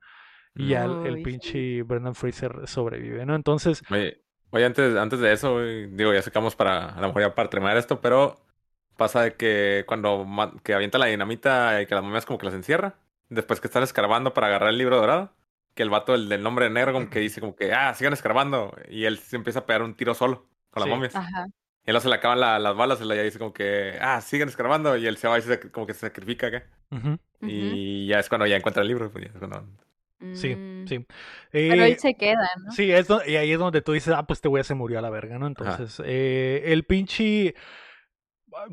Y 0.55 0.69
ya 0.69 0.85
el, 0.85 1.23
pinche 1.23 1.82
Brendan 1.82 2.15
Fraser 2.15 2.66
sobrevive, 2.66 3.24
¿no? 3.24 3.35
Entonces, 3.35 3.82
Oye, 3.90 4.26
oye, 4.51 4.64
antes, 4.64 4.97
antes 4.97 5.20
de 5.20 5.32
eso, 5.32 5.55
güey, 5.55 5.86
digo, 5.86 6.12
ya 6.14 6.23
sacamos 6.23 6.56
para, 6.56 6.90
a 6.90 7.01
lo 7.01 7.09
mejor 7.09 7.23
ya 7.23 7.35
para 7.35 7.51
terminar 7.51 7.77
esto, 7.77 8.01
pero 8.01 8.40
pasa 8.97 9.23
de 9.23 9.35
que 9.35 9.85
cuando 9.86 10.27
que 10.62 10.74
avienta 10.74 10.98
la 10.98 11.06
dinamita 11.06 11.81
y 11.82 11.86
que 11.86 11.94
las 11.94 12.02
momias 12.05 12.24
como 12.27 12.39
que 12.39 12.47
las 12.47 12.55
encierra, 12.55 12.94
después 13.28 13.60
que 13.60 13.66
están 13.66 13.82
escarbando 13.82 14.32
para 14.35 14.47
agarrar 14.48 14.70
el 14.70 14.78
libro 14.78 14.97
dorado, 14.97 15.32
que 15.74 15.82
el 15.82 15.90
vato, 15.90 16.14
el 16.14 16.28
del 16.31 16.43
nombre 16.43 16.70
negro, 16.70 16.93
como 16.94 17.10
que 17.10 17.18
dice 17.20 17.40
como 17.40 17.55
que, 17.55 17.73
ah, 17.74 17.93
sigan 17.94 18.12
escarbando, 18.14 18.74
y 18.89 19.05
él 19.05 19.18
se 19.18 19.36
empieza 19.36 19.60
a 19.60 19.66
pegar 19.66 19.82
un 19.82 19.94
tiro 19.94 20.14
solo 20.14 20.47
con 20.70 20.81
las 20.81 20.85
Sí. 20.89 20.90
momias. 20.94 21.14
Ajá. 21.14 21.47
Y 21.85 21.90
luego 21.93 22.01
se 22.01 22.09
le 22.09 22.14
acaban 22.16 22.40
la- 22.40 22.59
las 22.59 22.74
balas, 22.74 22.98
y 23.01 23.02
él 23.02 23.09
ya 23.10 23.23
dice 23.23 23.39
como 23.39 23.52
que, 23.52 23.98
ah, 24.01 24.20
sigan 24.23 24.48
escarbando, 24.48 24.97
y 24.97 25.06
él 25.06 25.18
se 25.18 25.28
va 25.28 25.39
y 25.39 25.43
se, 25.43 25.60
como 25.70 25.86
que 25.86 25.93
se 25.94 26.01
sacrifica 26.01 26.47
acá. 26.47 26.64
ujú. 26.90 27.18
Y 27.43 28.06
ya 28.06 28.18
es 28.20 28.28
cuando 28.28 28.47
ya 28.47 28.56
encuentra 28.56 28.82
el 28.82 28.89
libro, 28.89 29.10
pues 29.10 29.24
ya 29.27 29.31
es 29.32 29.39
cuando... 29.39 29.66
sí, 30.32 30.55
Mm, 30.56 30.86
sí. 30.86 31.06
Pero 31.51 31.82
Eh, 31.84 31.88
él 31.88 31.98
se 31.98 32.14
queda, 32.14 32.48
¿no? 32.64 32.72
Sí, 32.72 32.90
es 32.90 33.06
y 33.26 33.36
ahí 33.36 33.52
es 33.52 33.59
donde 33.59 33.82
tú 33.82 33.93
dices, 33.93 34.14
ah, 34.16 34.26
pues 34.26 34.38
este 34.38 34.48
güey 34.48 34.64
se 34.64 34.74
murió 34.74 34.98
a 34.98 35.02
la 35.02 35.10
verga, 35.10 35.38
¿no? 35.38 35.47
Entonces, 35.47 36.01
eh, 36.05 36.62
el 36.66 36.84
pinche... 36.84 37.55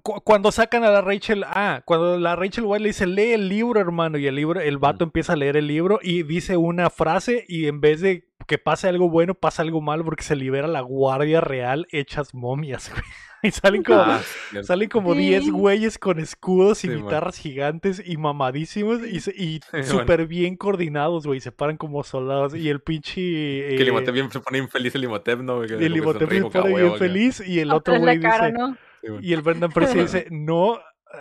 cu- 0.04 0.22
Cuando 0.24 0.52
sacan 0.52 0.84
a 0.84 0.90
la 0.92 1.02
Rachel, 1.02 1.44
ah, 1.46 1.82
cuando 1.86 2.18
la 2.18 2.36
Rachel 2.36 2.64
White 2.66 2.84
le 2.84 2.90
dice, 2.90 3.08
lee 3.08 3.34
el 3.34 3.50
libro, 3.50 3.80
hermano, 3.80 4.18
y 4.18 4.28
el 4.28 4.36
libro, 4.36 4.60
el 4.62 4.78
vato 4.78 5.04
empieza 5.04 5.34
a 5.34 5.36
leer 5.36 5.58
el 5.58 5.68
libro 5.68 6.00
y 6.02 6.24
dice 6.24 6.58
una 6.58 6.90
frase 6.90 7.44
y 7.48 7.68
en 7.68 7.82
vez 7.82 8.02
de 8.02 8.30
que 8.48 8.58
pase 8.58 8.88
algo 8.88 9.10
bueno, 9.10 9.34
pasa 9.36 9.62
algo 9.62 9.82
malo 9.82 10.04
porque 10.06 10.24
se 10.24 10.36
libera 10.36 10.68
la 10.68 10.82
guardia 10.82 11.42
real 11.42 11.88
hechas 11.92 12.34
momias, 12.34 12.90
güey. 12.92 13.04
Y 13.46 13.52
salen 13.52 13.84
como, 13.84 14.00
Ah. 14.00 14.22
Salen 14.64 14.88
como 14.88 15.14
10 15.16 15.44
Sí. 15.44 15.50
güeyes 15.52 15.98
con 15.98 16.18
escudos 16.18 16.86
y 16.86 16.88
Sí, 16.88 16.94
man. 16.94 17.04
guitarras 17.04 17.38
gigantes 17.38 18.02
y 18.06 18.16
mamadísimos 18.16 19.06
y, 19.06 19.20
se- 19.20 19.36
y 19.36 19.60
súper 19.84 20.28
bien 20.28 20.56
coordinados, 20.56 21.28
güey. 21.28 21.42
Se 21.42 21.52
paran 21.52 21.76
como 21.76 22.04
soldados. 22.06 22.56
Y 22.56 22.70
el 22.70 22.80
pinche. 22.80 23.20
Que 23.22 23.76
el 23.76 23.88
eh, 23.88 23.90
Imhotep 23.90 24.14
bien 24.14 24.32
se 24.32 24.40
pone 24.40 24.60
infeliz 24.60 24.96
el 24.96 25.04
Imhotep, 25.04 25.40
¿no? 25.42 25.60
Que 25.62 25.74
el 25.74 25.98
Imhotep 25.98 26.30
se 26.32 26.42
pone 26.42 26.50
"Ah, 26.54 26.62
bien 26.68 26.74
huevo", 26.74 26.90
acá. 26.92 27.00
feliz 27.00 27.44
y 27.46 27.60
el 27.60 27.72
otro 27.74 28.00
güey 28.00 28.18
cara, 28.22 28.46
dice. 28.48 28.58
¿no? 28.58 28.78
Sí, 29.02 29.08
güey. 29.10 29.28
Y 29.28 29.34
el 29.34 29.42
Brendan 29.42 29.72
Fraser 29.74 30.02
dice, 30.04 30.28
no. 30.32 30.80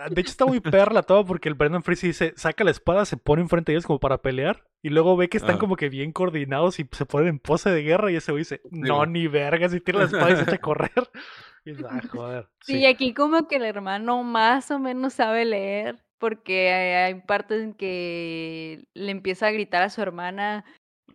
De 0.09 0.21
hecho, 0.21 0.31
está 0.31 0.45
muy 0.45 0.59
perra 0.59 0.91
la 0.93 1.03
toma 1.03 1.23
porque 1.25 1.49
el 1.49 1.55
Brendan 1.55 1.83
Fraser 1.83 2.09
dice, 2.09 2.33
saca 2.35 2.63
la 2.63 2.71
espada, 2.71 3.05
se 3.05 3.15
pone 3.17 3.41
enfrente 3.43 3.71
de 3.71 3.75
ellos 3.77 3.85
como 3.85 3.99
para 3.99 4.21
pelear. 4.21 4.63
Y 4.81 4.89
luego 4.89 5.15
ve 5.15 5.29
que 5.29 5.37
están 5.37 5.51
Ajá. 5.51 5.59
como 5.59 5.75
que 5.75 5.89
bien 5.89 6.11
coordinados 6.11 6.79
y 6.79 6.87
se 6.91 7.05
ponen 7.05 7.27
en 7.29 7.39
pose 7.39 7.69
de 7.69 7.83
guerra. 7.83 8.11
Y 8.11 8.15
ese 8.15 8.31
güey 8.31 8.41
dice, 8.41 8.61
no, 8.71 9.05
ni 9.05 9.27
vergas. 9.27 9.73
Y 9.73 9.79
tira 9.79 9.99
la 9.99 10.05
espada 10.05 10.31
y 10.31 10.35
se 10.37 10.43
echa 10.43 10.55
a 10.55 10.57
correr. 10.59 10.91
Y 11.65 11.71
dice, 11.71 11.85
ah, 11.89 12.01
joder. 12.11 12.49
Sí, 12.59 12.79
Sí. 12.79 12.85
aquí 12.85 13.13
como 13.13 13.47
que 13.47 13.55
el 13.55 13.63
hermano 13.63 14.21
más 14.23 14.69
o 14.69 14.79
menos 14.79 15.13
sabe 15.13 15.45
leer, 15.45 16.03
porque 16.19 16.73
hay 16.73 17.13
hay 17.13 17.21
partes 17.21 17.61
en 17.63 17.73
que 17.73 18.83
le 18.93 19.11
empieza 19.11 19.47
a 19.47 19.51
gritar 19.51 19.81
a 19.81 19.89
su 19.89 20.01
hermana 20.01 20.65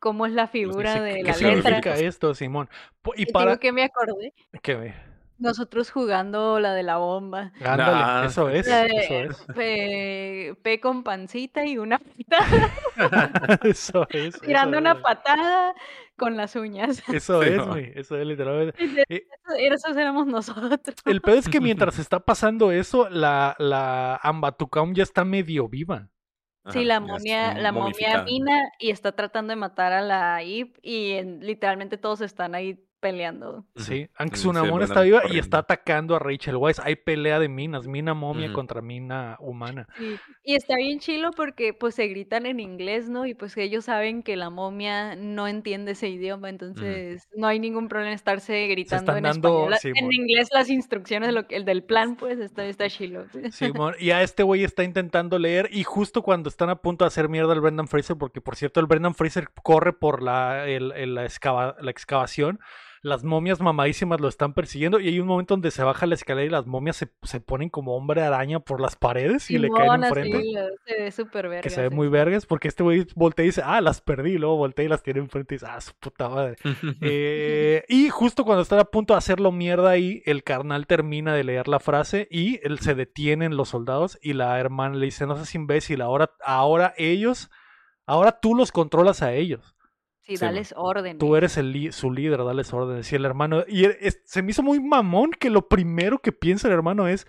cómo 0.01 0.25
es 0.25 0.33
la 0.33 0.47
figura 0.47 0.95
sí, 0.95 1.01
de 1.01 1.15
¿Qué 1.17 1.23
la 1.25 1.33
letra. 1.33 1.35
significa 1.35 1.97
esto, 1.99 2.33
Simón? 2.35 2.71
Y 3.17 3.25
Y 3.25 3.27
para... 3.27 3.51
digo 3.51 3.61
que 3.61 3.73
me 3.73 3.83
acordé, 3.83 4.33
¿Qué 4.63 4.75
ve? 4.75 4.95
Nosotros 5.39 5.91
jugando 5.91 6.59
la 6.61 6.75
de 6.75 6.83
la 6.83 6.97
bomba. 6.99 7.53
Ándale, 7.65 8.27
eso 8.27 8.49
es, 8.49 8.67
La 8.67 8.87
eso 8.87 9.15
es. 9.15 9.37
P, 9.55 10.57
P 10.63 10.81
con 10.81 11.03
pancita 11.03 11.65
y 11.65 11.79
una 11.79 11.99
patada, 11.99 12.71
eso 13.63 14.07
es. 14.11 14.41
tirando 14.41 14.77
eso 14.77 14.81
una 14.81 14.93
es. 14.93 14.99
patada 15.01 15.75
con 16.17 16.37
las 16.37 16.57
uñas. 16.57 17.03
Eso 17.09 17.43
Sí, 17.43 17.49
es, 17.51 17.57
no. 17.57 17.67
güey. 17.69 17.93
Eso 17.95 18.17
es 18.17 18.27
literalmente. 18.27 19.05
Eh, 19.09 19.27
Esos 19.59 19.97
éramos 19.97 20.27
nosotros. 20.27 20.79
el 21.05 21.21
pedo 21.21 21.37
es 21.37 21.49
que 21.49 21.61
mientras 21.61 21.99
está 21.99 22.21
pasando 22.21 22.73
eso, 22.73 23.09
la, 23.09 23.55
la 23.59 24.17
Ambatucam 24.23 24.95
ya 24.95 25.03
está 25.05 25.25
medio 25.25 25.69
viva. 25.69 26.09
Sí, 26.71 26.85
la 26.85 27.01
momia, 27.01 27.55
la 27.55 27.73
momia 27.73 28.25
mina 28.25 28.71
y 28.79 28.91
está 28.91 29.13
tratando 29.13 29.53
de 29.53 29.57
matar 29.57 29.93
a 29.95 30.03
la 30.03 30.43
Ip 30.43 30.77
y 30.83 31.13
en- 31.13 31.41
literalmente 31.41 31.97
todos 31.97 32.21
están 32.21 32.55
ahí 32.55 32.85
peleando. 33.01 33.65
Sí, 33.77 34.09
aunque 34.17 34.37
Sí, 34.37 34.49
está 34.83 35.03
viva 35.03 35.23
y 35.31 35.39
está 35.39 35.59
atacando 35.59 36.17
a 36.17 36.19
Rachel 36.19 36.57
Weisz. 36.57 36.81
Hay 36.81 36.97
pelea 36.97 37.39
de 37.39 37.49
minas, 37.49 37.87
mina 37.87 38.15
momia 38.15 38.53
contra 38.53 38.83
mina 38.83 39.37
humana. 39.41 39.87
Sí, 39.97 40.17
Y 40.45 40.55
está 40.55 40.77
bien 40.77 40.99
chilo 40.99 41.31
porque 41.37 41.73
pues 41.75 41.95
se 41.95 42.07
gritan 42.09 42.47
en 42.47 42.61
inglés, 42.61 43.09
¿no? 43.09 43.27
Y 43.27 43.35
pues 43.35 43.57
ellos 43.57 43.85
saben 43.85 44.23
que 44.23 44.37
la 44.37 44.51
momia 44.51 45.15
no 45.17 45.47
entiende 45.49 45.93
ese 45.93 46.09
idioma, 46.09 46.49
entonces 46.49 47.29
no 47.37 47.47
hay 47.47 47.59
ningún 47.59 47.89
problema 47.89 48.11
en 48.11 48.15
estarse 48.17 48.67
gritando 48.67 49.03
están 49.13 49.17
en 49.19 49.23
dando- 49.25 49.71
español. 49.73 49.79
Simón. 49.81 49.99
En 50.05 50.13
inglés 50.13 50.49
las 50.53 50.71
instrucciones, 50.71 51.33
lo 51.33 51.47
que, 51.47 51.57
el 51.57 51.65
del 51.65 51.85
plan, 51.85 52.17
pues 52.17 52.39
está, 52.39 52.65
está 52.67 52.89
chilo. 52.89 53.27
Simón, 53.51 53.95
y 54.01 54.11
a 54.11 54.23
este 54.23 54.43
güey 54.43 54.65
está 54.65 54.85
intentando 54.85 55.39
leer 55.39 55.69
y 55.73 55.85
justo 55.85 56.23
cuando 56.23 56.49
están 56.49 56.71
a 56.71 56.77
punto 56.77 57.05
de 57.05 57.09
hacer 57.09 57.29
mierda 57.29 57.53
al 57.53 57.61
Brendan 57.61 57.89
Fraser, 57.89 58.17
porque 58.17 58.41
por 58.41 58.57
cierto 58.57 58.81
el 58.81 58.87
Brendan 58.87 59.15
Fraser 59.15 59.49
corre 59.63 59.93
por 59.93 60.23
la, 60.23 60.67
el- 60.67 60.93
el- 60.93 61.15
la, 61.15 61.25
excava- 61.25 61.77
la 61.81 61.91
excavación, 61.91 62.59
las 63.03 63.25
momias 63.25 63.61
mamadísimas 63.61 64.21
lo 64.21 64.29
están 64.29 64.55
persiguiendo 64.55 65.01
y 65.01 65.09
hay 65.09 65.21
un 65.21 65.27
momento 65.27 65.55
donde 65.55 65.71
se 65.71 65.83
baja 65.83 66.07
la 66.07 66.15
escalera 66.15 66.47
y 66.47 66.51
las 66.51 66.67
momias 66.67 66.97
se, 66.97 67.09
se 67.23 67.41
ponen 67.41 67.69
como 67.69 67.97
hombre 67.97 68.23
araña 68.23 68.61
por 68.61 68.81
las 68.81 68.97
paredes 68.97 69.51
y 69.51 69.59
le 69.59 69.69
caen 69.71 69.89
enfrente. 70.09 70.39
lo- 70.55 70.69
se 70.87 71.03
ve 71.03 71.11
súper 71.13 71.49
verga. 71.49 71.63
Que 71.63 71.71
se 71.71 71.83
ve 71.83 71.91
muy 71.91 72.09
vergas 72.09 72.47
porque 72.47 72.69
este 72.69 72.83
güey 72.83 73.07
voltea 73.15 73.45
y 73.45 73.49
dice, 73.49 73.63
ah, 73.65 73.81
las 73.81 74.01
perdí, 74.01 74.33
y 74.33 74.39
luego 74.39 74.57
voltea 74.57 74.85
y 74.85 74.89
las 74.89 75.03
tiene 75.03 75.21
enfrente 75.21 75.55
y 75.55 75.57
dice, 75.57 75.67
ah, 75.69 75.81
su 75.81 75.93
puta 76.01 76.29
madre. 76.29 76.57
Eh, 77.01 77.85
y 77.89 78.09
justo 78.11 78.45
cuando 78.45 78.63
están 78.63 78.79
a 78.79 78.85
punto 78.85 79.15
de 79.15 79.19
hacerlo 79.19 79.53
mierda 79.53 79.91
ahí, 79.91 80.23
el 80.27 80.43
carnal 80.43 80.87
termina 80.87 81.35
de 81.35 81.45
leer 81.45 81.69
la 81.69 81.81
frase 81.81 82.27
y 82.31 82.61
él 82.67 82.79
se 82.81 82.95
detienen 82.95 83.57
los 83.57 83.69
soldados 83.71 84.19
y 84.23 84.33
la 84.33 84.59
hermana 84.59 84.97
le 84.97 85.07
dice, 85.07 85.27
no 85.27 85.37
seas 85.37 85.55
imbécil, 85.55 86.01
ahora, 86.01 86.31
ahora 86.45 86.95
ellos, 86.97 87.51
ahora 88.07 88.41
tú 88.41 88.55
los 88.55 88.73
controlas 88.73 89.23
a 89.23 89.33
ellos. 89.35 89.75
Sí, 90.29 90.37
Sí, 90.37 90.45
dales 90.45 90.75
orden. 90.77 91.19
Tú 91.19 91.37
eres 91.37 91.57
el 91.57 91.93
su 91.93 92.11
líder, 92.13 92.45
dales 92.45 92.73
órdenes. 92.73 93.11
Y 93.13 93.17
el 93.17 93.25
hermano, 93.25 93.65
y 93.67 93.87
e- 93.87 93.97
es- 94.03 94.21
se 94.25 94.43
me 94.43 94.51
hizo 94.51 94.63
muy 94.63 94.79
mamón 94.79 95.31
que 95.31 95.49
lo 95.51 95.69
primero 95.69 96.19
que 96.19 96.33
piensa 96.33 96.69
el 96.69 96.75
hermano 96.75 97.09
es, 97.09 97.27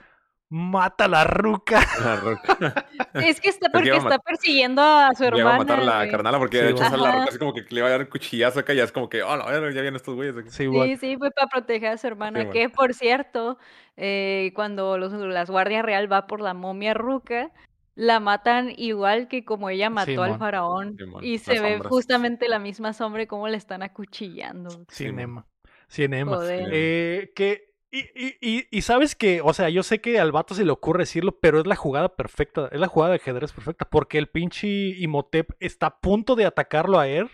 mata 0.52 1.06
a 1.06 1.08
la 1.08 1.24
ruca. 1.26 1.80
La 2.04 2.16
roca. 2.18 2.86
Es 3.14 3.40
que 3.40 3.50
está 3.50 3.70
Porque 3.72 3.92
a 3.92 3.98
está 3.98 4.18
persiguiendo 4.20 4.82
a 4.82 5.14
su 5.16 5.22
Le 5.24 5.28
hermana. 5.28 5.42
iba 5.44 5.54
a 5.56 5.58
matar 5.60 5.80
a 5.80 5.84
la 5.84 5.98
güey. 5.98 6.12
carnala 6.12 6.40
porque 6.40 6.58
Sí, 6.58 6.64
de 6.66 6.70
hecho 6.72 6.84
sale 6.84 6.98
la 7.04 7.12
roca 7.12 7.26
así 7.30 7.38
como 7.38 7.54
que 7.54 7.66
le 7.70 7.80
iba 7.80 7.88
a 7.88 7.92
dar 7.92 8.00
un 8.02 8.08
cuchillazo 8.08 8.60
acá 8.60 8.74
y 8.74 8.78
ya 8.78 8.84
es 8.84 8.92
como 8.92 9.08
que, 9.10 9.22
oh, 9.24 9.38
verga, 9.46 9.68
ya 9.70 9.82
vienen 9.82 9.96
estos 9.96 10.16
güeyes. 10.16 10.36
aquí". 10.36 10.50
Sí. 10.50 10.68
Sí, 10.70 10.98
sí, 10.98 11.18
fue 11.18 11.30
para 11.32 11.48
proteger 11.48 11.90
a 11.92 11.98
su 11.98 12.08
hermana. 12.08 12.40
bueno. 12.40 12.52
Que 12.52 12.68
por 12.68 12.94
cierto, 12.96 13.60
eh, 13.96 14.52
cuando 14.56 14.98
los, 14.98 15.14
las 15.14 15.50
Guardia 15.52 15.84
Real 15.84 16.12
va 16.12 16.26
por 16.28 16.42
la 16.42 16.54
momia 16.56 16.94
ruca, 16.96 17.52
la 18.00 18.22
matan 18.22 18.72
igual 18.78 19.28
que 19.28 19.44
como 19.44 19.70
ella 19.70 19.90
mató 19.90 20.24
al 20.24 20.38
faraón. 20.38 20.96
Simón, 20.98 21.22
Y 21.22 21.38
se 21.38 21.60
ve 21.60 21.74
sombras. 21.74 21.90
justamente 21.90 22.48
la 22.48 22.58
misma 22.58 22.94
sombra 22.94 23.24
y 23.24 23.28
cómo 23.28 23.50
le 23.50 23.58
están 23.58 23.84
acuchillando. 23.84 24.70
Cinema. 24.88 25.46
Cinema. 25.90 26.38
Joder. 26.38 26.70
Eh, 26.72 27.34
que. 27.36 27.68
Y, 27.92 28.00
y, 28.16 28.38
y, 28.40 28.68
y 28.72 28.82
sabes 28.84 29.16
que, 29.16 29.42
o 29.42 29.52
sea, 29.52 29.68
yo 29.68 29.84
sé 29.84 30.00
que 30.00 30.18
al 30.20 30.32
vato 30.32 30.54
se 30.54 30.64
le 30.64 30.72
ocurre 30.72 31.00
decirlo, 31.02 31.40
pero 31.42 31.60
es 31.60 31.68
la 31.68 31.76
jugada 31.76 32.16
perfecta, 32.16 32.70
es 32.72 32.80
la 32.80 32.88
jugada 32.88 33.12
de 33.12 33.18
ajedrez 33.18 33.52
perfecta, 33.52 33.84
porque 33.90 34.18
el 34.18 34.28
pinche 34.28 34.68
Imhotep 34.68 35.50
está 35.60 35.88
a 35.88 36.00
punto 36.00 36.36
de 36.36 36.46
atacarlo 36.46 37.00
a 37.00 37.08
él. 37.08 37.30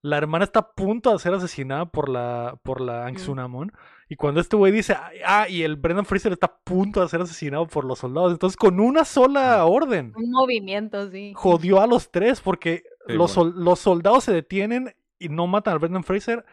La 0.00 0.16
hermana 0.16 0.44
está 0.44 0.60
a 0.60 0.72
punto 0.72 1.12
de 1.12 1.18
ser 1.18 1.34
asesinada 1.34 1.84
por 1.86 2.08
la, 2.08 2.58
por 2.62 2.80
la 2.80 3.06
Anxunamon. 3.06 3.72
Y 4.08 4.14
cuando 4.16 4.40
este 4.40 4.54
güey 4.56 4.70
dice, 4.72 4.96
ah, 5.26 5.48
y 5.48 5.62
el 5.62 5.76
Brendan 5.76 6.06
Fraser 6.06 6.32
está 6.32 6.46
a 6.46 6.56
punto 6.62 7.00
de 7.02 7.08
ser 7.08 7.20
asesinado 7.22 7.66
por 7.66 7.84
los 7.84 7.98
soldados. 7.98 8.32
Entonces, 8.32 8.56
con 8.56 8.78
una 8.78 9.04
sola 9.04 9.64
orden, 9.64 10.12
Un 10.16 10.30
movimiento, 10.30 11.10
sí. 11.10 11.32
jodió 11.34 11.80
a 11.80 11.86
los 11.88 12.10
tres 12.12 12.40
porque 12.40 12.84
Sí, 13.06 13.14
los, 13.14 13.34
bueno. 13.34 13.52
sol- 13.52 13.64
los 13.64 13.78
soldados 13.80 14.24
se 14.24 14.32
detienen 14.32 14.94
y 15.18 15.28
no 15.28 15.46
matan 15.48 15.72
al 15.72 15.78
Brendan 15.80 16.04
Fraser. 16.04 16.44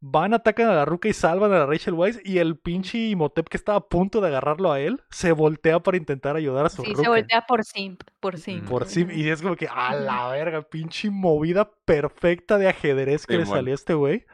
Van, 0.00 0.32
atacan 0.32 0.68
a 0.68 0.74
la 0.74 0.84
ruca 0.84 1.08
y 1.08 1.12
salvan 1.12 1.50
a 1.52 1.58
la 1.58 1.66
Rachel 1.66 1.94
Weisz. 1.94 2.20
Y 2.24 2.38
el 2.38 2.56
pinche 2.56 2.98
Imhotep 2.98 3.48
que 3.48 3.56
estaba 3.56 3.78
a 3.78 3.88
punto 3.88 4.20
de 4.20 4.28
agarrarlo 4.28 4.70
a 4.70 4.78
él 4.78 5.00
se 5.10 5.32
voltea 5.32 5.80
para 5.80 5.96
intentar 5.96 6.36
ayudar 6.36 6.66
a 6.66 6.68
su 6.68 6.82
Sí, 6.82 6.90
ruca. 6.90 7.02
se 7.02 7.08
voltea 7.08 7.44
por 7.48 7.64
simp, 7.64 8.02
por 8.20 8.38
simp. 8.38 8.68
Por 8.68 8.84
sí, 8.86 9.06
y 9.10 9.28
es 9.30 9.42
como 9.42 9.56
que, 9.56 9.66
a 9.66 9.94
la 9.96 10.28
verga, 10.28 10.62
pinche 10.62 11.10
movida 11.10 11.70
perfecta 11.84 12.58
de 12.58 12.68
ajedrez 12.68 13.26
que 13.26 13.32
Sí, 13.34 13.38
le 13.38 13.44
bueno. 13.46 13.56
salió 13.58 13.72
a 13.72 13.74
este 13.74 13.94
güey. 13.94 14.24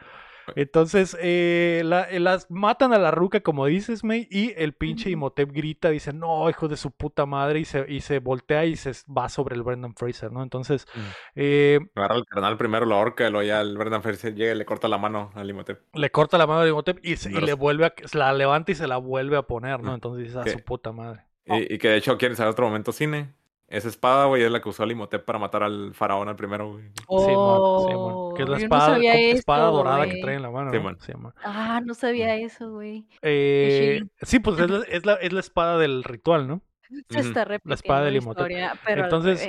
Entonces, 0.56 1.16
eh, 1.20 1.82
la- 1.84 2.04
eh, 2.04 2.20
las 2.20 2.50
matan 2.50 2.92
a 2.92 2.98
la 2.98 3.10
ruca, 3.10 3.40
como 3.40 3.66
dices, 3.66 4.04
May, 4.04 4.26
y 4.30 4.52
el 4.56 4.72
pinche. 4.74 5.10
Imhotep 5.10 5.50
grita, 5.52 5.90
dice, 5.90 6.12
no, 6.12 6.48
hijo 6.50 6.68
de 6.68 6.76
su 6.76 6.90
puta 6.90 7.26
madre, 7.26 7.60
y 7.60 7.64
se, 7.64 7.84
y 7.88 8.00
se 8.00 8.18
voltea 8.18 8.64
y 8.64 8.76
se 8.76 8.92
va 9.06 9.28
sobre 9.28 9.54
el 9.56 9.62
Brendan 9.62 9.94
Fraser, 9.94 10.32
¿no? 10.32 10.42
Entonces, 10.42 10.86
Mm. 10.94 11.00
eh, 11.36 11.80
Agarra 11.94 12.14
al 12.16 12.24
carnal 12.26 12.56
primero, 12.56 12.86
lo 12.86 12.94
ahorca, 12.96 13.26
y 13.26 13.30
luego 13.30 13.46
ya 13.46 13.60
el 13.60 13.76
Brendan 13.78 14.02
Fraser 14.02 14.34
llega 14.34 14.52
y 14.54 14.58
le 14.58 14.64
corta 14.64 14.88
la 14.88 14.98
mano 14.98 15.30
al 15.34 15.48
Imhotep. 15.48 15.80
le 15.94 16.10
corta 16.10 16.38
la 16.38 16.46
mano 16.46 16.62
de 16.62 16.70
Imhotep 16.70 16.98
y, 17.02 17.16
se- 17.16 17.30
y 17.30 17.40
le 17.40 17.54
vuelve 17.54 17.86
a, 17.86 17.94
la 18.12 18.32
levanta 18.32 18.72
y 18.72 18.74
se 18.74 18.86
la 18.86 18.96
vuelve 18.98 19.36
a 19.36 19.42
poner, 19.42 19.80
¿no? 19.82 19.90
Mm. 19.92 19.94
Entonces 19.94 20.24
dice, 20.26 20.38
a 20.38 20.46
su 20.46 20.60
puta 20.64 20.92
madre. 20.92 21.22
Y, 21.46 21.74
y 21.74 21.78
que 21.78 21.88
de 21.88 21.96
hecho, 21.96 22.16
quieren 22.16 22.36
saber 22.36 22.52
otro 22.52 22.66
momento 22.66 22.90
cine. 22.92 23.34
Esa 23.74 23.88
espada, 23.88 24.26
güey, 24.26 24.44
es 24.44 24.50
la 24.52 24.60
que 24.60 24.68
usó 24.68 24.84
el 24.84 24.92
Imhotep 24.92 25.24
para 25.24 25.36
matar 25.36 25.64
al 25.64 25.92
faraón 25.94 26.28
al 26.28 26.36
primero, 26.36 26.74
güey. 26.74 26.84
Oh, 27.08 27.88
Simón, 27.88 28.36
que 28.36 28.42
es 28.44 28.48
la 28.48 28.56
no 28.56 28.62
espada, 28.62 28.98
espada 28.98 29.66
dorada 29.66 30.08
que 30.08 30.20
trae 30.20 30.36
en 30.36 30.42
la 30.42 30.50
mano, 30.50 30.66
¿no? 30.66 30.72
Simón. 30.72 30.98
Simón. 31.00 31.34
Ah, 31.42 31.80
no 31.84 31.94
sabía 31.94 32.36
eso, 32.36 32.70
güey. 32.70 33.04
Eh, 33.20 34.00
sí, 34.22 34.38
pues 34.38 34.60
es 34.60 34.70
la, 34.70 34.84
es, 34.88 35.04
la, 35.04 35.14
es 35.14 35.32
la 35.32 35.40
espada 35.40 35.78
del 35.78 36.04
ritual, 36.04 36.46
¿no? 36.46 36.62
Se 37.08 37.18
Ujú. 37.20 37.28
está 37.28 37.44
repitiendo 37.44 37.74
espada 37.74 38.00
la 38.00 38.04
del 38.06 38.16
historia, 38.16 38.74
pero 38.84 39.04
Entonces. 39.04 39.48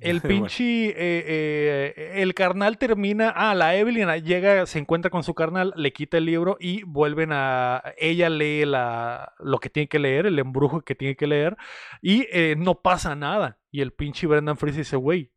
El 0.00 0.20
pinche. 0.22 0.88
eh, 0.90 0.94
eh, 0.96 2.12
el 2.22 2.34
carnal 2.34 2.78
termina. 2.78 3.32
Ah, 3.34 3.54
la 3.54 3.74
Evelyn 3.76 4.08
llega, 4.24 4.66
se 4.66 4.78
encuentra 4.78 5.10
con 5.10 5.22
su 5.22 5.34
carnal, 5.34 5.72
le 5.76 5.92
quita 5.92 6.18
el 6.18 6.26
libro 6.26 6.56
y 6.60 6.82
vuelven 6.82 7.30
a. 7.32 7.82
Ella 7.98 8.28
lee 8.28 8.64
la, 8.64 9.32
lo 9.38 9.58
que 9.58 9.70
tiene 9.70 9.88
que 9.88 9.98
leer, 9.98 10.26
el 10.26 10.38
embrujo 10.38 10.82
que 10.82 10.94
tiene 10.94 11.16
que 11.16 11.26
leer, 11.26 11.56
y 12.00 12.26
eh, 12.32 12.56
no 12.58 12.80
pasa 12.82 13.14
nada. 13.14 13.58
Y 13.70 13.80
el 13.80 13.92
pinche 13.92 14.26
Brendan 14.26 14.56
Fraser 14.56 14.78
dice, 14.78 14.96
güey, 14.96 15.32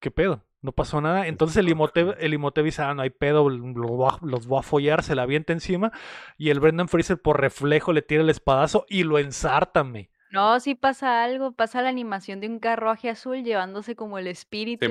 ¿qué 0.00 0.10
pedo? 0.10 0.44
No 0.60 0.72
pasó 0.72 1.00
nada. 1.02 1.26
Entonces 1.26 1.58
el 1.58 1.68
Imhotep, 1.68 2.16
el 2.18 2.32
Imhotep 2.32 2.64
dice, 2.64 2.80
ah, 2.82 2.94
no 2.94 3.02
hay 3.02 3.10
pedo, 3.10 3.50
los 3.50 3.90
voy, 3.90 4.10
a, 4.10 4.18
los 4.24 4.46
voy 4.46 4.60
a 4.60 4.62
follar, 4.62 5.02
se 5.02 5.14
la 5.14 5.22
avienta 5.22 5.52
encima. 5.52 5.92
Y 6.38 6.48
el 6.48 6.58
Brendan 6.58 6.88
Fraser 6.88 7.20
por 7.20 7.38
reflejo 7.38 7.92
le 7.92 8.00
tira 8.00 8.22
el 8.22 8.30
espadazo 8.30 8.86
y 8.88 9.02
lo 9.02 9.18
ensártame. 9.18 10.08
No, 10.34 10.58
sí 10.58 10.74
pasa 10.74 11.22
algo, 11.22 11.52
pasa 11.52 11.80
la 11.80 11.90
animación 11.90 12.40
de 12.40 12.48
un 12.48 12.58
carruaje 12.58 13.08
azul 13.08 13.44
llevándose 13.44 13.94
como 13.94 14.18
el 14.18 14.26
espíritu. 14.26 14.84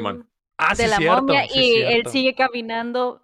Ah, 0.57 0.69
de 0.69 0.83
sí, 0.83 0.89
la 0.89 0.95
cierto, 0.95 1.21
momia 1.21 1.47
sí, 1.49 1.59
y 1.59 1.81
él 1.81 2.07
sigue 2.07 2.33
caminando. 2.33 3.22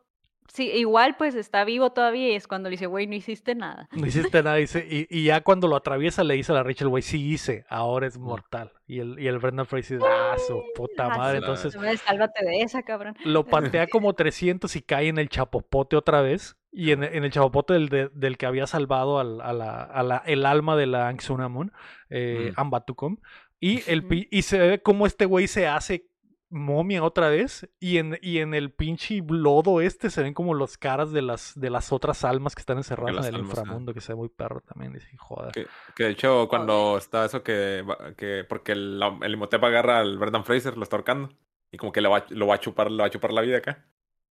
Sí, 0.53 0.69
igual 0.73 1.15
pues 1.17 1.35
está 1.35 1.63
vivo 1.63 1.91
todavía 1.91 2.29
y 2.31 2.35
es 2.35 2.47
cuando 2.47 2.69
le 2.69 2.73
dice, 2.73 2.87
güey, 2.87 3.07
no 3.07 3.15
hiciste 3.15 3.55
nada. 3.55 3.87
No 3.91 4.05
hiciste 4.05 4.41
nada, 4.43 4.55
dice, 4.57 4.85
y, 4.89 5.07
y 5.09 5.23
ya 5.25 5.41
cuando 5.41 5.67
lo 5.67 5.75
atraviesa 5.75 6.23
le 6.23 6.33
dice 6.33 6.51
a 6.51 6.55
la 6.55 6.63
Rachel, 6.63 6.87
güey, 6.89 7.03
sí 7.03 7.23
hice, 7.31 7.65
ahora 7.69 8.07
es 8.07 8.17
mortal. 8.17 8.71
Y 8.87 8.99
el, 8.99 9.19
y 9.19 9.27
el 9.27 9.37
Brendan 9.37 9.65
Fraser 9.67 9.99
dice, 9.99 10.09
ah, 10.11 10.35
su 10.47 10.61
puta 10.75 11.05
Ah, 11.05 11.17
madre. 11.17 11.37
Entonces 11.37 11.73
Sálvate 12.03 12.43
de 12.45 12.61
esa, 12.61 12.81
cabrón. 12.83 13.15
lo 13.23 13.45
patea 13.45 13.87
como 13.87 14.13
300 14.13 14.75
y 14.75 14.81
cae 14.81 15.07
en 15.07 15.19
el 15.19 15.29
chapopote 15.29 15.95
otra 15.95 16.21
vez. 16.21 16.55
Y 16.71 16.91
en, 16.91 17.03
en 17.03 17.23
el 17.23 17.31
chapopote 17.31 17.73
del, 17.73 17.89
de- 17.89 18.09
del 18.13 18.37
que 18.37 18.45
había 18.45 18.67
salvado 18.67 19.19
al, 19.19 19.41
a 19.41 19.53
la, 19.53 19.83
a 19.83 20.03
la- 20.03 20.23
el 20.25 20.45
alma 20.45 20.75
de 20.75 20.85
la 20.87 21.07
Anxunamon, 21.07 21.71
eh, 22.09 22.51
Mm. 22.55 22.59
Ambatucom. 22.59 23.17
Y, 23.59 23.81
el, 23.89 24.03
pi- 24.05 24.27
y 24.31 24.43
se 24.43 24.57
ve 24.57 24.81
como 24.81 25.05
este 25.05 25.25
güey 25.25 25.47
se 25.47 25.67
hace 25.67 26.08
momia 26.49 27.03
otra 27.03 27.29
vez 27.29 27.69
y 27.79 27.97
en, 27.97 28.17
y 28.21 28.39
en 28.39 28.53
el 28.53 28.71
pinche 28.71 29.21
lodo 29.27 29.81
este 29.81 30.09
se 30.09 30.23
ven 30.23 30.33
como 30.33 30.55
las 30.55 30.77
caras 30.77 31.11
de 31.11 31.21
las, 31.21 31.59
de 31.59 31.69
las 31.69 31.91
otras 31.91 32.23
almas 32.23 32.55
que 32.55 32.61
están 32.61 32.77
encerradas 32.77 33.27
en 33.27 33.35
el 33.35 33.41
almas, 33.41 33.57
inframundo, 33.57 33.93
que 33.93 34.01
se 34.01 34.13
ve 34.13 34.17
muy 34.17 34.29
perro 34.29 34.61
también. 34.61 34.93
Dice, 34.93 35.15
joder. 35.17 35.51
Que, 35.51 35.67
que 35.95 36.03
de 36.05 36.09
hecho, 36.11 36.47
cuando 36.49 36.97
está 36.97 37.25
eso 37.25 37.43
que, 37.43 37.83
va- 37.83 38.13
que 38.15 38.43
porque 38.47 38.71
el, 38.73 39.01
el 39.21 39.33
Imhotep 39.33 39.63
agarra 39.63 39.99
al 39.99 40.17
Brendan 40.17 40.43
Fraser, 40.45 40.77
lo 40.77 40.83
está 40.83 40.95
ahorcando. 40.95 41.29
Y 41.71 41.77
como 41.77 41.91
que 41.91 42.01
lo 42.01 42.09
va, 42.09 42.25
lo 42.29 42.47
va 42.47 42.55
a 42.55 42.59
chupar, 42.59 42.89
lo 42.89 42.97
va 42.97 43.05
a 43.05 43.09
chupar 43.11 43.31
la 43.31 43.41
vida 43.41 43.57
acá. 43.57 43.85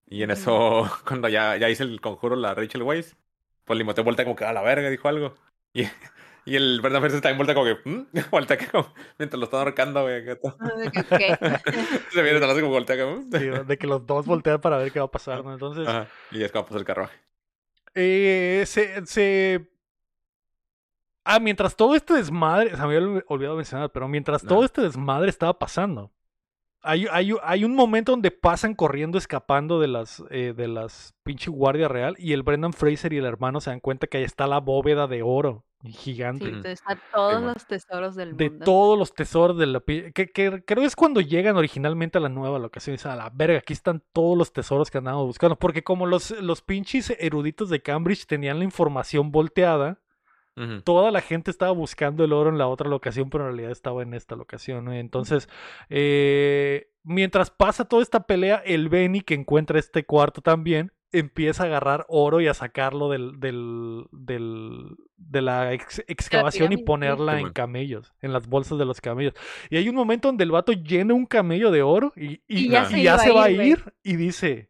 Y 0.07 0.23
en 0.23 0.31
eso, 0.31 0.89
cuando 1.07 1.27
ya, 1.30 1.56
ya 1.57 1.69
hice 1.69 1.84
el 1.84 2.02
conjuro 2.02 2.35
la 2.35 2.56
Rachel 2.56 2.81
Weisz, 2.84 3.15
pues 3.65 3.77
el 3.77 3.81
Imhotep 3.81 4.06
voltea 4.06 4.26
como 4.26 4.35
que 4.35 4.45
a 4.45 4.53
la 4.53 4.61
verga, 4.64 4.89
dijo 4.89 5.07
algo. 5.07 5.35
Y, 5.73 5.84
y 6.47 6.55
el 6.55 6.81
Brendan 6.81 7.01
Fraser 7.01 7.21
también 7.21 7.37
voltea 7.37 7.55
como 7.55 7.65
que, 7.65 7.89
¿Mm? 7.89 8.07
voltea 8.31 8.57
como, 8.71 8.93
mientras 9.19 9.39
lo 9.39 9.45
están 9.45 9.59
ahorcando, 9.59 10.01
güey. 10.03 10.25
todo. 10.25 10.57
¿Qué? 11.17 11.37
Se 12.11 12.21
viene 12.21 12.37
atrás 12.37 12.53
como 12.55 12.69
voltea 12.69 12.95
acá. 12.95 13.05
¿Mm? 13.05 13.31
Sí, 13.31 13.65
de 13.67 13.77
que 13.77 13.87
los 13.87 14.05
dos 14.05 14.25
voltean 14.25 14.59
para 14.61 14.77
ver 14.77 14.91
qué 14.91 14.99
va 14.99 15.05
a 15.05 15.11
pasar, 15.11 15.43
¿no? 15.43 15.53
Entonces, 15.53 15.87
Ajá. 15.87 16.07
Y 16.31 16.43
es 16.43 16.51
como 16.51 16.65
pasa 16.65 16.77
el 16.79 16.85
carruaje. 16.85 17.17
eh, 17.95 18.63
se, 18.65 19.05
se... 19.05 19.69
Ah, 21.29 21.39
mientras 21.39 21.75
todo 21.75 21.93
este 21.95 22.13
desmadre, 22.13 22.69
se 22.69 22.77
me 22.77 22.83
había 22.95 23.21
olvidado 23.27 23.57
mencionar, 23.57 23.91
pero 23.91 24.07
mientras 24.07 24.43
todo 24.43 24.59
Ajá. 24.59 24.65
este 24.67 24.81
desmadre 24.81 25.29
estaba 25.29 25.59
pasando, 25.59 26.11
Hay, 26.88 27.05
hay, 27.11 27.34
hay 27.43 27.64
un 27.64 27.76
momento 27.76 28.11
donde 28.14 28.31
pasan 28.31 28.73
corriendo, 28.73 29.18
escapando 29.18 29.80
de 29.80 29.88
las, 29.88 30.23
eh, 30.30 30.53
de 30.55 30.68
las 30.68 31.14
pinche 31.23 31.49
guardia 31.51 31.88
real, 31.88 32.15
y 32.18 32.34
el 32.34 32.43
Brendan 32.43 32.73
Fraser 32.73 33.14
y 33.14 33.18
el 33.18 33.26
hermano 33.26 33.59
se 33.61 33.69
dan 33.69 33.80
cuenta 33.80 34.07
que 34.07 34.18
ahí 34.18 34.23
está 34.23 34.47
la 34.47 34.59
bóveda 34.59 35.07
de 35.07 35.22
oro 35.22 35.64
Sí, 35.84 35.91
gigante. 35.93 36.45
entonces 36.45 36.80
están 36.80 36.99
todos 37.14 37.41
los 37.43 37.68
tesoros 37.68 38.15
del 38.15 38.35
de 38.35 38.49
mundo. 38.49 38.65
todos 38.65 38.97
los 38.97 39.14
tesoros 39.14 39.57
de 39.59 39.68
la 39.68 39.80
que, 39.80 40.11
que 40.11 40.64
creo 40.65 40.84
es 40.84 40.95
cuando 40.95 41.22
llegan 41.22 41.55
originalmente 41.55 42.18
a 42.18 42.22
la 42.22 42.30
nueva 42.30 42.57
locación 42.57 42.93
y 42.93 42.97
dicen, 42.97 43.11
a 43.11 43.15
la 43.15 43.30
verga, 43.30 43.59
aquí 43.59 43.73
están 43.73 44.03
todos 44.11 44.35
los 44.35 44.51
tesoros 44.51 44.89
que 44.89 44.97
andábamos 44.97 45.27
buscando, 45.27 45.55
porque 45.55 45.84
como 45.84 46.07
los, 46.07 46.31
los 46.41 46.64
pinches 46.64 47.11
eruditos 47.19 47.69
de 47.69 47.81
Cambridge 47.84 48.26
tenían 48.26 48.57
la 48.57 48.64
información 48.65 49.31
volteada, 49.31 49.99
Toda 50.84 51.11
la 51.11 51.21
gente 51.21 51.51
estaba 51.51 51.71
buscando 51.71 52.23
el 52.23 52.34
oro 52.34 52.49
en 52.49 52.57
la 52.57 52.67
otra 52.67 52.89
locación, 52.89 53.29
pero 53.29 53.43
en 53.43 53.49
realidad 53.51 53.71
estaba 53.71 54.01
en 54.01 54.13
esta 54.13 54.35
locación. 54.35 54.85
¿no? 54.85 54.93
Entonces, 54.93 55.47
eh, 55.89 56.89
mientras 57.03 57.51
pasa 57.51 57.85
toda 57.85 58.01
esta 58.03 58.25
pelea, 58.25 58.61
el 58.65 58.89
Benny 58.89 59.21
que 59.21 59.34
encuentra 59.34 59.79
este 59.79 60.05
cuarto 60.05 60.41
también 60.41 60.91
empieza 61.13 61.63
a 61.63 61.65
agarrar 61.67 62.05
oro 62.09 62.41
y 62.41 62.47
a 62.47 62.53
sacarlo 62.53 63.09
del, 63.09 63.39
del, 63.39 64.05
del- 64.11 64.95
de 65.15 65.41
la 65.41 65.73
ex- 65.73 66.03
excavación 66.07 66.73
y 66.73 66.77
sí. 66.77 66.84
ponerla 66.84 67.39
en 67.39 67.53
camellos, 67.53 68.13
en 68.21 68.34
las 68.34 68.47
bolsas 68.47 68.77
de 68.77 68.85
los 68.85 68.99
camellos. 68.99 69.34
Y 69.69 69.77
hay 69.77 69.88
un 69.89 69.95
momento 69.95 70.27
donde 70.27 70.43
el 70.43 70.51
vato 70.51 70.73
llena 70.73 71.13
un 71.13 71.25
camello 71.25 71.71
de 71.71 71.81
oro 71.81 72.11
y, 72.15 72.41
y- 72.47 72.65
Y 72.65 72.69
ya 72.69 72.84
y 72.84 72.85
se 72.88 73.03
ya 73.03 73.15
va 73.34 73.45
a 73.45 73.49
ir 73.51 73.93
y 74.03 74.15
dice, 74.17 74.69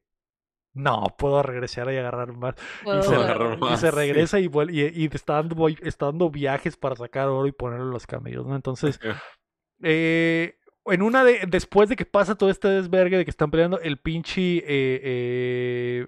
no, 0.77 1.03
puedo 1.17 1.41
regresar 1.43 1.91
y 1.91 1.97
agarrar 1.97 2.33
más. 2.33 2.55
Puedo 2.83 2.99
Y 2.99 3.03
se, 3.03 3.15
agarrar 3.15 3.57
más. 3.57 3.73
y 3.73 3.77
se 3.77 3.89
sí. 3.89 3.95
regresa 3.95 4.39
y, 4.39 4.45
y, 4.69 5.03
y 5.03 5.09
está, 5.13 5.33
dando, 5.33 5.55
voy- 5.55 5.77
está 5.81 6.05
dando 6.07 6.29
viajes 6.29 6.77
para 6.77 6.95
sacar 6.95 7.27
oro 7.27 7.47
y 7.47 7.51
ponerlo 7.51 7.85
en 7.85 7.91
los 7.91 8.07
camellos, 8.07 8.45
¿no? 8.45 8.55
Entonces, 8.55 8.99
eh, 9.83 10.55
en 10.85 11.01
una 11.01 11.23
de, 11.23 11.41
después 11.47 11.89
de 11.89 11.95
que 11.95 12.05
pasa 12.05 12.35
todo 12.35 12.49
este 12.49 12.67
desvergue 12.69 13.17
de 13.17 13.25
que 13.25 13.31
están 13.31 13.51
peleando, 13.51 13.79
el 13.81 13.97
pinche 13.99 14.57
eh, 14.59 14.63
eh. 15.03 16.07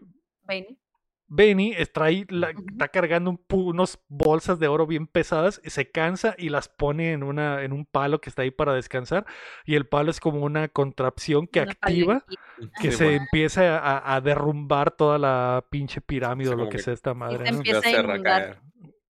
Benny 1.30 1.74
es- 1.78 1.92
trae 1.94 2.26
la- 2.30 2.50
Ujú. 2.52 2.66
está 2.72 2.88
cargando 2.88 3.30
un 3.30 3.40
unos 3.50 4.00
bolsas 4.08 4.60
de 4.60 4.68
oro 4.68 4.88
bien 4.88 5.08
pesadas, 5.08 5.62
se 5.64 5.90
cansa 5.92 6.36
y 6.38 6.50
las 6.50 6.68
pone 6.70 7.12
en, 7.14 7.24
una, 7.24 7.64
en 7.64 7.72
un 7.72 7.86
palo 7.86 8.20
que 8.20 8.30
está 8.30 8.42
ahí 8.42 8.52
para 8.52 8.74
descansar. 8.74 9.26
Y 9.66 9.76
el 9.76 9.86
palo 9.86 10.12
es 10.12 10.20
como 10.20 10.44
una 10.44 10.68
contrapción 10.68 11.48
que 11.48 11.62
una 11.62 11.72
activa 11.72 12.26
que 12.82 12.92
Sí, 12.92 12.98
se 12.98 13.04
bueno. 13.06 13.22
empieza 13.22 13.78
a, 13.80 14.16
a 14.16 14.22
derrumbar 14.22 14.92
toda 14.92 15.18
la 15.18 15.64
pinche 15.70 16.02
pirámide 16.02 16.50
o 16.50 16.56
lo 16.56 16.66
que 16.70 16.78
que- 16.78 16.84
sea 16.84 16.94
esta 16.94 17.12
Y 17.12 17.16
madre. 17.16 17.46
se 17.46 17.52
¿no? 17.52 17.58
empieza 17.58 17.88
a 17.88 17.92
inundar. 17.92 18.62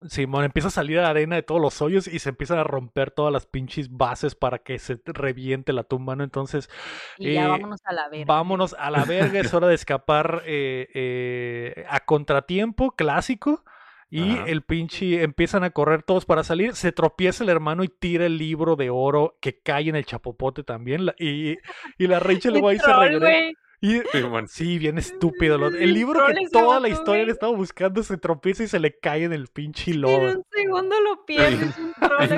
Simón, 0.08 0.46
empieza 0.46 0.70
a 0.70 0.72
salir 0.72 1.00
arena 1.00 1.36
de 1.36 1.44
todos 1.44 1.60
los 1.60 1.82
hoyos 1.82 2.08
y 2.08 2.20
se 2.20 2.30
empiezan 2.30 2.58
a 2.58 2.64
romper 2.64 3.12
todas 3.12 3.34
las 3.34 3.46
pinches 3.46 3.90
bases 3.92 4.34
para 4.34 4.60
que 4.60 4.80
se 4.80 4.98
reviente 5.06 5.74
la 5.74 5.84
tumba, 5.84 6.16
¿no? 6.16 6.24
Entonces, 6.24 6.70
Y 7.18 7.34
ya 7.34 7.46
Eh, 7.46 7.48
vámonos 7.50 7.82
a 7.84 7.94
la 7.94 8.08
verga. 8.10 8.26
vámonos 8.26 8.76
a 8.80 8.92
la 8.92 9.04
verga, 9.04 9.40
es 9.42 9.54
hora 9.54 9.68
de 9.68 9.76
escapar 9.76 10.44
eh, 10.46 10.88
eh, 10.94 11.86
a 11.90 12.00
contratiempo, 12.06 12.92
clásico. 12.92 13.64
Y 14.12 14.38
Ajá. 14.38 14.46
el 14.48 14.64
pinche 14.64 15.22
empiezan 15.22 15.64
a 15.64 15.70
correr 15.70 16.02
todos 16.02 16.26
para 16.26 16.44
salir. 16.44 16.74
Se 16.76 16.92
tropieza 16.92 17.44
el 17.44 17.50
hermano 17.50 17.84
y 17.84 17.90
tira 17.90 18.26
el 18.26 18.40
libro 18.40 18.76
de 18.76 18.90
oro 18.90 19.38
que 19.40 19.60
cae 19.62 19.90
en 19.90 19.96
el 19.96 20.06
chapopote 20.06 20.64
también. 20.64 21.06
la- 21.06 21.16
y, 21.20 21.58
y 21.98 22.08
la 22.08 22.20
Rachel 22.20 22.56
ahí 22.66 22.80
se 22.80 22.92
regresa. 22.94 23.60
Y, 23.82 24.00
Sí. 24.12 24.24
Sí, 24.48 24.80
bien 24.80 24.98
estúpido. 24.98 25.58
lo- 25.58 25.68
El 25.68 25.94
libro 25.94 26.26
que 26.28 26.48
toda 26.52 26.80
la 26.80 26.90
historia 26.90 27.24
le 27.26 27.32
estaba 27.32 27.54
buscando 27.56 28.04
se 28.04 28.18
tropieza 28.18 28.64
y 28.64 28.68
se 28.68 28.80
le 28.80 28.98
cae 29.00 29.24
en 29.24 29.34
el 29.34 29.48
pinche 29.48 29.92
En 29.92 30.02
lodo. 30.02 30.38
un 30.38 30.44
segundo 30.52 30.96
lo 31.02 31.26
pierdes. 31.26 31.76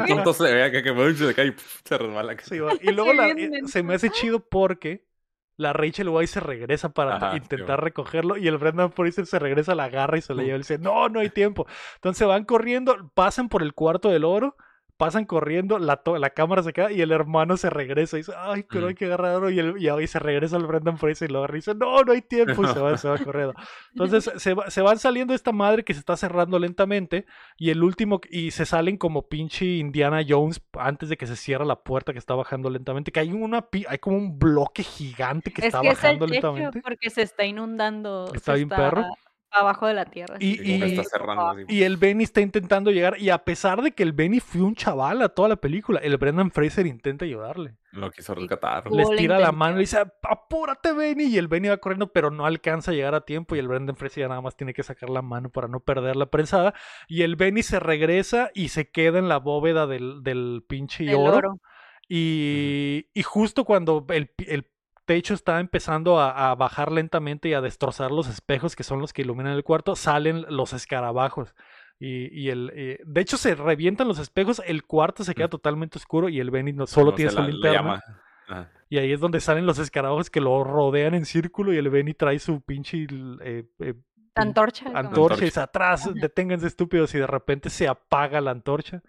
tonto 0.08 0.34
se 0.34 0.54
ve 0.54 0.72
que, 0.72 0.84
que 0.84 0.92
mucho 0.92 1.28
se 1.28 1.34
cae 1.34 1.48
y 1.48 1.54
se 1.84 1.98
resbala. 1.98 2.36
Sí, 2.42 2.56
y 2.82 2.92
luego 2.92 3.14
la- 3.14 3.30
eh, 3.30 3.50
se 3.66 3.84
me 3.84 3.96
hace 3.96 4.10
chido 4.10 4.40
porque 4.48 5.06
la 5.58 5.74
Rachel 5.74 6.10
White 6.10 6.28
se 6.28 6.40
regresa 6.40 6.90
para 6.90 7.18
Ajá, 7.18 7.38
intentar 7.38 7.84
recogerlo 7.84 8.36
y 8.38 8.48
el 8.48 8.58
Brendan 8.58 8.92
Fraser 8.92 9.26
se 9.28 9.38
regresa, 9.38 9.76
la 9.76 9.84
agarra 9.86 10.18
y 10.18 10.22
se 10.22 10.34
la 10.34 10.42
Mm. 10.42 10.46
lleva 10.46 10.56
y 10.56 10.60
dice, 10.62 10.78
no, 10.80 11.08
no 11.10 11.20
hay 11.20 11.30
tiempo. 11.30 11.68
Entonces 11.96 12.28
van 12.28 12.46
corriendo, 12.46 13.12
pasan 13.14 13.48
por 13.50 13.62
el 13.62 13.74
cuarto 13.74 14.10
del 14.10 14.24
oro, 14.24 14.56
pasan 15.02 15.26
corriendo, 15.26 15.80
la, 15.80 15.98
to- 15.98 16.20
la 16.20 16.30
cámara 16.30 16.62
se 16.62 16.74
queda 16.74 16.92
y 16.92 17.02
el 17.02 17.12
hermano 17.12 17.58
se 17.58 17.72
regresa 17.72 18.18
y 18.18 18.20
dice, 18.20 18.34
ay, 18.38 18.64
pero 18.70 18.86
hay 18.86 18.94
que 18.94 19.06
agarrar 19.06 19.38
oro 19.38 19.50
y, 19.50 19.58
el- 19.58 19.82
y 19.82 19.90
ahí 19.90 20.06
se 20.06 20.20
regresa 20.20 20.58
el 20.58 20.68
Brendan 20.68 21.00
Fraser 21.00 21.28
y 21.28 21.34
lo 21.34 21.40
agarra 21.40 21.56
y 21.56 21.58
dice, 21.58 21.74
no, 21.74 22.04
no 22.04 22.12
hay 22.12 22.22
tiempo 22.22 22.64
y 22.64 22.68
se 22.68 22.80
va, 22.80 22.96
se 23.00 23.10
va 23.10 23.18
corriendo. 23.18 23.56
Entonces 23.96 24.32
se, 24.40 24.54
va- 24.54 24.70
se 24.70 24.82
van 24.84 25.00
saliendo 25.00 25.34
esta 25.34 25.52
madre 25.52 25.84
que 25.84 25.96
se 25.96 26.00
está 26.02 26.16
cerrando 26.18 26.60
lentamente 26.60 27.26
y 27.58 27.72
el 27.72 27.82
último 27.82 28.22
y 28.30 28.52
se 28.52 28.68
salen 28.68 28.98
como 28.98 29.28
pinche 29.28 29.66
Indiana 29.66 30.22
Jones 30.28 30.62
antes 30.78 31.10
de 31.10 31.18
que 31.18 31.26
se 31.26 31.36
cierra 31.36 31.66
la 31.66 31.78
puerta 31.78 32.14
que 32.14 32.20
está 32.20 32.36
bajando 32.36 32.70
lentamente, 32.70 33.12
que 33.12 33.22
hay 33.22 33.32
una 33.34 33.64
pi- 33.64 33.86
hay 33.90 33.98
como 33.98 34.18
un 34.18 34.38
bloque 34.38 34.84
gigante 34.84 35.52
que 35.52 35.62
Es 35.62 35.66
está 35.70 35.82
que 35.82 35.88
es 35.88 35.94
el 35.94 35.98
bajando 36.20 36.28
lentamente. 36.28 36.80
porque 36.84 37.10
se 37.10 37.24
está 37.24 37.44
inundando. 37.44 38.26
Está 38.36 38.52
se 38.52 38.58
bien 38.58 38.70
perro. 38.70 39.04
Abajo 39.54 39.86
de 39.86 39.94
la 39.94 40.06
tierra. 40.06 40.38
Y- 40.40 40.58
sí, 40.58 40.82
está 40.82 41.04
cerrando 41.04 41.50
así. 41.50 41.64
Y 41.68 41.84
el 41.84 41.98
Benny 41.98 42.24
está 42.24 42.40
intentando 42.42 42.90
llegar 42.90 43.20
y 43.20 43.30
a 43.30 43.40
pesar 43.44 43.82
de 43.82 43.92
que 43.92 44.02
el 44.04 44.14
Benny 44.14 44.40
fue 44.40 44.62
un 44.62 44.76
chaval 44.76 45.22
a 45.22 45.30
toda 45.30 45.50
la 45.50 45.58
película, 45.58 46.00
el 46.00 46.16
Brendan 46.18 46.52
Fraser 46.52 46.88
intenta 46.88 47.26
ayudarle. 47.26 47.76
Lo 47.92 48.10
quiso 48.12 48.34
rescatar. 48.34 48.90
Les 48.92 49.10
tira 49.18 49.38
la 49.40 49.52
mano 49.52 49.76
y 49.78 49.82
dice, 49.82 50.00
apúrate 50.24 50.94
Benny 50.94 51.26
y 51.26 51.38
el 51.38 51.50
Benny 51.50 51.68
va 51.68 51.78
corriendo 51.78 52.14
pero 52.14 52.32
no 52.32 52.46
alcanza 52.46 52.92
a 52.92 52.94
llegar 52.94 53.14
a 53.14 53.26
tiempo 53.26 53.56
y 53.56 53.60
el 53.60 53.68
Brendan 53.68 53.98
Fraser 53.98 54.22
ya 54.22 54.28
nada 54.30 54.40
más 54.42 54.56
tiene 54.56 54.74
que 54.74 54.84
sacar 54.84 55.10
la 55.10 55.22
mano 55.22 55.50
para 55.50 55.68
no 55.68 55.82
perder 55.82 56.16
la 56.16 56.28
prensada 56.28 56.74
y 57.10 57.24
el 57.24 57.36
Benny 57.36 57.62
se 57.64 57.80
regresa 57.82 58.50
y 58.54 58.70
se 58.70 58.90
queda 58.90 59.20
en 59.20 59.28
la 59.28 59.38
bóveda 59.38 59.86
del, 59.86 60.24
del 60.24 60.64
pinche 60.66 61.04
El 61.04 61.16
oro. 61.16 61.38
oro. 61.38 61.62
Y, 62.14 63.08
y 63.14 63.24
justo 63.24 63.64
cuando 63.64 64.06
el 64.10 64.32
techo 65.16 65.34
está 65.34 65.60
empezando 65.60 66.20
a, 66.20 66.52
a 66.52 66.56
bajar 66.56 66.90
lentamente 66.92 67.50
y 67.50 67.54
a 67.54 67.60
destrozar 67.62 68.12
los 68.12 68.28
espejos 68.30 68.76
que 68.78 68.84
son 68.84 69.02
los 69.02 69.12
que 69.12 69.24
iluminan 69.24 69.52
el 69.54 69.64
cuarto, 69.66 69.96
salen 69.98 70.46
los 70.48 70.72
escarabajos. 70.74 71.54
Y, 72.00 72.28
y 72.34 72.50
el, 72.50 72.72
eh, 72.74 73.00
de 73.06 73.22
hecho, 73.22 73.36
se 73.38 73.54
revientan 73.56 74.08
los 74.08 74.20
espejos, 74.20 74.62
el 74.66 74.84
cuarto 74.86 75.24
se 75.26 75.36
queda 75.36 75.48
Mm. 75.48 75.58
totalmente 75.58 75.98
oscuro 75.98 76.30
y 76.30 76.40
el 76.40 76.50
Benny 76.50 76.72
no, 76.74 76.88
solo 76.88 77.12
No 77.12 77.16
tiene 77.18 77.32
su 77.32 77.42
linterna. 77.42 78.02
Y 78.90 78.98
ahí 79.00 79.12
es 79.12 79.20
donde 79.20 79.40
salen 79.42 79.66
los 79.66 79.80
escarabajos 79.80 80.30
que 80.30 80.40
lo 80.42 80.64
rodean 80.64 81.14
en 81.14 81.26
círculo 81.26 81.74
y 81.74 81.78
el 81.78 81.90
Benny 81.90 82.14
trae 82.14 82.40
su 82.40 82.62
pinche 82.62 83.06
eh, 83.42 83.66
eh, 83.80 83.94
Antorcha. 84.36 84.86
antorcha 84.96 85.42
y 85.42 85.46
dice 85.46 85.60
atrás, 85.60 86.10
deténganse 86.14 86.68
estúpidos 86.68 87.14
y 87.16 87.20
de 87.20 87.28
repente 87.28 87.70
se 87.70 87.88
apaga 87.90 88.40
la 88.40 88.52
antorcha. 88.52 89.02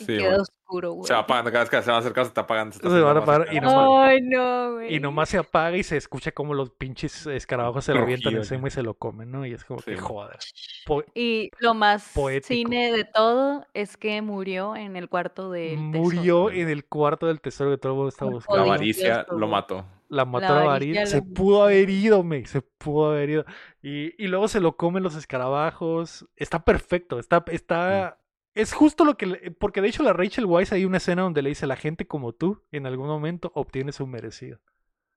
Y 0.00 0.04
Sí, 0.04 0.16
queda 0.18 0.28
bueno. 0.28 0.42
oscuro, 0.42 0.92
güey. 0.92 1.06
Se 1.06 1.12
va 1.14 1.20
apagando 1.20 1.50
cada 1.52 1.64
vez 1.64 1.70
que 1.70 1.82
se 1.82 1.90
va 1.90 1.96
a 1.96 2.00
acercar, 2.00 2.24
se 2.24 2.28
está 2.28 2.40
apagando. 2.42 2.72
Se, 2.72 2.78
está 2.78 2.88
Se 2.90 3.00
van 3.00 3.16
a 3.16 3.20
haciendo 3.20 3.26
más 3.26 3.36
apagar 3.40 3.54
y 3.54 3.60
nomás- 3.60 4.08
Ay, 4.10 4.18
no, 4.22 4.72
güey. 4.74 4.94
Y 4.94 5.00
nomás 5.00 5.28
se 5.28 5.38
apaga 5.38 5.76
y 5.76 5.82
se 5.82 5.96
escucha 5.96 6.32
como 6.32 6.54
los 6.54 6.70
pinches 6.70 7.26
escarabajos 7.26 7.84
se 7.84 7.92
Rugido, 7.92 8.04
avientan 8.04 8.36
encima 8.36 8.68
y 8.68 8.70
se 8.70 8.82
lo 8.82 8.94
comen, 8.94 9.30
¿no? 9.30 9.46
Y 9.46 9.52
es 9.52 9.64
como 9.64 9.80
Sí, 9.80 9.92
que 9.92 9.96
joder. 9.96 10.38
Po- 10.86 11.04
Y 11.14 11.50
lo 11.60 11.74
más 11.74 12.10
Poético. 12.14 12.48
cine 12.54 12.92
de 12.92 13.04
todo 13.04 13.66
es 13.74 13.96
que 13.96 14.20
murió 14.22 14.76
en 14.76 14.96
el 14.96 15.08
cuarto 15.08 15.50
del 15.50 15.78
murió 15.78 16.46
tesoro. 16.46 16.50
en 16.50 16.68
el 16.68 16.84
cuarto 16.84 17.26
del 17.26 17.40
tesoro 17.40 17.70
que 17.70 17.78
todo 17.78 17.92
el 17.92 17.96
mundo 17.96 18.08
estaba 18.10 18.30
La 18.30 18.34
buscando. 18.36 18.58
Joder. 18.62 18.74
avaricia 18.74 19.26
lo 19.30 19.48
mató. 19.48 19.84
La 20.08 20.24
mató 20.24 20.46
La 20.54 20.54
la 20.54 20.60
avaricia. 20.62 21.04
Se 21.06 21.16
lo- 21.18 21.24
pudo 21.34 21.64
haber 21.64 21.90
ido, 21.90 22.22
me. 22.22 22.46
Se 22.46 22.62
pudo 22.62 23.10
haber 23.10 23.28
ido. 23.30 23.44
Y, 23.82 24.14
y 24.22 24.28
luego 24.28 24.46
se 24.46 24.60
lo 24.60 24.76
comen 24.76 25.02
los 25.02 25.16
escarabajos. 25.16 26.28
Está 26.36 26.64
perfecto. 26.64 27.18
Está, 27.18 27.44
está. 27.48 28.16
Es 28.56 28.72
justo 28.72 29.04
lo 29.04 29.16
que. 29.16 29.26
le- 29.26 29.50
Porque 29.52 29.80
de 29.80 29.88
hecho, 29.88 30.02
la 30.02 30.12
Rachel 30.12 30.46
Weisz 30.46 30.72
hay 30.72 30.84
una 30.84 30.96
escena 30.96 31.22
donde 31.22 31.42
le 31.42 31.50
dice: 31.50 31.66
La 31.68 31.76
gente 31.76 32.06
como 32.08 32.32
tú, 32.32 32.64
en 32.72 32.86
algún 32.86 33.06
momento, 33.06 33.52
obtiene 33.54 33.92
su 33.92 34.06
merecido. 34.08 34.60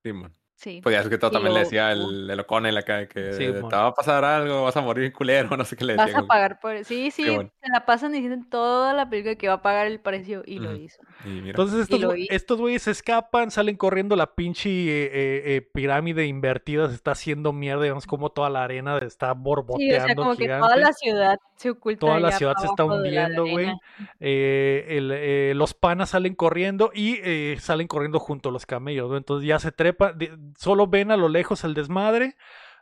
Sí, 0.03 0.13
man. 0.13 0.35
Sí. 0.61 0.81
Pues 0.83 0.93
ya 0.93 0.99
es 0.99 1.07
que 1.07 1.17
todo 1.17 1.31
también 1.31 1.53
le 1.53 1.61
decía 1.61 1.93
el, 1.93 2.29
el 2.29 2.39
O'Connell 2.41 2.75
acá 2.75 3.07
que 3.07 3.31
Sí, 3.31 3.45
te 3.45 3.61
va 3.61 3.87
a 3.87 3.93
pasar 3.93 4.25
algo, 4.25 4.63
vas 4.63 4.75
a 4.75 4.81
morir 4.81 5.13
culero, 5.13 5.47
no 5.57 5.63
sé 5.63 5.77
qué 5.77 5.85
le 5.85 5.95
Vas 5.95 6.07
decía. 6.07 6.17
a 6.17 6.21
güey. 6.21 6.27
pagar 6.27 6.59
por... 6.59 6.83
Sí, 6.83 7.11
sí, 7.11 7.23
bueno. 7.29 7.49
se 7.63 7.71
la 7.71 7.85
pasan 7.85 8.11
diciendo 8.11 8.35
en 8.35 8.49
toda 8.49 8.91
la 8.93 9.09
película 9.09 9.35
que 9.35 9.47
va 9.47 9.53
a 9.53 9.61
pagar 9.61 9.87
el 9.87 10.01
precio 10.01 10.43
y 10.45 10.59
lo 10.59 10.75
hizo. 10.75 11.01
Y 11.23 11.29
mira, 11.29 11.51
Entonces 11.51 11.87
estos, 12.29 12.59
güeyes 12.59 12.81
se 12.83 12.91
escapan, 12.91 13.51
salen 13.51 13.77
corriendo, 13.77 14.17
la 14.17 14.35
pinche 14.35 14.69
eh, 14.69 15.09
eh, 15.55 15.61
pirámide 15.73 16.25
invertida 16.25 16.89
se 16.89 16.95
está 16.95 17.11
haciendo 17.11 17.53
mierda, 17.53 17.83
digamos 17.83 18.05
como 18.05 18.29
toda 18.29 18.49
la 18.49 18.65
arena 18.65 18.97
está 18.97 19.31
Sí, 19.31 19.39
borboteando 19.41 20.03
o 20.03 20.05
sea, 20.07 20.15
como 20.15 20.35
que 20.35 20.47
toda 20.49 20.75
la 20.75 20.91
ciudad 20.91 21.37
se 21.55 21.69
oculta 21.69 21.99
Toda 22.01 22.19
la 22.19 22.31
ciudad 22.33 22.55
se 22.59 22.65
está 22.65 22.83
hundiendo, 22.83 23.45
güey. 23.45 23.71
Eh, 24.19 24.85
el, 24.89 25.11
eh, 25.13 25.53
los 25.55 25.73
panas 25.73 26.09
salen 26.09 26.35
corriendo 26.35 26.91
y 26.93 27.19
eh, 27.23 27.57
salen 27.59 27.87
corriendo 27.87 28.19
junto 28.19 28.49
a 28.49 28.51
los 28.51 28.65
camellos, 28.65 29.09
¿no? 29.09 29.17
Entonces 29.17 29.47
ya 29.47 29.59
se 29.59 29.71
trepa, 29.71 30.13
de- 30.13 30.37
solo 30.57 30.87
ven 30.87 31.11
a 31.11 31.17
lo 31.17 31.29
lejos 31.29 31.63
el 31.63 31.73
desmadre. 31.73 32.35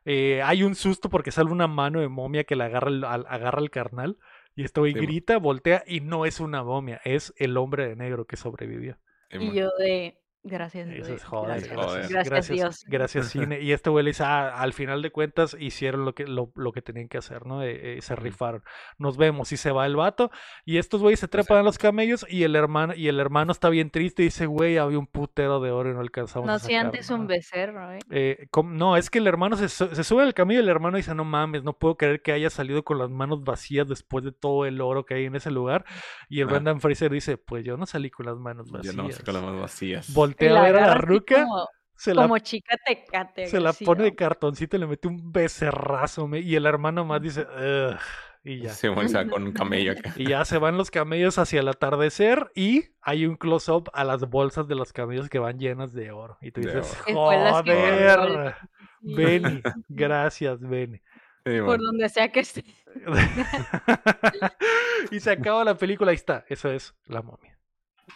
eh, 0.05 0.41
hay 0.43 0.63
un 0.63 0.75
susto 0.75 1.09
porque 1.09 1.31
sale 1.31 1.51
una 1.51 1.67
mano 1.67 1.99
de 1.99 2.07
momia 2.07 2.45
que 2.45 2.55
le 2.55 2.63
agarra 2.63 2.89
el, 2.89 3.03
al- 3.03 3.25
agarra 3.27 3.61
el 3.61 3.69
carnal. 3.71 4.17
Y 4.55 4.63
esto 4.63 4.81
güey 4.81 4.93
Sí, 4.93 4.99
grita, 4.99 5.37
voltea 5.37 5.83
y 5.85 5.99
no 6.01 6.25
es 6.25 6.39
una 6.39 6.63
momia, 6.63 6.99
es 7.03 7.33
el 7.37 7.57
hombre 7.57 7.87
de 7.87 7.95
negro 7.95 8.25
que 8.25 8.37
sobrevivió. 8.37 8.97
sí, 9.29 9.37
Y 9.37 9.53
yo 9.53 9.69
de... 9.77 10.17
Gracias, 10.47 10.87
Eso 10.89 11.13
es 11.13 11.23
joder, 11.23 11.49
gracias, 11.61 11.75
joder. 11.75 11.87
gracias, 11.87 12.09
gracias, 12.09 12.29
gracias, 12.29 12.55
Dios. 12.57 12.85
gracias 12.87 13.27
cine. 13.27 13.61
Y 13.61 13.71
este 13.73 13.89
güey 13.89 14.03
le 14.05 14.11
dice, 14.11 14.23
"Ah, 14.23 14.59
al 14.61 14.73
final 14.73 15.01
de 15.01 15.11
cuentas 15.11 15.55
hicieron 15.59 16.05
lo 16.05 16.13
que, 16.15 16.25
lo, 16.25 16.51
lo 16.55 16.71
que 16.71 16.81
tenían 16.81 17.07
que 17.07 17.17
hacer, 17.17 17.45
¿no? 17.45 17.63
Eh, 17.63 17.97
eh, 17.97 18.01
se 18.01 18.15
rifaron. 18.15 18.63
Nos 18.97 19.17
vemos 19.17 19.51
y 19.51 19.57
se 19.57 19.71
va 19.71 19.85
el 19.85 19.95
vato. 19.95 20.31
Y 20.65 20.77
estos 20.77 21.01
güeyes 21.01 21.19
se 21.19 21.27
trepan 21.27 21.57
a 21.57 21.63
los 21.63 21.77
camellos 21.77 22.25
y 22.29 22.43
el 22.43 22.55
hermano, 22.55 22.93
y 22.95 23.07
el 23.07 23.19
hermano 23.19 23.51
está 23.51 23.69
bien 23.69 23.89
triste 23.89 24.21
y 24.23 24.25
dice, 24.25 24.45
güey, 24.45 24.77
había 24.77 24.97
un 24.99 25.07
putero 25.07 25.59
de 25.59 25.71
oro 25.71 25.91
y 25.91 25.93
no 25.93 25.99
alcanzamos 25.99 26.47
a 26.49 26.51
No, 26.53 26.59
si 26.59 26.75
antes 26.75 27.09
un 27.09 27.21
nada". 27.21 27.27
becerro, 27.29 27.91
¿eh? 27.91 27.99
Eh, 28.09 28.47
no, 28.65 28.95
es 28.97 29.09
que 29.09 29.19
el 29.19 29.27
hermano 29.27 29.55
se, 29.57 29.69
su- 29.69 29.93
se 29.93 30.03
sube 30.03 30.23
al 30.23 30.33
camello 30.33 30.59
y 30.59 30.63
el 30.63 30.69
hermano 30.69 30.97
dice, 30.97 31.13
no 31.13 31.25
mames, 31.25 31.63
no 31.63 31.73
puedo 31.73 31.97
creer 31.97 32.21
que 32.21 32.31
haya 32.31 32.49
salido 32.49 32.83
con 32.83 32.97
las 32.97 33.09
manos 33.09 33.43
vacías 33.43 33.87
después 33.87 34.23
de 34.23 34.31
todo 34.31 34.65
el 34.65 34.81
oro 34.81 35.05
que 35.05 35.15
hay 35.15 35.25
en 35.25 35.35
ese 35.35 35.51
lugar. 35.51 35.85
Y 36.29 36.39
el 36.39 36.45
Ajá. 36.47 36.53
Brendan 36.55 36.81
Fraser 36.81 37.11
dice, 37.11 37.37
pues 37.37 37.63
yo 37.65 37.77
no 37.77 37.85
salí 37.85 38.09
con 38.09 38.25
las 38.25 38.37
manos 38.37 38.67
Yo 38.67 38.77
vacías. 38.77 38.95
no 38.95 39.11
sé 39.11 39.23
con 39.23 39.33
las 39.33 39.43
manos 39.43 39.61
vacías. 39.61 40.13
Voltea 40.39 40.53
La 40.53 40.59
a 40.59 40.63
ver 40.63 40.75
a 40.77 40.87
la 40.87 40.93
ruca, 40.95 41.43
Como, 41.43 41.67
se 41.95 42.13
la 42.13 42.21
como 42.23 42.37
chica 42.39 42.77
tecate. 42.85 43.47
se 43.47 43.59
la 43.59 43.73
pone 43.73 44.03
de 44.03 44.15
cartoncito 44.15 44.77
y 44.77 44.79
le 44.79 44.87
mete 44.87 45.07
un 45.07 45.31
becerrazo. 45.31 46.27
me- 46.27 46.39
Y 46.39 46.55
el 46.55 46.65
hermano 46.65 47.05
más 47.05 47.21
dice, 47.21 47.41
"Ugh", 47.41 47.97
y 48.43 48.61
ya. 48.61 48.69
Se 48.69 48.89
va 48.89 49.27
con 49.27 49.43
un 49.43 49.51
camello 49.51 49.91
acá. 49.93 50.13
Y 50.15 50.29
ya 50.29 50.45
se 50.45 50.57
van 50.57 50.77
los 50.77 50.91
camellos 50.91 51.37
hacia 51.37 51.59
el 51.59 51.67
atardecer 51.67 52.51
y 52.55 52.85
hay 53.01 53.25
un 53.25 53.35
close-up 53.35 53.89
a 53.93 54.03
las 54.03 54.29
bolsas 54.29 54.67
de 54.67 54.75
los 54.75 54.93
camellos 54.93 55.29
que 55.29 55.39
van 55.39 55.59
llenas 55.59 55.93
de 55.93 56.11
oro. 56.11 56.37
Y 56.41 56.51
tú 56.51 56.61
De 56.61 56.75
dices, 56.75 56.97
oro. 57.15 57.63
Joder. 57.63 58.55
Sí. 59.03 59.15
Benny, 59.15 59.61
gracias, 59.89 60.59
Benny. 60.61 61.01
Sí, 61.45 61.53
Por 61.65 61.79
donde 61.79 62.09
sea 62.09 62.29
que 62.31 62.41
esté. 62.41 62.63
y 65.11 65.19
se 65.19 65.31
acaba 65.31 65.63
la 65.63 65.75
película, 65.75 66.11
ahí 66.11 66.15
está. 66.15 66.45
Eso 66.49 66.71
es 66.71 66.93
La 67.05 67.21
Momia. 67.21 67.57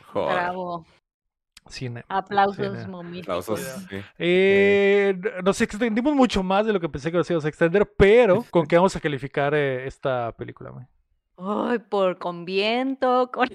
Joder. 0.07 0.33
Bravo. 0.35 0.85
Cine. 1.71 2.03
Aplausos, 2.07 2.77
Cine. 2.77 2.87
momíficos. 2.87 3.49
Aplausos, 3.49 3.85
sí. 3.89 4.01
Eh, 4.19 5.19
nos 5.43 5.59
extendimos 5.61 6.13
mucho 6.13 6.43
más 6.43 6.65
de 6.65 6.73
lo 6.73 6.79
que 6.79 6.89
pensé 6.89 7.11
que 7.11 7.17
nos 7.17 7.29
íbamos 7.29 7.45
a 7.45 7.49
extender, 7.49 7.91
pero 7.97 8.45
¿con 8.51 8.65
qué 8.65 8.75
vamos 8.75 8.95
a 8.95 8.99
calificar 8.99 9.53
eh, 9.53 9.87
esta 9.87 10.31
película? 10.33 10.71
güey? 10.71 10.85
Ay, 11.37 11.79
por 11.79 12.17
con 12.19 12.45
viento, 12.45 13.31
con 13.31 13.49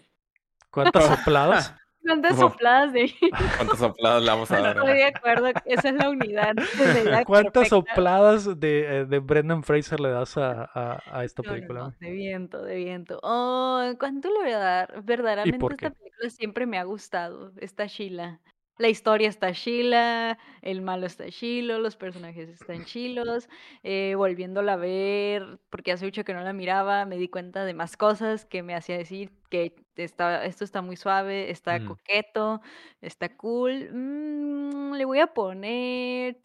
¿Cuántas 0.70 1.06
sopladas? 1.06 1.74
Uf. 2.15 2.39
sopladas 2.39 2.93
de 2.93 3.12
¿Cuántas 3.59 3.78
sopladas 3.78 4.23
le 4.23 4.31
vamos 4.31 4.51
a 4.51 4.61
dar? 4.61 4.77
Estoy 4.77 4.95
de 4.95 5.05
acuerdo, 5.05 5.47
esa 5.65 5.89
es 5.89 5.95
la 5.95 6.11
unidad. 6.11 6.55
medida 6.78 7.24
¿Cuántas 7.24 7.69
perfecta. 7.69 7.77
sopladas 7.77 8.61
de, 8.61 8.99
eh, 9.01 9.05
de 9.07 9.19
Brendan 9.19 9.62
Fraser 9.62 10.01
le 10.01 10.11
das 10.11 10.37
a, 10.37 10.70
a- 10.73 11.03
a 11.07 11.24
esta 11.24 11.43
No, 11.43 11.51
película? 11.51 11.81
no, 11.81 11.95
de 12.01 12.11
viento, 12.11 12.62
de 12.62 12.77
viento. 12.77 13.19
Oh, 13.23 13.83
¿cuánto 13.99 14.28
le 14.31 14.39
voy 14.41 14.53
a 14.53 14.59
dar? 14.59 15.03
Verdaderamente 15.03 15.66
esta 15.74 15.91
película 15.91 16.31
siempre 16.31 16.66
me 16.66 16.78
ha 16.78 16.85
gustado. 16.85 17.53
Está 17.59 17.87
Sheila. 17.87 18.41
La 18.78 18.89
historia 18.89 19.28
está 19.28 19.53
Sheila, 19.53 20.39
el 20.61 20.82
malo 20.82 21.07
está 21.07 21.31
chilo, 21.31 21.78
los 21.78 21.97
personajes 21.97 22.48
están 22.51 22.85
chilos. 22.85 23.48
eh, 23.82 24.15
volviéndola 24.16 24.74
a 24.74 24.77
ver, 24.77 25.59
porque 25.70 25.93
hace 25.93 26.05
mucho 26.05 26.24
que 26.24 26.35
no 26.35 26.43
la 26.43 26.53
miraba, 26.53 27.07
me 27.07 27.16
di 27.16 27.28
cuenta 27.28 27.65
de 27.65 27.73
más 27.73 27.97
cosas 27.97 28.44
que 28.44 28.62
me 28.62 28.74
hacía 28.74 28.98
decir 28.98 29.31
que 29.48 29.74
está, 29.97 30.44
esto 30.44 30.65
está 30.65 30.82
muy 30.82 30.97
suave, 30.97 31.51
está 31.51 31.78
Mm. 31.78 31.86
coqueto, 31.86 32.61
está 33.01 33.35
cool. 33.36 33.89
Mm, 33.93 34.93
le 34.94 35.05
voy 35.07 35.20
a 35.20 35.28
poner... 35.28 36.39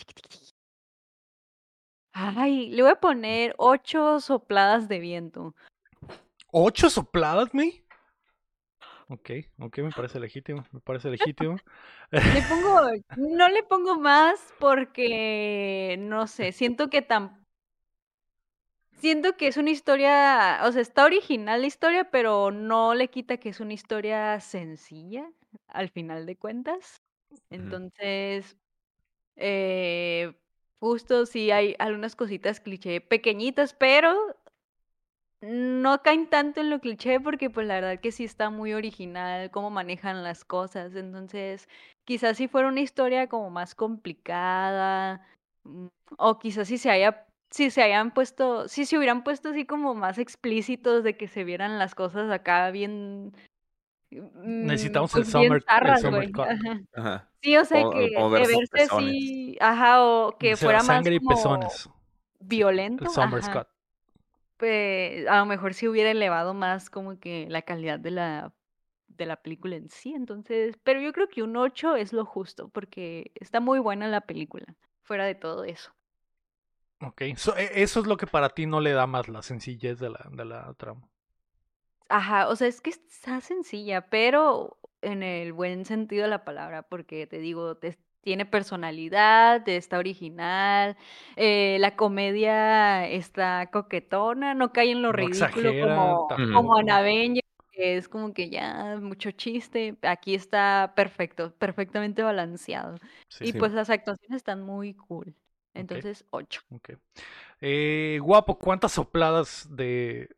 Ay, 2.14 2.70
le 2.70 2.82
voy 2.82 2.92
a 2.92 3.00
poner 3.00 3.56
ocho 3.58 4.20
sopladas 4.20 4.88
de 4.88 5.00
viento. 5.00 5.56
¿Ocho 6.52 6.90
sopladas, 6.90 7.54
me? 7.54 7.84
Ok, 9.12 9.30
ok, 9.60 9.78
me 9.80 9.92
parece 9.92 10.22
legítimo, 10.22 10.64
me 10.72 10.80
parece 10.80 11.10
legítimo. 11.10 11.58
Le 12.12 12.42
pongo, 12.44 12.80
no 13.18 13.50
le 13.50 13.64
pongo 13.64 14.00
más 14.00 14.40
porque, 14.58 15.98
no 16.00 16.28
sé, 16.28 16.54
siento 16.54 16.90
que 16.90 17.02
tan, 17.02 17.46
siento 19.02 19.36
que 19.36 19.48
es 19.48 19.58
una 19.58 19.72
historia, 19.72 20.62
o 20.64 20.72
sea, 20.72 20.82
está 20.82 21.04
original 21.04 21.60
la 21.60 21.68
historia, 21.68 22.10
pero 22.10 22.52
no 22.52 22.94
le 22.94 23.10
quita 23.10 23.36
que 23.36 23.50
es 23.50 23.60
una 23.60 23.74
historia 23.74 24.40
sencilla 24.40 25.30
al 25.68 25.90
final 25.90 26.26
de 26.26 26.38
cuentas. 26.38 27.02
Entonces, 27.50 28.56
eh, 29.36 30.34
justo 30.80 31.26
sí 31.26 31.52
hay 31.52 31.76
algunas 31.80 32.16
cositas 32.16 32.62
cliché 32.62 33.02
pequeñitas, 33.02 33.74
pero 33.74 34.16
no 35.42 36.02
caen 36.04 36.28
tanto 36.28 36.62
en 36.62 36.70
lo 36.70 36.80
cliché 36.80 37.20
porque 37.20 37.50
pues 37.50 37.66
la 37.68 37.76
verdad 37.76 38.00
que 38.00 38.12
sí 38.12 38.24
está 38.24 38.50
muy 38.50 38.74
original 38.74 39.50
cómo 39.52 39.70
manejan 39.70 40.24
las 40.24 40.46
cosas. 40.46 40.96
Entonces, 40.96 41.68
quizás 42.06 42.38
si 42.38 42.48
fuera 42.48 42.68
una 42.68 42.82
historia 42.82 43.28
como 43.28 43.50
más 43.50 43.74
complicada, 43.76 45.26
mm, 45.64 45.88
o 46.18 46.40
quizás 46.40 46.68
si 46.68 46.78
se 46.78 46.90
haya, 46.92 47.26
si 47.50 47.72
se 47.72 47.82
hayan 47.82 48.12
puesto, 48.14 48.68
si 48.68 48.86
se 48.86 48.98
hubieran 48.98 49.24
puesto 49.24 49.50
así 49.50 49.66
como 49.66 49.96
más 49.96 50.18
explícitos 50.20 51.04
de 51.04 51.18
que 51.18 51.28
se 51.28 51.44
vieran 51.44 51.80
las 51.80 51.96
cosas 51.96 52.30
acá 52.32 52.70
bien. 52.72 53.34
mm, 54.12 54.66
Necesitamos 54.68 55.14
el 55.16 55.24
pues, 55.24 55.34
bien 55.34 55.46
summer- 55.48 55.64
el 55.68 56.42
ajá. 56.42 56.82
Ajá. 56.94 57.28
Sí, 57.44 57.58
o 57.58 57.66
sea 57.66 57.82
O- 57.86 57.90
que 57.92 58.12
o 58.18 58.30
de 58.30 58.40
verse 58.48 58.84
así, 58.84 59.58
ajá, 59.60 60.04
o 60.06 60.38
que 60.38 60.56
fuera 60.56 60.78
más 60.80 60.86
sangre 60.86 61.16
y 61.16 61.20
como 61.20 61.30
pezones. 61.30 61.90
violento, 62.40 63.06
El 63.06 63.10
Summer 63.10 63.40
ajá. 63.40 63.52
Scott. 63.52 63.68
Pues, 64.62 65.28
a 65.28 65.40
lo 65.40 65.48
mejor 65.48 65.74
sí 65.76 65.90
hubiera 65.90 66.12
elevado 66.12 66.54
más 66.56 66.90
como 66.92 67.20
que 67.20 67.48
la 67.50 67.64
calidad 67.64 68.00
de 68.00 68.12
la, 68.12 68.54
de 69.10 69.26
la 69.28 69.38
película 69.42 69.76
en 69.78 69.90
sí, 69.90 70.14
entonces, 70.16 70.78
pero 70.84 71.02
yo 71.02 71.14
creo 71.14 71.30
que 71.30 71.44
un 71.44 71.58
8 71.58 71.96
es 71.96 72.14
lo 72.14 72.26
justo, 72.26 72.70
porque 72.70 73.32
está 73.36 73.60
muy 73.62 73.80
buena 73.80 74.08
la 74.10 74.22
película, 74.22 74.76
fuera 75.04 75.26
de 75.26 75.36
todo 75.36 75.64
eso. 75.66 75.94
Ok, 77.02 77.22
so- 77.38 77.56
e- 77.58 77.82
eso 77.84 78.00
es 78.00 78.08
lo 78.08 78.18
que 78.18 78.28
para 78.28 78.50
ti 78.50 78.66
no 78.66 78.80
le 78.80 78.92
da 78.94 79.08
más 79.08 79.28
la 79.28 79.42
sencillez 79.42 80.00
de 80.00 80.10
la, 80.10 80.28
de 80.32 80.46
la 80.46 80.74
trama. 80.76 81.08
Ajá, 82.10 82.50
o 82.50 82.56
sea, 82.56 82.68
es 82.68 82.82
que 82.82 82.90
está 82.90 83.40
sencilla, 83.42 84.10
pero 84.10 84.78
en 85.02 85.24
el 85.24 85.54
buen 85.54 85.86
sentido 85.86 86.24
de 86.24 86.30
la 86.30 86.44
palabra, 86.44 86.84
porque 86.84 87.26
te 87.28 87.40
digo, 87.40 87.78
te- 87.78 87.98
tiene 88.22 88.46
personalidad, 88.46 89.68
está 89.68 89.98
original, 89.98 90.96
eh, 91.36 91.78
la 91.80 91.96
comedia 91.96 93.08
está 93.08 93.70
coquetona, 93.72 94.54
no 94.54 94.72
cae 94.72 94.92
en 94.92 95.02
lo 95.02 95.10
No 95.10 95.14
ridículo 95.14 95.46
exagera 95.48 95.96
como, 95.96 96.28
tampoco. 96.28 96.54
como 96.54 96.82
que 97.72 97.98
es 97.98 98.08
como 98.08 98.34
que 98.34 98.50
ya 98.50 98.98
mucho 99.02 99.32
chiste. 99.32 99.98
Aquí 100.04 100.36
está 100.36 100.94
perfecto, 100.96 101.54
perfectamente 101.58 102.22
balanceado. 102.22 102.96
Sí, 103.28 103.46
y 103.46 103.52
sí. 103.54 103.60
pues 103.60 103.72
las 103.72 103.90
actuaciones 103.90 104.38
están 104.38 104.62
muy 104.62 104.94
cool. 104.94 105.34
Entonces, 105.74 106.26
8. 106.32 106.62
ok. 106.72 106.92
Eh, 107.62 108.20
guapo, 108.22 108.58
¿cuántas 108.58 108.92
sopladas 108.92 109.68
de 109.70 110.30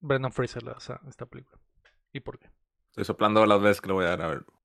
Brendan 0.00 0.32
Fraser 0.32 0.62
le 0.62 0.70
das 0.70 0.90
a 0.90 1.00
esta 1.08 1.26
película? 1.26 1.58
¿Y 2.12 2.20
por 2.20 2.38
qué? 2.38 2.48
Estoy 2.88 3.04
soplando 3.04 3.44
las 3.44 3.60
veces 3.60 3.80
que 3.80 3.88
le 3.88 3.92
voy 3.92 4.06
a 4.06 4.16
dar. 4.16 4.22
A 4.22 4.28
ver. 4.28 4.55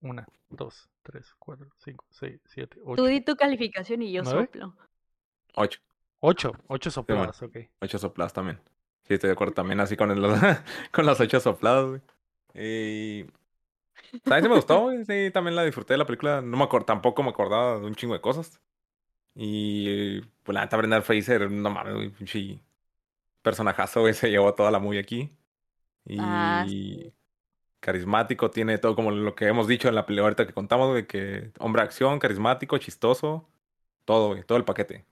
Una, 0.00 0.26
dos, 0.50 0.88
tres, 1.02 1.34
cuatro, 1.38 1.68
cinco, 1.76 2.04
seis, 2.10 2.40
siete, 2.46 2.76
Tú 2.76 2.90
ocho. 2.92 3.04
di 3.04 3.20
tu 3.20 3.36
calificación 3.36 4.02
y 4.02 4.12
yo 4.12 4.22
¿Nueve? 4.22 4.44
soplo. 4.46 4.74
Ocho. 5.54 5.80
Ocho, 6.20 6.52
ocho 6.68 6.90
sopladas, 6.90 7.42
ok. 7.42 7.56
Ocho 7.80 7.98
sopladas 7.98 8.32
también. 8.32 8.60
Sí, 9.04 9.14
estoy 9.14 9.28
de 9.28 9.34
acuerdo 9.34 9.54
también 9.54 9.80
así 9.80 9.96
con, 9.96 10.10
el, 10.10 10.20
con 10.92 11.06
las 11.06 11.20
ocho 11.20 11.40
sopladas, 11.40 11.86
güey. 11.86 12.00
Y... 12.54 13.24
También 14.24 14.42
sí 14.44 14.48
me 14.48 14.56
gustó, 14.56 14.80
güey. 14.82 15.04
Sí, 15.04 15.30
también 15.32 15.56
la 15.56 15.64
disfruté 15.64 15.94
de 15.94 15.98
la 15.98 16.06
película. 16.06 16.40
No 16.42 16.56
me 16.56 16.64
acuerdo, 16.64 16.86
tampoco 16.86 17.22
me 17.22 17.30
acordaba 17.30 17.78
de 17.78 17.86
un 17.86 17.94
chingo 17.94 18.14
de 18.14 18.20
cosas. 18.20 18.60
Y 19.34 20.20
pues 20.42 20.54
la 20.54 20.62
neta 20.62 20.76
Brendan 20.76 21.02
Fraser, 21.02 21.50
no 21.50 21.70
mames, 21.70 21.94
güey, 21.94 22.10
pinche 22.10 22.60
personajazo, 23.42 24.00
güey, 24.02 24.14
se 24.14 24.30
llevó 24.30 24.54
toda 24.54 24.70
la 24.70 24.78
movie 24.80 25.00
aquí. 25.00 25.32
Y 26.06 26.18
Ah, 26.20 26.66
carismático, 27.86 28.50
tiene 28.50 28.76
todo 28.78 28.94
como 28.94 29.10
lo 29.12 29.34
que 29.34 29.46
hemos 29.46 29.66
dicho 29.68 29.88
en 29.88 29.94
la 29.94 30.04
pelea 30.04 30.24
ahorita 30.24 30.46
que 30.46 30.52
contamos, 30.52 30.90
güey, 30.90 31.06
que 31.06 31.52
hombre 31.60 31.80
de 31.82 31.86
acción, 31.86 32.18
carismático, 32.18 32.76
chistoso, 32.78 33.48
todo, 34.04 34.28
güey, 34.28 34.42
todo 34.44 34.58
el 34.58 34.64
paquete. 34.64 35.04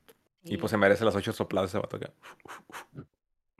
Y 0.42 0.59
pues 0.59 0.70
se 0.70 0.76
merece 0.76 1.05
las 1.06 1.16
ocho 1.16 1.32
sopladas 1.32 1.70
ese 1.70 1.78
vato 1.78 1.96
acá. 1.96 2.10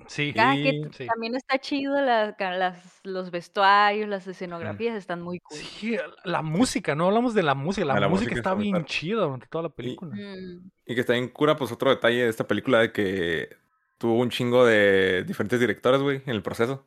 Sí, 0.07 0.35
Ah, 0.37 0.53
que 0.55 0.69
Y- 0.69 0.85
sí. 0.93 1.07
también 1.07 1.35
está 1.35 1.59
chido 1.59 1.99
la- 1.99 2.35
ca- 2.37 2.51
las, 2.57 3.01
los 3.05 3.31
vestuarios, 3.31 4.07
las 4.07 4.27
escenografías 4.27 4.95
están 4.97 5.23
muy 5.23 5.39
cool. 5.41 5.57
Sí, 5.57 5.97
la 6.25 6.43
música, 6.43 6.95
no 6.95 7.07
hablamos 7.07 7.33
de 7.33 7.43
la 7.43 7.55
música, 7.55 7.87
la, 7.87 7.95
Ah, 7.95 8.01
la 8.01 8.09
música 8.09 8.33
música 8.33 8.41
está 8.51 8.55
bien 8.55 8.85
chida 8.85 9.23
durante 9.23 9.47
toda 9.47 9.63
la 9.63 9.69
película. 9.71 10.15
Mm, 10.15 10.71
Y 10.85 10.95
que 10.95 11.01
está 11.01 11.15
bien 11.15 11.29
cura, 11.29 11.57
pues 11.57 11.73
otro 11.73 11.89
detalle 11.89 12.25
de 12.25 12.29
esta 12.29 12.47
película 12.47 12.81
de 12.81 12.93
que 12.93 13.49
tuvo 13.97 14.19
un 14.19 14.29
chingo 14.29 14.67
de 14.67 15.25
diferentes 15.25 15.59
directores, 15.59 16.03
güey, 16.03 16.17
en 16.27 16.31
el 16.35 16.43
proceso. 16.43 16.85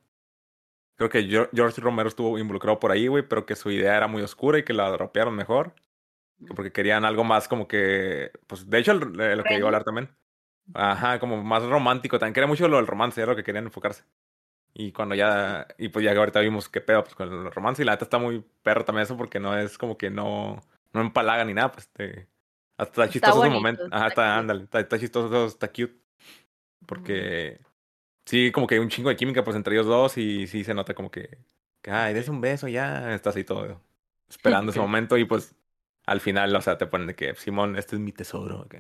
Creo 0.98 1.10
que 1.10 1.24
George 1.54 1.80
Romero 1.80 2.10
estuvo 2.10 2.40
involucrado 2.40 2.80
por 2.80 2.92
ahí, 2.92 3.08
güey, 3.08 3.24
pero 3.24 3.46
que 3.46 3.56
su 3.56 3.70
idea 3.70 3.96
era 3.96 4.08
muy 4.08 4.24
oscura 4.24 4.58
y 4.58 4.64
que 4.64 4.74
la 4.74 4.90
dropearon 4.90 5.36
mejor. 5.36 5.74
que 6.46 6.54
Porque 6.56 6.72
querían 6.72 7.06
algo 7.06 7.24
más 7.24 7.48
como 7.48 7.68
que, 7.68 8.32
pues, 8.48 8.68
de 8.70 8.80
hecho, 8.80 8.94
eh, 8.94 9.36
lo 9.36 9.44
que 9.44 9.56
iba 9.56 9.66
a 9.66 9.68
hablar 9.68 9.84
también. 9.84 10.10
Ajá, 10.74 11.20
como 11.20 11.44
más 11.44 11.64
romántico. 11.64 12.18
También 12.20 12.34
quería 12.34 12.48
mucho 12.48 12.68
lo 12.68 12.78
del 12.78 12.88
romance, 12.88 13.22
era 13.22 13.32
lo 13.32 13.36
que 13.36 13.44
querían 13.44 13.66
enfocarse. 13.66 14.04
Y 14.74 14.92
cuando 14.92 15.16
ya, 15.16 15.68
y 15.78 15.90
pues 15.90 16.04
ya 16.06 16.12
ahorita 16.12 16.40
vimos 16.40 16.70
qué 16.70 16.82
pedo 16.82 17.04
pues, 17.04 17.16
con 17.16 17.32
el 17.32 17.52
romance. 17.52 17.82
Y 17.82 17.86
la 17.86 17.94
neta 17.94 18.06
está 18.06 18.18
muy 18.18 18.44
perro 18.64 18.86
también 18.86 19.04
eso 19.04 19.18
porque 19.18 19.40
no 19.40 19.58
es 19.58 19.78
como 19.78 19.98
que 19.98 20.10
no, 20.10 20.62
no 20.94 21.02
empalaga 21.02 21.46
ni 21.46 21.54
nada. 21.54 21.72
Pues 21.72 21.90
te, 21.90 22.28
hasta 22.78 23.06
está 23.06 23.10
chistoso 23.10 23.38
bonito, 23.38 23.56
momento. 23.56 23.86
está 23.86 23.98
Ajá, 23.98 24.08
está, 24.08 24.22
cute. 24.24 24.40
ándale, 24.40 24.64
está, 24.66 24.80
está 24.80 25.00
chistoso, 25.00 25.46
está 25.48 25.68
cute. 25.70 25.96
Porque 26.86 27.60
sí, 28.28 28.52
como 28.54 28.68
que 28.68 28.76
hay 28.76 28.82
un 28.82 28.90
chingo 28.90 29.10
de 29.10 29.18
química 29.18 29.44
pues 29.44 29.58
entre 29.58 29.76
ellos 29.76 29.88
dos 29.88 30.18
y 30.20 30.48
sí 30.48 30.64
se 30.66 30.76
nota 30.76 30.94
como 30.96 31.12
que, 31.12 31.40
que 31.82 31.92
ay, 31.92 32.14
des 32.14 32.30
un 32.30 32.42
beso 32.42 32.68
ya, 32.70 33.14
estás 33.16 33.36
ahí 33.38 33.46
todo 33.46 33.82
esperando 34.30 34.72
ese 34.72 34.80
momento 34.82 35.18
y 35.18 35.26
pues 35.26 35.56
al 36.06 36.22
final, 36.22 36.56
o 36.56 36.62
sea, 36.62 36.78
te 36.78 36.88
ponen 36.88 37.08
de 37.08 37.16
que 37.16 37.36
Simón, 37.36 37.78
este 37.78 37.96
es 37.98 38.02
mi 38.02 38.14
tesoro. 38.14 38.62
ok. 38.62 38.76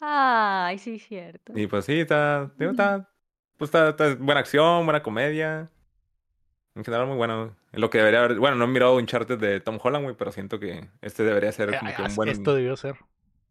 Ay, 0.00 0.78
sí, 0.78 0.98
cierto. 0.98 1.52
Y 1.52 1.66
pues 1.66 1.84
sí, 1.84 2.00
está, 2.00 2.52
digo, 2.58 2.70
está, 2.72 3.10
pues 3.56 3.68
está, 3.68 3.90
está 3.90 4.14
buena 4.16 4.40
acción, 4.40 4.84
buena 4.86 5.02
comedia. 5.02 5.70
En 6.74 6.84
general 6.84 7.06
muy 7.06 7.16
bueno. 7.16 7.56
Lo 7.72 7.90
que 7.90 7.98
debería 7.98 8.24
haber, 8.24 8.38
bueno, 8.38 8.56
no 8.56 8.64
he 8.64 8.68
mirado 8.68 8.96
Uncharted 8.96 9.38
de 9.38 9.60
Tom 9.60 9.78
Holland, 9.82 10.04
güey, 10.04 10.16
pero 10.16 10.32
siento 10.32 10.58
que 10.60 10.88
este 11.02 11.22
debería 11.24 11.52
ser 11.52 11.76
como 11.76 11.94
que 11.94 12.02
Eh, 12.02 12.06
un 12.06 12.14
buen, 12.16 12.28
Esto 12.28 12.54
debió 12.54 12.76
ser. 12.76 12.96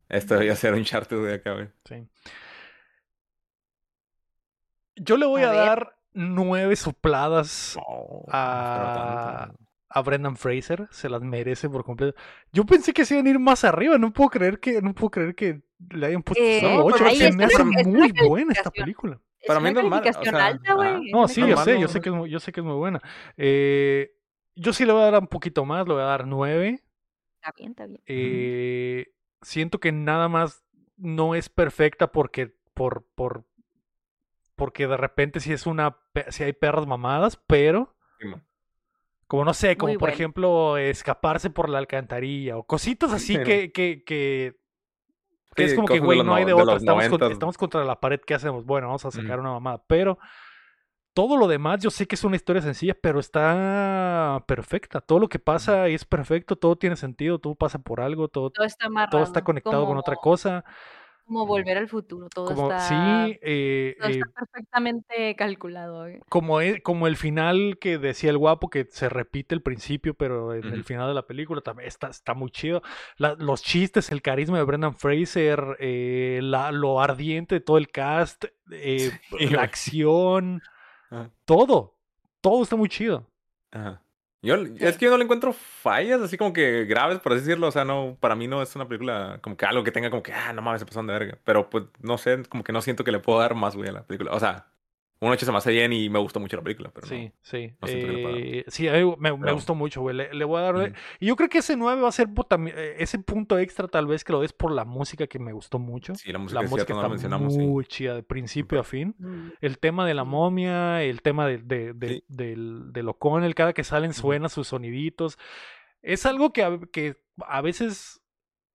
esto 0.09 0.33
debería 0.35 0.55
ser 0.55 0.73
Uncharted 0.73 1.23
de 1.25 1.33
acá, 1.35 1.53
güey. 1.53 1.69
Sí. 1.85 2.07
Yo 5.01 5.17
le 5.17 5.26
voy 5.26 5.43
A 5.43 5.51
a, 5.51 5.53
dar 5.53 5.97
nueve 6.13 6.76
sopladas 6.76 7.77
tanto. 8.27 9.55
a 9.89 10.01
Brendan 10.01 10.35
Fraser. 10.38 10.88
Se 10.91 11.09
las 11.09 11.21
merece 11.21 11.69
por 11.69 11.84
completo. 11.84 12.19
Yo 12.51 12.65
pensé 12.65 12.93
que 12.93 13.05
se 13.05 13.15
iban 13.15 13.27
a 13.27 13.30
ir 13.31 13.39
más 13.39 13.63
arriba. 13.63 13.97
No 13.97 14.11
puedo 14.13 14.30
creer 14.30 14.59
que, 14.59 14.81
no 14.81 14.93
puedo 14.93 15.11
creer 15.11 15.35
que 15.35 15.61
le 15.91 16.05
hayan 16.07 16.23
puesto 16.23 16.43
Eh, 16.43 16.59
solo 16.61 16.76
no, 16.76 16.84
ocho. 16.85 16.97
pero 16.99 17.09
Se 17.11 17.31
sí, 17.31 17.38
me 17.38 17.45
hace 17.45 17.63
muy 17.63 18.11
buena 18.11 18.53
esta 18.53 18.71
película. 18.71 19.19
Es 19.39 19.47
Para 19.47 19.59
mí 19.61 19.69
una 19.69 19.81
no 19.81 19.88
es 19.88 19.89
mala, 19.89 20.09
o 20.19 20.23
sea, 20.23 20.45
alta, 20.47 20.76
No, 21.11 21.27
sí, 21.27 21.41
yo 21.41 21.47
normal, 21.47 21.65
sé, 21.65 21.80
yo 21.80 21.88
sé 21.88 22.01
que 22.01 22.09
es 22.09 22.15
muy, 22.15 22.30
yo 22.30 22.39
sé 22.39 22.51
que 22.51 22.59
es 22.59 22.65
muy 22.65 22.76
buena. 22.76 23.01
Eh, 23.38 24.11
yo 24.55 24.73
sí 24.73 24.85
le 24.85 24.91
voy 24.91 25.03
a 25.03 25.11
dar 25.11 25.21
un 25.21 25.27
poquito 25.27 25.63
más, 25.65 25.88
le 25.88 25.93
voy 25.93 26.03
a 26.03 26.07
dar 26.07 26.27
nueve. 26.27 26.84
Está 27.35 27.53
bien, 27.57 27.71
está 27.71 27.85
bien. 27.88 28.01
Eh, 28.05 29.07
siento 29.41 29.80
que 29.80 29.91
nada 29.93 30.27
más 30.27 30.63
no 30.97 31.35
es 31.35 31.47
perfecta 31.47 32.11
porque 32.11 32.53
por 32.73 33.05
por 33.15 33.45
porque 34.60 34.86
de 34.88 34.98
repente 34.98 35.40
si 35.40 35.52
es 35.53 35.65
una 35.65 35.98
si 36.30 36.44
hay 36.44 36.53
perras 36.53 36.86
mamadas, 36.86 37.41
pero 37.48 37.95
como 39.27 39.45
no 39.45 39.53
sé, 39.53 39.77
como 39.77 39.90
Muy 39.91 39.98
por 39.98 40.07
buena. 40.10 40.14
ejemplo 40.15 40.77
escaparse 40.77 41.49
por 41.49 41.69
la 41.69 41.77
alcantarilla 41.80 42.57
o 42.57 42.64
cositas 42.64 43.11
así 43.14 43.36
Sí, 43.38 43.44
que 43.44 43.72
que 43.72 44.03
que 44.03 44.56
que 45.56 45.64
es 45.64 45.72
Sí, 45.72 45.76
como 45.76 45.88
que 45.88 45.99
güey 45.99 46.23
no 46.23 46.36
hay 46.36 46.45
de 46.45 46.53
de 46.53 46.61
otra, 46.61 46.76
estamos, 46.77 47.07
con- 47.10 47.31
estamos 47.31 47.57
contra 47.57 47.84
la 47.84 47.99
pared, 47.99 48.19
¿qué 48.26 48.34
hacemos? 48.36 48.65
Bueno, 48.65 48.88
vamos 48.88 49.06
a 49.06 49.11
sacar 49.11 49.40
una 49.40 49.52
mamada, 49.52 49.84
pero 49.88 50.18
todo 51.14 51.38
lo 51.38 51.48
demás 51.48 51.81
yo 51.81 51.90
sé 51.90 52.07
que 52.07 52.15
es 52.15 52.23
una 52.23 52.36
historia 52.38 52.61
sencilla, 52.61 52.95
pero 53.02 53.19
está 53.19 54.44
perfecta. 54.48 55.02
Todo 55.02 55.19
lo 55.19 55.27
que 55.27 55.40
pasa 55.40 55.88
es 55.88 56.06
perfecto, 56.06 56.56
todo 56.56 56.77
tiene 56.77 56.95
sentido, 56.95 57.40
todo 57.40 57.56
pasa 57.56 57.80
por 57.80 57.99
algo, 57.99 58.27
todo 58.30 58.52
Todo 58.52 58.65
está 58.65 58.88
todo 59.11 59.23
está 59.23 59.44
conectado 59.44 59.86
con 59.86 59.98
otra 59.98 60.15
como- 60.15 60.31
cosa. 60.31 60.64
Como 61.30 61.45
volver 61.45 61.77
al 61.77 61.88
futuro. 61.88 62.27
Todo 62.27 62.45
Como, 62.47 62.72
está, 62.72 62.80
sí, 63.27 63.38
eh, 63.43 63.95
todo 63.99 64.10
eh, 64.10 64.22
perfectamente 64.35 65.35
calculado. 65.35 65.99
güey. 65.99 66.19
como, 66.27 66.60
e- 66.60 66.81
como 66.81 67.06
el 67.06 67.18
final 67.18 67.77
que 67.80 67.99
decía 67.99 68.31
el 68.31 68.39
guapo, 68.39 68.72
que 68.72 68.88
se 68.89 69.10
repite 69.10 69.53
el 69.53 69.61
principio, 69.61 70.15
pero 70.15 70.56
en 70.56 70.65
el 70.73 70.84
final 70.84 71.07
de 71.07 71.14
la 71.14 71.27
película 71.27 71.61
también 71.61 71.88
está, 71.88 72.07
está 72.10 72.34
muy 72.34 72.49
chido. 72.49 72.81
La- 73.18 73.35
los 73.35 73.61
chistes, 73.61 74.11
el 74.11 74.23
carisma 74.23 74.57
de 74.57 74.64
Brendan 74.64 74.95
Fraser, 74.95 75.77
eh, 75.80 76.39
la- 76.41 76.72
lo 76.72 76.99
ardiente 76.99 77.53
de 77.56 77.61
todo 77.61 77.77
el 77.77 77.89
cast, 77.89 78.45
eh, 78.72 79.11
Sí, 79.11 79.11
la 79.31 79.38
güey. 79.47 79.56
acción, 79.69 80.61
todo, 81.45 81.95
todo 82.41 82.64
está 82.64 82.76
muy 82.76 82.89
chido. 82.89 83.30
Ajá. 83.72 84.01
Yo, 84.41 84.56
es 84.56 84.98
que 84.98 85.06
yo 85.06 85.11
no 85.11 85.18
le 85.18 85.26
encuentro 85.26 85.52
fallas 85.52 86.22
así 86.22 86.38
como 86.38 86.53
que 86.53 86.86
graves, 86.86 87.20
por 87.20 87.34
así 87.34 87.41
decirlo. 87.41 87.68
O 87.68 87.72
sea, 87.72 87.84
no, 87.84 88.18
para 88.20 88.36
mí 88.36 88.48
no 88.48 88.61
es 88.61 88.74
una 88.76 88.88
película 88.88 89.40
como 89.41 89.57
que 89.57 89.66
algo 89.66 89.84
que 89.84 89.91
tenga 89.91 90.10
como 90.10 90.24
que, 90.24 90.32
ah, 90.34 90.53
no 90.53 90.61
mames, 90.61 90.80
se 90.80 90.86
pasaron 90.86 91.07
de 91.07 91.14
verga. 91.14 91.38
Pero 91.44 91.70
pues 91.70 91.86
no 92.02 92.18
sé, 92.18 92.44
como 92.48 92.64
que 92.64 92.72
no 92.72 92.82
siento 92.82 93.03
que 93.03 93.11
le 93.11 93.20
puedo 93.20 93.40
dar 93.40 93.56
más, 93.56 93.76
güey, 93.76 93.90
a 93.90 93.91
la 93.91 94.03
película. 94.07 94.32
O 94.34 94.40
sea, 94.40 94.68
un 95.21 95.31
8 95.31 95.45
se 95.45 95.51
me 95.51 95.57
hace 95.57 95.71
bien 95.71 95.91
y 95.91 96.09
me 96.09 96.17
gustó 96.19 96.39
mucho 96.39 96.55
la 96.55 96.63
película, 96.63 96.91
pero 96.93 97.05
Sí, 97.07 97.25
no. 97.25 97.31
sí. 97.41 97.73
no. 97.81 97.87
Eh, 97.89 98.63
sí, 98.69 98.87
a 98.87 98.93
mí 98.93 99.13
me, 99.17 99.33
me 99.33 99.39
Pero- 99.39 99.53
gustó 99.55 99.75
mucho, 99.75 99.99
güey. 100.01 100.15
Le, 100.15 100.33
le 100.33 100.45
voy 100.45 100.59
a 100.59 100.71
dar. 100.71 100.93
Y 101.19 101.25
yo 101.27 101.35
creo 101.35 101.49
que 101.49 101.57
ese 101.57 101.75
9 101.75 102.01
va 102.01 102.07
a 102.07 102.11
ser 102.13 102.29
eh, 102.67 102.95
ese 102.99 103.19
punto 103.19 103.59
extra, 103.59 103.87
tal 103.89 104.07
vez 104.07 104.23
que 104.23 104.31
lo 104.31 104.39
des 104.41 104.53
por 104.53 104.71
la 104.71 104.85
música 104.85 105.27
que 105.27 105.37
me 105.39 105.51
gustó 105.51 105.77
mucho. 105.77 106.15
Sí, 106.15 106.31
la 106.31 106.39
música 106.39 106.61
La 106.61 106.69
música 106.69 106.85
cierto, 106.85 106.93
está 106.93 107.03
la 107.03 107.09
mencionamos, 107.09 107.53
sí. 107.53 107.59
muy 107.59 107.85
chida, 107.85 108.15
de 108.15 108.23
principio 108.23 108.79
a 108.79 108.83
fin. 108.83 109.13
Mm. 109.19 109.49
El 109.59 109.77
tema 109.79 110.05
de 110.07 110.13
la 110.13 110.23
momia, 110.23 111.03
el 111.03 111.21
tema 111.21 111.47
de, 111.47 111.57
de, 111.57 111.93
de, 111.93 112.07
Sí. 112.07 112.23
del, 112.29 112.93
del 112.93 113.09
O'Connell, 113.09 113.55
cada 113.55 113.73
que 113.73 113.83
salen 113.83 114.13
suena 114.13 114.47
sus 114.47 114.69
soniditos. 114.69 115.37
Es 116.01 116.25
algo 116.25 116.53
que 116.53 116.63
a, 116.63 116.79
que 116.93 117.17
a 117.45 117.59
veces 117.61 118.21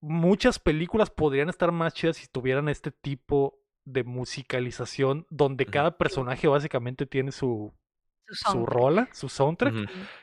muchas 0.02 0.58
películas 0.58 1.08
podrían 1.08 1.48
estar 1.48 1.72
más 1.72 1.94
chidas 1.94 2.18
si 2.18 2.26
tuvieran 2.28 2.68
este 2.68 2.90
tipo 2.90 3.58
de 3.84 4.04
musicalización 4.04 5.26
donde 5.30 5.64
Ujú. 5.64 5.72
cada 5.72 5.96
personaje 5.98 6.48
básicamente 6.48 7.06
tiene 7.06 7.32
su, 7.32 7.72
Su 8.26 8.64
rola, 8.64 9.08
su 9.12 9.28
soundtrack. 9.28 9.74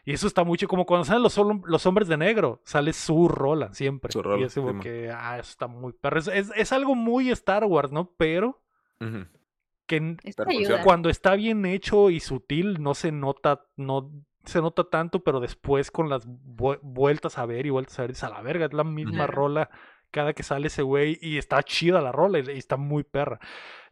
Y 0.06 0.14
eso 0.14 0.28
está 0.28 0.44
mucho 0.44 0.68
como 0.68 0.86
cuando 0.86 1.06
salen 1.06 1.22
los, 1.24 1.38
los 1.66 1.86
hombres 1.86 2.08
de 2.08 2.18
negro, 2.18 2.62
sale 2.66 2.94
su 2.94 3.28
rola 3.28 3.74
siempre. 3.74 4.12
Su 4.12 4.20
y 4.20 4.22
rola, 4.24 4.46
es 4.48 4.56
como 4.56 4.82
que, 4.82 5.12
ah, 5.12 5.38
eso 5.40 5.52
está 5.52 5.68
muy 5.68 5.94
perro. 5.94 6.20
Es, 6.20 6.28
es, 6.28 6.52
es 6.56 6.72
algo 6.72 6.96
muy 6.96 7.30
Star 7.30 7.64
Wars, 7.66 7.92
¿no? 7.92 8.12
Pero 8.18 8.60
que 9.88 10.18
Esto 10.24 10.44
Pero 10.46 10.58
ayuda. 10.60 10.84
cuando 10.84 11.10
está 11.10 11.36
bien 11.36 11.66
hecho 11.66 12.10
y 12.10 12.20
sutil, 12.20 12.82
no 12.82 12.94
se 12.94 13.12
nota, 13.12 13.66
no 13.76 14.12
se 14.46 14.62
nota 14.62 14.86
tanto, 14.90 15.24
pero 15.24 15.40
después 15.40 15.92
con 15.92 16.10
las 16.10 16.28
vue- 16.28 16.80
vueltas 16.82 17.38
a 17.38 17.46
ver 17.46 17.66
y 17.66 17.70
vueltas 17.70 18.00
a 18.00 18.04
ver, 18.04 18.12
es 18.12 18.24
a 18.24 18.30
la 18.30 18.42
verga, 18.42 18.66
es 18.66 18.74
la 18.74 18.84
misma 18.84 19.28
rola 19.28 19.70
cada 20.12 20.34
que 20.34 20.44
sale 20.44 20.68
ese 20.68 20.82
güey 20.82 21.18
y 21.22 21.38
está 21.38 21.64
chida 21.64 22.02
la 22.02 22.12
rola 22.12 22.40
y, 22.40 22.58
está 22.58 22.78
muy 22.78 23.04
perra. 23.04 23.40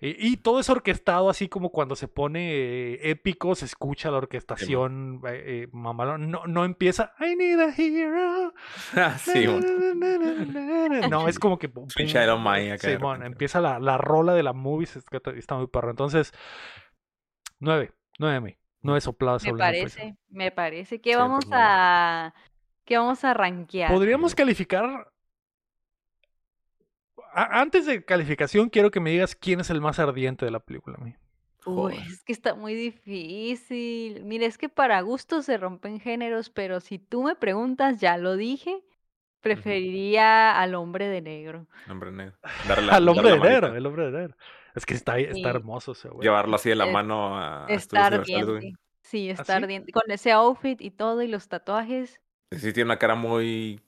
Y, 0.01 0.27
y 0.27 0.37
todo 0.37 0.59
es 0.59 0.69
orquestado 0.69 1.29
así 1.29 1.49
como 1.49 1.71
cuando 1.71 1.95
se 1.95 2.07
pone 2.07 2.51
eh, 2.53 3.09
épico, 3.09 3.55
se 3.55 3.65
escucha 3.65 4.11
la 4.11 4.17
orquestación 4.17 5.21
eh, 5.27 5.43
eh, 5.45 5.67
mamalón. 5.71 6.29
No, 6.29 6.45
no 6.47 6.65
empieza 6.65 7.13
I 7.19 7.35
need 7.35 7.59
a 7.59 7.73
hero. 7.75 8.53
Sí. 9.17 9.45
No, 11.09 11.27
es 11.27 11.39
como 11.39 11.57
que. 11.57 11.69
pum, 11.69 11.87
Sweet 11.89 12.07
pum, 12.07 12.13
Child 12.13 12.29
O' 12.29 12.39
Mine 12.39 12.73
acá 12.73 12.87
de 12.87 12.97
Simón, 12.97 13.17
repente. 13.17 13.33
empieza 13.33 13.61
la, 13.61 13.79
la 13.79 13.97
rola 13.97 14.33
de 14.33 14.43
la 14.43 14.53
movie, 14.53 14.85
se 14.87 14.99
está, 14.99 15.31
está 15.31 15.55
muy 15.55 15.67
perro. 15.67 15.89
Entonces, 15.89 16.33
nueve, 17.59 17.93
nueve, 18.17 18.41
mi, 18.41 18.57
nueve 18.81 19.01
sopladas. 19.01 19.43
Me 19.43 19.53
parece, 19.55 20.15
me 20.29 20.51
parece. 20.51 21.01
¿Qué 21.01 21.11
Sí, 21.11 21.17
vamos 21.17 21.45
pues, 21.45 21.59
a 21.59 22.33
qué 22.85 22.97
vamos 22.97 23.23
a 23.23 23.33
rankear? 23.33 23.91
Podríamos 23.91 24.35
calificar. 24.35 25.11
Antes 27.33 27.85
de 27.85 28.03
calificación, 28.03 28.69
quiero 28.69 28.91
que 28.91 28.99
me 28.99 29.11
digas 29.11 29.35
quién 29.35 29.59
es 29.59 29.69
el 29.69 29.81
más 29.81 29.99
ardiente 29.99 30.45
de 30.45 30.51
la 30.51 30.59
película. 30.59 30.97
mi. 30.97 31.15
Uy, 31.65 31.95
es 31.95 32.23
que 32.23 32.31
está 32.31 32.55
muy 32.55 32.73
difícil. 32.73 34.23
Mira, 34.23 34.45
es 34.45 34.57
que 34.57 34.69
para 34.69 35.01
gustos 35.01 35.45
se 35.45 35.57
rompen 35.57 35.99
géneros, 35.99 36.49
pero 36.49 36.79
si 36.79 36.97
tú 36.99 37.23
me 37.23 37.35
preguntas, 37.35 37.99
ya 37.99 38.17
lo 38.17 38.37
dije, 38.37 38.81
preferiría 39.41 40.59
al 40.59 40.75
hombre 40.75 41.07
de 41.07 41.21
negro. 41.21 41.67
Hombre 41.89 42.11
negro. 42.11 42.37
Darle 42.67 42.91
Al 42.91 43.07
hombre 43.07 43.29
darle 43.31 43.47
de 43.47 43.53
negro, 43.53 43.75
el 43.75 43.85
hombre 43.85 44.05
de 44.05 44.11
negro. 44.11 44.35
Es 44.75 44.85
que 44.85 44.93
está, 44.93 45.17
está 45.19 45.33
Sí. 45.35 45.43
hermoso 45.45 45.91
ese 45.93 46.09
güey. 46.09 46.23
Llevarlo 46.23 46.55
así 46.55 46.69
de 46.69 46.75
la 46.75 46.85
Es- 46.85 46.93
mano 46.93 47.37
a, 47.37 47.65
Está 47.69 48.05
ardiente. 48.07 48.73
Sí, 49.01 49.29
está 49.29 49.41
¿Ah, 49.41 49.57
sí? 49.57 49.63
ardiente. 49.63 49.91
Con 49.91 50.09
ese 50.09 50.31
outfit 50.31 50.79
y 50.81 50.91
todo 50.91 51.21
y 51.23 51.27
los 51.27 51.47
tatuajes. 51.47 52.21
Sí, 52.51 52.73
tiene 52.73 52.85
una 52.85 52.97
cara 52.99 53.15
muy. 53.15 53.81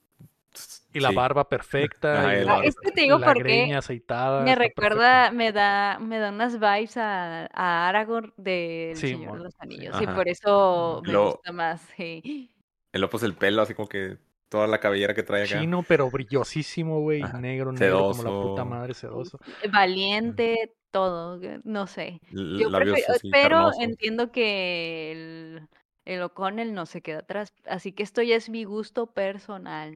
Y 0.94 1.00
la 1.00 1.10
sí. 1.10 1.16
barba 1.16 1.48
perfecta. 1.48 2.12
Y 2.42 2.46
la, 2.46 2.60
Es 2.64 2.76
que 2.76 2.92
te 2.92 3.02
digo 3.02 3.18
la 3.20 3.28
porque 3.28 3.74
aceitada. 3.74 4.42
me 4.42 4.56
perfecta. 4.56 4.82
recuerda, 4.82 5.32
me 5.32 5.52
da, 5.52 6.00
me 6.00 6.20
da 6.20 6.30
unas 6.32 6.60
vibes 6.60 6.98
a, 6.98 7.46
a 7.54 7.88
Aragorn 7.90 8.34
del 8.38 8.96
Sí, 8.98 9.10
Señor 9.10 9.30
mon, 9.30 9.38
de 9.40 9.44
los 9.46 9.54
sí. 9.54 9.60
Anillos. 9.62 10.02
Y 10.02 10.04
Ajá. 10.06 10.16
por 10.16 10.28
eso 10.28 11.02
me 11.06 11.14
Lo- 11.14 11.32
gusta 11.32 11.52
más. 11.52 11.82
sí. 11.96 12.52
El 12.92 13.08
pues 13.10 13.24
el 13.24 13.36
pelo, 13.36 13.62
así 13.62 13.74
como 13.74 13.88
que 13.88 14.18
toda 14.50 14.68
la 14.68 14.80
cabellera 14.82 15.14
que 15.14 15.24
trae 15.24 15.44
acá. 15.46 15.60
Chino, 15.62 15.82
pero 15.88 16.12
brillosísimo, 16.12 17.00
güey. 17.00 17.22
Negro, 17.40 17.72
negro, 17.72 18.12
como 18.12 18.24
la 18.24 18.30
puta 18.50 18.66
madre, 18.66 18.94
sedoso. 18.94 19.40
Valiente, 19.72 20.74
todo. 20.92 21.40
No 21.64 21.88
sé. 21.88 22.20
Yo 22.32 22.70
prefiero- 22.70 23.14
así, 23.16 23.30
pero 23.32 23.70
entiendo 23.80 24.32
que 24.34 25.12
el, 25.14 25.68
el 26.04 26.22
O'Connell 26.22 26.74
no 26.74 26.86
se 26.86 27.02
queda 27.02 27.20
atrás. 27.20 27.54
Así 27.66 27.94
que 27.94 28.04
esto 28.04 28.22
ya 28.22 28.36
es 28.36 28.50
mi 28.50 28.66
gusto 28.66 29.08
personal. 29.14 29.96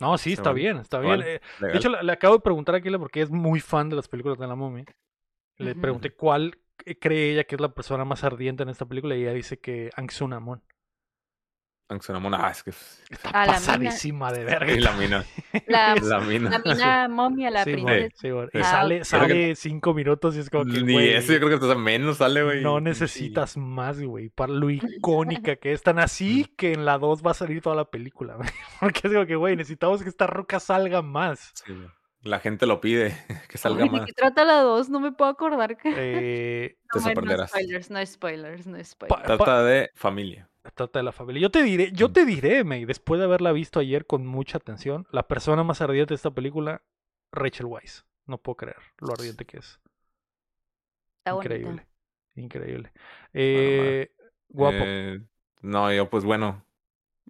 No, 0.00 0.16
sí, 0.18 0.32
está 0.32 0.52
bien, 0.52 0.78
está 0.78 0.98
bien. 0.98 1.20
Eh, 1.22 1.40
de 1.60 1.76
hecho, 1.76 1.90
le, 1.90 2.02
le 2.02 2.12
acabo 2.12 2.34
de 2.34 2.40
preguntar 2.40 2.74
a 2.74 2.78
Aquila 2.78 2.98
porque 2.98 3.20
es 3.20 3.30
muy 3.30 3.60
fan 3.60 3.88
de 3.90 3.96
las 3.96 4.08
películas 4.08 4.38
de 4.38 4.46
la 4.46 4.54
momia. 4.54 4.84
Le 5.58 5.74
pregunté 5.74 6.10
cuál 6.14 6.58
cree 7.00 7.32
ella 7.32 7.44
que 7.44 7.54
es 7.54 7.60
la 7.60 7.74
persona 7.74 8.04
más 8.04 8.24
ardiente 8.24 8.62
en 8.62 8.70
esta 8.70 8.86
película 8.86 9.14
y 9.14 9.22
ella 9.22 9.34
dice 9.34 9.58
que 9.58 9.90
Anxunamon. 9.94 10.62
Anxonamón, 10.62 10.62
ah, 11.90 12.50
es 12.50 12.62
que. 12.62 12.70
Está 13.10 13.30
A 13.30 13.46
la 13.46 13.52
mina. 13.52 13.54
pasadísima 13.54 14.32
de 14.32 14.44
verga. 14.44 14.72
Y 14.72 14.80
la 14.80 14.92
mina. 14.92 15.24
La, 15.66 15.94
La 16.02 16.20
mina. 16.20 16.50
la 16.50 16.58
mina 16.60 17.08
momia, 17.08 17.50
la 17.50 17.64
Sí, 17.64 17.72
princesa. 17.72 18.14
sí. 18.16 18.28
Y 18.28 18.58
Ah, 18.58 18.64
sale, 18.64 19.04
sale 19.04 19.54
cinco 19.56 19.92
minutos 19.94 20.36
y 20.36 20.40
es 20.40 20.50
como 20.50 20.64
que, 20.64 20.80
Ni 20.82 20.92
güey, 20.92 21.14
eso, 21.14 21.32
yo 21.32 21.38
creo 21.38 21.48
que 21.58 21.64
hasta 21.66 21.74
menos 21.78 22.18
sale, 22.18 22.42
güey. 22.42 22.62
no 22.62 22.78
Sí. 22.78 22.84
necesitas 22.84 23.56
más, 23.56 24.00
güey, 24.00 24.28
para 24.28 24.52
lo 24.52 24.70
icónica 24.70 25.56
que 25.56 25.72
es 25.72 25.82
tan 25.82 25.98
así 25.98 26.44
que 26.56 26.72
en 26.72 26.84
la 26.84 26.98
2 26.98 27.24
va 27.26 27.32
a 27.32 27.34
salir 27.34 27.60
toda 27.62 27.74
la 27.76 27.84
película, 27.86 28.34
güey. 28.36 28.48
Porque 28.80 29.00
es 29.08 29.12
como 29.12 29.26
que, 29.26 29.36
güey, 29.36 29.56
necesitamos 29.56 30.02
que 30.02 30.08
esta 30.08 30.26
roca 30.26 30.60
salga 30.60 31.02
más. 31.02 31.52
Sí, 31.54 31.72
güey. 31.72 31.88
La 32.22 32.38
gente 32.38 32.66
lo 32.66 32.82
pide, 32.82 33.16
que 33.48 33.56
salga 33.56 33.82
Uy, 33.84 33.88
¿De 33.88 33.96
más. 33.96 34.06
qué 34.06 34.12
trata 34.12 34.44
la 34.44 34.60
2? 34.60 34.90
No 34.90 35.00
me 35.00 35.10
puedo 35.10 35.30
acordar. 35.30 35.78
que- 35.78 35.88
Eh, 35.96 36.76
Te 36.92 36.98
No, 36.98 37.00
no 37.00 37.06
sorprenderás. 37.06 37.48
spoilers, 37.50 37.90
no 37.90 38.04
spoilers, 38.06 38.66
no 38.66 38.76
Pa- 38.76 38.84
spoilers. 38.84 39.22
Trata 39.24 39.62
de 39.64 39.90
familia. 39.94 40.49
Trata 40.74 40.98
de 40.98 41.02
la 41.04 41.12
familia. 41.12 41.42
Yo 41.42 41.50
te 41.50 41.62
diré, 41.62 41.90
yo 41.92 42.08
Mm. 42.08 42.12
te 42.12 42.24
diré, 42.26 42.64
May, 42.64 42.84
después 42.84 43.18
de 43.18 43.24
haberla 43.24 43.52
visto 43.52 43.80
ayer 43.80 44.06
con 44.06 44.26
mucha 44.26 44.58
atención, 44.58 45.06
la 45.10 45.26
persona 45.26 45.62
más 45.64 45.80
ardiente 45.80 46.10
de 46.10 46.16
esta 46.16 46.30
película, 46.30 46.82
Rachel 47.32 47.66
Weisz. 47.66 48.04
No 48.26 48.38
puedo 48.38 48.56
creer 48.56 48.76
lo 48.98 49.12
ardiente 49.12 49.44
que 49.44 49.58
es. 49.58 49.80
Está 51.18 51.32
bonita. 51.34 51.54
Increíble. 51.54 51.86
Increíble. 52.36 52.92
Eh, 53.32 54.12
guapo. 54.48 54.76
Eh, 54.80 55.20
no, 55.62 55.92
yo, 55.92 56.08
pues 56.08 56.24
bueno. 56.24 56.64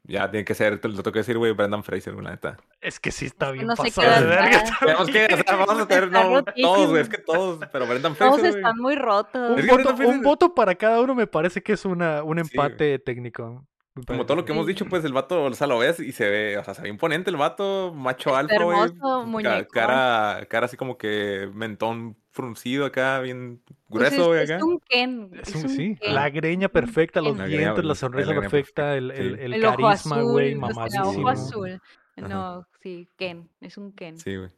Ya 0.04 0.30
tiene 0.30 0.44
que 0.44 0.54
ser, 0.54 0.78
te 0.80 0.88
lo 0.88 0.94
tengo 0.96 1.12
que 1.12 1.20
decir, 1.20 1.38
güey, 1.38 1.52
Brendan 1.52 1.84
Fraser, 1.84 2.14
la 2.14 2.30
neta. 2.30 2.56
Es 2.80 2.98
que 2.98 3.10
sí 3.10 3.26
está 3.26 3.50
bien 3.50 3.66
no 3.66 3.74
pasado 3.76 4.20
de 4.20 4.26
verga. 4.26 4.64
Tenemos 4.80 5.08
que, 5.08 5.24
o 5.26 5.36
sea, 5.36 5.56
vamos 5.56 5.82
a 5.82 5.86
tener, 5.86 6.10
no, 6.10 6.42
todos, 6.44 6.88
güey, 6.88 7.02
es 7.02 7.08
que 7.08 7.18
todos, 7.18 7.60
pero 7.70 7.86
Brendan 7.86 8.16
Fraser, 8.16 8.40
Todos 8.40 8.56
están 8.56 8.76
muy 8.78 8.96
rotos. 8.96 9.50
Un 9.50 9.66
voto, 9.66 9.94
un 10.08 10.22
voto 10.22 10.54
para 10.54 10.74
cada 10.74 11.00
uno 11.00 11.14
me 11.14 11.26
parece 11.26 11.62
que 11.62 11.74
es 11.74 11.84
una, 11.84 12.22
un 12.22 12.38
Sí, 12.38 12.50
empate 12.50 12.98
técnico. 12.98 13.66
Como 14.06 14.24
todo 14.24 14.36
lo 14.36 14.44
que 14.44 14.52
hemos 14.52 14.66
dicho, 14.66 14.86
pues 14.86 15.04
el 15.04 15.12
vato, 15.12 15.44
o 15.44 15.52
sea, 15.52 15.66
lo 15.66 15.78
ves 15.78 16.00
y 16.00 16.12
se 16.12 16.28
ve, 16.28 16.58
o 16.58 16.64
sea, 16.64 16.74
se 16.74 16.82
ve 16.82 16.88
imponente 16.88 17.28
el 17.28 17.36
vato, 17.36 17.92
macho 17.94 18.36
alfa, 18.36 18.56
güey. 18.62 19.42
ca-. 19.42 19.66
Cara, 19.66 20.46
cara 20.48 20.66
así 20.66 20.76
como 20.76 20.96
que 20.96 21.50
mentón 21.54 22.16
fruncido 22.32 22.84
acá, 22.86 23.20
bien 23.20 23.60
Pues 23.88 24.04
es, 24.04 24.10
grueso, 24.14 24.28
güey, 24.28 24.42
es 24.44 24.50
acá. 24.50 24.64
un 24.64 24.78
Ken. 24.80 25.30
Es 25.40 25.48
Es 25.48 25.54
un- 25.56 25.62
un 25.62 25.68
sí, 25.70 25.96
Ken. 26.00 26.14
la 26.14 26.30
greña 26.30 26.68
perfecta, 26.68 27.20
los 27.20 27.36
La 27.36 27.46
dientes, 27.46 27.84
la 27.84 27.88
la 27.88 27.94
sonrisa 27.94 28.34
perfecta, 28.34 28.96
el, 28.96 29.10
el, 29.10 29.38
el 29.38 29.54
El 29.54 29.62
carisma, 29.62 30.22
güey, 30.22 30.54
mamadísimo. 30.54 31.04
ojo 31.10 31.28
azul. 31.28 31.80
Ajá. 32.16 32.28
No, 32.28 32.66
sí, 32.82 33.08
Ken. 33.16 33.48
Es 33.60 33.76
un 33.78 33.92
Ken. 33.92 34.18
Sí, 34.18 34.36
güey. 34.36 34.50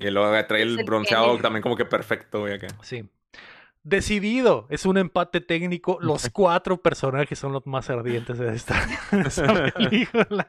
Y 0.00 0.10
luego 0.10 0.30
trae 0.46 0.62
Es 0.62 0.68
el 0.68 0.78
el 0.80 0.84
bronceado 0.84 1.38
también 1.38 1.62
como 1.62 1.76
que 1.76 1.84
perfecto, 1.84 2.40
güey, 2.40 2.54
acá. 2.54 2.66
Sí. 2.82 3.04
Decidido, 3.84 4.66
es 4.70 4.86
un 4.86 4.96
empate 4.96 5.40
técnico. 5.40 5.98
Los 6.00 6.28
cuatro 6.32 6.78
personajes 6.80 7.38
son 7.38 7.52
los 7.52 7.66
más 7.66 7.90
ardientes 7.90 8.38
de 8.38 8.54
esta, 8.54 8.74
de 9.12 9.20
esta 9.28 9.70
película. 9.72 10.48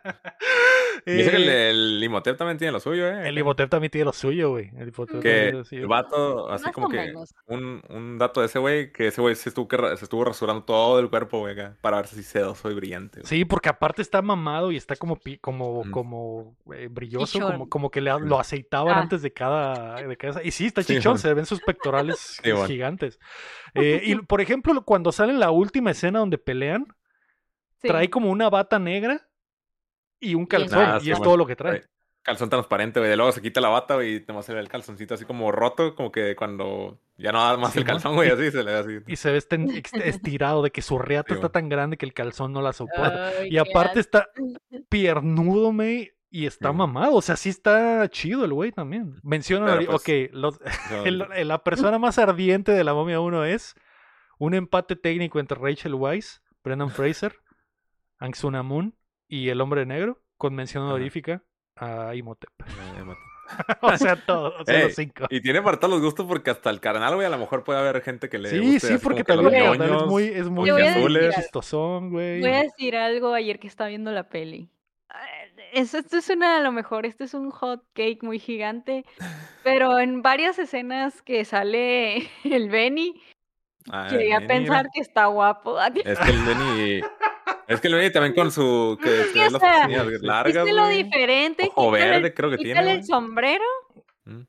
Y 1.05 1.11
dice 1.11 1.31
que 1.31 1.37
el, 1.37 1.49
Eh, 1.49 1.69
el 1.71 2.03
Imhotep 2.03 2.37
también 2.37 2.57
tiene 2.57 2.71
lo 2.71 2.79
suyo, 2.79 3.07
eh. 3.07 3.27
el 3.27 3.37
Imhotep 3.37 3.69
también 3.69 3.91
tiene 3.91 4.05
lo 4.05 4.13
suyo, 4.13 4.49
güey. 4.51 4.71
El 4.77 4.89
Imhotep 4.89 5.19
que 5.21 5.29
tiene 5.33 5.51
lo 5.51 5.63
suyo. 5.65 5.81
el 5.81 5.87
vato, 5.87 6.49
así 6.49 6.65
Más 6.65 6.73
como 6.73 6.89
que 6.89 7.13
un, 7.47 7.81
un 7.89 8.17
dato 8.17 8.39
de 8.41 8.47
ese 8.47 8.59
güey, 8.59 8.91
que 8.91 9.07
ese 9.07 9.21
güey 9.21 9.35
se 9.35 9.49
estuvo, 9.49 9.67
se 9.97 10.03
estuvo 10.05 10.23
rasurando 10.23 10.63
todo 10.63 10.99
el 10.99 11.09
cuerpo, 11.09 11.39
güey, 11.39 11.55
para 11.81 11.97
ver 11.97 12.07
si 12.07 12.23
sedoso 12.23 12.69
y 12.71 12.73
brillante. 12.75 13.21
Sí, 13.23 13.45
porque 13.45 13.69
aparte 13.69 14.01
está 14.01 14.21
mamado 14.21 14.71
y 14.71 14.77
está 14.77 14.95
como 14.95 15.19
como 15.41 15.83
Mm. 15.85 15.91
como 15.91 16.55
eh, 16.73 16.87
brilloso, 16.91 17.25
Chichón. 17.33 17.51
como, 17.51 17.69
como 17.69 17.91
que 17.91 18.01
le, 18.01 18.11
lo 18.19 18.39
aceitaban 18.39 18.95
Ah. 18.97 19.01
antes 19.01 19.21
de 19.21 19.33
cada, 19.33 19.95
de 20.01 20.17
cada- 20.17 20.43
Y 20.43 20.51
sí, 20.51 20.65
está 20.67 20.83
chichón, 20.83 21.17
se 21.19 21.33
ven 21.33 21.45
sus 21.45 21.61
pectorales 21.61 22.39
Sí, 22.43 22.51
gigantes. 22.67 23.19
Eh, 23.73 24.01
y 24.03 24.15
por 24.17 24.41
ejemplo, 24.41 24.83
cuando 24.83 25.11
sale 25.11 25.33
la 25.33 25.51
última 25.51 25.91
escena 25.91 26.19
donde 26.19 26.37
pelean, 26.37 26.85
Sí. 27.81 27.87
trae 27.89 28.09
como 28.09 28.31
una 28.31 28.49
bata 28.49 28.79
negra 28.79 29.27
y 30.31 30.35
un 30.35 30.45
calzón, 30.45 30.99
y 31.03 31.11
es 31.11 31.21
todo 31.21 31.37
lo 31.37 31.45
que 31.45 31.55
trae. 31.55 31.83
Calzón 32.21 32.49
transparente, 32.49 32.99
güey. 32.99 33.11
De 33.11 33.17
luego 33.17 33.31
se 33.31 33.39
quita 33.41 33.61
la 33.61 33.69
bata, 33.69 33.93
güey, 33.95 34.15
y 34.15 34.19
te 34.19 34.33
se 34.41 34.51
ve 34.53 34.59
el 34.59 34.67
calzoncito 34.67 35.13
así 35.13 35.25
como 35.25 35.51
roto, 35.51 35.93
como 35.93 36.11
que 36.11 36.35
cuando 36.35 36.99
ya 37.17 37.31
no 37.31 37.39
da 37.39 37.55
más 37.55 37.73
Sí, 37.73 37.79
el 37.79 37.85
calzón, 37.85 38.15
güey, 38.15 38.31
así 38.31 38.49
se 38.49 38.63
le 38.63 38.71
da 38.71 38.79
así. 38.79 38.97
Y 39.05 39.15
se 39.15 39.31
ve 39.31 39.37
ex- 39.77 39.93
estirado 39.93 40.63
de 40.63 40.71
que 40.71 40.81
su 40.81 40.97
Sí, 40.97 41.35
está 41.35 41.49
tan 41.49 41.69
grande 41.69 41.97
que 41.97 42.05
el 42.07 42.13
calzón 42.15 42.51
no 42.51 42.63
la 42.63 42.73
soporta. 42.73 43.31
Y 43.45 43.57
aparte 43.59 43.99
está 43.99 44.29
piernudo, 44.89 45.71
me 45.71 46.13
y 46.31 46.47
está 46.47 46.71
Sí. 46.71 46.75
mamado. 46.75 47.13
O 47.15 47.21
sea, 47.21 47.35
sí 47.35 47.49
está 47.49 48.07
chido 48.09 48.43
el 48.43 48.53
güey 48.53 48.71
también. 48.71 49.15
Ahori- 49.67 49.85
pues, 49.85 50.01
ok, 50.01 50.33
los- 50.33 50.59
el- 51.05 51.47
la 51.47 51.63
persona 51.63 51.99
más 51.99 52.17
ardiente 52.17 52.71
de 52.71 52.83
la 52.83 52.93
momia 52.95 53.19
1 53.19 53.45
es 53.45 53.75
un 54.39 54.53
empate 54.53 54.95
técnico 54.95 55.39
entre 55.39 55.59
Rachel 55.59 55.93
Weisz, 55.93 56.41
Brendan 56.63 56.89
Fraser, 56.89 57.35
Ang 58.17 58.33
Moon 58.63 58.95
y 59.27 59.49
el 59.49 59.61
hombre 59.61 59.85
negro, 59.85 60.21
con 60.37 60.53
mención 60.55 60.83
Ajá. 60.83 60.93
honorífica 60.93 61.43
a 61.77 62.13
Imhotep. 62.15 62.49
o 63.81 63.97
sea, 63.97 64.15
todos, 64.15 64.53
o 64.59 64.65
sea, 64.65 64.75
Ey, 64.77 64.83
los 64.85 64.95
cinco. 64.95 65.25
Y 65.29 65.41
tiene 65.41 65.61
para 65.61 65.77
todos 65.79 65.93
los 65.93 66.01
gustos 66.01 66.25
porque 66.25 66.49
hasta 66.49 66.69
el 66.69 66.79
carnal, 66.79 67.13
güey, 67.15 67.27
a 67.27 67.29
lo 67.29 67.37
mejor 67.37 67.63
puede 67.63 67.79
haber 67.79 68.01
gente 68.01 68.27
que 68.29 68.39
le 68.39 68.49
Sí, 68.49 68.59
guste 68.59 68.87
sí, 68.87 68.97
porque 69.01 69.23
también 69.23 69.45
los 69.45 69.53
el 69.53 69.77
carnal 69.79 70.01
es 70.01 70.05
muy, 70.07 70.23
es 70.25 70.49
muy 70.49 70.65
Te 70.65 70.71
voy 70.71 70.81
a 70.81 70.85
decir 70.85 70.99
azules. 70.99 71.23
algo. 71.23 71.35
chistosón, 71.41 72.09
güey. 72.11 72.41
Voy 72.41 72.51
a 72.51 72.63
decir 72.63 72.95
algo 72.95 73.33
ayer 73.33 73.59
que 73.59 73.67
estaba 73.67 73.89
viendo 73.89 74.11
la 74.11 74.29
peli. 74.29 74.69
Ah, 75.09 75.23
Eso, 75.73 75.99
esto 75.99 76.17
es 76.17 76.29
una, 76.29 76.57
a 76.57 76.61
lo 76.61 76.71
mejor, 76.71 77.05
este 77.05 77.23
es 77.25 77.33
un 77.35 77.51
hot 77.51 77.83
cake 77.93 78.23
muy 78.23 78.39
gigante, 78.39 79.05
pero 79.63 79.99
en 79.99 80.21
varias 80.23 80.57
escenas 80.57 81.21
que 81.21 81.45
sale 81.45 82.27
el 82.43 82.69
Benny, 82.69 83.21
Ah, 83.91 84.07
llegué 84.09 84.33
a 84.33 84.39
Benny, 84.39 84.47
pensar 84.47 84.87
que 84.91 84.99
está 85.01 85.27
guapo. 85.27 85.79
Es 85.79 86.17
que 86.17 86.31
el 86.31 86.41
Benny. 86.43 87.01
Es 87.67 87.81
que 87.81 87.87
el 87.87 87.95
Benny 87.95 88.11
también 88.11 88.33
con 88.33 88.51
su. 88.51 88.97
Que 89.01 89.21
Es 89.21 89.27
que, 89.27 89.33
tiene 89.33 89.49
las 89.51 89.55
o 89.55 89.59
sea, 89.59 89.73
pestañas 89.87 90.21
largas. 90.21 90.53
¿Viste 90.65 90.73
lo 90.73 90.83
güey. 90.83 91.03
diferente? 91.03 91.71
Ojo 91.75 91.95
el- 91.95 92.03
verde, 92.03 92.33
creo 92.33 92.49
que 92.51 92.57
tiene. 92.57 92.71
quítale 92.73 92.91
el 92.91 92.97
güey. 92.99 93.07
sombrero. 93.07 93.63
Mm. 94.25 94.41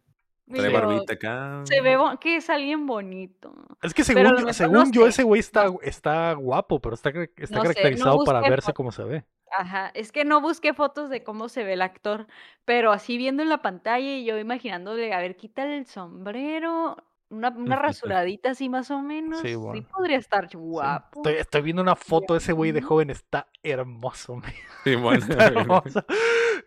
Trae 0.55 0.73
barbita 0.73 1.15
acá. 1.15 1.63
Se 1.65 1.81
ve 1.81 1.97
que 2.21 2.37
es 2.37 2.49
alguien 2.51 2.87
bonito. 2.87 3.53
Es 3.83 3.93
que 3.93 4.05
según, 4.05 4.23
lo 4.25 4.41
yo, 4.41 4.53
según 4.53 4.75
no 4.75 4.91
yo, 4.93 5.07
ese 5.09 5.25
güey 5.25 5.41
está, 5.41 5.67
está 5.83 6.35
guapo, 6.35 6.81
pero 6.81 6.95
está, 6.95 7.11
está 7.11 7.21
No 7.27 7.47
sé, 7.47 7.55
no 7.55 7.63
caracterizado 7.63 8.25
para 8.25 8.41
verse 8.43 8.67
fotos. 8.67 8.75
como 8.75 8.93
se 8.93 9.03
ve. 9.05 9.25
Ajá, 9.59 9.91
es 9.95 10.13
que 10.13 10.25
no 10.25 10.41
busqué 10.41 10.73
fotos 10.75 11.09
de 11.11 11.23
cómo 11.25 11.49
se 11.49 11.65
ve 11.65 11.73
el 11.73 11.83
actor, 11.83 12.27
pero 12.65 12.93
así 12.93 13.17
viendo 13.17 13.43
en 13.43 13.49
la 13.49 13.63
pantalla 13.63 14.07
y 14.17 14.25
yo 14.25 14.39
imaginándole, 14.39 15.13
a 15.15 15.21
ver, 15.21 15.37
quítale 15.37 15.79
el 15.79 15.87
sombrero, 15.87 16.97
una, 17.29 17.49
una 17.51 17.77
rasuradita 17.77 18.51
así 18.51 18.69
más 18.69 18.91
o 18.91 19.01
menos, 19.03 19.41
sí, 19.41 19.55
bueno. 19.55 19.87
podría 19.93 20.19
estar 20.19 20.49
Sí. 20.51 20.57
guapo. 20.57 21.21
Estoy, 21.21 21.35
estoy 21.41 21.63
viendo 21.63 21.83
una 21.83 21.97
foto 21.97 22.35
de 22.35 22.39
ese 22.39 22.53
güey 22.53 22.73
de 22.73 22.83
joven, 22.83 23.11
está 23.11 23.49
hermoso, 23.63 24.37
man, 24.37 24.53
Sí, 24.85 24.95
bueno. 24.97 25.25
está 25.29 25.47
hermoso. 25.47 26.05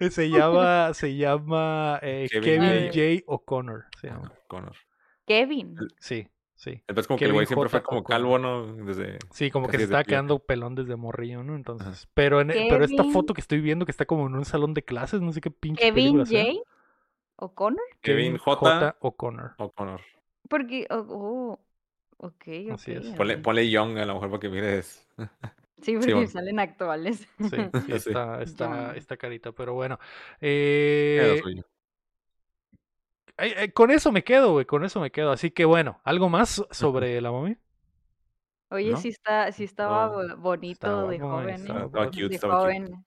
Se 0.09 0.29
llama, 0.29 0.93
se 0.93 1.15
llama 1.15 1.99
eh, 2.01 2.27
Kevin 2.31 2.61
Kevin, 2.91 3.19
J. 3.21 3.23
O'Connor. 3.33 3.85
se 3.99 4.07
llama. 4.07 4.31
Connor. 4.47 4.75
Kevin. 5.25 5.75
Sí, 5.99 6.27
sí. 6.55 6.81
Entonces, 6.88 7.07
como 7.07 7.19
que 7.19 7.25
el 7.25 7.33
güey 7.33 7.45
siempre 7.45 7.69
J. 7.69 7.79
fue 7.79 7.83
como 7.83 7.99
O'Connor. 8.01 8.17
calvo, 8.21 8.39
¿no? 8.39 8.85
Desde. 8.85 9.19
Sí, 9.31 9.51
como 9.51 9.67
que 9.67 9.77
se 9.77 9.83
está 9.83 10.03
quedando 10.03 10.39
pelón 10.39 10.75
desde 10.75 10.95
morrillo, 10.95 11.43
¿no? 11.43 11.55
Entonces, 11.55 12.07
pero, 12.13 12.41
en, 12.41 12.47
pero 12.47 12.83
esta 12.83 13.03
foto 13.05 13.33
que 13.33 13.41
estoy 13.41 13.61
viendo 13.61 13.85
que 13.85 13.91
está 13.91 14.05
como 14.05 14.25
en 14.27 14.35
un 14.35 14.45
salón 14.45 14.73
de 14.73 14.83
clases, 14.83 15.21
no 15.21 15.31
sé 15.33 15.39
qué 15.41 15.51
pinche 15.51 15.83
Kevin. 15.83 16.25
J. 16.25 16.35
O'Connor, 17.35 17.79
Kevin 18.01 18.38
J. 18.38 18.95
O'Connor. 19.01 19.53
O'Connor. 19.57 20.01
Porque, 20.50 20.88
oh, 20.90 21.06
oh, 21.10 21.60
ok, 22.18 22.44
Así 22.72 22.92
es. 22.92 23.08
Ponle, 23.11 23.69
Young 23.69 23.98
a 23.98 24.06
lo 24.06 24.16
mejor 24.16 24.30
para 24.30 24.40
que 24.40 24.50
mires. 24.50 25.08
Sí, 25.82 25.95
porque 25.95 26.14
bueno. 26.14 26.28
salen 26.28 26.60
actuales. 26.60 27.26
Sí, 27.40 27.56
está, 27.88 28.42
está, 28.42 28.95
está 28.98 29.16
carita, 29.16 29.53
pero 29.53 29.74
bueno. 29.76 29.98
Eh, 30.42 31.42
con 33.74 33.92
eso 33.92 34.11
me 34.11 34.24
quedo, 34.24 34.52
güey, 34.52 34.66
con 34.66 34.84
eso 34.84 35.00
me 35.00 35.11
quedo. 35.11 35.32
Así 35.32 35.52
que 35.52 35.66
bueno, 35.66 36.02
¿algo 36.03 36.30
más 36.30 36.61
sobre 36.72 37.22
la 37.22 37.32
momia? 37.32 37.58
Oye, 38.72 38.92
¿No? 38.92 38.98
sí 38.98 39.10
está, 39.10 39.52
sí 39.52 39.64
estaba 39.64 40.36
bonito 40.36 40.72
estaba 40.88 41.08
de 41.08 41.19
joven, 41.19 41.56
estaba 41.56 41.80
¿eh? 41.82 41.86
Estaba 41.86 41.86
guapo. 41.86 42.11
cute, 42.11 42.28
De 42.28 42.36
estaba 42.36 42.58
cute. 42.58 42.74
joven. 42.74 43.06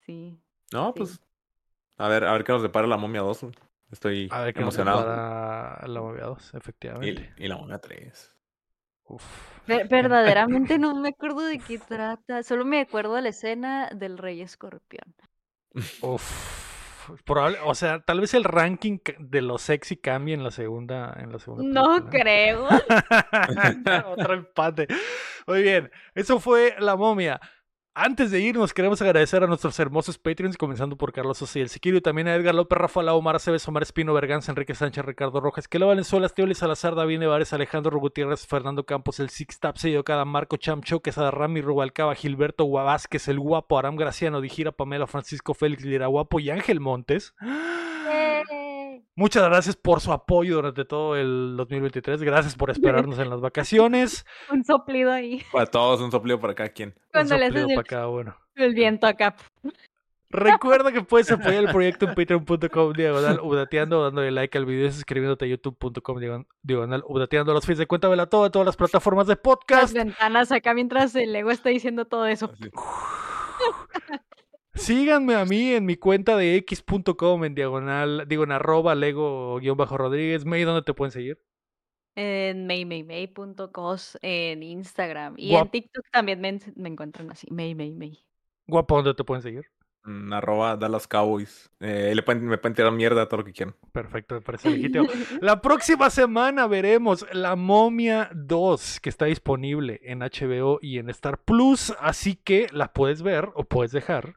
Sí. 0.00 0.38
No, 0.72 0.92
sí. 0.94 0.94
pues. 0.96 1.20
A 1.98 2.08
ver, 2.08 2.24
a 2.24 2.32
ver 2.32 2.44
qué 2.44 2.52
nos 2.52 2.62
depara 2.62 2.86
la 2.86 2.96
momia 2.96 3.20
2. 3.22 3.46
Estoy 3.90 4.28
A 4.32 4.42
ver 4.42 4.58
emocionado. 4.58 5.04
para 5.04 5.86
la 5.86 6.00
momia 6.00 6.24
2, 6.24 6.54
efectivamente. 6.54 7.32
Y, 7.38 7.44
y 7.44 7.48
la 7.48 7.56
momia 7.56 7.78
3. 7.78 8.34
Uf. 9.08 9.24
Ver- 9.68 9.86
verdaderamente 9.88 10.78
no 10.78 10.94
me 10.96 11.10
acuerdo 11.10 11.40
de 11.42 11.58
qué 11.60 11.78
trata. 11.78 12.42
Solo 12.42 12.64
me 12.64 12.80
acuerdo 12.80 13.14
de 13.14 13.22
la 13.22 13.28
escena 13.28 13.88
del 13.94 14.18
Rey 14.18 14.42
Escorpión. 14.42 15.14
Uf. 16.02 16.64
Probable, 17.24 17.58
o 17.64 17.72
sea, 17.76 18.00
tal 18.00 18.20
vez 18.20 18.34
el 18.34 18.42
ranking 18.42 18.98
de 19.20 19.40
lo 19.40 19.58
sexy 19.58 19.96
cambie 19.96 20.34
en 20.34 20.42
la 20.42 20.50
segunda, 20.50 21.14
en 21.20 21.30
la 21.30 21.38
segunda 21.38 21.62
No 21.80 22.10
película. 22.10 22.10
creo. 22.20 22.68
Otro 24.12 24.34
empate. 24.34 24.88
Muy 25.46 25.62
bien. 25.62 25.90
Eso 26.16 26.40
fue 26.40 26.74
La 26.80 26.96
Momia. 26.96 27.40
Antes 27.98 28.30
de 28.30 28.40
irnos, 28.40 28.74
queremos 28.74 29.00
agradecer 29.00 29.42
a 29.42 29.46
nuestros 29.46 29.80
hermosos 29.80 30.18
Patreons, 30.18 30.58
comenzando 30.58 30.98
por 30.98 31.14
Carlos 31.14 31.38
Sosa 31.38 31.58
y 31.58 31.62
el 31.62 31.70
Siquiro, 31.70 31.96
y 31.96 32.02
también 32.02 32.28
a 32.28 32.34
Edgar 32.34 32.54
López, 32.54 32.76
Rafa 32.76 33.02
Lau, 33.02 33.16
Omar 33.16 33.36
Aceves, 33.36 33.66
Omar 33.68 33.84
Espino, 33.84 34.12
Berganza, 34.12 34.52
Enrique 34.52 34.74
Sánchez, 34.74 35.02
Ricardo 35.02 35.40
Rojas, 35.40 35.66
Kelo 35.66 35.86
Valenzuela, 35.86 36.26
Estioli 36.26 36.54
Salazar, 36.54 36.94
David 36.94 37.20
Nevares, 37.20 37.54
Alejandro 37.54 37.98
Gutiérrez, 37.98 38.46
Fernando 38.46 38.84
Campos, 38.84 39.18
el 39.18 39.30
Six 39.30 39.60
Tap, 39.60 39.78
Sello 39.78 40.04
Cada, 40.04 40.26
Marco 40.26 40.58
Chamcho, 40.58 41.00
Quesada 41.00 41.30
Rami, 41.30 41.62
Rubalcaba, 41.62 42.14
Gilberto 42.14 42.64
Guavázquez, 42.64 43.28
el 43.28 43.40
Guapo, 43.40 43.78
Aram 43.78 43.96
Graciano, 43.96 44.42
Dijira, 44.42 44.72
Pamela, 44.72 45.06
Francisco 45.06 45.54
Félix, 45.54 45.82
Lira 45.82 46.06
Guapo 46.06 46.38
y 46.38 46.50
Ángel 46.50 46.80
Montes. 46.80 47.32
Muchas 49.18 49.42
gracias 49.44 49.76
por 49.76 50.00
su 50.02 50.12
apoyo 50.12 50.56
durante 50.56 50.84
todo 50.84 51.16
el 51.16 51.54
2023. 51.56 52.22
Gracias 52.22 52.54
por 52.54 52.70
esperarnos 52.70 53.18
en 53.18 53.30
las 53.30 53.40
vacaciones. 53.40 54.26
Un 54.52 54.62
soplido 54.62 55.10
ahí. 55.10 55.42
Para 55.52 55.64
todos, 55.66 56.02
un 56.02 56.10
soplido 56.10 56.38
para 56.38 56.54
cada 56.54 56.68
quien. 56.68 56.90
Un 56.90 57.02
Cuando 57.12 57.36
le 57.38 57.46
soplido 57.46 57.68
para 57.68 57.82
cada 57.82 58.08
uno. 58.08 58.36
el 58.56 58.74
viento 58.74 59.06
acá. 59.06 59.34
Recuerda 60.28 60.92
que 60.92 61.02
puedes 61.02 61.30
apoyar 61.30 61.64
el 61.64 61.70
proyecto 61.70 62.04
en 62.06 62.14
patreon.com 62.14 62.92
diagonal 62.92 63.40
updateando, 63.40 64.02
dándole 64.02 64.32
like 64.32 64.58
al 64.58 64.66
video 64.66 64.88
y 64.88 64.92
suscribiéndote 64.92 65.44
a 65.44 65.48
youtube.com 65.48 66.18
diagon- 66.18 66.46
diagonal 66.62 67.02
updateando 67.06 67.54
los 67.54 67.64
feeds 67.64 67.78
de 67.78 67.86
cuenta 67.86 68.08
de 68.08 68.16
la 68.16 68.26
todo, 68.26 68.50
todas 68.50 68.66
las 68.66 68.76
plataformas 68.76 69.28
de 69.28 69.34
Las 69.34 69.40
podcast. 69.40 69.94
ventanas 69.94 70.50
acá 70.52 70.74
mientras 70.74 71.14
el 71.14 71.32
Lego 71.32 71.50
está 71.52 71.70
diciendo 71.70 72.04
todo 72.06 72.26
eso. 72.26 72.50
Síganme 74.76 75.34
a 75.34 75.44
mí 75.44 75.72
en 75.72 75.84
mi 75.86 75.96
cuenta 75.96 76.36
de 76.36 76.56
x.com 76.56 77.44
en 77.44 77.54
diagonal, 77.54 78.24
digo 78.28 78.44
en 78.44 78.52
arroba 78.52 78.94
lego-rodríguez. 78.94 80.44
May, 80.44 80.62
¿dónde 80.64 80.82
te 80.82 80.94
pueden 80.94 81.12
seguir? 81.12 81.40
En 82.14 82.66
maymaymay.cos 82.66 84.18
en 84.22 84.62
Instagram. 84.62 85.34
Y 85.36 85.50
Guap- 85.52 85.62
en 85.64 85.70
TikTok 85.70 86.04
también 86.12 86.40
me, 86.40 86.48
en- 86.50 86.60
me 86.76 86.88
encuentran 86.88 87.30
así. 87.30 87.46
Maymaymay. 87.50 88.18
Guapo, 88.66 88.96
¿dónde 88.96 89.14
te 89.14 89.24
pueden 89.24 89.42
seguir? 89.42 89.66
Mm, 90.04 90.32
arroba 90.32 90.76
Dallas 90.76 91.08
Cowboys. 91.08 91.70
Eh, 91.80 92.12
le 92.14 92.22
pueden, 92.22 92.46
me 92.46 92.58
pueden 92.58 92.74
tirar 92.74 92.92
mierda 92.92 93.26
todo 93.28 93.38
lo 93.38 93.44
que 93.44 93.52
quieran. 93.52 93.74
Perfecto, 93.92 94.34
me 94.36 94.40
parece 94.40 94.70
legítimo. 94.70 95.06
La 95.42 95.60
próxima 95.60 96.10
semana 96.10 96.66
veremos 96.66 97.26
La 97.32 97.56
Momia 97.56 98.30
2, 98.34 99.00
que 99.00 99.08
está 99.08 99.24
disponible 99.26 100.00
en 100.04 100.20
HBO 100.20 100.78
y 100.80 100.98
en 100.98 101.10
Star 101.10 101.38
Plus, 101.44 101.94
así 102.00 102.36
que 102.36 102.66
la 102.72 102.92
puedes 102.92 103.22
ver 103.22 103.50
o 103.54 103.64
puedes 103.64 103.92
dejar 103.92 104.36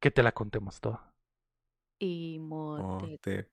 que 0.00 0.10
te 0.10 0.22
la 0.22 0.32
contemos 0.32 0.80
toda. 0.80 1.14
Y 2.00 2.38
mote. 2.40 3.50